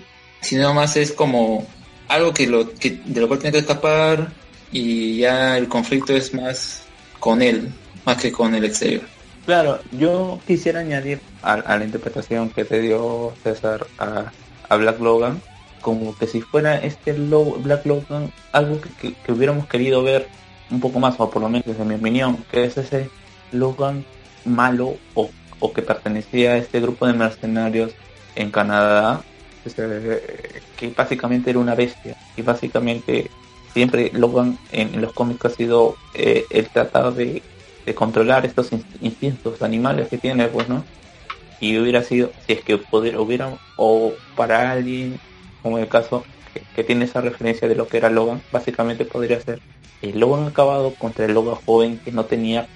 sino 0.46 0.72
más 0.74 0.96
es 0.96 1.12
como 1.12 1.66
algo 2.08 2.32
que 2.32 2.46
lo 2.46 2.72
que 2.74 3.00
de 3.04 3.20
lo 3.20 3.28
cual 3.28 3.40
tiene 3.40 3.52
que 3.52 3.58
escapar 3.60 4.28
y 4.72 5.18
ya 5.18 5.56
el 5.58 5.68
conflicto 5.68 6.14
es 6.16 6.32
más 6.34 6.82
con 7.20 7.42
él 7.42 7.68
más 8.04 8.16
que 8.18 8.30
con 8.30 8.54
el 8.54 8.64
exterior. 8.64 9.02
Claro, 9.44 9.80
yo 9.92 10.40
quisiera 10.46 10.80
añadir 10.80 11.20
a, 11.42 11.56
la 11.76 11.84
interpretación 11.84 12.50
que 12.50 12.64
te 12.64 12.80
dio 12.80 13.32
César 13.42 13.86
a, 13.98 14.32
a 14.68 14.76
Black 14.76 15.00
Logan, 15.00 15.40
como 15.80 16.16
que 16.16 16.26
si 16.26 16.40
fuera 16.40 16.76
este 16.78 17.16
Lo- 17.16 17.52
Black 17.58 17.86
Logan 17.86 18.32
algo 18.52 18.80
que, 18.80 19.14
que- 19.14 19.32
hubiéramos 19.32 19.66
querido 19.68 20.02
ver 20.02 20.26
un 20.70 20.80
poco 20.80 20.98
más, 21.00 21.14
o 21.18 21.30
por 21.30 21.42
lo 21.42 21.48
menos 21.48 21.66
desde 21.66 21.84
mi 21.84 21.94
opinión, 21.94 22.44
que 22.50 22.64
es 22.64 22.76
ese 22.76 23.08
Logan 23.52 24.04
malo 24.44 24.96
o, 25.14 25.30
o 25.60 25.72
que 25.72 25.82
pertenecía 25.82 26.52
a 26.52 26.56
este 26.58 26.80
grupo 26.80 27.06
de 27.06 27.12
mercenarios 27.12 27.92
en 28.34 28.50
Canadá, 28.50 29.22
que 29.74 30.88
básicamente 30.96 31.50
era 31.50 31.58
una 31.58 31.74
bestia 31.74 32.14
y 32.36 32.42
básicamente 32.42 33.30
siempre 33.72 34.10
Logan 34.14 34.58
en, 34.70 35.00
los 35.00 35.12
cómics 35.12 35.44
ha 35.46 35.50
sido 35.50 35.96
eh, 36.14 36.46
el 36.50 36.70
tratado 36.70 37.12
de, 37.12 37.42
de 37.84 37.94
controlar 37.94 38.46
estos 38.46 38.72
in- 38.72 38.82
instintos 39.00 39.62
animales 39.62 40.08
que 40.08 40.18
tiene, 40.18 40.48
pues, 40.48 40.68
¿no? 40.68 40.84
Y 41.60 41.78
hubiera 41.78 42.02
sido, 42.02 42.32
si 42.38 42.52
es 42.54 42.62
que 42.64 42.78
pudiera, 42.78 43.20
hubiera, 43.20 43.56
o 43.76 44.18
para 44.34 44.70
alguien, 44.70 45.18
como 45.62 45.78
el 45.78 45.88
caso, 45.88 46.24
que, 46.52 46.64
que 46.72 46.84
tiene 46.84 47.06
esa 47.06 47.20
referencia 47.20 47.68
de 47.68 47.74
lo 47.74 47.88
que 47.88 47.96
era 47.98 48.10
Logan, 48.10 48.42
básicamente 48.50 49.06
podría 49.06 49.40
ser 49.40 49.60
el 50.00 50.20
Logan 50.20 50.46
acabado 50.46 50.94
contra 50.96 51.24
el 51.24 51.32
Logan 51.34 51.56
joven 51.66 52.00
que 52.04 52.12
no 52.12 52.26
tenía 52.26 52.66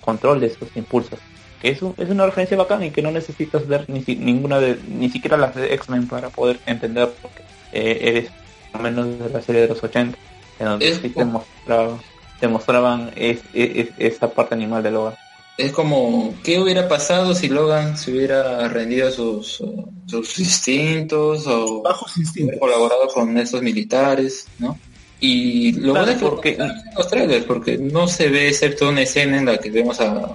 control 0.00 0.40
de 0.40 0.46
esos 0.48 0.70
impulsos. 0.74 1.20
Que 1.64 1.70
es, 1.70 1.80
un- 1.80 1.94
es 1.96 2.10
una 2.10 2.26
referencia 2.26 2.58
bacana 2.58 2.84
y 2.84 2.90
que 2.90 3.00
no 3.00 3.10
necesitas 3.10 3.66
ver 3.66 3.88
ni, 3.88 4.02
si- 4.02 4.16
ninguna 4.16 4.60
de, 4.60 4.76
ni 4.86 5.08
siquiera 5.08 5.38
las 5.38 5.54
de 5.54 5.72
X-Men 5.72 6.06
para 6.08 6.28
poder 6.28 6.58
entender 6.66 7.08
porque 7.22 7.42
eh, 7.72 7.98
eres 8.02 8.30
al 8.74 8.82
menos 8.82 9.18
de 9.18 9.30
la 9.30 9.40
serie 9.40 9.62
de 9.62 9.68
los 9.68 9.82
80, 9.82 10.18
en 10.58 10.66
donde 10.66 10.88
Es 10.90 10.98
sí 10.98 11.08
te, 11.08 11.24
mostraba- 11.24 11.98
te 12.38 12.48
mostraban 12.48 13.12
es, 13.16 13.38
es- 13.54 13.76
es- 13.78 13.88
esa 13.96 14.28
parte 14.30 14.54
animal 14.54 14.82
de 14.82 14.90
Logan. 14.90 15.14
es 15.56 15.72
como 15.72 16.34
qué 16.44 16.58
hubiera 16.60 16.86
pasado 16.86 17.34
si 17.34 17.48
Logan 17.48 17.96
se 17.96 18.10
hubiera 18.10 18.68
rendido 18.68 19.08
a 19.08 19.10
sus 19.10 19.62
sus 20.06 20.38
instintos 20.38 21.46
o 21.46 21.80
Bajos 21.80 22.12
hubiera 22.14 22.26
instintos. 22.28 22.60
colaborado 22.60 23.08
con 23.08 23.38
esos 23.38 23.62
militares 23.62 24.48
no 24.58 24.78
y 25.18 25.72
lo 25.72 25.94
Claro, 25.94 26.06
bueno 26.06 26.12
es 26.12 26.18
que 26.18 26.24
porque- 26.28 26.58
los 26.94 27.08
trailers 27.08 27.44
porque 27.46 27.78
no 27.78 28.06
se 28.06 28.28
ve 28.28 28.48
excepto 28.48 28.90
una 28.90 29.00
escena 29.00 29.38
en 29.38 29.46
la 29.46 29.56
que 29.56 29.70
vemos 29.70 29.98
a, 30.00 30.30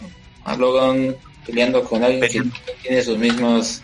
a 0.50 0.56
Logan 0.58 1.16
peleando 1.46 1.84
con 1.84 2.04
alguien 2.04 2.22
que 2.32 2.42
tiene 2.82 3.02
sus 3.02 3.18
mismas 3.18 3.82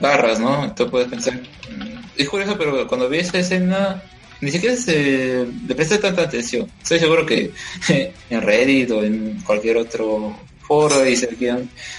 garras, 0.00 0.38
¿no? 0.40 0.64
Entonces 0.64 0.90
puedes 0.90 1.08
pensar, 1.08 1.34
mm, 1.34 2.18
es 2.18 2.28
curioso, 2.28 2.56
pero 2.58 2.86
cuando 2.88 3.08
vi 3.08 3.18
esa 3.18 3.38
escena, 3.38 4.02
ni 4.40 4.50
siquiera 4.50 4.76
se 4.76 5.46
le 5.66 5.74
presté 5.74 5.98
tanta 5.98 6.22
atención. 6.22 6.70
Estoy 6.82 6.98
seguro 6.98 7.24
que 7.24 7.52
en 8.30 8.42
Reddit 8.42 8.90
o 8.90 9.02
en 9.02 9.40
cualquier 9.42 9.76
otro 9.78 10.36
foro 10.60 11.06
y 11.06 11.16
se 11.16 11.28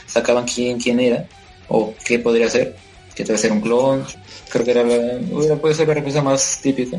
sacaban 0.05 0.45
quién, 0.45 0.79
quién 0.79 0.99
era. 0.99 1.25
o 1.69 1.95
qué 2.05 2.19
podría 2.19 2.49
ser, 2.49 2.75
que 3.15 3.23
debe 3.23 3.37
ser 3.37 3.51
un 3.51 3.61
clon, 3.61 4.05
creo 4.49 4.63
que 4.63 4.71
era 4.71 4.83
la, 4.83 5.19
hubiera 5.31 5.55
puede 5.55 5.73
ser 5.75 5.87
la 5.87 5.95
respuesta 5.95 6.21
más 6.21 6.59
típica, 6.61 6.97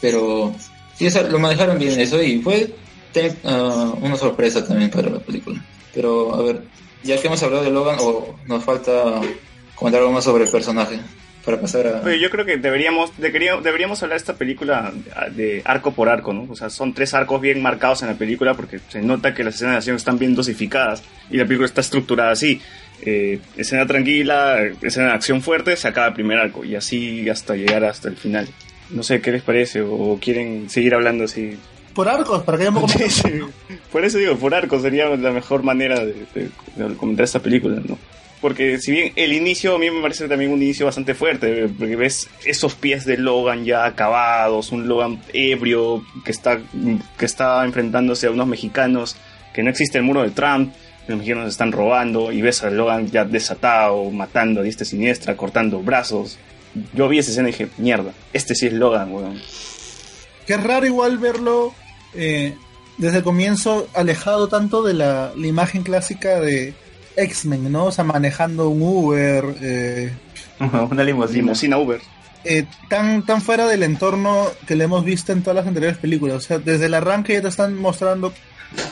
pero 0.00 0.54
sí, 0.96 1.08
lo 1.28 1.38
manejaron 1.38 1.78
bien 1.78 1.98
eso 2.00 2.22
y 2.22 2.40
fue 2.40 2.70
te- 3.12 3.34
ah, 3.44 3.92
una 4.00 4.16
sorpresa 4.16 4.64
también 4.66 4.90
para 4.90 5.10
la 5.10 5.18
película. 5.20 5.62
Pero 5.94 6.34
a 6.34 6.42
ver, 6.42 6.62
ya 7.02 7.20
que 7.20 7.26
hemos 7.26 7.42
hablado 7.42 7.64
de 7.64 7.70
Logan, 7.70 7.96
o 8.00 8.34
nos 8.46 8.64
falta 8.64 9.20
comentar 9.74 10.00
algo 10.00 10.12
más 10.12 10.24
sobre 10.24 10.44
el 10.44 10.50
personaje 10.50 10.98
para 11.44 11.60
pasar 11.60 11.86
a... 11.88 12.00
Oye, 12.06 12.20
yo 12.20 12.30
creo 12.30 12.44
que 12.46 12.56
deberíamos, 12.56 13.10
debería- 13.18 13.56
deberíamos 13.60 14.00
hablar 14.02 14.16
de 14.18 14.22
esta 14.22 14.34
película 14.36 14.92
de 15.34 15.60
arco 15.64 15.92
por 15.92 16.08
arco, 16.08 16.32
¿no? 16.32 16.46
O 16.48 16.54
sea, 16.56 16.70
son 16.70 16.94
tres 16.94 17.14
arcos 17.14 17.40
bien 17.40 17.60
marcados 17.60 18.02
en 18.02 18.08
la 18.08 18.14
película 18.14 18.54
porque 18.54 18.78
se 18.88 19.02
nota 19.02 19.34
que 19.34 19.42
las 19.44 19.56
escenas 19.56 19.72
de 19.72 19.78
acción 19.78 19.96
están 19.96 20.18
bien 20.18 20.34
dosificadas 20.36 21.02
y 21.30 21.36
la 21.38 21.44
película 21.44 21.66
está 21.66 21.80
estructurada 21.80 22.30
así. 22.30 22.60
Eh, 23.04 23.40
escena 23.56 23.84
tranquila, 23.86 24.58
escena 24.80 25.08
de 25.08 25.12
acción 25.14 25.42
fuerte, 25.42 25.76
se 25.76 25.88
acaba 25.88 26.06
el 26.06 26.14
primer 26.14 26.38
arco 26.38 26.64
y 26.64 26.76
así 26.76 27.28
hasta 27.28 27.56
llegar 27.56 27.84
hasta 27.84 28.08
el 28.08 28.16
final. 28.16 28.48
No 28.90 29.02
sé 29.02 29.20
qué 29.20 29.32
les 29.32 29.42
parece 29.42 29.80
o 29.82 30.18
quieren 30.22 30.70
seguir 30.70 30.94
hablando 30.94 31.24
así. 31.24 31.58
Por 31.94 32.08
arcos, 32.08 32.42
para 32.42 32.58
que 32.58 32.62
haya 32.64 32.70
un 32.70 32.76
poco 32.76 32.86
más. 32.98 33.12
Sí, 33.12 33.22
sí. 33.28 33.76
Por 33.90 34.04
eso 34.04 34.18
digo, 34.18 34.36
por 34.36 34.54
arco 34.54 34.80
sería 34.80 35.08
la 35.08 35.30
mejor 35.30 35.62
manera 35.62 36.04
de, 36.04 36.14
de- 36.34 36.50
de 36.76 36.94
comentar 36.96 37.24
esta 37.24 37.40
película, 37.40 37.80
¿no? 37.86 37.98
Porque 38.40 38.78
si 38.80 38.90
bien 38.90 39.12
el 39.14 39.32
inicio 39.34 39.76
a 39.76 39.78
mí 39.78 39.88
me 39.90 40.02
parece 40.02 40.26
también 40.26 40.50
un 40.50 40.60
inicio 40.60 40.84
bastante 40.86 41.14
fuerte, 41.14 41.68
porque 41.78 41.94
ves 41.94 42.28
esos 42.44 42.74
pies 42.74 43.04
de 43.04 43.16
Logan 43.16 43.64
ya 43.64 43.84
acabados, 43.84 44.72
un 44.72 44.88
Logan 44.88 45.20
ebrio 45.32 46.02
que 46.24 46.32
está, 46.32 46.58
que 47.18 47.24
está 47.24 47.64
enfrentándose 47.64 48.26
a 48.26 48.30
unos 48.32 48.48
mexicanos, 48.48 49.14
que 49.54 49.62
no 49.62 49.70
existe 49.70 49.98
el 49.98 50.04
muro 50.04 50.22
de 50.22 50.30
Trump, 50.30 50.72
los 51.06 51.18
mexicanos 51.18 51.48
están 51.50 51.70
robando, 51.70 52.32
y 52.32 52.42
ves 52.42 52.64
a 52.64 52.70
Logan 52.70 53.08
ya 53.12 53.24
desatado, 53.24 54.10
matando 54.10 54.60
a 54.60 54.64
diestra 54.64 54.84
y 54.86 54.88
siniestra, 54.90 55.36
cortando 55.36 55.78
brazos. 55.80 56.36
Yo 56.94 57.06
vi 57.08 57.18
esa 57.18 57.30
escena 57.30 57.48
y 57.48 57.52
dije, 57.52 57.68
mierda, 57.78 58.12
este 58.32 58.56
sí 58.56 58.66
es 58.66 58.72
Logan, 58.72 59.12
weón. 59.12 59.40
Es 60.48 60.62
raro 60.64 60.84
igual 60.84 61.18
verlo 61.18 61.72
eh, 62.14 62.56
desde 62.98 63.18
el 63.18 63.22
comienzo 63.24 63.88
alejado 63.94 64.48
tanto 64.48 64.82
de 64.82 64.94
la, 64.94 65.32
la 65.36 65.46
imagen 65.46 65.82
clásica 65.82 66.40
de 66.40 66.74
X-Men, 67.16 67.70
¿no? 67.72 67.86
O 67.86 67.92
sea, 67.92 68.04
manejando 68.04 68.68
un 68.68 68.82
Uber, 68.82 69.44
eh, 69.60 70.12
Una 70.90 71.02
limusina. 71.04 71.38
Limusina 71.42 71.78
Uber. 71.78 72.00
eh, 72.44 72.66
tan, 72.88 73.24
tan 73.24 73.40
fuera 73.42 73.66
del 73.66 73.82
entorno 73.82 74.46
que 74.66 74.76
le 74.76 74.84
hemos 74.84 75.04
visto 75.04 75.32
en 75.32 75.42
todas 75.42 75.56
las 75.56 75.66
anteriores 75.66 75.98
películas. 75.98 76.36
O 76.36 76.40
sea, 76.40 76.58
desde 76.58 76.86
el 76.86 76.94
arranque 76.94 77.34
ya 77.34 77.42
te 77.42 77.48
están 77.48 77.76
mostrando 77.76 78.32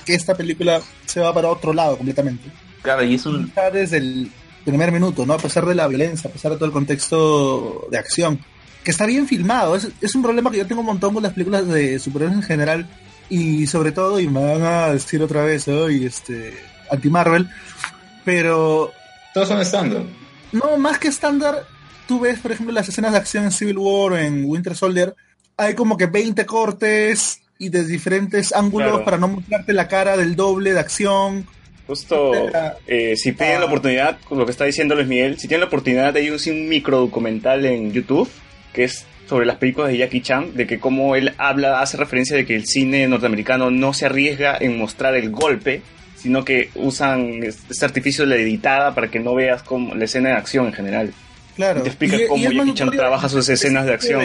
que 0.05 0.15
esta 0.15 0.35
película 0.37 0.81
se 1.07 1.21
va 1.21 1.33
para 1.33 1.49
otro 1.49 1.73
lado 1.73 1.97
completamente. 1.97 2.51
Claro, 2.83 3.03
y 3.05 3.15
es 3.15 3.27
un... 3.27 3.47
Está 3.47 3.71
desde 3.71 3.99
el 3.99 4.31
primer 4.65 4.93
minuto, 4.93 5.25
¿no? 5.27 5.35
A 5.35 5.39
pesar 5.39 5.65
de 5.67 5.75
la 5.75 5.87
violencia, 5.89 6.29
a 6.29 6.33
pesar 6.33 6.51
de 6.53 6.57
todo 6.59 6.67
el 6.67 6.73
contexto 6.73 7.87
de 7.91 7.99
acción. 7.99 8.41
Que 8.85 8.91
está 8.91 9.07
bien 9.07 9.27
filmado. 9.27 9.77
Es, 9.77 9.89
es 10.01 10.15
un 10.15 10.23
problema 10.23 10.51
que 10.51 10.59
yo 10.59 10.67
tengo 10.67 10.81
un 10.81 10.87
montón 10.87 11.15
con 11.15 11.23
las 11.23 11.33
películas 11.33 11.67
de 11.67 11.99
superhéroes 11.99 12.37
en 12.37 12.43
general. 12.43 12.89
Y 13.31 13.67
sobre 13.69 13.93
todo, 13.93 14.19
y 14.21 14.29
me 14.29 14.43
van 14.45 14.63
a 14.63 14.93
decir 14.93 15.23
otra 15.23 15.45
vez 15.45 15.67
hoy, 15.69 16.05
este, 16.05 16.53
anti-Marvel. 16.91 17.49
Pero 18.25 18.93
Todos 19.33 19.49
son 19.49 19.61
estándar. 19.61 20.03
no, 20.53 20.77
más 20.77 20.99
que 20.99 21.09
estándar, 21.09 21.65
tú 22.07 22.21
ves, 22.21 22.41
por 22.41 22.53
ejemplo, 22.53 22.75
las 22.75 22.89
escenas 22.89 23.13
de 23.13 23.19
acción 23.19 23.45
en 23.45 23.53
Civil 23.53 23.79
War 23.79 24.13
o 24.13 24.19
en 24.19 24.45
Winter 24.45 24.77
Soldier, 24.77 25.15
hay 25.57 25.75
como 25.75 25.97
que 25.97 26.07
20 26.07 26.45
cortes 26.47 27.41
y 27.59 27.69
de 27.69 27.85
diferentes 27.85 28.53
ángulos 28.55 28.89
Claro. 28.91 29.05
para 29.05 29.19
no 29.19 29.29
mostrarte 29.29 29.73
la 29.73 29.87
cara 29.89 30.17
del 30.17 30.35
doble 30.37 30.73
de 30.73 30.81
acción. 30.81 31.47
Justo, 31.87 32.33
eh, 32.87 33.15
si 33.17 33.33
tienen 33.33 33.57
Ah. 33.57 33.61
la 33.61 33.67
oportunidad, 33.67 34.19
con 34.29 34.39
lo 34.39 34.45
que 34.45 34.53
está 34.53 34.65
diciendo 34.65 34.95
Luis 34.95 35.09
Miguel, 35.09 35.39
si 35.39 35.49
tienen 35.49 35.61
la 35.63 35.67
oportunidad, 35.67 36.15
hay 36.17 36.31
un, 36.31 36.39
un 36.51 36.69
micro 36.69 36.99
documental 37.01 37.65
en 37.67 37.93
YouTube 37.93 38.29
que 38.73 38.85
es 38.85 39.05
sobre 39.31 39.47
las 39.47 39.57
películas 39.57 39.91
de 39.93 39.97
Jackie 39.99 40.21
Chan, 40.21 40.55
de 40.55 40.67
que 40.67 40.79
cómo 40.79 41.17
él 41.17 41.33
habla, 41.39 41.81
hace 41.81 41.97
referencia 41.97 42.37
de 42.37 42.45
que 42.45 42.55
el 42.57 42.67
cine 42.67 43.07
norteamericano 43.09 43.71
no 43.71 43.95
se 43.95 44.05
arriesga 44.07 44.59
en 44.61 44.77
mostrar 44.77 45.15
el 45.15 45.31
golpe, 45.31 45.81
sino 46.17 46.45
que 46.45 46.69
usan 46.75 47.43
es- 47.43 47.61
este 47.71 47.85
artificio 47.87 48.25
de 48.27 48.31
la 48.37 48.43
editada 48.43 48.95
para 48.95 49.09
que 49.11 49.21
no 49.21 49.35
veas 49.35 49.63
como 49.63 49.95
la 49.95 50.05
escena 50.05 50.31
de 50.31 50.35
acción 50.35 50.67
en 50.67 50.73
general. 50.75 51.13
Claro. 51.57 51.81
Y 51.81 51.83
te 51.85 51.89
explica 51.89 52.17
Y- 52.17 52.27
cómo 52.27 52.51
Jackie 52.51 52.75
Chan 52.75 52.91
trabaja 52.91 53.29
sus 53.29 53.49
escenas 53.49 53.87
de 53.87 53.95
acción. 53.95 54.23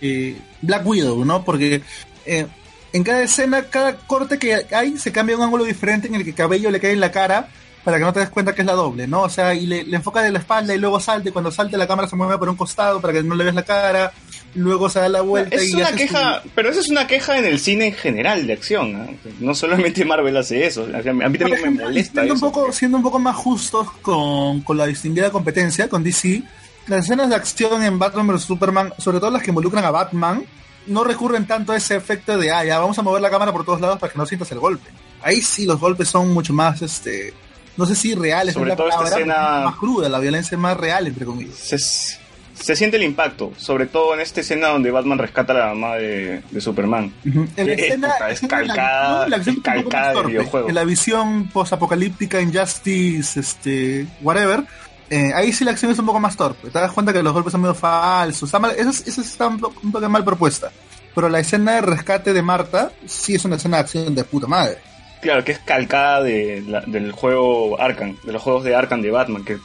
eh, 0.00 0.36
Black 0.62 0.86
Widow, 0.86 1.24
¿no? 1.24 1.44
Porque 1.44 1.80
eh, 2.24 2.46
en 2.92 3.02
cada 3.02 3.22
escena, 3.22 3.64
cada 3.64 3.96
corte 3.96 4.38
que 4.38 4.64
hay, 4.70 4.96
se 4.98 5.10
cambia 5.12 5.36
un 5.36 5.42
ángulo 5.42 5.64
diferente 5.64 6.06
en 6.08 6.14
el 6.14 6.22
que 6.24 6.30
el 6.30 6.36
cabello 6.36 6.70
le 6.70 6.80
cae 6.80 6.92
en 6.92 7.00
la 7.00 7.10
cara 7.10 7.48
para 7.86 7.98
que 7.98 8.04
no 8.04 8.12
te 8.12 8.18
des 8.18 8.30
cuenta 8.30 8.52
que 8.52 8.62
es 8.62 8.66
la 8.66 8.72
doble, 8.72 9.06
¿no? 9.06 9.22
O 9.22 9.28
sea, 9.28 9.54
y 9.54 9.64
le, 9.64 9.84
le 9.84 9.94
enfoca 9.98 10.20
de 10.20 10.32
la 10.32 10.40
espalda 10.40 10.74
y 10.74 10.78
luego 10.78 10.98
salta, 10.98 11.28
y 11.28 11.32
cuando 11.32 11.52
salte 11.52 11.76
la 11.76 11.86
cámara 11.86 12.08
se 12.08 12.16
mueve 12.16 12.36
por 12.36 12.48
un 12.48 12.56
costado 12.56 13.00
para 13.00 13.12
que 13.12 13.22
no 13.22 13.36
le 13.36 13.44
veas 13.44 13.54
la 13.54 13.62
cara, 13.62 14.12
luego 14.56 14.90
se 14.90 14.98
da 14.98 15.08
la 15.08 15.20
vuelta 15.20 15.54
Es 15.54 15.70
y 15.70 15.76
una 15.76 15.92
queja, 15.92 16.42
pero 16.56 16.68
eso 16.68 16.80
es 16.80 16.88
una 16.88 17.06
queja 17.06 17.38
en 17.38 17.44
el 17.44 17.60
cine 17.60 17.86
en 17.86 17.94
general 17.94 18.44
de 18.44 18.54
acción. 18.54 18.92
¿no? 18.92 19.06
No 19.38 19.54
solamente 19.54 20.04
Marvel 20.04 20.36
hace 20.36 20.66
eso. 20.66 20.82
A 20.82 21.12
mí 21.28 21.38
también 21.38 21.62
me 21.62 21.84
molesta 21.84 22.22
siendo 22.22 22.34
eso. 22.34 22.46
Un 22.46 22.52
poco, 22.52 22.72
siendo 22.72 22.96
un 22.96 23.04
poco 23.04 23.20
más 23.20 23.36
justos 23.36 23.88
con, 24.02 24.62
con 24.62 24.76
la 24.76 24.86
distinguida 24.86 25.30
competencia, 25.30 25.88
con 25.88 26.02
DC, 26.02 26.42
las 26.88 27.04
escenas 27.04 27.28
de 27.28 27.36
acción 27.36 27.84
en 27.84 28.00
Batman 28.00 28.26
vs. 28.26 28.42
Superman, 28.42 28.94
sobre 28.98 29.20
todo 29.20 29.30
las 29.30 29.44
que 29.44 29.50
involucran 29.50 29.84
a 29.84 29.92
Batman, 29.92 30.44
no 30.88 31.04
recurren 31.04 31.46
tanto 31.46 31.70
a 31.70 31.76
ese 31.76 31.94
efecto 31.94 32.36
de, 32.36 32.50
ah, 32.50 32.64
ya 32.64 32.80
vamos 32.80 32.98
a 32.98 33.02
mover 33.02 33.22
la 33.22 33.30
cámara 33.30 33.52
por 33.52 33.64
todos 33.64 33.80
lados 33.80 34.00
para 34.00 34.12
que 34.12 34.18
no 34.18 34.26
sientas 34.26 34.50
el 34.50 34.58
golpe. 34.58 34.90
Ahí 35.22 35.40
sí 35.40 35.66
los 35.66 35.78
golpes 35.78 36.08
son 36.08 36.34
mucho 36.34 36.52
más, 36.52 36.82
este, 36.82 37.32
no 37.76 37.86
sé 37.86 37.94
si 37.94 38.14
Sobre 38.54 38.70
es 38.70 38.72
la 38.72 38.76
todo 38.76 38.88
esta 38.88 38.98
palabra, 38.98 39.18
escena- 39.20 39.58
es 39.58 39.64
más 39.66 39.76
cruda, 39.76 40.08
la 40.08 40.18
violencia 40.18 40.54
es 40.54 40.60
más 40.60 40.76
real, 40.76 41.06
entre 41.06 41.24
comillas. 41.26 41.54
se, 41.56 41.78
se 41.78 42.74
siente 42.74 42.96
el 42.96 43.02
impacto, 43.02 43.52
sobre 43.58 43.86
todo 43.86 44.14
en 44.14 44.20
esta 44.20 44.40
escena 44.40 44.68
donde 44.68 44.90
Batman 44.90 45.18
rescata 45.18 45.52
a 45.52 45.56
la 45.56 45.66
mamá 45.74 45.96
de, 45.96 46.42
de 46.50 46.60
Superman. 46.60 47.12
En 47.24 47.66
la 47.66 47.72
escena, 47.74 48.08
es 48.30 48.32
escena 48.42 48.58
de 48.58 48.64
la- 48.66 48.74
calcada- 48.74 49.22
no, 49.24 49.28
la 49.28 49.36
poco 49.36 49.62
calcada 49.62 50.22
videojuego. 50.22 50.68
En 50.68 50.74
la 50.74 50.84
visión 50.84 51.48
post-apocalíptica, 51.48 52.40
Injustice, 52.40 53.38
este, 53.40 54.06
whatever, 54.22 54.64
eh, 55.10 55.32
ahí 55.34 55.52
sí 55.52 55.64
la 55.64 55.70
acción 55.72 55.92
es 55.92 55.98
un 55.98 56.06
poco 56.06 56.18
más 56.18 56.36
torpe. 56.36 56.68
Te 56.70 56.78
das 56.78 56.92
cuenta 56.92 57.12
que 57.12 57.22
los 57.22 57.32
golpes 57.32 57.52
son 57.52 57.60
medio 57.60 57.74
falsos. 57.74 58.48
Está 58.48 58.58
mal, 58.58 58.72
eso, 58.76 58.90
es- 58.90 59.06
eso 59.06 59.20
está 59.20 59.46
un, 59.48 59.62
un 59.82 59.92
toque 59.92 60.08
mal 60.08 60.24
propuesta. 60.24 60.70
Pero 61.14 61.28
la 61.28 61.40
escena 61.40 61.76
de 61.76 61.80
rescate 61.82 62.32
de 62.32 62.42
Marta 62.42 62.90
sí 63.06 63.34
es 63.36 63.44
una 63.44 63.56
escena 63.56 63.76
de 63.78 63.80
acción 63.82 64.14
de 64.14 64.24
puta 64.24 64.46
madre. 64.46 64.78
Claro, 65.26 65.44
que 65.44 65.52
es 65.52 65.58
calcada 65.58 66.22
de 66.22 66.62
la- 66.66 66.82
del 66.86 67.10
juego 67.12 67.80
Arkham, 67.80 68.16
de 68.22 68.32
los 68.32 68.40
juegos 68.42 68.62
de 68.64 68.74
Arkham 68.76 69.02
de 69.02 69.10
Batman, 69.10 69.44
que 69.44 69.58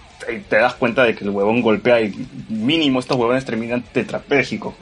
te, 0.50 0.56
das 0.56 0.74
cuenta 0.74 1.04
de 1.04 1.16
que 1.16 1.24
el 1.24 1.30
huevón 1.30 1.62
golpea 1.62 2.02
y 2.02 2.28
mínimo 2.50 3.00
estos 3.00 3.16
huevones 3.18 3.46
terminan 3.46 3.84
tetrapléjicos. 3.84 4.74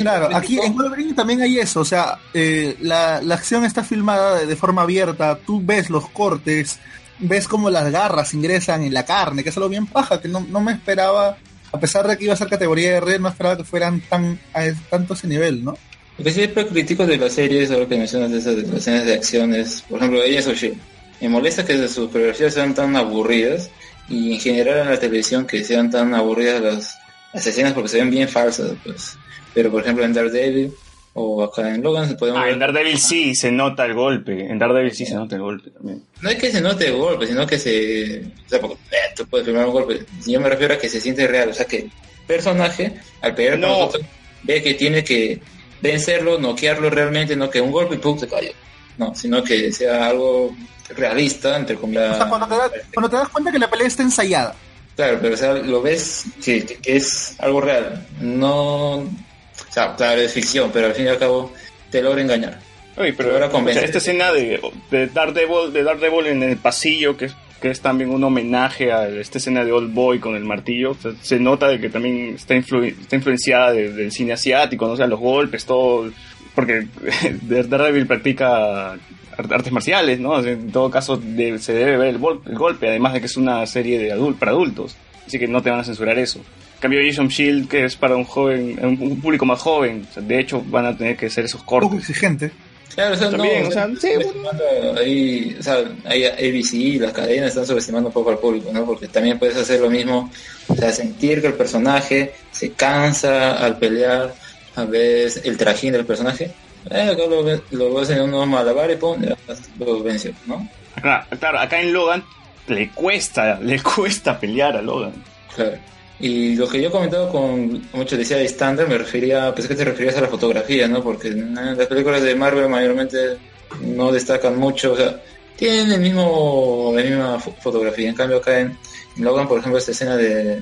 Claro, 0.00 0.28
aquí 0.36 0.58
en 0.60 0.74
Wolverine 0.76 1.14
también 1.14 1.40
hay 1.40 1.58
eso, 1.58 1.80
o 1.80 1.84
sea, 1.84 2.18
eh, 2.34 2.76
la, 2.80 3.22
la 3.22 3.34
acción 3.34 3.64
está 3.64 3.82
filmada 3.82 4.36
de, 4.40 4.46
de 4.46 4.56
forma 4.56 4.82
abierta, 4.82 5.38
tú 5.38 5.62
ves 5.64 5.88
los 5.88 6.08
cortes, 6.10 6.78
ves 7.18 7.48
cómo 7.48 7.70
las 7.70 7.90
garras 7.90 8.34
ingresan 8.34 8.82
en 8.82 8.92
la 8.92 9.04
carne, 9.06 9.42
que 9.42 9.48
es 9.50 9.56
algo 9.56 9.68
bien 9.70 9.86
paja, 9.86 10.20
que 10.20 10.28
no, 10.28 10.40
no 10.40 10.60
me 10.60 10.72
esperaba, 10.72 11.36
a 11.72 11.78
pesar 11.80 12.06
de 12.06 12.18
que 12.18 12.24
iba 12.24 12.34
a 12.34 12.36
ser 12.36 12.48
categoría 12.48 12.96
R, 12.98 13.18
no 13.18 13.28
esperaba 13.28 13.56
que 13.56 13.64
fueran 13.64 14.00
tan 14.02 14.38
a 14.52 14.64
tanto 14.90 15.14
ese 15.14 15.28
nivel, 15.28 15.64
¿no? 15.64 15.78
Que 16.22 16.30
siempre 16.30 16.66
critico 16.66 17.06
de 17.06 17.16
las 17.16 17.32
series, 17.32 17.70
ahora 17.70 17.86
que 17.86 17.96
mencionas 17.96 18.30
de 18.30 18.38
esas 18.38 18.56
de 18.56 18.62
las 18.62 18.76
escenas 18.76 19.06
de 19.06 19.14
acciones, 19.14 19.84
por 19.88 19.98
ejemplo, 19.98 20.20
of 20.20 20.56
Shield. 20.56 20.76
Me 21.20 21.28
molesta 21.28 21.64
que 21.64 21.76
sus 21.78 21.92
superhéroes 21.92 22.54
sean 22.54 22.74
tan 22.74 22.96
aburridas 22.96 23.70
y 24.08 24.34
en 24.34 24.40
general 24.40 24.78
en 24.80 24.88
la 24.90 24.98
televisión 24.98 25.46
que 25.46 25.62
sean 25.64 25.90
tan 25.90 26.14
aburridas 26.14 26.60
las, 26.60 26.98
las 27.32 27.46
escenas 27.46 27.72
porque 27.74 27.88
se 27.88 27.98
ven 27.98 28.10
bien 28.10 28.28
falsas, 28.28 28.72
pues. 28.84 29.16
Pero 29.54 29.70
por 29.70 29.82
ejemplo 29.82 30.04
en 30.04 30.12
Daredevil 30.14 30.72
o 31.12 31.42
acá 31.42 31.74
en 31.74 31.82
Logan 31.82 32.16
podemos 32.16 32.40
Ah, 32.40 32.44
ver- 32.44 32.54
en 32.54 32.58
Daredevil 32.60 32.98
sí 32.98 33.34
se 33.34 33.50
nota 33.52 33.84
el 33.84 33.94
golpe, 33.94 34.46
en 34.46 34.58
Daredevil 34.58 34.92
sí 34.92 35.04
se 35.04 35.14
nota 35.14 35.36
el 35.36 35.42
golpe 35.42 35.70
también. 35.70 36.02
No 36.22 36.30
es 36.30 36.36
que 36.36 36.50
se 36.50 36.60
note 36.60 36.86
el 36.86 36.96
golpe, 36.96 37.26
sino 37.26 37.46
que 37.46 37.58
se... 37.58 38.22
O 38.46 38.48
sea, 38.48 38.60
porque, 38.60 38.76
eh, 38.92 38.96
tú 39.16 39.26
puedes 39.26 39.46
filmar 39.46 39.66
un 39.66 39.72
golpe. 39.72 40.00
Yo 40.26 40.40
me 40.40 40.48
refiero 40.48 40.74
a 40.74 40.78
que 40.78 40.88
se 40.88 41.00
siente 41.00 41.26
real. 41.26 41.50
O 41.50 41.54
sea, 41.54 41.66
que 41.66 41.78
el 41.78 41.90
personaje, 42.26 42.92
al 43.22 43.34
con 43.34 43.60
No. 43.60 43.68
nosotros, 43.68 44.04
ve 44.44 44.62
que 44.62 44.74
tiene 44.74 45.02
que 45.04 45.40
vencerlo, 45.82 46.38
noquearlo 46.38 46.90
realmente, 46.90 47.36
no 47.36 47.48
que 47.50 47.60
un 47.60 47.70
golpe 47.72 47.94
y 47.96 47.98
pum, 47.98 48.18
se 48.18 48.28
cayó. 48.28 48.50
No, 48.98 49.14
sino 49.14 49.42
que 49.42 49.72
sea 49.72 50.06
algo 50.08 50.54
realista, 50.96 51.56
entre 51.56 51.76
comillas. 51.76 52.14
O 52.14 52.16
sea, 52.18 52.28
cuando 52.28 52.46
te, 52.46 52.54
das, 52.56 52.70
cuando 52.92 53.08
te 53.10 53.16
das 53.16 53.28
cuenta 53.28 53.52
que 53.52 53.58
la 53.58 53.70
pelea 53.70 53.86
está 53.86 54.02
ensayada. 54.02 54.54
Claro, 54.96 55.18
pero 55.22 55.34
o 55.34 55.36
sea, 55.38 55.54
lo 55.54 55.80
ves 55.80 56.24
que, 56.44 56.64
que- 56.66 56.78
es 56.96 57.36
algo 57.38 57.60
real. 57.60 58.06
No... 58.20 58.96
O 58.96 59.72
sea, 59.72 59.94
claro, 59.94 60.20
es 60.20 60.32
ficción, 60.32 60.70
pero 60.72 60.86
al 60.88 60.94
fin 60.94 61.04
y 61.06 61.08
al 61.08 61.18
cabo 61.18 61.52
te 61.90 62.02
logra 62.02 62.20
engañar. 62.20 62.58
Oye, 62.96 63.12
pero 63.12 63.32
Ahora 63.32 63.46
o 63.46 63.50
sea, 63.50 63.56
convence. 63.58 63.84
esta 63.84 63.98
escena 63.98 64.32
de, 64.32 64.60
de 64.90 65.06
Daredevil, 65.06 65.72
de 65.72 65.82
Daredevil 65.84 66.26
en 66.26 66.42
el 66.42 66.56
pasillo, 66.56 67.16
que 67.16 67.26
es, 67.26 67.32
que 67.60 67.70
es 67.70 67.80
también 67.80 68.10
un 68.10 68.24
homenaje 68.24 68.90
a 68.92 69.08
esta 69.08 69.38
escena 69.38 69.64
de 69.64 69.72
Old 69.72 69.92
Boy 69.92 70.18
con 70.18 70.34
el 70.34 70.44
martillo, 70.44 70.96
se 71.20 71.38
nota 71.38 71.68
de 71.68 71.80
que 71.80 71.90
también 71.90 72.34
está, 72.34 72.54
influ- 72.56 72.94
está 73.00 73.16
influenciada 73.16 73.72
de- 73.72 73.92
del 73.92 74.12
cine 74.12 74.32
asiático, 74.32 74.86
¿no? 74.86 74.92
O 74.94 75.06
los 75.06 75.20
golpes, 75.20 75.64
todo, 75.66 76.10
porque 76.54 76.86
Daredevil 77.42 78.06
practica 78.06 78.92
art- 78.92 79.52
artes 79.52 79.72
marciales, 79.72 80.18
¿no? 80.20 80.42
En 80.44 80.70
todo 80.72 80.90
caso 80.90 81.16
de- 81.16 81.58
se 81.58 81.72
debe 81.74 81.96
ver 81.96 82.08
el, 82.08 82.18
gol- 82.18 82.40
el 82.46 82.56
golpe, 82.56 82.88
además 82.88 83.12
de 83.12 83.20
que 83.20 83.26
es 83.26 83.36
una 83.36 83.66
serie 83.66 83.98
de 83.98 84.14
adul- 84.14 84.36
para 84.36 84.52
adultos, 84.52 84.96
así 85.26 85.38
que 85.38 85.46
no 85.48 85.62
te 85.62 85.70
van 85.70 85.80
a 85.80 85.84
censurar 85.84 86.18
eso. 86.18 86.38
En 86.38 86.80
cambio 86.80 87.00
Agent 87.00 87.30
Shield, 87.30 87.68
que 87.68 87.84
es 87.84 87.94
para 87.96 88.16
un 88.16 88.24
joven, 88.24 88.78
un, 88.82 89.20
público 89.20 89.44
más 89.44 89.60
joven, 89.60 90.06
de 90.16 90.40
hecho 90.40 90.62
van 90.66 90.86
a 90.86 90.96
tener 90.96 91.14
que 91.16 91.26
hacer 91.26 91.44
esos 91.44 91.62
cortes. 91.62 91.98
exigente. 91.98 92.52
Claro, 92.94 93.14
o 93.14 93.16
sea, 93.16 93.30
También, 93.30 93.62
no, 93.62 93.68
o 93.68 93.72
sea, 93.72 93.88
sí, 94.00 94.12
subestimando 94.14 94.64
ahí, 94.98 95.56
o 95.58 95.62
sea, 95.62 95.84
ahí 96.04 96.24
ABC, 96.24 97.00
las 97.00 97.12
cadenas 97.12 97.48
están 97.48 97.66
subestimando 97.66 98.08
un 98.08 98.12
poco 98.12 98.30
al 98.30 98.38
público, 98.38 98.70
¿no? 98.72 98.84
Porque 98.84 99.08
también 99.08 99.38
puedes 99.38 99.56
hacer 99.56 99.80
lo 99.80 99.88
mismo, 99.88 100.30
o 100.66 100.74
sea, 100.74 100.92
sentir 100.92 101.40
que 101.40 101.48
el 101.48 101.54
personaje 101.54 102.34
se 102.50 102.72
cansa 102.72 103.64
al 103.64 103.78
pelear, 103.78 104.34
a 104.74 104.84
veces 104.84 105.42
el 105.44 105.56
trajín 105.56 105.92
del 105.92 106.04
personaje, 106.04 106.52
eh, 106.90 107.10
acá 107.12 107.22
lo, 107.28 107.42
lo 107.70 107.94
ves 107.94 108.10
en 108.10 108.22
unos 108.22 108.46
malabares, 108.46 108.96
pum, 108.96 109.20
ya 109.22 109.36
lo 109.78 110.02
venció, 110.02 110.32
¿no? 110.46 110.68
Claro, 111.00 111.24
claro, 111.38 111.58
acá 111.58 111.80
en 111.80 111.92
Logan 111.92 112.24
le 112.66 112.90
cuesta, 112.90 113.58
le 113.62 113.80
cuesta 113.82 114.38
pelear 114.38 114.76
a 114.76 114.82
Logan. 114.82 115.12
Claro. 115.54 115.76
Y 116.20 116.54
lo 116.56 116.68
que 116.68 116.80
yo 116.82 116.88
he 116.88 116.92
comentado 116.92 117.30
con 117.30 117.82
mucho 117.94 118.16
decía 118.16 118.36
de 118.36 118.44
estándar, 118.44 118.86
me 118.88 118.98
refería, 118.98 119.54
pensé 119.54 119.68
que 119.68 119.74
te 119.74 119.84
referías 119.84 120.16
a 120.16 120.20
la 120.20 120.28
fotografía, 120.28 120.86
¿no? 120.86 121.02
Porque 121.02 121.28
en 121.28 121.54
las 121.54 121.86
películas 121.86 122.22
de 122.22 122.34
Marvel 122.34 122.68
mayormente 122.68 123.38
no 123.82 124.12
destacan 124.12 124.58
mucho, 124.58 124.92
o 124.92 124.96
sea, 124.96 125.18
tienen 125.56 125.92
el 125.92 126.00
mismo, 126.00 126.92
la 126.94 127.02
misma 127.02 127.38
fo- 127.38 127.54
fotografía. 127.60 128.10
En 128.10 128.14
cambio 128.14 128.36
acá 128.38 128.60
en, 128.60 128.76
en 129.16 129.24
Logan, 129.24 129.48
por 129.48 129.58
ejemplo, 129.60 129.78
esta 129.78 129.92
escena 129.92 130.16
de, 130.18 130.60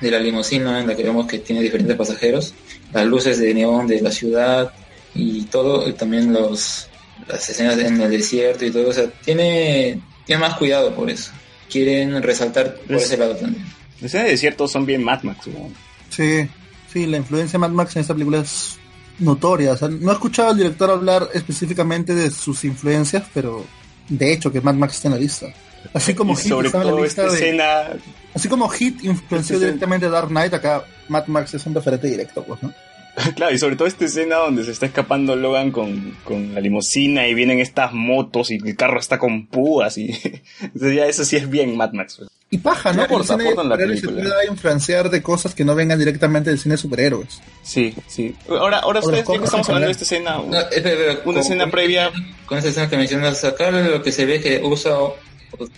de 0.00 0.10
la 0.12 0.20
limusina 0.20 0.80
en 0.80 0.86
la 0.86 0.94
que 0.94 1.02
vemos 1.02 1.26
que 1.26 1.38
tiene 1.40 1.60
diferentes 1.62 1.96
pasajeros, 1.96 2.54
las 2.92 3.04
luces 3.06 3.38
de 3.40 3.52
neón 3.52 3.88
de 3.88 4.00
la 4.00 4.12
ciudad 4.12 4.72
y 5.14 5.42
todo, 5.46 5.88
y 5.88 5.92
también 5.94 6.32
los 6.32 6.86
las 7.26 7.48
escenas 7.48 7.78
en 7.78 8.00
el 8.00 8.10
desierto 8.10 8.64
y 8.64 8.70
todo, 8.70 8.88
o 8.88 8.92
sea, 8.92 9.06
tiene, 9.24 10.00
tiene 10.24 10.40
más 10.40 10.56
cuidado 10.56 10.94
por 10.94 11.10
eso. 11.10 11.32
Quieren 11.68 12.20
resaltar 12.22 12.74
por 12.76 12.96
Es- 12.96 13.04
ese 13.04 13.16
lado 13.16 13.34
también. 13.36 13.64
Escenas 14.02 14.26
de 14.26 14.30
desierto 14.32 14.66
son 14.68 14.86
bien 14.86 15.02
Mad 15.04 15.22
Max, 15.22 15.46
¿no? 15.48 15.70
Sí, 16.08 16.48
sí, 16.92 17.06
la 17.06 17.18
influencia 17.18 17.52
de 17.52 17.58
Mad 17.58 17.70
Max 17.70 17.96
en 17.96 18.00
esta 18.02 18.14
película 18.14 18.38
es 18.40 18.78
notoria. 19.18 19.72
O 19.72 19.76
sea, 19.76 19.88
no 19.88 20.10
he 20.10 20.14
escuchado 20.14 20.50
al 20.50 20.56
director 20.56 20.90
hablar 20.90 21.28
específicamente 21.34 22.14
de 22.14 22.30
sus 22.30 22.64
influencias, 22.64 23.24
pero 23.34 23.64
de 24.08 24.32
hecho 24.32 24.50
que 24.52 24.60
Mad 24.60 24.74
Max 24.74 24.96
está 24.96 25.08
en 25.08 25.14
la 25.14 25.20
lista. 25.20 25.46
Así 25.94 26.14
como 26.14 26.34
Y 26.34 26.36
Hit 26.36 26.48
sobre 26.48 26.66
estaba 26.68 26.84
en 26.84 26.88
la 26.88 26.92
todo 26.94 27.04
lista 27.04 27.22
esta 27.26 27.34
de- 27.34 27.40
escena 27.40 28.00
Así 28.34 28.48
como 28.48 28.68
Hit 28.68 29.02
influenció 29.04 29.56
escena- 29.56 29.66
directamente 29.72 30.06
a 30.06 30.10
Dark 30.10 30.28
Knight, 30.28 30.52
acá 30.54 30.84
Mad 31.08 31.26
Max 31.26 31.54
es 31.54 31.64
un 31.66 31.74
referente 31.74 32.06
directo, 32.06 32.44
pues, 32.44 32.62
¿no? 32.62 32.72
Claro, 33.34 33.54
y 33.54 33.58
sobre 33.58 33.76
todo 33.76 33.88
esta 33.88 34.04
escena 34.04 34.36
donde 34.36 34.64
se 34.64 34.70
está 34.70 34.86
escapando 34.86 35.34
Logan 35.36 35.72
con, 35.72 36.16
con 36.24 36.54
la 36.54 36.60
limusina 36.60 37.26
y 37.26 37.34
vienen 37.34 37.58
estas 37.58 37.92
motos 37.92 38.50
y 38.50 38.56
el 38.56 38.76
carro 38.76 39.00
está 39.00 39.18
con 39.18 39.46
púas 39.46 39.98
y 39.98 40.10
entonces 40.62 40.94
ya 40.96 41.06
eso 41.06 41.24
sí 41.24 41.36
es 41.36 41.48
bien 41.50 41.76
Mad 41.76 41.92
Max. 41.92 42.16
pues. 42.18 42.30
Y 42.52 42.58
paja, 42.58 42.92
¿no? 42.92 42.98
Sí, 43.02 43.04
aporta, 43.04 43.34
el 43.34 43.40
cine 43.40 43.54
la 43.64 43.76
se 43.76 43.86
película. 43.86 44.22
puede 44.22 44.46
influenciar 44.48 45.08
de 45.08 45.22
cosas 45.22 45.54
que 45.54 45.64
no 45.64 45.76
vengan 45.76 45.98
directamente 46.00 46.50
del 46.50 46.58
cine 46.58 46.74
de 46.74 46.78
superhéroes. 46.78 47.40
Sí, 47.62 47.94
sí. 48.08 48.34
Ahora, 48.48 48.78
ahora 48.80 48.98
ustedes, 48.98 49.24
los 49.24 49.34
ya 49.34 49.38
que 49.38 49.44
estamos 49.44 49.68
hablando 49.68 49.86
de 49.86 49.92
esta 49.92 50.04
escena, 50.04 50.30
No, 50.38 50.58
espera, 50.58 50.90
espera, 50.90 51.12
una 51.12 51.22
con- 51.22 51.36
escena 51.38 51.64
con- 51.64 51.70
previa, 51.70 52.10
Con 52.46 52.58
esa 52.58 52.68
escena 52.68 52.90
que 52.90 52.96
mencionas 52.96 53.44
acá, 53.44 53.70
lo 53.70 54.02
que 54.02 54.10
se 54.10 54.26
ve 54.26 54.40
que 54.40 54.60
usa 54.64 54.96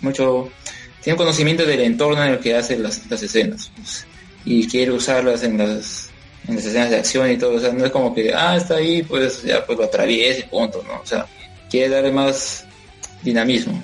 mucho, 0.01 0.49
tiene 1.03 1.16
conocimiento 1.19 1.66
del 1.66 1.81
entorno 1.81 2.24
en 2.24 2.31
el 2.32 2.39
que 2.39 2.57
hace 2.57 2.78
las, 2.78 3.03
las 3.11 3.23
escenas. 3.23 3.70
pues, 3.77 4.07
y 4.47 4.66
quiere 4.66 4.93
usarlas 4.93 5.43
en 5.43 5.59
las, 5.59 6.09
en 6.49 6.57
las 6.57 6.65
escenas 6.65 6.89
de 6.90 6.97
acción 6.97 7.31
y 7.31 7.36
todo. 7.36 7.55
O 7.57 7.61
sea, 7.61 7.70
no 7.73 7.85
es 7.85 7.90
como 7.93 8.15
que, 8.15 8.32
ah, 8.35 8.57
está 8.57 8.77
ahí, 8.77 9.03
pues 9.03 9.43
ya 9.43 9.65
pues 9.66 9.78
lo 9.78 9.85
atraviesa 9.85 10.40
y 10.40 10.44
punto, 10.44 10.82
¿no? 10.89 10.94
O 11.03 11.07
sea, 11.07 11.27
quiere 11.70 11.90
darle 11.90 12.12
más 12.12 12.65
dinamismo 13.23 13.81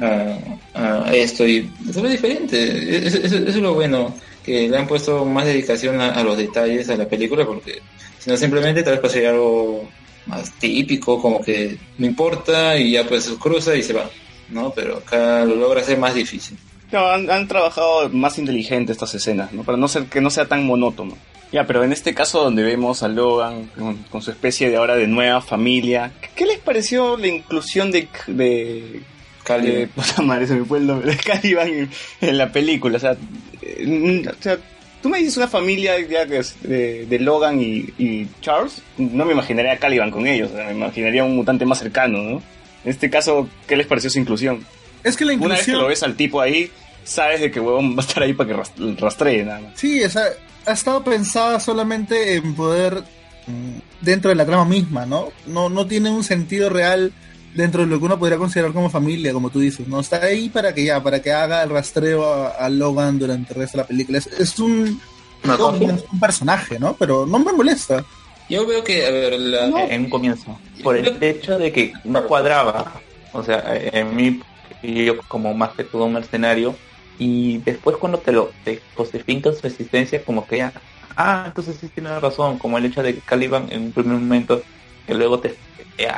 a, 0.00 1.12
esto 1.12 1.46
y 1.46 1.70
se 1.92 2.00
ve 2.00 2.10
diferente. 2.10 3.06
Eso, 3.06 3.18
es 3.18 3.56
lo 3.56 3.74
bueno, 3.74 4.14
que 4.44 4.68
le 4.68 4.76
han 4.76 4.86
puesto 4.86 5.24
más 5.24 5.46
dedicación 5.46 6.00
a, 6.00 6.22
los 6.22 6.36
detalles 6.36 6.88
a 6.90 6.96
la 6.96 7.08
película 7.08 7.44
porque 7.46 7.80
si 8.18 8.30
no 8.30 8.36
simplemente 8.36 8.82
tal 8.82 8.94
vez 8.94 9.02
pasaría 9.02 9.30
algo 9.30 9.88
más 10.26 10.50
típico, 10.58 11.20
como 11.20 11.40
que 11.40 11.76
no 11.98 12.06
importa 12.06 12.76
y 12.76 12.92
ya 12.92 13.06
pues 13.06 13.28
cruza 13.38 13.74
y 13.74 13.82
se 13.82 13.92
va, 13.92 14.08
¿no? 14.50 14.72
Pero 14.74 14.98
acá 14.98 15.44
lo 15.44 15.54
logra 15.54 15.82
hacer 15.82 15.98
más 15.98 16.14
difícil. 16.14 16.56
han, 16.92 17.30
han 17.30 17.46
trabajado 17.46 18.08
más 18.10 18.38
inteligente 18.38 18.92
estas 18.92 19.14
escenas, 19.14 19.52
¿no? 19.52 19.64
Para 19.64 19.78
no 19.78 19.88
ser 19.88 20.06
que 20.06 20.20
no 20.20 20.30
sea 20.30 20.46
tan 20.46 20.66
monótono. 20.66 21.16
Ya, 21.52 21.68
pero 21.68 21.84
en 21.84 21.92
este 21.92 22.14
caso 22.14 22.42
donde 22.42 22.64
vemos 22.64 23.04
a 23.04 23.08
Logan 23.08 23.70
con, 24.10 24.22
su 24.22 24.32
especie 24.32 24.70
de 24.70 24.76
ahora 24.76 24.96
de 24.96 25.06
nueva 25.06 25.40
familia, 25.40 26.12
¿qué, 26.34 26.46
les 26.46 26.58
pareció 26.58 27.16
la 27.16 27.28
inclusión 27.28 27.92
de 27.92 28.08
Cali. 29.44 29.68
Eh, 29.70 29.88
puta 29.94 30.22
madre, 30.22 30.46
se 30.46 30.54
me 30.56 30.64
fue 30.64 30.78
el 30.78 30.86
nombre 30.86 31.12
de 31.12 31.16
Caliban 31.24 31.68
en, 31.68 31.90
en 32.20 32.38
la 32.38 32.50
película. 32.50 32.96
O 32.96 33.00
sea, 33.00 33.16
eh, 33.62 34.24
o 34.28 34.42
sea, 34.42 34.58
tú 35.02 35.08
me 35.08 35.18
dices 35.18 35.36
una 35.36 35.48
familia 35.48 36.00
ya 36.00 36.26
que 36.26 36.38
es 36.38 36.56
de, 36.62 37.06
de 37.06 37.18
Logan 37.20 37.60
y, 37.60 37.84
y 37.98 38.26
Charles, 38.40 38.82
no 38.98 39.24
me 39.24 39.32
imaginaría 39.32 39.72
a 39.72 39.76
Caliban 39.78 40.10
con 40.10 40.26
ellos, 40.26 40.50
o 40.52 40.56
sea, 40.56 40.66
me 40.66 40.72
imaginaría 40.72 41.22
un 41.24 41.36
mutante 41.36 41.64
más 41.66 41.78
cercano, 41.78 42.18
¿no? 42.22 42.42
En 42.84 42.90
este 42.90 43.08
caso, 43.10 43.48
¿qué 43.66 43.76
les 43.76 43.86
pareció 43.86 44.10
su 44.10 44.18
inclusión? 44.18 44.64
Es 45.02 45.16
que 45.16 45.24
la 45.24 45.32
Una 45.34 45.40
vez 45.40 45.48
que 45.64 45.70
inclusión... 45.70 45.78
lo 45.82 45.88
ves 45.88 46.02
al 46.02 46.16
tipo 46.16 46.40
ahí, 46.40 46.70
sabes 47.04 47.40
de 47.40 47.50
que 47.50 47.60
huevón 47.60 47.92
va 47.96 48.02
a 48.02 48.06
estar 48.06 48.22
ahí 48.22 48.32
para 48.32 48.48
que 48.48 48.54
ras- 48.56 48.72
rastree 48.98 49.44
nada 49.44 49.60
más. 49.60 49.72
Sí, 49.74 50.02
o 50.02 50.08
sea, 50.10 50.24
ha 50.66 50.72
estado 50.72 51.04
pensada 51.04 51.60
solamente 51.60 52.34
en 52.36 52.54
poder 52.54 53.02
mm, 53.46 53.78
dentro 54.00 54.30
de 54.30 54.34
la 54.36 54.46
trama 54.46 54.64
misma, 54.64 55.04
¿no? 55.06 55.28
No, 55.46 55.68
no 55.68 55.86
tiene 55.86 56.10
un 56.10 56.24
sentido 56.24 56.70
real 56.70 57.12
dentro 57.54 57.82
de 57.82 57.86
lo 57.86 57.98
que 57.98 58.04
uno 58.04 58.18
podría 58.18 58.38
considerar 58.38 58.72
como 58.72 58.90
familia, 58.90 59.32
como 59.32 59.50
tú 59.50 59.60
dices, 59.60 59.86
¿no? 59.88 60.00
Está 60.00 60.22
ahí 60.22 60.48
para 60.48 60.74
que 60.74 60.84
ya, 60.84 61.02
para 61.02 61.22
que 61.22 61.32
haga 61.32 61.62
el 61.62 61.70
rastreo 61.70 62.24
a, 62.24 62.48
a 62.50 62.68
Logan 62.68 63.18
durante 63.18 63.52
el 63.52 63.60
resto 63.60 63.78
de 63.78 63.82
la 63.82 63.88
película. 63.88 64.18
Es, 64.18 64.26
es 64.26 64.58
un, 64.58 65.00
personaje, 66.20 66.78
¿no? 66.78 66.94
Pero 66.94 67.26
no 67.26 67.38
me 67.38 67.52
molesta. 67.52 68.04
Yo 68.48 68.66
veo 68.66 68.84
que, 68.84 69.06
a 69.06 69.10
ver, 69.10 69.38
la, 69.38 69.86
en 69.86 70.04
un 70.04 70.10
comienzo. 70.10 70.58
Por 70.82 70.96
el 70.96 71.22
hecho 71.22 71.58
de 71.58 71.72
que 71.72 71.92
no 72.04 72.26
cuadraba. 72.26 73.00
O 73.32 73.42
sea, 73.42 73.62
en 73.74 74.14
mí, 74.14 74.40
yo 74.82 75.18
como 75.28 75.54
más 75.54 75.70
que 75.72 75.84
todo 75.84 76.04
un 76.04 76.14
mercenario. 76.14 76.74
Y 77.18 77.58
después 77.58 77.96
cuando 77.96 78.18
te 78.18 78.32
lo 78.32 78.50
te 78.64 78.80
justifican 78.96 79.54
su 79.54 79.66
existencia, 79.66 80.24
como 80.24 80.46
que 80.46 80.58
ya, 80.58 80.72
ah, 81.16 81.44
entonces 81.46 81.76
sí 81.80 81.88
tienes 81.88 82.20
razón. 82.20 82.58
Como 82.58 82.76
el 82.76 82.86
hecho 82.86 83.02
de 83.02 83.14
que 83.14 83.20
Caliban 83.20 83.68
en 83.70 83.82
un 83.82 83.92
primer 83.92 84.18
momento, 84.18 84.62
que 85.06 85.14
luego 85.14 85.40
te 85.40 85.56
eh, 85.98 86.08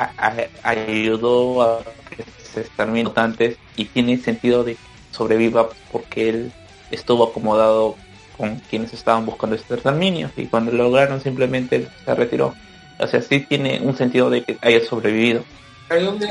ayudó 0.63 1.61
a 1.61 1.83
que 2.09 2.23
se 2.37 2.85
mutantes 2.85 3.57
y 3.75 3.85
tiene 3.85 4.17
sentido 4.17 4.63
de 4.63 4.75
que 4.75 4.81
sobreviva 5.11 5.69
porque 5.91 6.29
él 6.29 6.51
estuvo 6.91 7.25
acomodado 7.25 7.95
con 8.37 8.55
quienes 8.69 8.93
estaban 8.93 9.25
buscando 9.25 9.55
este 9.55 9.73
exterminio 9.73 10.29
y 10.35 10.45
cuando 10.45 10.71
lo 10.71 10.83
lograron 10.83 11.21
simplemente 11.21 11.87
se 12.05 12.15
retiró. 12.15 12.53
O 12.99 13.07
sea, 13.07 13.21
sí 13.21 13.41
tiene 13.41 13.79
un 13.83 13.95
sentido 13.95 14.29
de 14.29 14.43
que 14.43 14.57
haya 14.61 14.83
sobrevivido. 14.85 15.43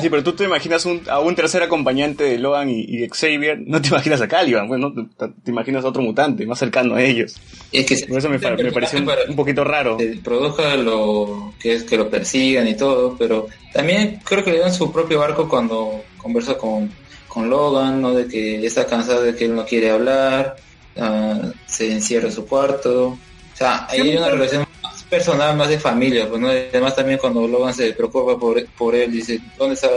Sí, 0.01 0.10
pero 0.10 0.23
tú 0.23 0.33
te 0.33 0.44
imaginas 0.44 0.85
un- 0.85 1.02
a 1.09 1.18
un 1.20 1.35
tercer 1.35 1.62
acompañante 1.62 2.25
de 2.25 2.39
Logan 2.39 2.68
y, 2.68 2.81
y 2.83 3.09
Xavier, 3.09 3.59
no 3.67 3.81
te 3.81 3.89
imaginas 3.94 4.20
a 4.20 4.28
Caliban, 4.28 4.68
pues, 4.68 4.78
¿no? 4.81 4.93
Te, 4.93 5.28
te 5.44 5.51
imaginas 5.51 5.85
a 5.85 5.89
otro 5.89 6.02
mutante 6.02 6.44
más 6.47 6.59
cercano 6.59 6.94
a 6.94 7.02
ellos. 7.02 7.36
es 7.73 7.86
que 7.86 8.07
Por 8.07 8.18
eso 8.18 8.28
me, 8.28 8.39
me 8.39 8.73
pareció 8.73 8.99
un, 8.99 9.09
un 9.28 9.36
poquito 9.36 9.65
raro. 9.65 9.99
se 9.99 10.17
produzca 10.23 10.76
lo 10.76 11.55
que 11.59 11.73
es 11.75 11.85
que 11.85 11.97
lo 11.97 12.10
persigan 12.10 12.68
y 12.68 12.76
todo, 12.76 13.17
pero 13.18 13.47
también 13.73 14.20
creo 14.25 14.44
que 14.44 14.52
le 14.52 14.59
dan 14.59 14.73
su 14.75 14.93
propio 14.93 15.23
arco 15.23 15.49
cuando 15.49 16.02
conversa 16.18 16.59
con, 16.59 16.91
con 17.28 17.49
Logan, 17.49 18.02
¿no? 18.02 18.12
De 18.15 18.26
que 18.28 18.60
ya 18.60 18.67
está 18.68 18.86
cansado 18.86 19.23
de 19.23 19.35
que 19.35 19.47
él 19.47 19.55
no 19.55 19.65
quiere 19.65 19.91
hablar, 19.91 20.57
ah, 20.99 21.41
se 21.67 21.91
encierra 21.93 22.26
en 22.28 22.33
su 22.35 22.47
cuarto. 22.47 23.09
O 23.09 23.18
sea, 23.59 23.86
ahí 23.89 24.01
hay 24.02 24.17
una 24.18 24.28
relación 24.28 24.66
personal, 25.10 25.57
más 25.57 25.68
de 25.68 25.78
familia, 25.78 26.28
pues, 26.28 26.41
¿no? 26.41 26.49
Además 26.49 26.94
también 26.97 27.18
cuando 27.18 27.47
Logan 27.47 27.73
se 27.75 27.93
preocupa 27.93 28.39
por, 28.39 28.65
por 28.70 28.94
él, 28.94 29.12
dice, 29.12 29.41
¿dónde 29.59 29.75
está 29.75 29.89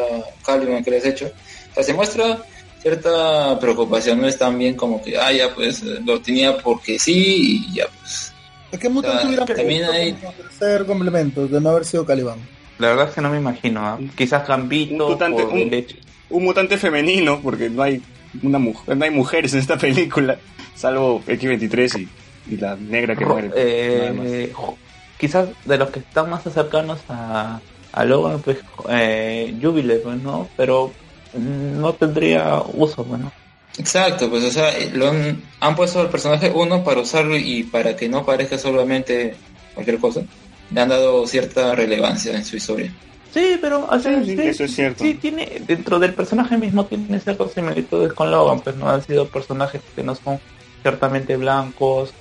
Caliban? 0.45 0.83
¿Qué 0.83 0.91
le 0.91 0.97
has 0.97 1.05
hecho? 1.05 1.31
O 1.71 1.73
sea, 1.75 1.83
se 1.83 1.93
muestra 1.93 2.43
cierta 2.81 3.59
preocupación, 3.59 4.21
no 4.21 4.27
es 4.27 4.37
tan 4.37 4.57
bien 4.57 4.75
como 4.75 5.01
que, 5.01 5.17
ah, 5.17 5.31
ya, 5.31 5.53
pues, 5.53 5.81
lo 5.83 6.21
tenía 6.21 6.57
porque 6.57 6.97
sí 6.99 7.65
y 7.69 7.75
ya, 7.75 7.85
pues. 7.99 8.33
¿A 8.73 8.77
qué 8.77 8.87
mutante 8.87 9.23
Ah, 9.23 9.27
hubiera 9.27 9.45
también 9.45 9.83
hay- 9.85 10.13
como 10.13 10.31
tercer 10.33 10.85
complemento 10.85 11.47
de 11.47 11.59
no 11.59 11.69
haber 11.69 11.85
sido 11.85 12.05
Caliban? 12.05 12.37
La 12.77 12.89
verdad 12.89 13.09
es 13.09 13.15
que 13.15 13.21
no 13.21 13.29
me 13.31 13.37
imagino. 13.37 13.81
¿ah? 13.85 13.99
Quizás 14.15 14.47
Gambito 14.47 14.93
Un 15.07 15.11
mutante- 15.13 15.43
por 15.43 15.53
un- 15.53 15.59
el 15.59 15.73
hecho- 15.73 15.95
Un 16.29 16.43
mutante 16.43 16.77
femenino, 16.77 17.41
porque 17.41 17.69
no 17.69 17.81
hay 17.81 17.99
una 18.43 18.59
mujer, 18.59 18.95
no 18.95 19.03
hay 19.03 19.09
mujeres 19.11 19.51
en 19.53 19.59
esta 19.59 19.75
película, 19.77 20.37
salvo 20.75 21.21
X23 21.27 21.95
y, 21.99 22.07
y 22.53 22.57
la 22.57 22.75
negra 22.75 23.15
que 23.15 23.25
muere. 23.25 23.49
Eh, 23.55 24.53
quizás 25.19 25.49
de 25.65 25.77
los 25.77 25.89
que 25.91 25.99
están 25.99 26.29
más 26.29 26.43
cercanos 26.43 26.99
a, 27.09 27.59
a 27.91 28.05
Logan, 28.05 28.39
pues 28.41 28.57
eh, 28.89 29.55
Jubilee, 29.61 29.99
pues, 30.03 30.17
¿no? 30.21 30.47
Pero 30.57 30.91
no 31.37 31.93
tendría 31.93 32.61
uso, 32.73 33.03
bueno. 33.03 33.31
Exacto, 33.77 34.29
pues 34.29 34.43
o 34.43 34.49
sea, 34.51 34.71
lo 34.93 35.09
han, 35.09 35.41
han 35.59 35.75
puesto 35.75 35.99
al 36.01 36.09
personaje 36.09 36.51
uno 36.53 36.83
para 36.83 37.01
usarlo 37.01 37.37
y 37.37 37.63
para 37.63 37.95
que 37.95 38.09
no 38.09 38.25
parezca 38.25 38.57
solamente 38.57 39.35
cualquier 39.73 39.99
cosa. 39.99 40.21
Le 40.71 40.81
han 40.81 40.89
dado 40.89 41.25
cierta 41.27 41.75
relevancia 41.75 42.35
en 42.35 42.43
su 42.45 42.57
historia. 42.57 42.91
Sí, 43.33 43.57
pero 43.61 43.87
o 43.89 43.99
sea, 43.99 44.19
Sí, 44.23 44.31
sí, 44.31 44.37
sí, 44.37 44.47
eso 44.47 44.63
es 44.63 44.75
cierto. 44.75 45.03
sí 45.03 45.13
tiene, 45.13 45.61
dentro 45.67 45.99
del 45.99 46.13
personaje 46.15 46.57
mismo 46.57 46.85
tiene 46.85 47.19
ciertas 47.19 47.51
similitudes 47.53 48.11
con 48.13 48.31
Logan, 48.31 48.59
pues 48.61 48.75
no 48.75 48.89
han 48.89 49.05
sido 49.05 49.27
personajes 49.27 49.81
que 49.95 50.03
no 50.03 50.15
son 50.15 50.39
ciertamente 50.81 51.37
blancos 51.37 52.11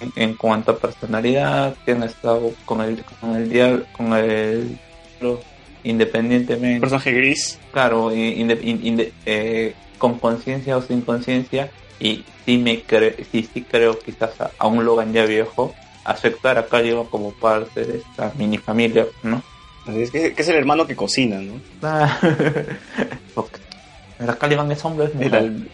en, 0.00 0.12
en 0.16 0.36
cuanto 0.36 0.72
a 0.72 0.78
personalidad, 0.78 1.76
que 1.84 1.92
han 1.92 2.02
estado 2.02 2.52
con 2.64 2.80
el 2.80 3.02
con 3.04 3.36
el 3.36 3.48
dial, 3.48 3.86
con 3.92 4.12
el 4.12 4.78
independientemente, 5.82 6.80
Personaje 6.80 7.12
gris. 7.12 7.58
claro, 7.70 8.12
in- 8.14 9.12
eh, 9.24 9.74
con 9.98 10.18
conciencia 10.18 10.76
o 10.76 10.82
sin 10.82 11.00
conciencia, 11.02 11.70
y 11.98 12.24
sí 12.44 12.58
me 12.58 12.82
cre 12.82 13.16
sí, 13.30 13.48
sí 13.52 13.62
creo 13.62 13.98
quizás 13.98 14.38
a, 14.40 14.50
a 14.58 14.66
un 14.66 14.84
Logan 14.84 15.12
ya 15.12 15.24
viejo 15.24 15.74
aceptar 16.04 16.58
a 16.58 16.66
Caliban 16.66 17.06
como 17.06 17.32
parte 17.32 17.84
de 17.84 17.98
esta 17.98 18.32
mini 18.36 18.58
familia, 18.58 19.06
¿no? 19.22 19.42
Así 19.86 20.02
es 20.02 20.10
que, 20.10 20.34
que 20.34 20.42
es 20.42 20.48
el 20.48 20.56
hermano 20.56 20.86
que 20.86 20.96
cocina, 20.96 21.40
¿no? 21.40 21.60
Ah, 21.82 22.18
la 24.18 24.36
Caliban 24.36 24.70
es 24.72 24.84
hombre, 24.84 25.06
es 25.06 25.14
El, 25.20 25.34
al- 25.34 25.68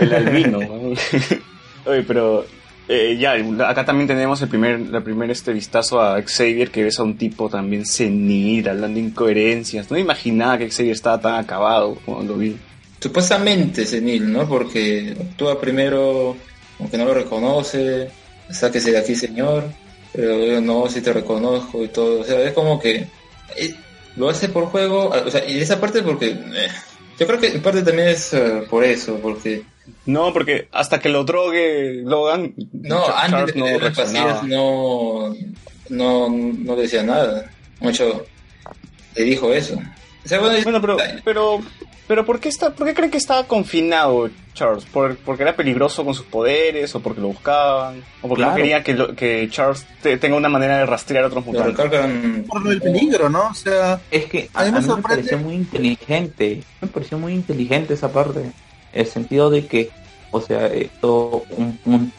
el 0.00 0.12
albino. 0.14 0.58
¿no? 0.60 0.70
Oye, 1.86 2.02
pero 2.06 2.44
eh, 2.92 3.16
ya, 3.18 3.34
acá 3.68 3.84
también 3.84 4.08
tenemos 4.08 4.42
el 4.42 4.48
primer, 4.48 4.80
la 4.80 5.00
primer 5.00 5.30
este 5.30 5.52
vistazo 5.52 6.00
a 6.00 6.20
Xavier 6.20 6.72
que 6.72 6.82
ves 6.82 6.98
a 6.98 7.04
un 7.04 7.16
tipo 7.16 7.48
también 7.48 7.86
senil, 7.86 8.68
hablando 8.68 8.98
de 8.98 9.06
incoherencias. 9.06 9.88
No 9.92 9.96
imaginaba 9.96 10.58
que 10.58 10.70
Xavier 10.70 10.94
estaba 10.94 11.20
tan 11.20 11.34
acabado 11.36 11.96
cuando 12.04 12.32
lo 12.32 12.38
vi. 12.40 12.56
Supuestamente 12.98 13.86
senil, 13.86 14.32
¿no? 14.32 14.48
Porque 14.48 15.16
actúa 15.18 15.60
primero 15.60 16.36
como 16.76 16.90
que 16.90 16.98
no 16.98 17.04
lo 17.04 17.14
reconoce, 17.14 18.10
sáquese 18.50 18.90
de 18.90 18.98
aquí 18.98 19.14
señor, 19.14 19.70
pero 20.12 20.44
yo 20.44 20.60
no, 20.60 20.88
si 20.88 21.00
te 21.00 21.12
reconozco 21.12 21.84
y 21.84 21.88
todo. 21.88 22.22
O 22.22 22.24
sea, 22.24 22.42
es 22.42 22.52
como 22.52 22.80
que 22.80 23.06
eh, 23.56 23.74
lo 24.16 24.28
hace 24.28 24.48
por 24.48 24.64
juego, 24.64 25.10
o 25.10 25.30
sea, 25.30 25.48
y 25.48 25.60
esa 25.60 25.80
parte 25.80 26.02
porque... 26.02 26.30
eh, 26.30 26.68
yo 27.20 27.26
creo 27.26 27.38
que 27.38 27.48
en 27.48 27.60
parte 27.60 27.82
también 27.82 28.08
es 28.08 28.32
eh, 28.32 28.62
por 28.70 28.82
eso, 28.82 29.18
porque 29.20 29.62
No, 30.06 30.32
porque 30.32 30.68
hasta 30.72 30.98
que 31.00 31.08
lo 31.08 31.24
drogue 31.24 32.02
Logan, 32.04 32.54
no, 32.72 33.04
antes 33.14 33.54
de 33.54 33.60
las 33.60 33.80
reaccionaba. 33.80 34.40
pastillas 34.40 34.42
no, 34.44 35.34
no, 35.88 36.28
no 36.30 36.76
decía 36.76 37.02
nada. 37.02 37.50
Mucho 37.80 38.24
le 39.16 39.24
dijo 39.24 39.52
eso. 39.52 39.74
O 40.24 40.28
sea, 40.28 40.38
bueno, 40.40 40.58
Bueno, 40.62 40.80
pero, 40.80 40.96
pero, 41.24 41.60
pero 42.06 42.26
¿por 42.26 42.40
qué 42.40 42.48
está, 42.50 42.70
por 42.74 42.86
qué 42.86 42.94
creen 42.94 43.10
que 43.10 43.16
estaba 43.16 43.44
confinado 43.46 44.28
Charles? 44.52 44.84
¿Por, 44.84 45.16
¿Porque 45.16 45.42
era 45.44 45.56
peligroso 45.56 46.04
con 46.04 46.12
sus 46.14 46.26
poderes 46.26 46.94
o 46.94 47.00
porque 47.00 47.20
lo 47.22 47.28
buscaban? 47.28 48.02
¿O 48.20 48.28
porque 48.28 48.44
no 48.44 48.54
quería 48.54 48.82
que, 48.84 48.92
lo- 48.94 49.14
que 49.16 49.48
Charles 49.50 49.86
te- 50.02 50.18
tenga 50.18 50.36
una 50.36 50.50
manera 50.50 50.76
de 50.78 50.86
rastrear 50.86 51.24
a 51.24 51.28
otros 51.28 51.46
mutantes? 51.46 51.74
recargan 51.76 52.44
Por 52.46 52.62
lo 52.62 52.70
del 52.70 52.82
peligro, 52.82 53.30
¿no? 53.30 53.48
O 53.48 53.54
sea, 53.54 53.98
Es 54.10 54.26
que 54.26 54.50
a, 54.52 54.60
A 54.60 54.64
mí 54.66 54.72
me 54.72 54.76
a 54.78 54.80
mí 54.80 54.86
me 54.86 54.92
sorprende- 54.92 55.08
pareció 55.22 55.38
muy 55.38 55.54
inteligente, 55.54 56.62
me 56.82 56.88
pareció 56.88 57.18
muy 57.18 57.32
inteligente 57.32 57.94
esa 57.94 58.12
parte, 58.12 58.40
el 58.92 59.06
sentido 59.06 59.50
de 59.50 59.66
que, 59.66 59.92
o 60.30 60.40
sea, 60.40 60.66
esto, 60.68 61.46
un, 61.50 62.12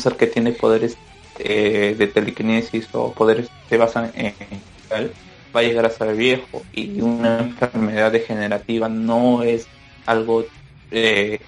ser 0.00 0.16
que 0.16 0.26
tiene 0.26 0.52
poderes 0.52 0.98
eh, 1.38 1.94
de 1.96 2.06
telequinesis 2.08 2.88
o 2.92 3.14
poderes 3.14 3.48
se 3.68 3.76
basan 3.78 4.12
en 4.14 4.64
tal, 4.88 5.16
va 5.54 5.60
a 5.60 5.62
llegar 5.62 5.86
a 5.86 5.90
ser 5.90 6.14
viejo 6.16 6.66
y 6.72 7.00
una 7.00 7.40
enfermedad 7.40 8.12
degenerativa 8.12 8.88
no 8.88 9.42
es 9.42 9.70
algo 10.06 10.48
eh, 10.90 11.46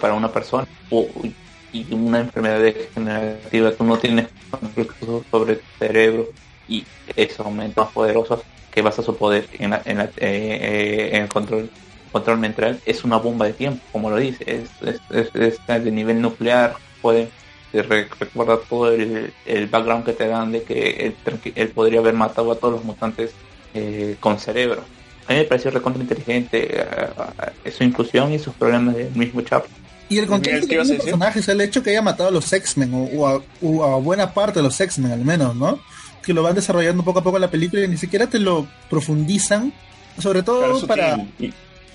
para 0.00 0.14
una 0.14 0.32
persona 0.32 0.66
o, 0.90 1.22
y 1.70 1.94
una 1.94 2.20
enfermedad 2.20 2.60
degenerativa. 2.60 3.74
Tú 3.76 3.84
no 3.84 3.98
tienes 3.98 4.28
control 4.50 4.88
sobre 5.30 5.56
tu 5.56 5.66
cerebro 5.78 6.30
y 6.66 6.88
esos 7.16 7.40
aumentos 7.46 7.84
más 7.84 7.92
poderosos 7.92 8.44
que 8.70 8.82
basa 8.82 9.02
su 9.02 9.16
poder 9.16 9.48
en, 9.52 9.70
la- 9.70 9.82
en, 9.84 10.00
eh, 10.00 10.12
eh, 10.16 11.10
en 11.16 11.22
el 11.24 11.28
control 11.28 11.72
control 12.08 12.38
mental 12.38 12.80
es 12.86 13.04
una 13.04 13.16
bomba 13.18 13.46
de 13.46 13.52
tiempo 13.52 13.80
como 13.92 14.10
lo 14.10 14.16
dice 14.16 14.44
es, 14.46 14.70
es, 14.86 15.00
es- 15.34 15.58
es 15.68 15.84
de 15.84 15.90
nivel 15.90 16.20
nuclear 16.20 16.74
puede 17.02 17.28
te 17.72 17.82
re- 17.82 18.08
recuerda 18.18 18.58
todo 18.68 18.90
el, 18.92 19.32
el 19.44 19.66
background 19.66 20.04
que 20.06 20.12
te 20.14 20.26
dan 20.26 20.52
de 20.52 20.62
que 20.62 21.14
él, 21.54 21.68
podría 21.68 22.00
haber 22.00 22.14
matado 22.14 22.50
a 22.52 22.56
todos 22.56 22.74
los 22.74 22.84
mutantes 22.84 23.32
eh, 23.74 24.16
con 24.20 24.38
cerebro. 24.38 24.82
A 25.26 25.32
mí 25.32 25.38
me 25.40 25.44
pareció 25.44 25.70
recontra 25.70 26.00
inteligente 26.02 26.66
eh, 26.80 26.86
eh, 27.66 27.70
su 27.70 27.84
inclusión 27.84 28.32
y 28.32 28.38
sus 28.38 28.54
problemas 28.54 28.96
del 28.96 29.10
mismo 29.14 29.42
Chap. 29.42 29.66
Y 30.08 30.16
el 30.16 30.26
contexto 30.26 30.66
¿qué 30.66 30.78
de 30.78 30.84
los 30.84 30.90
personajes, 31.04 31.46
el 31.48 31.60
hecho 31.60 31.82
que 31.82 31.90
haya 31.90 32.00
matado 32.00 32.30
a 32.30 32.32
los 32.32 32.50
X-Men 32.50 32.94
o, 32.94 33.02
o 33.04 33.26
a, 33.28 33.42
o 33.60 33.84
a 33.84 33.96
buena 33.98 34.32
parte 34.32 34.60
de 34.60 34.62
los 34.62 34.80
X-Men 34.80 35.12
al 35.12 35.22
menos, 35.26 35.54
¿no? 35.54 35.78
Que 36.22 36.32
lo 36.32 36.42
van 36.42 36.54
desarrollando 36.54 37.02
poco 37.04 37.18
a 37.18 37.22
poco 37.22 37.36
en 37.36 37.42
la 37.42 37.50
película 37.50 37.82
y 37.84 37.88
ni 37.88 37.98
siquiera 37.98 38.26
te 38.26 38.38
lo 38.38 38.66
profundizan, 38.88 39.74
sobre 40.18 40.42
todo 40.42 40.60
Claro, 40.60 40.86
para, 40.86 41.16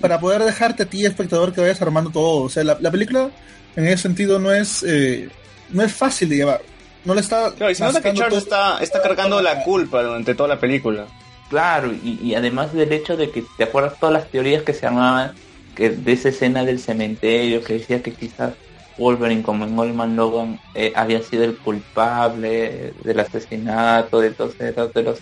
para 0.00 0.18
poder 0.20 0.42
dejarte 0.42 0.82
a 0.84 0.86
ti, 0.86 1.04
espectador, 1.04 1.52
que 1.52 1.60
vayas 1.60 1.80
armando 1.82 2.10
todo. 2.10 2.42
O 2.44 2.48
sea, 2.48 2.64
la, 2.64 2.76
la 2.80 2.90
película 2.90 3.30
en 3.76 3.86
ese 3.86 3.98
sentido 4.02 4.38
no 4.38 4.52
es 4.52 4.82
eh, 4.86 5.28
no 5.70 5.82
es 5.82 5.92
fácil 5.92 6.28
de 6.28 6.36
llevar. 6.36 6.60
No 7.04 7.14
le 7.14 7.20
está 7.20 7.52
Claro, 7.52 7.70
y 7.70 7.74
se 7.74 7.84
nota 7.84 8.00
que 8.00 8.14
Charles 8.14 8.44
todo. 8.48 8.76
está, 8.76 8.82
está 8.82 9.02
cargando 9.02 9.42
la 9.42 9.62
culpa 9.62 10.02
durante 10.02 10.34
toda 10.34 10.48
la 10.48 10.60
película. 10.60 11.06
Claro, 11.50 11.92
y, 11.92 12.18
y 12.22 12.34
además 12.34 12.72
del 12.72 12.92
hecho 12.92 13.16
de 13.16 13.30
que 13.30 13.44
te 13.56 13.64
acuerdas 13.64 13.98
todas 14.00 14.12
las 14.14 14.28
teorías 14.30 14.62
que 14.62 14.72
se 14.72 14.86
armaban 14.86 15.34
que 15.74 15.90
de 15.90 16.12
esa 16.12 16.28
escena 16.30 16.64
del 16.64 16.78
cementerio 16.80 17.62
que 17.62 17.74
decía 17.74 18.02
que 18.02 18.12
quizás 18.12 18.54
Wolverine 18.96 19.42
como 19.42 19.64
en 19.64 19.78
Old 19.78 20.16
Logan 20.16 20.60
eh, 20.74 20.92
había 20.94 21.20
sido 21.22 21.44
el 21.44 21.56
culpable 21.56 22.94
del 23.02 23.20
asesinato 23.20 24.20
de 24.20 24.30
todos 24.30 24.56
de 24.56 24.72
los 24.72 24.94
de 24.94 25.02
los 25.02 25.18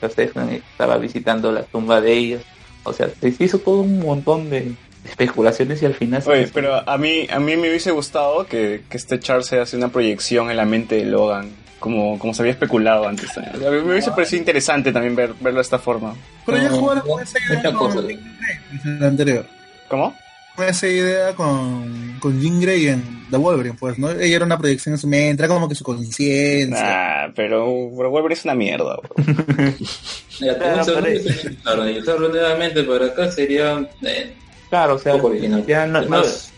los 0.00 0.18
X-Men, 0.18 0.54
y 0.54 0.56
estaba 0.56 0.96
visitando 0.96 1.52
la 1.52 1.62
tumba 1.64 2.00
de 2.00 2.12
ellos. 2.12 2.42
O 2.84 2.92
sea, 2.92 3.08
se 3.20 3.34
hizo 3.38 3.58
todo 3.58 3.80
un 3.80 4.00
montón 4.00 4.50
de 4.50 4.72
especulaciones 5.04 5.82
y 5.82 5.86
al 5.86 5.94
final 5.94 6.22
se- 6.22 6.30
Oye, 6.30 6.48
pero 6.52 6.88
a 6.88 6.98
mí, 6.98 7.26
a 7.30 7.38
mí 7.40 7.56
me 7.56 7.68
hubiese 7.68 7.90
gustado 7.90 8.46
que, 8.46 8.82
que 8.88 8.96
este 8.96 9.18
Charles 9.20 9.46
se 9.46 9.58
hace 9.60 9.76
una 9.76 9.88
proyección 9.88 10.50
en 10.50 10.56
la 10.56 10.64
mente 10.64 10.96
de 10.96 11.04
Logan, 11.06 11.50
como, 11.78 12.18
como 12.18 12.34
se 12.34 12.42
había 12.42 12.52
especulado 12.52 13.06
antes. 13.08 13.36
A 13.36 13.40
mí 13.42 13.46
me 13.60 13.92
hubiese 13.92 14.10
parecido 14.10 14.38
interesante 14.38 14.92
también 14.92 15.16
ver, 15.16 15.34
verlo 15.40 15.58
de 15.58 15.62
esta 15.62 15.78
forma. 15.78 16.14
Pero 16.46 16.58
ya 16.58 16.70
jugaron 16.70 17.02
con 17.06 17.22
esa 17.22 17.38
idea 17.38 17.70
el 18.84 19.04
anterior. 19.04 19.46
¿Cómo? 19.88 20.14
Con 20.54 20.68
esa 20.68 20.88
idea 20.88 21.34
con, 21.34 22.18
con 22.18 22.38
Jean 22.38 22.60
Grey 22.60 22.88
en 22.88 23.30
The 23.30 23.36
Wolverine, 23.38 23.76
pues, 23.78 23.98
¿no? 23.98 24.10
Ella 24.10 24.36
era 24.36 24.44
una 24.44 24.58
proyección 24.58 24.94
en 24.94 24.98
su 24.98 25.06
mente, 25.08 25.42
era 25.44 25.52
como 25.52 25.68
que 25.68 25.74
su 25.74 25.84
conciencia. 25.84 27.24
Ah, 27.26 27.32
pero, 27.34 27.90
pero 27.96 28.10
Wolverine 28.10 28.34
es 28.34 28.44
una 28.44 28.54
mierda. 28.54 28.96
bro. 28.96 29.10
Ya, 30.40 30.58
Claro, 31.62 31.88
y 31.88 31.98
usarlo 31.98 32.28
nuevamente 32.30 32.82
para 32.84 33.06
acá 33.06 33.30
sería 33.30 33.90
eh, 34.02 34.36
claro, 34.68 34.94
o 34.94 34.98
sea, 34.98 35.14
ya 35.66 35.86
no, 35.86 36.00
no, 36.00 36.16
Además, 36.16 36.54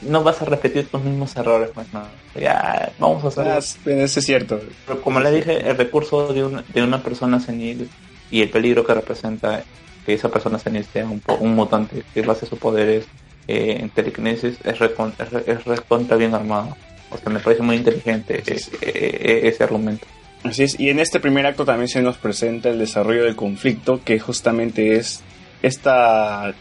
no 0.00 0.22
vas 0.22 0.40
a 0.42 0.44
repetir 0.44 0.88
tus 0.88 1.02
mismos 1.02 1.34
errores, 1.36 1.70
pues 1.74 1.92
no. 1.92 2.12
Ya, 2.34 2.94
vamos 2.98 3.24
a 3.24 3.28
hacer 3.28 3.46
Ah, 3.48 3.58
eso 3.58 4.20
es 4.20 4.24
cierto. 4.24 4.60
Pero 4.84 5.00
como 5.02 5.20
le 5.20 5.30
dije, 5.32 5.68
el 5.68 5.76
recurso 5.76 6.32
de 6.32 6.44
una, 6.44 6.64
de 6.68 6.82
una 6.82 7.02
persona 7.02 7.40
senil 7.40 7.90
y 8.30 8.42
el 8.42 8.50
peligro 8.50 8.84
que 8.84 8.94
representa 8.94 9.64
que 10.04 10.14
esa 10.14 10.30
persona 10.30 10.58
senil 10.58 10.84
sea 10.84 11.06
un, 11.06 11.20
po- 11.20 11.36
un 11.38 11.54
mutante 11.54 12.04
que 12.14 12.22
base 12.22 12.46
sus 12.46 12.58
poderes 12.58 13.08
eh, 13.48 13.78
en 13.80 13.90
telequinesis 13.90 14.56
es, 14.64 14.78
recon- 14.78 15.12
es, 15.18 15.30
re- 15.32 15.44
es 15.46 15.64
recontra 15.64 16.16
bien 16.16 16.34
armado. 16.34 16.76
O 17.10 17.18
sea, 17.18 17.32
me 17.32 17.38
parece 17.40 17.62
muy 17.62 17.76
inteligente 17.76 18.42
eh, 18.46 18.56
eh, 18.56 18.60
eh, 18.82 19.40
ese 19.44 19.64
argumento. 19.64 20.06
Así 20.42 20.62
es, 20.64 20.78
y 20.78 20.90
en 20.90 20.98
este 21.00 21.18
primer 21.20 21.46
acto 21.46 21.64
también 21.64 21.88
se 21.88 22.02
nos 22.02 22.16
presenta 22.18 22.68
el 22.68 22.78
desarrollo 22.78 23.24
del 23.24 23.34
conflicto, 23.36 24.00
que 24.04 24.18
justamente 24.20 24.96
es 24.96 25.22
esta 25.62 26.54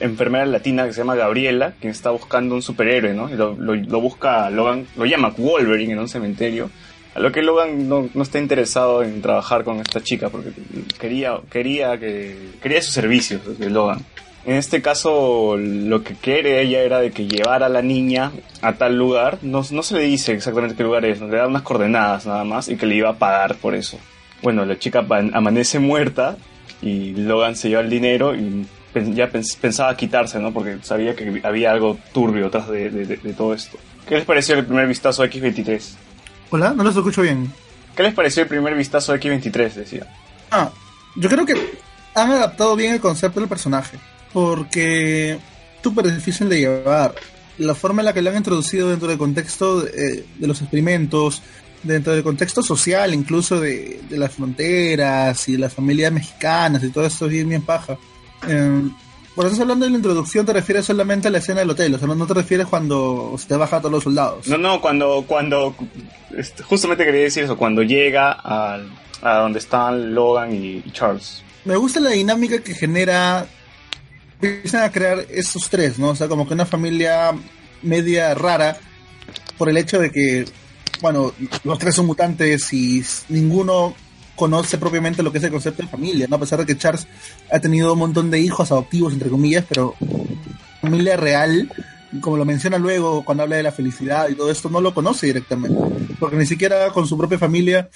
enfermera 0.00 0.46
latina 0.46 0.86
que 0.86 0.92
se 0.92 0.98
llama 1.00 1.14
Gabriela, 1.14 1.74
quien 1.80 1.90
está 1.90 2.10
buscando 2.10 2.54
un 2.54 2.62
superhéroe, 2.62 3.12
¿no? 3.14 3.28
Y 3.30 3.34
lo, 3.34 3.54
lo- 3.56 3.74
lo 3.74 4.00
busca 4.00 4.48
Logan, 4.50 4.86
lo 4.96 5.04
llama 5.04 5.34
Wolverine 5.36 5.92
en 5.94 5.98
un 5.98 6.08
cementerio. 6.08 6.70
A 7.14 7.20
lo 7.20 7.32
que 7.32 7.42
Logan 7.42 7.88
no, 7.88 8.08
no 8.14 8.22
está 8.22 8.38
interesado 8.38 9.02
en 9.02 9.20
trabajar 9.20 9.64
con 9.64 9.78
esta 9.80 10.00
chica, 10.02 10.28
porque 10.28 10.50
quería, 11.00 11.38
quería 11.50 11.98
que 11.98 12.36
quería 12.62 12.80
sus 12.82 12.94
servicios 12.94 13.58
de 13.58 13.70
Logan. 13.70 14.04
En 14.44 14.54
este 14.54 14.80
caso, 14.80 15.56
lo 15.58 16.02
que 16.02 16.14
quiere 16.14 16.62
ella 16.62 16.80
era 16.80 17.00
de 17.00 17.10
que 17.10 17.26
llevara 17.26 17.66
a 17.66 17.68
la 17.68 17.82
niña 17.82 18.32
a 18.62 18.74
tal 18.74 18.96
lugar. 18.96 19.38
No, 19.42 19.62
no 19.70 19.82
se 19.82 19.94
le 19.96 20.02
dice 20.02 20.32
exactamente 20.32 20.74
qué 20.74 20.84
lugar 20.84 21.04
es, 21.04 21.20
le 21.20 21.36
da 21.36 21.46
unas 21.46 21.62
coordenadas 21.62 22.24
nada 22.26 22.44
más 22.44 22.68
y 22.68 22.76
que 22.76 22.86
le 22.86 22.94
iba 22.94 23.10
a 23.10 23.18
pagar 23.18 23.56
por 23.56 23.74
eso. 23.74 23.98
Bueno, 24.42 24.64
la 24.64 24.78
chica 24.78 25.04
amanece 25.34 25.78
muerta 25.80 26.36
y 26.80 27.10
Logan 27.14 27.56
se 27.56 27.68
lleva 27.68 27.82
el 27.82 27.90
dinero 27.90 28.34
y 28.34 28.66
ya 29.14 29.30
pens- 29.30 29.56
pensaba 29.60 29.94
quitarse, 29.96 30.38
¿no? 30.38 30.52
Porque 30.52 30.78
sabía 30.82 31.14
que 31.14 31.40
había 31.44 31.72
algo 31.72 31.98
turbio 32.12 32.46
atrás 32.46 32.68
de, 32.68 32.88
de- 32.90 33.04
de- 33.06 33.16
de 33.16 33.32
todo 33.34 33.52
esto. 33.52 33.76
¿Qué 34.08 34.14
les 34.14 34.24
pareció 34.24 34.54
el 34.54 34.64
primer 34.64 34.86
vistazo 34.88 35.22
a 35.22 35.26
X23? 35.26 35.82
Hola, 36.50 36.72
no 36.74 36.84
los 36.84 36.96
escucho 36.96 37.20
bien. 37.20 37.52
¿Qué 37.94 38.02
les 38.04 38.14
pareció 38.14 38.44
el 38.44 38.48
primer 38.48 38.74
vistazo 38.74 39.12
a 39.12 39.16
X23? 39.18 39.72
Decía. 39.74 40.06
Ah, 40.50 40.70
yo 41.16 41.28
creo 41.28 41.44
que 41.44 41.54
han 42.14 42.30
adaptado 42.30 42.74
bien 42.76 42.94
el 42.94 43.00
concepto 43.00 43.40
del 43.40 43.48
personaje. 43.48 43.98
Porque 44.32 45.32
es 45.32 45.38
súper 45.82 46.12
difícil 46.14 46.48
de 46.48 46.60
llevar. 46.60 47.14
La 47.58 47.74
forma 47.74 48.02
en 48.02 48.06
la 48.06 48.12
que 48.12 48.22
lo 48.22 48.30
han 48.30 48.36
introducido 48.36 48.90
dentro 48.90 49.08
del 49.08 49.18
contexto 49.18 49.80
de, 49.80 50.24
de 50.36 50.46
los 50.46 50.60
experimentos, 50.60 51.42
dentro 51.82 52.12
del 52.12 52.22
contexto 52.22 52.62
social, 52.62 53.14
incluso 53.14 53.58
de, 53.60 54.00
de 54.08 54.18
las 54.18 54.32
fronteras 54.32 55.48
y 55.48 55.52
de 55.52 55.58
las 55.58 55.74
familias 55.74 56.12
mexicanas 56.12 56.84
y 56.84 56.90
todo 56.90 57.06
esto 57.06 57.26
es 57.26 57.32
bien, 57.32 57.48
bien 57.48 57.62
paja. 57.62 57.96
Eh, 58.46 58.82
cuando 59.34 59.52
estás 59.52 59.60
hablando 59.60 59.84
de 59.86 59.90
la 59.92 59.96
introducción, 59.96 60.44
te 60.46 60.52
refieres 60.52 60.84
solamente 60.86 61.28
a 61.28 61.30
la 61.30 61.38
escena 61.38 61.60
del 61.60 61.70
hotel, 61.70 61.94
o 61.94 61.98
sea, 61.98 62.06
no, 62.08 62.14
no 62.16 62.26
te 62.26 62.34
refieres 62.34 62.66
cuando 62.66 63.34
se 63.38 63.46
te 63.46 63.56
baja 63.56 63.76
a 63.76 63.80
todos 63.80 63.92
los 63.92 64.04
soldados. 64.04 64.46
No, 64.48 64.58
no, 64.58 64.80
cuando, 64.80 65.24
cuando, 65.26 65.74
justamente 66.64 67.04
quería 67.04 67.22
decir 67.22 67.44
eso, 67.44 67.56
cuando 67.56 67.82
llega 67.82 68.32
al- 68.32 68.90
a, 69.22 69.34
donde 69.38 69.58
están 69.60 70.14
Logan 70.14 70.52
y, 70.54 70.82
y 70.84 70.90
Charles. 70.92 71.42
Me 71.64 71.76
gusta 71.76 71.98
la 72.00 72.10
dinámica 72.10 72.58
que 72.60 72.74
genera. 72.74 73.46
Empiezan 74.40 74.84
a 74.84 74.92
crear 74.92 75.26
esos 75.30 75.68
tres, 75.68 75.98
¿no? 75.98 76.10
O 76.10 76.16
sea, 76.16 76.28
como 76.28 76.46
que 76.46 76.54
una 76.54 76.66
familia 76.66 77.32
media 77.82 78.34
rara 78.34 78.78
por 79.56 79.68
el 79.68 79.76
hecho 79.76 79.98
de 79.98 80.10
que, 80.10 80.44
bueno, 81.00 81.32
los 81.64 81.78
tres 81.78 81.94
son 81.94 82.06
mutantes 82.06 82.72
y 82.72 83.02
ninguno 83.28 83.94
conoce 84.36 84.78
propiamente 84.78 85.22
lo 85.22 85.32
que 85.32 85.38
es 85.38 85.44
el 85.44 85.50
concepto 85.50 85.82
de 85.82 85.88
familia, 85.88 86.26
¿no? 86.28 86.36
A 86.36 86.40
pesar 86.40 86.60
de 86.60 86.66
que 86.66 86.78
Charles 86.78 87.08
ha 87.50 87.58
tenido 87.58 87.92
un 87.92 87.98
montón 87.98 88.30
de 88.30 88.38
hijos 88.38 88.70
adoptivos, 88.70 89.12
entre 89.12 89.28
comillas, 89.28 89.64
pero 89.68 89.96
familia 90.80 91.16
real, 91.16 91.68
como 92.20 92.36
lo 92.36 92.44
menciona 92.44 92.78
luego 92.78 93.24
cuando 93.24 93.42
habla 93.42 93.56
de 93.56 93.64
la 93.64 93.72
felicidad 93.72 94.28
y 94.28 94.36
todo 94.36 94.50
esto, 94.50 94.70
no 94.70 94.80
lo 94.80 94.94
conoce 94.94 95.26
directamente. 95.26 95.76
Porque 96.20 96.36
ni 96.36 96.46
siquiera 96.46 96.90
con 96.90 97.08
su 97.08 97.18
propia 97.18 97.38
familia, 97.38 97.88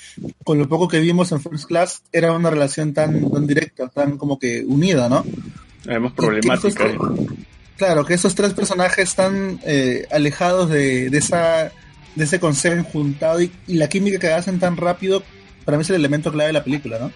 con 0.43 0.59
lo 0.59 0.69
poco 0.69 0.89
que 0.89 0.99
vimos 0.99 1.31
en 1.31 1.41
First 1.41 1.67
Class, 1.67 2.03
era 2.13 2.33
una 2.33 2.51
relación 2.51 2.93
tan, 2.93 3.31
tan 3.31 3.47
directa, 3.47 3.89
tan 3.89 4.19
como 4.19 4.39
que 4.39 4.65
unida, 4.67 5.09
¿no? 5.09 5.25
Además 5.87 6.13
problemática. 6.13 6.85
que 6.87 6.93
esos- 6.95 7.19
Claro, 7.77 8.05
que 8.05 8.15
esos 8.15 8.35
tres 8.35 8.53
personajes 8.55 9.09
están 9.09 9.59
eh, 9.65 10.07
alejados 10.13 10.71
de, 10.71 11.11
de 11.11 11.19
esa 11.19 11.73
de 12.15 12.25
ese 12.25 12.39
concepto 12.39 12.85
juntado 12.85 13.41
y, 13.41 13.51
y 13.67 13.75
la 13.75 13.89
química 13.89 14.19
que 14.19 14.31
hacen 14.31 14.59
tan 14.61 14.77
rápido, 14.77 15.23
para 15.65 15.79
mí 15.79 15.83
es 15.83 15.89
el 15.91 15.97
elemento 15.97 16.31
clave 16.31 16.49
de 16.49 16.53
la 16.53 16.63
película, 16.63 16.99
¿no? 16.99 17.11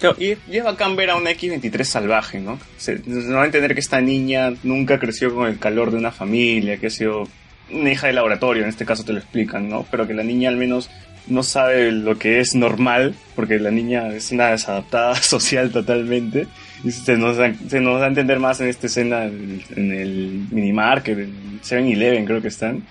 Claro, 0.00 0.16
y, 0.18 0.28
y 0.50 0.56
es 0.56 0.64
bacán 0.64 0.96
ver 0.96 1.10
a 1.10 1.16
una 1.16 1.30
X-23 1.32 1.84
salvaje, 1.84 2.40
¿no? 2.40 2.58
Se, 2.78 3.00
nos 3.04 3.30
va 3.34 3.42
a 3.42 3.44
entender 3.46 3.74
que 3.74 3.80
esta 3.80 4.00
niña 4.00 4.54
nunca 4.62 4.98
creció 4.98 5.34
con 5.34 5.46
el 5.46 5.58
calor 5.58 5.90
de 5.90 5.98
una 5.98 6.10
familia, 6.10 6.78
que 6.78 6.86
ha 6.86 6.90
sido 6.90 7.28
una 7.70 7.92
hija 7.92 8.06
de 8.06 8.14
laboratorio, 8.14 8.62
en 8.62 8.70
este 8.70 8.86
caso 8.86 9.04
te 9.04 9.12
lo 9.12 9.18
explican, 9.18 9.68
¿no? 9.68 9.86
Pero 9.90 10.06
que 10.08 10.14
la 10.14 10.22
niña 10.24 10.48
al 10.48 10.56
menos 10.56 10.88
no 11.26 11.42
sabe 11.42 11.92
lo 11.92 12.18
que 12.18 12.40
es 12.40 12.54
normal, 12.54 13.14
porque 13.36 13.58
la 13.58 13.70
niña 13.70 14.08
es 14.08 14.32
una 14.32 14.48
desadaptada 14.52 15.14
social 15.22 15.70
totalmente. 15.70 16.46
Y 16.82 16.90
se 16.92 17.16
nos, 17.16 17.36
da, 17.36 17.52
se 17.68 17.80
nos 17.80 18.00
da 18.00 18.06
a 18.06 18.08
entender 18.08 18.38
más 18.38 18.60
en 18.60 18.68
esta 18.68 18.86
escena 18.86 19.24
en, 19.24 19.62
en 19.76 19.92
el 19.92 20.46
minimarket, 20.50 21.18
en 21.18 21.60
7-Eleven 21.62 22.24
creo 22.24 22.40
que 22.40 22.48
están. 22.48 22.82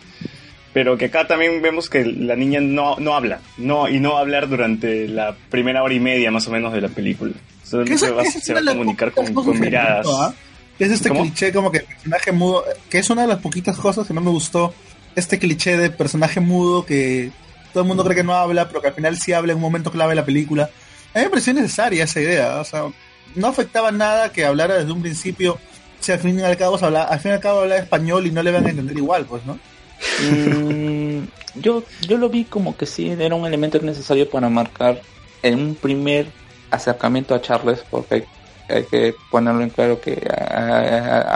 Pero 0.74 0.98
que 0.98 1.06
acá 1.06 1.26
también 1.26 1.62
vemos 1.64 1.90
que 1.90 2.06
la 2.06 2.36
niña 2.36 2.60
no, 2.62 2.98
no 3.00 3.16
habla, 3.16 3.40
no, 3.58 3.90
y 3.90 4.00
no 4.00 4.12
va 4.14 4.20
a 4.20 4.22
hablar 4.22 4.48
durante 4.48 5.08
la 5.08 5.36
primera 5.50 5.82
hora 5.82 5.94
y 5.96 6.00
media 6.00 6.30
más 6.30 6.48
o 6.48 6.52
menos 6.52 6.72
de 6.74 6.82
la 6.82 6.90
película. 6.90 7.34
Esa- 7.64 7.86
se 7.98 8.12
va, 8.12 8.24
se 8.26 8.54
va 8.54 8.60
a 8.60 8.64
comunicar 8.66 9.12
con, 9.12 9.34
con 9.34 9.60
miradas. 9.60 10.06
¿ah? 10.10 10.34
Es 10.78 10.92
este 10.92 11.10
¿Cómo? 11.10 11.22
cliché 11.22 11.52
como 11.52 11.72
que 11.72 11.80
personaje 11.82 12.32
mudo, 12.32 12.64
que 12.90 13.00
es 13.00 13.10
una 13.10 13.24
de 13.24 13.28
las 13.30 13.40
poquitas 13.40 13.78
cosas 13.78 14.08
que 14.08 14.14
no 14.14 14.22
me 14.22 14.30
gustó, 14.30 14.74
este 15.16 15.40
cliché 15.40 15.76
de 15.78 15.90
personaje 15.90 16.40
mudo 16.40 16.86
que 16.86 17.32
todo 17.74 17.82
el 17.84 17.88
mundo 17.88 18.04
cree 18.04 18.16
que 18.16 18.24
no 18.24 18.36
habla, 18.36 18.68
pero 18.68 18.82
que 18.82 18.88
al 18.90 18.94
final 18.94 19.18
sí 19.18 19.34
habla 19.34 19.52
en 19.54 19.58
un 19.58 19.64
momento 19.64 19.92
clave 19.92 20.12
de 20.12 20.16
la 20.18 20.26
película. 20.26 20.70
A 21.16 21.18
mí 21.18 21.24
me 21.26 21.30
pareció 21.32 21.54
necesaria 21.56 22.04
esa 22.04 22.22
idea, 22.22 22.60
o 22.60 22.64
sea, 22.64 22.84
no 23.36 23.48
afectaba 23.48 23.92
nada 23.92 24.32
que 24.32 24.46
hablara 24.46 24.76
desde 24.78 24.92
un 24.92 25.02
principio, 25.02 25.64
si 26.00 26.12
al 26.12 26.20
fin 26.20 26.40
y 26.40 26.44
al 26.44 26.58
cabo 26.58 26.78
habla, 26.84 27.04
al 27.04 27.20
fin 27.20 27.32
y 27.32 27.34
al 27.36 27.40
cabo 27.42 27.62
habla 27.62 27.78
español 27.78 28.28
y 28.28 28.32
no 28.32 28.44
le 28.44 28.52
van 28.52 28.66
a 28.66 28.70
entender 28.70 28.98
igual, 28.98 29.26
pues, 29.28 29.46
¿no? 29.46 29.62
Mm, 30.18 31.26
yo, 31.56 31.86
yo 31.98 32.18
lo 32.18 32.30
vi 32.30 32.46
como 32.50 32.78
que 32.78 32.86
sí 32.86 33.10
era 33.10 33.36
un 33.36 33.46
elemento 33.46 33.80
necesario 33.82 34.30
para 34.30 34.50
marcar 34.50 35.06
en 35.42 35.60
un 35.60 35.76
primer 35.80 36.36
acercamiento 36.72 37.34
a 37.36 37.42
Charles, 37.42 37.86
porque 37.90 38.30
hay, 38.68 38.86
que 38.88 39.16
ponerlo 39.30 39.62
en 39.64 39.70
claro 39.72 40.00
que 40.02 40.22
a, 40.30 40.80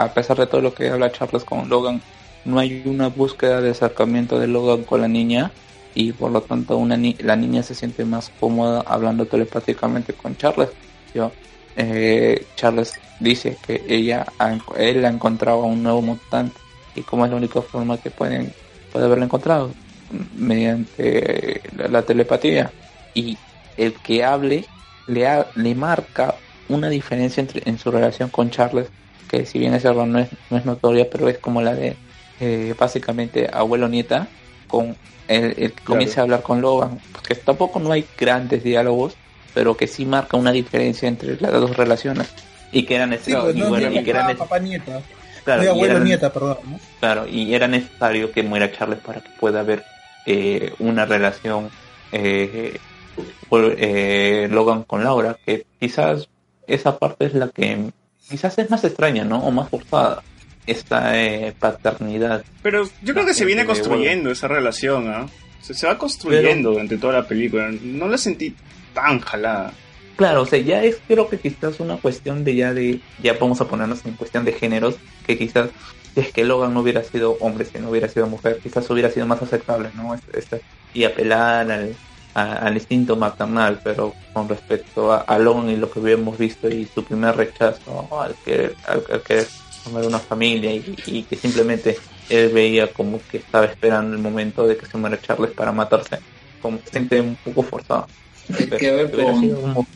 a- 0.00 0.04
a 0.04 0.14
pesar 0.14 0.36
de 0.38 0.46
todo 0.46 0.60
lo 0.60 0.74
que 0.74 0.88
habla 0.88 1.12
Charles 1.12 1.44
con 1.44 1.68
Logan, 1.68 2.04
no 2.44 2.58
hay 2.58 2.82
una 2.86 3.08
búsqueda 3.08 3.60
de 3.60 3.70
acercamiento 3.70 4.38
de 4.38 4.46
Logan 4.48 4.84
con 4.84 5.00
la 5.00 5.08
niña 5.08 5.56
y 5.94 6.12
por 6.12 6.30
lo 6.32 6.42
tanto 6.42 6.76
una 6.76 6.96
ni- 6.96 7.16
la 7.20 7.36
niña 7.36 7.62
se 7.62 7.74
siente 7.74 8.04
más 8.04 8.30
cómoda 8.30 8.82
hablando 8.86 9.26
telepáticamente 9.28 10.14
con 10.14 10.36
Charles. 10.36 10.70
Yo, 11.14 11.36
eh, 11.76 12.50
Charles 12.56 13.02
dice 13.18 13.58
que 13.60 13.84
ella 13.88 14.26
ha- 14.38 14.58
él 14.76 15.04
ha 15.04 15.08
encontrado 15.08 15.62
a 15.62 15.66
un 15.66 15.82
nuevo 15.82 16.02
mutante. 16.02 16.60
Y 16.94 17.04
como 17.04 17.24
es 17.24 17.30
la 17.30 17.36
única 17.36 17.62
forma 17.62 18.00
que 18.00 18.10
pueden 18.10 18.56
puede 18.90 19.06
haberlo 19.06 19.24
encontrado 19.24 19.76
mediante 20.08 21.62
la, 21.72 21.88
la 21.88 22.04
telepatía. 22.06 22.74
Y 23.14 23.42
el 23.76 24.00
que 24.00 24.24
hable 24.24 24.70
le, 25.06 25.26
ha- 25.26 25.50
le 25.54 25.74
marca 25.74 26.42
una 26.68 26.88
diferencia 26.88 27.40
entre, 27.40 27.62
en 27.68 27.78
su 27.78 27.90
relación 27.90 28.30
con 28.30 28.50
Charles 28.50 28.92
que 29.26 29.46
si 29.46 29.58
bien 29.58 29.74
es 29.74 29.82
verdad 29.84 30.06
no 30.06 30.18
es, 30.18 30.30
no 30.50 30.56
es 30.58 30.64
notoria 30.64 31.08
pero 31.10 31.28
es 31.28 31.38
como 31.38 31.62
la 31.62 31.74
de 31.74 32.00
eh, 32.38 32.74
básicamente 32.78 33.48
abuelo 33.52 33.88
nieta 33.88 34.34
con 34.66 34.98
el, 35.26 35.54
el 35.58 35.74
que 35.74 35.82
comienza 35.84 36.20
a 36.20 36.24
hablar 36.24 36.42
con 36.42 36.60
Logan. 36.60 37.02
Que 37.26 37.34
tampoco 37.36 37.80
no 37.80 37.92
hay 37.92 38.10
grandes 38.16 38.62
diálogos 38.62 39.18
pero 39.54 39.76
que 39.76 39.86
sí 39.86 40.04
marca 40.04 40.36
una 40.36 40.52
diferencia 40.52 41.08
entre 41.08 41.40
las 41.40 41.52
dos 41.52 41.76
relaciones 41.76 42.28
y 42.72 42.82
que 42.84 42.96
era 42.96 43.04
Sí, 43.04 43.10
necesario 43.10 43.42
pues, 43.44 43.56
y 43.56 43.60
no, 43.60 43.68
bueno, 43.68 43.90
no, 43.90 44.00
y 44.00 44.04
que 44.04 44.10
era 44.10 44.34
papá, 44.36 44.58
nieta, 44.58 45.00
claro, 45.44 45.60
Muy 45.62 45.66
y 45.66 45.70
abuelo 45.70 45.94
era- 45.96 46.04
nieta, 46.04 46.32
perdón, 46.32 46.58
¿no? 46.68 46.80
Claro, 47.00 47.26
y 47.28 47.54
era 47.54 47.68
necesario 47.68 48.32
que 48.32 48.42
muera 48.42 48.70
Charles 48.72 48.98
para 48.98 49.20
que 49.20 49.30
pueda 49.38 49.60
haber 49.60 49.84
eh, 50.26 50.72
una 50.80 51.04
relación 51.06 51.70
eh, 52.12 52.78
por- 53.48 53.74
eh, 53.78 54.48
Logan 54.50 54.82
con 54.84 55.04
Laura, 55.04 55.36
que 55.44 55.66
quizás 55.78 56.28
esa 56.66 56.98
parte 56.98 57.26
es 57.26 57.34
la 57.34 57.48
que 57.48 57.78
quizás 58.28 58.58
es 58.58 58.70
más 58.70 58.82
extraña, 58.84 59.24
¿no? 59.24 59.38
O 59.44 59.50
más 59.50 59.68
forzada, 59.68 60.22
esta 60.66 61.20
eh, 61.22 61.54
paternidad. 61.58 62.42
Pero 62.62 62.88
yo 63.02 63.12
creo 63.12 63.26
que 63.26 63.34
se 63.34 63.44
viene 63.44 63.66
construyendo 63.66 64.30
esa 64.30 64.48
relación, 64.48 65.08
¿ah? 65.12 65.26
Se, 65.60 65.74
se 65.74 65.86
va 65.86 65.98
construyendo 65.98 66.70
durante 66.72 66.96
toda 66.96 67.12
la 67.14 67.28
película. 67.28 67.68
No 67.82 68.08
la 68.08 68.16
sentí 68.18 68.54
tan 68.94 69.20
jalada. 69.20 69.78
Claro, 70.16 70.42
o 70.42 70.46
sea, 70.46 70.60
ya 70.60 70.84
es 70.84 71.02
creo 71.06 71.28
que 71.28 71.40
quizás 71.40 71.80
una 71.80 71.98
cuestión 72.00 72.44
de 72.44 72.54
ya 72.56 72.72
de, 72.74 73.04
ya 73.16 73.34
vamos 73.40 73.60
a 73.60 73.68
ponernos 73.68 74.04
en 74.04 74.16
cuestión 74.16 74.44
de 74.44 74.52
géneros, 74.52 75.00
que 75.24 75.36
quizás 75.38 75.72
si 76.14 76.20
es 76.20 76.32
que 76.32 76.44
Logan 76.44 76.72
no 76.74 76.80
hubiera 76.82 77.02
sido 77.02 77.36
hombre, 77.40 77.64
si 77.64 77.78
no 77.80 77.90
hubiera 77.90 78.08
sido 78.08 78.28
mujer, 78.28 78.60
quizás 78.62 78.88
hubiera 78.90 79.10
sido 79.10 79.26
más 79.26 79.42
aceptable, 79.42 79.90
¿no? 79.94 80.14
Este- 80.14 80.38
este- 80.38 80.62
y 80.92 81.04
apelar 81.04 81.70
al, 81.70 81.98
al 82.34 82.74
instinto 82.74 83.16
maternal, 83.16 83.80
pero 83.82 84.18
con 84.32 84.48
respecto 84.48 85.12
a, 85.12 85.18
a 85.22 85.38
Logan 85.38 85.70
y 85.70 85.76
lo 85.76 85.90
que 85.90 85.98
habíamos 86.00 86.38
visto 86.38 86.68
y 86.68 86.86
su 86.86 87.04
primer 87.04 87.36
rechazo 87.36 88.08
al 88.20 88.36
querer, 88.42 88.76
al, 88.82 89.04
al 89.08 89.22
querer 89.22 89.50
formar 89.82 90.04
una 90.04 90.20
familia 90.20 90.72
y, 90.74 91.26
que 91.26 91.36
simplemente 91.36 92.00
él 92.28 92.50
veía 92.50 92.92
como 92.92 93.24
que 93.26 93.38
estaba 93.38 93.66
esperando 93.66 94.14
el 94.16 94.22
momento 94.22 94.66
de 94.66 94.76
que 94.76 94.86
se 94.86 94.96
muera 94.98 95.20
Charles 95.20 95.52
para 95.54 95.72
matarse, 95.72 96.20
como 96.58 96.78
se 96.78 96.90
siente 96.90 97.20
un 97.20 97.36
poco 97.36 97.62
forzado. 97.62 98.08
Hay 98.58 98.66
que 98.66 98.90
ver 98.90 99.10
con- 99.10 99.86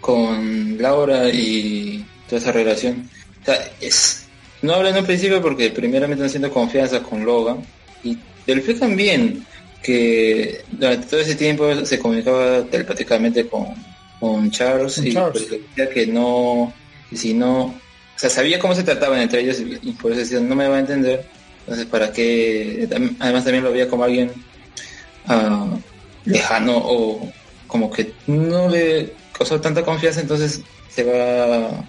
con 0.00 0.76
Laura 0.80 1.28
y 1.30 2.04
toda 2.28 2.40
esa 2.40 2.52
relación. 2.52 3.08
O 3.42 3.44
sea, 3.44 3.70
es, 3.80 4.26
no 4.62 4.74
hablan 4.74 4.94
en 4.94 5.00
un 5.00 5.06
principio 5.06 5.40
porque 5.40 5.70
primeramente 5.70 6.14
están 6.24 6.26
haciendo 6.28 6.50
confianza 6.52 7.02
con 7.02 7.24
Logan 7.24 7.58
y 8.02 8.16
te 8.44 8.54
lo 8.54 8.58
explican 8.60 8.96
bien 8.96 9.46
que 9.82 10.62
durante 10.70 11.06
todo 11.06 11.20
ese 11.20 11.34
tiempo 11.34 11.84
se 11.84 11.98
comunicaba 11.98 12.64
telepáticamente 12.64 13.46
con, 13.46 13.66
con 14.20 14.50
Charles 14.50 14.96
Con 14.96 15.06
y 15.06 15.12
Charles. 15.12 15.42
pues, 15.48 15.60
decía 15.76 15.90
que 15.90 16.06
no, 16.06 16.72
que 17.10 17.16
si 17.16 17.34
no, 17.34 17.64
o 17.64 17.74
sea, 18.16 18.30
sabía 18.30 18.58
cómo 18.58 18.74
se 18.74 18.82
trataban 18.82 19.20
entre 19.20 19.40
ellos 19.40 19.58
y, 19.60 19.92
por 19.92 20.12
eso 20.12 20.20
decían 20.20 20.48
no 20.48 20.54
me 20.54 20.68
va 20.68 20.76
a 20.76 20.80
entender. 20.80 21.26
Entonces, 21.60 21.86
¿para 21.86 22.12
qué? 22.12 22.86
Además 23.20 23.44
también 23.44 23.64
lo 23.64 23.72
veía 23.72 23.88
como 23.88 24.04
alguien 24.04 24.30
ah, 25.26 25.66
lejano 26.26 26.76
o 26.76 27.32
como 27.66 27.90
que 27.90 28.12
no 28.26 28.68
le 28.68 29.14
causó 29.32 29.60
tanta 29.60 29.84
confianza, 29.84 30.20
entonces 30.20 30.62
se 30.88 31.04
va 31.04 31.84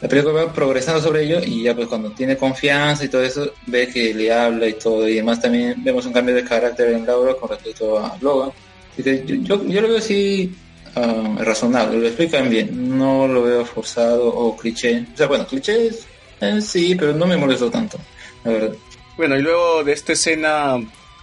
la 0.00 0.08
película 0.08 0.44
va 0.44 0.52
progresando 0.52 1.00
sobre 1.00 1.24
ello 1.24 1.40
y 1.42 1.62
ya 1.62 1.74
pues 1.74 1.88
cuando 1.88 2.10
tiene 2.10 2.36
confianza 2.36 3.04
y 3.04 3.08
todo 3.08 3.22
eso 3.22 3.52
ve 3.66 3.88
que 3.88 4.12
le 4.12 4.30
habla 4.30 4.66
y 4.66 4.74
todo 4.74 5.08
y 5.08 5.14
además 5.14 5.40
también 5.40 5.82
vemos 5.82 6.04
un 6.04 6.12
cambio 6.12 6.34
de 6.34 6.44
carácter 6.44 6.90
en 6.90 7.06
Laura 7.06 7.34
con 7.34 7.48
respecto 7.48 7.98
a 7.98 8.16
Logan. 8.20 8.50
Así 8.92 9.02
que 9.02 9.24
yo, 9.24 9.64
yo, 9.66 9.80
lo 9.80 9.88
veo 9.88 9.98
así 9.98 10.54
ah, 10.94 11.36
razonable, 11.38 11.98
lo 11.98 12.06
explican 12.06 12.50
bien. 12.50 12.98
No 12.98 13.26
lo 13.26 13.42
veo 13.42 13.64
forzado 13.64 14.28
o 14.28 14.54
cliché. 14.56 15.06
O 15.14 15.16
sea 15.16 15.26
bueno 15.28 15.46
clichés 15.46 16.06
eh, 16.40 16.60
sí 16.60 16.94
pero 16.94 17.14
no 17.14 17.26
me 17.26 17.38
molestó 17.38 17.70
tanto 17.70 17.98
la 18.44 18.52
verdad 18.52 18.76
Bueno, 19.16 19.38
y 19.38 19.42
luego 19.42 19.82
de 19.82 19.92
esta 19.92 20.12
escena 20.12 20.76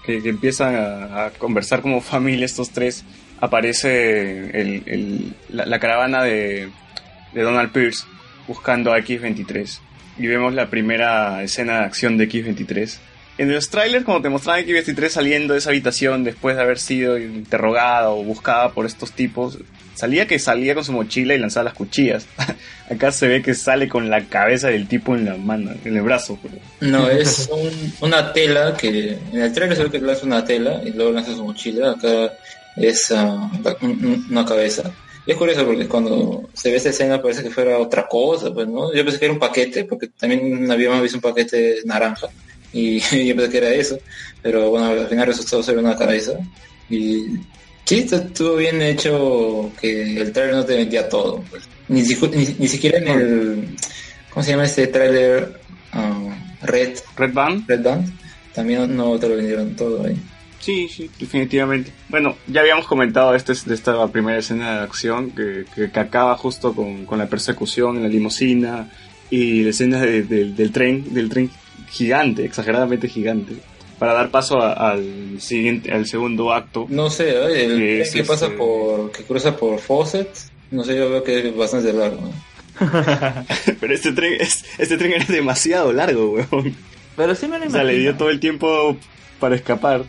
que, 0.04 0.18
empiezan 0.18 0.76
a 0.76 1.32
conversar 1.38 1.82
como 1.82 2.02
familia 2.02 2.46
estos 2.48 2.72
tres, 2.72 3.04
aparece 3.44 4.50
el, 4.60 5.34
la, 5.50 5.80
caravana 5.80 6.24
de, 6.24 6.70
Donald 7.34 7.72
Pierce 7.72 8.06
buscando 8.48 8.94
a 8.94 9.00
X-23. 9.00 9.80
Y 10.20 10.28
vemos 10.28 10.54
la 10.54 10.70
primera 10.70 11.42
escena 11.44 11.80
de 11.80 11.86
acción 11.86 12.18
de 12.18 12.26
X-23. 12.26 12.98
En 13.40 13.52
los 13.52 13.70
trailers, 13.70 14.06
como 14.06 14.22
te 14.22 14.30
mostraban 14.30 14.64
que 14.64 14.74
23 14.74 15.12
saliendo 15.12 15.54
de 15.54 15.60
esa 15.60 15.72
habitación 15.72 16.24
después 16.24 16.56
de 16.56 16.62
haber 16.62 16.78
sido 16.78 17.18
interrogada 17.18 18.12
o 18.12 18.24
buscada 18.24 18.70
por 18.74 18.86
estos 18.86 19.12
tipos, 19.12 19.58
salía 19.96 20.28
que 20.28 20.38
salía 20.38 20.76
con 20.76 20.86
su 20.86 20.92
mochila 20.94 21.34
y 21.34 21.40
lanzaba 21.40 21.64
las 21.66 21.74
cuchillas. 21.74 22.28
Acá 22.92 23.12
se 23.12 23.28
ve 23.28 23.42
que 23.42 23.56
sale 23.56 23.90
con 23.90 24.12
la 24.12 24.22
cabeza 24.26 24.68
del 24.68 24.88
tipo 24.88 25.16
en 25.16 25.26
la 25.26 25.36
mano, 25.36 25.72
en 25.84 25.98
el 25.98 26.04
brazo. 26.04 26.38
pero- 26.44 26.60
No, 26.82 27.10
es 27.10 27.50
un- 27.52 27.94
una 28.08 28.32
tela 28.34 28.78
que 28.78 29.18
en 29.32 29.40
el 29.42 29.52
trailer 29.52 29.76
se 29.78 29.84
ve 29.86 29.90
que 29.90 30.00
lanza 30.00 30.26
una 30.28 30.46
tela 30.46 30.82
y 30.86 30.92
luego 30.92 31.12
lanza 31.12 31.32
su 31.34 31.44
mochila. 31.44 31.92
Acá 31.94 32.34
es 32.78 33.10
la- 33.12 33.50
un- 33.82 34.06
un- 34.06 34.28
una 34.32 34.46
cabeza. 34.46 34.92
Y 35.26 35.32
es 35.32 35.38
curioso 35.38 35.66
porque 35.66 35.88
cuando 35.88 36.50
se 36.54 36.70
ve 36.70 36.78
esta 36.78 36.90
escena 36.90 37.22
parece 37.22 37.44
que 37.44 37.50
fuera 37.50 37.78
otra 37.78 38.08
cosa, 38.08 38.54
pues, 38.54 38.68
¿no? 38.68 38.94
Yo 38.94 39.04
pensé 39.06 39.20
que 39.20 39.26
era 39.26 39.34
un 39.34 39.40
paquete, 39.40 39.86
porque 39.86 40.08
también 40.10 40.70
habíamos 40.70 41.02
visto 41.02 41.18
un 41.18 41.22
paquete 41.22 41.78
naranja 41.86 42.28
y 42.74 43.00
yo 43.28 43.36
pensé 43.36 43.50
que 43.52 43.58
era 43.58 43.70
eso, 43.74 43.98
pero 44.42 44.70
bueno, 44.70 44.88
al 44.88 45.08
final 45.08 45.28
resultó 45.28 45.64
ser 45.64 45.78
una 45.78 45.96
cabeza. 45.98 46.34
Y 46.90 47.26
sí, 47.86 48.06
estuvo 48.12 48.58
bien 48.58 48.82
hecho 48.82 49.72
que 49.80 50.20
el 50.22 50.32
trailer 50.34 50.56
no 50.56 50.66
te 50.66 50.76
vendía 50.76 51.08
todo, 51.08 51.42
pues. 51.50 51.64
Ni, 51.88 52.02
ni, 52.02 52.56
ni 52.60 52.68
siquiera 52.68 52.98
en 52.98 53.08
el, 53.08 53.76
¿cómo 54.30 54.44
se 54.44 54.52
llama 54.52 54.66
este 54.66 54.88
trailer? 54.88 55.60
Ah, 55.92 56.36
Red, 56.64 56.98
Red 57.18 57.34
Band, 57.34 57.68
Red 57.70 57.82
Band, 57.84 58.14
también 58.54 58.96
no 58.96 59.18
te 59.20 59.30
lo 59.30 59.36
vendieron 59.36 59.76
todo 59.76 60.06
ahí. 60.06 60.18
Sí, 60.64 60.88
sí, 60.88 61.10
definitivamente. 61.20 61.92
Bueno, 62.08 62.38
ya 62.48 62.62
habíamos 62.62 62.86
comentado 62.88 63.36
este, 63.36 63.54
de 63.66 63.74
esta 63.76 64.08
primera 64.08 64.38
escena 64.40 64.78
de 64.78 64.84
acción 64.84 65.32
que, 65.32 65.66
que, 65.76 65.92
que 65.92 66.00
acaba 66.00 66.38
justo 66.38 66.74
con, 66.74 67.06
con 67.06 67.20
la 67.20 67.28
persecución 67.28 67.98
en 67.98 68.04
la 68.04 68.10
limusina 68.10 68.90
y 69.30 69.64
la 69.64 69.72
escena 69.72 70.00
de- 70.00 70.24
de- 70.24 70.52
del 70.54 70.72
tren, 70.72 71.14
del 71.14 71.28
tren 71.30 71.50
gigante, 71.90 72.46
exageradamente 72.46 73.10
gigante, 73.10 73.56
para 74.00 74.14
dar 74.14 74.30
paso 74.32 74.62
a- 74.62 74.72
al 74.92 75.42
siguiente, 75.42 75.92
al 75.92 76.06
segundo 76.06 76.54
acto. 76.54 76.86
No 76.90 77.10
sé, 77.10 77.32
¿eh? 77.32 77.66
el 77.66 78.04
tren 78.10 78.14
que 78.14 78.24
pasa 78.24 78.48
sí. 78.48 78.54
por, 78.58 79.12
que 79.12 79.24
cruza 79.24 79.58
por 79.58 79.80
Fawcett, 79.80 80.30
no 80.72 80.84
sé, 80.86 80.96
yo 80.96 81.10
veo 81.10 81.24
que 81.26 81.50
es 81.50 81.56
bastante 81.58 81.92
largo. 81.92 82.22
¿no? 82.22 82.32
Pero 83.82 83.94
este 83.94 84.14
tren, 84.14 84.34
es, 84.40 84.64
este 84.78 84.98
tren 84.98 85.12
era 85.14 85.26
demasiado 85.26 85.92
largo, 85.92 86.32
weón. 86.32 86.74
Pero 87.18 87.36
sí 87.36 87.48
me 87.48 87.60
lo 87.60 87.66
O 87.68 87.70
sea, 87.70 87.84
le 87.84 87.94
dio 87.94 88.02
imagino. 88.04 88.18
todo 88.18 88.30
el 88.30 88.40
tiempo 88.40 88.98
para 89.40 89.56
escapar. 89.56 90.04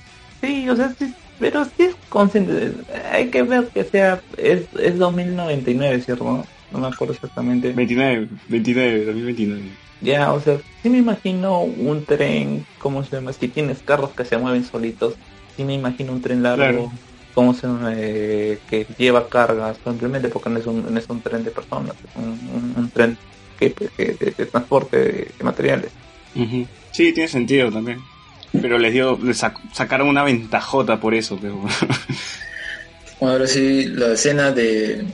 Sí, 0.47 0.69
o 0.69 0.77
sea, 0.77 0.95
sí, 0.99 1.15
pero 1.39 1.65
sí 1.65 1.73
es 1.79 1.97
consciente. 2.09 2.75
Hay 3.11 3.31
que 3.31 3.43
ver 3.43 3.71
que 3.73 3.85
sea. 3.85 4.21
Es, 4.37 4.69
es 4.79 4.99
2099, 4.99 6.01
¿cierto? 6.01 6.25
No, 6.25 6.45
No 6.71 6.79
me 6.79 6.87
acuerdo 6.89 7.15
exactamente. 7.15 7.73
29, 7.73 8.29
29, 8.49 9.05
2029. 9.05 9.77
Ya, 10.01 10.33
o 10.33 10.41
sea, 10.41 10.61
sí 10.83 10.91
me 10.91 10.99
imagino 10.99 11.63
un 11.63 12.05
tren, 12.05 12.67
¿cómo 12.79 13.03
se 13.05 13.17
llama? 13.17 13.33
Si 13.33 13.49
tienes 13.49 13.83
carros 13.83 14.15
que 14.15 14.25
se 14.25 14.37
mueven 14.39 14.65
solitos, 14.65 15.17
sí 15.57 15.65
me 15.65 15.75
imagino 15.75 16.13
un 16.13 16.21
tren 16.21 16.43
largo, 16.43 16.63
Claro. 16.63 16.91
¿cómo 17.33 17.55
se 17.55 17.67
llama? 17.67 17.95
Eh, 17.97 18.61
que 18.67 18.87
lleva 18.99 19.29
cargas, 19.29 19.79
simplemente 19.85 20.29
porque 20.29 20.51
no 20.51 20.59
es 20.59 20.67
un, 20.67 20.93
no 20.93 20.99
es 20.99 21.07
un 21.09 21.23
tren 21.23 21.43
de 21.43 21.53
personas, 21.53 21.97
es 22.03 22.11
un, 22.15 22.25
un- 22.49 22.75
un 22.77 22.91
tren 22.91 23.19
que, 23.57 23.73
que- 23.75 23.89
de, 23.97 24.35
de 24.37 24.47
transporte 24.47 24.99
de 25.39 25.45
materiales. 25.45 25.93
Ujú. 26.35 26.67
Sí, 26.91 27.13
tiene 27.15 27.29
sentido 27.29 27.71
también. 27.71 28.14
Pero 28.61 28.79
les 28.79 28.93
dio, 28.93 29.19
les 29.23 29.43
sac- 29.43 29.61
sacaron 29.73 30.09
una 30.09 30.23
ventajota 30.23 31.01
por 31.01 31.15
eso, 31.15 31.39
pero 31.41 31.61
Bueno, 33.21 33.33
ahora 33.35 33.47
sí, 33.47 33.87
la 33.87 34.13
escena 34.13 34.51
de... 34.51 35.05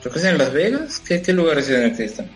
¿Creo 0.00 0.12
que 0.12 0.18
es 0.18 0.24
en 0.24 0.38
Las 0.38 0.52
Vegas? 0.52 1.00
¿Qué, 1.06 1.20
qué 1.22 1.32
lugar 1.32 1.58
es 1.58 1.68
en 1.70 1.82
el 1.82 1.96
que 1.96 2.04
están? 2.04 2.26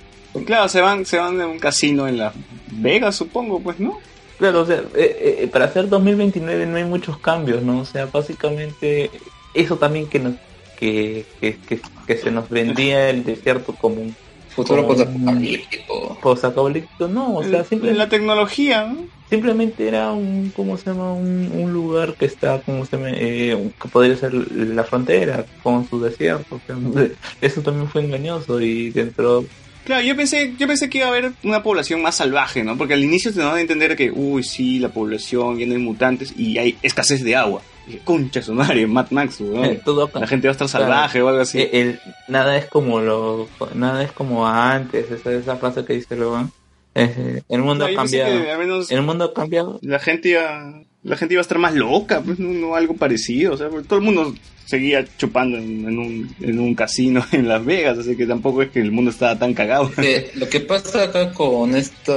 claro, 0.46 0.68
se 0.68 0.80
van, 0.80 1.06
se 1.06 1.16
van 1.18 1.38
de 1.38 1.44
un 1.44 1.58
casino 1.58 2.06
en 2.08 2.18
Las 2.18 2.34
Vegas, 2.72 3.16
supongo, 3.16 3.60
pues, 3.60 3.78
¿no? 3.80 3.98
Claro, 4.38 4.62
o 4.62 4.66
sea, 4.66 4.82
eh, 4.96 5.38
eh, 5.42 5.48
para 5.50 5.66
hacer 5.66 5.88
2029 5.88 6.66
no 6.66 6.76
hay 6.76 6.84
muchos 6.84 7.18
cambios, 7.18 7.62
¿no? 7.62 7.80
O 7.80 7.84
sea, 7.84 8.06
básicamente 8.06 9.10
eso 9.54 9.76
también 9.76 10.08
que 10.08 10.18
nos 10.18 10.34
que, 10.78 11.24
que, 11.40 11.56
que, 11.68 11.80
que 12.06 12.16
se 12.18 12.30
nos 12.32 12.48
vendía 12.50 13.08
el 13.10 13.24
desierto 13.24 13.74
como 13.76 14.02
un 14.02 14.14
Futuro 14.54 14.86
postapocalíptico. 14.86 16.18
posapocalíptico, 16.20 17.08
no, 17.08 17.34
o 17.36 17.42
sea, 17.42 17.58
La- 17.58 17.64
simple- 17.64 17.94
la 17.94 18.08
tecnología, 18.08 18.86
¿no? 18.86 19.08
simplemente 19.28 19.88
era 19.88 20.12
un, 20.12 20.50
¿cómo 20.52 20.76
se 20.76 20.90
llama? 20.90 21.12
Un, 21.14 21.50
un 21.52 21.72
lugar 21.72 22.16
que 22.16 22.26
está, 22.26 22.62
como 22.62 22.84
se 22.84 22.96
llama? 22.96 23.10
Eh, 23.12 23.72
que 23.80 23.88
podría 23.88 24.16
ser 24.16 24.32
la 24.34 24.84
frontera 24.84 25.46
con 25.62 25.84
su 25.86 26.00
desierto, 26.00 26.56
o 26.56 26.62
sea, 26.66 26.76
eso 27.40 27.62
también 27.62 27.88
fue 27.88 28.02
engañoso 28.02 28.60
y 28.60 28.90
dentro 28.92 29.48
Claro, 29.84 30.02
yo 30.02 30.16
pensé, 30.16 30.54
yo 30.58 30.66
pensé 30.66 30.88
que 30.88 30.98
iba 30.98 31.06
a 31.06 31.10
haber 31.10 31.32
una 31.42 31.62
población 31.62 32.00
más 32.02 32.16
salvaje, 32.16 32.64
¿no? 32.64 32.76
Porque 32.78 32.94
al 32.94 33.04
inicio 33.04 33.32
te 33.32 33.40
dan 33.40 33.54
a 33.56 33.60
entender 33.60 33.96
que, 33.96 34.10
uy, 34.10 34.42
sí, 34.42 34.78
la 34.78 34.88
población, 34.88 35.58
ya 35.58 35.66
no 35.66 35.72
hay 35.72 35.78
mutantes 35.78 36.32
y 36.36 36.56
hay 36.58 36.76
escasez 36.82 37.22
de 37.22 37.36
agua. 37.36 37.60
Y 37.86 37.92
dije, 37.92 38.04
concha 38.04 38.40
su 38.40 38.54
madre, 38.54 38.86
Mad 38.86 39.10
Max, 39.10 39.38
todo 39.84 40.10
La 40.14 40.26
gente 40.26 40.48
va 40.48 40.52
a 40.52 40.52
estar 40.52 40.68
salvaje 40.68 41.20
o 41.20 41.28
algo 41.28 41.42
así. 41.42 41.68
El- 41.70 42.00
nada 42.28 42.56
es 42.56 42.64
como 42.66 43.00
lo 43.00 43.46
nada 43.74 44.02
es 44.02 44.10
como 44.12 44.46
antes 44.46 45.10
esa, 45.10 45.32
esa 45.32 45.56
frase 45.56 45.84
que 45.84 45.92
dice 45.92 46.16
Logan 46.16 46.50
el 46.94 47.60
mundo 47.60 47.86
No, 47.86 47.92
ha 47.92 47.94
cambiado 47.94 48.52
al 48.52 48.58
menos 48.58 48.90
el 48.90 49.02
mundo 49.02 49.24
ha 49.24 49.34
cambiado 49.34 49.78
la 49.82 49.98
gente 49.98 50.28
iba, 50.30 50.80
la 51.04 51.16
gente 51.16 51.34
iba 51.34 51.40
a 51.40 51.42
estar 51.42 51.58
más 51.58 51.74
loca, 51.74 52.22
pues 52.22 52.38
no, 52.38 52.48
no 52.48 52.74
algo 52.74 52.94
parecido, 52.96 53.52
o 53.54 53.56
sea, 53.56 53.68
todo 53.86 53.98
el 53.98 54.04
mundo 54.04 54.34
seguía 54.64 55.04
chupando 55.18 55.58
en, 55.58 55.86
en 55.86 55.98
un, 55.98 56.34
en 56.40 56.58
un 56.58 56.74
casino 56.74 57.24
en 57.32 57.46
Las 57.46 57.64
Vegas, 57.64 57.98
así 57.98 58.16
que 58.16 58.26
tampoco 58.26 58.62
es 58.62 58.70
que 58.70 58.80
el 58.80 58.90
mundo 58.90 59.10
estaba 59.10 59.38
tan 59.38 59.52
cagado. 59.54 59.90
Que 59.92 60.30
lo 60.34 60.48
que 60.48 60.60
pasa 60.60 61.04
acá 61.04 61.32
con 61.32 61.76
esta... 61.76 62.12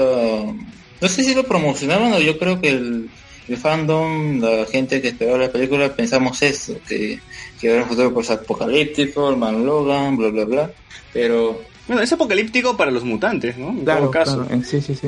No 0.99 1.07
sé 1.07 1.24
si 1.24 1.35
lo 1.35 1.43
promocionaban 1.43 2.14
o 2.14 2.19
yo 2.19 2.40
creo 2.40 2.59
que 2.59 2.69
el, 2.69 3.09
el 3.49 3.57
fandom, 3.57 4.40
la 4.41 4.66
gente 4.66 5.01
que 5.01 5.09
esperaba 5.09 5.38
la 5.38 5.51
película, 5.51 5.93
pensamos 5.93 6.41
eso, 6.41 6.80
que, 6.88 7.19
que 7.59 7.69
era 7.69 7.83
un 7.83 7.90
futuro 7.90 8.14
post-apocalíptico, 8.14 9.30
el 9.30 9.38
Man 9.38 9.66
Logan, 9.66 10.17
bla, 10.17 10.30
bla, 10.30 10.45
bla. 10.45 10.72
Pero 11.14 11.61
Bueno, 11.88 12.01
es 12.01 12.11
apocalíptico 12.14 12.75
para 12.77 12.90
los 12.90 13.03
mutantes, 13.03 13.57
¿no? 13.57 13.69
En 13.69 13.85
todo 13.85 14.09
caso. 14.11 14.45
claro, 14.45 14.61
eh, 14.61 14.64
sí 14.66 14.82
sí 14.82 14.95
sí 14.95 15.07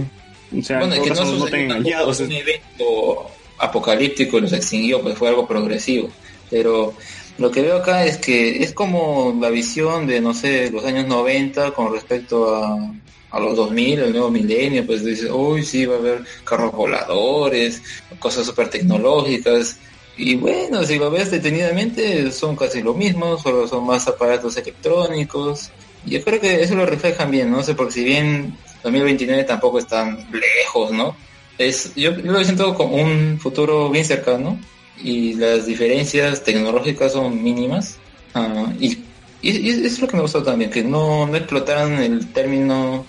O 0.57 0.61
sea, 0.61 0.79
bueno, 0.79 0.93
en 0.95 1.01
es 1.01 1.07
todo 1.07 1.15
que 1.15 1.21
no 1.21 1.25
caso 1.25 1.37
no 1.37 1.45
tengan 1.45 1.77
aliados. 1.77 2.19
un 2.19 2.31
evento 2.33 3.31
apocalíptico 3.59 4.37
y 4.37 4.41
los 4.41 4.53
extinguió, 4.53 5.01
pues 5.01 5.17
fue 5.17 5.29
algo 5.29 5.47
progresivo. 5.47 6.09
Pero 6.49 6.93
lo 7.37 7.51
que 7.51 7.61
veo 7.61 7.77
acá 7.77 8.05
es 8.05 8.17
que 8.17 8.63
es 8.63 8.73
como 8.73 9.37
la 9.39 9.49
visión 9.49 10.07
de, 10.07 10.21
no 10.21 10.33
sé, 10.33 10.71
los 10.71 10.85
años 10.85 11.07
90 11.07 11.71
con 11.71 11.93
respecto 11.93 12.55
a, 12.55 12.93
a 13.31 13.39
los 13.39 13.55
2000, 13.55 13.99
el 13.99 14.11
nuevo 14.11 14.29
milenio, 14.29 14.85
pues 14.85 15.05
dice, 15.05 15.31
uy, 15.31 15.63
sí, 15.63 15.85
va 15.85 15.95
a 15.95 15.99
haber 15.99 16.23
carros 16.43 16.71
voladores, 16.71 17.81
cosas 18.17 18.45
súper 18.45 18.69
tecnológicas. 18.69 19.77
Y 20.17 20.35
bueno, 20.35 20.83
si 20.83 20.97
lo 20.97 21.09
ves 21.11 21.31
detenidamente, 21.31 22.31
son 22.31 22.55
casi 22.55 22.81
lo 22.81 22.93
mismo, 22.93 23.37
solo 23.37 23.67
son 23.67 23.85
más 23.85 24.07
aparatos 24.07 24.57
electrónicos. 24.57 25.71
Yo 26.05 26.21
creo 26.23 26.41
que 26.41 26.61
eso 26.61 26.75
lo 26.75 26.85
reflejan 26.85 27.31
bien, 27.31 27.51
no 27.51 27.63
sé, 27.63 27.75
porque 27.75 27.93
si 27.93 28.03
bien 28.03 28.57
2029 28.83 29.43
tampoco 29.43 29.79
es 29.79 29.87
tan 29.87 30.27
lejos, 30.31 30.91
¿no? 30.91 31.15
Es, 31.59 31.93
yo, 31.95 32.17
yo 32.17 32.31
lo 32.31 32.43
siento 32.43 32.73
como 32.73 32.95
un 32.95 33.37
futuro 33.39 33.89
bien 33.89 34.05
cercano 34.05 34.57
y 35.03 35.33
las 35.33 35.67
diferencias 35.67 36.43
tecnológicas 36.43 37.13
son 37.13 37.43
mínimas. 37.43 37.97
ah, 38.33 38.73
y, 38.79 38.97
y, 39.41 39.69
es 39.69 39.99
lo 39.99 40.07
que 40.07 40.15
me 40.15 40.23
gustó 40.23 40.41
también, 40.41 40.71
que 40.71 40.83
no, 40.83 41.27
no 41.27 41.37
explotaran 41.37 41.93
el 42.01 42.31
término 42.33 43.05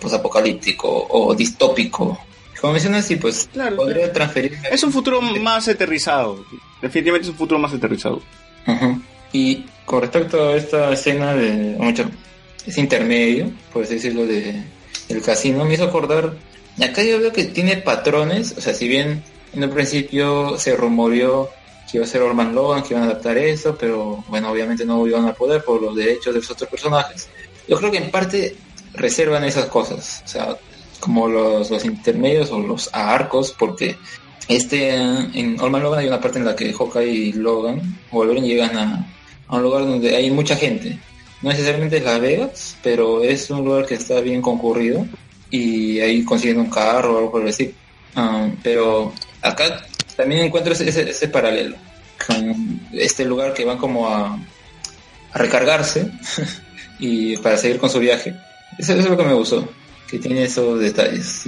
pues, 0.00 0.12
apocalíptico 0.12 1.06
o 1.08 1.34
distópico. 1.34 2.18
Como 2.60 2.72
mencionas, 2.72 3.04
sí, 3.06 3.16
pues 3.16 3.48
Claro, 3.52 3.76
podría 3.76 4.12
transferir. 4.12 4.58
Es 4.70 4.82
un 4.82 4.92
futuro 4.92 5.20
más 5.20 5.68
aterrizado. 5.68 6.44
Definitivamente 6.82 7.28
es 7.28 7.32
un 7.32 7.38
futuro 7.38 7.60
más 7.60 7.72
aterrizado. 7.72 8.20
Ajá. 8.66 8.98
Y 9.32 9.64
con 9.84 10.00
respecto 10.02 10.48
a 10.48 10.56
esta 10.56 10.92
escena 10.92 11.34
de 11.34 11.76
mucho, 11.78 12.04
ese 12.66 12.80
intermedio, 12.80 13.50
por 13.72 13.86
decirlo, 13.86 14.26
de 14.26 14.62
el 15.08 15.22
casino, 15.22 15.64
me 15.64 15.74
hizo 15.74 15.84
acordar. 15.84 16.34
Acá 16.82 17.02
yo 17.02 17.18
veo 17.18 17.32
que 17.32 17.44
tiene 17.44 17.76
patrones, 17.76 18.54
o 18.56 18.60
sea, 18.60 18.72
si 18.72 18.86
bien 18.86 19.22
en 19.52 19.64
un 19.64 19.70
principio 19.70 20.58
se 20.58 20.76
rumoreó 20.76 21.50
que 21.90 21.96
iba 21.96 22.04
a 22.04 22.08
ser 22.08 22.22
Orman 22.22 22.54
Logan, 22.54 22.82
que 22.82 22.94
iban 22.94 23.04
a 23.04 23.06
adaptar 23.06 23.38
eso, 23.38 23.76
pero 23.78 24.22
bueno, 24.28 24.50
obviamente 24.50 24.84
no 24.84 25.06
iban 25.06 25.26
a 25.26 25.32
poder 25.32 25.64
por 25.64 25.80
los 25.80 25.96
derechos 25.96 26.34
de 26.34 26.40
los 26.40 26.50
otros 26.50 26.68
personajes. 26.68 27.28
Yo 27.66 27.78
creo 27.78 27.90
que 27.90 27.98
en 27.98 28.10
parte 28.10 28.56
reservan 28.94 29.44
esas 29.44 29.66
cosas, 29.66 30.22
o 30.24 30.28
sea, 30.28 30.56
como 31.00 31.28
los, 31.28 31.70
los 31.70 31.84
intermedios 31.84 32.50
o 32.50 32.58
los 32.58 32.90
arcos, 32.92 33.54
porque 33.58 33.96
este 34.48 34.94
en 34.94 35.58
Orman 35.60 35.82
Logan 35.82 36.00
hay 36.00 36.08
una 36.08 36.20
parte 36.20 36.38
en 36.38 36.44
la 36.44 36.54
que 36.54 36.72
Hawkeye 36.72 37.10
y 37.10 37.32
Logan 37.32 37.98
Wolverine 38.10 38.46
llegan 38.46 38.76
a, 38.76 39.06
a 39.46 39.56
un 39.56 39.62
lugar 39.62 39.82
donde 39.86 40.14
hay 40.14 40.30
mucha 40.30 40.56
gente. 40.56 40.98
No 41.40 41.50
necesariamente 41.50 41.98
es 41.98 42.04
Las 42.04 42.20
Vegas, 42.20 42.76
pero 42.82 43.22
es 43.22 43.48
un 43.50 43.64
lugar 43.64 43.86
que 43.86 43.94
está 43.94 44.20
bien 44.20 44.42
concurrido 44.42 45.06
y 45.50 46.00
ahí 46.00 46.24
consiguen 46.24 46.60
un 46.60 46.70
carro 46.70 47.14
o 47.14 47.18
algo 47.18 47.32
por 47.32 47.44
decir. 47.44 47.74
pero 48.62 49.12
acá 49.42 49.86
también 50.16 50.44
encuentro 50.44 50.72
ese, 50.72 50.88
ese, 50.88 51.28
paralelo 51.28 51.76
con 52.26 52.80
este 52.92 53.24
lugar 53.24 53.54
que 53.54 53.64
van 53.64 53.78
como 53.78 54.08
a, 54.08 54.38
recargarse 55.34 56.10
y 56.98 57.36
para 57.36 57.56
seguir 57.56 57.78
con 57.78 57.90
su 57.90 58.00
viaje. 58.00 58.34
Eso, 58.78 58.94
es 58.94 59.08
lo 59.08 59.16
que 59.16 59.24
me 59.24 59.34
gustó, 59.34 59.68
que 60.08 60.18
tiene 60.18 60.44
esos 60.44 60.80
detalles. 60.80 61.44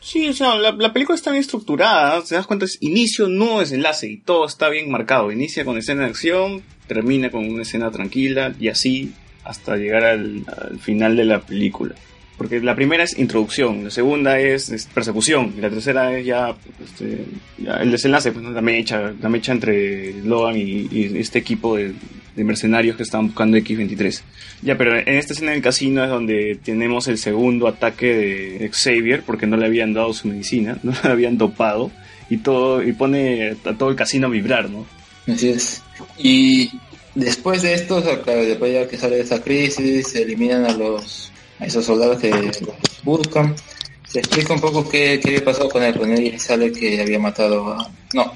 sí. 0.00 0.28
O 0.28 0.32
sea, 0.32 0.54
la, 0.56 0.72
la 0.72 0.92
película 0.92 1.16
está 1.16 1.30
bien 1.30 1.40
estructurada, 1.40 2.22
te 2.22 2.34
das 2.34 2.46
cuenta, 2.46 2.66
es 2.66 2.78
inicio, 2.80 3.26
no 3.26 3.60
desenlace, 3.60 4.06
y 4.06 4.18
todo 4.18 4.46
está 4.46 4.68
bien 4.68 4.90
marcado. 4.90 5.32
Inicia 5.32 5.64
con 5.64 5.78
escena 5.78 6.02
de 6.02 6.10
acción, 6.10 6.62
termina 6.86 7.30
con 7.30 7.48
una 7.48 7.62
escena 7.62 7.90
tranquila, 7.90 8.54
y 8.60 8.68
así 8.68 9.12
hasta 9.44 9.76
llegar 9.76 10.04
al 10.04 10.44
final 10.80 11.16
de 11.16 11.24
la 11.24 11.40
película. 11.40 11.94
Porque 12.36 12.60
la 12.60 12.74
primera 12.74 13.04
es 13.04 13.16
introducción, 13.18 13.84
la 13.84 13.90
segunda 13.90 14.40
es, 14.40 14.88
persecución, 14.92 15.54
y 15.56 15.60
la 15.60 15.70
tercera 15.70 16.16
es 16.16 16.26
ya, 16.26 16.54
este, 16.82 17.26
ya 17.58 17.74
el 17.76 17.92
desenlace, 17.92 18.32
pues, 18.32 18.44
la 18.44 18.60
mecha, 18.60 19.12
la 19.20 19.28
mecha 19.28 19.52
entre 19.52 20.14
Logan 20.14 20.56
y, 20.56 20.88
este 21.18 21.38
equipo 21.38 21.76
de, 21.76 21.94
mercenarios 22.36 22.96
que 22.96 23.04
estaban 23.04 23.28
buscando 23.28 23.56
X-23. 23.58 24.22
Ya, 24.62 24.76
pero 24.76 24.98
en 24.98 25.14
esta 25.14 25.34
escena 25.34 25.52
del 25.52 25.62
casino 25.62 26.02
es 26.02 26.10
donde 26.10 26.58
tenemos 26.64 27.06
el 27.06 27.18
segundo 27.18 27.68
ataque 27.68 28.58
de 28.58 28.68
Xavier, 28.68 29.22
porque 29.22 29.46
no 29.46 29.56
le 29.56 29.66
habían 29.66 29.94
dado 29.94 30.12
su 30.12 30.26
medicina, 30.26 30.76
no 30.82 30.92
le 31.04 31.10
habían 31.10 31.38
dopado, 31.38 31.92
y 32.28 32.38
todo, 32.38 32.82
y 32.82 32.92
pone 32.92 33.56
a 33.64 33.74
todo 33.74 33.90
el 33.90 33.96
casino 33.96 34.26
a 34.26 34.30
vibrar, 34.30 34.68
¿no? 34.68 34.84
Así 35.28 35.50
es. 35.50 35.82
Y 36.18 36.70
después 37.14 37.62
de 37.62 37.74
esto, 37.74 38.02
claro, 38.24 38.44
después 38.44 38.72
ya 38.72 38.88
que 38.88 38.96
sale 38.96 39.20
esa 39.20 39.40
crisis, 39.40 40.08
se 40.08 40.22
eliminan 40.22 40.64
a 40.64 40.72
los 40.72 41.32
a 41.64 41.66
esos 41.66 41.84
soldados 41.84 42.18
que 42.20 42.30
buscan. 43.02 43.54
Se 44.06 44.20
explica 44.20 44.52
un 44.52 44.60
poco 44.60 44.88
qué, 44.88 45.18
qué 45.20 45.30
había 45.30 45.44
pasado 45.44 45.68
con 45.68 45.82
él. 45.82 45.98
Con 45.98 46.12
él 46.12 46.34
y 46.34 46.38
sale 46.38 46.70
que 46.70 47.00
había 47.00 47.18
matado 47.18 47.72
a... 47.72 47.90
No, 48.12 48.30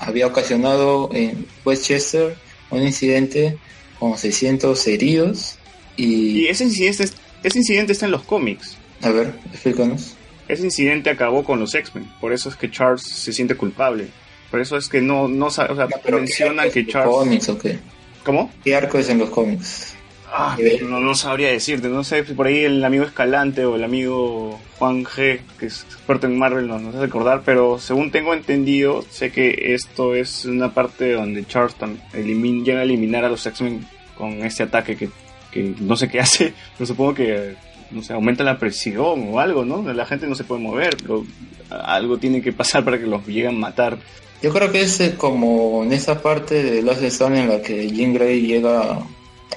había 0.00 0.26
ocasionado 0.26 1.10
en 1.12 1.46
Westchester 1.64 2.34
un 2.70 2.82
incidente 2.82 3.58
con 3.98 4.16
600 4.16 4.86
heridos 4.88 5.58
Y 5.96 6.40
y... 6.40 6.46
ese 6.48 6.64
incidente, 6.64 7.04
ese 7.42 7.58
incidente 7.58 7.92
está 7.92 8.06
en 8.06 8.12
los 8.12 8.22
cómics. 8.22 8.76
A 9.02 9.10
ver, 9.10 9.34
explícanos. 9.52 10.14
Ese 10.48 10.64
incidente 10.64 11.10
acabó 11.10 11.44
con 11.44 11.60
los 11.60 11.74
X-Men, 11.74 12.10
por 12.20 12.32
eso 12.32 12.48
es 12.48 12.56
que 12.56 12.70
Charles 12.70 13.02
se 13.02 13.32
siente 13.32 13.54
culpable. 13.54 14.08
Por 14.50 14.60
eso 14.60 14.76
es 14.76 14.88
que 14.88 15.00
no, 15.00 15.28
no 15.28 15.50
sabe, 15.50 15.72
o 15.72 15.76
sea, 15.76 15.88
mencionan 16.10 16.70
que 16.70 16.86
Charles... 16.86 17.14
¿Cómics 17.14 17.48
o 17.48 17.58
qué? 17.58 17.78
¿Cómo? 18.24 18.50
¿Qué 18.64 18.74
arco 18.74 18.98
es 18.98 19.08
en 19.08 19.18
los 19.18 19.30
cómics? 19.30 19.94
Ah, 20.34 20.56
no, 20.88 20.98
no 21.00 21.14
sabría 21.14 21.48
decirte, 21.50 21.88
no 21.88 22.04
sé 22.04 22.24
si 22.24 22.32
por 22.32 22.46
ahí 22.46 22.60
el 22.60 22.82
amigo 22.82 23.04
Escalante 23.04 23.66
o 23.66 23.76
el 23.76 23.84
amigo 23.84 24.58
Juan 24.78 25.04
G, 25.04 25.40
que 25.58 25.66
es 25.66 25.82
experto 25.82 26.26
en 26.26 26.38
Marvel, 26.38 26.66
nos, 26.68 26.80
nos 26.80 26.94
hace 26.94 27.04
recordar, 27.04 27.42
pero 27.44 27.78
según 27.78 28.10
tengo 28.10 28.32
entendido, 28.32 29.04
sé 29.10 29.30
que 29.30 29.74
esto 29.74 30.14
es 30.14 30.46
una 30.46 30.72
parte 30.72 31.12
donde 31.12 31.44
Charles 31.46 31.76
tam- 31.78 31.98
elimin- 32.14 32.64
llega 32.64 32.80
a 32.80 32.84
eliminar 32.84 33.24
a 33.26 33.28
los 33.28 33.44
X-Men 33.44 33.86
con 34.16 34.42
este 34.42 34.62
ataque 34.62 34.96
que, 34.96 35.10
que 35.50 35.74
no 35.80 35.96
sé 35.96 36.08
qué 36.08 36.20
hace, 36.20 36.54
pero 36.78 36.86
supongo 36.86 37.12
que 37.14 37.54
no 37.90 38.02
sé, 38.02 38.14
aumenta 38.14 38.42
la 38.42 38.58
presión 38.58 39.28
o 39.30 39.38
algo, 39.38 39.66
¿no? 39.66 39.82
La 39.92 40.06
gente 40.06 40.26
no 40.26 40.34
se 40.34 40.44
puede 40.44 40.62
mover, 40.62 40.96
pero 41.02 41.26
algo 41.68 42.16
tiene 42.16 42.40
que 42.40 42.54
pasar 42.54 42.84
para 42.86 42.98
que 42.98 43.06
los 43.06 43.26
lleguen 43.26 43.48
a 43.56 43.58
matar. 43.58 43.98
Yo 44.42 44.50
creo 44.50 44.72
que 44.72 44.80
es 44.80 44.98
eh, 45.00 45.14
como 45.16 45.84
en 45.84 45.92
esa 45.92 46.22
parte 46.22 46.62
de 46.62 46.80
Last 46.82 47.02
Stand 47.02 47.36
en 47.36 47.48
la 47.50 47.60
que 47.60 47.90
Jean 47.90 48.14
Grey 48.14 48.40
llega 48.46 48.98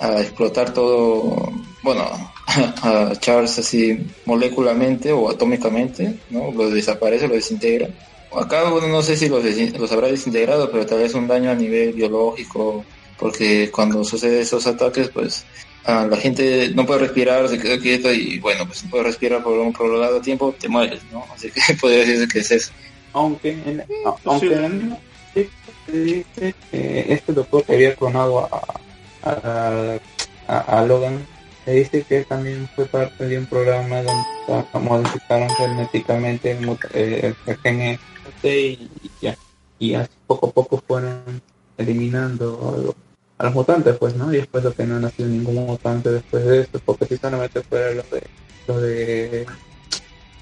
a 0.01 0.19
explotar 0.21 0.73
todo, 0.73 1.51
bueno, 1.83 2.31
a 2.81 3.11
Charles 3.19 3.57
así 3.59 3.97
molecularmente 4.25 5.11
o 5.11 5.29
atómicamente, 5.29 6.15
¿no? 6.29 6.51
Lo 6.51 6.69
desaparece, 6.69 7.27
lo 7.27 7.35
desintegra. 7.35 7.89
Acá, 8.35 8.69
bueno, 8.69 8.87
no 8.87 9.01
sé 9.01 9.15
si 9.15 9.29
los, 9.29 9.43
desin- 9.43 9.77
los 9.77 9.91
habrá 9.91 10.07
desintegrado, 10.07 10.69
pero 10.69 10.85
tal 10.85 10.99
vez 10.99 11.13
un 11.13 11.27
daño 11.27 11.51
a 11.51 11.55
nivel 11.55 11.93
biológico, 11.93 12.83
porque 13.17 13.71
cuando 13.71 14.03
sucede 14.03 14.41
esos 14.41 14.67
ataques, 14.67 15.07
pues 15.09 15.45
ah, 15.85 16.05
la 16.09 16.17
gente 16.17 16.69
no 16.75 16.85
puede 16.85 16.99
respirar, 17.01 17.47
se 17.47 17.57
queda 17.57 17.79
quieta 17.79 18.11
y 18.11 18.39
bueno, 18.39 18.65
pues 18.67 18.83
no 18.83 18.89
puede 18.89 19.05
respirar 19.05 19.41
por 19.41 19.57
un 19.57 19.71
prolongado 19.71 20.19
tiempo, 20.19 20.53
te 20.59 20.67
mueres, 20.67 20.99
¿no? 21.13 21.23
Así 21.33 21.49
que 21.49 21.61
podría 21.79 21.99
decirse 21.99 22.27
que 22.27 22.39
es 22.39 22.51
eso. 22.51 22.71
Aunque 23.13 23.51
en, 23.51 23.83
aunque 24.25 24.47
sí. 24.47 24.53
en 24.53 24.61
la 24.61 24.69
misma 24.69 24.97
dice 25.87 26.53
que 26.71 27.05
este 27.13 27.31
doctor 27.31 27.63
que 27.63 27.73
había 27.73 27.95
clonado 27.95 28.39
a, 28.39 28.81
a, 29.25 29.97
a, 30.47 30.79
a 30.79 30.85
Logan, 30.85 31.25
se 31.65 31.71
dice 31.71 32.03
que 32.03 32.19
él 32.19 32.25
también 32.25 32.67
fue 32.75 32.85
parte 32.85 33.27
de 33.27 33.37
un 33.39 33.45
programa 33.47 34.01
donde 34.03 34.65
modificaron 34.73 35.49
genéticamente 35.49 36.51
el, 36.51 36.67
mut- 36.67 36.89
eh, 36.93 37.33
el 37.45 37.57
gen 37.57 37.81
este 37.81 38.59
y, 38.59 38.89
y 39.03 39.11
ya. 39.21 39.35
Y 39.79 39.93
así 39.95 40.11
poco 40.27 40.47
a 40.47 40.51
poco 40.51 40.81
fueron 40.87 41.41
eliminando 41.77 42.73
a 42.73 42.81
los, 42.81 42.95
a 43.37 43.43
los 43.45 43.53
mutantes, 43.53 43.97
pues, 43.97 44.15
¿no? 44.15 44.31
Y 44.33 44.37
después 44.37 44.63
lo 44.63 44.73
que 44.73 44.85
no 44.85 44.97
ha 44.97 44.99
nacido 44.99 45.27
ningún 45.27 45.55
mutante 45.65 46.11
después 46.11 46.45
de 46.45 46.61
esto, 46.61 46.79
porque 46.85 47.05
si 47.05 47.17
solamente 47.17 47.61
fuera 47.61 47.91
lo 47.91 48.03
de 48.03 48.23
lo 48.67 48.79
de 48.79 49.45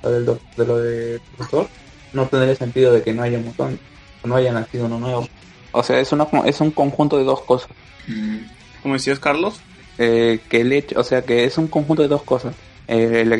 lo 0.03 0.11
del 0.11 0.25
de 0.57 0.65
lo 0.65 0.77
de 0.77 1.21
doctor, 1.37 1.67
no 2.13 2.27
tendría 2.27 2.55
sentido 2.55 2.93
de 2.93 3.01
que 3.01 3.13
no 3.13 3.23
haya 3.23 3.39
mutante, 3.39 3.81
no 4.23 4.35
haya 4.35 4.51
nacido 4.51 4.85
uno 4.85 4.99
nuevo. 4.99 5.27
O 5.71 5.81
sea, 5.81 5.99
es 5.99 6.11
una 6.11 6.27
es 6.45 6.61
un 6.61 6.71
conjunto 6.71 7.17
de 7.17 7.23
dos 7.23 7.41
cosas. 7.41 7.69
Mm. 8.07 8.37
¿Cómo 8.83 8.95
decías, 8.95 9.19
Carlos? 9.19 9.61
Eh, 9.97 10.41
que 10.49 10.61
el 10.61 10.73
hecho, 10.73 10.99
o 10.99 11.03
sea, 11.03 11.21
que 11.21 11.45
es 11.45 11.57
un 11.57 11.67
conjunto 11.67 12.01
de 12.01 12.09
dos 12.09 12.23
cosas. 12.23 12.53
El, 12.85 13.33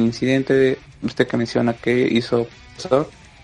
incidente 0.00 0.52
de 0.52 0.78
usted 1.02 1.28
que 1.28 1.36
menciona 1.36 1.74
que 1.74 2.08
hizo 2.10 2.48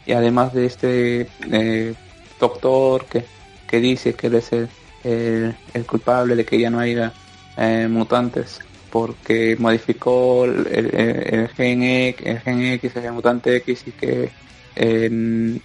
y 0.05 0.13
además 0.13 0.53
de 0.53 0.67
este 0.67 1.29
eh, 1.53 1.95
doctor 2.41 3.05
que, 3.05 3.25
que 3.69 3.81
dice 3.81 4.15
que 4.15 4.27
él 4.27 4.35
es 4.35 4.51
el, 4.53 5.55
culpable 5.87 6.35
de 6.35 6.45
que 6.45 6.59
ya 6.59 6.69
no 6.69 6.81
haya 6.81 7.13
eh, 7.57 7.87
mutantes 7.89 8.59
porque 8.91 9.57
modificó 9.59 10.47
el, 10.47 10.67
el, 10.67 11.49
gen 11.49 11.83
X, 11.83 12.27
el 12.27 12.41
gen 12.41 12.63
X, 12.63 12.97
el 12.97 13.13
mutante 13.13 13.57
X 13.57 13.85
y 13.87 13.93
que 13.93 14.31
eh, 14.75 15.61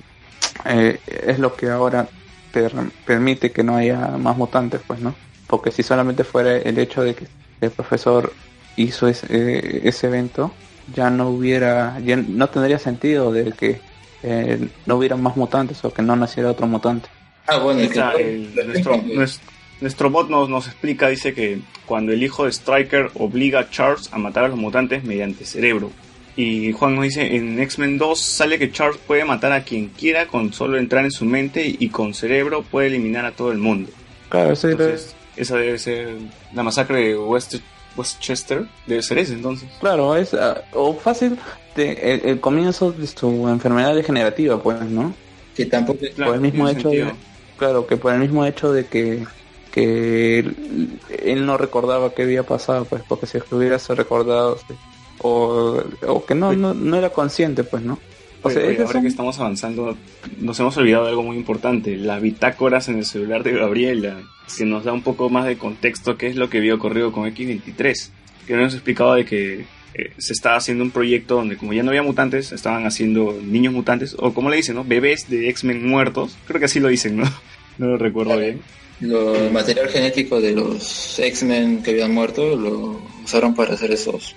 eh, 0.65 0.99
es 1.25 1.39
lo 1.39 1.55
que 1.55 1.69
ahora 1.69 2.07
per- 2.51 2.91
permite 3.05 3.51
que 3.51 3.63
no 3.63 3.77
haya 3.77 4.09
más 4.17 4.37
mutantes, 4.37 4.81
pues, 4.85 4.99
¿no? 4.99 5.15
Porque 5.51 5.69
si 5.69 5.83
solamente 5.83 6.23
fuera 6.23 6.55
el 6.57 6.79
hecho 6.79 7.03
de 7.03 7.13
que 7.13 7.27
el 7.59 7.69
profesor 7.71 8.31
hizo 8.77 9.07
ese, 9.09 9.27
eh, 9.29 9.81
ese 9.83 10.07
evento, 10.07 10.51
ya 10.95 11.09
no 11.09 11.27
hubiera, 11.29 11.99
ya 11.99 12.15
no 12.15 12.47
tendría 12.49 12.79
sentido 12.79 13.31
de 13.33 13.51
que 13.51 13.79
eh, 14.23 14.67
no 14.85 14.95
hubiera 14.95 15.17
más 15.17 15.35
mutantes 15.35 15.83
o 15.83 15.93
que 15.93 16.01
no 16.01 16.15
naciera 16.15 16.49
otro 16.51 16.67
mutante. 16.67 17.09
Ah, 17.47 17.57
bueno, 17.57 17.79
Ahí 17.81 17.87
es 17.87 17.91
que- 17.91 17.99
está, 17.99 18.13
el- 18.13 18.67
nuestro, 18.67 18.95
nues- 19.03 19.39
nuestro 19.81 20.09
bot 20.09 20.29
nos, 20.29 20.47
nos 20.47 20.67
explica, 20.67 21.09
dice 21.09 21.33
que 21.33 21.59
cuando 21.85 22.13
el 22.13 22.23
hijo 22.23 22.45
de 22.45 22.51
Striker 22.53 23.11
obliga 23.15 23.59
a 23.59 23.69
Charles 23.69 24.07
a 24.13 24.17
matar 24.17 24.45
a 24.45 24.47
los 24.47 24.57
mutantes 24.57 25.03
mediante 25.03 25.43
cerebro. 25.43 25.91
Y 26.37 26.71
Juan 26.71 26.95
nos 26.95 27.03
dice, 27.03 27.35
en 27.35 27.59
X-Men 27.59 27.97
2 27.97 28.17
sale 28.21 28.57
que 28.57 28.71
Charles 28.71 28.97
puede 29.05 29.25
matar 29.25 29.51
a 29.51 29.63
quien 29.65 29.87
quiera 29.89 30.27
con 30.27 30.53
solo 30.53 30.77
entrar 30.77 31.03
en 31.03 31.11
su 31.11 31.25
mente 31.25 31.75
y 31.77 31.89
con 31.89 32.13
cerebro 32.13 32.63
puede 32.63 32.87
eliminar 32.87 33.25
a 33.25 33.31
todo 33.31 33.51
el 33.51 33.57
mundo. 33.57 33.89
Claro, 34.29 34.53
Entonces, 34.53 35.13
esa 35.35 35.57
debe 35.57 35.79
ser 35.79 36.15
la 36.53 36.63
masacre 36.63 37.09
de 37.09 37.17
West, 37.17 37.55
Westchester, 37.95 38.65
debe 38.87 39.01
ser 39.01 39.17
ese 39.19 39.33
entonces. 39.33 39.69
claro, 39.79 40.15
es 40.15 40.33
ah, 40.33 40.63
o 40.73 40.93
fácil 40.93 41.37
de, 41.75 41.91
el, 41.91 42.29
el 42.29 42.39
comienzo 42.39 42.91
de 42.91 43.07
su 43.07 43.47
enfermedad 43.47 43.95
degenerativa, 43.95 44.61
pues, 44.61 44.81
¿no? 44.81 45.13
que 45.55 45.65
tampoco 45.65 45.99
Claro, 46.15 46.31
por 46.31 46.35
el 46.35 46.41
mismo 46.41 46.69
hecho 46.69 46.89
de, 46.89 47.13
claro 47.57 47.87
que 47.87 47.97
por 47.97 48.13
el 48.13 48.19
mismo 48.19 48.45
hecho 48.45 48.71
de 48.71 48.85
que 48.85 49.25
que 49.71 50.39
él, 50.39 50.99
él 51.23 51.45
no 51.45 51.57
recordaba 51.57 52.13
qué 52.13 52.23
había 52.23 52.43
pasado 52.43 52.85
pues 52.85 53.03
porque 53.07 53.25
si 53.25 53.37
hubiera 53.51 53.77
recordado 53.77 54.57
sí, 54.57 54.73
o, 55.21 55.81
o 56.07 56.25
que 56.25 56.35
no, 56.35 56.51
no 56.53 56.73
no 56.73 56.97
era 56.97 57.09
consciente 57.11 57.63
pues 57.63 57.81
no 57.83 57.97
o 58.43 58.47
Oye, 58.47 58.55
sea 58.55 58.63
oye, 58.63 58.73
esas 58.73 58.85
ahora 58.87 58.93
son- 58.93 59.01
que 59.03 59.07
estamos 59.07 59.39
avanzando, 59.39 59.97
nos 60.39 60.59
hemos 60.59 60.75
olvidado 60.77 61.03
de 61.05 61.09
algo 61.11 61.23
muy 61.23 61.37
importante, 61.37 61.95
las 61.97 62.21
bitácoras 62.21 62.87
en 62.89 62.97
el 62.97 63.05
celular 63.05 63.43
de 63.43 63.51
Gabriela, 63.53 64.17
que 64.57 64.65
nos 64.65 64.83
da 64.83 64.93
un 64.93 65.01
poco 65.03 65.29
más 65.29 65.45
de 65.45 65.57
contexto 65.57 66.17
qué 66.17 66.27
es 66.27 66.35
lo 66.35 66.49
que 66.49 66.57
había 66.57 66.73
ocurrido 66.75 67.11
con 67.11 67.25
X23, 67.33 68.09
que 68.47 68.53
nos 68.55 68.73
explicaba 68.73 69.15
de 69.15 69.25
que 69.25 69.65
eh, 69.93 70.13
se 70.17 70.33
estaba 70.33 70.55
haciendo 70.55 70.83
un 70.83 70.91
proyecto 70.91 71.35
donde 71.35 71.57
como 71.57 71.73
ya 71.73 71.83
no 71.83 71.89
había 71.89 72.01
mutantes, 72.03 72.51
estaban 72.53 72.85
haciendo 72.85 73.37
niños 73.43 73.73
mutantes, 73.73 74.15
o 74.17 74.33
como 74.33 74.49
le 74.49 74.55
dicen, 74.57 74.75
¿no? 74.75 74.83
Bebés 74.85 75.29
de 75.29 75.49
X-Men 75.49 75.85
muertos, 75.87 76.37
creo 76.47 76.59
que 76.59 76.65
así 76.65 76.79
lo 76.79 76.87
dicen, 76.87 77.17
¿no? 77.17 77.23
No 77.77 77.87
lo 77.87 77.97
recuerdo 77.97 78.37
bien. 78.37 78.61
lo, 78.99 79.33
el 79.35 79.51
material 79.51 79.87
genético 79.89 80.39
de 80.41 80.51
los 80.53 81.17
X-Men 81.19 81.81
que 81.83 81.91
habían 81.91 82.13
muerto 82.13 82.55
lo 82.55 83.01
usaron 83.23 83.55
para 83.55 83.73
hacer 83.73 83.91
esos 83.91 84.35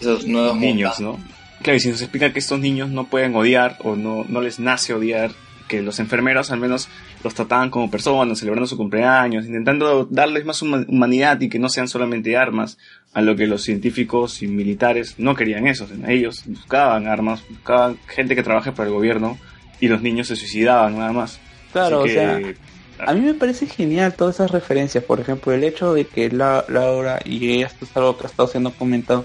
esos 0.00 0.26
nuevos 0.26 0.56
niños, 0.58 0.98
mutantes. 1.00 1.28
¿no? 1.30 1.37
Claro, 1.62 1.76
y 1.76 1.80
si 1.80 1.88
nos 1.90 2.00
explica 2.02 2.32
que 2.32 2.38
estos 2.38 2.60
niños 2.60 2.88
no 2.90 3.04
pueden 3.08 3.34
odiar 3.34 3.76
o 3.82 3.96
no, 3.96 4.24
no 4.28 4.40
les 4.40 4.58
nace 4.60 4.94
odiar, 4.94 5.32
que 5.66 5.82
los 5.82 5.98
enfermeros 6.00 6.50
al 6.50 6.60
menos 6.60 6.88
los 7.22 7.34
trataban 7.34 7.68
como 7.68 7.90
personas, 7.90 8.38
celebrando 8.38 8.66
su 8.66 8.76
cumpleaños, 8.76 9.44
intentando 9.44 10.06
darles 10.10 10.44
más 10.46 10.62
huma- 10.62 10.86
humanidad 10.88 11.40
y 11.40 11.48
que 11.48 11.58
no 11.58 11.68
sean 11.68 11.88
solamente 11.88 12.36
armas, 12.36 12.78
a 13.12 13.20
lo 13.22 13.36
que 13.36 13.46
los 13.46 13.62
científicos 13.62 14.42
y 14.42 14.46
militares 14.46 15.16
no 15.18 15.34
querían 15.34 15.66
eso. 15.66 15.86
ellos 16.06 16.44
buscaban 16.46 17.06
armas, 17.06 17.42
buscaban 17.50 17.98
gente 18.06 18.34
que 18.36 18.42
trabaje 18.42 18.72
para 18.72 18.88
el 18.88 18.94
gobierno 18.94 19.36
y 19.80 19.88
los 19.88 20.00
niños 20.00 20.28
se 20.28 20.36
suicidaban 20.36 20.96
nada 20.96 21.12
más. 21.12 21.38
claro 21.72 22.00
o 22.00 22.08
sea 22.08 22.38
que- 22.38 22.56
a 23.00 23.12
mí 23.14 23.20
me 23.20 23.34
parece 23.34 23.66
genial 23.66 24.14
todas 24.14 24.36
esas 24.36 24.50
referencias 24.50 25.04
por 25.04 25.20
ejemplo 25.20 25.52
el 25.52 25.62
hecho 25.64 25.92
de 25.94 26.04
que 26.06 26.30
la, 26.30 26.64
Laura 26.68 27.20
y 27.24 27.62
esto 27.62 27.84
es 27.84 27.96
algo 27.96 28.16
que 28.16 28.24
ha 28.24 28.30
estado 28.30 28.48
siendo 28.48 28.72
comentado 28.72 29.24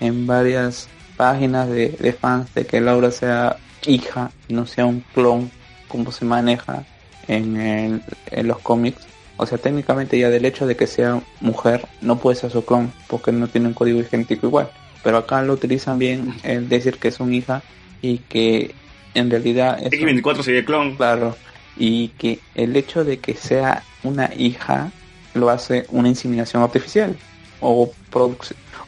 en 0.00 0.26
varias 0.26 0.88
páginas 1.26 1.68
de, 1.68 1.90
de 1.90 2.12
fans 2.12 2.52
de 2.54 2.64
que 2.66 2.80
Laura 2.80 3.10
sea 3.12 3.56
hija 3.86 4.30
y 4.48 4.54
no 4.54 4.66
sea 4.66 4.86
un 4.86 5.04
clon 5.14 5.50
como 5.88 6.10
se 6.10 6.24
maneja 6.24 6.82
en, 7.28 7.56
el- 7.60 8.02
en 8.32 8.48
los 8.48 8.58
cómics. 8.58 9.02
O 9.36 9.46
sea, 9.46 9.56
técnicamente 9.58 10.18
ya 10.18 10.30
del 10.30 10.44
hecho 10.44 10.66
de 10.66 10.74
que 10.76 10.86
sea 10.88 11.20
mujer 11.40 11.86
no 12.00 12.18
puede 12.18 12.36
ser 12.36 12.50
su 12.50 12.64
clon 12.64 12.92
porque 13.06 13.30
no 13.30 13.46
tiene 13.46 13.68
un 13.68 13.74
código 13.74 14.02
genético 14.10 14.46
igual. 14.48 14.68
Pero 15.04 15.16
acá 15.18 15.42
lo 15.42 15.52
utilizan 15.52 15.98
bien 15.98 16.34
el 16.42 16.68
decir 16.68 16.98
que 16.98 17.08
es 17.08 17.20
una 17.20 17.34
hija 17.36 17.62
y 18.00 18.18
que 18.18 18.74
en 19.14 19.30
realidad 19.30 19.78
es 19.80 19.92
un- 19.92 20.08
X24 20.08 20.42
sería 20.42 20.60
el 20.60 20.66
clon. 20.66 20.96
Claro, 20.96 21.36
y 21.76 22.08
que 22.18 22.40
el 22.56 22.74
hecho 22.76 23.04
de 23.04 23.18
que 23.18 23.34
sea 23.36 23.84
una 24.02 24.28
hija 24.36 24.90
lo 25.34 25.50
hace 25.50 25.86
una 25.90 26.08
inseminación 26.08 26.62
artificial 26.64 27.16
o 27.60 27.92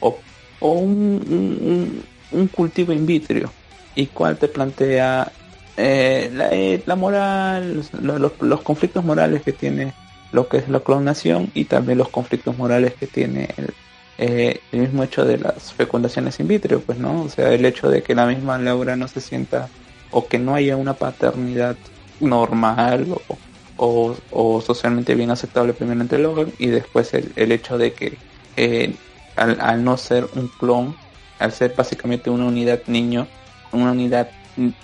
o, 0.01 0.19
o 0.61 0.69
un, 0.73 0.93
un- 1.29 2.14
un- 2.31 2.49
cultivo 2.49 2.93
in 2.93 3.07
vitro 3.07 3.57
y 3.95 4.09
cual 4.09 4.39
te 4.39 4.49
plantea 4.49 5.37
eh, 5.77 6.31
la, 6.33 6.51
eh, 6.53 6.83
la 6.87 6.97
moral, 6.97 7.83
lo- 7.93 8.19
los, 8.41 8.63
conflictos 8.63 9.05
morales 9.05 9.43
que 9.43 9.53
tiene 9.53 9.97
lo 10.31 10.49
que 10.49 10.59
es 10.59 10.69
la 10.69 10.81
clonación 10.81 11.51
y 11.55 11.67
también 11.67 11.99
los 11.99 12.11
conflictos 12.11 12.57
morales 12.57 12.97
que 12.97 13.07
tiene 13.09 13.49
el, 13.57 13.77
eh, 14.19 14.65
el 14.71 14.81
mismo 14.81 15.03
hecho 15.05 15.25
de 15.25 15.39
las 15.39 15.73
fecundaciones 15.75 16.39
in 16.41 16.47
vitro, 16.49 16.85
pues 16.85 16.99
no, 16.99 17.23
o 17.25 17.29
sea, 17.29 17.53
el 17.53 17.65
hecho 17.65 17.89
de 17.91 18.03
que 18.03 18.15
la 18.15 18.27
misma 18.27 18.59
Laura 18.59 18.97
no 18.97 19.09
se 19.09 19.21
sienta 19.21 19.73
o 20.11 20.29
que 20.29 20.39
no 20.39 20.55
haya 20.55 20.77
una 20.77 20.99
paternidad 20.99 21.79
normal 22.19 23.09
o, 23.27 23.43
o, 23.77 24.17
o 24.31 24.61
socialmente 24.61 25.15
bien 25.15 25.31
aceptable 25.31 25.75
primero 25.75 26.01
entre 26.01 26.19
Logan 26.19 26.55
y 26.59 26.69
después 26.69 27.13
el, 27.15 27.33
el 27.37 27.53
hecho 27.53 27.79
de 27.79 27.95
que 27.95 28.21
eh, 28.57 29.01
al, 29.37 29.61
al 29.61 29.85
no 29.85 29.97
ser 29.97 30.29
un 30.33 30.49
clon, 30.49 31.01
al 31.39 31.53
ser 31.53 31.75
básicamente 31.77 32.31
una 32.31 32.47
unidad 32.47 32.81
niño, 32.87 33.27
una 33.73 33.93
unidad 33.93 34.29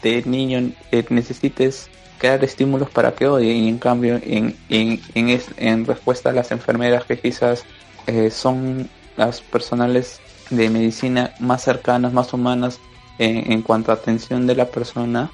de 0.02 0.22
niño 0.26 0.72
eh, 0.90 1.04
necesites 1.10 1.88
crear 2.18 2.42
estímulos 2.44 2.90
para 2.90 3.12
que 3.12 3.26
odie 3.26 3.52
y 3.52 3.68
en 3.68 3.78
cambio 3.78 4.20
en, 4.22 4.56
en, 4.68 5.00
en, 5.14 5.40
en 5.56 5.86
respuesta 5.86 6.30
a 6.30 6.32
las 6.32 6.50
enfermeras 6.50 7.04
que 7.04 7.18
quizás 7.18 7.64
eh, 8.06 8.30
son 8.30 8.90
las 9.16 9.40
personales 9.40 10.20
de 10.50 10.68
medicina 10.68 11.32
más 11.38 11.62
cercanas, 11.62 12.12
más 12.12 12.32
humanas 12.32 12.80
en, 13.18 13.60
cuanto 13.60 13.92
a 13.92 13.94
atención 13.94 14.46
de 14.46 14.54
la 14.54 14.66
persona, 14.66 15.30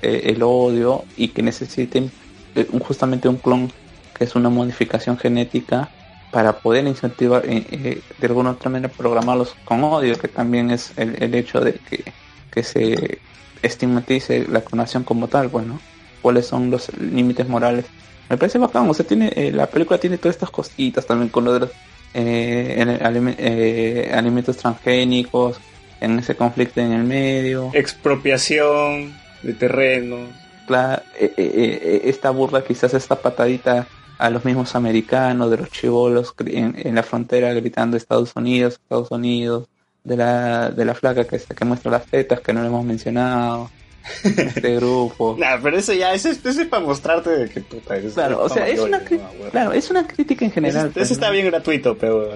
eh, 0.00 0.22
el 0.26 0.42
odio 0.44 1.04
y 1.16 1.28
que 1.28 1.42
necesiten 1.42 2.10
justamente 2.80 3.28
un 3.28 3.36
clon 3.36 3.72
que 4.16 4.24
es 4.24 4.36
una 4.36 4.48
modificación 4.48 5.18
genética 5.18 5.90
para 6.34 6.58
poder 6.58 6.84
incentivar 6.84 7.46
eh, 7.46 7.64
eh, 7.70 8.00
de 8.18 8.26
alguna 8.26 8.50
otra 8.50 8.68
manera 8.68 8.92
programarlos 8.92 9.54
con 9.64 9.84
odio, 9.84 10.18
que 10.18 10.26
también 10.26 10.72
es 10.72 10.92
el, 10.96 11.22
el 11.22 11.32
hecho 11.36 11.60
de 11.60 11.74
que, 11.74 12.02
que 12.50 12.64
se 12.64 13.20
estigmatice 13.62 14.44
la 14.48 14.60
clonación 14.60 15.04
como 15.04 15.28
tal, 15.28 15.46
bueno, 15.46 15.78
cuáles 16.20 16.46
son 16.46 16.72
los 16.72 16.90
límites 16.98 17.48
morales. 17.48 17.84
Me 18.28 18.36
parece 18.36 18.58
bacán, 18.58 18.90
o 18.90 18.94
sea, 18.94 19.06
tiene, 19.06 19.32
eh, 19.36 19.52
la 19.52 19.66
película 19.66 20.00
tiene 20.00 20.18
todas 20.18 20.34
estas 20.34 20.50
cositas 20.50 21.06
también 21.06 21.28
con 21.28 21.44
lo 21.44 21.52
de 21.52 21.60
los 21.60 21.70
eh, 22.14 22.84
eh, 23.38 24.10
alimentos 24.12 24.56
transgénicos, 24.56 25.60
en 26.00 26.18
ese 26.18 26.34
conflicto 26.34 26.80
en 26.80 26.92
el 26.92 27.04
medio. 27.04 27.70
Expropiación 27.74 29.14
de 29.40 29.52
terrenos. 29.52 30.30
Esta 31.36 32.30
burla, 32.30 32.64
quizás 32.64 32.92
esta 32.92 33.14
patadita 33.14 33.86
a 34.18 34.30
los 34.30 34.44
mismos 34.44 34.74
americanos, 34.74 35.50
de 35.50 35.56
los 35.58 35.70
chivolos 35.70 36.34
en, 36.46 36.74
en 36.78 36.94
la 36.94 37.02
frontera 37.02 37.52
gritando 37.54 37.96
Estados 37.96 38.32
Unidos, 38.36 38.74
Estados 38.74 39.10
Unidos, 39.10 39.66
de 40.04 40.16
la, 40.16 40.70
de 40.70 40.84
la 40.84 40.94
flaca 40.94 41.24
que, 41.24 41.38
que 41.38 41.64
muestra 41.64 41.90
las 41.90 42.06
tetas 42.06 42.40
que 42.40 42.52
no 42.52 42.60
le 42.60 42.68
hemos 42.68 42.84
mencionado, 42.84 43.70
este 44.22 44.76
grupo. 44.76 45.34
Nah, 45.38 45.56
pero 45.62 45.78
eso 45.78 45.92
ya, 45.94 46.12
eso, 46.14 46.28
es- 46.28 46.44
eso 46.44 46.60
es 46.62 46.68
para 46.68 46.84
mostrarte 46.84 47.30
de 47.30 47.48
que 47.48 47.60
puta 47.60 47.96
eres 47.96 48.12
Claro, 48.14 48.42
o 48.42 48.48
sea, 48.48 48.68
es 48.68 48.80
una, 48.80 49.00
cri- 49.02 49.20
claro, 49.50 49.72
es 49.72 49.90
una 49.90 50.06
crítica 50.06 50.44
en 50.44 50.52
general. 50.52 50.84
Eso, 50.86 50.92
pues, 50.92 51.04
eso 51.06 51.14
está 51.14 51.26
¿no? 51.28 51.32
bien 51.32 51.46
gratuito, 51.46 51.96
pero 51.96 52.28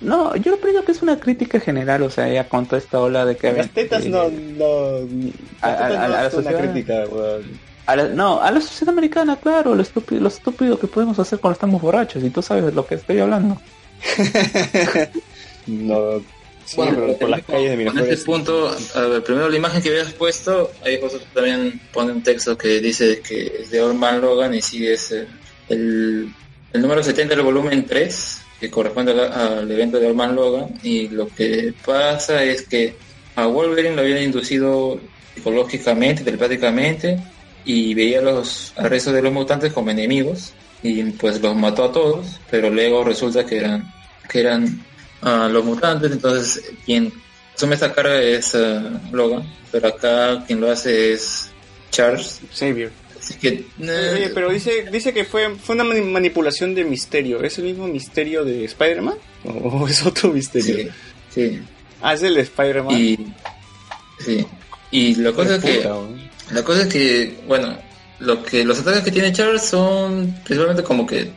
No, 0.00 0.34
yo 0.36 0.58
creo 0.58 0.84
que 0.84 0.92
es 0.92 1.02
una 1.02 1.18
crítica 1.20 1.60
general, 1.60 2.02
o 2.02 2.10
sea, 2.10 2.28
ya 2.28 2.48
con 2.48 2.66
toda 2.66 2.78
esta 2.78 3.00
ola 3.00 3.24
de 3.24 3.36
que... 3.36 3.52
las 3.52 3.70
tetas 3.70 4.04
eh, 4.04 4.08
no, 4.10 4.28
no, 4.28 4.98
a- 5.60 5.68
las 5.70 5.78
tetas 5.78 5.96
a- 5.96 6.04
a 6.04 6.08
no 6.08 6.14
la 6.14 6.26
es 6.26 6.34
una 6.34 6.42
sociedad- 6.50 6.60
crítica, 6.72 7.04
weón. 7.10 7.73
A 7.86 7.96
la- 7.96 8.08
no, 8.08 8.40
a 8.40 8.50
la 8.50 8.60
sociedad 8.60 8.92
americana, 8.92 9.36
claro, 9.36 9.74
lo 9.74 9.82
estúpido, 9.82 10.20
lo 10.22 10.28
estúpido 10.28 10.78
que 10.78 10.86
podemos 10.86 11.18
hacer 11.18 11.38
cuando 11.38 11.54
estamos 11.54 11.82
borrachos, 11.82 12.22
y 12.24 12.30
tú 12.30 12.40
sabes 12.42 12.64
de 12.64 12.72
lo 12.72 12.86
que 12.86 12.94
estoy 12.96 13.18
hablando. 13.18 13.60
No, 15.66 16.18
sí, 16.66 16.76
Bueno, 16.76 16.92
pero 17.00 17.16
por 17.18 17.28
las 17.30 17.42
calles 17.44 17.62
de 17.62 17.68
Con 17.70 17.78
Miraflores. 17.78 18.12
este 18.12 18.26
punto, 18.26 18.76
a 18.94 19.00
ver, 19.00 19.22
primero 19.24 19.48
la 19.48 19.56
imagen 19.56 19.82
que 19.82 19.88
habías 19.90 20.12
puesto, 20.12 20.70
ahí 20.84 20.98
justo 21.00 21.18
también 21.32 21.80
pone 21.92 22.12
un 22.12 22.22
texto 22.22 22.56
que 22.58 22.80
dice 22.80 23.20
que 23.20 23.60
es 23.62 23.70
de 23.70 23.80
Orman 23.80 24.20
Logan 24.20 24.54
y 24.54 24.60
sí 24.60 24.86
es 24.86 25.10
el, 25.12 26.30
el 26.72 26.82
número 26.82 27.02
70 27.02 27.34
del 27.34 27.44
volumen 27.44 27.86
3, 27.86 28.38
que 28.60 28.70
corresponde 28.70 29.14
la- 29.14 29.56
al 29.58 29.70
evento 29.70 29.98
de 29.98 30.06
Orman 30.06 30.34
Logan, 30.34 30.66
y 30.82 31.08
lo 31.08 31.28
que 31.28 31.72
pasa 31.84 32.44
es 32.44 32.62
que 32.68 32.94
a 33.36 33.46
Wolverine 33.46 33.94
lo 33.96 34.02
habían 34.02 34.22
inducido 34.22 35.00
psicológicamente, 35.34 36.22
telepáticamente, 36.22 37.18
y 37.64 37.94
veía 37.94 38.20
los 38.20 38.72
al 38.76 38.90
resto 38.90 39.12
de 39.12 39.22
los 39.22 39.32
mutantes 39.32 39.72
como 39.72 39.90
enemigos, 39.90 40.52
y 40.82 41.02
pues 41.04 41.40
los 41.40 41.56
mató 41.56 41.84
a 41.84 41.92
todos, 41.92 42.38
pero 42.50 42.70
luego 42.70 43.04
resulta 43.04 43.44
que 43.46 43.58
eran, 43.58 43.92
que 44.28 44.40
eran 44.40 44.84
a 45.22 45.48
los 45.48 45.64
mutantes, 45.64 46.12
entonces 46.12 46.62
quien 46.84 47.12
asume 47.56 47.74
esta 47.74 47.92
carga 47.92 48.20
es 48.20 48.54
eh, 48.54 48.80
Logan, 49.12 49.42
pero 49.72 49.88
acá 49.88 50.44
quien 50.46 50.60
lo 50.60 50.70
hace 50.70 51.12
es 51.14 51.50
Charles. 51.90 52.40
Xavier. 52.54 52.90
Así 53.18 53.34
que 53.38 53.48
eh, 53.80 54.10
Oye, 54.14 54.30
pero 54.34 54.50
dice, 54.50 54.84
dice 54.92 55.14
que 55.14 55.24
fue, 55.24 55.54
fue 55.56 55.74
una 55.76 55.84
mani- 55.84 56.02
manipulación 56.02 56.74
de 56.74 56.84
misterio. 56.84 57.42
¿Es 57.42 57.56
el 57.56 57.64
mismo 57.64 57.88
misterio 57.88 58.44
de 58.44 58.66
Spider-Man? 58.66 59.14
¿O 59.44 59.88
es 59.88 60.04
otro 60.04 60.30
misterio? 60.30 60.76
sí, 60.76 60.88
sí. 61.52 61.60
Ah, 62.02 62.12
es 62.12 62.22
el 62.22 62.34
de 62.34 62.42
Spider-Man. 62.42 62.94
Y 63.00 63.18
sí. 64.18 64.44
Y 64.90 65.14
la 65.14 65.32
cosa 65.32 65.56
es 65.56 65.64
que 65.64 65.76
Puta. 65.78 65.96
La 66.50 66.62
cosa 66.62 66.82
es 66.82 66.88
que 66.88 67.38
bueno, 67.46 67.76
lo 68.18 68.42
que 68.42 68.64
los 68.64 68.78
ataques 68.80 69.02
que 69.02 69.10
tiene 69.10 69.32
Charles 69.32 69.62
son 69.62 70.34
principalmente 70.44 70.82
como 70.82 71.06
que 71.06 71.30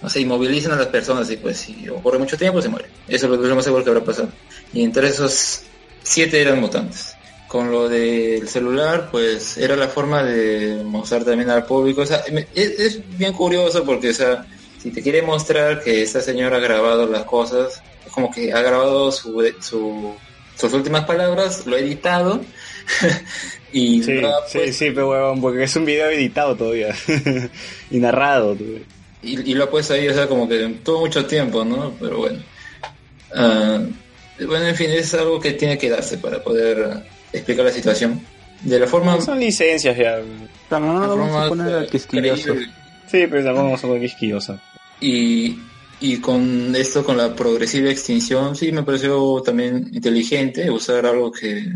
no 0.00 0.08
sé, 0.08 0.20
inmovilizan 0.20 0.72
a 0.72 0.76
las 0.76 0.86
personas 0.86 1.28
y 1.30 1.36
pues 1.36 1.58
si 1.58 1.88
ocurre 1.88 2.18
mucho 2.18 2.36
tiempo 2.38 2.62
se 2.62 2.68
muere. 2.68 2.88
Eso 3.08 3.32
es 3.34 3.40
lo 3.40 3.54
más 3.56 3.64
seguro 3.64 3.82
que 3.82 3.90
habrá 3.90 4.04
pasado. 4.04 4.28
Y 4.72 4.84
entre 4.84 5.08
esos 5.08 5.62
siete 6.04 6.40
eran 6.40 6.60
mutantes. 6.60 7.14
Con 7.48 7.72
lo 7.72 7.88
del 7.88 8.48
celular, 8.48 9.08
pues 9.10 9.56
era 9.56 9.74
la 9.74 9.88
forma 9.88 10.22
de 10.22 10.82
mostrar 10.84 11.24
también 11.24 11.50
al 11.50 11.64
público. 11.64 12.02
O 12.02 12.06
sea, 12.06 12.22
es, 12.54 13.00
bien 13.18 13.32
curioso 13.32 13.82
porque, 13.84 14.10
o 14.10 14.14
sea, 14.14 14.46
si 14.80 14.90
te 14.92 15.02
quiere 15.02 15.22
mostrar 15.22 15.82
que 15.82 16.02
esta 16.02 16.20
señora 16.20 16.58
ha 16.58 16.60
grabado 16.60 17.06
las 17.08 17.24
cosas, 17.24 17.82
como 18.12 18.30
que 18.30 18.52
ha 18.52 18.60
grabado 18.62 19.10
su, 19.10 19.42
su- 19.60 20.14
sus 20.56 20.72
últimas 20.74 21.06
palabras, 21.06 21.66
lo 21.66 21.74
ha 21.74 21.80
editado 21.80 22.40
y 23.72 24.02
Sí, 24.02 24.12
sí, 24.14 24.20
puesto- 24.20 24.72
sí, 24.72 24.90
pero 24.90 25.10
huevón, 25.10 25.40
porque 25.40 25.64
es 25.64 25.76
un 25.76 25.84
video 25.84 26.08
editado 26.10 26.56
todavía. 26.56 26.94
y 27.90 27.98
narrado. 27.98 28.54
todavía. 28.54 28.80
y, 29.22 29.50
y 29.50 29.54
lo 29.54 29.64
ha 29.64 29.70
puesto 29.70 29.94
ahí, 29.94 30.08
o 30.08 30.14
sea, 30.14 30.26
como 30.26 30.48
que 30.48 30.66
tuvo 30.84 31.00
mucho 31.00 31.26
tiempo, 31.26 31.64
¿no? 31.64 31.92
Pero 32.00 32.18
bueno. 32.18 32.42
Ah, 33.34 33.80
bueno, 34.46 34.66
en 34.66 34.74
fin, 34.76 34.90
es 34.90 35.12
algo 35.14 35.38
que 35.40 35.52
tiene 35.52 35.76
que 35.76 35.90
darse 35.90 36.18
para 36.18 36.42
poder 36.42 37.02
explicar 37.32 37.64
la 37.66 37.72
situación. 37.72 38.20
De 38.62 38.78
la 38.80 38.86
forma... 38.86 39.20
Son 39.20 39.38
licencias 39.38 39.96
ya. 39.96 40.18
Claro, 40.68 40.84
no, 40.86 41.00
vamos 41.00 41.28
forma, 41.30 41.44
a 41.44 41.48
poner 41.48 41.86
quisquilloso. 41.88 42.54
Sí, 43.10 43.24
pero 43.30 43.44
tampoco 43.44 43.78
son 43.78 44.00
quisquillosas. 44.00 44.60
Y, 45.00 45.58
y 46.00 46.16
con 46.18 46.74
esto, 46.74 47.04
con 47.04 47.16
la 47.16 47.34
progresiva 47.34 47.90
extinción, 47.90 48.56
sí 48.56 48.72
me 48.72 48.82
pareció 48.82 49.40
también 49.42 49.88
inteligente 49.92 50.70
usar 50.70 51.06
algo 51.06 51.30
que, 51.30 51.66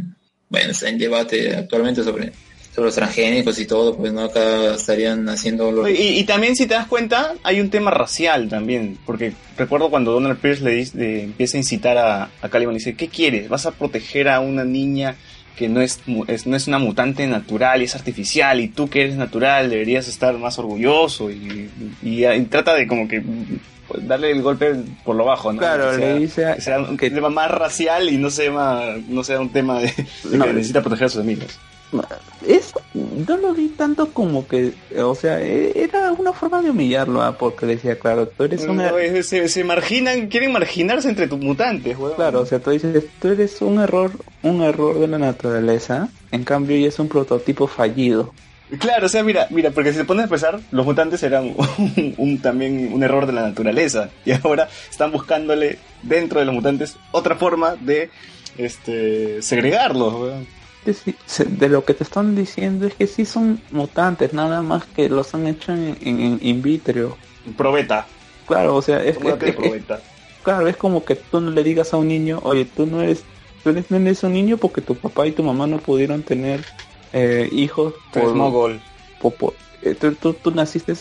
bueno, 0.53 0.71
está 0.71 0.89
en 0.91 0.99
debate 0.99 1.57
actualmente 1.57 2.05
sobre, 2.05 2.31
sobre 2.75 2.87
los 2.87 2.95
transgénicos 2.95 3.59
y 3.59 3.67
todo, 3.67 3.97
pues 3.97 4.13
no 4.13 4.21
acá 4.21 4.75
estarían 4.75 5.27
haciendo 5.31 5.73
los... 5.73 5.89
Y, 5.89 6.23
también 6.25 6.55
si 6.55 6.67
te 6.67 6.75
das 6.75 6.87
cuenta, 6.87 7.35
hay 7.43 7.59
un 7.61 7.71
tema 7.71 7.91
racial 7.91 8.49
también, 8.51 8.99
porque 9.07 9.33
recuerdo 9.57 9.89
cuando 9.89 10.13
Donald 10.13 10.39
Pierce 10.39 10.63
le, 10.63 10.73
dice- 10.73 10.99
le 10.99 11.23
empieza 11.25 11.57
a 11.57 11.61
incitar 11.61 11.97
a, 11.97 12.31
a 12.43 12.49
Caliban 12.51 12.75
y 12.75 12.79
dice, 12.79 12.95
¿qué 12.95 13.09
quieres? 13.09 13.49
¿Vas 13.49 13.65
a 13.65 13.71
proteger 13.73 14.29
a 14.29 14.41
una 14.41 14.65
niña 14.65 15.17
que 15.57 15.69
no 15.69 15.81
es, 15.81 16.01
es- 16.29 16.47
no 16.47 16.57
es 16.57 16.67
una 16.67 16.79
mutante 16.79 17.27
natural 17.27 17.83
y 17.83 17.85
es 17.85 17.95
artificial 17.95 18.61
y 18.61 18.69
tú 18.69 18.89
que 18.89 19.03
eres 19.03 19.17
natural 19.17 19.69
deberías 19.71 20.09
estar 20.09 20.37
más 20.39 20.59
orgulloso 20.59 21.31
y, 21.31 21.71
y- 22.03 22.25
y 22.27 22.41
trata 22.47 22.75
de 22.75 22.87
como 22.87 23.07
que 23.09 23.23
pues, 23.89 24.07
darle 24.09 24.31
el 24.31 24.43
golpe 24.43 24.75
por 25.05 25.17
lo 25.17 25.25
bajo, 25.25 25.53
¿no? 25.53 25.59
Claro, 25.59 25.91
Que 25.91 25.97
le 25.99 26.03
sea- 26.03 26.15
dice 26.17 26.47
a- 26.47 26.55
que 26.55 26.61
sea 26.63 26.79
un 26.81 26.97
que- 26.97 27.11
tema 27.11 27.29
más 27.31 27.51
racial 27.51 28.09
y 28.09 28.17
no 28.17 28.31
sea, 28.31 28.97
no 29.09 29.25
sea 29.25 29.41
un 29.41 29.51
tema 29.51 29.81
de, 29.81 29.93
de 30.25 30.39
No. 30.39 30.45
que 30.47 30.53
necesita 30.55 30.81
proteger 30.81 31.07
a 31.07 31.11
sus 31.11 31.21
amigos. 31.21 31.59
Es 32.47 32.73
no 32.95 33.37
lo 33.37 33.53
vi 33.55 33.69
tanto 33.69 34.13
como 34.13 34.47
que 34.49 34.73
o 34.99 35.15
sea 35.15 35.41
e- 35.41 35.73
era 35.77 36.11
una 36.13 36.33
forma 36.33 36.61
de 36.63 36.71
humillarlo 36.71 37.23
ah, 37.23 37.37
porque 37.39 37.67
decía 37.67 37.99
claro 37.99 38.27
tú 38.29 38.45
eres 38.45 38.63
una 38.65 38.91
No, 38.91 38.99
es- 38.99 39.27
se, 39.29 39.49
se 39.49 39.63
marginan, 39.65 40.29
quieren 40.29 40.53
marginarse 40.53 41.09
entre 41.09 41.29
tus 41.29 41.39
mutantes, 41.39 41.97
weón. 41.99 42.15
claro 42.17 42.41
o 42.41 42.47
sea 42.47 42.59
tú 42.61 42.71
dices 42.71 43.05
tú 43.21 43.29
eres 43.29 43.61
un 43.63 43.79
error 43.81 44.11
un 44.43 44.63
error 44.63 44.99
de 44.99 45.07
la 45.07 45.19
naturaleza 45.19 46.09
en 46.31 46.45
cambio 46.45 46.77
ella 46.77 46.89
es 46.89 46.99
un 46.99 47.09
prototipo 47.09 47.67
fallido 47.67 48.33
Claro, 48.79 49.05
o 49.05 49.09
sea, 49.11 49.23
mira, 49.23 49.49
mira, 49.51 49.71
porque 49.71 49.93
si 49.93 49.99
se 49.99 50.07
pone 50.07 50.23
a 50.23 50.27
pensar, 50.29 50.59
los 50.71 50.87
mutantes 50.87 51.23
eran 51.23 51.55
un, 51.55 52.15
un- 52.17 52.39
también 52.41 52.91
un 52.95 53.03
error 53.03 53.27
de 53.27 53.35
la 53.35 53.43
naturaleza. 53.43 54.09
Y 54.25 54.33
ahora 54.33 54.67
están 54.91 55.13
buscándole 55.13 55.79
dentro 56.03 56.41
de 56.41 56.47
los 56.47 56.55
mutantes 56.55 56.97
otra 57.11 57.37
forma 57.37 57.77
de 57.79 58.09
este 58.57 59.43
segregarlos, 59.43 60.15
weón. 60.15 60.47
De, 60.85 60.95
sí- 60.95 61.17
se- 61.27 61.45
de 61.45 61.69
lo 61.69 61.85
que 61.85 61.95
te 61.95 62.05
están 62.05 62.35
diciendo 62.35 62.87
es 62.87 62.95
que 62.95 63.07
sí 63.07 63.25
son 63.25 63.63
mutantes 63.71 64.33
nada 64.33 64.63
más 64.63 64.87
que 64.87 65.09
los 65.09 65.35
han 65.35 65.47
hecho 65.47 65.73
en, 65.73 65.97
en, 66.01 66.21
en 66.21 66.39
in 66.43 66.63
vitro 66.63 67.19
Probeta. 67.57 68.07
claro 68.47 68.77
o 68.77 68.83
sea 68.83 69.03
es, 69.05 69.17
es- 69.17 69.43
es- 69.43 69.55
probeta. 69.57 70.03
Claro, 70.43 70.67
es 70.67 70.77
como 70.77 71.05
que 71.05 71.15
tú 71.15 71.41
no 71.41 71.53
le 71.53 71.63
digas 71.63 71.95
a 71.95 71.99
un 71.99 72.09
niño, 72.09 72.41
oye, 72.43 72.65
tú 72.65 72.85
no 72.87 73.01
eres, 73.01 73.25
tú 73.63 73.71
eres, 73.71 73.89
no 73.93 73.97
eres 73.99 74.25
un 74.25 74.33
niño 74.33 74.59
porque 74.59 74.81
tu 74.83 74.99
papá 74.99 75.25
y 75.29 75.33
tu 75.33 75.45
mamá 75.45 75.69
no 75.69 75.79
pudieron 75.79 76.25
tener 76.25 76.65
eh, 77.13 77.49
hijos 77.53 77.95
Pues 78.11 78.25
por, 78.25 78.35
Mogol. 78.35 78.83
por- 79.19 79.37
por- 79.37 79.55
eh, 79.83 79.95
tú, 79.95 80.17
tú, 80.17 80.35
tú 80.35 80.51
naciste 80.51 80.95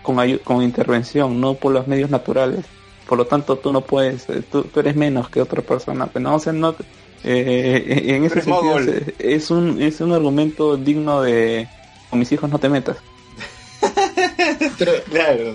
con, 0.00 0.16
con 0.44 0.62
intervención, 0.62 1.40
no 1.40 1.58
por 1.58 1.72
los 1.72 1.88
medios 1.88 2.08
naturales. 2.10 2.66
Por 3.04 3.18
lo 3.18 3.26
tanto, 3.26 3.58
tú 3.58 3.72
no 3.72 3.84
puedes, 3.84 4.28
eh, 4.28 4.42
tú, 4.42 4.62
tú 4.64 4.80
eres 4.80 4.94
menos 4.96 5.28
que 5.28 5.40
otra 5.42 5.62
persona. 5.62 6.06
Pero 6.12 6.22
no, 6.22 6.36
o 6.36 6.38
sea, 6.38 6.52
no, 6.52 6.76
eh, 7.24 8.14
en 8.16 8.24
ese 8.24 8.42
sentido 8.42 8.78
es, 8.78 9.02
es 9.18 9.50
un, 9.50 9.80
es 9.82 10.00
un 10.00 10.12
argumento 10.12 10.76
digno 10.76 11.22
de, 11.22 11.66
con 12.10 12.18
mis 12.18 12.30
hijos 12.32 12.50
no 12.50 12.58
te 12.58 12.68
metas. 12.68 12.98
Pero 14.78 14.92
Claro. 15.10 15.54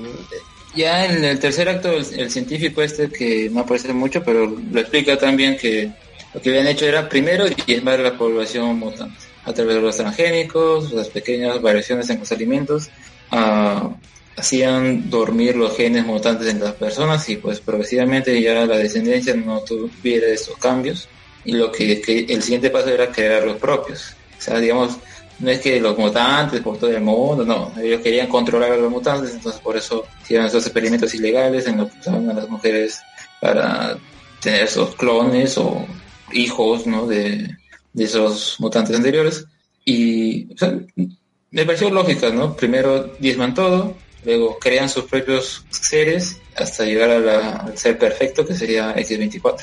ya 0.76 1.06
en 1.06 1.24
el 1.24 1.40
tercer 1.40 1.70
acto, 1.70 1.92
el, 1.92 2.06
el 2.20 2.32
científico 2.32 2.82
este, 2.82 3.10
que 3.10 3.50
no 3.52 3.62
aparece 3.62 3.94
mucho, 3.94 4.24
pero 4.24 4.46
lo 4.46 4.80
explica 4.80 5.18
también 5.18 5.58
que 5.58 5.92
lo 6.34 6.42
que 6.42 6.50
habían 6.50 6.68
hecho 6.68 6.86
era 6.86 7.08
primero 7.10 7.46
diezmar 7.66 8.00
la 8.00 8.18
población 8.18 8.78
mutante 8.78 9.18
a 9.46 9.54
través 9.54 9.76
de 9.76 9.82
los 9.82 9.98
transgénicos, 9.98 10.92
las 10.92 11.10
pequeñas 11.10 11.62
variaciones 11.62 12.10
en 12.10 12.20
los 12.20 12.32
alimentos, 12.32 12.90
ah, 13.32 13.90
hacían 14.36 15.10
dormir 15.10 15.56
los 15.56 15.76
genes 15.76 16.06
mutantes 16.06 16.48
en 16.48 16.60
las 16.60 16.74
personas 16.74 17.28
y 17.30 17.38
pues 17.38 17.60
progresivamente 17.60 18.40
ya 18.42 18.66
la 18.66 18.78
descendencia 18.78 19.36
no 19.36 19.60
tuviera 19.62 20.28
estos 20.28 20.58
cambios 20.58 21.10
y 21.46 21.54
lo 21.54 21.72
que, 21.72 22.02
que 22.02 22.20
el 22.20 22.42
siguiente 22.42 22.70
paso 22.70 22.90
era 22.90 23.12
crear 23.12 23.44
los 23.44 23.58
propios. 23.58 24.16
O 24.38 24.42
sea, 24.42 24.60
digamos, 24.60 24.98
no 25.40 25.50
es 25.50 25.60
que 25.60 25.80
los 25.80 25.98
mutantes 25.98 26.62
por 26.62 26.78
todo 26.78 26.90
el 26.90 27.02
mundo, 27.02 27.46
no, 27.46 27.72
ellos 27.82 28.02
querían 28.02 28.28
controlar 28.28 28.74
a 28.74 28.78
los 28.78 28.92
mutantes, 28.92 29.34
entonces 29.34 29.62
por 29.62 29.78
eso 29.78 30.06
hicieron 30.22 30.48
esos 30.48 30.66
experimentos 30.66 31.14
ilegales 31.14 31.66
en 31.68 31.78
los 31.78 31.92
que 31.92 32.00
usaban 32.00 32.30
a 32.30 32.34
las 32.34 32.50
mujeres 32.50 33.00
para 33.40 33.98
tener 34.42 34.64
esos 34.64 34.96
clones 34.96 35.58
o 35.58 35.86
hijos, 36.34 36.86
¿no? 36.86 37.08
De, 37.08 37.56
de 37.94 38.04
esos 38.04 38.58
mutantes 38.60 38.96
anteriores. 38.96 39.46
Y 39.86 40.54
o 40.54 40.58
sea, 40.58 40.78
me 41.52 41.66
pareció 41.66 41.90
lógica, 41.90 42.30
¿no? 42.30 42.56
Primero 42.56 43.16
diezman 43.20 43.54
todo, 43.54 43.96
luego 44.26 44.60
crean 44.60 44.90
sus 44.90 45.06
propios 45.06 45.66
seres 45.70 46.38
hasta 46.56 46.84
llegar 46.84 47.10
a 47.12 47.58
al 47.66 47.78
ser 47.78 47.98
perfecto 47.98 48.46
que 48.46 48.56
sería 48.56 48.96
X24. 48.96 49.62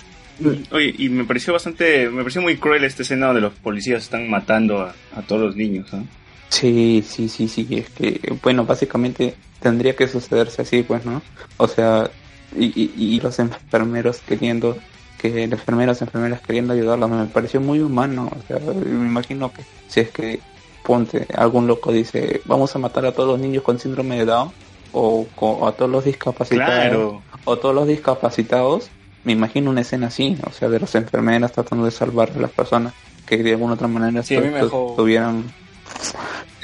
Oye, 0.70 0.94
y 0.98 1.08
me 1.08 1.24
pareció 1.24 1.52
bastante, 1.52 2.08
me 2.10 2.22
pareció 2.22 2.42
muy 2.42 2.56
cruel 2.56 2.84
esta 2.84 3.02
escena 3.02 3.26
donde 3.26 3.40
los 3.40 3.54
policías 3.54 4.02
están 4.02 4.28
matando 4.28 4.80
a, 4.82 4.94
a 5.14 5.22
todos 5.22 5.40
los 5.42 5.56
niños, 5.56 5.92
¿no? 5.92 6.06
Sí, 6.50 7.02
sí, 7.06 7.28
sí, 7.28 7.48
sí, 7.48 7.66
es 7.70 7.88
que, 7.90 8.20
bueno, 8.42 8.64
básicamente 8.64 9.34
tendría 9.60 9.96
que 9.96 10.06
sucederse 10.08 10.62
así, 10.62 10.82
pues, 10.82 11.04
¿no? 11.04 11.22
O 11.56 11.66
sea, 11.68 12.10
y, 12.56 12.66
y, 12.66 12.92
y 12.96 13.20
los 13.20 13.38
enfermeros 13.38 14.18
queriendo, 14.26 14.76
que 15.18 15.46
los 15.48 15.58
enfermeros, 15.60 16.00
enfermeras 16.02 16.40
queriendo 16.42 16.72
ayudarlos, 16.74 17.10
me 17.10 17.24
pareció 17.26 17.60
muy 17.60 17.80
humano, 17.80 18.30
o 18.30 18.42
sea, 18.46 18.58
me 18.60 19.06
imagino 19.06 19.50
que 19.52 19.62
si 19.88 20.00
es 20.00 20.10
que, 20.10 20.40
ponte, 20.84 21.26
algún 21.34 21.66
loco 21.66 21.90
dice, 21.92 22.42
vamos 22.44 22.76
a 22.76 22.78
matar 22.78 23.06
a 23.06 23.12
todos 23.12 23.30
los 23.30 23.40
niños 23.40 23.62
con 23.64 23.78
síndrome 23.80 24.18
de 24.18 24.26
Down, 24.26 24.52
o, 24.92 25.26
co- 25.34 25.66
a 25.66 25.72
todos 25.72 25.90
los 25.90 26.04
discapacitados, 26.04 26.74
Claro. 26.74 27.22
o 27.44 27.56
todos 27.58 27.74
los 27.74 27.88
discapacitados, 27.88 28.88
me 29.26 29.32
imagino 29.32 29.70
una 29.70 29.80
escena 29.82 30.06
así, 30.06 30.38
o 30.48 30.52
sea, 30.52 30.68
de 30.68 30.78
las 30.80 30.94
enfermeras 30.94 31.50
tratando 31.52 31.84
de 31.84 31.90
salvar 31.90 32.30
a 32.34 32.38
las 32.40 32.50
personas 32.52 32.94
que 33.26 33.36
de 33.42 33.50
alguna 33.50 33.74
otra 33.74 33.88
manera 33.88 34.22
Sí, 34.22 34.36
tuvieran 34.96 35.52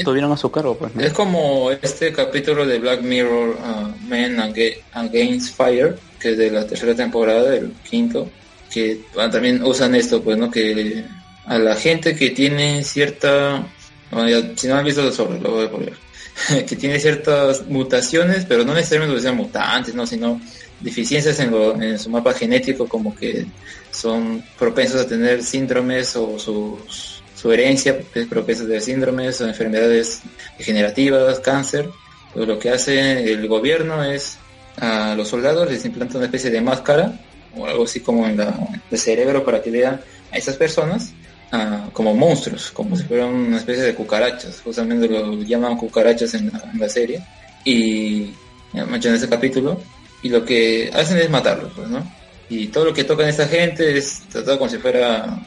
tuvieron 0.05 0.31
a 0.33 0.37
su 0.37 0.51
cargo, 0.51 0.77
pues. 0.79 0.95
¿no? 0.95 1.03
Es 1.03 1.13
como 1.13 1.71
este 1.71 2.13
capítulo 2.13 2.65
de 2.65 2.79
Black 2.79 3.03
Mirror, 3.03 3.51
uh, 3.51 4.07
Men 4.09 4.39
Aga- 4.39 4.77
Against 4.93 5.57
Fire, 5.57 5.99
que 6.21 6.31
es 6.31 6.39
de 6.39 6.51
la 6.51 6.65
tercera 6.67 6.95
temporada, 6.95 7.55
el 7.55 7.73
quinto, 7.89 8.29
que 8.73 9.01
ah, 9.19 9.29
también 9.29 9.63
usan 9.65 9.95
esto, 9.97 10.23
pues, 10.23 10.39
¿no? 10.39 10.51
Que 10.51 11.05
a 11.47 11.59
la 11.59 11.75
gente 11.75 12.15
que 12.15 12.31
tiene 12.31 12.83
cierta... 12.85 13.67
bueno, 14.11 14.29
ya, 14.29 14.53
si 14.57 14.69
no 14.69 14.77
han 14.77 14.85
visto 14.85 15.11
sobre, 15.13 15.41
lo 15.41 15.51
voy 15.51 15.67
a 15.67 15.71
poner. 15.71 15.93
que 16.67 16.77
tiene 16.77 16.99
ciertas 16.99 17.67
mutaciones, 17.67 18.45
pero 18.47 18.65
no 18.65 18.75
necesariamente 18.75 19.21
sean 19.21 19.37
mutantes, 19.37 19.95
¿no? 19.95 20.07
Sino 20.07 20.41
deficiencias 20.83 21.39
en, 21.41 21.99
su 21.99 22.11
mapa 22.11 22.35
genético, 22.35 22.89
como 22.89 23.15
que 23.15 23.47
son 23.91 24.43
propensos 24.59 25.01
a 25.01 25.07
tener 25.07 25.43
síndromes 25.43 26.17
o 26.17 26.39
sus, 26.39 27.23
su 27.35 27.53
herencia 27.53 27.99
es 28.15 28.27
propensa 28.27 28.65
a 28.65 28.67
tener 28.67 28.83
síndromes 28.83 29.41
o 29.41 29.49
enfermedades 29.49 30.23
degenerativas, 30.59 31.41
cáncer. 31.41 31.89
Pues 32.35 32.49
lo 32.49 32.59
que 32.59 32.71
hace 32.71 33.33
el 33.33 33.47
gobierno 33.47 34.03
es 34.05 34.39
a 34.79 35.15
los 35.15 35.29
soldados 35.29 35.71
les 35.71 35.85
implanta 35.85 36.17
una 36.17 36.27
especie 36.27 36.51
de 36.51 36.63
máscara 36.63 37.21
o 37.55 37.67
algo 37.67 37.85
así 37.85 38.01
como 38.01 38.27
en 38.27 38.39
la, 38.39 38.55
el 38.91 38.99
cerebro 38.99 39.45
para 39.45 39.61
que 39.61 39.71
vean 39.71 40.01
a 40.31 40.37
esas 40.39 40.57
personas 40.57 41.13
ah, 41.53 41.91
como 41.93 42.15
monstruos, 42.15 42.71
como 42.71 42.97
si 42.97 43.05
fueran 43.05 43.35
una 43.35 43.59
especie 43.59 43.83
de 43.83 43.95
cucarachas. 43.95 44.61
Justamente 44.65 45.09
lo 45.09 45.43
llaman 45.43 45.77
cucarachas 45.77 46.33
en 46.35 46.51
la, 46.51 46.71
en 46.73 46.81
la 46.81 46.89
serie. 46.89 47.23
Y 47.65 48.33
en 48.73 49.15
ese 49.15 49.29
capítulo. 49.29 49.81
Y 50.23 50.29
lo 50.29 50.45
que 50.45 50.91
hacen 50.95 51.19
es 51.19 51.29
matarlos, 51.29 51.73
pues, 51.75 51.89
¿no? 51.89 52.11
Y 52.49 52.69
todo 52.69 52.87
lo 52.87 52.95
que 52.95 53.05
tocan 53.05 53.29
esta 53.29 53.49
gente 53.49 53.97
es 53.97 54.23
tratado 54.31 54.59
como 54.59 54.71
si 54.71 54.79
fuera 54.79 55.39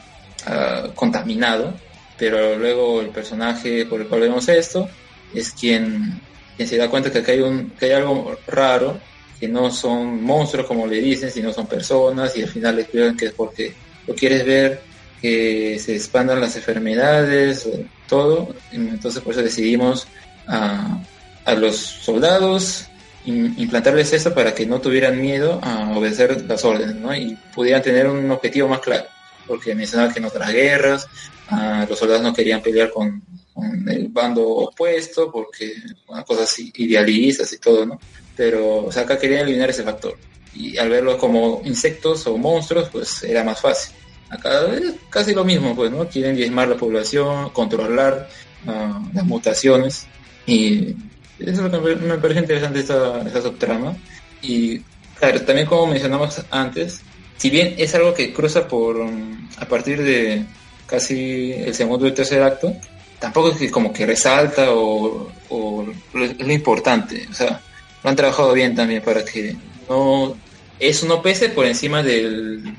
ah, 0.46 0.88
contaminado. 0.94 1.74
Pero 2.18 2.56
luego 2.58 3.00
el 3.00 3.08
personaje 3.08 3.86
por 3.86 4.00
el 4.00 4.06
cual 4.06 4.22
vemos 4.22 4.48
esto 4.48 4.88
es 5.34 5.52
quien, 5.52 6.20
se 6.58 6.76
da 6.76 6.88
cuenta 6.88 7.12
que 7.12 7.18
acá 7.18 7.32
hay, 7.32 7.40
un, 7.40 7.70
que 7.70 7.86
hay 7.86 7.92
algo 7.92 8.36
raro, 8.46 8.98
que 9.38 9.48
no 9.48 9.70
son 9.70 10.22
monstruos 10.22 10.66
como 10.66 10.86
le 10.86 11.00
dicen, 11.00 11.30
sino 11.30 11.52
son 11.52 11.66
personas 11.66 12.36
y 12.36 12.42
al 12.42 12.48
final 12.48 12.76
le 12.76 12.82
explican 12.82 13.16
que 13.16 13.26
es 13.26 13.32
porque 13.32 13.74
lo 14.06 14.14
quieres 14.14 14.46
ver 14.46 14.80
que 15.20 15.78
se 15.78 15.94
expandan 15.94 16.40
las 16.40 16.56
enfermedades, 16.56 17.68
todo. 18.08 18.54
Entonces 18.72 19.22
por 19.22 19.32
eso 19.32 19.42
decidimos 19.42 20.06
a, 20.46 20.98
a 21.44 21.54
los 21.54 21.76
soldados 21.76 22.88
implantarles 23.26 24.12
esto 24.12 24.32
para 24.32 24.54
que 24.54 24.66
no 24.66 24.80
tuvieran 24.80 25.20
miedo 25.20 25.58
a 25.62 25.96
obedecer 25.96 26.44
las 26.46 26.64
órdenes, 26.64 26.94
¿no? 26.96 27.14
Y 27.14 27.36
pudieran 27.54 27.82
tener 27.82 28.06
un 28.06 28.30
objetivo 28.30 28.68
más 28.68 28.80
claro. 28.80 29.06
Porque 29.46 29.74
mencionaba 29.74 30.12
que 30.12 30.18
en 30.18 30.24
otras 30.24 30.52
guerras 30.52 31.08
los 31.88 31.98
soldados 31.98 32.22
no 32.22 32.34
querían 32.34 32.62
pelear 32.62 32.90
con, 32.90 33.22
el 33.88 34.08
bando 34.08 34.46
opuesto 34.46 35.32
porque 35.32 35.72
bueno, 36.06 36.24
cosas 36.26 36.54
idealistas 36.58 37.50
y 37.52 37.58
todo, 37.58 37.86
¿no? 37.86 37.98
Pero 38.36 38.84
o 38.84 38.92
sea, 38.92 39.02
acá 39.02 39.18
querían 39.18 39.42
eliminar 39.42 39.70
ese 39.70 39.82
factor. 39.82 40.16
Y 40.54 40.76
al 40.76 40.90
verlos 40.90 41.16
como 41.16 41.62
insectos 41.64 42.26
o 42.26 42.36
monstruos, 42.36 42.88
pues 42.90 43.22
era 43.22 43.44
más 43.44 43.60
fácil. 43.60 43.94
Acá 44.28 44.66
es 44.74 44.94
casi 45.08 45.34
lo 45.34 45.44
mismo, 45.44 45.74
pues, 45.74 45.90
¿no? 45.90 46.08
Quieren 46.08 46.36
diezmar 46.36 46.68
la 46.68 46.76
población, 46.76 47.50
controlar 47.50 48.28
ah, 48.66 49.02
las 49.14 49.24
mutaciones. 49.24 50.06
Y 50.46 50.94
eso 51.38 51.62
me, 51.62 52.18
parece 52.18 52.40
interesante 52.40 52.80
esta, 52.80 53.22
esta 53.22 53.42
subtrama. 53.42 53.96
Y 54.42 54.80
claro, 55.18 55.42
también 55.42 55.66
como 55.66 55.86
mencionamos 55.86 56.42
antes, 56.50 57.02
si 57.36 57.50
bien 57.50 57.74
es 57.78 57.94
algo 57.94 58.14
que 58.14 58.32
cruza 58.32 58.66
por 58.66 58.96
um, 58.96 59.48
a 59.58 59.66
partir 59.66 60.02
de 60.02 60.44
casi 60.86 61.52
el 61.52 61.74
segundo 61.74 62.06
y 62.06 62.12
tercer 62.12 62.42
acto, 62.42 62.74
tampoco 63.18 63.50
es 63.50 63.58
que 63.58 63.70
como 63.70 63.92
que 63.92 64.06
resalta 64.06 64.66
o, 64.70 65.30
es 66.14 66.46
lo 66.46 66.52
importante. 66.52 67.26
O 67.30 67.34
sea, 67.34 67.60
lo 68.02 68.10
han 68.10 68.16
trabajado 68.16 68.52
bien 68.52 68.74
también 68.74 69.02
para 69.02 69.24
que 69.24 69.56
no 69.88 70.36
eso 70.78 71.06
no 71.06 71.22
pese 71.22 71.48
por 71.48 71.64
encima 71.66 72.02
del, 72.02 72.74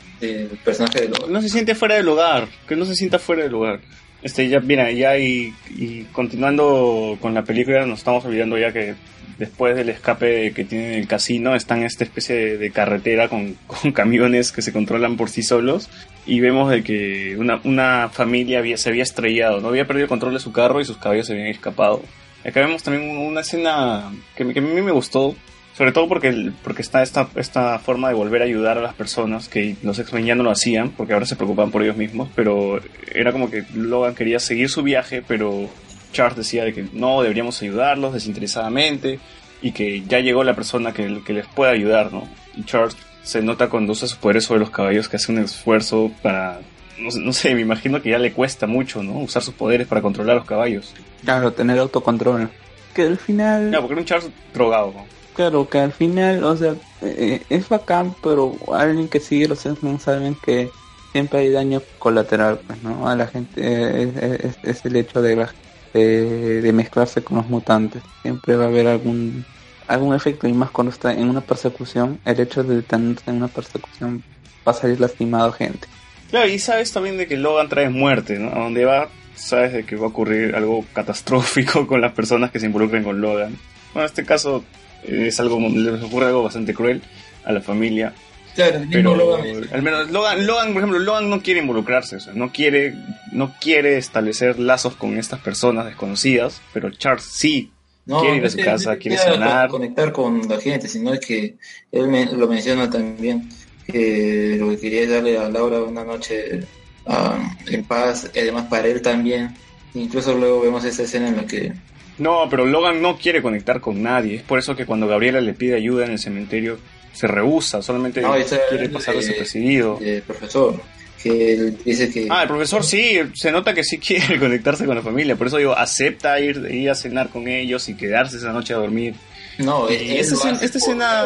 personaje 0.64 1.02
de 1.02 1.10
Logan. 1.10 1.32
No 1.32 1.42
se 1.42 1.50
siente 1.50 1.74
fuera 1.76 1.95
del 1.95 2.08
hogar, 2.08 2.48
que 2.68 2.76
no 2.76 2.86
se 2.86 2.95
sienta 2.95 3.19
fuera 3.19 3.44
del 3.44 3.56
hogar. 3.56 3.80
Este, 4.21 4.49
ya, 4.49 4.59
mira, 4.59 4.91
ya 4.91 5.17
y, 5.17 5.53
y 5.69 6.03
continuando 6.11 7.17
con 7.21 7.33
la 7.33 7.43
película, 7.43 7.85
nos 7.85 7.99
estamos 7.99 8.25
olvidando 8.25 8.57
ya 8.57 8.71
que 8.73 8.95
después 9.37 9.75
del 9.75 9.89
escape 9.89 10.51
que 10.53 10.65
tiene 10.65 10.97
el 10.97 11.07
casino, 11.07 11.55
están 11.55 11.83
esta 11.83 12.03
especie 12.03 12.57
de, 12.57 12.71
carretera 12.71 13.29
con, 13.29 13.53
con 13.67 13.91
camiones 13.91 14.51
que 14.51 14.61
se 14.61 14.73
controlan 14.73 15.17
por 15.17 15.29
sí 15.29 15.43
solos 15.43 15.89
y 16.25 16.39
vemos 16.39 16.69
de 16.69 16.83
que 16.83 17.35
una, 17.37 17.61
una 17.63 18.09
familia 18.09 18.59
había, 18.59 18.77
se 18.77 18.89
había 18.89 19.03
estrellado, 19.03 19.61
no 19.61 19.69
había 19.69 19.87
perdido 19.87 20.07
control 20.07 20.33
de 20.33 20.39
su 20.39 20.51
carro 20.51 20.81
y 20.81 20.85
sus 20.85 20.97
caballos 20.97 21.27
se 21.27 21.33
habían 21.33 21.47
escapado. 21.47 22.01
Acá 22.45 22.61
vemos 22.61 22.83
también 22.83 23.17
una 23.17 23.41
escena 23.41 24.11
que, 24.35 24.53
que 24.53 24.59
a 24.59 24.61
mí 24.61 24.81
me 24.81 24.91
gustó, 24.91 25.35
sobre 25.77 25.91
todo 25.91 26.07
porque, 26.07 26.30
el- 26.30 26.53
porque 26.64 26.81
está 26.81 27.03
esta, 27.03 27.27
esta 27.35 27.77
forma 27.80 28.07
de 28.09 28.15
volver 28.15 28.41
a 28.41 28.45
ayudar 28.45 28.77
a 28.77 28.81
las 28.81 28.93
personas, 28.95 29.47
que 29.47 29.75
los 29.83 29.99
X-Men 29.99 30.25
ya 30.25 30.35
no 30.35 30.43
lo 30.43 30.51
hacían, 30.51 30.89
porque 30.91 31.14
ahora 31.14 31.25
se 31.25 31.35
preocupaban 31.35 31.72
por 31.72 31.83
ellos 31.83 31.95
mismos, 31.97 32.30
pero 32.35 32.80
era 33.14 33.31
como 33.31 33.49
que 33.51 33.64
Logan 33.75 34.15
quería 34.15 34.39
seguir 34.39 34.69
su 34.69 34.81
viaje, 34.83 35.23
pero 35.27 35.69
Charles 36.14 36.38
decía 36.38 36.64
de 36.64 36.73
que 36.73 36.85
no, 36.93 37.22
deberíamos 37.22 37.61
ayudarlos 37.61 38.14
desinteresadamente, 38.14 39.19
y 39.61 39.72
que 39.72 40.03
ya 40.07 40.19
llegó 40.19 40.43
la 40.43 40.56
persona 40.56 40.93
que, 40.93 41.22
que 41.25 41.33
les 41.33 41.45
puede 41.47 41.72
ayudar, 41.72 42.14
¿no? 42.14 42.27
Y 42.56 42.64
Charles 42.64 42.95
se 43.23 43.41
nota 43.41 43.69
cuando 43.69 43.91
usa 43.93 44.07
sus 44.07 44.17
poderes 44.17 44.45
sobre 44.45 44.59
los 44.59 44.69
caballos 44.69 45.09
que 45.09 45.17
hace 45.17 45.31
un 45.31 45.39
esfuerzo 45.39 46.11
para... 46.22 46.59
No, 46.99 47.11
sé- 47.11 47.19
no 47.19 47.33
sé, 47.33 47.53
me 47.56 47.61
imagino 47.61 48.01
que 48.01 48.09
ya 48.11 48.17
le 48.19 48.31
cuesta 48.33 48.65
mucho, 48.67 49.03
¿no? 49.03 49.14
Usar 49.19 49.41
sus 49.43 49.53
poderes 49.53 49.88
para 49.88 50.01
controlar 50.01 50.33
a 50.35 50.39
los 50.39 50.47
caballos. 50.47 50.93
Claro, 51.23 51.51
tener 51.53 51.77
autocontrol. 51.80 52.49
Que 52.95 53.03
al 53.03 53.17
final, 53.17 53.69
Claro, 53.69 53.81
porque 53.81 53.93
era 53.93 54.01
un 54.01 54.06
Charles 54.07 54.30
drogado, 54.53 54.93
¿no? 54.95 55.06
Claro, 55.38 55.69
que 55.69 55.80
al 55.80 55.93
final, 55.93 56.43
o 56.43 56.57
sea, 56.57 56.75
eh, 57.01 57.43
es 57.49 57.69
bacán, 57.69 58.16
pero 58.22 58.57
alguien 58.74 59.07
que 59.07 59.19
sigue 59.19 59.48
los 59.48 59.66
X-Men 59.66 59.99
saben 59.99 60.35
que 60.35 60.69
siempre 61.11 61.40
hay 61.40 61.51
daño 61.51 61.82
colateral, 61.99 62.59
pues, 62.66 62.82
¿no? 62.83 63.07
A 63.07 63.16
la 63.16 63.27
gente, 63.27 63.61
eh, 63.64 64.51
es, 64.64 64.83
el 64.83 64.95
hecho 64.95 65.22
de, 65.22 65.48
de, 65.93 66.74
mezclarse 66.74 67.24
con 67.24 67.38
los 67.38 67.48
mutantes. 67.48 68.01
Siempre 68.24 68.56
va 68.56 68.66
a 68.66 68.67
haber 68.67 68.88
algún 68.88 69.45
algún 69.88 70.14
efecto 70.14 70.48
y 70.48 70.53
más 70.53 70.69
cuando 70.72 70.91
está 70.91 71.14
en 71.14 71.30
una 71.30 71.40
persecución, 71.40 72.19
el 72.25 72.40
hecho 72.41 72.61
de 72.64 72.77
detenerse 72.77 73.30
en 73.30 73.38
una 73.38 73.48
persecución 73.48 74.22
va 74.67 74.72
a 74.72 74.75
salir 74.75 74.99
lastimado 74.99 75.53
gente. 75.53 75.88
Claro, 76.30 76.49
y 76.49 76.59
sabes 76.59 76.91
también 76.91 77.17
de 77.17 77.25
que 77.25 77.38
Logan 77.38 77.69
trae 77.69 77.90
muerte, 77.90 78.38
¿no? 78.38 78.51
A 78.51 78.64
donde 78.64 78.83
va, 78.83 79.07
sabes 79.35 79.72
de 79.72 79.85
que 79.85 79.95
va 79.95 80.07
a 80.07 80.09
ocurrir 80.09 80.56
algo 80.56 80.83
catastrófico 80.93 81.88
con 81.88 82.01
las 82.01 82.11
personas 82.11 82.51
que 82.51 82.59
se 82.59 82.66
involucren 82.66 83.03
con 83.03 83.22
Logan. 83.22 83.56
Bueno, 83.93 84.01
en 84.01 84.06
este 84.06 84.25
caso 84.25 84.66
es 85.08 85.40
algo, 85.40 85.60
les 85.69 86.03
ocurre 86.03 86.27
algo 86.27 86.44
bastante 86.44 86.74
cruel 86.74 87.02
a 87.45 87.52
la 87.52 87.61
familia. 87.61 88.14
Claro, 88.56 88.82
Pero 88.92 89.16
Logan. 89.16 89.45
al 89.72 89.82
menos 89.84 90.10
Logan, 90.10 90.48
Logan, 90.48 90.74
por 90.74 90.82
ejemplo, 90.82 91.00
Logan 91.00 91.30
no 91.30 91.42
quiere 91.44 91.60
involucrarse, 91.61 92.16
o 92.16 92.19
sea, 92.19 92.34
no 92.34 92.52
quiere, 92.52 92.95
no 93.32 93.53
quiere 93.61 93.98
establecer 93.98 94.58
lazos 94.58 94.95
con 94.95 95.18
estas 95.18 95.40
personas 95.42 95.86
desconocidas, 95.86 96.60
pero 96.74 96.90
Charles 96.90 97.26
sí 97.26 97.72
No, 98.08 98.19
quiere 98.22 98.38
ir 98.38 98.45
a 98.45 98.50
su 98.50 98.58
casa, 98.58 98.94
no 98.94 99.00
quiere 99.00 99.18
cenar. 99.19 99.69
conectar 99.69 100.11
con 100.11 100.48
la 100.50 100.60
gente, 100.60 100.88
sino 100.88 101.14
es 101.14 101.19
que 101.19 101.58
él 101.92 102.08
me- 102.08 102.26
lo 102.26 102.48
menciona 102.48 102.90
también, 102.90 103.48
que 103.86 104.58
lo 104.60 104.69
que 104.72 104.80
quería 104.80 105.02
es 105.03 105.10
darle 105.11 105.38
a 105.38 105.50
Laura 105.50 105.82
una 105.84 106.03
noche 106.03 106.61
ah, 107.06 107.38
en 107.68 107.84
paz, 107.84 108.30
además 108.36 108.66
para 108.69 108.88
él 108.88 109.02
también. 109.03 109.56
Incluso 109.94 110.36
luego 110.38 110.61
vemos 110.61 110.84
esa 110.84 111.03
escena 111.03 111.27
en 111.30 111.38
la 111.38 111.45
que 111.45 111.74
No, 112.19 112.47
pero 112.49 112.65
Logan 112.65 113.01
no 113.01 113.17
quiere 113.17 113.41
conectar 113.41 113.79
con 113.79 114.01
nadie. 114.01 114.35
Es 114.37 114.41
por 114.43 114.57
eso 114.59 114.75
que 114.75 114.85
cuando 114.85 115.07
Gabriela 115.07 115.39
le 115.41 115.53
pide 115.53 115.75
ayuda 115.75 116.05
en 116.05 116.11
el 116.11 116.19
cementerio, 116.19 116.79
se 117.13 117.27
rehúsa, 117.27 117.81
solamente 117.81 118.21
No, 118.21 118.33
quiere 118.69 118.89
pasar 118.89 119.15
de- 119.15 119.21
desapercibido. 119.21 119.99
el 120.01 120.21
profesor, 120.23 120.79
que 121.21 121.73
dice 121.85 122.11
que 122.11 122.27
Ah, 122.29 122.43
el 122.43 122.47
profesor 122.47 122.83
sí, 122.83 123.19
se 123.33 123.51
nota 123.51 123.73
que 123.73 123.83
sí 123.83 123.97
quiere 123.99 124.39
conectarse 124.39 124.85
con 124.85 124.95
la 124.95 125.01
familia, 125.01 125.35
por 125.35 125.47
eso 125.47 125.57
digo, 125.57 125.73
acepta 125.77 126.39
ir, 126.39 126.67
ir 126.71 126.89
a 126.89 126.95
cenar 126.95 127.29
con 127.29 127.47
ellos 127.47 127.87
y 127.89 127.95
quedarse 127.95 128.37
esa 128.37 128.51
noche 128.53 128.73
a 128.73 128.77
dormir. 128.77 129.15
no, 129.59 129.89
Y 129.91 129.95
él 129.95 130.17
esta 130.17 130.51
esta 130.63 130.77
escena- 130.77 131.25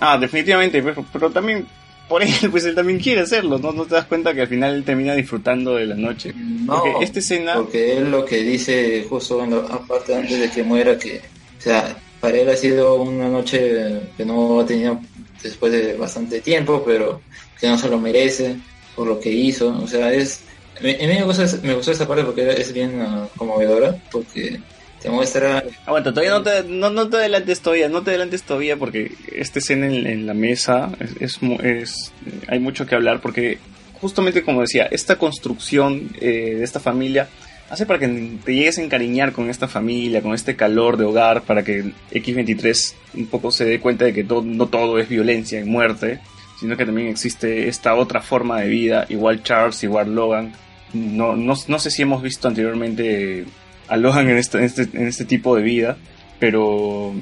Ah, 0.00 0.16
definitivamente, 0.18 0.82
pero, 0.82 1.04
pero 1.12 1.30
también 1.30 1.66
por 2.10 2.24
él, 2.24 2.34
pues 2.50 2.64
él 2.64 2.74
también 2.74 2.98
quiere 2.98 3.20
hacerlo, 3.20 3.58
¿no? 3.58 3.72
¿No 3.72 3.86
te 3.86 3.94
das 3.94 4.04
cuenta 4.04 4.34
que 4.34 4.42
al 4.42 4.48
final 4.48 4.74
él 4.74 4.84
termina 4.84 5.14
disfrutando 5.14 5.76
de 5.76 5.86
la 5.86 5.94
noche? 5.94 6.34
No, 6.34 6.82
Porque 6.82 7.04
esta 7.04 7.20
escena... 7.20 7.54
porque 7.54 7.96
él 7.96 8.10
lo 8.10 8.24
que 8.24 8.38
dice 8.42 9.06
justo 9.08 9.42
en 9.42 9.52
la 9.52 9.58
aparte 9.58 10.14
antes 10.16 10.38
de 10.38 10.50
que 10.50 10.64
muera 10.64 10.98
que, 10.98 11.18
o 11.58 11.62
sea, 11.62 11.96
para 12.20 12.36
él 12.36 12.50
ha 12.50 12.56
sido 12.56 12.96
una 12.96 13.28
noche 13.28 14.00
que 14.16 14.24
no 14.24 14.60
ha 14.60 14.66
tenido 14.66 15.00
después 15.40 15.72
de 15.72 15.94
bastante 15.94 16.40
tiempo, 16.40 16.82
pero 16.84 17.20
que 17.58 17.68
no 17.68 17.78
se 17.78 17.88
lo 17.88 17.98
merece 17.98 18.56
por 18.96 19.06
lo 19.06 19.20
que 19.20 19.30
hizo, 19.30 19.68
o 19.80 19.86
sea, 19.86 20.12
es 20.12 20.42
a 20.80 20.82
mí 20.82 20.96
me 21.06 21.22
gusta, 21.24 21.44
me 21.62 21.74
gustó 21.74 21.92
esa 21.92 22.08
parte 22.08 22.24
porque 22.24 22.50
es 22.50 22.72
bien 22.72 23.00
ah, 23.02 23.28
conmovedora, 23.36 23.96
porque 24.10 24.60
te 25.02 25.10
muestra 25.10 25.64
Aguanta, 25.86 26.10
todavía 26.10 26.30
no 26.32 26.42
te, 26.42 26.62
no, 26.64 26.90
no 26.90 27.08
te 27.08 27.16
adelantes 27.18 27.60
todavía, 27.60 27.88
no 27.88 28.02
te 28.02 28.10
adelantes 28.10 28.42
todavía 28.42 28.76
porque 28.76 29.12
esta 29.32 29.58
escena 29.58 29.86
en, 29.86 30.06
en 30.06 30.26
la 30.26 30.34
mesa 30.34 30.90
es, 31.00 31.16
es, 31.20 31.38
es- 31.62 32.12
hay 32.48 32.58
mucho 32.58 32.86
que 32.86 32.94
hablar 32.94 33.20
porque 33.20 33.58
justamente 34.00 34.42
como 34.42 34.60
decía, 34.62 34.86
esta 34.90 35.16
construcción 35.16 36.10
eh, 36.20 36.54
de 36.58 36.64
esta 36.64 36.80
familia 36.80 37.28
hace 37.70 37.86
para 37.86 37.98
que 38.00 38.08
te 38.44 38.54
llegues 38.54 38.78
a 38.78 38.82
encariñar 38.82 39.32
con 39.32 39.48
esta 39.48 39.68
familia, 39.68 40.22
con 40.22 40.34
este 40.34 40.56
calor 40.56 40.96
de 40.96 41.04
hogar, 41.04 41.42
para 41.42 41.62
que 41.62 41.78
el 41.78 41.94
X23 42.10 42.94
un 43.14 43.26
poco 43.26 43.52
se 43.52 43.64
dé 43.64 43.78
cuenta 43.78 44.04
de 44.06 44.12
que 44.12 44.24
todo, 44.24 44.42
no 44.42 44.66
todo 44.66 44.98
es 44.98 45.08
violencia 45.08 45.60
y 45.60 45.64
muerte, 45.64 46.18
sino 46.58 46.76
que 46.76 46.84
también 46.84 47.06
existe 47.08 47.68
esta 47.68 47.94
otra 47.94 48.22
forma 48.22 48.60
de 48.60 48.68
vida, 48.68 49.06
igual 49.08 49.42
Charles, 49.44 49.82
igual 49.84 50.14
Logan. 50.14 50.52
No, 50.92 51.36
no, 51.36 51.54
no 51.68 51.78
sé 51.78 51.90
si 51.92 52.02
hemos 52.02 52.22
visto 52.22 52.48
anteriormente 52.48 53.44
a 53.90 53.96
Logan 53.96 54.28
en 54.30 54.38
este, 54.38 54.58
en 54.58 54.64
este, 54.64 54.82
en 54.94 55.06
este 55.06 55.24
tipo 55.26 55.54
de 55.56 55.62
vida, 55.62 55.96
pero 56.38 57.12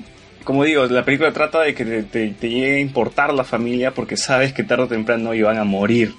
como 0.44 0.64
digo, 0.64 0.86
la 0.86 1.04
película 1.04 1.32
trata 1.32 1.60
de 1.62 1.74
que 1.74 1.84
te, 1.84 2.02
te- 2.04 2.28
te 2.30 2.48
llegue 2.48 2.76
a 2.76 2.80
importar 2.80 3.34
la 3.34 3.44
familia 3.44 3.92
porque 3.92 4.16
sabes 4.16 4.52
que 4.52 4.62
tarde 4.62 4.84
o 4.84 4.88
temprano 4.88 5.34
iban 5.34 5.58
a 5.58 5.64
morir, 5.64 6.14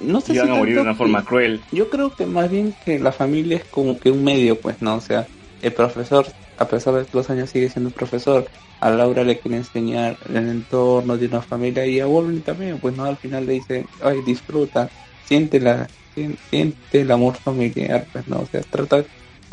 No 0.00 0.20
sé 0.20 0.34
iban 0.34 0.46
si 0.48 0.52
a 0.52 0.56
morir 0.56 0.74
de 0.76 0.80
una 0.80 0.94
forma 0.94 1.20
que- 1.20 1.26
cruel. 1.26 1.60
Yo 1.70 1.88
creo 1.90 2.14
que 2.14 2.26
más 2.26 2.50
bien 2.50 2.74
que 2.84 2.98
la 2.98 3.12
familia 3.12 3.58
es 3.58 3.64
como 3.64 3.98
que 3.98 4.10
un 4.10 4.24
medio, 4.24 4.58
pues, 4.60 4.80
¿no? 4.82 4.96
O 4.96 5.00
sea, 5.00 5.26
el 5.62 5.72
profesor, 5.72 6.26
a 6.58 6.66
pesar 6.66 6.94
de 6.94 7.06
los 7.12 7.30
años, 7.30 7.50
sigue 7.50 7.68
siendo 7.70 7.90
profesor. 7.90 8.46
A 8.80 8.90
Laura 8.90 9.22
le 9.24 9.38
quiere 9.38 9.56
enseñar 9.58 10.16
el 10.28 10.36
entorno 10.36 11.16
de 11.16 11.26
una 11.26 11.40
familia 11.40 11.86
y 11.86 12.00
a 12.00 12.06
Wolverine 12.06 12.42
también, 12.42 12.78
pues, 12.78 12.96
¿no? 12.96 13.04
Al 13.04 13.16
final 13.16 13.46
le 13.46 13.54
dice, 13.54 13.86
ay, 14.02 14.20
disfruta, 14.26 14.90
siente, 15.24 15.60
la, 15.60 15.86
sien- 16.14 16.36
siente 16.50 17.00
el 17.00 17.10
amor 17.10 17.36
familiar, 17.36 18.04
pues, 18.12 18.26
¿no? 18.28 18.40
O 18.40 18.46
sea, 18.46 18.60
trata, 18.62 19.04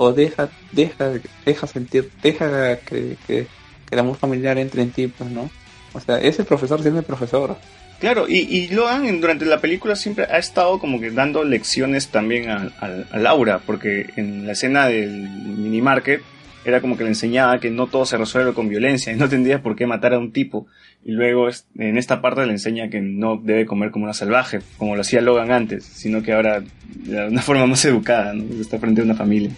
o 0.03 0.13
deja, 0.13 0.49
deja, 0.71 1.11
deja 1.45 1.67
sentir, 1.67 2.09
deja 2.23 2.77
que, 2.79 3.17
que, 3.27 3.45
que 3.87 3.95
el 3.95 3.99
amor 3.99 4.17
familiar 4.17 4.57
entre 4.57 4.81
en 4.81 4.89
ti, 4.91 5.07
pues, 5.07 5.29
¿no? 5.29 5.49
O 5.93 5.99
sea, 5.99 6.19
ese 6.19 6.43
profesor 6.43 6.81
siendo 6.81 6.99
el 7.01 7.05
profesor. 7.05 7.55
Claro, 7.99 8.25
y, 8.27 8.37
y 8.39 8.69
Logan 8.69 9.21
durante 9.21 9.45
la 9.45 9.59
película 9.61 9.95
siempre 9.95 10.25
ha 10.25 10.39
estado 10.39 10.79
como 10.79 10.99
que 10.99 11.11
dando 11.11 11.43
lecciones 11.43 12.07
también 12.07 12.49
a, 12.49 12.71
a- 12.79 13.03
a 13.11 13.19
Laura, 13.19 13.59
porque 13.63 14.07
en 14.15 14.47
la 14.47 14.53
escena 14.53 14.87
del 14.87 15.29
mini 15.29 15.81
market 15.81 16.21
era 16.65 16.79
como 16.81 16.97
que 16.97 17.03
le 17.03 17.09
enseñaba 17.09 17.59
que 17.59 17.69
no 17.69 17.85
todo 17.87 18.05
se 18.05 18.17
resuelve 18.17 18.53
con 18.53 18.69
violencia 18.69 19.11
y 19.13 19.17
no 19.17 19.29
tendría 19.29 19.61
por 19.61 19.75
qué 19.75 19.85
matar 19.85 20.13
a 20.15 20.19
un 20.19 20.31
tipo. 20.31 20.65
Y 21.05 21.11
luego 21.11 21.47
es- 21.49 21.65
en 21.77 21.97
esta 21.97 22.21
parte 22.21 22.43
le 22.47 22.53
enseña 22.53 22.89
que 22.89 23.01
no 23.01 23.37
debe 23.37 23.67
comer 23.67 23.91
como 23.91 24.05
una 24.05 24.13
salvaje, 24.15 24.61
como 24.77 24.95
lo 24.95 25.01
hacía 25.01 25.21
Logan 25.21 25.51
antes, 25.51 25.83
sino 25.85 26.23
que 26.23 26.33
ahora 26.33 26.63
de 26.95 27.27
una 27.27 27.41
forma 27.43 27.67
más 27.67 27.85
educada, 27.85 28.33
¿no? 28.33 28.45
está 28.59 28.79
frente 28.79 29.01
a 29.01 29.03
una 29.03 29.15
familia. 29.15 29.51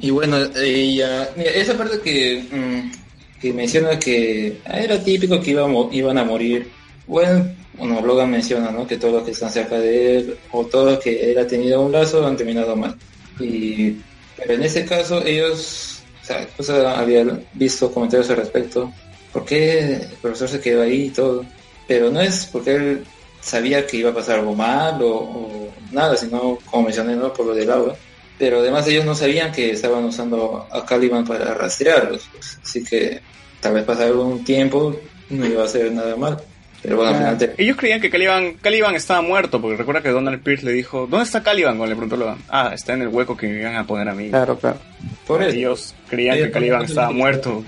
Y 0.00 0.10
bueno, 0.10 0.38
ya- 0.54 1.30
mira, 1.36 1.50
esa 1.50 1.76
parte 1.76 2.00
que, 2.00 2.44
mm, 2.50 2.92
que 3.40 3.52
menciona 3.52 3.98
que 3.98 4.58
ah, 4.66 4.78
era 4.80 5.02
típico 5.02 5.40
que 5.40 5.50
iba 5.52 5.66
iban 5.92 6.18
a 6.18 6.24
morir. 6.24 6.68
Bueno, 7.06 7.46
bueno, 7.74 8.00
Logan 8.00 8.30
menciona 8.30 8.70
¿no? 8.70 8.86
que 8.86 8.96
todos 8.96 9.14
los 9.14 9.22
que 9.24 9.30
están 9.30 9.50
cerca 9.50 9.78
de 9.78 10.16
él 10.18 10.38
o 10.52 10.64
todos 10.66 10.92
los 10.92 10.98
que 11.00 11.30
él 11.30 11.38
ha 11.38 11.46
tenido 11.46 11.82
un 11.82 11.92
lazo 11.92 12.26
han 12.26 12.36
terminado 12.36 12.74
mal. 12.76 12.94
Y, 13.38 13.96
pero 14.36 14.54
en 14.54 14.62
ese 14.62 14.84
caso 14.84 15.22
ellos, 15.24 16.00
o 16.22 16.26
sea, 16.26 16.42
incluso 16.42 16.86
había 16.88 17.24
visto 17.54 17.90
comentarios 17.92 18.30
al 18.30 18.36
respecto. 18.38 18.92
¿Por 19.32 19.44
qué 19.44 19.94
el 19.94 20.00
profesor 20.22 20.48
se 20.48 20.60
quedó 20.60 20.82
ahí 20.82 21.04
y 21.04 21.10
todo? 21.10 21.44
Pero 21.86 22.10
no 22.10 22.20
es 22.20 22.46
porque 22.50 22.74
él 22.74 23.04
sabía 23.40 23.86
que 23.86 23.98
iba 23.98 24.10
a 24.10 24.14
pasar 24.14 24.40
algo 24.40 24.54
mal 24.54 25.00
o, 25.02 25.08
o 25.14 25.68
nada, 25.92 26.16
sino 26.16 26.58
como 26.70 26.84
mencioné, 26.84 27.14
¿no? 27.14 27.32
por 27.32 27.46
lo 27.46 27.54
del 27.54 27.70
agua 27.70 27.96
pero 28.38 28.60
además 28.60 28.86
ellos 28.88 29.04
no 29.04 29.14
sabían 29.14 29.52
que 29.52 29.70
estaban 29.70 30.04
usando 30.04 30.66
a 30.70 30.84
Caliban 30.84 31.24
para 31.24 31.54
rastrearlos, 31.54 32.28
pues. 32.32 32.58
así 32.64 32.84
que 32.84 33.20
tal 33.60 33.74
vez 33.74 33.84
pasara 33.84 34.06
algún 34.08 34.44
tiempo 34.44 34.98
no 35.30 35.46
iba 35.46 35.64
a 35.64 35.68
ser 35.68 35.90
nada 35.92 36.14
mal, 36.16 36.36
pero 36.82 36.96
bueno, 36.98 37.36
te- 37.36 37.54
Ellos 37.58 37.76
creían 37.76 38.00
que 38.00 38.10
Caliban, 38.10 38.54
Caliban 38.60 38.94
estaba 38.94 39.20
muerto, 39.22 39.60
porque 39.60 39.76
recuerda 39.76 40.02
que 40.02 40.10
Donald 40.10 40.40
Pierce 40.42 40.64
le 40.64 40.72
dijo, 40.72 41.08
¿dónde 41.10 41.24
está 41.24 41.42
Caliban? 41.42 41.76
Cuando 41.78 41.86
le 41.94 41.96
preguntó 41.96 42.16
Logan, 42.16 42.38
ah, 42.48 42.70
está 42.74 42.92
en 42.92 43.02
el 43.02 43.08
hueco 43.08 43.36
que 43.36 43.48
me 43.48 43.60
iban 43.60 43.74
a 43.76 43.84
poner 43.86 44.08
a 44.08 44.14
mí. 44.14 44.28
Claro, 44.28 44.56
claro. 44.58 44.78
por 45.26 45.42
eso. 45.42 45.56
Ellos 45.56 45.94
creían 46.08 46.36
Ellos 46.36 46.46
que 46.48 46.52
Caliban 46.52 46.84
estaba 46.84 47.10
muerto. 47.10 47.64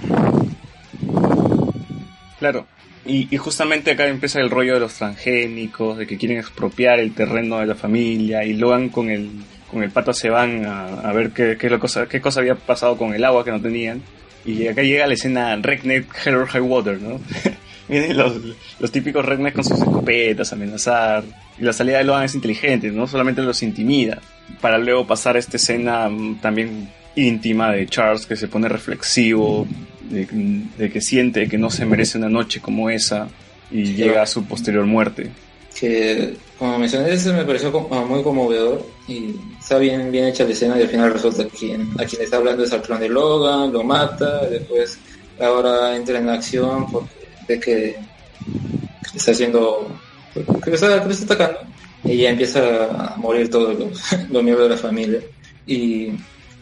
Claro. 2.38 2.66
Y, 3.04 3.26
y 3.34 3.36
justamente 3.38 3.90
acá 3.92 4.06
empieza 4.06 4.38
el 4.40 4.50
rollo 4.50 4.74
de 4.74 4.80
los 4.80 4.94
transgénicos, 4.94 5.96
de 5.98 6.06
que 6.06 6.18
quieren 6.18 6.38
expropiar 6.38 7.00
el 7.00 7.14
terreno 7.14 7.58
de 7.58 7.66
la 7.66 7.74
familia, 7.74 8.44
y 8.44 8.52
Logan 8.52 8.90
con 8.90 9.10
el 9.10 9.30
con 9.70 9.82
el 9.82 9.90
pato 9.90 10.12
se 10.12 10.30
van 10.30 10.64
a, 10.66 10.86
a 11.00 11.12
ver 11.12 11.30
qué, 11.30 11.56
qué, 11.58 11.78
cosa, 11.78 12.06
qué 12.08 12.20
cosa 12.20 12.40
había 12.40 12.54
pasado 12.54 12.96
con 12.96 13.14
el 13.14 13.24
agua 13.24 13.44
que 13.44 13.50
no 13.50 13.60
tenían. 13.60 14.02
Y 14.44 14.66
acá 14.66 14.82
llega 14.82 15.06
la 15.06 15.14
escena 15.14 15.56
Redneck 15.56 16.06
Hell 16.24 16.36
or 16.36 16.46
High 16.46 16.60
Water, 16.62 17.00
¿no? 17.00 17.20
Vienen 17.88 18.16
los, 18.16 18.34
los 18.80 18.92
típicos 18.92 19.24
rednecks 19.24 19.54
con 19.54 19.64
sus 19.64 19.78
escopetas, 19.78 20.52
amenazar. 20.52 21.24
Y 21.58 21.62
la 21.62 21.72
salida 21.72 21.98
de 21.98 22.04
Logan 22.04 22.24
es 22.24 22.34
inteligente, 22.34 22.90
no 22.90 23.06
solamente 23.06 23.40
los 23.42 23.62
intimida. 23.62 24.20
Para 24.60 24.76
luego 24.78 25.06
pasar 25.06 25.36
a 25.36 25.38
esta 25.38 25.56
escena 25.56 26.08
mm, 26.08 26.40
también 26.40 26.90
íntima 27.16 27.72
de 27.72 27.86
Charles 27.86 28.26
que 28.26 28.36
se 28.36 28.46
pone 28.48 28.68
reflexivo, 28.68 29.66
de, 30.10 30.26
de 30.78 30.90
que 30.90 31.00
siente 31.00 31.48
que 31.48 31.58
no 31.58 31.70
se 31.70 31.84
merece 31.86 32.16
una 32.18 32.28
noche 32.28 32.60
como 32.60 32.90
esa 32.90 33.28
y 33.70 33.94
llega 33.94 34.22
a 34.22 34.26
su 34.26 34.44
posterior 34.44 34.84
muerte. 34.86 35.30
que 35.78 36.34
como 36.58 36.78
mencioné 36.78 37.12
eso 37.12 37.32
me 37.34 37.44
pareció 37.44 37.70
como- 37.72 38.06
muy 38.06 38.22
conmovedor 38.22 38.86
y 39.08 39.34
está 39.68 39.78
bien 39.78 40.10
bien 40.10 40.24
hecha 40.24 40.44
la 40.44 40.52
escena 40.52 40.78
y 40.78 40.82
al 40.82 40.88
final 40.88 41.12
resulta 41.12 41.44
que 41.44 41.50
quien, 41.50 41.90
a 42.00 42.06
quien 42.06 42.22
está 42.22 42.38
hablando 42.38 42.64
es 42.64 42.72
al 42.72 42.80
clon 42.80 43.00
de 43.00 43.10
Logan, 43.10 43.70
lo 43.70 43.84
mata, 43.84 44.46
después 44.46 44.98
ahora 45.38 45.94
entra 45.94 46.18
en 46.18 46.30
acción 46.30 46.90
porque 46.90 47.10
ve 47.46 47.60
que, 47.60 47.96
está 49.14 49.32
haciendo 49.32 49.86
que 50.32 50.70
lo 50.70 50.74
está, 50.74 51.02
que 51.02 51.04
lo 51.04 51.10
está 51.12 51.34
atacando 51.34 51.60
y 52.02 52.16
ya 52.16 52.30
empieza 52.30 52.84
a 52.84 53.16
morir 53.18 53.50
todos 53.50 53.78
los, 53.78 54.00
los 54.30 54.42
miembros 54.42 54.70
de 54.70 54.74
la 54.74 54.80
familia. 54.80 55.20
Y, 55.66 56.12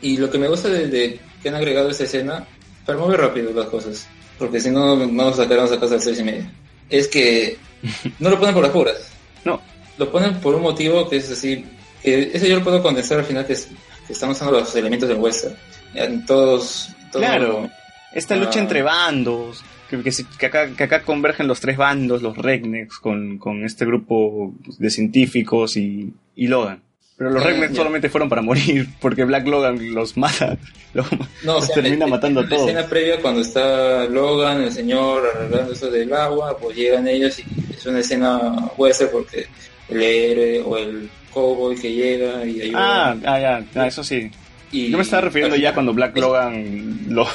y 0.03 0.17
lo 0.17 0.29
que 0.29 0.39
me 0.39 0.49
gusta 0.49 0.69
de, 0.69 0.89
de 0.89 1.21
que 1.41 1.49
han 1.49 1.55
agregado 1.55 1.91
esta 1.91 2.03
escena 2.03 2.45
para 2.85 2.99
mover 2.99 3.21
rápido 3.21 3.53
las 3.53 3.69
cosas 3.69 4.09
porque 4.37 4.61
si 4.61 4.71
no 4.71 4.97
vamos 4.97 5.39
a 5.39 5.45
sacarnos 5.45 5.71
a 5.71 5.79
casa 5.79 5.95
a 5.95 5.97
las 5.97 6.05
seis 6.05 6.19
y 6.19 6.25
media. 6.25 6.53
Es 6.91 7.07
que 7.07 7.57
no 8.19 8.31
lo 8.31 8.39
ponen 8.41 8.55
por 8.55 8.65
las 8.65 8.73
puras. 8.73 9.11
No, 9.45 9.61
lo 9.97 10.11
ponen 10.11 10.41
por 10.41 10.57
un 10.57 10.63
motivo 10.63 11.09
que 11.09 11.19
es 11.19 11.31
así, 11.31 11.65
que 12.07 12.31
eso 12.33 12.47
yo 12.47 12.57
lo 12.59 12.65
puedo 12.65 12.83
condensar 12.83 13.19
al 13.19 13.25
final, 13.25 13.45
que, 13.47 13.55
es, 13.55 13.69
que 14.07 14.13
están 14.13 14.31
usando 14.31 14.59
los 14.61 14.75
elementos 14.77 15.09
del 15.09 15.19
western. 15.19 15.55
En 15.95 16.25
todos, 16.25 16.89
todo- 17.11 17.21
Claro, 17.23 17.69
esta 18.15 18.35
Ah. 18.35 18.39
lucha 18.39 18.61
entre 18.61 18.83
bandos, 18.83 19.63
que, 19.91 20.03
que, 20.39 20.47
acá, 20.47 20.69
que 20.77 20.85
acá 20.85 21.03
convergen 21.03 21.47
los 21.49 21.61
tres 21.61 21.77
bandos, 21.77 22.23
los 22.23 22.37
rednecks, 22.39 22.99
con, 22.99 23.39
con 23.39 23.65
este 23.65 23.85
grupo 23.85 24.55
de 24.79 24.89
científicos 24.91 25.77
y, 25.77 26.13
y 26.37 26.47
Logan. 26.47 26.83
Pero 27.19 27.31
los 27.31 27.43
Ah, 27.43 27.47
rednecks 27.49 27.71
ya. 27.73 27.77
solamente 27.79 28.09
fueron 28.11 28.29
para 28.29 28.43
morir, 28.51 28.89
porque 29.01 29.25
Black 29.25 29.47
Logan 29.47 29.95
los 29.95 30.17
mata, 30.17 30.57
los, 30.95 31.07
No, 31.45 31.53
o 31.53 31.55
los 31.57 31.67
sea, 31.67 31.75
termina 31.77 32.05
en- 32.05 32.11
matando 32.11 32.41
a 32.41 32.43
en 32.45 32.51
La 32.51 32.57
todos. 32.57 32.69
escena 32.71 32.87
previa, 32.89 33.21
cuando 33.23 33.41
está 33.41 34.05
Logan, 34.07 34.63
el 34.63 34.73
señor, 34.73 35.23
arreglando 35.35 35.73
eso 35.73 35.91
del 35.91 36.13
agua, 36.13 36.57
pues 36.59 36.77
llegan 36.77 37.09
ellos 37.09 37.39
y 37.41 37.45
es 37.75 37.87
una 37.87 38.01
escena 38.01 38.39
western 38.77 39.11
porque 39.13 39.47
el 39.89 40.03
héroe 40.03 40.61
o 40.63 40.77
el 40.79 41.09
cowboy 41.33 41.77
que 41.77 41.93
llega 41.93 42.45
y 42.45 42.63
ayuda. 42.63 42.79
Ah, 43.11 43.17
ah, 43.27 43.41
ya, 43.41 43.65
ah, 43.75 43.87
eso 43.87 44.03
sí. 44.03 44.31
y, 44.73 44.91
Yo 44.91 44.97
me 44.97 45.03
estaba 45.03 45.23
refiriendo 45.23 45.57
ya 45.57 45.75
cuando 45.75 45.93
Black 45.95 46.17
Logan 46.17 47.01
lo- 47.09 47.29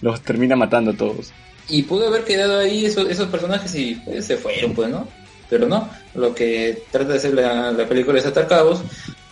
los 0.00 0.20
termina 0.22 0.56
matando 0.56 0.92
a 0.92 0.94
todos. 0.94 1.32
Y 1.68 1.82
pudo 1.84 2.08
haber 2.08 2.24
quedado 2.24 2.58
ahí 2.60 2.84
esos, 2.84 3.08
esos 3.08 3.28
personajes 3.28 3.74
y 3.74 3.94
pues, 4.04 4.26
se 4.26 4.36
fueron, 4.36 4.74
pues, 4.74 4.90
¿no? 4.90 5.08
Pero 5.48 5.66
no, 5.68 5.88
lo 6.14 6.34
que 6.34 6.82
trata 6.90 7.10
de 7.12 7.16
hacer 7.18 7.34
la, 7.34 7.70
la 7.72 7.86
película 7.86 8.18
es 8.18 8.26
atar 8.26 8.46
cabos, 8.48 8.82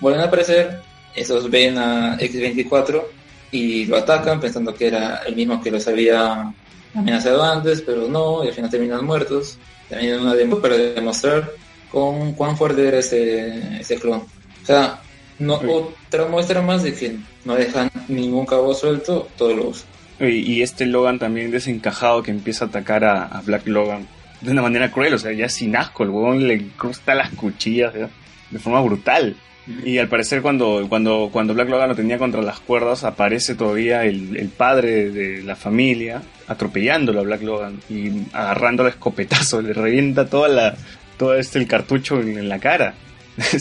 vuelven 0.01 0.21
a 0.23 0.25
aparecer, 0.25 0.81
esos 1.15 1.51
ven 1.51 1.77
a 1.79 2.17
X-24 2.21 3.03
y 3.51 3.85
lo 3.87 3.97
atacan 3.99 4.41
pensando 4.41 4.75
que 4.75 4.87
era 4.87 5.23
el 5.27 5.37
mismo 5.37 5.61
que 5.63 5.71
los 5.71 5.87
había 5.89 6.53
amenazado 6.95 7.43
antes, 7.43 7.83
pero 7.83 8.09
no, 8.09 8.45
y 8.45 8.49
al 8.49 8.55
final 8.55 8.71
terminan 8.71 9.05
muertos. 9.05 9.59
También 9.91 10.21
una 10.21 10.35
demo 10.35 10.59
para 10.59 10.77
demostrar 10.77 11.51
con 11.93 12.33
cuán 12.33 12.57
fuerte 12.57 12.89
era 12.89 12.99
ese, 12.99 13.81
ese 13.81 13.97
clon. 13.97 14.21
O 14.63 14.67
sea, 14.67 15.01
no, 15.39 15.61
Uy. 15.61 15.69
otra 15.69 16.27
muestra 16.27 16.63
más 16.63 16.83
de 16.83 16.95
que 16.95 17.17
no 17.45 17.55
dejan 17.55 17.91
ningún 18.09 18.47
cabo 18.47 18.75
suelto, 18.75 19.29
todo 19.37 19.55
lo 19.55 19.69
usan. 19.69 19.87
Y, 20.21 20.63
este 20.63 20.87
Logan 20.87 21.19
también 21.19 21.51
desencajado 21.51 22.23
que 22.23 22.31
empieza 22.31 22.67
a 22.67 22.69
atacar 22.69 23.05
a, 23.05 23.25
a 23.25 23.41
Black 23.43 23.67
Logan 23.67 24.07
de 24.41 24.51
una 24.51 24.63
manera 24.63 24.91
cruel, 24.91 25.15
o 25.15 25.19
sea, 25.19 25.33
ya 25.33 25.49
sin 25.49 25.77
asco, 25.77 26.03
el 26.03 26.11
huevón 26.11 26.47
le 26.47 26.55
incrusta 26.55 27.15
las 27.15 27.31
cuchillas 27.31 27.95
¿ya? 27.95 28.09
de 28.51 28.59
forma 28.59 28.81
brutal. 28.81 29.37
Y 29.85 29.99
al 29.99 30.09
parecer 30.09 30.43
cuando, 30.43 30.87
cuando, 30.89 31.31
cuando 31.33 31.55
Black 31.55 31.69
Logan 31.69 31.91
lo 31.91 31.95
tenía 31.95 32.19
contra 32.19 32.43
las 32.43 32.59
cuerdas, 32.59 33.05
aparece 33.05 33.55
todavía 33.55 34.05
el, 34.05 34.37
el 34.37 34.49
padre 34.49 35.11
de 35.11 35.43
la 35.43 35.55
familia 35.55 36.21
atropellándolo 36.49 37.21
a 37.21 37.23
Black 37.23 37.43
Logan 37.43 37.81
y 37.89 38.11
agarrándolo 38.33 38.89
a 38.89 38.93
escopetazo, 38.93 39.63
le 39.63 39.73
revienta 39.73 40.27
toda 40.27 40.49
la, 40.49 40.75
todo 41.23 41.35
este 41.37 41.61
el 41.61 41.69
cartucho 41.69 42.21
en, 42.21 42.37
en 42.37 42.49
la 42.49 42.59
cara. 42.59 42.95
o 43.39 43.59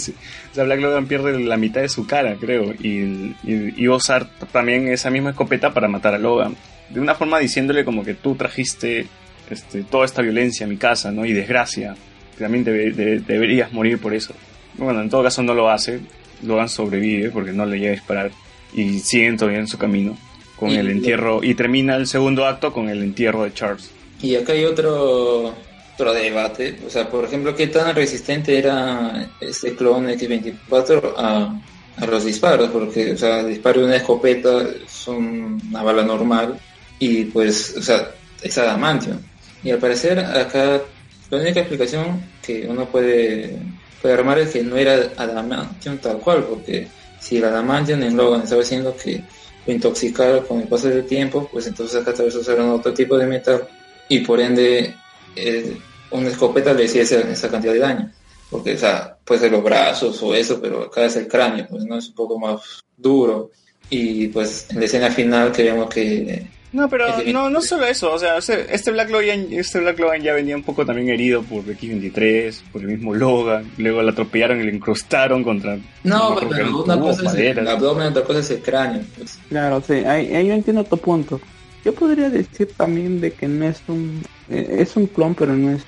sea, 0.53 0.63
Black 0.63 0.79
Logan 0.81 1.05
pierde 1.05 1.39
la 1.39 1.57
mitad 1.57 1.81
de 1.81 1.89
su 1.89 2.07
cara, 2.07 2.35
creo, 2.39 2.73
y, 2.73 3.35
y, 3.43 3.73
y 3.77 3.87
usar 3.87 4.29
también 4.51 4.87
esa 4.87 5.11
misma 5.11 5.29
escopeta 5.29 5.71
para 5.73 5.87
matar 5.87 6.15
a 6.15 6.17
Logan. 6.17 6.55
De 6.89 6.99
una 6.99 7.13
forma 7.13 7.37
diciéndole 7.39 7.85
como 7.85 8.03
que 8.03 8.15
tú 8.15 8.33
trajiste 8.35 9.05
este, 9.51 9.83
toda 9.83 10.05
esta 10.05 10.21
violencia 10.23 10.65
a 10.65 10.69
mi 10.69 10.77
casa, 10.77 11.11
¿no? 11.11 11.23
Y 11.25 11.33
desgracia. 11.33 11.95
También 12.39 12.65
debe- 12.65 12.91
de- 12.93 13.19
deberías 13.19 13.71
morir 13.71 13.99
por 13.99 14.13
eso. 14.15 14.33
Bueno, 14.77 15.01
en 15.01 15.09
todo 15.09 15.21
caso 15.23 15.43
no 15.43 15.53
lo 15.53 15.69
hace. 15.69 15.99
Logan 16.43 16.67
sobrevive 16.67 17.29
porque 17.29 17.51
no 17.51 17.65
le 17.67 17.77
llega 17.77 17.91
a 17.91 17.95
disparar. 17.95 18.31
Y 18.73 18.99
siguen 18.99 19.37
todavía 19.37 19.59
en 19.59 19.67
su 19.67 19.77
camino. 19.77 20.17
Con 20.55 20.71
Y 20.71 20.77
el 20.77 20.89
entierro. 20.89 21.43
Y 21.43 21.53
termina 21.53 21.95
el 21.95 22.07
segundo 22.07 22.45
acto 22.47 22.73
con 22.73 22.89
el 22.89 23.03
entierro 23.03 23.43
de 23.43 23.53
Charles. 23.53 23.91
Y 24.21 24.35
acá 24.35 24.51
hay 24.53 24.65
otro, 24.65 25.53
otro 26.01 26.13
debate. 26.13 26.77
O 26.85 26.89
sea, 26.89 27.09
por 27.09 27.25
ejemplo, 27.25 27.55
¿qué 27.55 27.67
tan 27.67 27.95
resistente 27.95 28.57
era 28.57 29.29
este 29.39 29.75
clon 29.75 30.09
X-24 30.09 31.13
a, 31.17 31.61
los 32.07 32.25
disparos? 32.25 32.69
Porque, 32.69 33.13
o 33.13 33.17
sea, 33.17 33.41
el 33.41 33.49
disparo 33.49 33.81
de 33.81 33.85
una 33.87 33.95
escopeta 33.97 34.61
es 34.61 35.07
un- 35.07 35.61
una 35.69 35.83
bala 35.83 36.03
normal 36.03 36.59
y, 36.99 37.25
pues, 37.25 37.75
o 37.77 37.81
sea, 37.81 38.11
es 38.41 38.57
adamantium. 38.57 39.17
Y 39.63 39.69
al 39.71 39.77
parecer, 39.77 40.19
acá 40.19 40.81
la 41.29 41.37
única 41.37 41.59
explicación 41.59 42.21
que 42.41 42.65
uno 42.67 42.85
puede, 42.85 43.59
puede 44.01 44.15
armar 44.15 44.39
es 44.39 44.49
que 44.49 44.63
no 44.63 44.75
era 44.75 45.11
adamantium 45.15 45.97
tal 45.99 46.17
cual, 46.17 46.43
porque 46.45 46.87
si 47.19 47.37
el 47.37 47.45
adamantium 47.45 48.01
en 48.01 48.17
Logan 48.17 48.41
estaba 48.41 48.61
diciendo 48.61 48.95
que 49.01 49.21
lo 49.67 49.73
intoxicara 49.73 50.41
con 50.41 50.61
el 50.61 50.67
paso 50.67 50.89
del 50.89 51.05
tiempo, 51.05 51.47
pues 51.51 51.67
entonces 51.67 52.01
acá 52.01 52.11
tal 52.11 52.25
vez 52.25 52.35
usaron 52.35 52.71
otro 52.71 52.91
tipo 52.93 53.15
de 53.17 53.27
metal 53.27 53.67
y 54.09 54.19
por 54.21 54.39
ende 54.41 54.95
eh, 55.35 55.77
una 56.11 56.29
escopeta 56.29 56.73
le 56.73 56.83
decía 56.83 57.01
esa, 57.03 57.19
esa 57.21 57.49
cantidad 57.49 57.73
de 57.73 57.79
daño. 57.79 58.11
Porque, 58.49 58.73
o 58.73 58.77
sea, 58.77 59.15
puede 59.23 59.39
ser 59.41 59.51
los 59.51 59.63
brazos 59.63 60.21
o 60.21 60.35
eso, 60.35 60.59
pero 60.61 60.83
acá 60.83 61.05
es 61.05 61.15
el 61.15 61.27
cráneo, 61.27 61.67
pues 61.69 61.85
no 61.85 61.97
es 61.97 62.09
un 62.09 62.15
poco 62.15 62.37
más 62.37 62.61
duro. 62.97 63.51
Y 63.89 64.27
pues 64.27 64.67
en 64.69 64.79
la 64.79 64.85
escena 64.85 65.09
final 65.09 65.51
que 65.51 65.63
vemos 65.63 65.89
que 65.89 66.47
No, 66.73 66.89
pero 66.89 67.07
X-23. 67.07 67.33
no, 67.33 67.49
no 67.49 67.61
solo 67.61 67.85
eso, 67.85 68.11
o 68.13 68.19
sea, 68.19 68.37
este 68.37 68.73
este 68.73 68.91
Black 68.91 69.09
Logan, 69.09 69.47
este 69.51 69.79
Black 69.79 69.99
Logan 69.99 70.21
ya 70.21 70.33
venía 70.33 70.55
un 70.55 70.63
poco 70.63 70.85
también 70.85 71.09
herido 71.09 71.43
por 71.43 71.69
X-23, 71.69 72.61
por 72.71 72.81
el 72.81 72.87
mismo 72.89 73.13
Logan, 73.13 73.69
luego 73.77 74.01
lo 74.01 74.11
atropellaron 74.11 74.61
y 74.61 74.63
le 74.65 74.75
incrustaron 74.75 75.43
contra... 75.43 75.77
No, 76.03 76.37
pero 76.49 76.83
una 76.83 76.99
cosa 76.99 77.13
es 77.13 77.19
el 77.19 77.25
maderas. 77.25 77.67
abdomen, 77.67 78.07
otra 78.07 78.23
cosa 78.23 78.39
es 78.39 78.51
el 78.51 78.61
cráneo. 78.61 79.01
pues. 79.17 79.39
Claro, 79.49 79.81
sí, 79.85 79.93
ahí, 79.93 80.33
ahí 80.33 80.47
yo 80.47 80.53
entiendo 80.53 80.83
tu 80.85 80.97
punto. 80.97 81.39
Yo 81.83 81.93
podría 81.93 82.29
decir 82.29 82.69
también 82.77 83.19
de 83.19 83.31
que 83.33 83.47
no 83.47 83.65
es 83.65 83.81
un 83.87 84.23
eh, 84.49 84.77
es 84.79 84.95
un 84.95 85.07
clon, 85.07 85.35
pero 85.35 85.53
no 85.53 85.71
es 85.71 85.83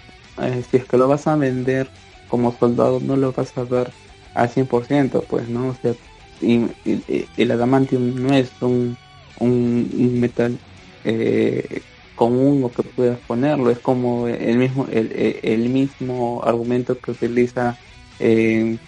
si 0.70 0.78
es 0.78 0.86
que 0.86 0.98
lo 0.98 1.08
vas 1.08 1.28
a 1.28 1.36
vender 1.36 1.92
como 2.28 2.52
soldado 2.58 3.00
no 3.02 3.16
lo 3.18 3.34
vas 3.34 3.56
a 3.58 3.66
dar 3.66 3.96
al 4.34 4.50
100%, 4.50 5.26
pues, 5.28 5.48
¿no? 5.50 5.70
O 5.70 5.76
sea, 5.76 5.96
y, 6.40 6.66
y- 6.84 7.04
y 7.08 7.30
el 7.36 7.52
adamantium 7.52 8.16
no 8.16 8.34
es 8.34 8.56
un, 8.62 8.98
un, 9.36 9.90
metal 10.20 10.62
eh, 11.04 11.84
común 12.16 12.64
o 12.64 12.74
que 12.74 12.84
puedas 12.84 13.22
ponerlo, 13.22 13.70
es 13.72 13.80
como 13.80 14.28
el 14.28 14.58
mismo 14.58 14.88
el, 14.88 15.12
el- 15.44 15.70
mismo 15.70 16.44
argumento 16.44 17.00
que 17.00 17.12
utiliza 17.12 17.80
eh, 18.20 18.80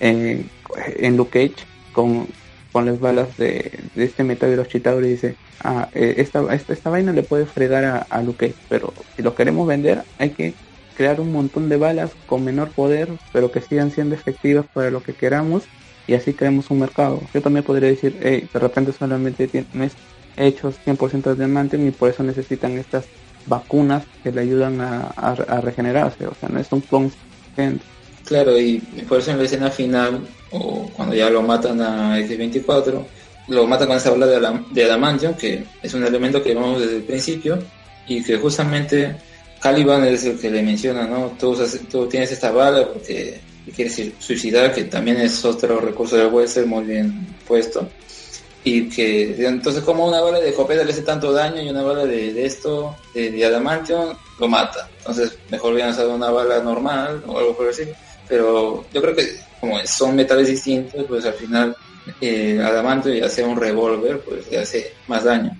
eh, 0.00 0.48
en 0.76 1.16
Luke 1.16 1.48
Cage 1.54 1.66
con, 1.90 2.34
con 2.72 2.86
las 2.86 2.98
balas 2.98 3.36
de, 3.36 3.90
de 3.94 4.04
este 4.04 4.24
metal 4.24 4.50
de 4.50 4.56
los 4.56 4.68
chitadores 4.68 5.10
dice 5.10 5.38
ah, 5.60 5.90
eh, 5.92 6.14
esta, 6.18 6.52
esta, 6.54 6.72
esta 6.72 6.90
vaina 6.90 7.12
le 7.12 7.22
puede 7.24 7.46
fregar 7.46 7.84
a, 7.84 7.98
a 7.98 8.22
Luke 8.22 8.58
pero 8.68 8.94
si 9.16 9.22
lo 9.22 9.34
queremos 9.34 9.66
vender 9.66 10.04
hay 10.18 10.32
que 10.34 10.58
crear 10.98 11.20
un 11.20 11.32
montón 11.32 11.70
de 11.70 11.78
balas 11.78 12.10
con 12.26 12.44
menor 12.44 12.68
poder 12.70 13.08
pero 13.32 13.50
que 13.50 13.62
sigan 13.62 13.90
siendo 13.90 14.14
efectivas 14.14 14.66
para 14.74 14.90
lo 14.90 15.02
que 15.02 15.14
queramos 15.14 15.62
y 16.06 16.12
así 16.12 16.34
creamos 16.34 16.70
un 16.70 16.80
mercado 16.80 17.22
yo 17.32 17.40
también 17.40 17.64
podría 17.64 17.88
decir 17.88 18.18
hey, 18.22 18.46
de 18.52 18.60
repente 18.60 18.92
solamente 18.92 19.48
tienes 19.48 19.92
hechos 20.36 20.74
100% 20.84 21.22
de 21.22 21.34
diamantium 21.36 21.88
y 21.88 21.90
por 21.92 22.10
eso 22.10 22.22
necesitan 22.22 22.72
estas 22.72 23.06
vacunas 23.46 24.04
que 24.22 24.30
le 24.30 24.42
ayudan 24.42 24.80
a, 24.82 25.34
regenerarse 25.62 26.26
o 26.26 26.34
sea 26.34 26.50
no 26.50 26.60
es 26.60 26.70
un 26.70 26.82
clon. 26.82 27.10
Claro, 28.28 28.58
y 28.58 28.78
por 29.08 29.20
eso 29.20 29.30
en 29.30 29.38
la 29.38 29.44
escena 29.44 29.70
final, 29.70 30.20
o 30.50 30.90
cuando 30.94 31.14
ya 31.14 31.30
lo 31.30 31.40
matan 31.40 31.80
a 31.80 32.18
X-24, 32.20 33.02
lo 33.48 33.66
matan 33.66 33.88
con 33.88 33.96
esa 33.96 34.10
bola 34.10 34.26
de, 34.26 34.84
adamantium, 34.84 35.32
que 35.32 35.64
es 35.82 35.94
un 35.94 36.04
elemento 36.04 36.42
que 36.42 36.54
vemos 36.54 36.78
desde 36.78 36.96
el 36.96 37.02
principio, 37.04 37.58
y 38.06 38.22
que 38.22 38.36
justamente 38.36 39.16
Caliban 39.60 40.04
es 40.04 40.24
el 40.24 40.38
que 40.38 40.50
le 40.50 40.62
menciona, 40.62 41.06
¿no? 41.06 41.36
Tú, 41.38 41.56
tienes 42.08 42.32
esta 42.32 42.50
bala 42.50 42.86
porque 42.88 43.40
y 43.66 43.72
quiere 43.72 43.90
su- 43.90 44.12
suicidar, 44.18 44.72
que 44.74 44.84
también 44.84 45.18
es 45.20 45.44
otro 45.44 45.80
recurso 45.80 46.16
del 46.16 46.28
Western 46.32 46.68
muy 46.68 46.84
bien 46.84 47.26
puesto. 47.46 47.88
Y 48.64 48.88
que 48.88 49.46
entonces 49.46 49.82
como 49.82 50.06
una 50.06 50.20
bala 50.20 50.40
de 50.40 50.50
escopeta 50.50 50.84
le 50.84 50.92
hace 50.92 51.02
tanto 51.02 51.32
daño 51.32 51.62
y 51.62 51.68
una 51.68 51.82
bala 51.82 52.04
de, 52.04 52.44
esto, 52.44 52.96
de, 53.14 53.30
de 53.30 54.06
lo 54.38 54.48
mata. 54.48 54.88
Entonces 54.98 55.36
mejor 55.50 55.72
hubieran 55.72 55.92
usado 55.92 56.14
una 56.14 56.30
bala 56.30 56.60
normal 56.62 57.22
o 57.26 57.38
algo 57.38 57.56
por 57.56 57.68
estilo. 57.68 57.92
Pero 58.28 58.84
yo 58.92 59.00
creo 59.00 59.14
que 59.14 59.36
como 59.60 59.78
son 59.86 60.14
metales 60.16 60.48
distintos, 60.48 61.04
pues 61.08 61.24
al 61.24 61.34
final 61.34 61.76
eh, 62.20 62.60
adamantium 62.62 63.16
ya 63.16 63.28
sea 63.28 63.46
un 63.46 63.58
revólver, 63.58 64.20
pues 64.20 64.50
le 64.50 64.58
hace 64.58 64.92
más 65.06 65.24
daño. 65.24 65.50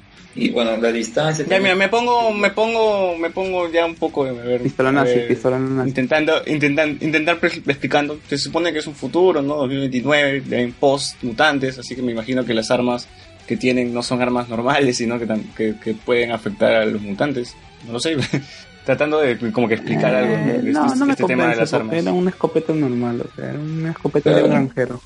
Y 0.41 0.51
bueno, 0.51 0.77
la 0.77 0.93
distancia... 0.93 1.45
Ya, 1.45 1.51
también- 1.57 1.63
mira, 1.63 1.75
me 1.75 1.89
pongo, 1.89 2.33
me 2.33 2.51
pongo, 2.51 3.17
me 3.17 3.31
pongo 3.31 3.69
ya 3.71 3.85
un 3.87 3.95
poco 3.97 4.25
a 4.25 4.33
ver, 4.33 4.61
Pistola 4.63 4.91
a 4.91 4.93
nazi, 4.93 5.15
ver, 5.15 5.29
pistola 5.29 5.59
nazi. 5.59 5.89
intentando, 5.89 6.33
intentan, 6.47 6.91
intentar 7.01 7.39
explicando. 7.43 8.19
Se 8.29 8.39
supone 8.39 8.73
que 8.73 8.79
es 8.79 8.87
un 8.87 8.95
futuro, 8.95 9.43
¿no? 9.43 9.57
2029, 9.57 10.43
en 10.51 10.73
post 10.75 11.23
mutantes, 11.23 11.79
así 11.79 11.97
que 11.97 12.03
me 12.03 12.13
imagino 12.13 12.45
que 12.45 12.55
las 12.55 12.71
armas 12.71 13.09
que 13.47 13.57
tienen 13.57 13.93
no 13.95 14.03
son 14.03 14.21
armas 14.23 14.49
normales, 14.49 14.97
sino 14.99 15.19
que, 15.19 15.27
que, 15.57 15.75
que 15.83 15.95
pueden 15.95 16.33
afectar 16.33 16.73
a 16.75 16.85
los 16.85 17.01
mutantes. 17.03 17.55
No 17.87 17.95
lo 17.95 18.01
sé. 18.01 18.17
Tratando 18.85 19.19
de 19.21 19.37
como 19.53 19.69
que 19.69 19.75
explicar 19.75 20.15
algo 20.15 20.35
¿no? 20.37 20.51
Eh, 20.51 20.59
de 20.63 20.73
no, 20.73 20.87
este, 20.87 20.99
no 20.99 21.05
me 21.07 21.13
este 21.13 21.25
tema 21.25 21.49
de 21.49 21.57
las 21.57 21.75
armas. 21.75 21.95
era 21.97 22.13
una 22.13 22.31
escopeta 22.31 22.73
normal, 22.73 23.21
o 23.23 23.37
sea, 23.37 23.51
era 23.51 23.59
una 23.59 23.91
escopeta 23.91 24.31
de 24.31 24.37
Claro. 24.37 24.49
granjero. 24.49 25.01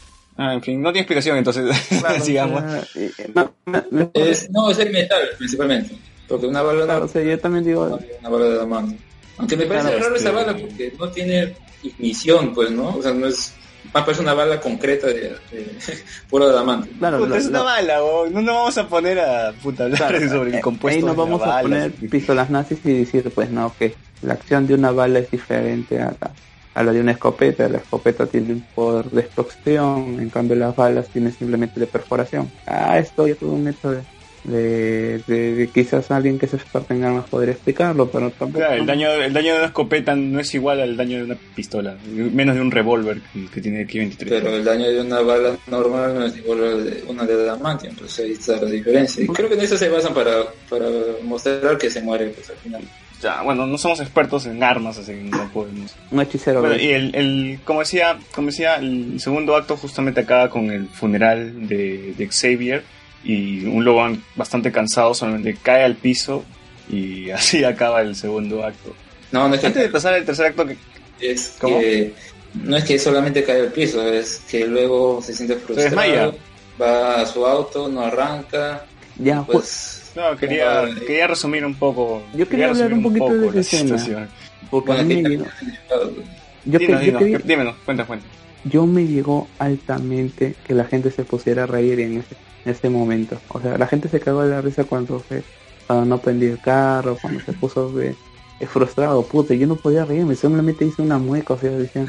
Ah, 0.49 0.55
en 0.55 0.63
fin, 0.63 0.81
no 0.83 0.91
tiene 0.91 1.01
explicación 1.03 1.37
entonces. 1.37 1.65
Claro, 2.01 2.25
Sigamos. 2.25 2.63
o 2.63 2.69
sea, 2.71 2.81
eh, 2.97 3.11
eh, 3.19 3.31
no, 3.35 3.53
me- 3.67 3.83
me- 3.91 4.11
Es, 4.15 4.51
no, 4.51 4.71
es 4.71 4.79
el 4.79 4.91
metal 4.91 5.21
principalmente. 5.39 5.95
Porque 6.29 6.47
una 6.47 6.63
bala 6.63 6.85
claro, 6.85 7.01
no 7.01 7.07
o 7.07 7.09
sea, 7.09 7.23
yo 7.23 7.39
también 7.39 7.65
digo, 7.65 7.99
una 8.21 8.29
bala 8.29 8.45
de 8.47 8.55
adamantium. 8.55 8.99
Aunque 9.39 9.57
me 9.57 9.67
parece 9.67 9.87
Claro, 9.89 10.03
raro 10.05 10.17
esa 10.17 10.31
bala 10.31 10.57
porque 10.57 10.93
no 10.99 11.09
tiene 11.11 11.55
ignición, 11.83 12.55
pues, 12.55 12.71
¿no? 12.71 12.89
O 12.97 13.03
sea, 13.03 13.13
no 13.13 13.27
es... 13.27 13.53
Más 13.93 14.05
parece 14.05 14.23
una 14.23 14.33
bala 14.33 14.61
concreta 14.61 15.09
de, 15.09 15.15
de 15.51 15.79
puro 16.31 16.45
adamantium. 16.47 16.97
claro, 16.99 17.19
Puta, 17.19 17.29
lo- 17.31 17.37
es 17.37 17.47
una 17.47 17.59
lo- 17.59 17.65
bala, 17.65 18.01
bo. 18.01 18.27
no 18.31 18.41
nos 18.41 18.55
vamos 18.55 18.79
a 18.79 18.89
poner 18.89 19.19
a 19.19 19.53
puta, 19.63 19.85
hablar 19.85 19.99
Claro, 19.99 20.29
sobre 20.29 20.51
eh, 20.53 20.57
el 20.57 20.61
compuesto. 20.63 20.97
Ahí 20.97 21.03
de 21.03 21.07
nos 21.09 21.17
la 21.17 21.23
vamos 21.25 21.43
a 21.43 21.47
bala, 21.47 21.63
poner 21.63 21.93
pistolas 21.93 22.49
nazis 22.51 22.79
y 22.85 22.93
decir, 22.93 23.31
pues 23.35 23.51
no, 23.51 23.75
que 23.79 23.95
la 24.23 24.35
acción 24.35 24.67
de 24.69 24.75
una 24.75 24.93
bala 24.93 25.19
es 25.19 25.31
diferente 25.31 26.01
a 26.01 26.15
la, 26.21 26.31
a 26.75 26.83
la 26.83 26.93
de 26.93 27.01
una 27.01 27.13
escopeta. 27.13 27.69
La 27.69 27.79
escopeta 27.79 28.27
tiene 28.27 28.53
un 28.55 28.65
poder 28.75 29.07
de 29.07 29.21
explosión, 29.23 30.19
en 30.21 30.31
cambio 30.31 30.57
las 30.57 30.75
balas 30.75 31.09
tienen 31.09 31.33
simplemente 31.33 31.79
de 31.81 31.87
perforación. 31.87 32.51
Ah, 32.67 32.99
esto 32.99 33.27
ya 33.27 33.35
todo 33.35 33.51
un 33.51 33.69
hecho 33.69 33.91
de, 33.91 34.01
de, 34.45 35.19
de- 35.27 35.55
de 35.55 35.69
quizás 35.69 36.11
alguien 36.11 36.37
que 36.39 36.49
se 36.49 36.57
experto 36.57 36.93
en 36.95 37.05
armas 37.05 37.29
podría 37.29 37.53
explicarlo, 37.53 38.11
pero 38.11 38.31
tampoco... 38.31 38.59
Claro, 38.59 38.75
el 38.75 38.87
daño, 38.87 39.09
el 39.13 39.33
daño 39.33 39.53
de 39.53 39.59
una 39.59 39.67
escopeta 39.67 40.17
no 40.17 40.41
es 40.41 40.53
igual 40.55 40.81
al 40.81 40.97
daño 40.97 41.19
de 41.19 41.25
una 41.25 41.37
pistola, 41.55 41.97
menos 42.07 42.57
de 42.57 42.61
un 42.61 42.71
revólver 42.73 43.21
que, 43.33 43.47
que 43.47 43.61
tiene 43.61 43.83
aquí 43.85 43.99
23. 43.99 44.43
Pero 44.43 44.57
el 44.57 44.65
daño 44.65 44.89
de 44.89 45.01
una 45.01 45.21
bala 45.21 45.57
normal 45.69 46.15
no 46.15 46.25
es 46.27 46.37
igual 46.37 46.65
al 46.65 46.85
de 46.85 47.05
una 47.07 47.25
de 47.25 47.35
adamantium, 47.35 47.95
pues 47.95 48.19
ahí 48.19 48.33
está 48.33 48.57
la 48.61 48.69
diferencia. 48.69 49.23
Y 49.23 49.29
creo 49.29 49.49
que 49.49 49.55
en 49.55 49.61
eso 49.61 49.79
se 49.79 49.89
basan 49.89 50.13
para, 50.13 50.43
para 50.69 50.87
mostrar 51.23 51.79
que 51.79 51.89
se 51.89 52.03
muere 52.03 52.31
pues, 52.31 52.51
al 52.51 52.57
final. 52.57 52.83
Ya, 53.23 53.43
bueno, 53.43 53.67
no 53.67 53.79
somos 53.79 54.01
expertos 54.01 54.47
en 54.47 54.63
armas, 54.65 54.99
así 54.99 55.13
que 55.13 55.23
no 55.23 55.49
podemos. 55.53 55.95
Un 56.11 56.21
hechicero. 56.21 56.61
Bueno, 56.61 56.77
y 56.77 56.91
el, 56.91 57.15
el, 57.15 57.61
como 57.65 57.81
decía, 57.81 58.19
como 58.35 58.49
decía, 58.49 58.77
el 58.77 59.21
segundo 59.21 59.55
acto 59.55 59.77
justamente 59.77 60.21
acaba 60.21 60.51
con 60.51 60.71
el 60.73 60.89
funeral 60.89 61.69
de, 61.69 62.15
de 62.19 62.29
Xavier 62.29 62.83
y 63.23 63.65
un 63.65 63.85
Logan 63.85 64.23
bastante 64.35 64.73
cansado 64.73 65.15
solamente 65.15 65.57
cae 65.63 65.85
al 65.85 65.95
piso 65.95 66.45
y 66.91 67.31
así 67.31 67.63
acaba 67.63 68.01
el 68.03 68.17
segundo 68.17 68.65
acto. 68.65 68.93
No, 69.31 69.49
no 69.49 69.55
es 69.55 69.61
que, 69.61 69.69
Antes 69.69 69.83
de 69.85 69.89
pasar 69.89 70.15
al 70.15 70.25
tercer 70.25 70.47
acto, 70.47 70.67
que 70.67 70.77
es 71.21 71.57
¿Cómo? 71.61 71.79
que 71.79 72.15
no 72.55 72.77
es 72.77 72.85
que 72.85 72.99
solamente 72.99 73.45
cae 73.45 73.61
al 73.61 73.73
piso, 73.73 74.07
es 74.07 74.43
que 74.51 74.67
luego 74.67 75.23
se 75.23 75.33
siente 75.33 75.55
frustrado, 75.55 75.89
desmaya. 75.91 76.33
va 76.81 77.21
a 77.21 77.27
su 77.27 77.47
auto, 77.47 77.89
no 77.89 78.03
arranca, 78.03 78.85
ya, 79.17 79.43
pues, 79.43 79.57
pues 79.57 80.02
no, 80.17 80.37
quería, 80.37 80.83
Como- 80.87 81.01
quería 81.01 81.27
resumir 81.27 81.65
un 81.65 81.75
poco. 81.75 82.23
Yo 82.35 82.49
quería 82.49 82.69
hablar 82.69 82.89
resumir 82.91 83.07
un 83.07 83.13
poquito 83.21 83.35
de 83.35 83.41
la 83.55 83.61
esa 83.61 83.61
escena. 83.61 83.99
situación. 83.99 84.29
porque 84.71 84.93
a 84.93 84.95
bueno, 84.97 85.09
mí 85.09 85.15
aquí 85.15 85.23
me 85.23 85.29
llegó, 85.31 85.45
también- 85.89 86.27
yo, 86.65 86.79
que- 86.79 86.87
yo 86.87 86.99
quería- 87.19 87.75
cuenta, 87.85 88.05
cuenta. 88.07 88.27
yo 88.65 88.87
me 88.87 89.07
llegó 89.07 89.49
altamente 89.59 90.55
que 90.65 90.75
la 90.75 90.85
gente 90.85 91.11
se 91.11 91.25
pusiera 91.25 91.65
a 91.65 91.67
reír 91.67 92.01
en 92.01 92.19
ese, 92.19 92.37
en 92.65 92.73
ese 92.73 92.89
momento. 92.89 93.39
O 93.49 93.61
sea, 93.61 93.77
la 93.77 93.87
gente 93.87 94.09
se 94.09 94.21
cagó 94.21 94.43
de 94.43 94.51
la 94.51 94.61
risa 94.61 94.85
cuando 94.85 95.23
se, 95.29 95.43
cuando 95.87 96.05
no 96.07 96.19
prendí 96.19 96.47
el 96.47 96.61
carro, 96.61 97.19
cuando 97.21 97.41
se 97.41 97.53
puso 97.53 97.91
de, 97.93 98.15
de 98.61 98.67
frustrado, 98.67 99.23
puta, 99.27 99.55
yo 99.55 99.67
no 99.67 99.77
podía 99.77 100.05
reírme, 100.05 100.37
solamente 100.37 100.85
hice 100.85 101.03
una 101.03 101.19
mueca, 101.19 101.55
o 101.55 101.59
sea, 101.59 101.71
decían, 101.71 102.07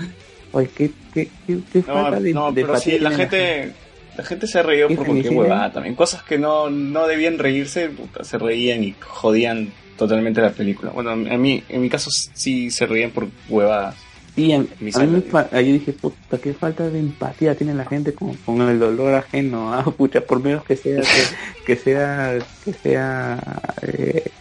oye, 0.51 0.69
qué, 0.75 0.91
qué, 1.13 1.29
qué, 1.47 1.59
qué 1.73 1.79
No, 1.79 1.83
falta 1.85 2.19
de, 2.19 2.33
no, 2.33 2.51
de 2.51 2.61
pero 2.61 2.77
sí, 2.79 2.99
la 2.99 3.09
tiene 3.09 3.23
gente, 3.29 3.73
la 4.17 4.23
gente 4.23 4.47
se 4.47 4.61
reíó 4.61 4.87
¿Qué 4.87 4.95
por 4.95 5.05
cualquier 5.05 5.33
huevada 5.33 5.71
también. 5.71 5.95
Cosas 5.95 6.23
que 6.23 6.37
no, 6.37 6.69
no 6.69 7.07
debían 7.07 7.37
reírse, 7.37 7.89
puta, 7.89 8.23
se 8.23 8.37
reían 8.37 8.83
y 8.83 8.95
jodían 8.99 9.71
totalmente 9.97 10.41
la 10.41 10.51
película. 10.51 10.91
Bueno, 10.91 11.11
a 11.11 11.15
mí, 11.15 11.63
en 11.69 11.81
mi 11.81 11.89
caso 11.89 12.09
sí 12.11 12.69
se 12.71 12.85
reían 12.85 13.11
por 13.11 13.27
huevadas. 13.49 13.95
A, 13.95 14.35
Mi 14.35 14.51
a 14.51 14.59
mí 14.59 14.67
me 14.79 15.63
yo 15.63 15.73
dije, 15.73 15.93
puta, 15.93 16.39
qué 16.39 16.53
falta 16.53 16.89
de 16.89 16.97
empatía 16.97 17.53
tiene 17.53 17.75
la 17.75 17.85
gente 17.85 18.13
con, 18.13 18.33
con 18.37 18.61
el 18.61 18.79
dolor 18.79 19.13
ajeno, 19.13 19.71
ah, 19.71 19.83
pucha, 19.97 20.21
por 20.21 20.41
menos 20.41 20.63
que 20.63 20.75
sea, 20.75 21.01
que, 21.01 21.65
que 21.67 21.75
sea, 21.75 22.39
que 22.65 22.73
sea, 22.73 23.39
eh, 23.83 24.31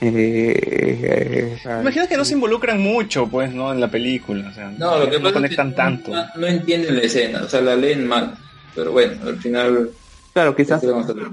eh, 0.00 1.56
eh, 1.64 1.80
Imagina 1.80 2.06
que 2.06 2.16
no 2.16 2.24
se 2.24 2.34
involucran 2.34 2.80
mucho, 2.80 3.28
pues, 3.28 3.52
¿no? 3.52 3.72
En 3.72 3.80
la 3.80 3.88
película, 3.88 4.48
o 4.48 4.52
sea, 4.52 4.70
No, 4.76 4.98
lo 4.98 5.08
que 5.08 5.18
pasa 5.20 5.34
conectan 5.34 5.68
es 5.68 5.72
que 5.72 5.76
tanto. 5.76 6.10
No, 6.12 6.24
no 6.36 6.46
entienden 6.46 6.96
la 6.96 7.02
escena, 7.02 7.42
o 7.44 7.48
sea, 7.48 7.60
la 7.60 7.76
leen 7.76 8.06
mal. 8.06 8.34
Pero 8.76 8.92
bueno, 8.92 9.14
al 9.26 9.38
final... 9.38 9.90
Claro, 10.32 10.54
quizás, 10.54 10.82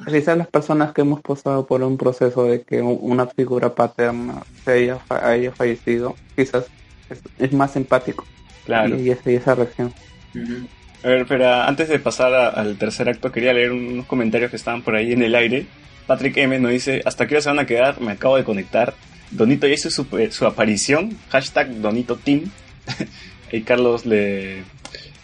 quizás 0.09 0.37
las 0.37 0.47
personas 0.47 0.93
que 0.93 1.01
hemos 1.01 1.19
pasado 1.21 1.65
por 1.67 1.83
un 1.83 1.97
proceso 1.97 2.45
de 2.45 2.61
que 2.61 2.81
un- 2.81 2.97
una 3.01 3.27
figura 3.27 3.75
paterna 3.75 4.41
se 4.63 4.71
haya, 4.71 4.97
haya 5.09 5.51
fallecido, 5.51 6.15
quizás 6.37 6.65
es, 7.09 7.19
es 7.37 7.51
más 7.51 7.75
empático 7.75 8.25
Claro. 8.65 8.95
y, 8.97 9.01
y 9.01 9.09
esa, 9.11 9.29
y 9.29 9.35
esa 9.35 9.55
reacción. 9.55 9.93
A 11.03 11.07
ver, 11.09 11.25
pero 11.27 11.51
antes 11.53 11.89
de 11.89 11.99
pasar 11.99 12.33
a- 12.33 12.47
al 12.47 12.77
tercer 12.77 13.09
acto, 13.09 13.29
quería 13.29 13.51
leer 13.51 13.73
unos 13.73 14.05
comentarios 14.05 14.49
que 14.49 14.55
estaban 14.55 14.81
por 14.83 14.95
ahí 14.95 15.11
en 15.11 15.21
el 15.21 15.35
aire. 15.35 15.65
Patrick 16.07 16.37
M 16.37 16.57
nos 16.59 16.71
dice, 16.71 17.01
¿hasta 17.03 17.27
qué 17.27 17.35
hora 17.35 17.41
se 17.41 17.49
van 17.49 17.59
a 17.59 17.65
quedar? 17.65 17.99
Me 17.99 18.13
acabo 18.13 18.37
de 18.37 18.45
conectar. 18.45 18.93
Donito 19.31 19.67
ya 19.67 19.73
hizo 19.73 19.89
su, 19.89 20.05
su 20.31 20.45
aparición. 20.45 21.17
Hashtag 21.29 21.75
Donito 21.81 22.15
Team. 22.15 22.43
y 23.51 23.61
Carlos 23.63 24.05
le, 24.05 24.59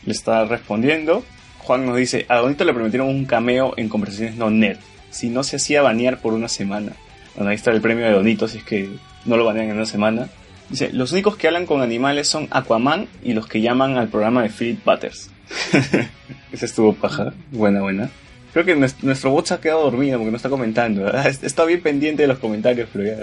le 0.06 0.11
está 0.11 0.43
respondiendo. 0.43 1.23
Juan 1.69 1.85
nos 1.85 1.98
dice, 1.98 2.25
a 2.30 2.38
Donito 2.38 2.65
le 2.65 2.73
prometieron 2.73 3.07
un 3.09 3.25
cameo 3.25 3.75
en 3.77 3.89
conversaciones 3.89 4.35
no 4.38 4.49
nerd. 4.49 4.80
Si 5.11 5.30
no 5.30 5.43
se 5.43 5.57
hacía 5.57 5.83
banear 5.83 6.17
por 6.19 6.33
una 6.33 6.48
semana. 6.48 6.93
Bueno, 7.35 7.51
ahí 7.51 7.56
está 7.57 7.69
el 7.69 7.80
premio 7.80 8.06
de 8.06 8.11
Donito, 8.11 8.48
si 8.48 8.57
es 8.57 8.64
que 8.64 8.89
no 9.25 9.38
lo 9.38 9.45
banean 9.45 9.67
en 9.69 9.75
una 9.75 9.85
semana. 9.85 10.30
Dice, 10.72 10.89
los 10.93 11.11
únicos 11.11 11.38
que 11.38 11.45
hablan 11.45 11.67
con 11.67 11.83
animales 11.83 12.27
son 12.27 12.48
Aquaman 12.49 13.07
y 13.23 13.33
los 13.33 13.45
que 13.45 13.61
llaman 13.61 13.98
al 13.99 14.07
programa 14.07 14.41
de 14.41 14.49
Philip 14.49 14.83
Butters. 14.83 15.30
Ese 16.51 16.65
estuvo 16.65 16.95
paja. 16.95 17.33
Buena, 17.51 17.81
buena. 17.81 18.09
Creo 18.51 18.65
que 18.65 18.75
nues- 18.75 18.95
nuestro 19.03 19.30
bot 19.30 19.45
se 19.45 19.53
ha 19.53 19.61
quedado 19.61 19.83
dormido 19.83 20.17
porque 20.17 20.31
no 20.31 20.38
está 20.38 20.49
comentando. 20.49 21.06
Ha 21.15 21.27
estado 21.27 21.67
bien 21.67 21.83
pendiente 21.83 22.23
de 22.23 22.27
los 22.30 22.39
comentarios, 22.39 22.89
pero 22.91 23.06
ya 23.06 23.15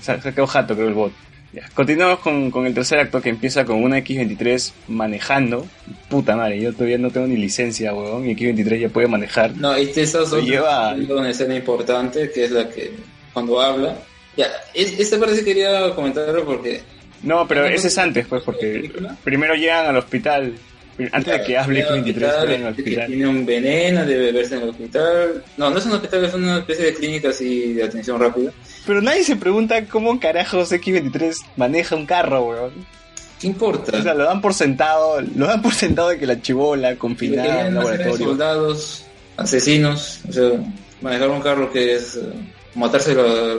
se 0.00 0.10
ha 0.12 0.18
quedado 0.18 0.48
jato, 0.48 0.74
creo, 0.74 0.88
el 0.88 0.94
bot. 0.94 1.12
Ya, 1.52 1.68
Continuamos 1.74 2.20
con, 2.20 2.50
con 2.50 2.66
el 2.66 2.72
tercer 2.72 2.98
acto 2.98 3.20
que 3.20 3.28
empieza 3.28 3.64
con 3.66 3.82
una 3.82 3.98
X23 3.98 4.72
manejando. 4.88 5.66
Puta 6.08 6.34
madre, 6.34 6.60
yo 6.60 6.72
todavía 6.72 6.96
no 6.96 7.10
tengo 7.10 7.26
ni 7.26 7.36
licencia, 7.36 7.92
weón. 7.92 8.26
Y 8.26 8.34
X23 8.34 8.78
ya 8.80 8.88
puede 8.88 9.06
manejar. 9.06 9.54
No, 9.56 9.76
y 9.78 9.82
esa 9.90 10.00
es 10.00 10.14
Lo 10.14 10.22
otra- 10.22 10.40
lleva- 10.40 10.94
una 10.94 11.30
escena 11.30 11.54
importante 11.54 12.30
que 12.30 12.44
es 12.44 12.50
la 12.52 12.68
que 12.70 12.92
cuando 13.34 13.60
habla. 13.60 13.96
Ya, 14.36 14.46
es- 14.72 14.98
esta 14.98 15.18
parte 15.18 15.36
sí 15.36 15.44
quería 15.44 15.90
comentarlo 15.94 16.42
porque 16.46 16.80
No, 17.22 17.46
pero 17.46 17.60
¿No 17.62 17.66
ese 17.68 17.88
es 17.88 17.94
te- 17.94 18.00
antes, 18.00 18.26
pues, 18.26 18.42
porque 18.42 18.90
primero 19.22 19.54
llegan 19.54 19.86
al 19.86 19.96
hospital. 19.98 20.54
Antes 21.12 21.38
de 21.38 21.42
que 21.46 21.56
hable 21.58 21.76
llega 21.80 21.92
al 21.92 22.00
X23, 22.04 22.28
hospital, 22.28 22.48
llegan 22.48 22.66
al 22.66 22.72
hospital. 22.72 23.06
tiene 23.08 23.26
un 23.26 23.46
veneno, 23.46 24.04
debe 24.06 24.32
verse 24.32 24.56
en 24.56 24.62
el 24.62 24.68
hospital. 24.70 25.44
No, 25.56 25.70
no 25.70 25.78
es 25.78 25.86
un 25.86 25.92
hospital, 25.92 26.24
es 26.24 26.34
una 26.34 26.58
especie 26.58 26.84
de 26.86 26.94
clínica 26.94 27.28
así 27.30 27.72
de 27.74 27.84
atención 27.84 28.18
rápida. 28.20 28.50
Pero 28.86 29.00
nadie 29.00 29.22
se 29.24 29.36
pregunta 29.36 29.84
cómo 29.86 30.18
carajos 30.18 30.72
X23 30.72 31.36
maneja 31.56 31.94
un 31.96 32.06
carro, 32.06 32.44
weón. 32.48 32.72
¿Qué 33.40 33.46
importa? 33.48 33.98
O 33.98 34.02
sea, 34.02 34.14
lo 34.14 34.24
dan 34.24 34.40
por 34.40 34.54
sentado, 34.54 35.20
lo 35.20 35.46
dan 35.46 35.62
por 35.62 35.72
sentado 35.74 36.08
de 36.10 36.18
que 36.18 36.26
la 36.26 36.40
chivola 36.40 36.96
confinada 36.96 37.66
en 37.68 37.76
hacer 37.78 37.90
laboratorio. 37.98 38.26
soldados, 38.28 39.04
asesinos, 39.36 40.20
o 40.28 40.32
sea, 40.32 40.50
manejar 41.00 41.30
un 41.30 41.40
carro 41.40 41.72
que 41.72 41.94
es 41.96 42.16
eh, 42.16 42.20
matarse 42.74 43.14
la- 43.14 43.56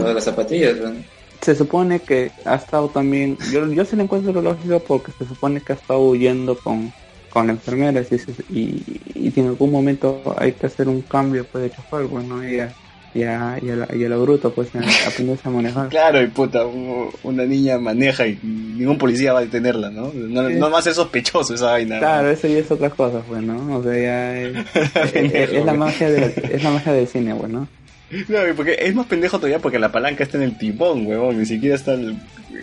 la- 0.00 0.12
las 0.14 0.24
zapatillas. 0.24 0.76
¿no? 0.78 0.92
Se 1.40 1.54
supone 1.54 2.00
que 2.00 2.32
ha 2.44 2.56
estado 2.56 2.88
también, 2.88 3.38
yo, 3.52 3.66
yo 3.72 3.84
se 3.84 3.94
le 3.96 4.02
encuentro 4.04 4.32
lo 4.32 4.42
lógico 4.42 4.80
porque 4.80 5.12
se 5.18 5.26
supone 5.26 5.60
que 5.60 5.72
ha 5.72 5.76
estado 5.76 6.00
huyendo 6.00 6.58
con, 6.58 6.92
con 7.30 7.46
la 7.46 7.52
enfermera 7.52 8.02
y, 8.10 8.58
y, 8.58 9.00
y 9.14 9.30
si 9.30 9.40
en 9.40 9.48
algún 9.48 9.70
momento 9.70 10.34
hay 10.38 10.52
que 10.52 10.66
hacer 10.66 10.88
un 10.88 11.02
cambio 11.02 11.44
pues 11.52 11.62
de 11.64 11.70
chofer, 11.70 12.06
bueno, 12.06 12.42
ella, 12.42 12.74
y 13.16 13.22
a, 13.24 13.58
y 13.62 13.70
a, 13.70 13.76
la- 13.76 13.88
y 13.96 14.04
a 14.04 14.08
lo 14.08 14.20
bruto, 14.22 14.52
pues 14.52 14.68
a- 14.74 14.80
aprendes 15.08 15.44
a 15.44 15.50
manejar. 15.50 15.88
Claro, 15.88 16.22
y 16.22 16.26
puta, 16.28 16.64
una 17.22 17.44
niña 17.44 17.78
maneja 17.78 18.26
y 18.26 18.38
ningún 18.42 18.98
policía 18.98 19.32
va 19.32 19.38
a 19.40 19.42
detenerla, 19.42 19.90
¿no? 19.90 20.12
No, 20.14 20.48
no 20.50 20.70
va 20.70 20.78
a 20.78 20.82
ser 20.82 20.94
sospechoso 20.94 21.54
esa 21.54 21.70
vaina. 21.72 21.98
Claro, 21.98 22.30
eso 22.30 22.46
ya 22.48 22.58
es 22.58 22.70
otra 22.70 22.90
cosa, 22.90 23.20
pues, 23.26 23.42
¿no? 23.42 23.76
O 23.78 23.82
sea, 23.82 23.92
ya 23.94 24.38
es, 24.40 24.56
es- 25.14 25.14
es- 25.34 25.50
es 25.52 25.64
la 25.64 25.74
magia 25.74 26.10
del, 26.10 26.24
es 26.50 26.62
la 26.62 26.70
magia 26.70 26.92
del 26.92 27.06
cine, 27.08 27.34
pues, 27.34 27.50
¿no? 27.50 27.66
No, 28.28 28.38
porque 28.56 28.76
es 28.80 28.94
más 28.94 29.06
pendejo 29.06 29.38
todavía 29.38 29.58
porque 29.58 29.80
la 29.80 29.90
palanca 29.90 30.22
está 30.22 30.36
en 30.36 30.44
el 30.44 30.56
timón, 30.56 31.06
huevón. 31.06 31.38
Ni 31.38 31.46
siquiera 31.46 31.74
está, 31.74 31.94
el- 31.94 32.16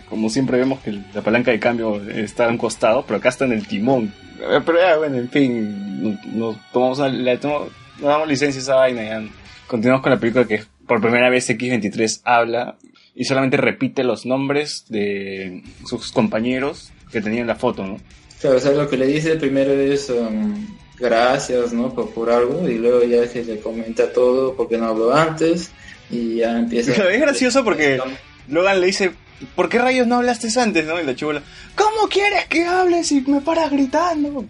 como 0.09 0.29
siempre 0.29 0.57
vemos 0.57 0.79
que 0.79 0.97
la 1.13 1.21
palanca 1.21 1.51
de 1.51 1.59
cambio 1.59 2.01
está 2.09 2.45
a 2.45 2.49
un 2.49 2.57
costado, 2.57 3.03
pero 3.05 3.17
acá 3.17 3.27
está 3.29 3.43
en 3.45 3.51
el 3.51 3.67
timón. 3.67 4.13
Eh, 4.39 4.59
Pero 4.65 4.77
ya, 4.79 4.97
bueno, 4.97 5.17
en 5.17 5.29
fin, 5.29 6.17
nos, 6.33 6.55
tomamos, 6.71 6.99
a- 7.01 7.09
le 7.09 7.37
tomamos- 7.37 7.69
nos 7.99 8.07
damos 8.09 8.27
licencia 8.27 8.59
a 8.59 8.63
esa 8.63 8.75
vaina. 8.75 9.03
Ya. 9.03 9.23
Continuamos 9.67 10.03
con 10.03 10.11
la 10.11 10.19
película 10.19 10.45
que 10.45 10.63
por 10.87 11.01
primera 11.01 11.29
vez 11.29 11.49
X23 11.49 12.21
habla 12.23 12.77
y 13.15 13.25
solamente 13.25 13.57
repite 13.57 14.03
los 14.03 14.25
nombres 14.25 14.85
de 14.89 15.63
sus 15.85 16.11
compañeros 16.11 16.91
que 17.11 17.21
tenían 17.21 17.47
la 17.47 17.55
foto, 17.55 17.85
¿no? 17.85 17.97
Claro, 18.41 18.57
o 18.57 18.59
sea, 18.59 18.71
lo 18.71 18.89
que 18.89 18.97
le 18.97 19.07
dice 19.07 19.35
primero 19.35 19.71
es 19.71 20.09
um, 20.09 20.67
gracias, 20.99 21.73
¿no? 21.73 21.93
Por, 21.93 22.09
por 22.11 22.29
algo, 22.29 22.67
y 22.67 22.77
luego 22.77 23.03
ya 23.03 23.27
que 23.31 23.43
le 23.43 23.59
comenta 23.59 24.11
todo 24.11 24.55
porque 24.55 24.77
no 24.77 24.87
habló 24.87 25.13
antes, 25.13 25.71
y 26.09 26.37
ya 26.37 26.59
empieza... 26.59 26.91
Es 26.91 27.21
gracioso 27.21 27.63
porque 27.63 28.01
Logan 28.47 28.81
le 28.81 28.87
dice, 28.87 29.11
¿por 29.55 29.69
qué 29.69 29.79
rayos 29.79 30.07
no 30.07 30.15
hablaste 30.15 30.47
antes, 30.59 30.85
no? 30.85 30.99
Y 30.99 31.05
la 31.05 31.15
chivola, 31.15 31.41
¿cómo 31.75 32.07
quieres 32.09 32.45
que 32.47 32.65
hables 32.65 33.07
si 33.07 33.21
me 33.21 33.41
paras 33.41 33.71
gritando? 33.71 34.45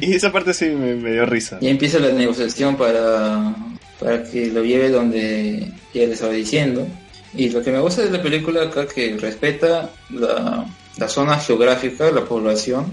Y 0.00 0.14
esa 0.14 0.30
parte 0.30 0.52
sí 0.52 0.66
me, 0.66 0.94
me 0.94 1.12
dio 1.12 1.24
risa. 1.24 1.58
Y 1.60 1.68
empieza 1.68 1.98
la 1.98 2.12
negociación 2.12 2.76
para, 2.76 3.54
para 4.00 4.22
que 4.22 4.46
lo 4.46 4.62
lleve 4.64 4.90
donde 4.90 5.72
ella 5.94 6.06
le 6.06 6.12
estaba 6.12 6.32
diciendo. 6.32 6.86
Y 7.34 7.50
lo 7.50 7.62
que 7.62 7.70
me 7.72 7.80
gusta 7.80 8.02
de 8.02 8.10
la 8.10 8.22
película 8.22 8.62
acá 8.62 8.86
que 8.86 9.16
respeta 9.18 9.90
la, 10.10 10.66
la 10.96 11.08
zona 11.08 11.38
geográfica, 11.38 12.10
la 12.10 12.24
población, 12.24 12.86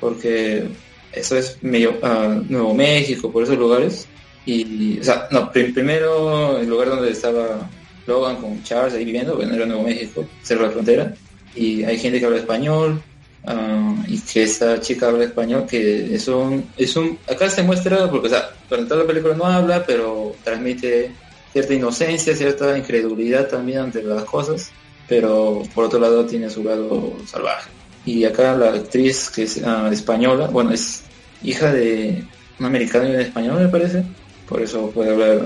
porque 0.00 0.64
eso 1.12 1.36
es 1.36 1.58
medio, 1.62 1.98
ah, 2.02 2.40
Nuevo 2.48 2.74
México, 2.74 3.30
por 3.30 3.42
esos 3.42 3.58
lugares. 3.58 4.06
Y, 4.46 4.98
o 4.98 5.04
sea, 5.04 5.28
no, 5.30 5.52
pri- 5.52 5.72
primero 5.72 6.58
el 6.58 6.68
lugar 6.68 6.88
donde 6.88 7.10
estaba 7.12 7.68
Logan 8.06 8.36
con 8.36 8.62
Charles 8.64 8.94
ahí 8.94 9.04
viviendo, 9.04 9.36
bueno, 9.36 9.54
era 9.54 9.66
Nuevo 9.66 9.82
México, 9.84 10.26
cerca 10.42 10.62
de 10.62 10.68
la 10.68 10.72
frontera. 10.72 11.14
Y 11.54 11.84
hay 11.84 11.98
gente 11.98 12.18
que 12.18 12.24
habla 12.26 12.38
español, 12.38 13.02
Ah, 13.44 13.94
y 14.06 14.18
que 14.20 14.44
esta 14.44 14.80
chica 14.80 15.08
habla 15.08 15.24
español, 15.24 15.66
que 15.68 16.14
es 16.14 16.28
un, 16.28 16.64
es 16.76 16.94
un, 16.96 17.18
acá 17.28 17.50
se 17.50 17.62
muestra, 17.64 18.08
porque 18.08 18.28
o 18.28 18.30
sea, 18.30 18.50
durante 18.68 18.88
toda 18.90 19.02
la 19.02 19.06
película 19.08 19.34
no 19.34 19.46
habla, 19.46 19.84
pero 19.84 20.36
transmite 20.44 21.10
cierta 21.52 21.74
inocencia, 21.74 22.36
cierta 22.36 22.78
incredulidad 22.78 23.48
también 23.48 23.78
ante 23.80 24.00
las 24.02 24.22
cosas, 24.24 24.70
pero 25.08 25.62
por 25.74 25.84
otro 25.86 25.98
lado 25.98 26.24
tiene 26.24 26.48
su 26.50 26.62
lado 26.62 27.14
salvaje. 27.26 27.68
Y 28.06 28.24
acá 28.24 28.56
la 28.56 28.70
actriz 28.74 29.28
que 29.28 29.42
es 29.42 29.60
ah, 29.64 29.88
española, 29.92 30.46
bueno, 30.46 30.70
es 30.72 31.02
hija 31.42 31.72
de 31.72 32.22
un 32.60 32.66
americano 32.66 33.08
y 33.08 33.14
un 33.14 33.20
español 33.20 33.60
me 33.60 33.68
parece, 33.68 34.04
por 34.48 34.62
eso 34.62 34.88
puede 34.90 35.10
hablar 35.10 35.40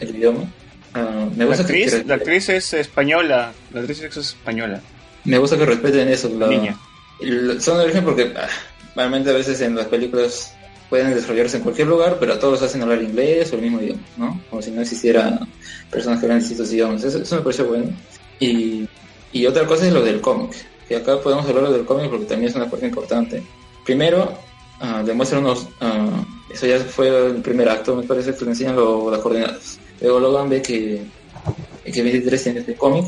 el 0.00 0.16
idioma. 0.16 0.44
Ah, 0.94 1.26
me 1.36 1.44
La 1.44 1.50
gusta 1.50 1.66
que- 1.66 1.72
actriz, 1.84 1.94
que- 1.96 2.04
la 2.08 2.14
actriz 2.14 2.48
es 2.48 2.72
española, 2.72 3.52
la 3.74 3.80
actriz 3.80 4.00
es 4.02 4.16
española. 4.16 4.80
me 5.24 5.36
gusta 5.38 5.58
que 5.58 5.66
respeten 5.66 6.08
eso, 6.08 6.30
la, 6.38 6.48
Niña. 6.48 6.76
Son 7.60 7.78
de 7.78 7.84
origen 7.84 8.04
porque 8.04 8.32
ah, 8.36 8.48
realmente 8.94 9.30
a 9.30 9.34
veces 9.34 9.60
en 9.60 9.74
las 9.76 9.86
películas 9.86 10.54
pueden 10.90 11.14
desarrollarse 11.14 11.56
en 11.56 11.62
cualquier 11.62 11.88
lugar, 11.88 12.18
pero 12.20 12.38
todos 12.38 12.60
hacen 12.62 12.82
hablar 12.82 13.02
inglés 13.02 13.50
o 13.52 13.56
el 13.56 13.62
mismo 13.62 13.80
idioma, 13.80 14.02
¿no? 14.18 14.40
Como 14.50 14.60
si 14.60 14.70
no 14.70 14.82
existiera 14.82 15.40
personas 15.90 16.18
que 16.20 16.26
hablan 16.26 16.40
distintos 16.40 16.70
idiomas. 16.72 17.02
Eso, 17.02 17.36
me 17.36 17.40
parece 17.42 17.62
bueno. 17.62 17.90
Y, 18.38 18.86
y 19.32 19.46
otra 19.46 19.66
cosa 19.66 19.86
es 19.86 19.92
lo 19.92 20.02
del 20.02 20.20
cómic, 20.20 20.50
que 20.88 20.96
acá 20.96 21.18
podemos 21.20 21.46
hablar 21.48 21.70
del 21.72 21.86
cómic 21.86 22.10
porque 22.10 22.26
también 22.26 22.50
es 22.50 22.56
una 22.56 22.68
parte 22.68 22.86
importante. 22.86 23.42
Primero, 23.86 24.32
ah, 24.80 25.02
demuestra 25.04 25.38
unos... 25.38 25.66
ah, 25.80 26.24
eso 26.52 26.66
ya 26.66 26.78
fue 26.80 27.08
el 27.28 27.36
primer 27.36 27.68
acto, 27.70 27.96
me 27.96 28.02
parece 28.02 28.34
que 28.34 28.44
le 28.44 28.50
enseñan 28.50 28.76
lo- 28.76 29.10
las 29.10 29.20
coordenadas. 29.20 29.78
Luego 30.02 30.20
Logan 30.20 30.50
ve 30.50 30.60
que, 30.60 31.02
que 31.90 32.02
23 32.02 32.42
tiene 32.42 32.60
este 32.60 32.74
cómic 32.74 33.06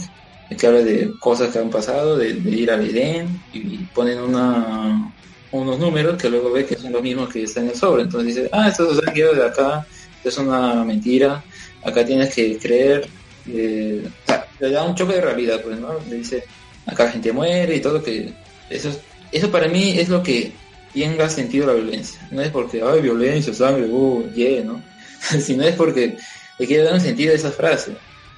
que 0.57 0.67
habla 0.67 0.81
de 0.83 1.13
cosas 1.19 1.51
que 1.53 1.59
han 1.59 1.71
pasado, 1.71 2.17
de, 2.17 2.35
de 2.35 2.51
ir 2.51 2.71
al 2.71 2.89
Edén, 2.89 3.29
y 3.53 3.79
ponen 3.95 4.19
una, 4.21 5.13
unos 5.53 5.79
números 5.79 6.21
que 6.21 6.29
luego 6.31 6.51
ve 6.53 6.65
que 6.67 6.77
son 6.77 6.93
los 6.93 7.03
mismos 7.03 7.29
que 7.29 7.45
están 7.45 7.65
en 7.65 7.71
el 7.71 7.77
sobre. 7.77 8.03
Entonces 8.03 8.35
dice, 8.35 8.49
ah, 8.53 8.69
esto 8.69 8.95
se 8.95 9.09
ha 9.09 9.13
quedado 9.13 9.35
de 9.35 9.47
acá, 9.47 9.87
esto 10.17 10.29
es 10.29 10.39
una 10.39 10.85
mentira, 10.85 11.43
acá 11.83 12.05
tienes 12.05 12.35
que 12.35 12.59
creer. 12.59 13.09
eh, 13.47 14.03
o 14.07 14.27
sea, 14.27 14.47
le 14.61 14.71
da 14.71 14.85
un 14.85 14.95
choque 14.95 15.15
de 15.15 15.21
realidad, 15.21 15.61
pues, 15.63 15.79
¿no? 15.79 15.99
Le 16.09 16.17
dice, 16.17 16.45
acá 16.87 17.05
la 17.05 17.11
gente 17.13 17.33
muere 17.33 17.77
y 17.77 17.81
todo, 17.81 18.03
que 18.03 18.33
eso, 18.71 18.89
es- 18.89 19.01
eso 19.33 19.51
para 19.51 19.69
mí 19.69 19.99
es 19.99 20.09
lo 20.09 20.23
que 20.23 20.53
tenga 20.95 21.29
sentido 21.29 21.67
la 21.67 21.75
violencia. 21.75 22.21
No 22.31 22.41
es 22.41 22.51
porque, 22.51 22.83
ay, 22.83 23.01
violencia, 23.03 23.53
sangre, 23.53 23.87
uh, 23.89 24.31
yeah, 24.35 24.63
¿no? 24.65 24.83
Sino 25.41 25.63
es 25.65 25.75
porque 25.75 26.17
le 26.59 26.67
quiere 26.67 26.85
dar 26.85 26.95
un 26.95 27.01
sentido 27.01 27.33
a 27.33 27.37
esa 27.37 27.51
frase. 27.51 27.93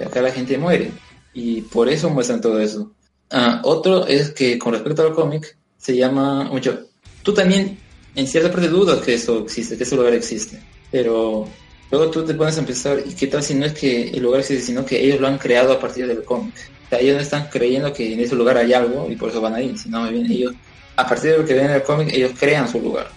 Acá 0.04 0.20
la 0.22 0.30
gente 0.32 0.58
muere 0.58 0.90
y 1.36 1.60
por 1.60 1.90
eso 1.90 2.08
muestran 2.08 2.40
todo 2.40 2.58
eso. 2.58 2.90
Ah, 3.30 3.60
otro 3.62 4.06
es 4.06 4.30
que 4.30 4.58
con 4.58 4.72
respecto 4.72 5.02
al 5.02 5.12
cómic 5.12 5.56
se 5.76 5.94
llama 5.94 6.44
mucho. 6.44 6.86
Tú 7.22 7.34
también 7.34 7.78
en 8.14 8.26
cierta 8.26 8.50
parte 8.50 8.68
dudas 8.68 9.00
que 9.02 9.14
eso 9.14 9.40
existe, 9.40 9.76
que 9.76 9.82
ese 9.82 9.96
lugar 9.96 10.14
existe, 10.14 10.58
pero 10.90 11.46
luego 11.90 12.10
tú 12.10 12.24
te 12.24 12.32
pones 12.32 12.56
a 12.56 12.64
pensar 12.64 13.02
y 13.04 13.12
qué 13.12 13.26
tal 13.26 13.42
si 13.42 13.54
no 13.54 13.66
es 13.66 13.74
que 13.74 14.08
el 14.08 14.22
lugar 14.22 14.40
existe, 14.40 14.64
sino 14.64 14.86
que 14.86 14.98
ellos 14.98 15.20
lo 15.20 15.28
han 15.28 15.36
creado 15.36 15.74
a 15.74 15.78
partir 15.78 16.06
del 16.06 16.24
cómic. 16.24 16.54
O 16.86 16.88
sea, 16.88 17.00
ellos 17.00 17.16
no 17.16 17.20
están 17.20 17.48
creyendo 17.50 17.92
que 17.92 18.14
en 18.14 18.20
ese 18.20 18.34
lugar 18.34 18.56
hay 18.56 18.72
algo 18.72 19.10
y 19.10 19.16
por 19.16 19.28
eso 19.28 19.42
van 19.42 19.54
ahí, 19.54 19.76
sino 19.76 20.08
bien 20.08 20.30
ellos 20.32 20.54
a 20.96 21.06
partir 21.06 21.32
de 21.32 21.38
lo 21.38 21.44
que 21.44 21.52
ven 21.52 21.66
en 21.66 21.72
el 21.72 21.82
cómic 21.82 22.14
ellos 22.14 22.32
crean 22.38 22.66
su 22.66 22.80
lugar, 22.80 23.08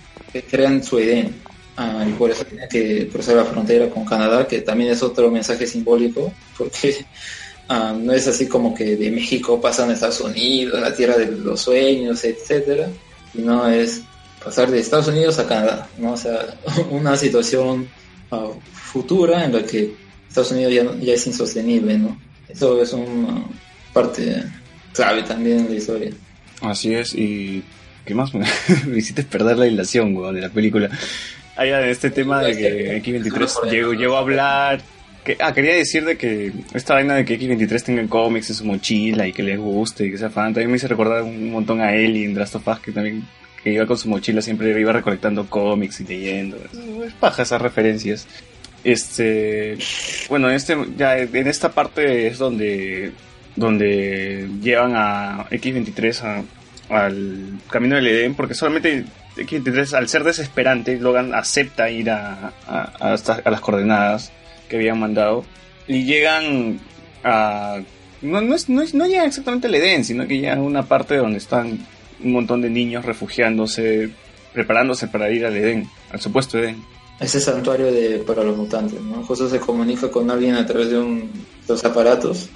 crean 0.51 0.83
su 0.83 0.99
Edén. 0.99 1.33
Ah, 1.77 2.05
y 2.05 2.11
por 2.11 2.29
eso 2.29 2.43
tienen 2.43 2.67
que 2.67 3.07
cruzar 3.07 3.37
la 3.37 3.45
frontera 3.45 3.89
con 3.89 4.03
Canadá, 4.03 4.45
que 4.45 4.59
también 4.59 4.91
es 4.91 5.01
otro 5.01 5.31
mensaje 5.31 5.65
simbólico, 5.65 6.33
porque 6.57 7.05
Ah, 7.71 7.95
no 7.95 8.13
es 8.13 8.27
así 8.27 8.47
como 8.47 8.73
que 8.73 8.95
de 8.95 9.11
México 9.11 9.61
pasan 9.61 9.91
a 9.91 9.93
Estados 9.93 10.21
Unidos, 10.21 10.81
la 10.81 10.91
tierra 10.91 11.15
de 11.17 11.27
los 11.27 11.61
sueños, 11.61 12.23
etcétera, 12.23 12.89
sino 13.31 13.67
es 13.69 14.01
pasar 14.43 14.71
de 14.71 14.79
Estados 14.79 15.07
Unidos 15.07 15.37
a 15.37 15.47
Canadá, 15.47 15.87
¿no? 15.99 16.13
O 16.13 16.17
sea, 16.17 16.57
una 16.89 17.15
situación 17.15 17.87
ah, 18.31 18.47
futura 18.73 19.45
en 19.45 19.53
la 19.53 19.63
que 19.63 19.93
Estados 20.27 20.51
Unidos 20.51 20.73
ya, 20.73 20.83
ya 20.99 21.13
es 21.13 21.27
insostenible, 21.27 21.99
¿no? 21.99 22.19
Eso 22.47 22.81
es 22.81 22.91
una 22.91 23.45
parte 23.93 24.43
clave 24.91 25.21
también 25.21 25.65
de 25.65 25.69
la 25.69 25.75
historia. 25.75 26.11
Así 26.61 26.95
es, 26.95 27.13
y 27.13 27.63
¿qué 28.03 28.15
más? 28.15 28.31
Me 28.87 28.97
hiciste 28.97 29.21
perder 29.21 29.59
la 29.59 29.67
hilación, 29.67 30.15
weón, 30.15 30.33
de 30.33 30.41
la 30.41 30.49
película. 30.49 30.89
Hay 31.55 31.69
este 31.69 32.09
tema 32.09 32.41
de 32.41 32.57
que 32.57 33.03
X23 33.03 33.69
llegó, 33.69 33.93
llegó 33.93 34.15
a 34.15 34.19
hablar. 34.21 34.81
Ah, 35.39 35.53
quería 35.53 35.75
decir 35.75 36.05
de 36.05 36.17
que 36.17 36.51
esta 36.73 36.93
vaina 36.95 37.15
de 37.15 37.25
que 37.25 37.39
X23 37.39 37.83
tenga 37.83 38.07
cómics 38.07 38.49
en 38.49 38.55
su 38.55 38.65
mochila 38.65 39.27
y 39.27 39.33
que 39.33 39.43
les 39.43 39.57
guste 39.59 40.05
y 40.05 40.11
que 40.11 40.17
sea 40.17 40.29
fan, 40.29 40.53
también 40.53 40.71
me 40.71 40.77
hizo 40.77 40.87
recordar 40.87 41.23
un 41.23 41.51
montón 41.51 41.81
a 41.81 41.93
Ellie 41.93 42.25
en 42.25 42.37
Last 42.37 42.55
of 42.55 42.67
que 42.81 42.91
también 42.91 43.23
que 43.63 43.73
iba 43.73 43.85
con 43.85 43.97
su 43.97 44.07
mochila, 44.07 44.41
siempre 44.41 44.79
iba 44.79 44.93
recolectando 44.93 45.45
cómics 45.49 45.99
y 45.99 46.05
leyendo. 46.05 46.57
Es, 47.05 47.13
paja 47.13 47.43
esas 47.43 47.61
referencias. 47.61 48.25
Este, 48.83 49.77
bueno, 50.29 50.49
en 50.49 50.55
este, 50.55 50.77
ya 50.97 51.17
en 51.17 51.47
esta 51.47 51.69
parte 51.73 52.27
es 52.27 52.37
donde, 52.37 53.11
donde 53.57 54.47
llevan 54.61 54.93
a 54.95 55.45
X23 55.51 56.21
a- 56.23 56.43
al 56.89 57.59
camino 57.69 57.95
del 57.95 58.07
Edén, 58.07 58.33
porque 58.35 58.53
solamente 58.55 59.03
X23, 59.35 59.93
al 59.93 60.07
ser 60.07 60.23
desesperante, 60.23 60.97
Logan 60.97 61.33
acepta 61.35 61.89
ir 61.91 62.09
a, 62.09 62.53
a 62.67 63.17
las 63.45 63.61
coordenadas 63.61 64.31
que 64.69 64.77
habían 64.77 64.99
mandado 64.99 65.43
y 65.87 66.05
llegan 66.05 66.79
a. 67.23 67.81
No, 68.21 68.41
no, 68.41 68.55
es, 68.55 68.69
no, 68.69 68.83
no 68.93 69.07
llegan 69.07 69.27
exactamente 69.27 69.67
al 69.67 69.75
Edén, 69.75 70.05
sino 70.05 70.27
que 70.27 70.37
llegan 70.37 70.59
a 70.59 70.61
una 70.61 70.83
parte 70.83 71.17
donde 71.17 71.37
están 71.37 71.85
un 72.23 72.31
montón 72.31 72.61
de 72.61 72.69
niños 72.69 73.05
refugiándose, 73.05 74.09
preparándose 74.53 75.07
para 75.07 75.29
ir 75.31 75.45
al 75.45 75.55
Edén, 75.55 75.89
al 76.11 76.19
supuesto 76.19 76.59
Edén. 76.59 76.83
Ese 77.19 77.39
santuario 77.39 77.91
de, 77.91 78.19
para 78.19 78.43
los 78.43 78.55
mutantes, 78.55 79.01
¿no? 79.01 79.23
Justo 79.23 79.49
se 79.49 79.59
comunica 79.59 80.09
con 80.09 80.29
alguien 80.31 80.55
a 80.55 80.65
través 80.65 80.89
de 80.89 80.99
un, 80.99 81.29
los 81.67 81.83
aparatos 81.83 82.49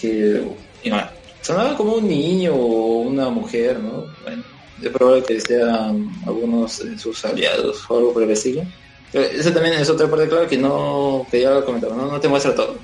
que 0.00 0.42
y 0.84 0.90
bueno, 0.90 1.08
sonaba 1.40 1.76
como 1.76 1.94
un 1.94 2.06
niño 2.06 2.54
o 2.54 3.00
una 3.00 3.30
mujer, 3.30 3.80
¿no? 3.80 4.04
Bueno, 4.22 4.44
es 4.82 4.88
probable 4.90 5.24
que 5.24 5.40
sean 5.40 6.10
algunos 6.26 6.84
de 6.84 6.98
sus 6.98 7.24
aliados 7.24 7.84
o 7.88 7.96
algo 7.96 8.12
por 8.12 8.22
el 8.22 8.30
estilo. 8.30 8.62
Pero 9.14 9.26
esa 9.26 9.54
también 9.54 9.74
es 9.76 9.88
otra 9.88 10.08
parte 10.10 10.26
clave 10.26 10.48
que 10.48 10.58
no, 10.58 11.24
que 11.30 11.42
ya 11.42 11.62
comentaba, 11.62 11.94
¿no? 11.94 12.10
No 12.10 12.20
te 12.20 12.26
muestra 12.26 12.52
todo. 12.52 12.76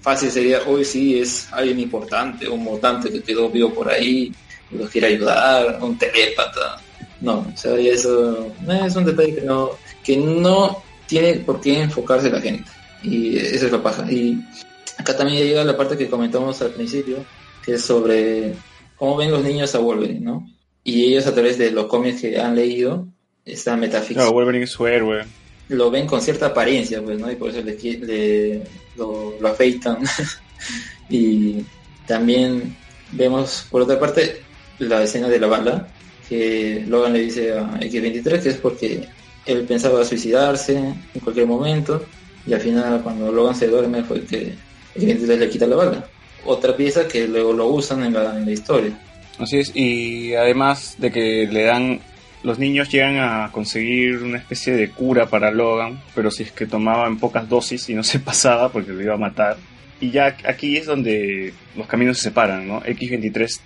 Fácil 0.00 0.30
sería, 0.30 0.60
hoy 0.68 0.84
sí 0.84 1.18
es 1.18 1.52
alguien 1.52 1.80
importante, 1.80 2.48
un 2.48 2.62
mutante 2.62 3.10
que 3.10 3.20
quedó 3.20 3.50
vivo 3.50 3.74
por 3.74 3.90
ahí, 3.90 4.32
y 4.70 4.76
los 4.76 4.88
quiere 4.88 5.08
ayudar, 5.08 5.80
un 5.82 5.98
telépata. 5.98 6.80
No, 7.20 7.44
o 7.52 7.56
sea, 7.56 7.76
y 7.76 7.88
eso 7.88 8.54
eh, 8.68 8.82
es 8.86 8.94
un 8.94 9.04
detalle 9.04 9.34
que 9.34 9.40
no, 9.40 9.70
que 10.04 10.16
no 10.16 10.80
tiene 11.08 11.34
por 11.40 11.60
qué 11.60 11.80
enfocarse 11.80 12.30
la 12.30 12.40
gente. 12.40 12.70
Y 13.02 13.36
eso 13.36 13.66
es 13.66 13.72
la 13.72 13.82
paja. 13.82 14.08
Y 14.08 14.40
acá 14.96 15.16
también 15.16 15.40
ya 15.40 15.44
llega 15.44 15.64
la 15.64 15.76
parte 15.76 15.98
que 15.98 16.08
comentamos 16.08 16.62
al 16.62 16.70
principio, 16.70 17.16
que 17.64 17.74
es 17.74 17.82
sobre 17.82 18.54
cómo 18.94 19.16
ven 19.16 19.32
los 19.32 19.42
niños 19.42 19.74
a 19.74 19.80
Wolverine, 19.80 20.20
¿no? 20.20 20.46
Y 20.84 21.06
ellos 21.06 21.26
a 21.26 21.34
través 21.34 21.58
de 21.58 21.72
los 21.72 21.86
cómics 21.86 22.20
que 22.20 22.38
han 22.38 22.54
leído, 22.54 23.08
esta 23.44 23.76
metafísica, 23.76 24.20
Claro, 24.20 24.34
Wolverine 24.34 24.62
es 24.62 24.70
su 24.70 24.86
héroe. 24.86 25.24
Lo 25.68 25.90
ven 25.90 26.06
con 26.06 26.20
cierta 26.20 26.46
apariencia, 26.46 27.02
pues, 27.02 27.18
¿no? 27.18 27.30
Y 27.30 27.36
por 27.36 27.50
eso 27.50 27.60
le, 27.62 27.76
le- 27.76 28.62
lo, 28.96 29.34
lo 29.40 29.48
afeitan. 29.48 29.98
y 31.10 31.56
también 32.06 32.76
vemos, 33.12 33.66
por 33.70 33.82
otra 33.82 33.98
parte, 33.98 34.40
la 34.78 35.02
escena 35.02 35.28
de 35.28 35.40
la 35.40 35.46
bala, 35.46 35.88
que 36.28 36.84
Logan 36.86 37.12
le 37.14 37.20
dice 37.20 37.52
a 37.52 37.78
X-23 37.80 38.42
que 38.42 38.48
es 38.50 38.56
porque 38.56 39.08
él 39.46 39.62
pensaba 39.64 40.04
suicidarse 40.04 40.76
en 40.76 41.20
cualquier 41.22 41.46
momento, 41.46 42.04
y 42.46 42.52
al 42.52 42.60
final 42.60 43.00
cuando 43.02 43.32
Logan 43.32 43.54
se 43.54 43.66
duerme 43.68 44.02
fue 44.04 44.22
que 44.24 44.54
X-23 44.94 45.36
le 45.38 45.48
quita 45.50 45.66
la 45.66 45.76
bala. 45.76 46.06
Otra 46.44 46.76
pieza 46.76 47.06
que 47.08 47.26
luego 47.26 47.52
lo 47.52 47.66
usan 47.68 48.04
en 48.04 48.14
la, 48.14 48.36
en 48.36 48.44
la 48.44 48.52
historia. 48.52 48.98
Así 49.38 49.58
es, 49.58 49.72
y 49.74 50.34
además 50.34 50.96
de 50.98 51.10
que 51.12 51.48
le 51.50 51.62
dan, 51.62 52.00
los 52.42 52.58
niños 52.58 52.88
llegan 52.88 53.18
a 53.18 53.50
conseguir 53.52 54.22
una 54.22 54.38
especie 54.38 54.74
de 54.74 54.90
cura 54.90 55.26
para 55.26 55.50
Logan, 55.50 56.00
pero 56.14 56.30
si 56.30 56.44
es 56.44 56.52
que 56.52 56.66
tomaba 56.66 57.06
en 57.06 57.18
pocas 57.18 57.48
dosis 57.48 57.88
y 57.88 57.94
no 57.94 58.02
se 58.02 58.18
pasaba 58.20 58.70
porque 58.70 58.92
lo 58.92 59.02
iba 59.02 59.14
a 59.14 59.18
matar. 59.18 59.56
Y 60.00 60.10
ya 60.10 60.36
aquí 60.46 60.76
es 60.76 60.86
donde 60.86 61.52
los 61.76 61.86
caminos 61.86 62.18
se 62.18 62.24
separan, 62.24 62.68
¿no? 62.68 62.82
X-23 62.84 63.60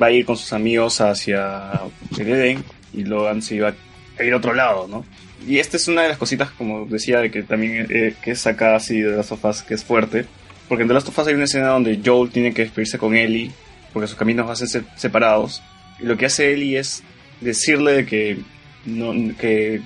va 0.00 0.06
a 0.06 0.10
ir 0.10 0.24
con 0.24 0.36
sus 0.36 0.52
amigos 0.54 1.00
hacia 1.00 1.82
el 2.18 2.58
y 2.94 3.04
Logan 3.04 3.42
se 3.42 3.56
iba 3.56 3.74
a 4.18 4.24
ir 4.24 4.32
a 4.32 4.36
otro 4.36 4.54
lado, 4.54 4.88
¿no? 4.88 5.04
Y 5.46 5.58
esta 5.58 5.76
es 5.76 5.88
una 5.88 6.02
de 6.02 6.08
las 6.08 6.16
cositas, 6.16 6.50
como 6.52 6.86
decía, 6.86 7.20
de 7.20 7.30
que 7.30 7.42
también 7.42 7.86
eh, 7.90 8.14
que 8.22 8.30
es 8.30 8.40
sacada 8.40 8.76
así 8.76 9.00
de 9.00 9.16
las 9.16 9.26
sofás, 9.26 9.62
que 9.62 9.74
es 9.74 9.84
fuerte. 9.84 10.24
Porque 10.68 10.82
en 10.82 10.88
The 10.88 10.94
Last 10.94 11.08
of 11.08 11.18
Us 11.18 11.26
hay 11.26 11.34
una 11.34 11.44
escena 11.44 11.68
donde 11.68 12.00
Joel 12.02 12.30
tiene 12.30 12.54
que 12.54 12.62
despedirse 12.62 12.96
con 12.96 13.14
Ellie 13.14 13.50
porque 13.94 14.08
sus 14.08 14.16
caminos 14.18 14.46
van 14.46 14.54
a 14.54 14.56
ser 14.56 14.84
separados. 14.96 15.62
Y 16.00 16.04
lo 16.04 16.16
que 16.16 16.26
hace 16.26 16.52
Ellie 16.52 16.78
es 16.78 17.02
decirle 17.40 17.92
de 17.92 18.06
que 18.06 18.38
no, 18.86 19.12
que, 19.36 19.82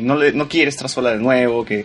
no, 0.00 0.16
le, 0.16 0.32
no 0.32 0.48
quiere 0.48 0.70
estar 0.70 0.88
sola 0.88 1.12
de 1.12 1.18
nuevo, 1.18 1.64
que, 1.64 1.84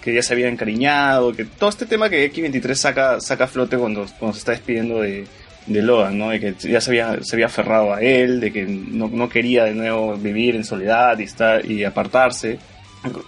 que 0.00 0.14
ya 0.14 0.22
se 0.22 0.32
había 0.32 0.48
encariñado, 0.48 1.32
que 1.32 1.44
todo 1.44 1.70
este 1.70 1.86
tema 1.86 2.08
que 2.08 2.32
X23 2.32 2.74
saca, 2.74 3.20
saca 3.20 3.44
a 3.44 3.48
flote 3.48 3.76
cuando, 3.76 4.06
cuando 4.18 4.34
se 4.34 4.38
está 4.40 4.52
despidiendo 4.52 5.00
de, 5.00 5.26
de 5.66 5.82
Logan, 5.82 6.18
¿no? 6.18 6.30
De 6.30 6.40
que 6.40 6.54
ya 6.68 6.80
se 6.80 6.90
había, 6.90 7.22
se 7.22 7.36
había 7.36 7.46
aferrado 7.46 7.92
a 7.94 8.00
él, 8.00 8.40
de 8.40 8.52
que 8.52 8.64
no, 8.64 9.08
no 9.08 9.28
quería 9.28 9.64
de 9.64 9.74
nuevo 9.74 10.16
vivir 10.16 10.56
en 10.56 10.64
soledad 10.64 11.18
y, 11.18 11.24
estar, 11.24 11.64
y 11.64 11.84
apartarse. 11.84 12.58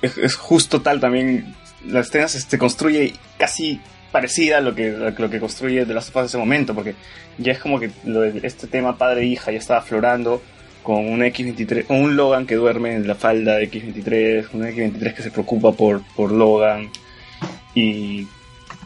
Es, 0.02 0.18
es 0.18 0.34
justo 0.34 0.81
tal 0.81 1.00
también, 1.00 1.55
la 1.86 2.00
escena 2.00 2.28
se, 2.28 2.41
se 2.41 2.58
construye 2.58 3.12
casi 3.36 3.81
parecida 4.10 4.58
a 4.58 4.60
lo 4.60 4.75
que, 4.75 4.89
a 4.89 5.20
lo 5.20 5.31
que 5.31 5.41
construye 5.41 5.84
de 5.84 5.94
las 5.94 6.07
sofás 6.07 6.23
en 6.23 6.26
ese 6.26 6.39
momento, 6.39 6.75
porque 6.75 6.94
ya 7.36 7.52
es 7.52 7.58
como 7.58 7.78
que 7.78 7.91
lo 8.05 8.20
de 8.20 8.41
este 8.42 8.67
tema 8.67 8.97
padre-hija 8.97 9.52
ya 9.52 9.58
estaba 9.58 9.81
aflorando 9.81 10.42
con 10.89 11.07
un 11.07 11.20
X23, 11.20 11.84
con 11.84 12.00
un 12.00 12.17
Logan 12.17 12.47
que 12.47 12.55
duerme 12.55 12.94
en 12.94 13.07
la 13.07 13.15
falda 13.15 13.57
de 13.57 13.70
X23, 13.70 14.47
un 14.55 14.62
X23 14.62 15.15
que 15.15 15.23
se 15.23 15.31
preocupa 15.31 15.73
por, 15.73 16.00
por 16.17 16.33
Logan 16.33 16.89
y 17.75 18.26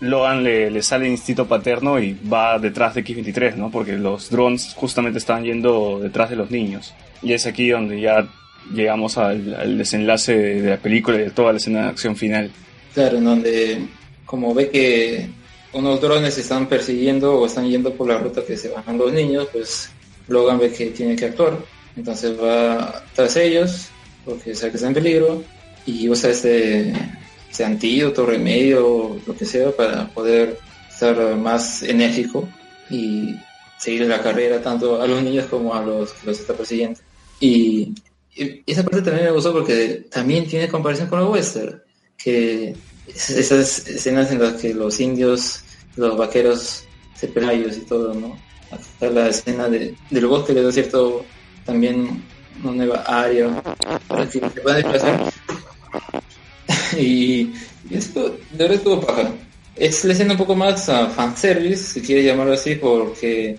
Logan 0.00 0.42
le, 0.42 0.68
le 0.68 0.82
sale 0.82 1.04
el 1.04 1.12
instinto 1.12 1.46
paterno 1.46 2.00
y 2.00 2.18
va 2.28 2.58
detrás 2.58 2.96
de 2.96 3.04
X23, 3.04 3.54
¿no? 3.54 3.70
Porque 3.70 3.92
los 3.92 4.30
drones 4.30 4.74
justamente 4.74 5.20
estaban 5.20 5.44
yendo 5.44 6.00
detrás 6.00 6.28
de 6.28 6.34
los 6.34 6.50
niños. 6.50 6.92
Y 7.22 7.34
es 7.34 7.46
aquí 7.46 7.68
donde 7.68 8.00
ya 8.00 8.28
llegamos 8.74 9.16
al, 9.16 9.78
desenlace 9.78 10.36
de, 10.36 10.70
la 10.70 10.78
película 10.78 11.18
y 11.18 11.22
de 11.22 11.30
toda 11.30 11.52
la 11.52 11.58
escena 11.58 11.82
de 11.84 11.88
acción 11.90 12.16
final. 12.16 12.50
Claro, 12.94 13.18
en 13.18 13.24
donde 13.24 13.78
como 14.26 14.52
ve 14.52 14.70
que 14.70 15.28
unos 15.72 16.00
drones 16.00 16.36
están 16.36 16.66
persiguiendo 16.66 17.38
o 17.38 17.46
están 17.46 17.70
yendo 17.70 17.94
por 17.94 18.08
la 18.08 18.18
ruta 18.18 18.42
que 18.44 18.56
se 18.56 18.70
van 18.70 18.98
los 18.98 19.12
niños, 19.12 19.46
pues 19.52 19.88
Logan 20.26 20.58
ve 20.58 20.72
que 20.72 20.86
tiene 20.86 21.14
que 21.14 21.26
actuar. 21.26 21.58
Entonces 21.96 22.38
va 22.40 23.04
tras 23.14 23.36
ellos, 23.36 23.88
porque 24.24 24.54
sabe 24.54 24.70
que 24.72 24.76
está 24.76 24.88
en 24.88 24.94
peligro, 24.94 25.44
y 25.86 26.08
usa 26.08 26.30
este, 26.30 26.92
este 27.50 27.64
antídoto, 27.64 28.24
remedio, 28.24 29.20
lo 29.26 29.36
que 29.36 29.44
sea, 29.44 29.70
para 29.72 30.08
poder 30.08 30.58
estar 30.88 31.36
más 31.36 31.82
enérgico 31.82 32.48
y 32.90 33.36
seguir 33.78 34.02
la 34.02 34.22
carrera 34.22 34.62
tanto 34.62 35.02
a 35.02 35.06
los 35.06 35.22
niños 35.22 35.46
como 35.46 35.74
a 35.74 35.82
los 35.82 36.12
que 36.12 36.26
los 36.26 36.40
está 36.40 36.54
persiguiendo. 36.54 37.00
Y, 37.40 37.94
esa 38.66 38.82
parte 38.82 39.02
también 39.02 39.26
me 39.26 39.32
gustó 39.32 39.52
porque 39.52 40.06
también 40.10 40.46
tiene 40.46 40.68
comparación 40.68 41.08
con 41.08 41.20
la 41.20 41.28
western, 41.28 41.82
que 42.16 42.74
es- 43.06 43.30
esas 43.30 43.86
escenas 43.86 44.30
en 44.32 44.38
las 44.40 44.54
que 44.54 44.72
los 44.72 44.98
indios, 45.00 45.60
los 45.96 46.16
vaqueros 46.16 46.84
se 47.14 47.26
y 47.26 47.86
todo, 47.86 48.14
¿no? 48.14 48.38
Acá 48.70 49.10
la 49.10 49.28
escena 49.28 49.68
de, 49.68 49.94
del 50.10 50.26
bosque 50.26 50.54
le 50.54 50.62
da 50.62 50.72
cierto 50.72 51.26
también 51.64 52.22
una 52.62 52.72
nueva 52.72 53.02
área 53.06 53.48
para 54.08 54.26
que 54.26 54.40
se 54.40 54.60
puedan 54.60 54.82
desplazar. 54.82 55.32
y, 56.98 57.50
y 57.90 57.96
esto 57.96 58.36
de 58.50 58.58
verdad 58.58 58.76
estuvo 58.76 59.00
paja. 59.00 59.30
Es 59.74 60.04
la 60.04 60.12
escena 60.12 60.32
un 60.32 60.38
poco 60.38 60.54
más 60.54 60.88
ah, 60.88 61.08
fanservice, 61.08 61.94
si 61.94 62.02
quieres 62.02 62.26
llamarlo 62.26 62.52
así, 62.52 62.74
porque 62.74 63.58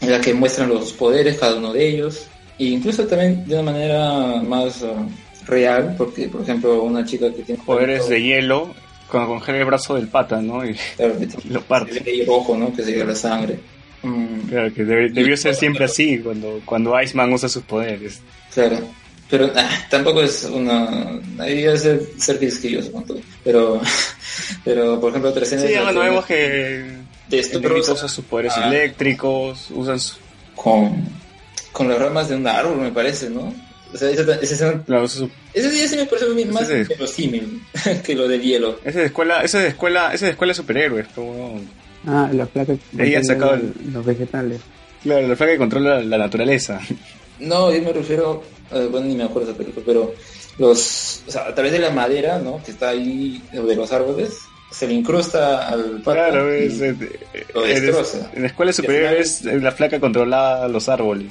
en 0.00 0.10
la 0.10 0.20
que 0.20 0.34
muestran 0.34 0.68
los 0.68 0.92
poderes, 0.92 1.38
cada 1.38 1.56
uno 1.56 1.72
de 1.72 1.88
ellos, 1.88 2.26
e 2.58 2.64
incluso 2.64 3.06
también 3.06 3.46
de 3.46 3.54
una 3.54 3.70
manera 3.70 4.42
más 4.42 4.82
ah, 4.82 5.06
real, 5.46 5.94
porque 5.96 6.28
por 6.28 6.42
ejemplo 6.42 6.82
una 6.82 7.04
chica 7.04 7.32
que 7.32 7.42
tiene 7.42 7.62
Poderes 7.62 8.08
de 8.08 8.22
hielo, 8.22 8.74
cuando 9.08 9.30
congela 9.30 9.58
el 9.58 9.64
brazo 9.64 9.94
del 9.94 10.08
pata, 10.08 10.40
¿no? 10.40 10.64
Y 10.64 10.74
Claro, 10.96 11.18
que 11.18 11.28
lo 11.48 11.60
parte. 11.62 12.24
rojo, 12.26 12.56
¿no? 12.56 12.74
Que 12.74 12.82
se 12.82 13.04
la 13.04 13.14
sangre. 13.14 13.58
Mm, 14.02 14.48
Claro, 14.48 14.74
que 14.74 14.84
debe- 14.84 15.10
debió 15.10 15.36
ser 15.36 15.54
siempre 15.54 15.84
así 15.84 16.18
cuando, 16.18 16.60
cuando 16.64 17.00
Iceman 17.00 17.32
usa 17.32 17.48
sus 17.48 17.62
poderes. 17.62 18.20
claro. 18.54 18.78
Pero 19.30 19.50
ah, 19.56 19.66
tampoco 19.88 20.20
es 20.20 20.44
una... 20.44 21.18
Ahí 21.38 21.62
debe 21.62 21.78
ser, 21.78 22.02
ser 22.18 22.38
quisquilloso 22.38 22.92
con 22.92 23.06
todo. 23.06 23.18
Pero, 23.42 23.80
pero 24.64 25.00
por 25.00 25.08
ejemplo, 25.08 25.30
otra 25.30 25.44
escena... 25.44 25.62
Sí, 25.62 25.72
bueno, 25.82 26.00
vemos 26.00 26.26
que 26.26 26.76
el 27.30 27.52
negrito 27.62 27.92
usa 27.94 28.08
sus 28.08 28.24
poderes 28.26 28.52
Ah. 28.56 28.68
eléctricos, 28.68 29.68
usan 29.70 29.98
su- 29.98 30.16
con, 30.54 31.02
con 31.72 31.88
las 31.88 31.98
ramas 31.98 32.28
de 32.28 32.36
un 32.36 32.46
árbol, 32.46 32.76
me 32.76 32.92
parece, 32.92 33.30
¿no? 33.30 33.54
O 33.94 33.96
sea, 33.96 34.10
esa, 34.10 34.20
esa 34.34 34.54
escena... 34.54 34.82
claro, 34.84 35.08
su- 35.08 35.30
Ese 35.54 35.70
día 35.70 35.88
sí 35.88 35.96
me 35.96 36.04
parece 36.04 36.28
mí 36.28 36.44
más 36.44 36.68
verosímil 36.68 37.62
que 38.04 38.14
lo 38.14 38.28
del 38.28 38.42
hielo. 38.42 38.80
ese 38.80 38.88
es 38.90 38.94
de 38.96 39.04
escuela, 39.06 39.42
ese 39.42 39.56
es 39.58 39.62
de 39.62 39.68
escuela, 39.70 40.06
ese 40.08 40.14
es 40.16 40.20
de 40.20 40.30
escuela 40.32 40.50
de 40.50 40.54
superhéroes, 40.56 41.06
como 41.14 41.58
Ah, 42.06 42.28
la 42.32 42.46
placa 42.46 42.74
que 42.74 42.80
De 42.96 43.02
ahí 43.04 43.14
han 43.14 43.22
contiene 43.22 43.40
sacado 43.40 43.56
los- 43.56 43.92
los 43.94 44.04
vegetales. 44.06 44.60
claro, 45.02 45.28
la 45.28 45.36
flaca 45.36 45.52
que 45.52 45.58
controla 45.58 46.02
la 46.02 46.18
naturaleza. 46.18 46.80
No, 47.40 47.72
yo 47.72 47.82
me 47.82 47.92
refiero, 47.92 48.42
eh, 48.72 48.88
bueno, 48.90 49.06
ni 49.06 49.16
me 49.16 49.24
acuerdo 49.24 49.46
de 49.46 49.52
esa 49.52 49.58
película, 49.58 49.84
pero 49.86 50.14
los, 50.58 51.22
o 51.26 51.30
sea, 51.30 51.48
a 51.48 51.54
través 51.54 51.72
de 51.72 51.78
la 51.80 51.90
madera, 51.90 52.38
¿no? 52.38 52.62
Que 52.64 52.70
está 52.72 52.90
ahí, 52.90 53.42
o 53.56 53.62
de 53.62 53.74
los 53.76 53.90
árboles, 53.92 54.36
se 54.70 54.86
le 54.86 54.94
incrusta 54.94 55.68
al 55.68 56.00
pata 56.02 56.28
Claro, 56.28 56.52
es, 56.52 56.80
eh, 56.80 56.94
lo 57.54 57.62
destroza. 57.62 58.30
en 58.34 58.42
la 58.42 58.48
escuela 58.48 58.70
de 58.70 58.74
superhéroes 58.74 59.44
eh, 59.46 59.60
la 59.60 59.72
flaca 59.72 59.98
controlaba 60.00 60.66
los 60.68 60.88
árboles. 60.88 61.28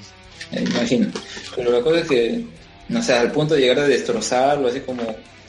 eh, 0.51 0.63
imagino. 0.69 1.07
Pero 1.55 1.71
la 1.71 1.81
cosa 1.81 1.99
es 2.01 2.07
que, 2.07 2.43
no 2.89 3.01
sé, 3.01 3.13
al 3.13 3.31
punto 3.31 3.53
de 3.55 3.61
llegar 3.61 3.79
a 3.79 3.87
destrozarlo, 3.87 4.67
así 4.67 4.81
como, 4.81 5.01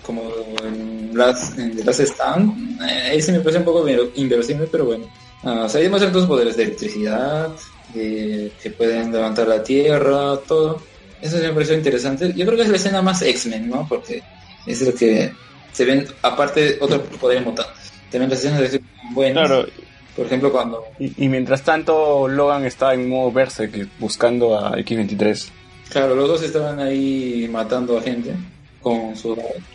como 0.05 0.23
en 0.65 1.02
Last, 1.15 1.59
en 1.59 1.85
Last 1.85 2.01
Stand, 2.01 2.81
eh, 2.83 3.11
ahí 3.11 3.23
se 3.23 3.33
me 3.33 3.41
parece 3.41 3.59
un 3.59 3.65
poco 3.65 3.81
invero- 3.89 4.11
inverosímil, 4.15 4.69
pero 4.71 4.85
bueno. 4.87 5.07
Ah, 5.45 5.65
o 5.67 5.69
sea, 5.69 5.81
poderes 6.27 6.57
de 6.57 6.63
electricidad, 6.65 7.49
de- 7.95 8.53
que 8.63 8.71
pueden 8.71 9.13
levantar 9.13 9.49
la 9.49 9.63
tierra, 9.63 10.37
todo. 10.47 10.81
Eso 11.21 11.37
me 11.39 11.51
pareció 11.53 11.75
interesante. 11.77 12.33
Yo 12.35 12.45
creo 12.47 12.57
que 12.57 12.63
es 12.65 12.69
la 12.69 12.77
escena 12.77 13.03
más 13.03 13.23
X-Men, 13.23 13.69
¿no? 13.69 13.87
Porque 13.89 14.23
es 14.67 14.83
lo 14.83 14.95
que 14.95 15.33
se 15.73 15.85
ven, 15.85 16.07
aparte, 16.23 16.79
otros 16.81 17.03
poderes 17.21 17.45
mutantes. 17.45 17.93
También 18.11 18.31
las 18.31 18.39
escenas 18.41 18.71
de 18.73 18.81
buenas. 19.13 19.47
Claro, 19.49 19.67
Por 20.15 20.27
ejemplo, 20.27 20.53
cuando 20.53 20.85
y, 20.99 21.25
y 21.25 21.29
mientras 21.29 21.63
tanto 21.63 22.29
Logan 22.29 22.67
está 22.67 22.93
en 22.93 23.09
modo 23.09 23.33
Berserk 23.33 23.89
buscando 23.99 24.59
a 24.59 24.79
X-23. 24.81 25.49
Claro, 25.89 26.15
los 26.15 26.29
dos 26.29 26.43
estaban 26.43 26.79
ahí 26.81 27.49
matando 27.51 27.97
a 27.97 28.03
gente 28.03 28.35
con 28.83 29.17
su... 29.17 29.33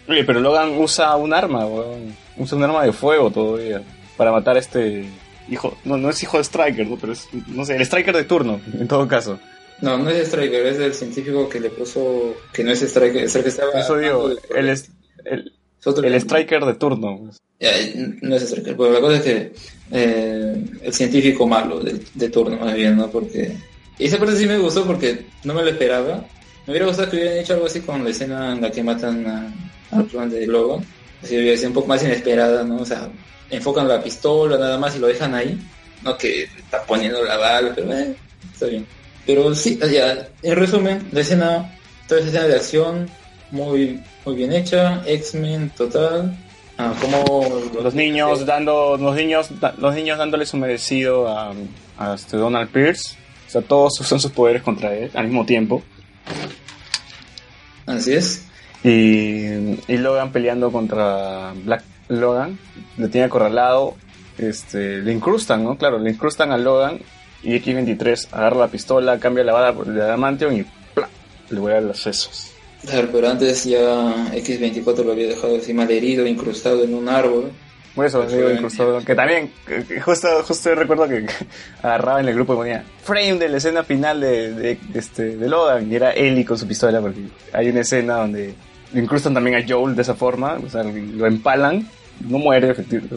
Oye, 0.07 0.23
pero 0.23 0.39
Logan 0.39 0.77
usa 0.77 1.15
un 1.15 1.33
arma, 1.33 1.65
weón. 1.65 2.15
Usa 2.37 2.57
un 2.57 2.63
arma 2.63 2.83
de 2.83 2.91
fuego 2.93 3.31
todavía. 3.31 3.81
Para 4.17 4.31
matar 4.31 4.55
a 4.55 4.59
este 4.59 5.09
hijo. 5.49 5.77
No, 5.85 5.97
no 5.97 6.09
es 6.09 6.21
hijo 6.21 6.37
de 6.37 6.43
Striker, 6.43 6.85
¿no? 6.87 6.97
Pero 6.97 7.13
es, 7.13 7.27
no 7.47 7.65
sé, 7.65 7.75
el 7.75 7.81
Striker 7.83 8.15
de 8.15 8.23
turno, 8.25 8.59
en 8.79 8.87
todo 8.87 9.07
caso. 9.07 9.39
No, 9.81 9.97
no 9.97 10.09
es 10.09 10.27
Striker, 10.27 10.65
es 10.65 10.77
del 10.79 10.93
científico 10.93 11.47
que 11.47 11.59
le 11.59 11.69
puso... 11.69 12.35
Que 12.51 12.63
no 12.63 12.71
es 12.71 12.81
Striker, 12.81 13.23
es 13.23 13.35
el 13.35 13.43
que 13.43 13.49
estaba... 13.49 13.79
Eso 13.79 13.97
digo, 13.97 14.29
de- 14.29 14.37
el, 14.55 14.69
es- 14.69 14.89
el, 15.23 15.51
el 16.03 16.13
Striker 16.15 16.65
de 16.65 16.73
turno. 16.75 17.29
Ya, 17.59 17.71
no 18.21 18.35
es 18.35 18.43
Striker, 18.43 18.75
pero 18.75 18.91
la 18.91 18.99
cosa 18.99 19.17
es 19.17 19.21
que 19.23 19.53
eh, 19.91 20.63
el 20.81 20.93
científico 20.93 21.47
malo 21.47 21.79
de, 21.79 21.99
de 22.13 22.29
turno, 22.29 22.57
más 22.57 22.73
bien, 22.73 22.97
¿no? 22.97 23.07
Porque... 23.09 23.55
Esa 23.99 24.19
parte 24.19 24.35
sí 24.35 24.45
me 24.45 24.59
gustó 24.59 24.85
porque 24.85 25.25
no 25.43 25.55
me 25.55 25.63
lo 25.63 25.69
esperaba. 25.71 26.23
Me 26.67 26.71
hubiera 26.73 26.85
gustado 26.87 27.09
que 27.09 27.15
hubieran 27.17 27.37
hecho 27.37 27.53
algo 27.53 27.65
así 27.65 27.79
con 27.81 28.03
la 28.03 28.09
escena 28.09 28.51
en 28.53 28.61
la 28.61 28.69
que 28.69 28.83
matan 28.83 29.25
a- 29.25 29.97
al 29.97 30.03
plan 30.05 30.29
de 30.29 30.45
Logan. 30.45 30.85
así, 31.23 31.49
así 31.49 31.65
un 31.65 31.73
poco 31.73 31.87
más 31.87 32.03
inesperada, 32.03 32.63
¿no? 32.63 32.77
O 32.81 32.85
sea, 32.85 33.09
enfocan 33.49 33.87
la 33.87 34.03
pistola 34.03 34.57
nada 34.57 34.77
más 34.77 34.95
y 34.95 34.99
lo 34.99 35.07
dejan 35.07 35.33
ahí, 35.33 35.57
no 36.03 36.15
que 36.17 36.43
está 36.43 36.83
poniendo 36.83 37.23
la 37.23 37.37
bala, 37.37 37.71
pero 37.73 37.91
eh, 37.93 38.15
está 38.53 38.67
bien. 38.67 38.85
Pero 39.25 39.55
sí, 39.55 39.79
ya, 39.91 40.27
en 40.43 40.55
resumen, 40.55 41.07
la 41.11 41.21
escena, 41.21 41.73
toda 42.07 42.19
esa 42.21 42.29
escena 42.29 42.47
de 42.47 42.55
acción, 42.55 43.09
muy, 43.51 43.99
muy 44.25 44.35
bien 44.35 44.51
hecha, 44.53 45.01
X-Men 45.07 45.71
total, 45.75 46.37
ah, 46.77 46.93
como 47.01 47.63
Los 47.81 47.93
niños 47.95 48.45
dando, 48.45 48.95
los 48.97 49.15
niños, 49.15 49.47
da- 49.59 49.73
los 49.77 49.95
niños 49.95 50.17
dándole 50.19 50.45
su 50.45 50.57
merecido 50.57 51.27
a, 51.29 51.53
a 51.97 52.13
este 52.13 52.37
Donald 52.37 52.69
Pierce. 52.69 53.15
O 53.47 53.49
sea, 53.49 53.61
todos 53.61 53.99
usan 54.01 54.19
sus 54.19 54.31
poderes 54.31 54.61
contra 54.61 54.93
él 54.93 55.09
al 55.15 55.25
mismo 55.25 55.45
tiempo. 55.45 55.81
Así 57.85 58.13
es. 58.13 58.43
Y, 58.83 59.79
y 59.91 59.97
Logan 59.97 60.31
peleando 60.31 60.71
contra 60.71 61.53
Black 61.63 61.83
Logan. 62.09 62.57
Le 62.97 63.07
tiene 63.07 63.25
acorralado. 63.25 63.95
Este, 64.37 64.97
le 65.01 65.11
incrustan, 65.13 65.63
¿no? 65.63 65.77
Claro, 65.77 65.97
le 65.99 66.11
incrustan 66.11 66.51
a 66.51 66.57
Logan. 66.57 66.99
Y 67.43 67.55
X-23 67.55 68.27
agarra 68.31 68.57
la 68.57 68.67
pistola, 68.67 69.19
cambia 69.19 69.43
la 69.43 69.53
bala 69.53 69.73
por- 69.73 69.87
de 69.87 70.01
Adamantium 70.01 70.53
y 70.57 70.65
¡plá! 70.93 71.07
le 71.49 71.59
vuela 71.59 71.79
los 71.81 71.99
sesos. 71.99 72.51
Claro, 72.85 73.09
pero 73.11 73.29
antes 73.29 73.63
ya 73.65 73.79
X24 74.33 75.03
lo 75.03 75.11
había 75.11 75.27
dejado 75.27 75.57
así 75.57 75.73
mal 75.73 75.89
herido, 75.89 76.25
incrustado 76.27 76.83
en 76.83 76.93
un 76.95 77.07
árbol. 77.09 77.51
Por 77.97 78.05
eso 78.05 78.21
Pues 78.21 78.31
digo 78.33 78.49
incrustado. 78.51 79.03
Que 79.03 79.15
también, 79.15 79.51
que- 79.65 79.99
justo, 79.99 80.27
justo 80.47 80.73
recuerdo 80.75 81.07
que 81.09 81.25
agarraba 81.83 82.21
en 82.21 82.29
el 82.29 82.35
grupo 82.35 82.53
y 82.53 82.57
ponía 82.57 82.83
frame 83.03 83.33
de 83.39 83.49
la 83.49 83.57
escena 83.57 83.83
final 83.83 84.21
de, 84.21 84.53
de, 84.53 84.77
este, 84.93 85.35
de 85.35 85.49
Logan. 85.49 85.91
Y 85.91 85.95
era 85.95 86.11
Ellie 86.11 86.45
con 86.45 86.57
su 86.57 86.65
pistola, 86.67 87.01
porque 87.01 87.19
hay 87.51 87.67
una 87.69 87.81
escena 87.81 88.17
donde 88.17 88.53
incrustan 88.93 89.33
también 89.33 89.57
a 89.57 89.65
Joel 89.67 89.95
de 89.95 90.03
esa 90.03 90.13
forma. 90.15 90.57
O 90.65 90.69
sea, 90.69 90.83
lo 90.83 91.25
empalan. 91.27 91.85
No 92.29 92.37
muere, 92.39 92.73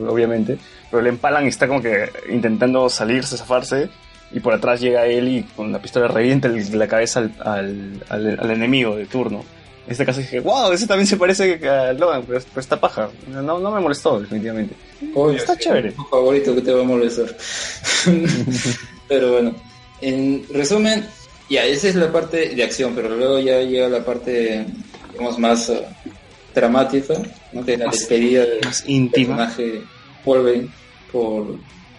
obviamente. 0.08 0.58
Pero 0.90 1.02
le 1.02 1.10
empalan 1.10 1.44
y 1.44 1.48
está 1.48 1.68
como 1.68 1.80
que 1.80 2.08
intentando 2.30 2.88
salirse, 2.88 3.36
zafarse. 3.36 3.88
Y 4.32 4.40
por 4.40 4.54
atrás 4.54 4.80
llega 4.80 5.06
Ellie 5.06 5.38
y 5.40 5.42
con 5.42 5.72
la 5.72 5.80
pistola 5.80 6.08
revienta 6.08 6.48
la 6.48 6.86
cabeza 6.88 7.20
al, 7.20 7.32
al, 7.40 8.02
al- 8.08 8.38
al 8.40 8.50
enemigo 8.50 8.96
de 8.96 9.06
turno. 9.06 9.44
En 9.86 9.92
este 9.92 10.04
caso 10.06 10.20
dije, 10.20 10.40
wow, 10.40 10.70
ese 10.72 10.86
también 10.86 11.06
se 11.06 11.16
parece 11.16 11.54
a 11.68 11.92
Logan, 11.92 12.22
pero, 12.26 12.40
pero 12.48 12.60
está 12.60 12.78
paja. 12.78 13.10
No, 13.28 13.58
no 13.58 13.70
me 13.72 13.80
molestó, 13.80 14.20
definitivamente. 14.20 14.74
Está 15.36 15.56
chévere. 15.58 15.92
Tu 15.92 16.04
favorito 16.04 16.54
que 16.54 16.60
te 16.60 16.72
va 16.72 16.82
a 16.82 16.84
molestar. 16.84 17.34
pero 19.08 19.32
bueno, 19.32 19.54
en 20.00 20.44
resumen, 20.52 21.06
ya, 21.48 21.64
esa 21.64 21.88
es 21.88 21.94
la 21.96 22.12
parte 22.12 22.50
de 22.54 22.62
acción, 22.62 22.92
pero 22.94 23.08
luego 23.16 23.38
ya 23.40 23.60
llega 23.62 23.88
la 23.88 24.04
parte, 24.04 24.64
digamos, 25.12 25.38
más 25.38 25.68
eh, 25.70 25.84
dramática, 26.54 27.14
¿no? 27.52 27.64
que 27.64 27.72
es 27.74 27.78
la 27.78 27.86
Más- 27.86 27.96
despedida 27.98 28.44
del 28.44 28.60
Más 28.64 28.84
íntima. 28.86 29.36
personaje 29.36 29.82
Wolverine 30.24 30.68
por 31.10 31.56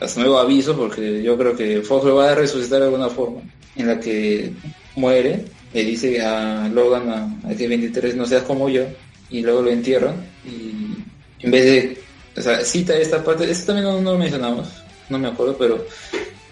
su 0.07 0.19
nuevo 0.19 0.37
aviso, 0.39 0.75
porque 0.77 1.21
yo 1.21 1.37
creo 1.37 1.55
que 1.55 1.81
Fox 1.81 2.05
lo 2.05 2.15
va 2.15 2.31
a 2.31 2.35
resucitar 2.35 2.79
de 2.79 2.85
alguna 2.85 3.09
forma, 3.09 3.41
en 3.75 3.87
la 3.87 3.99
que 3.99 4.51
muere, 4.95 5.45
le 5.73 5.83
dice 5.83 6.21
a 6.21 6.67
Logan, 6.67 7.09
a, 7.09 7.47
a 7.47 7.51
X-23, 7.53 8.15
no 8.15 8.25
seas 8.25 8.43
como 8.43 8.69
yo, 8.69 8.83
y 9.29 9.41
luego 9.41 9.61
lo 9.61 9.71
entierran, 9.71 10.15
y 10.45 11.45
en 11.45 11.51
vez 11.51 11.65
de, 11.65 11.97
o 12.37 12.41
sea, 12.41 12.63
cita 12.65 12.95
esta 12.97 13.23
parte, 13.23 13.49
esto 13.49 13.67
también 13.67 13.85
no, 13.85 14.01
no 14.01 14.11
lo 14.13 14.17
mencionamos, 14.17 14.67
no 15.09 15.17
me 15.19 15.27
acuerdo, 15.29 15.55
pero 15.57 15.85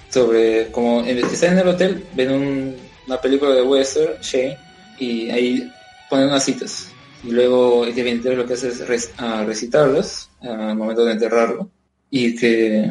sobre, 0.10 0.68
como 0.72 1.02
en 1.06 1.16
vez 1.16 1.28
de 1.28 1.34
estar 1.36 1.52
en 1.54 1.60
el 1.60 1.68
hotel, 1.68 2.04
ven 2.16 2.32
un- 2.32 2.76
una 3.08 3.20
película 3.22 3.52
de 3.54 3.62
western, 3.64 4.14
Shane, 4.22 4.58
y 5.00 5.30
ahí 5.30 5.72
ponen 6.10 6.28
unas 6.28 6.44
citas. 6.44 6.90
Y 7.24 7.32
luego 7.32 7.84
que 7.94 8.04
viene 8.04 8.22
lo 8.36 8.46
que 8.46 8.54
hace 8.54 8.70
es 8.70 9.12
a 9.18 9.44
recitarlas 9.44 10.30
al 10.42 10.76
momento 10.76 11.04
de 11.06 11.14
enterrarlo. 11.14 11.70
Y 12.12 12.36
que 12.36 12.90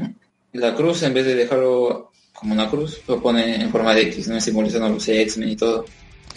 la 0.52 0.74
cruz, 0.74 1.02
en 1.02 1.14
vez 1.14 1.24
de 1.26 1.34
dejarlo 1.34 2.10
como 2.34 2.52
una 2.52 2.68
cruz, 2.68 3.00
lo 3.06 3.20
pone 3.22 3.62
en 3.62 3.70
forma 3.70 3.94
de 3.94 4.02
X, 4.02 4.28
¿no? 4.28 4.40
simbolizando 4.40 4.86
a 4.86 4.90
los 4.90 5.08
X-Men 5.08 5.48
y 5.50 5.56
todo. 5.56 5.84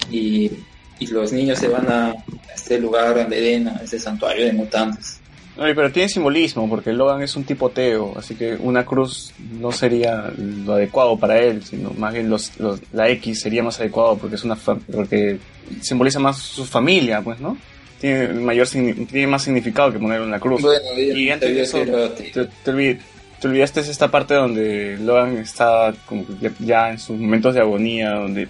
Y, 0.10 0.52
y 1.00 1.08
los 1.08 1.32
niños 1.32 1.60
se 1.60 1.68
van 1.68 1.88
a, 1.90 2.14
este 2.54 2.80
lugar, 2.80 3.18
a 3.18 3.22
Edén, 3.24 3.68
a 3.68 3.82
este 3.84 4.00
santuario 4.00 4.46
de 4.46 4.54
mutantes. 4.54 5.20
Oye, 5.58 5.76
pero 5.76 5.92
tiene 5.92 6.08
simbolismo, 6.08 6.68
porque 6.70 6.94
Logan 6.94 7.22
es 7.22 7.36
un 7.36 7.44
tipo 7.44 7.70
teo, 7.70 8.14
así 8.18 8.36
que 8.36 8.56
una 8.56 8.86
cruz 8.86 9.34
no 9.60 9.72
sería 9.74 10.32
lo 10.38 10.74
adecuado 10.74 11.18
para 11.18 11.40
él, 11.40 11.62
sino 11.64 11.92
más 11.92 12.14
bien 12.14 12.30
los, 12.30 12.58
los- 12.60 12.80
la 12.94 13.10
X 13.10 13.42
sería 13.42 13.62
más 13.62 13.80
adecuado 13.80 14.18
porque 14.18 14.36
es 14.38 14.44
una 14.46 14.56
porque 14.56 15.40
simboliza 15.82 16.20
más 16.20 16.38
su 16.38 16.64
familia, 16.66 17.22
pues, 17.22 17.40
¿no? 17.42 17.58
Tiene 18.00 18.30
mayor 18.30 18.68
tiene 18.68 19.28
más 19.28 19.44
significado 19.44 19.92
que 19.92 20.00
poner 20.00 20.22
una 20.22 20.40
cruz. 20.40 20.62
Bueno, 20.62 20.80
y 20.98 21.26
ya 21.26 21.34
antes 21.36 21.54
de 21.54 21.62
eso, 21.62 21.80
te, 22.16 22.48
te 22.64 23.00
te 23.42 23.48
olvidaste 23.48 23.82
esta 23.82 24.10
parte 24.10 24.36
donde 24.36 24.98
Logan 25.00 25.38
está 25.38 25.94
como 26.06 26.26
que 26.26 26.52
ya 26.60 26.92
en 26.92 27.00
sus 27.00 27.20
momentos 27.20 27.54
de 27.56 27.60
agonía, 27.60 28.12
donde 28.12 28.48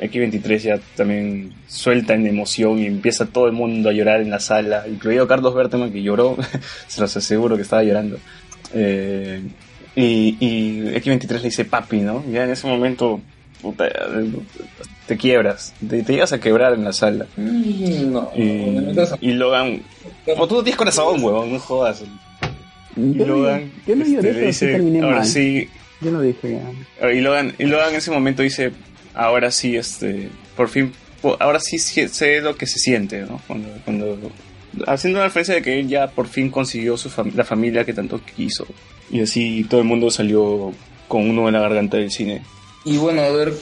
X23 0.00 0.58
ya 0.58 0.78
también 0.96 1.52
suelta 1.66 2.14
en 2.14 2.26
emoción 2.26 2.78
y 2.78 2.86
empieza 2.86 3.26
todo 3.26 3.46
el 3.46 3.52
mundo 3.52 3.88
a 3.90 3.92
llorar 3.92 4.20
en 4.20 4.30
la 4.30 4.40
sala, 4.40 4.84
incluido 4.88 5.26
Carlos 5.26 5.54
Berteman 5.54 5.92
que 5.92 6.02
lloró, 6.02 6.36
se 6.88 7.00
los 7.00 7.16
aseguro 7.16 7.56
que 7.56 7.62
estaba 7.62 7.82
llorando. 7.82 8.18
Eh, 8.74 9.40
y, 9.94 10.36
y 10.40 10.80
X23 10.94 11.30
le 11.38 11.42
dice 11.44 11.64
papi, 11.64 12.00
¿no? 12.00 12.24
Ya 12.30 12.44
en 12.44 12.50
ese 12.50 12.66
momento 12.66 13.20
puta, 13.62 13.88
te 15.06 15.16
quiebras, 15.16 15.72
te, 15.88 16.02
te 16.02 16.12
llegas 16.12 16.32
a 16.32 16.40
quebrar 16.40 16.74
en 16.74 16.84
la 16.84 16.92
sala. 16.92 17.26
Mm, 17.36 18.12
no, 18.12 18.30
Y, 18.36 18.94
caso, 18.94 19.16
y 19.20 19.32
Logan, 19.32 19.82
como 20.26 20.46
tú 20.46 20.56
no 20.56 20.62
tienes 20.62 20.76
corazón, 20.76 21.22
huevón, 21.22 21.52
no 21.52 21.58
jodas. 21.58 22.02
Y 22.96 23.14
Yo, 23.14 23.26
no- 23.26 23.36
Logan 23.36 23.70
yo 23.86 23.96
no 23.96 24.02
este, 24.04 24.14
lloré, 24.16 24.32
le 24.34 24.46
dice, 24.48 24.66
terminé 24.72 25.00
ahora 25.02 25.16
mal. 25.18 25.26
sí, 25.26 25.68
Yo 26.02 26.10
lo 26.10 26.20
dije 26.20 26.60
ya. 27.00 27.12
y 27.12 27.20
Logan, 27.20 27.54
y 27.58 27.64
Logan 27.64 27.90
en 27.90 27.96
ese 27.96 28.10
momento 28.10 28.42
dice, 28.42 28.72
ahora 29.16 29.50
sí, 29.50 29.76
este, 29.76 30.28
por 30.56 30.68
fin, 30.68 30.92
ahora 31.40 31.58
sí 31.58 31.78
sé 31.78 32.40
lo 32.40 32.56
que 32.56 32.66
se 32.66 32.78
siente, 32.78 33.22
¿no? 33.22 33.40
Cuando, 33.46 33.68
cuando, 33.84 34.18
haciendo 34.86 35.18
una 35.18 35.26
referencia 35.26 35.54
de 35.56 35.62
que 35.62 35.80
él 35.80 35.88
ya 35.88 36.06
por 36.08 36.28
fin 36.28 36.50
consiguió 36.50 36.96
su 36.96 37.08
fam- 37.10 37.32
la 37.34 37.44
familia 37.44 37.84
que 37.84 37.92
tanto 37.94 38.20
quiso. 38.36 38.66
Y 39.10 39.20
así 39.20 39.64
todo 39.68 39.80
el 39.80 39.86
mundo 39.86 40.10
salió 40.10 40.72
con 41.08 41.28
uno 41.28 41.46
en 41.48 41.54
la 41.54 41.60
garganta 41.60 41.96
del 41.96 42.10
cine. 42.10 42.42
Y 42.84 42.96
bueno, 42.98 43.22
a 43.22 43.30
ver, 43.30 43.52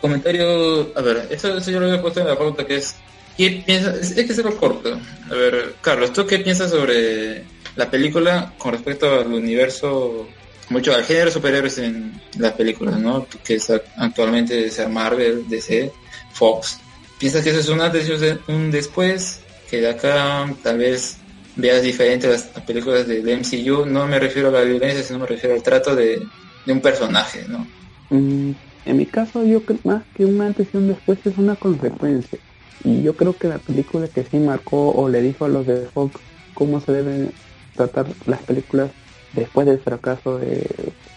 comentario. 0.00 0.90
A 0.96 1.02
ver, 1.02 1.28
eso, 1.30 1.56
eso 1.56 1.70
yo 1.70 1.80
lo 1.80 1.86
había 1.86 2.02
puesto 2.02 2.20
en 2.20 2.26
la 2.26 2.36
pauta 2.36 2.66
que 2.66 2.76
es. 2.76 2.96
¿Qué 3.36 3.62
piensas? 3.66 3.96
Es, 3.96 4.14
que 4.26 4.32
hacerlo 4.32 4.56
corto. 4.56 4.98
A 5.30 5.34
ver, 5.34 5.74
Carlos, 5.80 6.12
¿tú 6.12 6.26
qué 6.26 6.38
piensas 6.38 6.70
sobre 6.70 7.42
la 7.76 7.90
película 7.90 8.52
con 8.58 8.72
respecto 8.72 9.12
al 9.20 9.32
universo, 9.32 10.28
mucho 10.70 10.94
al 10.94 11.04
género 11.04 11.30
superhéroes 11.30 11.78
en 11.78 12.22
las 12.38 12.54
películas, 12.54 12.98
¿no? 13.00 13.26
Que 13.44 13.56
es 13.56 13.70
actualmente 13.96 14.70
sea 14.70 14.88
Marvel, 14.88 15.46
DC, 15.48 15.96
Fox. 16.30 16.84
¿Piensas 17.18 17.42
que 17.44 17.50
eso 17.50 17.60
es 17.60 17.68
un 17.68 17.80
antes 17.80 18.08
y 18.08 18.12
un- 18.52 18.70
después? 18.70 19.46
Que 19.66 19.80
de 19.80 19.88
acá 19.90 20.46
tal 20.62 20.78
vez 20.78 21.24
veas 21.54 21.82
diferente 21.82 22.28
las 22.28 22.50
películas 22.66 23.06
del 23.06 23.28
MCU. 23.28 23.86
No 23.86 24.06
me 24.06 24.18
refiero 24.18 24.48
a 24.48 24.52
la 24.52 24.62
violencia, 24.62 25.02
sino 25.02 25.20
me 25.20 25.26
refiero 25.26 25.54
al 25.54 25.62
trato 25.62 25.94
de, 25.94 26.30
de 26.64 26.72
un 26.72 26.80
personaje, 26.82 27.46
¿no? 27.48 27.72
Mm, 28.10 28.52
en 28.84 28.96
mi 28.96 29.06
caso, 29.06 29.44
yo 29.44 29.64
creo 29.64 29.80
más 29.84 30.06
que 30.14 30.24
un 30.26 30.40
antes 30.42 30.68
y 30.72 30.76
un 30.76 30.88
después 30.88 31.20
es 31.24 31.36
una 31.38 31.56
consecuencia. 31.56 32.38
Y 32.78 33.02
yo 33.02 33.16
creo 33.16 33.38
que 33.38 33.48
la 33.48 33.58
película 33.60 34.08
que 34.08 34.24
sí 34.24 34.38
marcó 34.40 34.92
o 34.92 35.08
le 35.08 35.22
dijo 35.22 35.44
a 35.44 35.48
los 35.48 35.66
de 35.66 35.86
Fox 35.88 36.22
cómo 36.52 36.80
se 36.80 36.92
deben 36.92 37.34
tratar 37.74 38.16
las 38.26 38.42
películas 38.44 38.92
después 39.34 39.66
del 39.66 39.78
fracaso 39.78 40.38
de, 40.38 40.68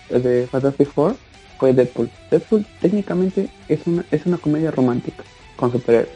de 0.09 0.47
Fantastic 0.47 0.89
Four 0.89 1.15
fue 1.57 1.73
Deadpool. 1.73 2.09
Deadpool 2.29 2.65
técnicamente 2.81 3.49
es 3.67 3.85
una, 3.85 4.05
es 4.11 4.25
una 4.25 4.37
comedia 4.37 4.71
romántica 4.71 5.23
con 5.55 5.71
superhéroes. 5.71 6.15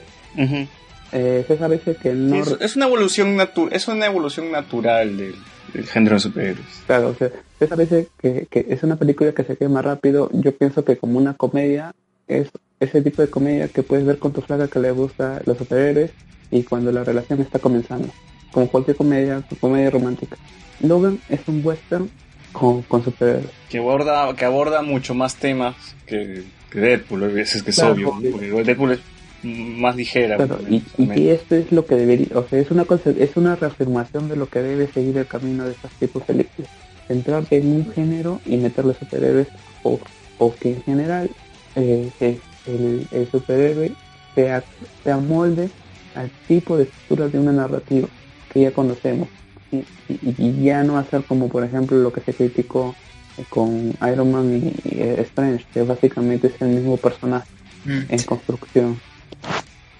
Eh, 1.13 1.45
dice 1.47 1.97
que 2.01 2.13
no... 2.13 2.38
Es, 2.38 2.55
es 2.59 2.75
una 2.75 2.85
evolución 2.85 3.38
es 3.71 3.88
una 3.88 4.05
evolución 4.05 4.51
natural 4.51 5.17
del, 5.17 5.35
del 5.73 5.85
género 5.85 6.15
de 6.15 6.19
superhéroes. 6.21 6.67
Claro, 6.85 7.09
o 7.09 7.15
sea, 7.15 7.30
César 7.59 7.77
dice 7.77 8.07
que, 8.17 8.47
que 8.49 8.65
es 8.69 8.83
una 8.83 8.95
película 8.95 9.33
que 9.33 9.43
se 9.43 9.57
quema 9.57 9.81
rápido. 9.81 10.30
Yo 10.33 10.55
pienso 10.55 10.85
que 10.85 10.97
como 10.97 11.17
una 11.17 11.33
comedia 11.33 11.93
es 12.27 12.49
ese 12.80 13.01
tipo 13.01 13.21
de 13.21 13.30
comedia 13.30 13.67
que 13.67 13.83
puedes 13.83 14.05
ver 14.05 14.19
con 14.19 14.31
tu 14.31 14.41
flaca 14.41 14.67
que 14.67 14.80
le 14.80 14.91
gusta 14.91 15.41
los 15.45 15.57
superhéroes 15.57 16.11
y 16.49 16.63
cuando 16.63 16.91
la 16.91 17.03
relación 17.03 17.41
está 17.41 17.59
comenzando. 17.59 18.09
Como 18.51 18.67
cualquier 18.67 18.97
comedia, 18.97 19.41
comedia 19.59 19.89
romántica. 19.89 20.38
Logan 20.81 21.19
es 21.30 21.39
un 21.47 21.61
western 21.65 22.09
con, 22.51 22.81
con 22.83 23.03
superhéroes. 23.03 23.49
que 23.69 23.77
aborda, 23.77 24.33
que 24.35 24.45
aborda 24.45 24.81
mucho 24.81 25.13
más 25.13 25.35
temas 25.35 25.75
que, 26.05 26.43
que 26.69 26.80
Deadpool, 26.80 27.23
hay 27.23 27.33
veces 27.33 27.63
que 27.63 27.69
es 27.69 27.75
Claro, 27.77 27.93
obvio, 27.93 28.13
porque- 28.31 28.63
Deadpool 28.63 28.91
es 28.91 28.99
más 29.43 29.95
ligera. 29.95 30.35
Claro, 30.35 30.59
y, 30.69 30.75
y 30.75 30.81
realmente. 30.97 31.15
que 31.15 31.33
esto 31.33 31.55
es 31.55 31.71
lo 31.71 31.85
que 31.85 31.95
debería, 31.95 32.27
o 32.35 32.47
sea, 32.47 32.59
es 32.59 32.69
una 32.71 32.85
es 33.17 33.38
una 33.38 33.55
reafirmación 33.55 34.27
de 34.30 34.35
lo 34.35 34.47
que 34.47 34.61
debe 34.61 34.88
seguir 34.88 35.17
el 35.17 35.25
camino 35.27 35.65
de 35.65 35.71
estos 35.71 35.91
tipos 35.93 36.21
de 36.27 36.33
películas. 36.33 36.69
Centrarte 37.07 37.57
en 37.57 37.67
un 37.73 37.91
género 37.91 38.39
y 38.45 38.57
meterle 38.57 38.93
superhéroes 38.93 39.47
o, 39.83 39.99
o 40.38 40.53
que 40.55 40.73
en 40.73 40.83
general 40.83 41.30
eh, 41.75 42.09
que 42.19 42.39
el, 42.67 43.07
el 43.11 43.27
superhéroe 43.31 43.91
se, 44.35 44.51
a- 44.51 44.63
se 45.03 45.11
amolde 45.11 45.69
al 46.15 46.30
tipo 46.47 46.77
de 46.77 46.83
estructura 46.83 47.27
de 47.30 47.39
una 47.39 47.51
narrativa 47.53 48.07
que 48.53 48.61
ya 48.61 48.71
conocemos. 48.71 49.27
y, 49.71 49.77
y- 50.09 50.35
y 50.38 50.63
ya 50.65 50.83
no 50.83 50.97
hacer 50.97 51.23
como 51.23 51.47
por 51.47 51.63
ejemplo 51.63 51.97
lo 51.97 52.11
que 52.11 52.19
se 52.21 52.33
criticó 52.33 52.93
con 53.49 53.93
Iron 54.11 54.31
Man 54.31 54.73
y, 54.83 54.89
y 54.89 55.01
Strange, 55.21 55.65
que 55.73 55.81
básicamente 55.83 56.47
es 56.47 56.53
el 56.61 56.67
mismo 56.69 56.97
personaje 56.97 57.47
Mm. 57.85 58.01
en 58.09 58.23
construcción. 58.23 58.99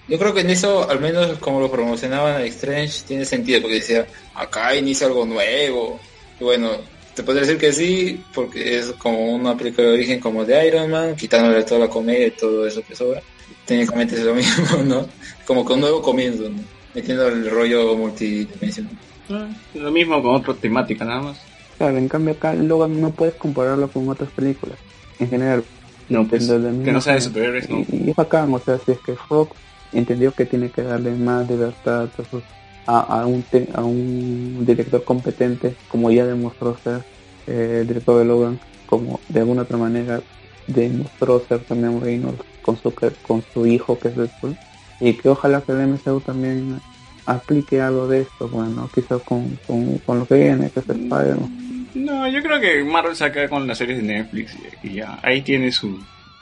Yo 0.08 0.18
creo 0.18 0.34
que 0.34 0.40
en 0.42 0.50
eso, 0.50 0.88
al 0.88 1.00
menos 1.00 1.38
como 1.38 1.58
lo 1.60 1.70
promocionaban 1.70 2.34
a 2.36 2.44
Strange, 2.44 3.02
tiene 3.08 3.24
sentido, 3.24 3.60
porque 3.62 3.76
decía, 3.76 4.06
acá 4.34 4.76
inicia 4.76 5.06
algo 5.06 5.24
nuevo. 5.24 5.98
Y 6.38 6.44
bueno, 6.44 6.70
te 7.14 7.22
podría 7.22 7.42
decir 7.42 7.58
que 7.58 7.72
sí, 7.72 8.22
porque 8.34 8.78
es 8.78 8.92
como 8.98 9.32
una 9.34 9.56
película 9.56 9.88
de 9.88 9.94
origen 9.94 10.20
como 10.20 10.44
de 10.44 10.66
Iron 10.68 10.90
Man, 10.90 11.16
quitándole 11.16 11.64
toda 11.64 11.80
la 11.80 11.88
comedia 11.88 12.26
y 12.26 12.30
todo 12.32 12.66
eso 12.66 12.82
que 12.86 12.94
sobra. 12.94 13.22
Técnicamente 13.66 14.16
es 14.16 14.22
lo 14.22 14.34
mismo, 14.36 14.82
¿no? 14.84 15.06
Como 15.46 15.64
que 15.64 15.72
un 15.72 15.80
nuevo 15.80 16.02
comienzo, 16.02 16.48
¿no? 16.50 16.62
Metiendo 16.94 17.28
el 17.28 17.50
rollo 17.50 17.96
multidimensional. 17.96 18.98
Ah, 19.28 19.50
Lo 19.74 19.90
mismo 19.90 20.22
con 20.22 20.34
otra 20.36 20.58
temática, 20.58 21.04
nada 21.04 21.22
más. 21.22 21.48
Claro, 21.78 21.98
en 21.98 22.08
cambio 22.08 22.34
acá 22.34 22.54
Logan 22.54 23.00
no 23.00 23.14
puedes 23.14 23.34
compararlo 23.36 23.90
con 23.90 24.08
otras 24.08 24.30
películas. 24.32 24.78
En 25.18 25.28
general, 25.28 25.66
No, 26.08 26.26
pues, 26.28 26.48
que 26.48 26.92
no 26.92 27.00
sea 27.00 27.14
de 27.14 27.20
superhéroes, 27.20 27.68
no. 27.70 27.78
Y, 27.88 28.06
y 28.06 28.10
es 28.10 28.16
bacán, 28.16 28.52
o 28.54 28.60
sea, 28.60 28.78
si 28.78 28.92
es 28.92 29.00
que 29.02 29.16
Fox 29.16 29.56
entendió 29.92 30.32
que 30.32 30.46
tiene 30.46 30.70
que 30.70 30.82
darle 30.82 31.12
más 31.16 31.48
libertad 31.48 32.10
a, 32.18 32.24
sus- 32.24 32.44
a, 32.86 33.00
a 33.22 33.26
un, 33.26 33.44
te- 33.44 33.68
a 33.74 33.84
un 33.84 34.64
director 34.64 35.04
competente, 35.04 35.78
como 35.88 36.10
ya 36.10 36.26
demostró 36.26 36.76
ser 36.78 37.04
eh, 37.46 37.78
el 37.82 37.86
director 37.86 38.18
de 38.18 38.24
Logan, 38.24 38.60
como 38.86 39.24
de 39.28 39.40
alguna 39.40 39.62
otra 39.62 39.78
manera 39.78 40.24
demostró 40.66 41.40
ser 41.40 41.64
también 41.64 42.00
Reynolds 42.00 42.44
con 42.60 42.76
su, 42.76 42.94
con 43.22 43.42
su 43.52 43.66
hijo 43.66 43.98
que 43.98 44.08
es 44.08 44.16
Deadpool, 44.16 44.58
y 45.02 45.14
que 45.14 45.28
ojalá 45.28 45.60
que 45.60 45.72
el 45.72 45.88
MCU 45.88 46.20
también 46.20 46.80
aplique 47.26 47.80
algo 47.80 48.06
de 48.06 48.22
esto, 48.22 48.48
bueno, 48.48 48.88
quizás 48.94 49.20
con, 49.22 49.58
con, 49.66 49.98
con 49.98 50.20
lo 50.20 50.26
que 50.26 50.36
viene, 50.36 50.70
que 50.70 50.78
es 50.78 50.88
Spider-Man. 50.88 51.88
No, 51.94 52.28
yo 52.28 52.40
creo 52.40 52.60
que 52.60 52.84
Marvel 52.84 53.16
se 53.16 53.24
acaba 53.24 53.48
con 53.48 53.66
las 53.66 53.78
series 53.78 53.98
de 53.98 54.04
Netflix 54.04 54.56
y, 54.82 54.94
ya. 54.94 55.18
Ahí 55.22 55.42
tiene 55.42 55.72
su, 55.72 55.98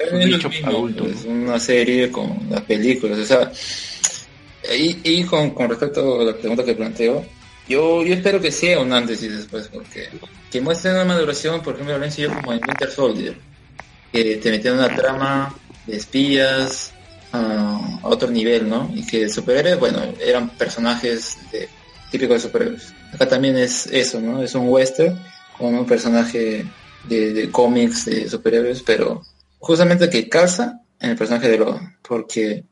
su 0.09 0.17
nicho 0.17 0.51
adulto. 0.65 1.05
pues, 1.05 1.25
una 1.25 1.59
serie 1.59 2.11
con 2.11 2.39
las 2.51 2.61
películas, 2.61 3.19
o 3.19 3.25
sea, 3.25 3.51
y, 4.77 4.99
y 5.03 5.25
con, 5.25 5.51
con 5.51 5.71
respecto 5.71 6.21
a 6.21 6.25
la 6.25 6.37
pregunta 6.37 6.63
que 6.63 6.75
planteo, 6.75 7.25
yo, 7.67 8.05
yo 8.05 8.13
espero 8.13 8.43
que 8.43 8.53
sea 8.53 8.79
un 8.81 8.93
antes 8.93 9.23
y 9.23 9.29
después, 9.29 9.69
porque 9.69 10.09
que 10.51 10.61
muestren 10.61 10.97
una 10.97 11.05
maduración, 11.07 11.63
por 11.63 11.75
ejemplo, 11.75 11.97
lo 11.97 12.07
yo 12.07 12.29
como 12.29 12.53
en 12.53 12.61
Winter 12.67 12.91
Soldier, 12.91 13.37
que 14.13 14.37
te 14.37 14.51
metían 14.51 14.75
una 14.75 14.95
trama 14.95 15.55
de 15.87 15.97
espías 15.97 16.93
a 17.33 18.01
otro 18.03 18.31
nivel, 18.31 18.69
¿no? 18.69 18.91
Y 18.95 19.07
que 19.07 19.29
superhéroes, 19.29 19.79
bueno, 19.79 20.01
eran 20.21 20.51
personajes 20.51 21.37
de, 21.53 21.69
típicos 22.11 22.37
de 22.37 22.49
superhéroes. 22.49 22.95
Acá 23.13 23.29
también 23.29 23.57
es 23.57 23.87
eso, 23.87 24.21
¿no? 24.21 24.43
Es 24.43 24.55
un 24.55 24.69
western 24.69 25.19
con 25.57 25.75
un 25.75 25.87
personaje 25.87 26.65
de, 27.09 27.49
cómics 27.51 28.07
de 28.07 28.29
superhéroes, 28.29 28.83
pero 28.83 29.23
justamente 29.59 30.09
que 30.09 30.29
calza 30.29 30.81
en 30.99 31.11
el 31.11 31.17
personaje 31.17 31.49
de 31.49 31.59
Logan, 31.59 31.97
porque 32.03 32.65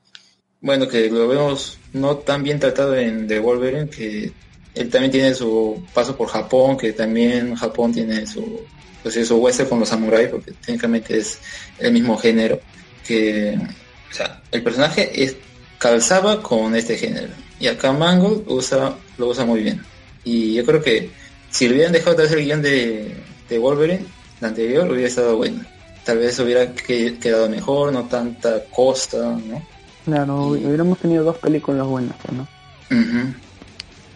bueno, 0.61 0.89
que 0.89 1.09
lo 1.09 1.29
vemos 1.29 1.79
no 1.93 2.17
tan 2.17 2.43
bien 2.43 2.59
tratado 2.59 2.97
en 2.97 3.27
The 3.29 3.39
Wolverine, 3.39 3.89
que 3.89 4.33
él 4.75 4.91
también 4.91 5.13
tiene 5.13 5.35
su 5.35 5.85
paso 5.95 6.17
por 6.17 6.29
Japón, 6.29 6.77
que 6.77 6.93
también 6.93 7.55
Japón 7.55 7.93
tiene 7.93 8.27
su, 8.27 8.61
pues 9.03 9.27
su 9.27 9.37
western 9.37 9.69
con 9.69 9.81
los 9.81 9.89
samuráis, 9.89 10.29
porque 10.29 10.53
técnicamente 10.53 11.19
es 11.19 11.39
el 11.79 11.93
mismo 11.93 12.17
género, 12.17 12.61
que, 13.07 13.59
o 14.11 14.15
sea, 14.15 14.41
el 14.51 14.63
personaje 14.63 15.23
es, 15.25 15.37
calzaba 15.79 16.43
con 16.43 16.75
este 16.75 16.97
género, 16.97 17.29
y 17.61 17.67
acá 17.69 17.93
Mango 17.93 18.43
usa, 18.47 18.95
lo 19.19 19.29
usa 19.29 19.45
muy 19.45 19.63
bien. 19.63 19.83
Y 20.25 20.55
yo 20.55 20.65
creo 20.65 20.83
que 20.83 21.11
si 21.51 21.69
le 21.69 21.75
hubieran 21.75 21.93
dejado 21.93 22.17
de 22.17 22.25
hacer 22.25 22.39
el 22.39 22.45
guion 22.45 22.63
de, 22.63 23.15
de 23.49 23.59
Wolverine, 23.59 24.05
la 24.41 24.49
anterior, 24.49 24.91
hubiera 24.91 25.09
estado 25.09 25.37
bueno. 25.37 25.65
Tal 26.05 26.19
vez 26.19 26.39
hubiera 26.39 26.73
que- 26.73 27.19
quedado 27.19 27.49
mejor, 27.49 27.93
no 27.93 28.05
tanta 28.05 28.65
costa, 28.67 29.19
¿no? 29.47 29.63
Claro, 30.05 30.47
hubiéramos 30.47 30.99
tenido 30.99 31.23
dos 31.25 31.37
películas 31.39 31.87
buenas, 31.87 32.17
¿no? 32.33 32.49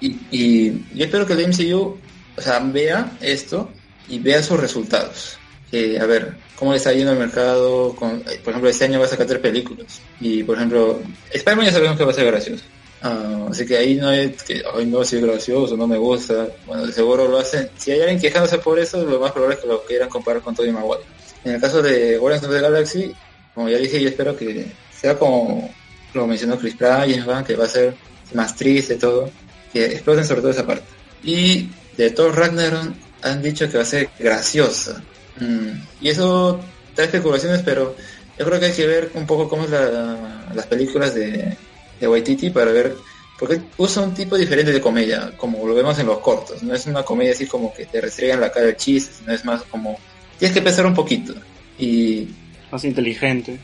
Y, 0.01 0.19
y 0.31 0.85
yo 0.95 1.05
espero 1.05 1.27
que 1.27 1.35
el 1.35 1.49
MCU, 1.49 1.97
o 2.37 2.41
sea, 2.41 2.59
vea 2.61 3.13
esto 3.21 3.69
y 4.09 4.19
vea 4.19 4.43
sus 4.43 4.59
resultados. 4.59 5.39
Que, 5.73 5.99
a 5.99 6.07
ver, 6.07 6.35
cómo 6.55 6.71
le 6.71 6.77
está 6.77 6.93
yendo 6.93 7.13
el 7.13 7.19
mercado. 7.19 7.97
Con, 7.97 8.23
eh, 8.31 8.41
por 8.45 8.51
ejemplo, 8.51 8.71
este 8.71 8.85
año 8.85 9.01
va 9.01 9.07
a 9.07 9.09
sacar 9.09 9.27
tres 9.27 9.41
películas. 9.41 10.01
Y, 10.21 10.45
por 10.45 10.57
ejemplo, 10.57 11.01
Spider-Man 11.33 11.67
ya 11.67 11.73
sabemos 11.73 11.97
que 11.97 12.05
va 12.05 12.13
a 12.13 12.15
ser 12.15 12.27
gracioso. 12.27 12.63
Ah, 13.03 13.49
así 13.51 13.67
que 13.67 13.77
ahí 13.77 13.97
no 13.97 14.13
es 14.13 14.41
que, 14.45 14.63
ay, 14.73 14.87
no, 14.87 15.05
si 15.05 15.17
es 15.17 15.23
gracioso, 15.23 15.77
no 15.77 15.89
me 15.89 15.99
gusta. 15.99 16.47
Bueno, 16.67 16.87
de 16.87 16.93
seguro 16.93 17.27
lo 17.27 17.39
hacen. 17.39 17.69
Si 17.77 17.91
hay 17.91 18.01
alguien 18.01 18.21
quejándose 18.21 18.59
por 18.59 18.79
eso, 18.79 19.05
lo 19.05 19.19
más 19.19 19.33
probable 19.33 19.57
es 19.57 19.63
que 19.63 19.67
lo 19.67 19.85
quieran 19.85 20.09
comparar 20.09 20.41
con 20.41 20.55
Tobey 20.55 20.71
Maguire. 20.71 21.03
En 21.45 21.55
el 21.55 21.61
caso 21.61 21.83
de 21.83 22.17
Guardians 22.19 22.47
of 22.47 22.53
the 22.53 22.61
Galaxy, 22.61 23.13
como 23.55 23.69
ya 23.69 23.79
dije, 23.79 24.01
yo 24.01 24.09
espero 24.09 24.37
que 24.37 24.67
sea 24.93 25.19
como 25.19 25.69
lo 26.15 26.27
mencionó 26.27 26.59
Chris 26.59 26.77
Pratt, 26.77 27.09
que 27.47 27.57
va 27.57 27.65
a 27.65 27.69
ser 27.69 27.95
más 28.35 28.55
triste 28.55 28.97
todo, 28.97 29.31
que 29.73 29.87
exploten 29.87 30.25
sobre 30.25 30.43
todo 30.43 30.51
esa 30.51 30.67
parte. 30.67 30.85
Y 31.25 31.69
de 31.97 32.11
Thor 32.11 32.37
Ragnarok 32.37 32.93
han 33.23 33.43
dicho 33.43 33.69
que 33.69 33.77
va 33.79 33.83
a 33.83 33.87
ser 33.87 34.11
graciosa. 34.19 35.03
Mm, 35.39 35.81
y 36.01 36.09
eso 36.09 36.61
trae 36.95 37.07
especulaciones, 37.07 37.63
pero 37.63 37.97
yo 38.39 38.45
creo 38.45 38.61
que 38.61 38.67
hay 38.67 38.73
que 38.73 38.87
ver 38.87 39.11
un 39.15 39.27
poco 39.27 39.49
cómo 39.49 39.65
es 39.65 39.71
la, 39.71 40.47
las 40.55 40.67
películas 40.67 41.15
de, 41.15 41.57
de 42.01 42.09
Waititi 42.09 42.51
para 42.51 42.73
ver, 42.73 42.97
porque 43.39 43.61
usa 43.77 44.03
un 44.03 44.15
tipo 44.15 44.37
diferente 44.37 44.73
de 44.73 44.81
comedia, 44.81 45.33
como 45.37 45.67
lo 45.67 45.75
vemos 45.75 45.99
en 45.99 46.07
los 46.07 46.19
cortos. 46.19 46.63
No 46.63 46.75
es 46.75 46.87
una 46.87 47.03
comedia 47.03 47.33
así 47.33 47.47
como 47.47 47.73
que 47.73 47.87
te 47.87 48.01
restregan 48.01 48.41
la 48.41 48.53
cara 48.53 48.67
de 48.67 48.77
chistes, 48.77 49.17
sino 49.19 49.33
es 49.33 49.45
más 49.45 49.63
como 49.65 49.99
tienes 50.39 50.55
que 50.55 50.63
pensar 50.63 50.87
un 50.87 50.95
poquito. 50.95 51.35
Y 51.79 52.29
Más 52.71 52.85
inteligente. 52.85 53.59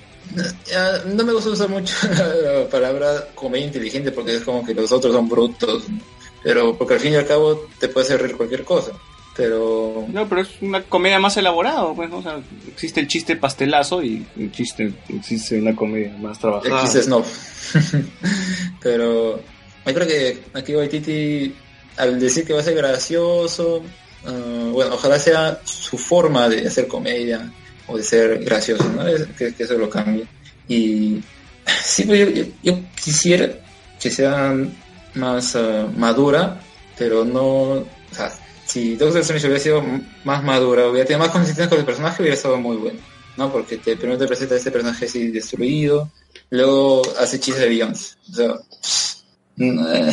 ya, 0.66 1.02
no 1.06 1.24
me 1.24 1.32
gusta 1.32 1.50
usar 1.50 1.68
mucho 1.68 1.94
la 2.42 2.68
palabra 2.68 3.28
comedia 3.34 3.66
inteligente 3.66 4.12
porque 4.12 4.36
es 4.36 4.42
como 4.42 4.64
que 4.64 4.74
los 4.74 4.90
otros 4.92 5.12
son 5.12 5.28
brutos, 5.28 5.88
¿no? 5.88 5.98
pero 6.42 6.76
porque 6.76 6.94
al 6.94 7.00
fin 7.00 7.12
y 7.12 7.16
al 7.16 7.26
cabo 7.26 7.66
te 7.78 7.88
puede 7.88 8.06
hacer 8.06 8.22
reír 8.22 8.36
cualquier 8.36 8.64
cosa. 8.64 8.92
Pero 9.38 10.04
No, 10.12 10.28
pero 10.28 10.40
es 10.40 10.48
una 10.60 10.82
comedia 10.82 11.20
más 11.20 11.36
elaborada, 11.36 11.94
pues, 11.94 12.10
¿no? 12.10 12.18
O 12.18 12.22
sea, 12.22 12.40
existe 12.66 12.98
el 12.98 13.06
chiste 13.06 13.36
pastelazo 13.36 14.02
y 14.02 14.26
el 14.36 14.50
chiste, 14.50 14.92
existe 15.08 15.60
una 15.60 15.76
comedia 15.76 16.12
más 16.18 16.40
trabajada. 16.40 16.82
pero 18.82 19.36
yo 19.86 19.94
creo 19.94 20.08
que 20.08 20.38
aquí 20.54 20.74
Waititi, 20.74 21.54
al 21.98 22.18
decir 22.18 22.44
que 22.44 22.52
va 22.52 22.60
a 22.60 22.64
ser 22.64 22.74
gracioso, 22.74 23.80
ah, 24.26 24.70
bueno, 24.72 24.94
ojalá 24.96 25.20
sea 25.20 25.60
su 25.62 25.96
forma 25.96 26.48
de 26.48 26.66
hacer 26.66 26.88
comedia 26.88 27.48
o 27.86 27.96
de 27.96 28.02
ser 28.02 28.44
gracioso, 28.44 28.84
¿no? 28.88 29.06
Es- 29.06 29.28
que, 29.38 29.54
que 29.54 29.62
eso 29.62 29.74
lo 29.78 29.88
cambie. 29.88 30.26
Y 30.66 31.20
sí, 31.84 32.02
pues 32.02 32.18
yo, 32.18 32.28
yo, 32.30 32.44
yo 32.64 32.78
quisiera 33.00 33.50
que 34.00 34.10
sea 34.10 34.52
más 35.14 35.54
ah, 35.54 35.86
madura, 35.96 36.60
pero 36.98 37.24
no, 37.24 37.86
si 38.68 38.96
Doctor 38.96 39.22
Strange 39.22 39.46
hubiera 39.46 39.62
sido 39.62 39.82
más 40.24 40.44
madura, 40.44 40.88
hubiera 40.88 41.06
tenido 41.06 41.24
más 41.24 41.32
consistencia 41.32 41.70
con 41.70 41.78
el 41.78 41.86
personaje, 41.86 42.22
hubiera 42.22 42.36
estado 42.36 42.58
muy 42.58 42.76
bueno, 42.76 43.00
¿no? 43.38 43.50
Porque 43.50 43.78
te, 43.78 43.96
primero 43.96 44.18
te 44.18 44.26
presenta 44.26 44.54
a 44.54 44.58
este 44.58 44.70
personaje 44.70 45.06
así 45.06 45.28
destruido, 45.28 46.10
luego 46.50 47.02
hace 47.18 47.40
chistes 47.40 47.62
de 47.62 47.68
Beyoncé, 47.70 48.16
o 48.30 48.34
sea, 48.34 48.54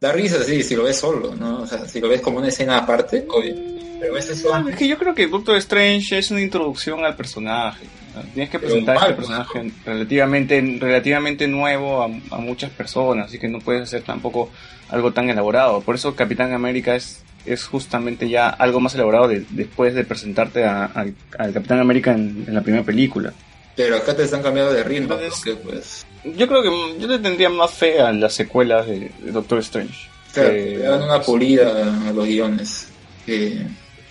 da 0.00 0.10
risa, 0.12 0.42
sí, 0.42 0.62
si 0.62 0.74
lo 0.74 0.84
ves 0.84 0.96
solo, 0.96 1.34
¿no? 1.36 1.62
O 1.62 1.66
sea, 1.66 1.86
si 1.86 2.00
lo 2.00 2.08
ves 2.08 2.22
como 2.22 2.38
una 2.38 2.48
escena 2.48 2.78
aparte, 2.78 3.26
obvio, 3.28 3.54
pero 4.00 4.16
eso 4.16 4.58
No, 4.58 4.68
es 4.70 4.76
que 4.76 4.88
yo 4.88 4.98
creo 4.98 5.14
que 5.14 5.28
Doctor 5.28 5.56
Strange 5.58 6.18
es 6.18 6.30
una 6.30 6.40
introducción 6.40 7.04
al 7.04 7.14
personaje. 7.14 7.84
¿no? 8.16 8.22
Tienes 8.22 8.50
que 8.50 8.58
presentar 8.58 8.96
a 8.96 9.00
este 9.00 9.14
personaje 9.14 9.70
relativamente, 9.84 10.78
relativamente 10.80 11.46
nuevo 11.46 12.02
a, 12.02 12.06
a 12.06 12.38
muchas 12.38 12.70
personas, 12.70 13.26
así 13.26 13.38
que 13.38 13.48
no 13.48 13.60
puedes 13.60 13.82
hacer 13.82 14.02
tampoco 14.02 14.50
algo 14.88 15.12
tan 15.12 15.30
elaborado. 15.30 15.82
Por 15.82 15.94
eso 15.94 16.16
Capitán 16.16 16.52
América 16.52 16.96
es, 16.96 17.22
es 17.46 17.64
justamente 17.64 18.28
ya 18.28 18.48
algo 18.48 18.80
más 18.80 18.94
elaborado 18.94 19.28
de- 19.28 19.44
después 19.50 19.94
de 19.94 20.04
presentarte 20.04 20.64
a- 20.64 20.84
al- 20.86 21.14
al 21.38 21.52
Capitán 21.52 21.80
América 21.80 22.12
en, 22.12 22.44
en 22.46 22.54
la 22.54 22.62
primera 22.62 22.84
película. 22.84 23.32
pero 23.74 23.96
acá 23.96 24.14
te 24.14 24.22
están 24.24 24.42
cambiando 24.42 24.72
de 24.72 24.84
ritmo, 24.84 25.14
Entonces- 25.14 25.56
pues, 25.64 26.06
Yo 26.36 26.46
creo 26.46 26.62
que 26.62 27.00
yo 27.00 27.08
le 27.08 27.18
tendría 27.18 27.48
más 27.48 27.70
fe 27.72 28.00
a 28.00 28.12
las 28.12 28.34
secuelas 28.34 28.86
de, 28.86 29.10
de 29.18 29.32
Doctor 29.32 29.58
Strange. 29.60 29.94
claro, 30.34 30.50
Que- 30.50 30.76
le 30.78 30.84
dan 30.84 31.02
una 31.02 31.20
pulida 31.22 32.08
a 32.08 32.12
los 32.12 32.26
guiones, 32.26 32.88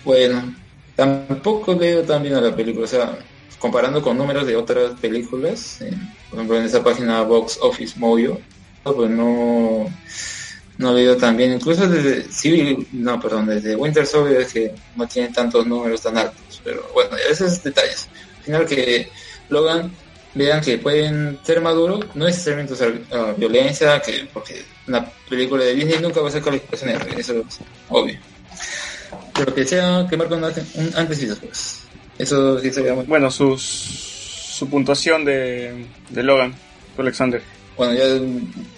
bueno, 0.04 0.54
tampoco 0.96 1.74
leo 1.74 2.02
tan 2.02 2.22
bien 2.22 2.34
a 2.34 2.40
la 2.40 2.54
película, 2.54 2.84
o 2.84 2.88
sea, 2.88 3.18
comparando 3.58 4.02
con 4.02 4.18
números 4.18 4.46
de 4.46 4.56
otras 4.56 4.98
películas, 5.00 5.80
eh, 5.80 5.92
por 6.28 6.38
ejemplo 6.40 6.58
en 6.58 6.64
esa 6.64 6.82
página 6.82 7.22
Box 7.22 7.58
Office 7.62 7.98
Mojo, 7.98 8.40
pues 8.82 9.10
no, 9.10 9.86
no 10.82 10.92
veo 10.94 11.16
tan 11.16 11.36
bien, 11.36 11.52
incluso 11.52 11.88
desde 11.88 12.24
Civil, 12.30 12.86
no, 12.92 13.20
perdón, 13.20 13.46
desde 13.46 13.76
Winter 13.76 14.06
Soldier 14.06 14.40
es 14.42 14.52
que 14.52 14.74
no 14.96 15.06
tiene 15.06 15.28
tantos 15.28 15.66
números 15.66 16.02
tan 16.02 16.18
altos, 16.18 16.60
pero 16.64 16.90
bueno, 16.92 17.16
esos 17.30 17.62
detalles. 17.62 18.08
Al 18.38 18.44
final 18.44 18.66
que 18.66 19.08
Logan 19.48 19.92
vean 20.34 20.60
que 20.60 20.78
pueden 20.78 21.38
ser 21.44 21.60
maduros, 21.60 22.04
no 22.14 22.24
necesariamente 22.24 22.72
usar 22.72 22.92
ah, 23.12 23.32
violencia, 23.36 24.00
que 24.00 24.28
porque 24.32 24.64
una 24.88 25.06
película 25.28 25.64
de 25.64 25.74
Disney 25.74 25.98
nunca 26.00 26.20
va 26.20 26.28
a 26.28 26.32
ser 26.32 26.42
calificación 26.42 26.90
eso 27.16 27.32
es 27.38 27.58
obvio. 27.88 28.18
Pero 29.34 29.54
que 29.54 29.64
sea, 29.64 30.06
que 30.08 30.16
antes- 30.16 30.74
un 30.74 30.92
antes 30.96 31.22
y 31.22 31.26
después. 31.26 31.78
Eso 32.18 32.58
sí 32.60 32.72
sería 32.72 32.94
muy 32.94 33.04
Bueno, 33.04 33.30
sus, 33.30 33.62
su 33.62 34.68
puntuación 34.68 35.24
de, 35.24 35.86
de 36.10 36.22
Logan, 36.22 36.54
Alexander. 36.98 37.42
Bueno, 37.76 37.94
ya, 37.94 38.04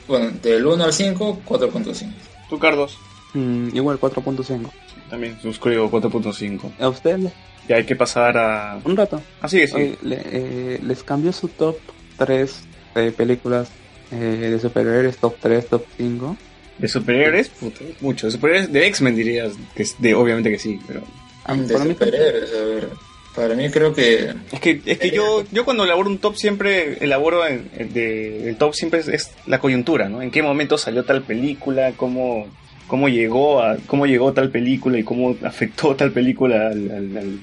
bueno, 0.07 0.31
del 0.43 0.67
1 0.67 0.85
al 0.85 0.93
5, 0.93 1.43
4.5. 1.47 2.13
Tú, 2.49 2.59
Carlos, 2.59 2.99
Mm, 3.35 3.75
igual 3.75 3.99
4.5. 3.99 4.71
también 5.11 5.37
suscribo 5.43 5.91
4.5. 5.91 6.71
¿A 6.79 6.89
ustedes? 6.89 7.33
Ya 7.69 7.77
hay 7.77 7.85
que 7.85 7.97
pasar 7.97 8.37
a... 8.39 8.79
Un 8.85 8.97
rato. 8.97 9.21
Ah, 9.41 9.49
sigue, 9.49 9.67
sigue. 9.67 9.83
Oye, 9.83 9.99
le- 10.03 10.23
eh, 10.25 10.81
les 10.83 11.03
cambió 11.03 11.33
su 11.33 11.49
top 11.49 11.77
3 12.19 12.61
de 12.95 13.11
películas 13.11 13.69
eh, 14.13 14.17
de 14.53 14.61
superhéroes, 14.61 15.17
top 15.17 15.35
3, 15.41 15.67
top 15.69 15.85
5. 15.97 16.37
De 16.79 16.87
superhéroes, 16.89 17.49
puta, 17.49 17.81
mucho. 18.01 18.27
De 18.27 18.33
superhéroes, 18.33 18.73
de 18.73 18.87
X-Men 18.87 19.17
dirías, 19.17 19.53
que 19.75 19.83
es 19.83 19.97
de, 20.01 20.15
obviamente 20.15 20.51
que 20.51 20.59
sí, 20.59 20.79
pero... 20.87 21.03
Ah, 21.45 21.55
de 21.57 21.77
superhéroes, 21.77 22.51
a 22.55 22.65
ver. 22.65 22.89
Para 23.35 23.55
mí 23.57 23.69
creo 23.71 23.93
que 23.95 24.33
Es 24.53 24.61
que, 24.61 24.81
es 24.87 24.99
que 24.99 25.11
yo, 25.11 25.43
yo 25.51 25.65
cuando 25.65 25.85
elaboro 25.85 26.09
un 26.09 26.19
top 26.19 26.37
siempre 26.37 26.99
elaboro 27.05 27.45
en, 27.47 27.69
de, 27.93 28.49
el 28.49 28.57
top 28.57 28.75
siempre 28.75 29.01
es, 29.01 29.33
la 29.47 29.59
coyuntura, 29.59 30.09
¿no? 30.09 30.23
En 30.23 30.31
qué 30.31 30.43
momento 30.43 30.79
salió 30.79 31.05
tal 31.05 31.23
película, 31.23 31.93
cómo, 31.97 32.47
cómo 32.87 33.09
llegó 33.09 33.61
a, 33.61 33.77
cómo 33.87 34.07
llegó 34.07 34.33
tal 34.33 34.51
película 34.51 34.99
y 34.99 35.03
cómo 35.03 35.37
afectó 35.43 35.97
tal 35.97 36.13
película 36.13 36.69
al, 36.69 37.41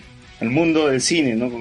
mundo 0.49 0.87
del 0.87 1.01
cine, 1.01 1.35
¿no? 1.35 1.51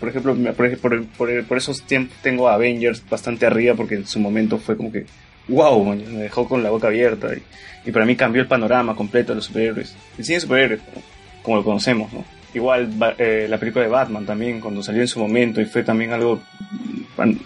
Por 0.00 0.08
ejemplo, 0.08 0.34
por, 0.54 0.76
por, 0.78 1.04
por- 1.06 1.44
por 1.44 1.56
esos 1.56 1.82
tiempos 1.82 2.16
tengo 2.22 2.48
Avengers 2.48 3.02
bastante 3.08 3.46
arriba 3.46 3.74
porque 3.74 3.94
en 3.94 4.06
su 4.06 4.18
momento 4.18 4.58
fue 4.58 4.76
como 4.76 4.90
que, 4.92 5.06
wow, 5.48 5.84
me 5.94 6.22
dejó 6.22 6.48
con 6.48 6.62
la 6.62 6.70
boca 6.70 6.88
abierta 6.88 7.28
y, 7.34 7.88
y 7.88 7.92
para 7.92 8.04
mí 8.04 8.16
cambió 8.16 8.42
el 8.42 8.48
panorama 8.48 8.94
completo 8.96 9.30
de 9.32 9.36
los 9.36 9.44
superhéroes. 9.46 9.94
El 10.18 10.24
cine 10.24 10.36
de 10.36 10.40
superhéroes, 10.40 10.80
como 11.42 11.58
lo 11.58 11.64
conocemos, 11.64 12.12
¿no? 12.12 12.24
Igual 12.56 12.90
eh, 13.18 13.46
la 13.50 13.58
película 13.58 13.84
de 13.84 13.90
Batman 13.90 14.24
también, 14.24 14.60
cuando 14.60 14.82
salió 14.82 15.02
en 15.02 15.08
su 15.08 15.18
momento 15.20 15.60
y 15.60 15.66
fue 15.66 15.82
también 15.82 16.12
algo 16.12 16.40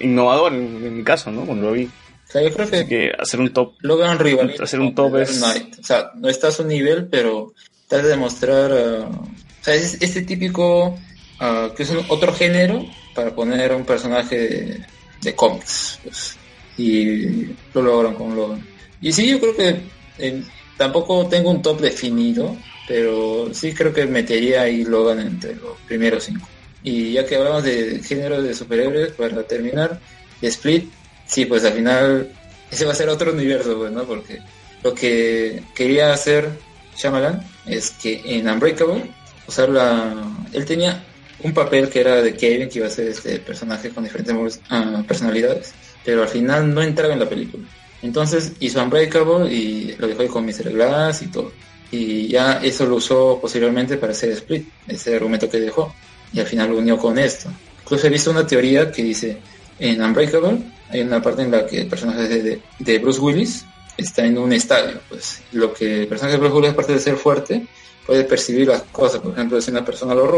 innovador 0.00 0.52
en, 0.54 0.84
en 0.84 0.96
mi 0.98 1.02
caso, 1.04 1.30
¿no? 1.30 1.42
Cuando 1.44 1.66
lo 1.66 1.72
vi. 1.72 1.84
o 1.84 1.90
sea, 2.32 2.42
yo 2.42 2.52
creo 2.54 2.70
que 2.70 2.86
que 2.86 3.12
hacer 3.18 3.40
un 3.40 3.52
top, 3.52 3.74
Logan 3.80 4.18
rivaliza 4.18 4.64
Hacer 4.64 4.80
un 4.80 4.94
top 4.94 5.16
es-. 5.16 5.42
O 5.42 5.82
sea, 5.84 6.12
no 6.16 6.28
está 6.28 6.48
a 6.48 6.52
su 6.52 6.64
nivel, 6.64 7.06
pero 7.08 7.52
trata 7.88 8.04
de 8.04 8.10
demostrar... 8.10 8.70
ah, 8.72 9.08
o 9.10 9.64
sea, 9.64 9.74
es 9.74 10.00
este 10.00 10.22
típico... 10.22 10.98
ah, 11.40 11.70
que 11.76 11.82
es 11.82 11.90
un- 11.90 12.04
otro 12.08 12.32
género 12.32 12.84
para 13.14 13.34
poner 13.34 13.72
un 13.74 13.84
personaje 13.84 14.38
de, 14.38 14.80
de 15.22 15.34
cómics. 15.34 15.98
pues. 16.04 16.36
y 16.78 17.46
lo 17.74 17.82
logran 17.82 18.14
con 18.14 18.34
Logan. 18.36 18.64
Y 19.02 19.12
sí, 19.12 19.28
yo 19.28 19.40
creo 19.40 19.56
que 19.56 19.76
eh, 20.18 20.42
tampoco 20.76 21.26
tengo 21.26 21.50
un 21.50 21.62
top 21.62 21.80
definido, 21.80 22.54
pero 22.90 23.54
sí 23.54 23.72
creo 23.72 23.92
que 23.92 24.04
metería 24.04 24.62
ahí 24.62 24.82
Logan 24.82 25.20
entre 25.20 25.54
los 25.54 25.78
primeros 25.86 26.24
cinco. 26.24 26.48
Y 26.82 27.12
ya 27.12 27.24
que 27.24 27.36
hablamos 27.36 27.62
de 27.62 28.00
género 28.02 28.42
de 28.42 28.52
superhéroes, 28.52 29.12
para 29.12 29.44
terminar, 29.44 30.00
Split, 30.42 30.90
sí, 31.24 31.44
pues 31.44 31.64
al 31.64 31.74
final 31.74 32.32
ese 32.68 32.84
va 32.84 32.90
a 32.90 32.96
ser 32.96 33.08
otro 33.08 33.32
universo, 33.32 33.78
pues, 33.78 33.92
¿no? 33.92 34.02
Porque 34.02 34.40
lo 34.82 34.92
que 34.92 35.62
quería 35.72 36.12
hacer 36.12 36.48
Shyamalan 36.96 37.40
es 37.64 37.90
que 37.92 38.22
en 38.24 38.48
Unbreakable, 38.48 39.04
usar 39.46 39.68
la... 39.68 40.12
Él 40.52 40.64
tenía 40.64 41.00
un 41.44 41.54
papel 41.54 41.88
que 41.90 42.00
era 42.00 42.20
de 42.20 42.34
Kevin, 42.34 42.68
que 42.68 42.80
iba 42.80 42.88
a 42.88 42.90
ser 42.90 43.06
este 43.06 43.38
personaje 43.38 43.90
con 43.90 44.02
diferentes 44.02 44.60
ah, 44.68 45.04
personalidades, 45.06 45.74
pero 46.04 46.22
al 46.22 46.28
final 46.28 46.74
no 46.74 46.82
entraba 46.82 47.12
en 47.12 47.20
la 47.20 47.28
película. 47.28 47.62
Entonces 48.02 48.54
hizo 48.58 48.82
Unbreakable 48.82 49.48
y 49.48 49.94
lo 49.96 50.08
dejó 50.08 50.22
ahí 50.22 50.28
con 50.28 50.44
Mr. 50.44 50.72
Glass 50.72 51.22
y 51.22 51.28
todo. 51.28 51.52
Y 51.90 52.28
ya 52.28 52.60
eso 52.62 52.86
lo 52.86 52.96
usó 52.96 53.38
posteriormente 53.40 53.96
para 53.96 54.12
hacer 54.12 54.30
Split, 54.30 54.68
ese 54.86 55.16
argumento 55.16 55.48
que 55.50 55.58
dejó. 55.58 55.94
Y 56.32 56.40
al 56.40 56.46
final 56.46 56.70
lo 56.70 56.78
unió 56.78 56.96
con 56.96 57.18
esto. 57.18 57.50
Incluso 57.82 58.06
he 58.06 58.10
visto 58.10 58.30
una 58.30 58.46
teoría 58.46 58.90
que 58.92 59.02
dice, 59.02 59.38
en 59.78 60.02
Unbreakable 60.02 60.58
hay 60.90 61.00
una 61.00 61.20
parte 61.20 61.42
en 61.42 61.50
la 61.50 61.66
que 61.66 61.80
el 61.80 61.88
personaje 61.88 62.28
de, 62.28 62.60
de 62.78 62.98
Bruce 62.98 63.20
Willis 63.20 63.64
está 63.96 64.24
en 64.24 64.38
un 64.38 64.52
estadio. 64.52 65.00
Pues 65.08 65.42
lo 65.52 65.72
que 65.72 66.02
el 66.02 66.06
personaje 66.06 66.36
de 66.36 66.40
Bruce 66.40 66.54
Willis, 66.54 66.72
aparte 66.72 66.92
de 66.92 67.00
ser 67.00 67.16
fuerte, 67.16 67.66
puede 68.06 68.24
percibir 68.24 68.68
las 68.68 68.82
cosas. 68.82 69.20
Por 69.20 69.32
ejemplo, 69.32 69.60
si 69.60 69.70
una 69.70 69.84
persona 69.84 70.14
lo 70.14 70.30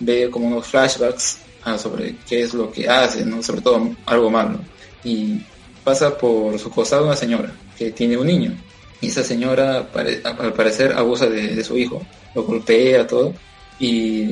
ve 0.00 0.30
como 0.30 0.46
unos 0.46 0.66
flashbacks 0.66 1.38
ah, 1.64 1.78
sobre 1.78 2.16
qué 2.28 2.42
es 2.42 2.54
lo 2.54 2.70
que 2.70 2.88
hace, 2.88 3.24
¿no? 3.24 3.42
sobre 3.42 3.60
todo 3.60 3.90
algo 4.06 4.30
malo. 4.30 4.58
Y 5.04 5.40
pasa 5.84 6.16
por 6.16 6.58
su 6.58 6.70
costado 6.70 7.06
una 7.06 7.16
señora 7.16 7.52
que 7.76 7.90
tiene 7.90 8.16
un 8.16 8.26
niño. 8.26 8.56
Y 9.02 9.08
esa 9.08 9.24
señora, 9.24 9.88
al 10.24 10.52
parecer, 10.54 10.92
abusa 10.92 11.26
de, 11.26 11.62
su 11.64 11.76
hijo, 11.76 12.06
lo 12.36 12.44
golpea, 12.44 13.04
todo. 13.04 13.34
Y 13.80 14.30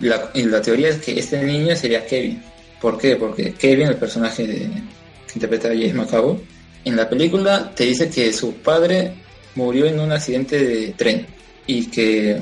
la, 0.00 0.30
y 0.34 0.42
la 0.42 0.60
teoría 0.60 0.90
es 0.90 0.98
que 0.98 1.18
este 1.18 1.42
niño 1.42 1.74
sería 1.74 2.06
Kevin. 2.06 2.42
¿Por 2.78 2.98
qué? 2.98 3.16
Porque 3.16 3.54
Kevin, 3.54 3.88
el 3.88 3.96
personaje 3.96 4.46
que 4.46 5.32
interpreta 5.34 5.68
James 5.68 5.94
McAvoy, 5.94 6.36
en 6.84 6.94
la 6.94 7.08
película 7.08 7.72
te 7.74 7.84
dice 7.84 8.10
que 8.10 8.34
su 8.34 8.52
padre 8.56 9.14
murió 9.54 9.86
en 9.86 9.98
un 9.98 10.12
accidente 10.12 10.62
de 10.62 10.88
tren. 10.92 11.26
Y 11.66 11.86
que, 11.86 12.38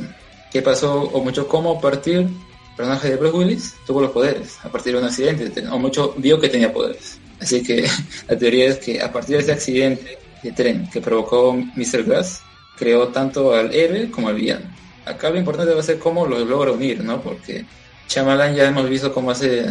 ¿qué 0.53 0.61
pasó? 0.61 1.03
O 1.03 1.23
mucho 1.23 1.47
cómo 1.47 1.79
a 1.79 1.81
partir, 1.81 2.17
el 2.19 2.77
personaje 2.77 3.11
de 3.11 3.17
Bruce 3.17 3.37
Willis 3.37 3.75
tuvo 3.87 4.01
los 4.01 4.11
poderes 4.11 4.59
a 4.65 4.69
partir 4.71 4.93
de 4.93 4.99
un 4.99 5.05
accidente. 5.05 5.69
O 5.69 5.79
mucho 5.79 6.15
vio 6.19 6.41
que 6.41 6.49
tenía 6.49 6.73
poderes. 6.73 7.19
Así 7.41 7.63
que 7.63 7.87
la 8.29 8.37
teoría 8.37 8.67
es 8.67 8.79
que 8.79 9.01
a 9.01 9.13
partir 9.13 9.37
de 9.37 9.43
ese 9.43 9.53
accidente 9.53 10.19
de 10.45 10.53
tren 10.53 10.89
que 10.91 11.01
provocó 11.01 11.55
Mr. 11.55 12.05
Glass, 12.05 12.43
creó 12.77 13.09
tanto 13.09 13.55
al 13.55 13.75
héroe 13.75 14.11
como 14.11 14.29
al 14.29 14.37
villano. 14.37 14.67
Acá 15.05 15.31
lo 15.31 15.39
importante 15.39 15.75
va 15.75 15.81
a 15.81 15.85
ser 15.85 15.99
cómo 15.99 16.27
los 16.27 16.47
logra 16.47 16.73
unir, 16.73 17.03
¿no? 17.03 17.21
Porque 17.21 17.65
Shyamalan 18.09 18.55
ya 18.55 18.67
hemos 18.67 18.89
visto 18.89 19.13
cómo 19.13 19.31
hace, 19.31 19.67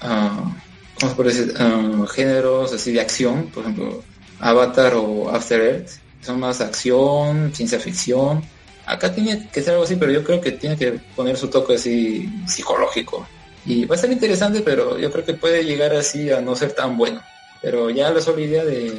ah, 0.00 0.52
¿cómo 1.00 1.14
se 1.14 1.22
decir? 1.22 1.54
Ah, 1.58 2.04
géneros 2.12 2.72
así 2.72 2.92
de 2.92 3.00
acción, 3.00 3.50
por 3.52 3.64
ejemplo, 3.64 4.02
Avatar 4.40 4.94
o 4.94 5.30
After 5.30 5.60
Earth, 5.60 5.90
son 6.22 6.40
más 6.40 6.60
acción, 6.60 7.52
ciencia 7.54 7.78
ficción. 7.78 8.42
Acá 8.86 9.14
tiene 9.14 9.48
que 9.52 9.62
ser 9.62 9.72
algo 9.72 9.84
así, 9.84 9.96
pero 9.96 10.12
yo 10.12 10.24
creo 10.24 10.40
que 10.40 10.52
tiene 10.52 10.76
que 10.76 10.92
poner 11.16 11.36
su 11.36 11.48
toque 11.48 11.74
así 11.74 12.28
psicológico. 12.46 13.26
Y 13.66 13.86
va 13.86 13.94
a 13.94 13.98
ser 13.98 14.12
interesante, 14.12 14.60
pero 14.60 14.98
yo 14.98 15.10
creo 15.10 15.24
que 15.24 15.34
puede 15.34 15.64
llegar 15.64 15.94
así 15.94 16.30
a 16.30 16.40
no 16.40 16.54
ser 16.54 16.72
tan 16.72 16.96
bueno. 16.98 17.22
Pero 17.62 17.88
ya 17.88 18.10
la 18.10 18.20
sola 18.20 18.42
idea 18.42 18.64
de 18.64 18.92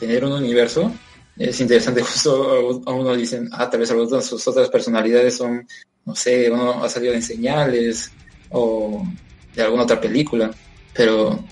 tener 0.00 0.24
un 0.24 0.32
universo 0.32 0.92
es 1.36 1.60
interesante. 1.60 2.02
Justo 2.02 2.82
a 2.86 2.92
uno 2.92 3.16
dicen, 3.16 3.48
ah, 3.52 3.68
tal 3.68 3.80
vez 3.80 3.90
algunas 3.90 4.10
de 4.10 4.22
sus 4.22 4.46
otras 4.48 4.68
personalidades 4.68 5.36
son, 5.36 5.66
no 6.04 6.14
sé, 6.14 6.50
uno 6.50 6.82
ha 6.82 6.88
salido 6.88 7.14
en 7.14 7.22
señales 7.22 8.10
o 8.50 9.06
de 9.54 9.62
alguna 9.62 9.84
otra 9.84 10.00
película. 10.00 10.50
Pero 10.92 11.44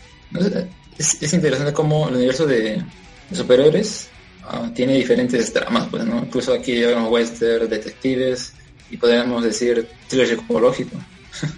es, 0.99 1.23
es 1.23 1.33
interesante 1.33 1.73
cómo 1.73 2.09
el 2.09 2.17
universo 2.17 2.47
de, 2.47 2.83
superhéroes 3.33 4.09
ah, 4.45 4.71
tiene 4.75 4.95
diferentes 4.95 5.53
tramas, 5.53 5.89
pues, 5.91 6.05
¿no? 6.05 6.19
Incluso 6.19 6.53
aquí 6.53 6.73
llevamos 6.73 7.11
western, 7.11 7.69
detectives 7.69 8.55
y 8.91 8.97
podríamos 8.97 9.45
decir 9.45 9.89
thriller 10.09 10.29
psicológico. 10.29 10.97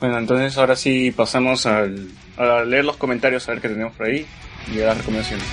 Bueno, 0.00 0.18
entonces 0.18 0.58
ahora 0.58 0.74
sí 0.74 1.12
pasamos 1.12 1.64
al, 1.64 2.08
a 2.36 2.64
leer 2.64 2.84
los 2.84 2.96
comentarios, 2.96 3.48
a 3.48 3.52
ver 3.52 3.60
qué 3.60 3.68
tenemos 3.68 3.94
por 3.94 4.08
ahí 4.08 4.26
y 4.74 4.78
las 4.78 4.98
recomendaciones. 4.98 5.46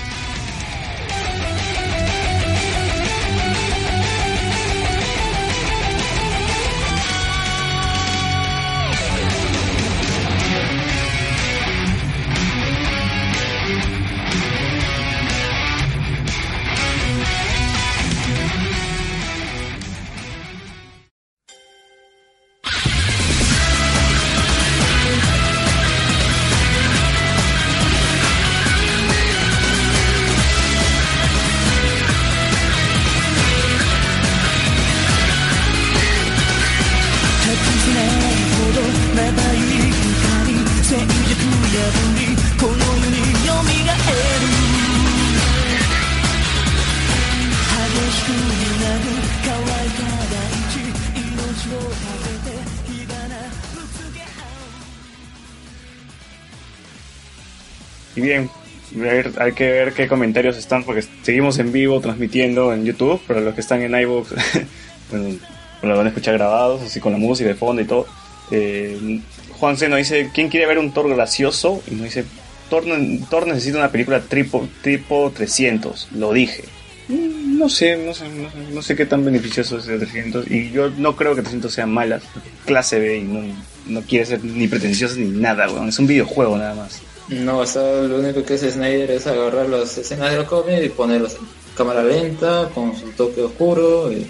Hay 59.37 59.53
que 59.53 59.69
ver 59.69 59.93
qué 59.93 60.07
comentarios 60.07 60.57
están, 60.57 60.83
porque 60.83 61.03
seguimos 61.23 61.59
en 61.59 61.71
vivo 61.71 61.99
transmitiendo 61.99 62.73
en 62.73 62.85
YouTube, 62.85 63.21
pero 63.27 63.41
los 63.41 63.53
que 63.53 63.61
están 63.61 63.81
en 63.81 63.99
iVoox, 63.99 64.29
bueno, 65.11 65.35
lo 65.81 65.97
van 65.97 66.05
a 66.05 66.09
escuchar 66.09 66.35
grabados, 66.35 66.81
así 66.81 66.99
con 66.99 67.11
la 67.11 67.17
música 67.17 67.49
de 67.49 67.55
fondo 67.55 67.81
y 67.81 67.85
todo. 67.85 68.07
Eh, 68.51 69.19
Juan 69.59 69.77
C 69.77 69.89
nos 69.89 69.97
dice, 69.99 70.29
¿quién 70.33 70.49
quiere 70.49 70.65
ver 70.65 70.79
un 70.79 70.93
Thor 70.93 71.13
gracioso? 71.13 71.81
Y 71.89 71.95
nos 71.95 72.05
dice, 72.05 72.25
Thor, 72.69 72.83
Thor 73.29 73.47
necesita 73.47 73.77
una 73.77 73.91
película 73.91 74.21
tipo, 74.21 74.67
tipo 74.81 75.31
300, 75.35 76.09
lo 76.15 76.31
dije. 76.33 76.63
Mm, 77.09 77.57
No 77.57 77.67
sé, 77.67 77.97
no 77.97 78.13
sé, 78.13 78.25
no 78.71 78.81
sé, 78.81 78.95
qué 78.95 79.05
tan 79.05 79.25
beneficioso 79.25 79.79
es 79.79 79.87
el 79.87 79.99
300. 79.99 80.49
Y 80.49 80.71
yo 80.71 80.89
no 80.91 81.15
creo 81.15 81.35
que 81.35 81.41
300 81.41 81.73
sean 81.73 81.91
malas. 81.91 82.23
Clase 82.65 82.99
B 82.99 83.17
y 83.17 83.23
no, 83.23 83.41
no 83.87 84.01
quiere 84.01 84.25
ser 84.25 84.43
ni 84.43 84.67
pretenciosa 84.67 85.15
ni 85.17 85.27
nada, 85.27 85.69
weón. 85.69 85.89
Es 85.89 85.99
un 85.99 86.07
videojuego 86.07 86.57
nada 86.57 86.75
más. 86.75 87.01
No, 87.29 87.59
o 87.59 87.65
sea, 87.65 87.83
lo 88.01 88.17
único 88.19 88.43
que 88.43 88.55
hace 88.55 88.71
Snyder 88.71 89.11
es 89.11 89.27
agarrar 89.27 89.69
las 89.69 89.97
escenas 89.97 90.31
del 90.31 90.45
cómic 90.45 90.83
y 90.83 90.89
ponerlas 90.89 91.33
en 91.35 91.41
cámara 91.77 92.03
lenta, 92.03 92.69
con 92.73 92.95
su 92.97 93.09
toque 93.11 93.41
oscuro, 93.41 94.11
y 94.11 94.27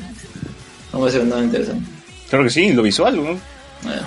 no 0.92 1.00
va 1.02 1.08
a 1.08 1.12
ser 1.12 1.24
nada 1.26 1.42
interesante. 1.44 1.90
Claro 2.30 2.44
que 2.44 2.50
sí, 2.52 2.74
lo 2.74 2.84
visual, 2.84 3.16
¿no? 3.16 3.40
Bueno, 3.84 4.02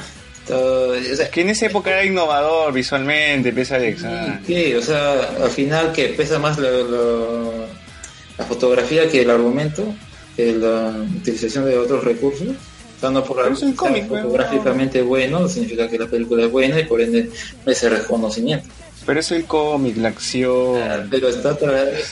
todo- 0.46 0.92
o 0.92 1.16
sea, 1.16 1.30
que 1.30 1.40
en 1.40 1.48
esa 1.50 1.66
época 1.66 1.90
era 1.90 2.04
innovador 2.04 2.72
visualmente, 2.72 3.52
pese 3.52 3.74
a 3.74 3.76
Alex. 3.78 4.04
ah. 4.04 4.38
¿qué? 4.46 4.76
O 4.76 4.82
sea, 4.82 5.12
al 5.42 5.50
final 5.50 5.92
que 5.92 6.08
pesa 6.08 6.38
más 6.38 6.58
la 6.58 8.44
fotografía 8.48 9.08
que 9.08 9.22
el 9.22 9.30
argumento, 9.30 9.84
que 10.36 10.52
la 10.52 10.92
utilización 11.16 11.64
de 11.64 11.78
otros 11.78 12.04
recursos. 12.04 12.48
O 13.02 13.06
sea, 13.06 13.10
no 13.10 13.24
por 13.24 13.36
Pero 13.38 13.48
algo 13.48 13.58
es 13.58 13.64
que 13.70 13.74
cómic, 13.74 14.06
fotográficamente 14.08 15.02
bueno, 15.02 15.48
significa 15.48 15.88
que 15.88 15.98
la 15.98 16.06
película 16.06 16.44
es 16.44 16.52
buena 16.52 16.78
y 16.78 16.84
por 16.84 17.00
ende 17.00 17.30
ese 17.66 17.88
reconocimiento. 17.88 18.68
Pero 19.04 19.18
es 19.18 19.32
el 19.32 19.44
cómic, 19.44 19.96
la 19.96 20.08
acción. 20.10 21.08
Pero 21.10 21.28
está 21.28 21.58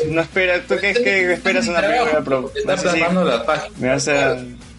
No 0.09 0.21
espera, 0.21 0.61
¿tú 0.67 0.75
qué, 0.81 0.93
qué 0.93 1.33
esperas 1.33 1.69
una 1.69 1.81
película 1.81 2.25
pro- 2.25 2.51
Está 2.55 2.75
no 2.75 2.83
sé 2.83 2.89
si- 2.91 2.97
plasmando 2.99 3.25
la 3.25 3.47
página. 3.47 3.75
me 3.79 3.89
vas 3.89 4.09
a 4.09 4.37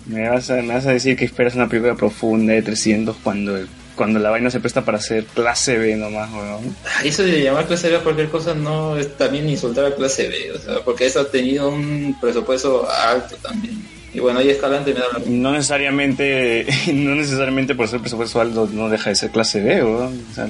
me 0.07 0.27
vas 0.29 0.49
a 0.49 0.55
me 0.55 0.73
vas 0.73 0.85
a 0.85 0.91
decir 0.91 1.15
que 1.15 1.23
esperas 1.23 1.55
una 1.55 1.69
película 1.69 1.95
profunda 1.95 2.51
de 2.53 2.61
300 2.61 3.15
cuando 3.23 3.57
cuando 3.95 4.19
la 4.19 4.31
vaina 4.31 4.49
se 4.49 4.59
presta 4.59 4.83
para 4.83 4.97
hacer 4.97 5.25
clase 5.25 5.77
B 5.77 5.95
nomás, 5.95 6.29
weón. 6.33 6.75
Eso 7.05 7.23
de 7.23 7.41
llamar 7.43 7.67
clase 7.67 7.89
B 7.89 7.97
a 7.97 7.99
cualquier 7.99 8.29
cosa 8.29 8.53
no 8.55 8.97
es 8.97 9.15
también 9.15 9.47
insultar 9.47 9.85
a 9.85 9.95
clase 9.95 10.27
B, 10.27 10.51
o 10.53 10.57
sea, 10.57 10.83
porque 10.83 11.05
eso 11.05 11.21
ha 11.21 11.27
tenido 11.29 11.69
un 11.69 12.17
presupuesto 12.19 12.89
alto 12.89 13.35
también. 13.41 13.81
Y 14.13 14.19
bueno, 14.19 14.39
ahí 14.39 14.49
Escalante 14.49 14.93
me 14.93 14.99
da 14.99 15.05
la... 15.13 15.19
No 15.25 15.51
necesariamente 15.53 16.65
no 16.93 17.15
necesariamente 17.15 17.75
por 17.75 17.87
ser 17.87 17.99
presupuesto 18.01 18.41
alto 18.41 18.67
no 18.71 18.89
deja 18.89 19.09
de 19.09 19.15
ser 19.15 19.31
clase 19.31 19.61
B. 19.61 19.81
O 19.83 20.11
sea, 20.35 20.47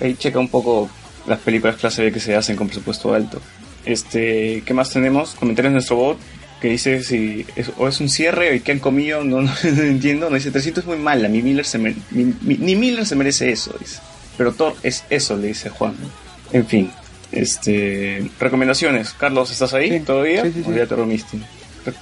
ahí 0.00 0.14
checa 0.14 0.38
un 0.38 0.48
poco 0.48 0.90
las 1.26 1.38
películas 1.40 1.76
clase 1.76 2.02
B 2.02 2.12
que 2.12 2.20
se 2.20 2.34
hacen 2.34 2.56
con 2.56 2.66
presupuesto 2.66 3.14
alto. 3.14 3.40
Este, 3.84 4.62
¿qué 4.66 4.74
más 4.74 4.90
tenemos? 4.90 5.34
Comentarios 5.36 5.68
en 5.70 5.74
nuestro 5.74 5.96
bot 5.96 6.18
que 6.60 6.68
dice 6.68 7.02
si 7.04 7.44
es, 7.54 7.70
o 7.76 7.86
es 7.86 8.00
un 8.00 8.08
cierre 8.08 8.56
y 8.56 8.60
que 8.60 8.72
han 8.72 8.78
comido, 8.80 9.22
no, 9.22 9.42
no, 9.42 9.52
no 9.62 9.82
entiendo. 9.82 10.28
No 10.28 10.34
dice 10.36 10.50
300 10.50 10.82
es 10.82 10.88
muy 10.88 10.98
mala, 10.98 11.28
mi 11.28 11.42
Miller 11.42 11.64
se 11.64 11.78
mi- 11.78 11.94
mi- 12.10 12.56
ni 12.58 12.74
Miller 12.74 13.06
se 13.06 13.14
merece 13.14 13.50
eso, 13.52 13.76
dice. 13.78 13.98
Pero 14.36 14.52
Thor 14.52 14.74
es 14.82 15.04
eso, 15.10 15.36
le 15.36 15.48
dice 15.48 15.70
Juan. 15.70 15.94
En 16.52 16.66
fin, 16.66 16.90
este, 17.30 18.28
recomendaciones. 18.40 19.12
Carlos, 19.18 19.50
¿estás 19.50 19.72
ahí 19.74 19.90
Sí. 19.90 20.00
todavía? 20.00 20.42
Sí, 20.44 20.52
sí, 20.54 20.62
¿O 20.66 20.70
sí. 20.72 20.76
ya 20.78 20.86
te 20.86 20.94
dormiste? 20.96 21.38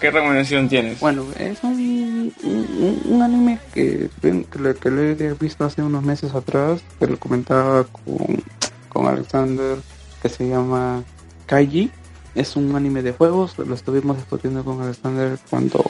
¿Qué 0.01 0.11
recomendación 0.11 0.69
tienes? 0.69 1.01
Bueno, 1.01 1.27
es 1.39 1.63
un, 1.63 2.33
un, 2.43 3.23
anime 3.23 3.59
que, 3.73 4.09
que, 4.21 4.59
lo, 4.59 4.75
que 4.75 4.91
lo 4.91 5.03
he 5.03 5.35
visto 5.35 5.65
hace 5.65 5.83
unos 5.83 6.03
meses 6.03 6.35
atrás, 6.35 6.83
que 6.99 7.07
lo 7.07 7.19
comentaba 7.19 7.85
con, 7.85 8.43
con 8.89 9.07
Alexander, 9.07 9.79
que 10.23 10.29
se 10.29 10.49
llama 10.49 11.05
Kaiji. 11.47 11.91
Es 12.35 12.57
un 12.57 12.75
anime 12.75 13.03
de 13.03 13.13
juegos, 13.13 13.57
lo 13.59 13.75
estuvimos 13.75 14.17
discutiendo 14.17 14.65
con 14.65 14.81
Alexander 14.83 15.39
cuando 15.51 15.85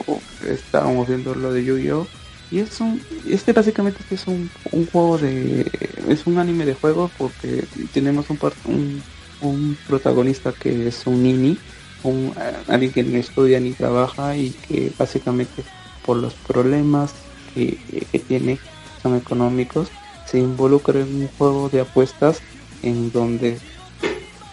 estábamos 0.47 1.09
viendo 1.09 1.35
lo 1.35 1.53
de 1.53 1.65
Yu-Gi-Oh! 1.65 2.07
Y 2.51 2.59
es 2.59 2.81
un, 2.81 3.01
este 3.29 3.53
básicamente 3.53 4.01
es 4.11 4.27
un, 4.27 4.51
un 4.73 4.87
juego 4.87 5.19
de, 5.19 5.71
es 6.09 6.27
un 6.27 6.39
anime 6.39 6.67
de 6.67 6.75
juegos 6.75 7.11
porque 7.17 7.65
tenemos 7.93 8.29
un, 8.29 8.39
un, 8.67 9.03
un 9.41 9.79
protagonista 9.89 10.53
que 10.53 10.89
es 10.89 11.07
un 11.07 11.23
nini, 11.23 11.59
un, 12.05 12.33
eh, 12.39 12.53
alguien 12.69 12.93
que 12.93 13.03
no 13.03 13.19
estudia 13.19 13.59
ni 13.61 13.73
trabaja 13.73 14.37
y 14.37 14.51
que 14.69 14.93
básicamente 14.99 15.65
por 16.05 16.17
los 16.19 16.35
problemas 16.35 17.13
que, 17.55 17.79
que 18.13 18.19
tiene 18.21 18.59
son 19.03 19.17
económicos 19.17 19.89
se 20.27 20.39
involucra 20.39 21.01
en 21.01 21.15
un 21.23 21.29
juego 21.39 21.69
de 21.69 21.81
apuestas 21.81 22.41
en 22.83 23.11
donde 23.13 23.59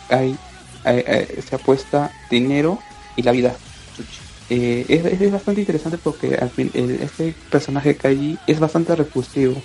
hay, 0.09 0.35
hay- 0.83 1.03
se 1.47 1.55
apuesta 1.55 2.11
dinero 2.29 2.79
y 3.15 3.23
la 3.23 3.31
vida. 3.31 3.55
Eh, 4.49 4.85
es, 4.89 5.05
es 5.21 5.31
bastante 5.31 5.61
interesante 5.61 5.97
porque 5.97 6.35
al 6.35 6.49
fin 6.49 6.69
el- 6.73 7.01
este 7.01 7.33
personaje 7.49 7.95
Kaiji 7.95 8.37
es 8.47 8.59
bastante 8.59 8.95
repulsivo 8.95 9.55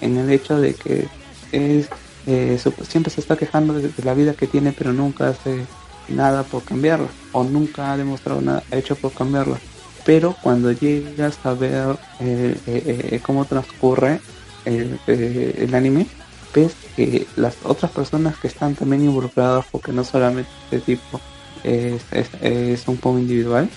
en 0.00 0.16
el 0.18 0.30
hecho 0.30 0.60
de 0.60 0.74
que 0.74 1.08
es 1.52 1.88
eh, 2.28 2.58
siempre 2.88 3.12
se 3.12 3.20
está 3.20 3.36
quejando 3.36 3.74
de, 3.74 3.88
de 3.88 4.02
la 4.04 4.14
vida 4.14 4.34
que 4.34 4.46
tiene 4.46 4.72
pero 4.72 4.92
nunca 4.92 5.28
hace 5.30 5.66
nada 6.08 6.42
por 6.42 6.62
cambiarla 6.62 7.08
o 7.32 7.44
nunca 7.44 7.92
ha 7.92 7.96
demostrado 7.96 8.40
nada 8.40 8.62
hecho 8.70 8.96
por 8.96 9.12
cambiarla. 9.12 9.58
Pero 10.04 10.36
cuando 10.40 10.70
llegas 10.72 11.38
a 11.44 11.54
ver 11.54 11.98
eh, 12.20 12.56
eh, 12.66 13.08
eh, 13.10 13.20
cómo 13.24 13.44
transcurre 13.44 14.20
el, 14.64 15.74
anime 15.74 16.06
ves 16.54 16.74
que 16.96 17.26
las 17.36 17.56
otras 17.64 17.90
personas 17.90 18.36
que 18.38 18.48
están 18.48 18.74
también 18.74 19.04
involucradas 19.04 19.66
porque 19.70 19.92
no 19.92 20.02
solamente 20.04 20.50
este 20.64 20.80
tipo 20.80 21.20
es, 21.62 22.02
es, 22.12 22.88
un 22.88 22.96
poco 22.96 23.18
individual 23.18 23.68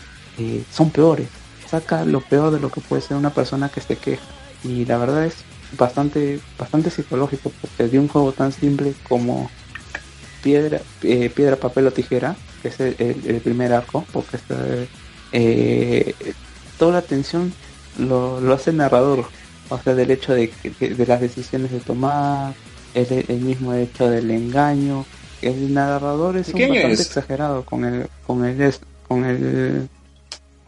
son 0.72 0.90
peores. 0.90 1.28
Saca 1.68 2.06
lo 2.06 2.22
peor 2.22 2.52
de 2.52 2.60
lo 2.60 2.72
que 2.72 2.82
puede 2.82 3.02
ser 3.02 3.18
una 3.18 3.32
persona 3.32 3.70
que 3.70 3.82
se 3.82 3.98
queja. 3.98 4.24
Y 4.64 4.86
la 4.86 4.98
verdad 4.98 5.26
es 5.26 5.36
bastante 5.78 6.40
bastante 6.58 6.90
psicológico 6.90 7.52
porque 7.62 7.88
de 7.88 8.00
un 8.00 8.08
juego 8.08 8.32
tan 8.32 8.52
simple 8.52 8.94
como 9.08 9.50
piedra 10.44 10.80
eh, 11.04 11.30
piedra 11.30 11.56
papel 11.56 11.88
o 11.88 11.92
tijera 11.92 12.36
que 12.62 12.68
es 12.70 12.80
el, 12.80 12.96
el- 13.00 13.22
el 13.28 13.42
primer 13.42 13.74
arco 13.74 14.06
porque 14.14 14.38
está, 14.38 14.56
eh, 15.32 16.14
toda 16.78 16.94
la 16.94 16.98
atención 17.00 17.54
lo, 17.98 18.40
lo 18.40 18.54
hace 18.54 18.72
el 18.72 18.78
narrador 18.78 19.26
o 19.70 19.78
sea 19.80 19.94
del 19.96 20.12
hecho 20.12 20.34
de, 20.34 20.52
de 20.80 21.06
las 21.06 21.22
decisiones 21.22 21.72
de 21.72 21.80
tomar 21.80 22.54
el, 22.94 23.26
el 23.28 23.40
mismo 23.42 23.74
hecho 23.74 24.10
del 24.10 24.32
engaño 24.32 25.06
el 25.42 25.74
narrador 25.74 26.38
es 26.38 26.48
¿De 26.54 26.64
un 26.64 26.70
bastante 26.70 26.94
es? 26.94 27.00
exagerado 27.08 27.64
con 27.64 27.86
el 27.86 28.08
con 28.26 28.44
el 28.46 28.74
con 29.08 29.26
el 29.26 29.88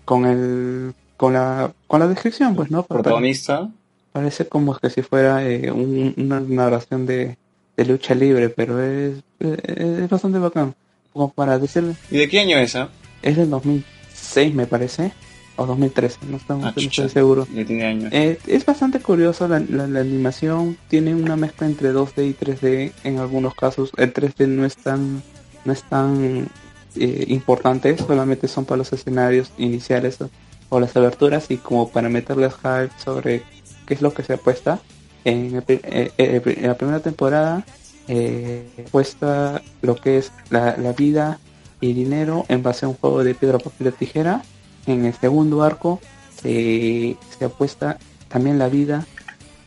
con 0.06 0.26
el 0.26 0.94
con 1.18 1.34
la 1.34 1.72
con 1.88 2.00
la 2.00 2.08
descripción 2.08 2.56
pues 2.56 2.70
no 2.72 2.84
Protagonista. 2.84 3.70
Parece 4.12 4.46
como 4.48 4.76
que 4.78 4.90
si 4.90 5.02
fuera 5.02 5.46
eh, 5.48 5.72
un- 5.72 6.14
una 6.18 6.40
narración 6.42 7.06
de, 7.06 7.38
de 7.84 7.92
lucha 7.92 8.16
libre, 8.16 8.50
pero 8.50 8.82
es, 8.82 9.16
es 9.40 10.10
bastante 10.10 10.40
bacán. 10.40 10.76
Como 11.14 11.30
para 11.32 11.60
decirle, 11.60 11.96
¿Y 12.10 12.18
de 12.18 12.30
qué 12.30 12.40
año 12.40 12.58
es 12.58 12.70
esa? 12.70 12.90
es 13.22 13.36
del 13.38 13.50
2006 13.50 14.54
me 14.54 14.66
parece, 14.66 15.12
o 15.58 15.66
2013, 15.66 16.20
no, 16.30 16.38
estamos, 16.38 16.66
Ah, 16.66 16.74
no 16.76 16.82
estoy 16.82 17.10
seguro. 17.10 17.46
Ya 17.54 17.66
tiene 17.66 17.86
años. 17.86 18.14
Eh, 18.14 18.40
es 18.48 18.66
bastante 18.66 19.00
curioso 19.00 19.48
la, 19.48 19.60
la, 19.60 19.88
la 19.88 20.00
animación, 20.00 20.78
tiene 20.88 21.14
una 21.14 21.36
mezcla 21.36 21.68
entre 21.68 21.92
2D 21.94 22.30
y 22.30 22.34
3D 22.34 22.92
en 23.04 23.20
algunos 23.20 23.54
casos. 23.56 23.92
El 23.98 24.14
3D 24.14 24.48
no 24.48 24.66
es 24.66 24.78
tan, 24.78 25.22
no 25.66 25.74
es 25.74 25.84
tan 25.84 26.48
eh, 26.96 27.26
importante, 27.28 27.98
solamente 27.98 28.48
son 28.48 28.64
para 28.66 28.78
los 28.78 28.94
escenarios 28.94 29.52
iniciales 29.58 30.20
o, 30.22 30.30
o 30.70 30.80
las 30.80 30.96
aberturas 30.96 31.52
y 31.52 31.58
como 31.58 31.90
para 31.90 32.08
meterles 32.10 32.54
hype 32.56 32.92
sobre 33.04 33.44
qué 33.86 33.94
es 33.96 34.02
lo 34.02 34.14
que 34.14 34.24
se 34.24 34.34
apuesta. 34.34 34.80
En, 35.26 35.56
el 35.56 35.64
eh, 35.68 36.12
eh, 36.18 36.58
la 36.62 36.76
primera 36.76 37.00
temporada 37.00 37.66
eh, 38.08 38.66
apuesta 38.88 39.62
lo 39.82 39.96
que 39.96 40.18
es 40.18 40.32
la, 40.50 40.74
vida 40.98 41.40
y 41.80 41.94
dinero 41.94 42.46
en 42.50 42.64
base 42.64 42.86
a 42.86 42.90
un 42.90 42.96
juego 42.96 43.24
de 43.24 43.36
piedra, 43.36 43.60
papel 43.60 43.88
o 43.88 43.92
tijera. 43.92 44.42
En 44.88 45.06
el 45.06 45.14
segundo 45.14 45.64
arco 45.64 46.00
se, 46.42 47.16
se 47.38 47.46
apuesta 47.46 47.98
también 48.28 48.58
la 48.58 48.68
vida 48.70 49.06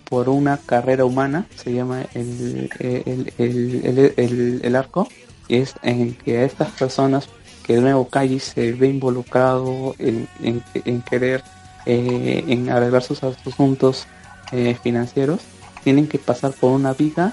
por 0.09 0.29
una 0.29 0.59
carrera 0.59 1.05
humana, 1.05 1.47
se 1.57 1.73
llama 1.73 2.03
el, 2.15 2.71
el, 2.79 3.33
el, 3.39 3.83
el- 3.87 4.15
el- 4.17 4.61
el 4.63 4.77
arco, 4.77 5.09
y 5.49 5.57
es 5.57 5.75
en 5.83 6.15
que 6.15 6.39
a 6.39 6.45
estas 6.45 6.71
personas 6.73 7.29
que 7.67 7.75
de 7.77 7.81
nuevo 7.81 8.09
Kaji 8.09 8.39
se 8.41 8.73
ve 8.73 8.89
involucrado 8.89 9.95
en, 9.99 10.29
en, 10.43 11.03
querer 11.03 11.43
eh, 11.87 12.45
en 12.47 12.69
arreglar 12.69 13.03
sus 13.03 13.23
asuntos 13.25 14.07
eh, 14.55 14.77
financieros, 14.83 15.41
tienen 15.83 16.07
que 16.07 16.19
pasar 16.19 16.53
por 16.53 16.71
una 16.73 16.93
viga 16.95 17.33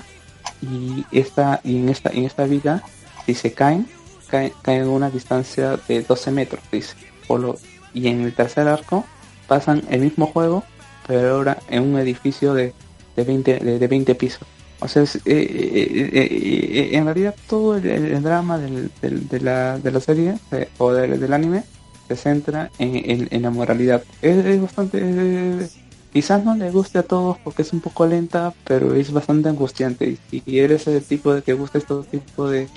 y 0.62 1.06
esta 1.12 1.60
y 1.64 1.78
en 1.78 1.90
esta 1.90 2.10
en 2.10 2.26
esta 2.26 2.44
viga 2.46 2.84
si 3.26 3.34
se 3.36 3.54
caen 3.54 3.88
caen, 4.28 4.52
caen 4.62 4.84
a 4.84 4.90
una 4.90 5.10
distancia 5.10 5.78
de 5.88 6.02
12 6.02 6.32
metros 6.32 6.62
dice 6.72 6.94
Por 7.28 7.40
lo- 7.40 7.58
y 7.94 8.08
en 8.08 8.22
el 8.22 8.34
tercer 8.34 8.68
arco 8.68 9.06
pasan 9.48 9.82
el 9.90 10.02
mismo 10.02 10.26
juego 10.28 10.64
pero 11.08 11.36
ahora 11.38 11.58
en 11.70 11.84
un 11.84 12.00
edificio 12.00 12.54
de, 12.54 12.74
de 13.16 13.24
20 13.24 13.60
de, 13.60 13.80
de 13.80 13.88
20 13.88 14.16
pisos 14.16 14.48
O 14.80 14.88
sea, 14.88 15.04
es, 15.04 15.16
eh, 15.16 15.22
eh, 15.26 16.10
eh, 16.14 16.28
eh, 16.32 16.90
en 16.94 17.06
realidad 17.06 17.36
todo 17.48 17.76
el, 17.78 18.22
drama 18.24 18.58
del, 18.58 18.92
del- 19.02 19.28
de, 19.30 19.40
la, 19.42 19.78
de 19.80 19.92
la 19.92 20.00
serie 20.00 20.36
eh, 20.52 20.68
o 20.80 20.92
del, 20.94 21.20
del 21.20 21.34
anime 21.34 21.64
se 22.08 22.16
centra 22.18 22.70
en, 22.80 23.28
en- 23.32 23.42
la 23.42 23.52
moralidad. 23.52 24.04
Es, 24.22 24.36
es 24.46 24.62
bastante... 24.62 24.98
eh, 25.02 25.68
quizás 26.14 26.44
no 26.44 26.56
le 26.56 26.70
guste 26.72 27.00
a 27.00 27.04
todos 27.04 27.38
porque 27.44 27.62
es 27.62 27.74
un 27.74 27.82
poco 27.82 28.06
lenta, 28.06 28.54
pero 28.64 28.94
es 28.96 29.12
bastante 29.12 29.50
angustiante. 29.50 30.18
Y 30.32 30.40
si 30.42 30.60
eres 30.60 30.88
el 30.88 31.04
tipo 31.04 31.34
de 31.34 31.42
que 31.42 31.54
gusta 31.54 31.78
este 31.78 31.94
tipo 32.12 32.50
de, 32.50 32.68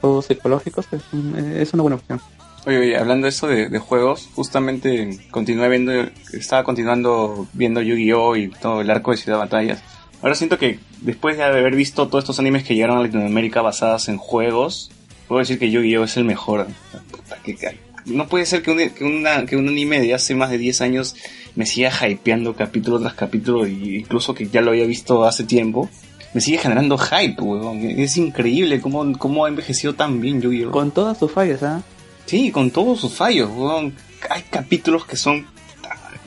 juegos 0.00 0.26
psicológicos, 0.26 0.86
es, 0.92 1.02
un- 1.12 1.36
es 1.36 1.72
una 1.74 1.82
buena 1.82 1.96
opción. 1.96 2.20
Oye, 2.66 2.78
oye, 2.78 2.96
hablando 2.96 3.26
de 3.26 3.28
eso 3.28 3.46
de, 3.46 3.78
juegos, 3.78 4.28
justamente 4.34 5.18
continué 5.30 5.68
viendo, 5.68 5.92
estaba 6.32 6.64
continuando 6.64 7.46
viendo 7.52 7.82
Yu-Gi-Oh! 7.82 8.36
y 8.36 8.48
todo 8.48 8.80
el 8.80 8.88
arco 8.90 9.10
de 9.10 9.18
Ciudad 9.18 9.38
Batallas. 9.38 9.82
Ahora 10.22 10.34
siento 10.34 10.56
que 10.56 10.78
después 11.02 11.36
de 11.36 11.44
haber 11.44 11.74
visto 11.76 12.08
todos 12.08 12.24
estos 12.24 12.38
animes 12.38 12.64
que 12.64 12.74
llegaron 12.74 12.96
a 12.96 13.02
Latinoamérica 13.02 13.60
basadas 13.60 14.08
en 14.08 14.16
juegos, 14.16 14.90
puedo 15.28 15.40
decir 15.40 15.58
que 15.58 15.70
Yu-Gi-Oh! 15.70 16.04
es 16.04 16.16
el 16.16 16.24
mejor. 16.24 16.60
O 16.92 17.83
no 18.06 18.28
puede 18.28 18.46
ser 18.46 18.62
que 18.62 18.70
un, 18.70 18.78
que, 18.90 19.04
una- 19.04 19.46
que 19.46 19.56
un 19.56 19.68
anime 19.68 20.00
de 20.00 20.14
hace 20.14 20.34
más 20.34 20.50
de 20.50 20.58
10 20.58 20.80
años 20.82 21.16
me 21.56 21.66
siga 21.66 21.90
hypeando 22.08 22.54
capítulo 22.54 23.00
tras 23.00 23.14
capítulo, 23.14 23.66
incluso 23.66 24.34
que 24.34 24.48
ya 24.48 24.60
lo 24.60 24.70
había 24.72 24.86
visto 24.86 25.24
hace 25.24 25.44
tiempo. 25.44 25.88
Me 26.34 26.40
sigue 26.40 26.58
generando 26.58 26.98
hype, 26.98 27.40
weón. 27.40 27.78
Es 27.84 28.16
increíble 28.16 28.80
cómo, 28.80 29.16
cómo 29.18 29.44
ha 29.44 29.48
envejecido 29.48 29.94
tan 29.94 30.20
bien 30.20 30.40
Yu-Gi-Oh! 30.40 30.72
Con 30.72 30.90
todas 30.90 31.16
sus 31.18 31.30
fallas, 31.30 31.62
¿ah? 31.62 31.82
Sí, 32.26 32.50
con 32.50 32.70
todos 32.72 33.00
sus 33.00 33.12
fallos, 33.14 33.50
weón. 33.54 33.94
Hay 34.30 34.42
capítulos 34.50 35.06
que 35.06 35.16
son 35.16 35.46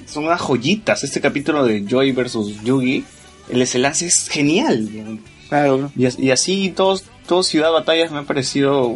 son 0.05 0.23
unas 0.25 0.39
joyitas. 0.39 1.03
Este 1.03 1.19
capítulo 1.19 1.65
de 1.65 1.83
Joy 1.85 2.13
versus 2.13 2.63
Yugi, 2.63 3.03
el 3.49 3.59
desenlace 3.59 4.05
es 4.07 4.29
genial. 4.29 4.87
weón. 4.93 5.19
Claro, 5.49 5.91
Y, 5.95 6.05
as- 6.05 6.19
y 6.19 6.31
así 6.31 6.71
todos, 6.75 7.05
todos 7.27 7.47
Ciudad 7.47 7.71
Batallas 7.71 8.11
me 8.11 8.19
ha 8.19 8.23
parecido 8.23 8.95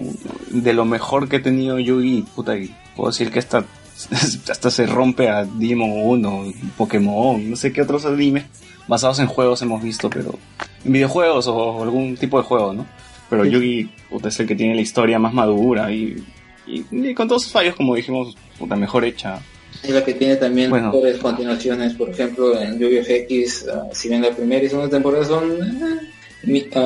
de 0.50 0.74
lo 0.74 0.86
mejor 0.86 1.30
que 1.30 1.38
he 1.38 1.40
tenido 1.40 1.80
Yugi. 1.80 2.26
Puta, 2.36 2.58
y 2.58 2.74
puedo 2.96 3.10
decir 3.12 3.32
que 3.32 3.40
hasta, 3.40 3.66
hasta 4.50 4.70
se 4.72 4.86
rompe 4.86 5.30
a 5.30 5.46
Digimon 5.46 5.92
1, 5.94 6.54
Pokémon, 6.78 7.50
no 7.50 7.56
sé 7.56 7.72
qué 7.72 7.82
otros 7.82 8.06
animes 8.06 8.46
basados 8.88 9.20
en 9.20 9.28
juegos 9.28 9.62
hemos 9.62 9.82
visto, 9.82 10.10
pero 10.10 10.38
en 10.84 10.92
videojuegos 10.94 11.48
o 11.48 11.84
algún 11.84 12.18
tipo 12.18 12.38
de 12.38 12.44
juego, 12.44 12.74
¿no? 12.74 12.86
Pero 13.30 13.46
Sí. 13.46 13.52
Yugi 13.52 13.90
puta, 14.10 14.28
es 14.28 14.40
el 14.42 14.48
que 14.48 14.56
tiene 14.56 14.76
la 14.76 14.82
historia 14.82 15.18
más 15.20 15.34
madura 15.34 15.90
y, 15.92 16.22
y, 16.68 16.84
y 16.92 17.14
con 17.14 17.28
todos 17.30 17.44
sus 17.44 17.52
fallos, 17.54 17.76
como 17.76 17.96
dijimos, 17.96 18.36
puta, 18.60 18.76
mejor 18.76 19.06
hecha. 19.06 19.40
Es 19.84 19.92
la 19.92 20.04
que 20.04 20.14
tiene 20.14 20.36
también 20.36 20.70
Bueno. 20.70 20.92
mejores 20.92 21.18
continuaciones, 21.18 21.94
por 21.94 22.10
ejemplo, 22.10 22.60
en 22.60 22.78
Yu-Gi-Oh! 22.78 23.04
X, 23.08 23.66
ah, 23.74 23.84
si 23.94 24.10
bien 24.10 24.22
la 24.22 24.32
primera 24.32 24.64
y 24.66 24.68
segunda 24.70 24.90
temporada 24.90 25.24
son 25.24 25.50
eh, 25.50 26.12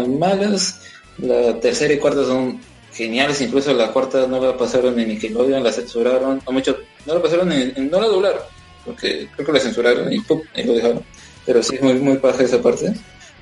malas, 0.08 0.82
la 1.17 1.59
tercera 1.59 1.93
y 1.93 1.98
cuarta 1.98 2.24
son 2.25 2.59
geniales, 2.93 3.42
incluso 3.42 3.74
la 3.74 3.92
cuarta 3.92 4.25
no 4.27 4.40
la 4.43 4.58
pasaron 4.58 4.98
en 5.00 5.09
Nickelodeon, 5.09 5.64
la 5.64 5.72
censuraron, 5.72 6.42
o 6.45 6.51
mucho, 6.51 6.77
no 7.06 7.16
la 7.16 7.22
pasaron 7.22 7.51
en, 7.51 7.74
en- 7.75 7.90
no 7.92 8.00
la 8.00 8.08
doblaron, 8.08 8.42
porque 8.85 9.27
creo 9.35 9.45
que 9.45 9.51
la 9.53 9.59
censuraron 9.59 10.11
y 10.11 10.19
¡pum! 10.22 10.42
ahí 10.56 10.64
lo 10.64 10.74
dejaron. 10.74 11.03
Pero 11.45 11.61
sí 11.61 11.75
es 11.75 11.82
muy, 11.82 11.93
muy 11.95 12.17
paja 12.17 12.43
esa 12.43 12.61
parte. 12.61 12.93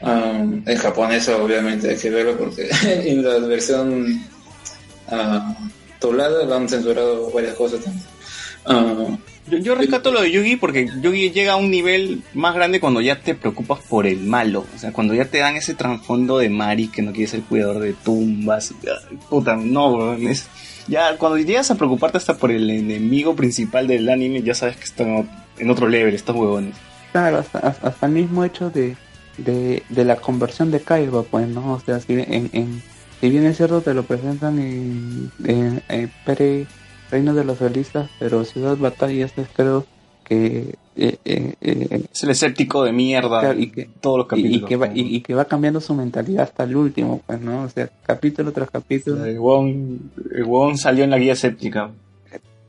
Ah, 0.01 0.43
en 0.65 0.77
japonés 0.77 1.29
obviamente 1.29 1.89
hay 1.91 1.95
que 1.97 2.09
verlo 2.09 2.37
porque 2.37 2.69
en 2.83 3.23
la 3.23 3.37
versión 3.47 4.21
ah, 5.09 5.55
doblada 6.01 6.43
la 6.45 6.57
han 6.57 6.67
censurado 6.67 7.31
varias 7.31 7.55
cosas 7.55 7.79
también. 7.81 8.05
Yo, 9.47 9.57
yo 9.57 9.75
rescato 9.75 10.11
lo 10.11 10.21
de 10.21 10.31
Yugi 10.31 10.55
porque 10.55 10.89
Yugi 11.01 11.31
llega 11.31 11.53
a 11.53 11.55
un 11.57 11.69
nivel 11.69 12.23
más 12.33 12.55
grande 12.55 12.79
cuando 12.79 13.01
ya 13.01 13.19
te 13.19 13.35
preocupas 13.35 13.79
por 13.89 14.07
el 14.07 14.19
malo. 14.21 14.65
O 14.75 14.79
sea, 14.79 14.91
cuando 14.93 15.13
ya 15.13 15.25
te 15.25 15.39
dan 15.39 15.55
ese 15.57 15.73
trasfondo 15.73 16.37
de 16.37 16.49
Mari 16.49 16.87
que 16.87 17.01
no 17.01 17.11
quiere 17.11 17.27
ser 17.29 17.41
cuidador 17.41 17.79
de 17.79 17.93
tumbas. 17.93 18.73
Puta, 19.29 19.55
no, 19.55 19.87
weón, 19.93 20.27
es- 20.27 20.47
Ya, 20.87 21.17
cuando 21.17 21.37
llegas 21.37 21.71
a 21.71 21.75
preocuparte 21.75 22.17
hasta 22.17 22.37
por 22.37 22.51
el 22.51 22.69
enemigo 22.69 23.35
principal 23.35 23.87
del 23.87 24.09
anime, 24.09 24.41
ya 24.43 24.53
sabes 24.53 24.75
que 24.77 24.83
están 24.83 25.29
en 25.57 25.69
otro 25.69 25.87
level 25.87 26.13
estos 26.13 26.35
huevones. 26.35 26.75
Claro, 27.13 27.37
hasta, 27.39 27.59
hasta 27.59 28.05
el 28.05 28.11
mismo 28.11 28.43
hecho 28.43 28.69
de, 28.69 28.95
de, 29.37 29.83
de 29.89 30.03
la 30.05 30.15
conversión 30.17 30.71
de 30.71 30.81
Kaiba, 30.81 31.23
pues, 31.23 31.47
¿no? 31.47 31.73
O 31.73 31.79
sea, 31.79 31.99
si, 32.01 32.13
en, 32.13 32.81
si 33.21 33.29
bien 33.29 33.45
es 33.45 33.55
cierto, 33.57 33.81
te 33.81 33.93
lo 33.93 34.03
presentan 34.03 34.59
en, 34.59 35.31
en, 35.45 35.81
en 35.87 36.11
Pere, 36.25 36.65
Reino 37.13 37.33
de 37.33 37.43
los 37.43 37.59
Realistas, 37.59 38.09
pero 38.19 38.43
Ciudad 38.43 38.75
Batalla 38.77 39.25
es 39.25 39.33
creo 39.55 39.85
que... 40.23 40.75
eh, 40.95 41.17
eh, 41.25 41.53
eh, 41.61 42.03
Es 42.11 42.23
el 42.23 42.31
escéptico 42.31 42.83
de 42.83 42.91
mierda. 42.91 43.39
Claro, 43.39 43.59
y 43.59 43.69
que- 43.69 43.87
todos 44.01 44.17
los 44.17 44.27
capítulos. 44.27 44.63
y 44.63 44.65
que 44.65 44.75
va, 44.77 44.87
y, 44.87 45.15
y 45.15 45.21
que 45.21 45.33
va 45.35 45.45
cambiando 45.45 45.79
su 45.79 45.93
mentalidad 45.93 46.43
hasta 46.43 46.63
el 46.63 46.75
último, 46.75 47.21
pues, 47.25 47.39
¿no? 47.39 47.63
O 47.63 47.69
sea, 47.69 47.89
capítulo 48.05 48.51
tras 48.51 48.69
capítulo. 48.71 49.23
El 49.25 49.37
huevón, 49.37 50.11
el 50.33 50.43
huevón 50.43 50.77
salió 50.77 51.03
en 51.03 51.11
la 51.11 51.19
guía 51.19 51.33
escéptica. 51.33 51.91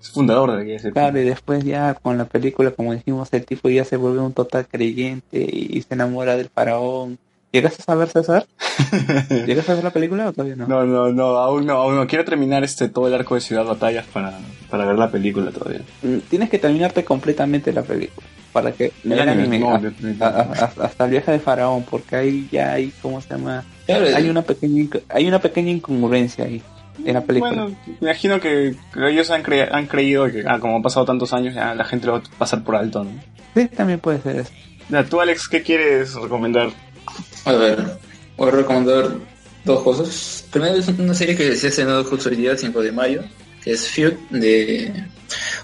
Es 0.01 0.11
fundador 0.11 0.51
de 0.51 0.57
la 0.59 0.63
guía 0.65 0.77
escéptica. 0.77 1.01
Claro, 1.01 1.21
y 1.21 1.25
después 1.25 1.65
ya 1.65 1.95
con 1.95 2.19
la 2.19 2.27
película, 2.27 2.71
como 2.73 2.93
dijimos, 2.93 3.29
el 3.33 3.47
tipo 3.47 3.71
ya 3.71 3.85
se 3.85 3.97
vuelve 3.97 4.21
un 4.21 4.35
total 4.35 4.67
creyente 4.67 5.39
y, 5.41 5.81
se 5.81 5.95
enamora 5.95 6.37
del 6.37 6.51
faraón. 6.51 7.19
¿Llegaste 7.55 7.83
a 7.83 7.85
saber, 7.85 8.09
César? 8.09 8.47
¿Llegaste 9.47 9.71
a 9.71 9.75
ver 9.77 9.85
la 9.85 9.91
película 9.93 10.29
o 10.29 10.33
todavía 10.33 10.57
no? 10.57 10.67
No, 10.67 10.85
no, 10.85 11.13
no, 11.13 11.25
aún 11.37 11.65
no, 11.67 11.75
aún 11.75 11.95
no. 11.97 12.07
Quiero 12.09 12.25
terminar 12.25 12.65
este 12.65 12.89
todo 12.89 13.07
el 13.07 13.15
arco 13.15 13.37
de 13.37 13.41
Ciudad 13.41 13.65
Batallas 13.65 14.07
para, 14.13 14.33
para 14.69 14.85
ver 14.85 14.99
la 14.99 15.09
película 15.11 15.53
todavía. 15.53 15.83
Mm, 16.03 16.19
Tienes 16.29 16.51
que 16.51 16.59
terminarte 16.59 17.05
completamente 17.05 17.73
la 17.73 17.83
película 17.83 18.27
para 18.53 18.73
que 18.73 18.93
El 19.05 19.13
el 19.13 19.21
anime, 19.21 19.43
anime, 19.43 19.59
no, 19.61 19.75
a- 19.75 19.79
de- 19.79 19.91
de- 19.91 20.25
a- 20.25 20.29
a- 20.29 20.85
hasta 20.85 21.05
el 21.05 21.11
viaje 21.13 21.31
de 21.31 21.39
faraón, 21.39 21.85
porque 21.89 22.17
ahí 22.17 22.49
ya 22.51 22.73
hay, 22.73 22.93
¿cómo 23.01 23.21
se 23.21 23.29
llama? 23.31 23.65
claro, 23.87 24.05
Hay 24.17 24.29
una 24.29 24.43
pequeña 24.43 24.89
hay 25.09 25.27
una 25.29 25.39
pequeña 25.41 25.71
incongruencia 25.71 26.45
ahí 26.47 26.61
en 27.05 27.15
la 27.15 27.21
película. 27.21 27.51
Bueno, 27.53 27.77
me 27.87 28.09
imagino 28.09 28.41
que, 28.41 28.75
que 28.93 29.09
ellos 29.11 29.31
han, 29.31 29.45
cre- 29.45 29.69
han 29.71 29.87
creído 29.87 30.27
que, 30.31 30.43
ah, 30.47 30.59
como 30.59 30.75
han 30.77 30.83
pasado 30.83 31.07
tantos 31.07 31.33
años, 31.33 31.55
ya 31.55 31.73
la 31.77 31.85
gente 31.85 32.07
lo 32.09 32.15
va 32.15 32.19
a 32.19 32.39
pasar 32.39 32.65
por 32.65 32.75
alto, 32.77 33.05
¿no? 33.05 33.11
Sí, 33.55 33.69
también 33.69 34.01
puede 34.01 34.21
ser 34.21 34.37
eso. 34.37 34.51
Tú, 35.09 35.21
Alex, 35.21 35.49
¿qué 35.49 35.63
quieres 35.63 36.15
recomendar? 36.15 36.69
A 37.45 37.53
ver, 37.53 37.99
voy 38.39 38.49
a 38.49 38.53
recomendar 38.53 39.19
dos 39.65 39.83
cosas. 39.83 40.47
Primero 40.51 40.77
es 40.77 40.89
una 40.89 41.13
serie 41.13 41.37
que 41.37 41.55
se 41.55 41.67
ha 41.67 41.69
estrenado 41.69 42.03
justo 42.05 42.31
hoy 42.31 42.37
día, 42.37 42.57
5 42.57 42.81
de 42.81 42.91
mayo, 42.91 43.23
que 43.63 43.73
es 43.73 43.87
Feud, 43.87 44.15
de 44.31 44.91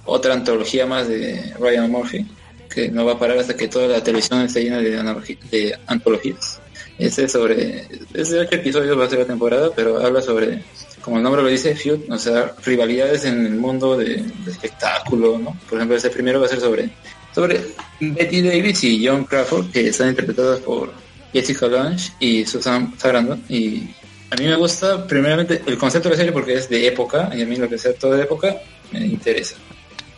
otra 0.05 0.35
antología 0.35 0.85
más 0.85 1.09
de 1.09 1.55
Ryan 1.59 1.91
Murphy, 1.91 2.27
que 2.69 2.91
no 2.91 3.07
va 3.07 3.13
a 3.13 3.19
parar 3.19 3.39
hasta 3.39 3.57
que 3.57 3.69
toda 3.69 3.89
la 3.89 4.03
televisión 4.03 4.43
esté 4.43 4.63
llena 4.63 4.79
de, 4.79 5.39
de 5.51 5.79
antologías. 5.87 6.61
Este 6.99 7.25
es 7.25 7.33
sobre, 7.33 7.87
es 8.13 8.29
de 8.29 8.41
ocho 8.41 8.57
episodios 8.57 8.99
va 8.99 9.07
a 9.07 9.09
ser 9.09 9.21
la 9.21 9.25
temporada, 9.25 9.71
pero 9.75 10.05
habla 10.05 10.21
sobre, 10.21 10.63
como 11.01 11.17
el 11.17 11.23
nombre 11.23 11.43
lo 11.43 11.49
dice, 11.49 11.75
Feud, 11.75 12.01
o 12.11 12.19
sea, 12.19 12.55
rivalidades 12.63 13.25
en 13.25 13.47
el 13.47 13.55
mundo 13.55 13.97
de 13.97 14.23
espectáculo, 14.47 15.39
¿no? 15.39 15.59
Por 15.67 15.79
ejemplo, 15.79 15.97
este 15.97 16.11
primero 16.11 16.41
va 16.41 16.47
a 16.47 16.51
ser 16.51 16.61
sobre, 16.61 16.91
sobre 17.35 17.59
Betty 18.01 18.43
Davis 18.43 18.85
y 18.85 19.07
John 19.07 19.25
Crawford, 19.25 19.71
que 19.71 19.89
están 19.89 20.11
interpretadas 20.11 20.61
por 20.61 20.93
Jessica 21.33 21.67
Lange 21.69 22.13
y 22.21 22.45
Susan 22.45 22.93
Sarandon 22.99 23.43
y 23.49 23.89
a 24.31 24.37
mí 24.37 24.45
me 24.47 24.57
gusta 24.57 25.07
primeramente 25.07 25.63
el 25.67 25.77
concepto 25.79 26.09
de 26.09 26.15
la 26.15 26.17
serie 26.19 26.33
porque 26.33 26.55
es 26.55 26.69
de 26.69 26.87
época 26.87 27.31
y 27.37 27.43
a 27.43 27.47
mí 27.47 27.57
lo 27.57 27.69
que 27.69 27.79
sea 27.79 27.93
todo 27.95 28.13
de 28.13 28.23
época 28.23 28.57
me 28.93 29.01
interesa. 29.07 29.57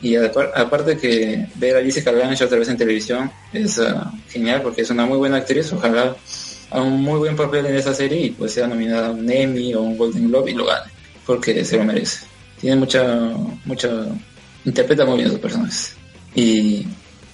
Y 0.00 0.14
apar- 0.16 0.50
aparte 0.56 0.96
que 0.98 1.46
ver 1.56 1.76
a 1.76 1.82
Jessica 1.82 2.10
Lange 2.12 2.44
otra 2.44 2.58
vez 2.58 2.68
en 2.68 2.76
televisión 2.76 3.30
es 3.52 3.78
ah, 3.78 4.12
genial 4.28 4.60
porque 4.62 4.82
es 4.82 4.90
una 4.90 5.06
muy 5.06 5.16
buena 5.18 5.36
actriz 5.38 5.72
ojalá 5.72 6.16
haga 6.70 6.82
un 6.82 7.02
muy 7.02 7.18
buen 7.18 7.36
papel 7.36 7.66
en 7.66 7.76
esa 7.76 7.94
serie 7.94 8.18
y 8.26 8.30
pues 8.30 8.52
sea 8.52 8.66
nominada 8.66 9.08
a 9.08 9.10
un 9.10 9.30
Emmy 9.30 9.74
o 9.74 9.82
un 9.82 9.96
Golden 9.96 10.28
Globe 10.28 10.50
y 10.50 10.54
lo 10.54 10.66
gane 10.66 10.90
porque 11.26 11.64
se 11.64 11.76
lo 11.76 11.84
merece. 11.84 12.26
Tiene 12.60 12.76
mucha 12.76 13.30
mucha 13.64 13.90
interpreta 14.64 15.04
muy 15.04 15.18
bien 15.18 15.34
a 15.34 15.38
personajes. 15.38 15.94
Y 16.34 16.86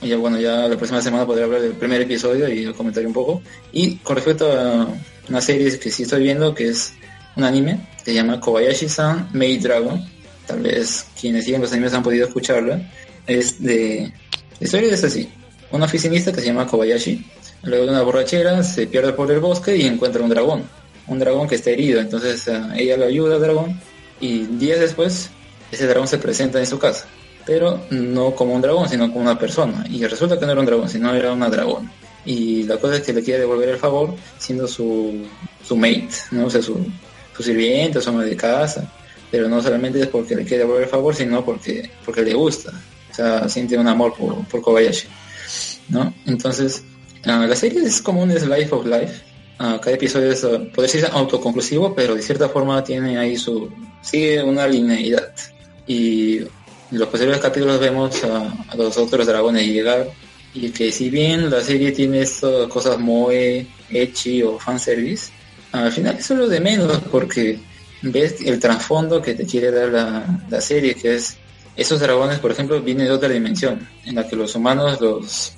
ya 0.02 0.16
bueno, 0.16 0.38
ya 0.38 0.68
la 0.68 0.76
próxima 0.76 1.02
semana 1.02 1.26
podré 1.26 1.44
hablar 1.44 1.60
del 1.60 1.72
primer 1.72 2.00
episodio 2.00 2.48
y 2.48 2.72
comentar 2.72 3.04
un 3.06 3.12
poco. 3.12 3.42
Y 3.72 3.96
con 3.96 4.16
respecto 4.16 4.50
a 4.52 4.88
una 5.28 5.40
serie 5.40 5.78
que 5.78 5.90
sí 5.90 6.04
estoy 6.04 6.22
viendo, 6.22 6.54
que 6.54 6.68
es 6.68 6.94
un 7.36 7.44
anime, 7.44 7.88
que 7.98 8.12
se 8.12 8.14
llama 8.14 8.40
Kobayashi-san 8.40 9.30
Maid 9.32 9.62
Dragon. 9.62 10.04
Tal 10.46 10.60
vez 10.60 11.06
quienes 11.20 11.44
siguen 11.44 11.62
los 11.62 11.72
animes 11.72 11.92
han 11.94 12.02
podido 12.02 12.26
escucharla. 12.26 12.80
Es 13.26 13.62
de... 13.62 14.12
La 14.60 14.64
historia 14.64 14.94
es 14.94 15.04
así. 15.04 15.28
Un 15.70 15.82
oficinista 15.82 16.32
que 16.32 16.40
se 16.40 16.46
llama 16.46 16.66
Kobayashi, 16.66 17.24
luego 17.64 17.84
de 17.84 17.90
una 17.90 18.02
borrachera, 18.02 18.62
se 18.62 18.86
pierde 18.86 19.12
por 19.12 19.30
el 19.30 19.40
bosque 19.40 19.76
y 19.76 19.86
encuentra 19.86 20.22
un 20.22 20.30
dragón. 20.30 20.62
Un 21.08 21.18
dragón 21.18 21.48
que 21.48 21.56
está 21.56 21.70
herido. 21.70 22.00
Entonces 22.00 22.46
eh, 22.48 22.60
ella 22.76 22.96
lo 22.96 23.06
ayuda 23.06 23.34
al 23.34 23.42
dragón 23.42 23.80
y 24.20 24.44
días 24.44 24.80
después 24.80 25.30
ese 25.70 25.86
dragón 25.86 26.08
se 26.08 26.18
presenta 26.18 26.58
en 26.58 26.66
su 26.66 26.78
casa 26.78 27.06
pero 27.48 27.80
no 27.88 28.34
como 28.34 28.54
un 28.54 28.60
dragón, 28.60 28.90
sino 28.90 29.10
como 29.10 29.22
una 29.22 29.38
persona. 29.38 29.82
Y 29.88 30.04
resulta 30.04 30.38
que 30.38 30.44
no 30.44 30.52
era 30.52 30.60
un 30.60 30.66
dragón, 30.66 30.86
sino 30.86 31.14
era 31.14 31.32
una 31.32 31.48
dragón. 31.48 31.90
Y 32.26 32.64
la 32.64 32.76
cosa 32.76 32.96
es 32.96 33.02
que 33.02 33.14
le 33.14 33.22
quiere 33.22 33.40
devolver 33.40 33.70
el 33.70 33.78
favor 33.78 34.14
siendo 34.36 34.68
su, 34.68 35.24
su 35.66 35.74
mate, 35.74 36.10
¿no? 36.30 36.44
O 36.44 36.50
sea, 36.50 36.60
su, 36.60 36.78
su 37.34 37.42
sirviente, 37.42 38.02
su 38.02 38.10
ama 38.10 38.22
de 38.22 38.36
casa. 38.36 38.92
Pero 39.30 39.48
no 39.48 39.62
solamente 39.62 39.98
es 39.98 40.08
porque 40.08 40.36
le 40.36 40.44
quiere 40.44 40.64
devolver 40.64 40.82
el 40.82 40.90
favor, 40.90 41.14
sino 41.14 41.42
porque, 41.42 41.90
porque 42.04 42.20
le 42.20 42.34
gusta. 42.34 42.70
O 43.10 43.14
sea, 43.14 43.48
siente 43.48 43.78
un 43.78 43.88
amor 43.88 44.12
por, 44.12 44.46
por 44.46 44.60
Kobayashi, 44.60 45.08
¿no? 45.88 46.12
Entonces, 46.26 46.84
ah, 47.24 47.46
la 47.48 47.56
serie 47.56 47.80
es 47.82 48.02
como 48.02 48.24
un 48.24 48.30
slice 48.30 48.68
of 48.72 48.84
life. 48.84 49.22
ah, 49.58 49.80
cada 49.82 49.96
episodio 49.96 50.32
es, 50.32 50.44
ah, 50.44 50.60
puede 50.74 50.88
ser 50.88 51.08
autoconclusivo, 51.10 51.94
pero 51.94 52.14
de 52.14 52.20
cierta 52.20 52.50
forma 52.50 52.84
tiene 52.84 53.16
ahí 53.16 53.38
su, 53.38 53.70
sigue 54.02 54.42
una 54.42 54.66
linealidad. 54.66 55.32
Y 55.86 56.42
en 56.90 56.98
los 56.98 57.08
posteriores 57.08 57.40
capítulos 57.40 57.80
vemos 57.80 58.22
a, 58.24 58.76
los 58.76 58.96
otros 58.96 59.26
dragones 59.26 59.66
llegar 59.66 60.08
y 60.54 60.70
que 60.70 60.90
si 60.92 61.10
bien 61.10 61.50
la 61.50 61.60
serie 61.60 61.92
tiene 61.92 62.22
estas 62.22 62.66
cosas 62.68 62.98
muy 62.98 63.68
ecchi 63.90 64.42
o 64.42 64.58
fanservice, 64.58 65.30
al 65.72 65.92
final 65.92 66.16
eso 66.16 66.34
es 66.34 66.40
lo 66.40 66.48
de 66.48 66.60
menos 66.60 66.98
porque 67.10 67.58
ves 68.02 68.36
el 68.44 68.58
trasfondo 68.58 69.20
que 69.20 69.34
te 69.34 69.44
quiere 69.44 69.70
dar 69.70 69.88
la, 69.88 70.40
la 70.48 70.60
serie, 70.60 70.94
que 70.94 71.16
es 71.16 71.36
esos 71.78 72.00
dragones, 72.00 72.40
por 72.40 72.50
ejemplo, 72.50 72.80
vienen 72.82 73.06
de 73.06 73.12
otra 73.12 73.28
dimensión, 73.28 73.88
en 74.04 74.16
la 74.16 74.26
que 74.26 74.34
los 74.34 74.52
humanos 74.56 75.00
los, 75.00 75.52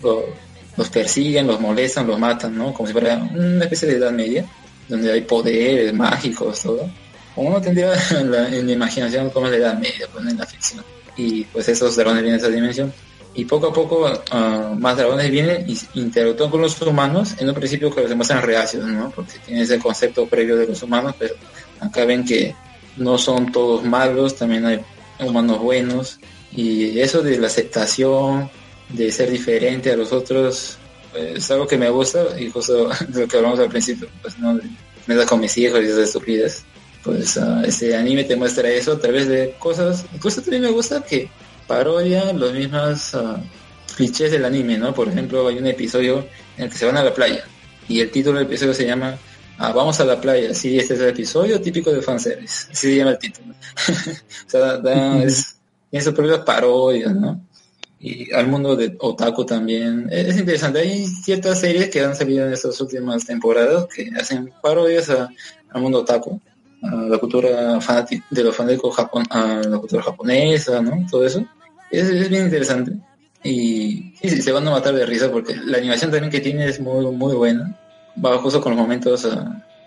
los, 0.77 0.89
persiguen, 0.91 1.47
los 1.47 1.59
molestan, 1.59 2.07
los 2.07 2.19
matan, 2.19 2.59
¿no? 2.59 2.75
Como 2.75 2.87
si 2.87 2.93
fuera 2.93 3.17
una 3.17 3.65
especie 3.65 3.89
de 3.89 3.97
edad 3.97 4.13
media, 4.13 4.45
donde 4.87 5.11
hay 5.11 5.23
poderes 5.23 5.95
mágicos, 5.95 6.61
todo. 6.61 6.91
Como 7.35 7.49
uno 7.49 7.61
tendría 7.63 7.95
en 8.11 8.31
la, 8.33 8.49
en 8.49 8.67
la 8.67 8.73
imaginación 8.73 9.31
como 9.31 9.49
la 9.49 9.57
edad 9.57 9.79
media, 9.79 10.07
pues, 10.13 10.27
en 10.27 10.37
la 10.37 10.45
ficción. 10.45 10.85
Y 11.21 11.45
pues 11.45 11.69
esos 11.69 11.97
dragones 11.97 12.23
vienen 12.23 12.41
de 12.41 12.47
esa 12.47 12.55
dimensión. 12.55 12.93
Y 13.35 13.45
poco 13.45 13.69
a 13.69 13.73
poco 13.73 14.11
ah, 14.31 14.75
más 14.77 14.97
dragones 14.97 15.31
vienen 15.31 15.65
y 15.69 15.79
interactúan 15.95 16.51
con 16.51 16.63
los 16.63 16.81
humanos, 16.83 17.35
en 17.39 17.49
un 17.49 17.55
principio 17.55 17.95
que 17.95 18.09
se 18.09 18.15
muestran 18.15 18.43
reacios, 18.43 18.85
¿no? 18.87 19.11
Porque 19.11 19.35
tienen 19.45 19.63
ese 19.65 19.79
concepto 19.79 20.27
previo 20.27 20.57
de 20.57 20.67
los 20.67 20.83
humanos, 20.83 21.15
pero 21.19 21.35
acá 21.79 22.05
ven 22.05 22.25
que 22.25 22.55
no 22.97 23.19
son 23.19 23.53
todos 23.53 23.85
malos, 23.85 24.35
también 24.37 24.67
hay 24.67 24.81
humanos 25.21 25.59
buenos. 25.59 26.19
Y 26.53 26.99
eso 26.99 27.23
de 27.23 27.39
la 27.39 27.47
aceptación 27.47 28.51
de 28.89 29.13
ser 29.13 29.31
diferente 29.31 29.93
a 29.93 29.97
los 29.97 30.13
otros 30.13 30.79
pues, 31.13 31.37
es 31.37 31.51
algo 31.51 31.67
que 31.67 31.79
me 31.79 31.91
gusta. 31.91 32.25
Y 32.39 32.51
justo 32.51 32.89
de 33.09 33.21
lo 33.21 33.29
que 33.29 33.37
hablamos 33.37 33.61
al 33.61 33.69
principio 33.69 34.09
pues 34.23 34.39
no 34.39 34.59
me 35.07 35.15
da 35.15 35.27
con 35.27 35.41
mis 35.41 35.57
hijos 35.59 35.81
y 35.81 35.85
esas 35.85 35.99
estupidez 35.99 36.65
pues 37.03 37.37
uh, 37.37 37.63
ese 37.65 37.97
anime 37.97 38.25
te 38.25 38.37
muestra 38.37 38.69
eso 38.69 38.93
a 38.93 38.99
través 38.99 39.29
de 39.29 39.55
cosas 39.59 40.05
incluso 40.15 40.43
también 40.43 40.63
me 40.63 40.71
gusta 40.71 41.03
que 41.03 41.31
parodia 41.67 42.33
los 42.33 42.53
mismos 42.53 43.15
uh, 43.15 43.39
clichés 43.97 44.31
del 44.31 44.45
anime 44.45 44.79
no 44.79 44.93
por 44.95 45.09
ejemplo 45.09 45.49
hay 45.49 45.59
un 45.59 45.67
episodio 45.67 46.27
en 46.57 46.65
el 46.65 46.71
que 46.71 46.77
se 46.77 46.87
van 46.87 46.97
a 46.97 47.05
la 47.05 47.15
playa 47.15 47.45
y 47.89 48.01
el 48.01 48.11
título 48.11 48.39
del 48.39 48.47
episodio 48.47 48.75
se 48.75 48.87
llama 48.87 49.19
Ah, 49.63 49.75
vamos 49.75 50.01
a 50.01 50.07
la 50.07 50.19
playa, 50.19 50.55
sí, 50.55 50.79
este 50.79 50.95
es 50.95 51.01
el 51.01 51.11
episodio 51.11 51.61
típico 51.61 51.93
de 51.93 52.01
fanservice, 52.01 52.69
así 52.73 52.89
se 52.89 52.97
llama 52.97 53.11
el 53.11 53.19
título. 53.19 53.53
o 54.47 54.51
sea, 54.51 54.79
da, 54.79 55.23
es, 55.23 55.59
tiene 55.91 56.03
sus 56.03 56.15
propias 56.15 56.39
parodias, 56.39 57.15
¿no? 57.15 57.47
Y 57.99 58.33
al 58.33 58.47
mundo 58.47 58.75
de 58.75 58.97
Otaku 58.99 59.45
también. 59.45 60.09
Es, 60.11 60.39
interesante, 60.39 60.79
hay 60.79 61.07
ciertas 61.07 61.61
series 61.61 61.91
que 61.91 62.01
han 62.01 62.17
salido 62.17 62.47
en 62.47 62.55
estas 62.55 62.81
últimas 62.81 63.27
temporadas 63.27 63.87
que 63.95 64.11
hacen 64.19 64.51
parodias 64.63 65.11
a, 65.11 65.29
al 65.69 65.83
mundo 65.83 65.99
Otaku, 65.99 66.41
la 66.83 67.19
cultura 67.19 67.79
de 68.31 68.45
los 68.45 68.57
fanáticos 68.57 68.97
japon 68.97 69.25
a 69.31 69.63
la 69.69 69.79
cultura 69.79 70.03
japonesa, 70.03 70.81
¿no? 70.81 71.07
Todo 71.11 71.27
eso. 71.27 71.45
Es, 71.91 72.09
es 72.09 72.29
bien 72.29 72.45
interesante. 72.45 72.93
Y 73.43 74.15
sí, 74.21 74.43
se 74.43 74.53
van 74.53 74.67
a 74.69 74.71
matar 74.71 74.95
de 74.95 75.07
risa 75.07 75.31
porque 75.31 75.57
la 75.57 75.79
animación 75.79 76.11
también 76.11 76.31
que 76.31 76.41
tiene 76.41 76.67
es 76.67 76.81
muy, 76.81 77.07
muy 77.07 77.35
buena 77.35 77.77
va 78.23 78.39
justo 78.39 78.61
con 78.61 78.73
los 78.73 78.81
momentos 78.81 79.25
uh, 79.25 79.45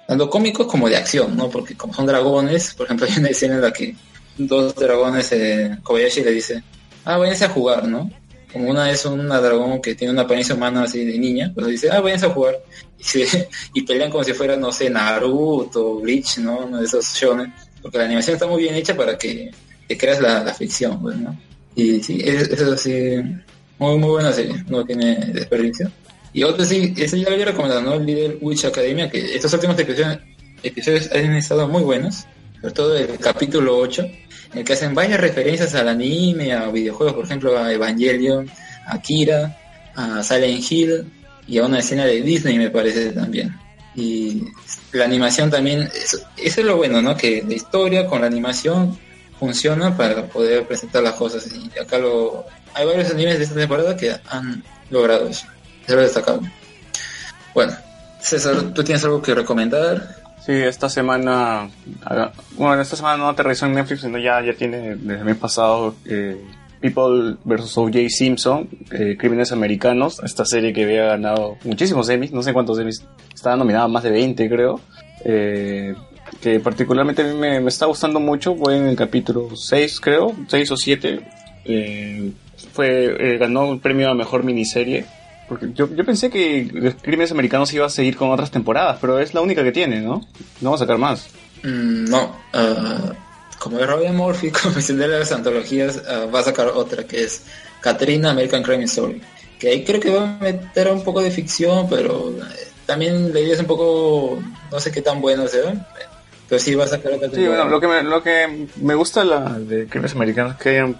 tanto 0.07 0.29
cómicos 0.29 0.67
como 0.67 0.89
de 0.89 0.97
acción, 0.97 1.35
¿no? 1.35 1.49
Porque 1.49 1.75
como 1.75 1.93
son 1.93 2.05
dragones, 2.05 2.73
por 2.73 2.85
ejemplo, 2.85 3.07
hay 3.09 3.17
una 3.17 3.29
escena 3.29 3.55
en 3.55 3.61
la 3.61 3.71
que 3.71 3.95
dos 4.37 4.75
dragones, 4.75 5.31
eh, 5.31 5.77
Kobayashi 5.83 6.23
le 6.23 6.31
dice, 6.31 6.63
ah, 7.05 7.17
váyanse 7.17 7.45
a 7.45 7.49
jugar, 7.49 7.87
¿no? 7.87 8.09
Como 8.53 8.69
una 8.69 8.89
es 8.91 9.03
una 9.05 9.41
dragón 9.41 9.81
que 9.81 9.95
tiene 9.95 10.13
una 10.13 10.21
apariencia 10.21 10.55
humana 10.55 10.83
así 10.83 11.03
de 11.03 11.17
niña, 11.17 11.51
pues 11.53 11.67
dice, 11.67 11.89
ah, 11.91 11.99
váyanse 11.99 12.27
a 12.27 12.29
jugar. 12.29 12.55
Y, 12.99 13.03
se, 13.03 13.49
y 13.73 13.81
pelean 13.81 14.09
como 14.09 14.23
si 14.23 14.31
fuera, 14.31 14.55
no 14.55 14.71
sé, 14.71 14.89
Naruto, 14.89 15.95
Bleach, 15.95 16.37
¿no? 16.37 16.59
Uno 16.59 16.77
de 16.77 16.85
esos 16.85 17.05
shonen. 17.13 17.53
Porque 17.81 17.97
la 17.97 18.05
animación 18.05 18.35
está 18.35 18.47
muy 18.47 18.61
bien 18.61 18.75
hecha 18.75 18.95
para 18.95 19.17
que 19.17 19.51
te 19.89 19.97
creas 19.97 20.21
la, 20.21 20.53
ficción, 20.53 21.01
pues, 21.01 21.17
¿no? 21.17 21.37
Y 21.75 22.01
sí, 22.01 22.21
es, 22.23 22.47
es 22.47 22.61
así, 22.61 23.21
muy, 23.77 23.97
muy 23.97 24.09
buena 24.09 24.31
serie, 24.31 24.63
no 24.69 24.85
tiene 24.85 25.15
desperdicio. 25.33 25.91
Y 26.31 26.43
otro 26.43 26.65
sí, 26.65 26.93
ese 26.97 27.19
ya 27.19 27.27
lo 27.27 27.33
había 27.33 27.45
recomendado, 27.45 27.81
¿no? 27.81 27.93
El 27.95 28.05
líder 28.05 28.37
Witch 28.41 28.65
Academia, 28.65 29.09
que 29.09 29.35
estos 29.35 29.53
últimos 29.53 29.77
episodios, 29.77 30.19
episodios 30.63 31.11
han 31.11 31.35
estado 31.35 31.67
muy 31.67 31.83
buenos, 31.83 32.25
sobre 32.59 32.73
todo 32.73 32.97
el 32.97 33.19
capítulo 33.19 33.77
8, 33.77 34.01
en 34.01 34.22
el 34.53 34.63
que 34.63 34.73
hacen 34.73 34.93
varias 34.93 35.19
referencias 35.19 35.73
al 35.75 35.89
anime, 35.89 36.53
a 36.53 36.69
videojuegos, 36.69 37.15
por 37.15 37.25
ejemplo, 37.25 37.57
a 37.57 37.71
Evangelion, 37.71 38.49
a 38.87 39.01
Kira, 39.01 39.57
a 39.95 40.23
Silent 40.23 40.71
Hill 40.71 41.11
y 41.47 41.57
a 41.57 41.65
una 41.65 41.79
escena 41.79 42.05
de 42.05 42.21
Disney, 42.21 42.57
me 42.57 42.69
parece 42.69 43.11
también. 43.11 43.55
Y 43.95 44.43
la 44.91 45.05
animación 45.05 45.49
también, 45.49 45.89
eso, 45.93 46.17
es 46.37 46.57
lo 46.57 46.77
bueno, 46.77 47.01
¿no? 47.01 47.15
Que 47.15 47.43
la 47.47 47.53
historia 47.53 48.07
con 48.07 48.21
la 48.21 48.27
animación 48.27 48.97
funciona 49.39 49.95
para 49.95 50.25
poder 50.27 50.65
presentar 50.65 51.03
las 51.03 51.13
cosas. 51.13 51.47
Y 51.47 51.77
acá 51.79 51.97
lo, 51.97 52.45
hay 52.73 52.85
varios 52.85 53.11
animes 53.11 53.37
de 53.37 53.43
esta 53.43 53.55
temporada 53.55 53.95
que 53.95 54.15
han 54.29 54.63
logrado 54.89 55.27
eso 55.27 55.45
es 55.87 55.93
lo 55.93 56.01
destacable. 56.01 56.51
Bueno, 57.53 57.73
César, 58.19 58.73
¿tú 58.73 58.83
tienes 58.83 59.03
algo 59.03 59.21
que 59.21 59.35
recomendar? 59.35 60.22
Sí, 60.45 60.51
esta 60.51 60.89
semana, 60.89 61.69
bueno, 62.57 62.81
esta 62.81 62.97
semana 62.97 63.15
no 63.15 63.29
aterrizó 63.29 63.65
en 63.65 63.75
Netflix, 63.75 64.01
sino 64.01 64.17
ya, 64.17 64.41
ya 64.43 64.53
tiene 64.53 64.97
desde 64.97 65.19
el 65.19 65.23
mes 65.25 65.37
pasado 65.37 65.95
eh, 66.05 66.37
People 66.81 67.37
vs. 67.45 67.77
O.J. 67.77 68.09
Simpson, 68.09 68.67
eh, 68.91 69.15
Crímenes 69.17 69.53
Americanos, 69.53 70.19
esta 70.21 70.43
serie 70.43 70.73
que 70.73 70.83
había 70.83 71.05
ganado 71.05 71.55
muchísimos 71.63 72.09
Emmys, 72.09 72.33
no 72.33 72.43
sé 72.43 72.51
cuántos 72.51 72.77
Emmys, 72.77 73.05
estaba 73.33 73.55
nominada 73.55 73.87
más 73.87 74.03
de 74.03 74.11
20 74.11 74.49
creo, 74.49 74.81
eh, 75.23 75.95
que 76.41 76.59
particularmente 76.59 77.21
a 77.21 77.25
mí 77.25 77.35
me, 77.35 77.65
está 77.65 77.85
gustando 77.85 78.19
mucho, 78.19 78.53
voy 78.53 78.75
en 78.75 78.87
el 78.87 78.97
capítulo 78.97 79.55
6 79.55 80.01
creo, 80.01 80.35
6 80.49 80.71
o 80.71 80.75
7, 80.75 81.19
eh, 81.63 82.31
fue, 82.73 83.37
ganó 83.39 83.71
el 83.71 83.79
premio 83.79 84.09
a 84.09 84.13
Mejor 84.13 84.43
Miniserie 84.43 85.05
porque 85.47 85.69
yo, 85.73 85.93
yo 85.93 86.05
pensé 86.05 86.29
que 86.29 86.69
los 86.71 86.95
Crímenes 86.95 87.31
Americanos 87.31 87.73
iba 87.73 87.85
a 87.85 87.89
seguir 87.89 88.15
con 88.15 88.31
otras 88.31 88.51
temporadas, 88.51 88.97
pero 89.01 89.19
es 89.19 89.33
la 89.33 89.41
única 89.41 89.63
que 89.63 89.71
tiene, 89.71 90.01
¿no? 90.01 90.25
No 90.61 90.69
va 90.71 90.75
a 90.75 90.79
sacar 90.79 90.97
más. 90.97 91.27
Mm, 91.63 92.05
no. 92.05 92.35
Uh, 92.53 93.13
como 93.59 93.79
es 93.79 93.87
Robin 93.87 94.15
Murphy, 94.15 94.51
como 94.63 94.75
de 94.75 95.07
las 95.07 95.31
antologías, 95.31 96.01
uh, 96.07 96.31
va 96.31 96.39
a 96.39 96.43
sacar 96.43 96.67
otra 96.67 97.05
que 97.05 97.23
es 97.23 97.43
Katrina 97.81 98.31
American 98.31 98.63
Crime 98.63 98.83
Story. 98.85 99.21
Que 99.59 99.69
ahí 99.69 99.83
creo 99.83 99.99
que 99.99 100.09
va 100.09 100.23
a 100.23 100.43
meter 100.43 100.89
un 100.89 101.03
poco 101.03 101.21
de 101.21 101.31
ficción, 101.31 101.87
pero 101.89 102.31
eh, 102.31 102.67
también 102.85 103.33
la 103.33 103.39
idea 103.39 103.53
es 103.53 103.59
un 103.59 103.65
poco, 103.65 104.41
no 104.71 104.79
sé 104.79 104.91
qué 104.91 105.01
tan 105.01 105.21
bueno 105.21 105.47
sea. 105.47 105.87
Pero 106.49 106.59
sí 106.59 106.75
va 106.75 106.83
a 106.83 106.87
sacar 106.87 107.13
otra 107.13 107.29
temporada. 107.29 107.41
Sí, 107.41 107.47
bueno, 107.47 107.69
lo 107.69 107.79
que 107.79 107.87
me, 107.87 108.03
lo 108.03 108.21
que 108.21 108.67
me 108.81 108.95
gusta 108.95 109.23
la 109.23 109.57
de 109.57 109.87
Crímenes 109.87 110.13
Americanos 110.13 110.53
es 110.53 110.61
que 110.61 110.69
hayan 110.69 110.97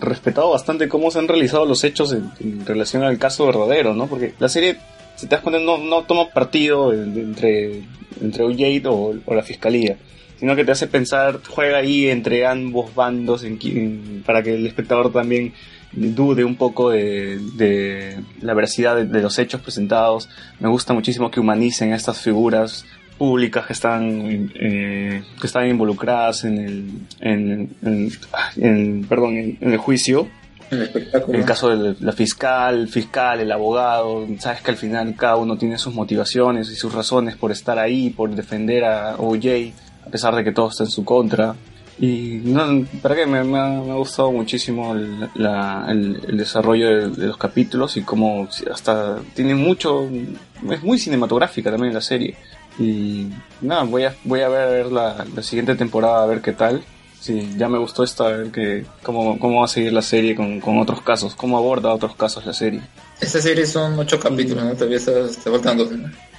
respetado 0.00 0.50
bastante 0.50 0.88
cómo 0.88 1.10
se 1.10 1.18
han 1.18 1.28
realizado 1.28 1.64
los 1.64 1.84
hechos 1.84 2.12
en, 2.12 2.66
relación 2.66 3.02
al 3.02 3.18
caso 3.18 3.46
verdadero, 3.46 3.94
¿no? 3.94 4.06
Porque 4.06 4.34
la 4.38 4.48
serie, 4.48 4.76
si 5.16 5.26
te 5.26 5.36
das 5.36 5.42
cuenta, 5.42 5.60
no, 5.60 5.78
no 5.78 6.02
toma 6.02 6.28
partido 6.30 6.92
entre, 6.92 7.82
entre 8.20 8.44
OJ 8.44 8.86
o, 8.86 9.14
o, 9.24 9.34
la 9.34 9.42
fiscalía, 9.42 9.96
sino 10.38 10.56
que 10.56 10.64
te 10.64 10.72
hace 10.72 10.86
pensar, 10.86 11.40
juega 11.48 11.78
ahí 11.78 12.08
entre 12.08 12.46
ambos 12.46 12.94
bandos 12.94 13.44
en, 13.44 14.22
para 14.26 14.42
que 14.42 14.54
el 14.54 14.66
espectador 14.66 15.12
también 15.12 15.52
dude 15.92 16.44
un 16.44 16.56
poco 16.56 16.90
de, 16.90 17.38
de 17.54 18.18
la 18.40 18.54
veracidad 18.54 18.96
de, 18.96 19.04
de, 19.04 19.20
los 19.20 19.38
hechos 19.38 19.60
presentados. 19.60 20.28
Me 20.58 20.68
gusta 20.68 20.94
muchísimo 20.94 21.30
que 21.30 21.40
humanicen 21.40 21.92
estas 21.92 22.18
figuras 22.18 22.86
públicas 23.22 23.64
que 23.64 23.72
están 23.72 24.50
eh, 24.56 25.22
que 25.40 25.46
están 25.46 25.68
involucradas 25.68 26.42
en 26.42 26.58
el 26.58 26.90
en, 27.20 27.70
en, 27.80 28.10
en 28.56 29.04
perdón 29.04 29.36
en, 29.60 29.72
el 29.72 29.78
juicio. 29.78 30.26
El 30.72 30.82
espectáculo. 30.82 31.38
El 31.38 31.44
caso 31.44 31.68
de 31.68 31.94
la 32.00 32.10
fiscal 32.10 32.88
fiscal 32.88 33.38
el 33.38 33.52
abogado 33.52 34.26
sabes 34.40 34.60
que 34.62 34.72
al 34.72 34.76
final 34.76 35.14
cada 35.16 35.36
uno 35.36 35.56
tiene 35.56 35.78
sus 35.78 35.94
motivaciones 35.94 36.68
y 36.68 36.74
sus 36.74 36.92
razones 36.92 37.36
por 37.36 37.52
estar 37.52 37.78
ahí 37.78 38.10
por 38.10 38.28
defender 38.34 38.84
a 38.84 39.14
OJ 39.16 39.46
a 40.04 40.10
pesar 40.10 40.34
de 40.34 40.42
que 40.42 40.50
todo 40.50 40.70
está 40.70 40.82
en 40.82 40.90
su 40.90 41.04
contra. 41.04 41.54
Y 42.00 42.40
no, 42.42 42.84
para 43.02 43.14
que 43.14 43.26
me, 43.26 43.44
me, 43.44 43.58
ha, 43.60 43.68
me, 43.68 43.92
ha, 43.92 43.94
gustado 43.94 44.32
muchísimo 44.32 44.94
el, 44.94 45.28
la, 45.36 45.86
el, 45.88 46.20
el 46.26 46.36
desarrollo 46.38 46.88
de, 46.88 47.10
de, 47.10 47.26
los 47.28 47.36
capítulos 47.36 47.96
y 47.96 48.02
como 48.02 48.48
hasta 48.72 49.18
tiene 49.34 49.54
mucho 49.54 50.08
es 50.70 50.82
muy 50.82 50.98
cinematográfica 50.98 51.70
también 51.70 51.94
la 51.94 52.00
serie 52.00 52.34
y 52.78 53.28
nada, 53.60 53.84
voy 53.84 54.04
a, 54.04 54.14
voy 54.24 54.40
a 54.40 54.48
ver 54.48 54.86
la, 54.86 55.24
la, 55.34 55.42
siguiente 55.42 55.74
temporada 55.74 56.22
a 56.22 56.26
ver 56.26 56.40
qué 56.40 56.52
tal. 56.52 56.82
Sí, 57.20 57.54
ya 57.56 57.68
me 57.68 57.78
gustó 57.78 58.02
esta, 58.02 58.26
a 58.26 58.32
ver 58.32 58.50
que, 58.50 58.84
cómo, 59.02 59.38
cómo 59.38 59.60
va 59.60 59.66
a 59.66 59.68
seguir 59.68 59.92
la 59.92 60.02
serie 60.02 60.34
con, 60.34 60.60
con 60.60 60.78
otros 60.78 61.02
casos, 61.02 61.36
cómo 61.36 61.56
aborda 61.56 61.94
otros 61.94 62.16
casos 62.16 62.44
la 62.44 62.52
serie. 62.52 62.80
Esta 63.20 63.40
serie 63.40 63.64
son 63.64 63.96
ocho 63.98 64.18
capítulos, 64.18 64.64
¿no? 64.64 64.74
Todavía 64.74 64.96
está, 64.96 65.20
está 65.20 65.50
faltando. 65.50 65.88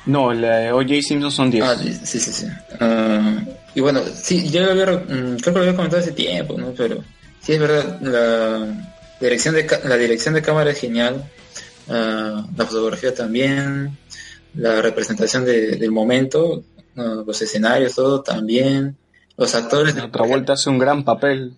No, 0.05 0.33
la 0.33 0.57
de 0.57 0.71
O.J. 0.73 1.01
Simpson 1.01 1.31
son 1.31 1.51
diez. 1.51 1.63
Ah, 1.63 1.77
sí, 1.77 2.19
sí, 2.19 2.19
sí. 2.19 2.47
Uh, 2.81 3.49
y 3.75 3.79
bueno, 3.79 4.01
sí, 4.13 4.49
yo 4.49 4.61
lo 4.65 4.71
había, 4.71 4.85
creo 4.85 5.37
que 5.37 5.51
lo 5.51 5.59
había 5.59 5.75
comentado 5.75 6.01
hace 6.01 6.11
tiempo, 6.11 6.57
¿no? 6.57 6.73
Pero 6.75 7.01
sí 7.41 7.53
es 7.53 7.59
verdad, 7.59 8.01
la 8.01 8.67
dirección 9.21 9.55
de, 9.55 9.65
la 9.85 9.95
dirección 9.95 10.33
de 10.33 10.41
cámara 10.41 10.71
es 10.71 10.79
genial, 10.79 11.23
uh, 11.87 11.91
la 11.93 12.65
fotografía 12.65 13.13
también, 13.13 13.97
la 14.55 14.81
representación 14.81 15.45
de- 15.45 15.77
del 15.77 15.91
momento, 15.91 16.63
¿no? 16.95 17.23
los 17.23 17.41
escenarios, 17.41 17.95
todo 17.95 18.21
también. 18.21 18.95
Los 19.37 19.55
actores, 19.55 19.95
Travolta 20.11 20.53
hace 20.53 20.69
un 20.69 20.77
gran 20.77 21.03
papel. 21.03 21.53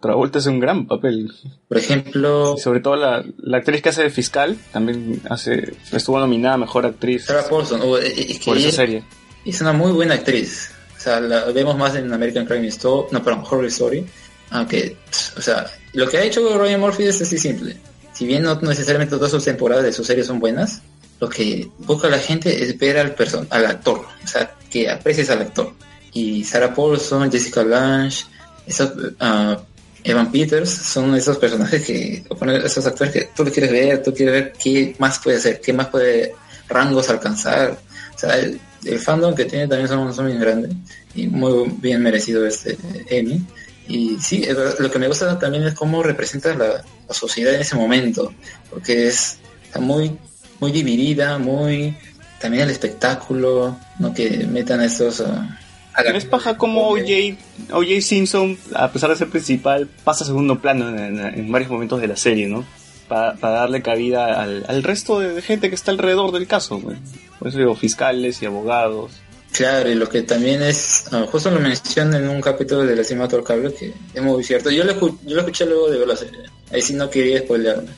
Travolta 0.00 0.38
hace 0.38 0.50
un 0.50 0.60
gran 0.60 0.86
papel. 0.86 1.32
por 1.68 1.78
ejemplo, 1.78 2.54
Y 2.56 2.60
sobre 2.60 2.80
todo 2.80 2.96
la, 2.96 3.24
la 3.38 3.58
actriz 3.58 3.80
que 3.80 3.88
hace 3.88 4.02
de 4.02 4.10
fiscal 4.10 4.58
también 4.72 5.22
hace 5.30 5.72
estuvo 5.92 6.18
nominada 6.18 6.54
a 6.56 6.58
mejor 6.58 6.84
actriz 6.84 7.24
Sarah 7.24 7.48
Paulson, 7.48 7.80
oh, 7.82 7.96
es 7.96 8.38
que 8.38 8.44
por 8.44 8.58
esa 8.58 8.70
serie. 8.72 9.02
es 9.46 9.60
una 9.62 9.72
muy 9.72 9.92
buena 9.92 10.14
actriz. 10.14 10.70
O 10.98 11.00
sea, 11.00 11.20
la 11.20 11.44
vemos 11.46 11.76
más 11.78 11.94
en 11.96 12.12
American 12.12 12.44
Crime 12.44 12.66
Story, 12.68 13.08
no, 13.12 13.22
perdón, 13.22 13.44
Horror 13.48 13.64
Story. 13.66 14.04
Aunque, 14.50 14.96
o 15.36 15.40
sea, 15.40 15.66
lo 15.94 16.06
que 16.08 16.18
ha 16.18 16.22
hecho 16.24 16.58
Ryan 16.58 16.80
Murphy 16.80 17.04
es 17.04 17.20
así 17.22 17.38
simple. 17.38 17.76
Si 18.12 18.26
bien 18.26 18.42
no 18.42 18.54
necesariamente 18.60 19.16
todas 19.16 19.30
sus 19.30 19.44
temporadas 19.44 19.84
de 19.84 19.92
sus 19.92 20.06
series 20.06 20.26
son 20.26 20.38
buenas, 20.38 20.82
lo 21.20 21.28
que 21.28 21.68
busca 21.78 22.08
la 22.08 22.18
gente 22.18 22.62
es 22.62 22.78
ver 22.78 22.98
al 22.98 23.14
person 23.14 23.46
al 23.50 23.66
actor, 23.66 24.06
o 24.22 24.26
sea, 24.26 24.54
que 24.70 24.90
aprecies 24.90 25.30
al 25.30 25.42
actor. 25.42 25.72
Y 26.12 26.44
Sarah 26.44 26.74
Paulson, 26.74 27.30
Jessica 27.30 27.64
Lange, 27.64 28.24
esos, 28.66 28.92
ah, 29.20 29.58
Evan 30.02 30.30
Peters 30.30 30.70
son 30.70 31.14
esos 31.14 31.38
personajes 31.38 31.84
que, 31.84 32.24
esos 32.64 32.86
actores 32.86 33.12
que 33.12 33.28
tú 33.34 33.44
le 33.44 33.50
quieres 33.50 33.72
ver, 33.72 34.02
tú 34.02 34.12
quieres 34.12 34.34
ver 34.34 34.52
qué 34.52 34.94
más 34.98 35.18
puede 35.18 35.38
hacer, 35.38 35.60
qué 35.60 35.72
más 35.72 35.88
puede 35.88 36.34
rangos 36.68 37.08
alcanzar. 37.08 37.78
O 38.14 38.18
sea, 38.18 38.36
el, 38.38 38.60
el 38.84 38.98
fandom 38.98 39.34
que 39.34 39.46
tiene 39.46 39.66
también 39.66 39.88
son, 39.88 40.14
son 40.14 40.26
bien 40.26 40.40
grandes 40.40 40.72
y 41.14 41.26
muy 41.26 41.70
bien 41.80 42.02
merecido 42.02 42.46
este 42.46 42.76
Emmy. 43.08 43.44
Y 43.86 44.18
sí, 44.18 44.46
lo 44.78 44.90
que 44.90 44.98
me 44.98 45.08
gusta 45.08 45.38
también 45.38 45.64
es 45.64 45.74
cómo 45.74 46.02
representa 46.02 46.54
la, 46.54 46.84
sociedad 47.10 47.54
en 47.54 47.60
ese 47.60 47.76
momento, 47.76 48.32
porque 48.70 49.08
es 49.08 49.38
muy, 49.78 50.18
muy 50.64 50.72
dividida, 50.72 51.36
muy 51.38 51.94
también 52.40 52.64
el 52.64 52.70
espectáculo, 52.70 53.76
no 53.98 54.14
que 54.14 54.46
metan 54.50 54.80
estos 54.80 55.20
ah, 55.20 55.58
a 55.92 56.02
la- 56.02 56.10
Es 56.16 56.24
paja 56.24 56.56
como 56.56 56.88
OJ, 56.88 57.36
OJ 57.70 58.00
Simpson, 58.00 58.58
a 58.74 58.90
pesar 58.90 59.10
de 59.10 59.16
ser 59.16 59.28
principal, 59.28 59.88
pasa 60.04 60.24
a 60.24 60.26
segundo 60.26 60.58
plano 60.60 60.88
en, 60.88 61.52
varios 61.52 61.70
momentos 61.70 62.00
de 62.00 62.08
la 62.08 62.16
serie, 62.16 62.48
¿no? 62.48 62.64
Para 63.08 63.34
darle 63.40 63.82
cabida 63.82 64.42
al, 64.42 64.64
al 64.66 64.82
resto 64.82 65.20
de 65.20 65.42
gente 65.42 65.68
que 65.68 65.74
está 65.74 65.90
alrededor 65.90 66.32
del 66.32 66.46
caso, 66.46 66.78
güey. 66.80 66.96
Por 67.38 67.48
eso 67.48 67.58
digo, 67.58 67.74
fiscales 67.74 68.40
y 68.42 68.46
abogados. 68.46 69.12
Claro, 69.52 69.90
y 69.90 69.94
lo 69.94 70.08
que 70.08 70.22
también 70.22 70.62
es, 70.62 71.04
ah, 71.12 71.26
justo 71.30 71.50
lo 71.50 71.60
mencioné 71.60 72.16
en 72.16 72.28
un 72.28 72.40
capítulo 72.40 72.84
de 72.84 72.96
la 72.96 73.04
Cima 73.04 73.28
Cable, 73.28 73.72
que 73.74 73.92
es 74.14 74.22
muy 74.22 74.42
cierto. 74.42 74.70
Yo 74.70 74.82
lo, 74.84 74.94
yo 74.98 75.34
lo 75.34 75.40
escuché 75.40 75.66
luego 75.66 75.90
de 75.90 75.98
ver 75.98 76.08
la 76.08 76.16
serie. 76.16 76.40
Ahí 76.72 76.80
sí 76.82 76.94
no 76.94 77.08
quería 77.10 77.40
spoilearme. 77.40 77.90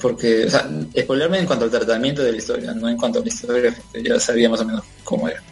Porque, 0.00 0.44
o 0.46 0.50
sea, 0.50 0.68
en 0.94 1.46
cuanto 1.46 1.64
al 1.64 1.70
tratamiento 1.70 2.22
de 2.22 2.32
la 2.32 2.38
historia, 2.38 2.72
no 2.72 2.88
en 2.88 2.96
cuanto 2.96 3.18
a 3.18 3.22
la 3.22 3.28
historia, 3.28 3.74
ya 4.02 4.20
sabía 4.20 4.48
más 4.48 4.60
o 4.60 4.64
menos 4.64 4.84
cómo 5.04 5.28
era. 5.28 5.42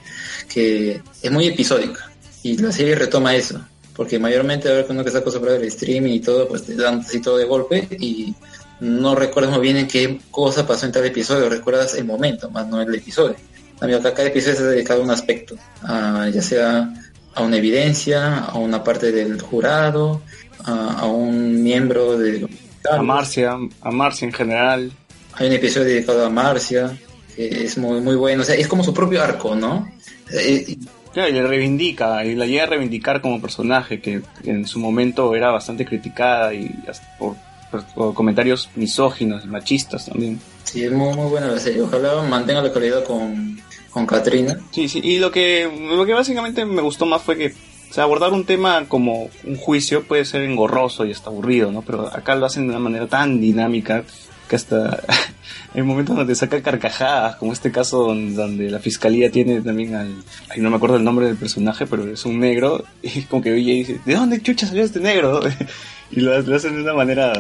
Que 0.49 1.01
es 1.23 1.31
muy 1.31 1.47
episódica. 1.47 2.11
Y 2.43 2.57
la 2.59 2.73
serie 2.73 2.95
retoma 2.95 3.35
eso. 3.35 3.61
Porque 3.95 4.19
mayormente 4.19 4.69
ahora 4.69 4.85
que 4.85 4.93
uno 4.93 5.03
que 5.03 5.09
está 5.09 5.21
acostumbrado 5.21 5.59
al 5.59 5.65
streaming 5.65 6.13
y 6.13 6.21
todo, 6.21 6.47
pues 6.47 6.63
te 6.63 6.77
dan 6.77 7.01
así 7.01 7.21
todo 7.21 7.37
de 7.37 7.45
golpe 7.45 7.89
y 7.99 8.33
no 8.81 9.15
recuerdas 9.15 9.53
muy 9.53 9.61
bien 9.61 9.77
en 9.77 9.89
qué 9.89 10.21
cosa 10.31 10.67
pasó 10.67 10.87
en 10.87 10.93
tal 10.93 11.05
episodio, 11.05 11.49
recuerdas 11.49 11.95
el 11.95 12.05
momento, 12.05 12.49
más 12.51 12.69
no 12.69 12.81
el 12.81 12.95
episodio. 12.95 13.35
Cambio, 13.79 13.99
acá 13.99 14.15
cada 14.15 14.29
episodio 14.29 14.57
se 14.57 14.65
dedicado 14.65 15.01
a 15.01 15.05
un 15.05 15.11
aspecto, 15.11 15.57
ya 15.83 16.43
sea 16.43 16.93
a 17.35 17.43
una 17.43 17.57
evidencia, 17.57 18.39
a 18.39 18.59
una 18.59 18.83
parte 18.83 19.13
del 19.13 19.41
jurado, 19.41 20.23
a, 20.65 21.01
a 21.01 21.07
un 21.07 21.63
miembro 21.63 22.17
de... 22.17 22.49
A 22.91 23.03
Marcia, 23.03 23.57
a 23.81 23.91
Marcia 23.91 24.27
en 24.27 24.33
general. 24.33 24.93
Hay 25.35 25.47
un 25.49 25.53
episodio 25.53 25.87
dedicado 25.89 26.25
a 26.27 26.31
Marcia, 26.31 26.97
que 27.37 27.47
es 27.65 27.79
muy, 27.79 28.01
muy 28.01 28.17
bueno, 28.17 28.43
o 28.43 28.45
sea, 28.45 28.55
es 28.57 28.67
como 28.69 28.83
su 28.85 28.93
propio 28.95 29.23
arco, 29.23 29.55
¿no? 29.55 29.91
Eh, 30.33 30.77
Claro, 31.13 31.31
y 31.31 31.33
le 31.33 31.47
reivindica, 31.47 32.25
y 32.25 32.35
la 32.35 32.45
llega 32.47 32.65
a 32.65 32.67
reivindicar 32.67 33.21
como 33.23 33.41
personaje, 33.41 34.01
que, 34.01 34.21
que 34.45 34.51
en 34.51 34.67
su 34.67 34.79
momento 34.79 35.35
era 35.35 35.51
bastante 35.51 35.85
criticada 35.87 36.53
y 36.55 36.71
hasta 36.87 37.17
por, 37.19 37.35
por- 37.71 37.85
por 37.95 38.15
comentarios 38.15 38.69
misóginos, 38.77 39.47
machistas 39.47 40.05
también. 40.07 40.39
sí, 40.65 40.85
es 40.85 40.93
muy, 40.93 41.15
muy 41.15 41.29
buena 41.29 41.49
la 41.49 41.59
serie. 41.59 41.81
Ojalá 41.83 42.23
mantenga 42.23 42.61
la 42.63 42.73
calidad 42.73 43.03
con, 43.05 43.59
con 43.91 44.07
Katrina. 44.07 44.59
Sí, 44.71 44.87
sí, 44.89 45.01
y 45.03 45.19
lo 45.19 45.31
que, 45.31 45.69
lo 45.91 46.05
que 46.05 46.13
básicamente 46.13 46.65
me 46.67 46.83
gustó 46.83 47.07
más 47.07 47.23
fue 47.23 47.37
que 47.39 47.55
o 47.91 47.93
sea, 47.93 48.05
abordar 48.05 48.33
un 48.33 48.45
tema 48.45 48.85
como 48.89 49.31
un 49.45 49.57
juicio 49.57 50.05
puede 50.05 50.25
ser 50.25 50.43
engorroso 50.43 51.05
y 51.07 51.13
hasta 51.13 51.31
aburrido, 51.31 51.73
¿no? 51.73 51.83
Pero 51.83 52.07
acá 52.15 52.35
lo 52.37 52.47
hacen 52.47 52.65
de 52.65 52.71
una 52.71 52.79
manera 52.81 53.07
tan 53.07 53.41
dinámica 53.41 54.05
que 54.49 54.57
hasta 54.57 55.03
hay 55.75 55.83
momentos 55.83 56.17
donde 56.17 56.35
saca 56.35 56.63
carcajadas, 56.63 57.37
como 57.37 57.53
este 57.53 57.71
caso 57.71 58.05
donde, 58.05 58.35
donde 58.35 58.71
la 58.71 58.79
fiscalía 58.79 59.31
tiene 59.31 59.61
también 59.61 59.95
al... 59.95 60.15
Ay, 60.49 60.61
no 60.61 60.71
me 60.71 60.77
acuerdo 60.77 60.97
el 60.97 61.05
nombre 61.05 61.27
del 61.27 61.37
personaje, 61.37 61.87
pero 61.87 62.07
es 62.11 62.25
un 62.25 62.41
negro 62.41 62.85
y 63.03 63.23
como 63.23 63.43
que 63.43 63.55
ella 63.55 63.73
dice, 63.75 64.01
¿de 64.05 64.15
dónde 64.15 64.41
chucha 64.43 64.67
salió 64.67 64.85
este 64.85 65.01
negro? 65.01 65.41
y 66.11 66.21
lo, 66.21 66.41
lo 66.41 66.57
hacen 66.57 66.77
de 66.77 66.83
una 66.83 66.95
manera, 66.95 67.33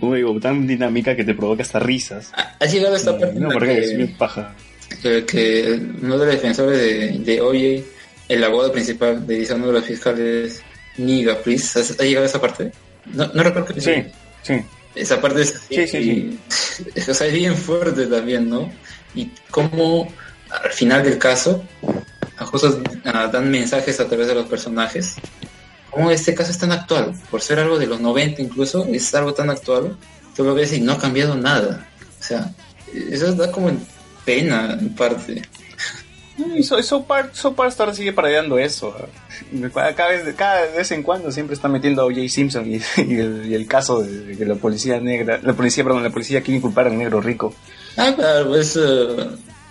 como 0.00 0.14
digo, 0.14 0.38
tan 0.40 0.66
dinámica 0.66 1.14
que 1.16 1.24
te 1.24 1.34
provoca 1.34 1.62
hasta 1.62 1.78
risas. 1.78 2.32
¿Has 2.60 2.72
llegado 2.72 2.94
a 2.94 2.96
esta 2.98 3.18
parte 3.18 3.36
en 3.36 3.42
No, 3.42 3.50
porque 3.50 3.66
que- 3.74 3.78
es 3.80 3.96
bien 3.96 4.14
paja. 4.16 4.54
que, 5.02 5.24
que 5.26 5.78
uno 6.02 6.16
de 6.18 6.24
los 6.26 6.34
defensores 6.34 6.78
de, 6.78 7.18
de 7.18 7.40
OJ, 7.42 7.84
el 8.28 8.44
abogado 8.44 8.72
principal, 8.72 9.24
a 9.50 9.54
uno 9.54 9.66
de 9.68 9.72
los 9.72 9.84
fiscales, 9.84 10.62
Niga, 10.96 11.36
please. 11.38 11.78
¿Has, 11.78 11.90
has 11.92 11.98
llegado 12.00 12.24
a 12.24 12.28
esa 12.28 12.40
parte? 12.40 12.72
No, 13.06 13.26
no 13.32 13.42
recuerdo 13.42 13.74
que 13.74 13.80
Sí, 13.80 13.92
sí. 14.42 14.54
Esa 14.94 15.20
parte 15.20 15.42
es 15.42 15.54
Sí, 15.68 15.86
sí, 15.86 15.88
sí. 15.88 15.98
y- 15.98 17.00
o 17.10 17.14
sea, 17.14 17.26
es 17.26 17.32
bien 17.32 17.56
fuerte 17.56 18.06
también, 18.06 18.48
¿no? 18.50 18.70
Y 19.14 19.30
cómo 19.50 20.12
al 20.50 20.70
final 20.72 21.02
del 21.04 21.18
caso, 21.18 21.62
a 22.36 22.44
justo 22.46 22.82
ah, 23.04 23.28
dan 23.32 23.50
mensajes 23.50 24.00
a 24.00 24.06
través 24.08 24.26
de 24.28 24.34
los 24.34 24.46
personajes. 24.46 25.14
Cómo 25.90 26.10
este 26.10 26.34
caso 26.34 26.50
es 26.50 26.58
tan 26.58 26.72
actual, 26.72 27.14
por 27.30 27.40
ser 27.40 27.58
algo 27.60 27.78
de 27.78 27.86
los 27.86 28.00
90 28.00 28.42
incluso, 28.42 28.86
es 28.86 29.14
algo 29.14 29.32
tan 29.34 29.50
actual, 29.50 29.96
tú 30.36 30.44
lo 30.44 30.54
ves 30.54 30.72
y 30.72 30.80
no 30.80 30.92
ha 30.92 30.98
cambiado 30.98 31.34
nada. 31.34 31.88
O 32.20 32.22
sea, 32.22 32.50
eso 32.94 33.32
da 33.34 33.50
como 33.50 33.70
pena 34.24 34.76
en 34.78 34.94
parte. 34.94 35.42
Y 36.56 36.62
So- 36.62 36.82
Sopar, 36.82 37.30
Sopar 37.32 37.72
sigue 37.94 38.12
parodiando 38.12 38.58
eso. 38.58 38.94
Cada 39.72 40.08
vez, 40.08 40.34
cada 40.36 40.66
vez 40.66 40.90
en 40.92 41.02
cuando 41.02 41.32
siempre 41.32 41.54
está 41.54 41.68
metiendo 41.68 42.02
a 42.02 42.04
O.J. 42.06 42.28
Simpson 42.28 42.66
y, 42.70 42.76
y 42.96 43.14
el, 43.18 43.46
y 43.46 43.54
el 43.54 43.66
caso 43.66 44.02
de, 44.02 44.20
de 44.20 44.36
que 44.36 44.44
la 44.44 44.54
policía 44.54 45.00
negra, 45.00 45.40
la 45.42 45.52
policía, 45.54 45.84
perdón, 45.84 46.02
la 46.04 46.10
policía 46.10 46.40
quiere 46.42 46.58
inculpar 46.58 46.86
al 46.86 46.96
negro 46.98 47.20
rico. 47.20 47.54
Ah, 47.96 48.12
claro, 48.14 48.54
es, 48.56 48.76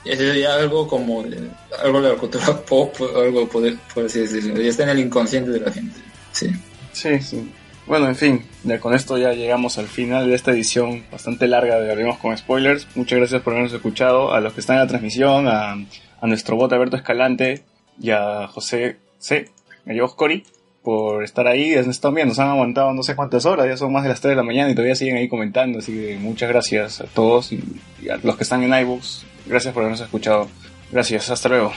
es 0.05 0.41
ya 0.41 0.55
algo 0.55 0.87
como 0.87 1.23
de, 1.23 1.49
algo 1.83 2.01
de 2.01 2.09
la 2.09 2.15
cultura 2.15 2.45
pop, 2.67 2.93
algo 3.15 3.47
por, 3.47 3.63
por 3.93 4.05
así 4.05 4.19
decirlo. 4.19 4.59
Ya 4.61 4.69
está 4.69 4.83
en 4.83 4.89
el 4.89 4.99
inconsciente 4.99 5.51
de 5.51 5.59
la 5.61 5.71
gente. 5.71 5.99
Sí. 6.31 6.51
Sí, 6.91 7.19
sí. 7.21 7.51
Bueno, 7.85 8.07
en 8.09 8.15
fin, 8.17 8.45
ya 8.65 8.79
con 8.81 8.93
esto 8.93 9.17
ya 9.17 9.31
llegamos 9.31 9.77
al 9.77 9.87
final 9.87 10.27
de 10.27 10.35
esta 10.35 10.51
edición 10.51 11.05
bastante 11.09 11.47
larga 11.47 11.79
de 11.79 11.89
Abrimos 11.89 12.17
con 12.17 12.37
Spoilers. 12.37 12.85
Muchas 12.95 13.17
gracias 13.19 13.41
por 13.41 13.53
habernos 13.53 13.71
escuchado, 13.73 14.33
a 14.33 14.41
los 14.41 14.51
que 14.51 14.59
están 14.59 14.75
en 14.75 14.81
la 14.81 14.87
transmisión, 14.87 15.47
a, 15.47 15.75
a 16.21 16.27
nuestro 16.27 16.55
bot 16.55 16.71
Alberto 16.73 16.97
Escalante 16.97 17.63
y 17.99 18.11
a 18.11 18.47
José 18.47 18.97
C. 19.19 19.49
y 19.85 19.99
a 19.99 20.07
Cori 20.07 20.43
por 20.83 21.23
estar 21.23 21.47
ahí. 21.47 21.75
Nos 21.75 21.87
están 21.87 22.13
bien, 22.13 22.27
nos 22.27 22.39
han 22.39 22.49
aguantado 22.49 22.93
no 22.93 23.03
sé 23.03 23.15
cuántas 23.15 23.45
horas, 23.45 23.67
ya 23.67 23.77
son 23.77 23.91
más 23.91 24.03
de 24.03 24.09
las 24.09 24.21
3 24.21 24.31
de 24.31 24.35
la 24.35 24.43
mañana 24.43 24.69
y 24.69 24.73
todavía 24.75 24.95
siguen 24.95 25.17
ahí 25.17 25.27
comentando. 25.27 25.79
Así 25.79 25.93
que 25.93 26.17
muchas 26.17 26.49
gracias 26.49 27.01
a 27.01 27.05
todos 27.05 27.51
y 27.51 27.61
a 28.09 28.17
los 28.23 28.37
que 28.37 28.43
están 28.43 28.63
en 28.63 28.73
iBooks. 28.73 29.25
Gracias 29.47 29.73
por 29.73 29.83
habernos 29.83 30.01
escuchado. 30.01 30.47
Gracias, 30.91 31.29
hasta 31.29 31.49
luego. 31.49 31.73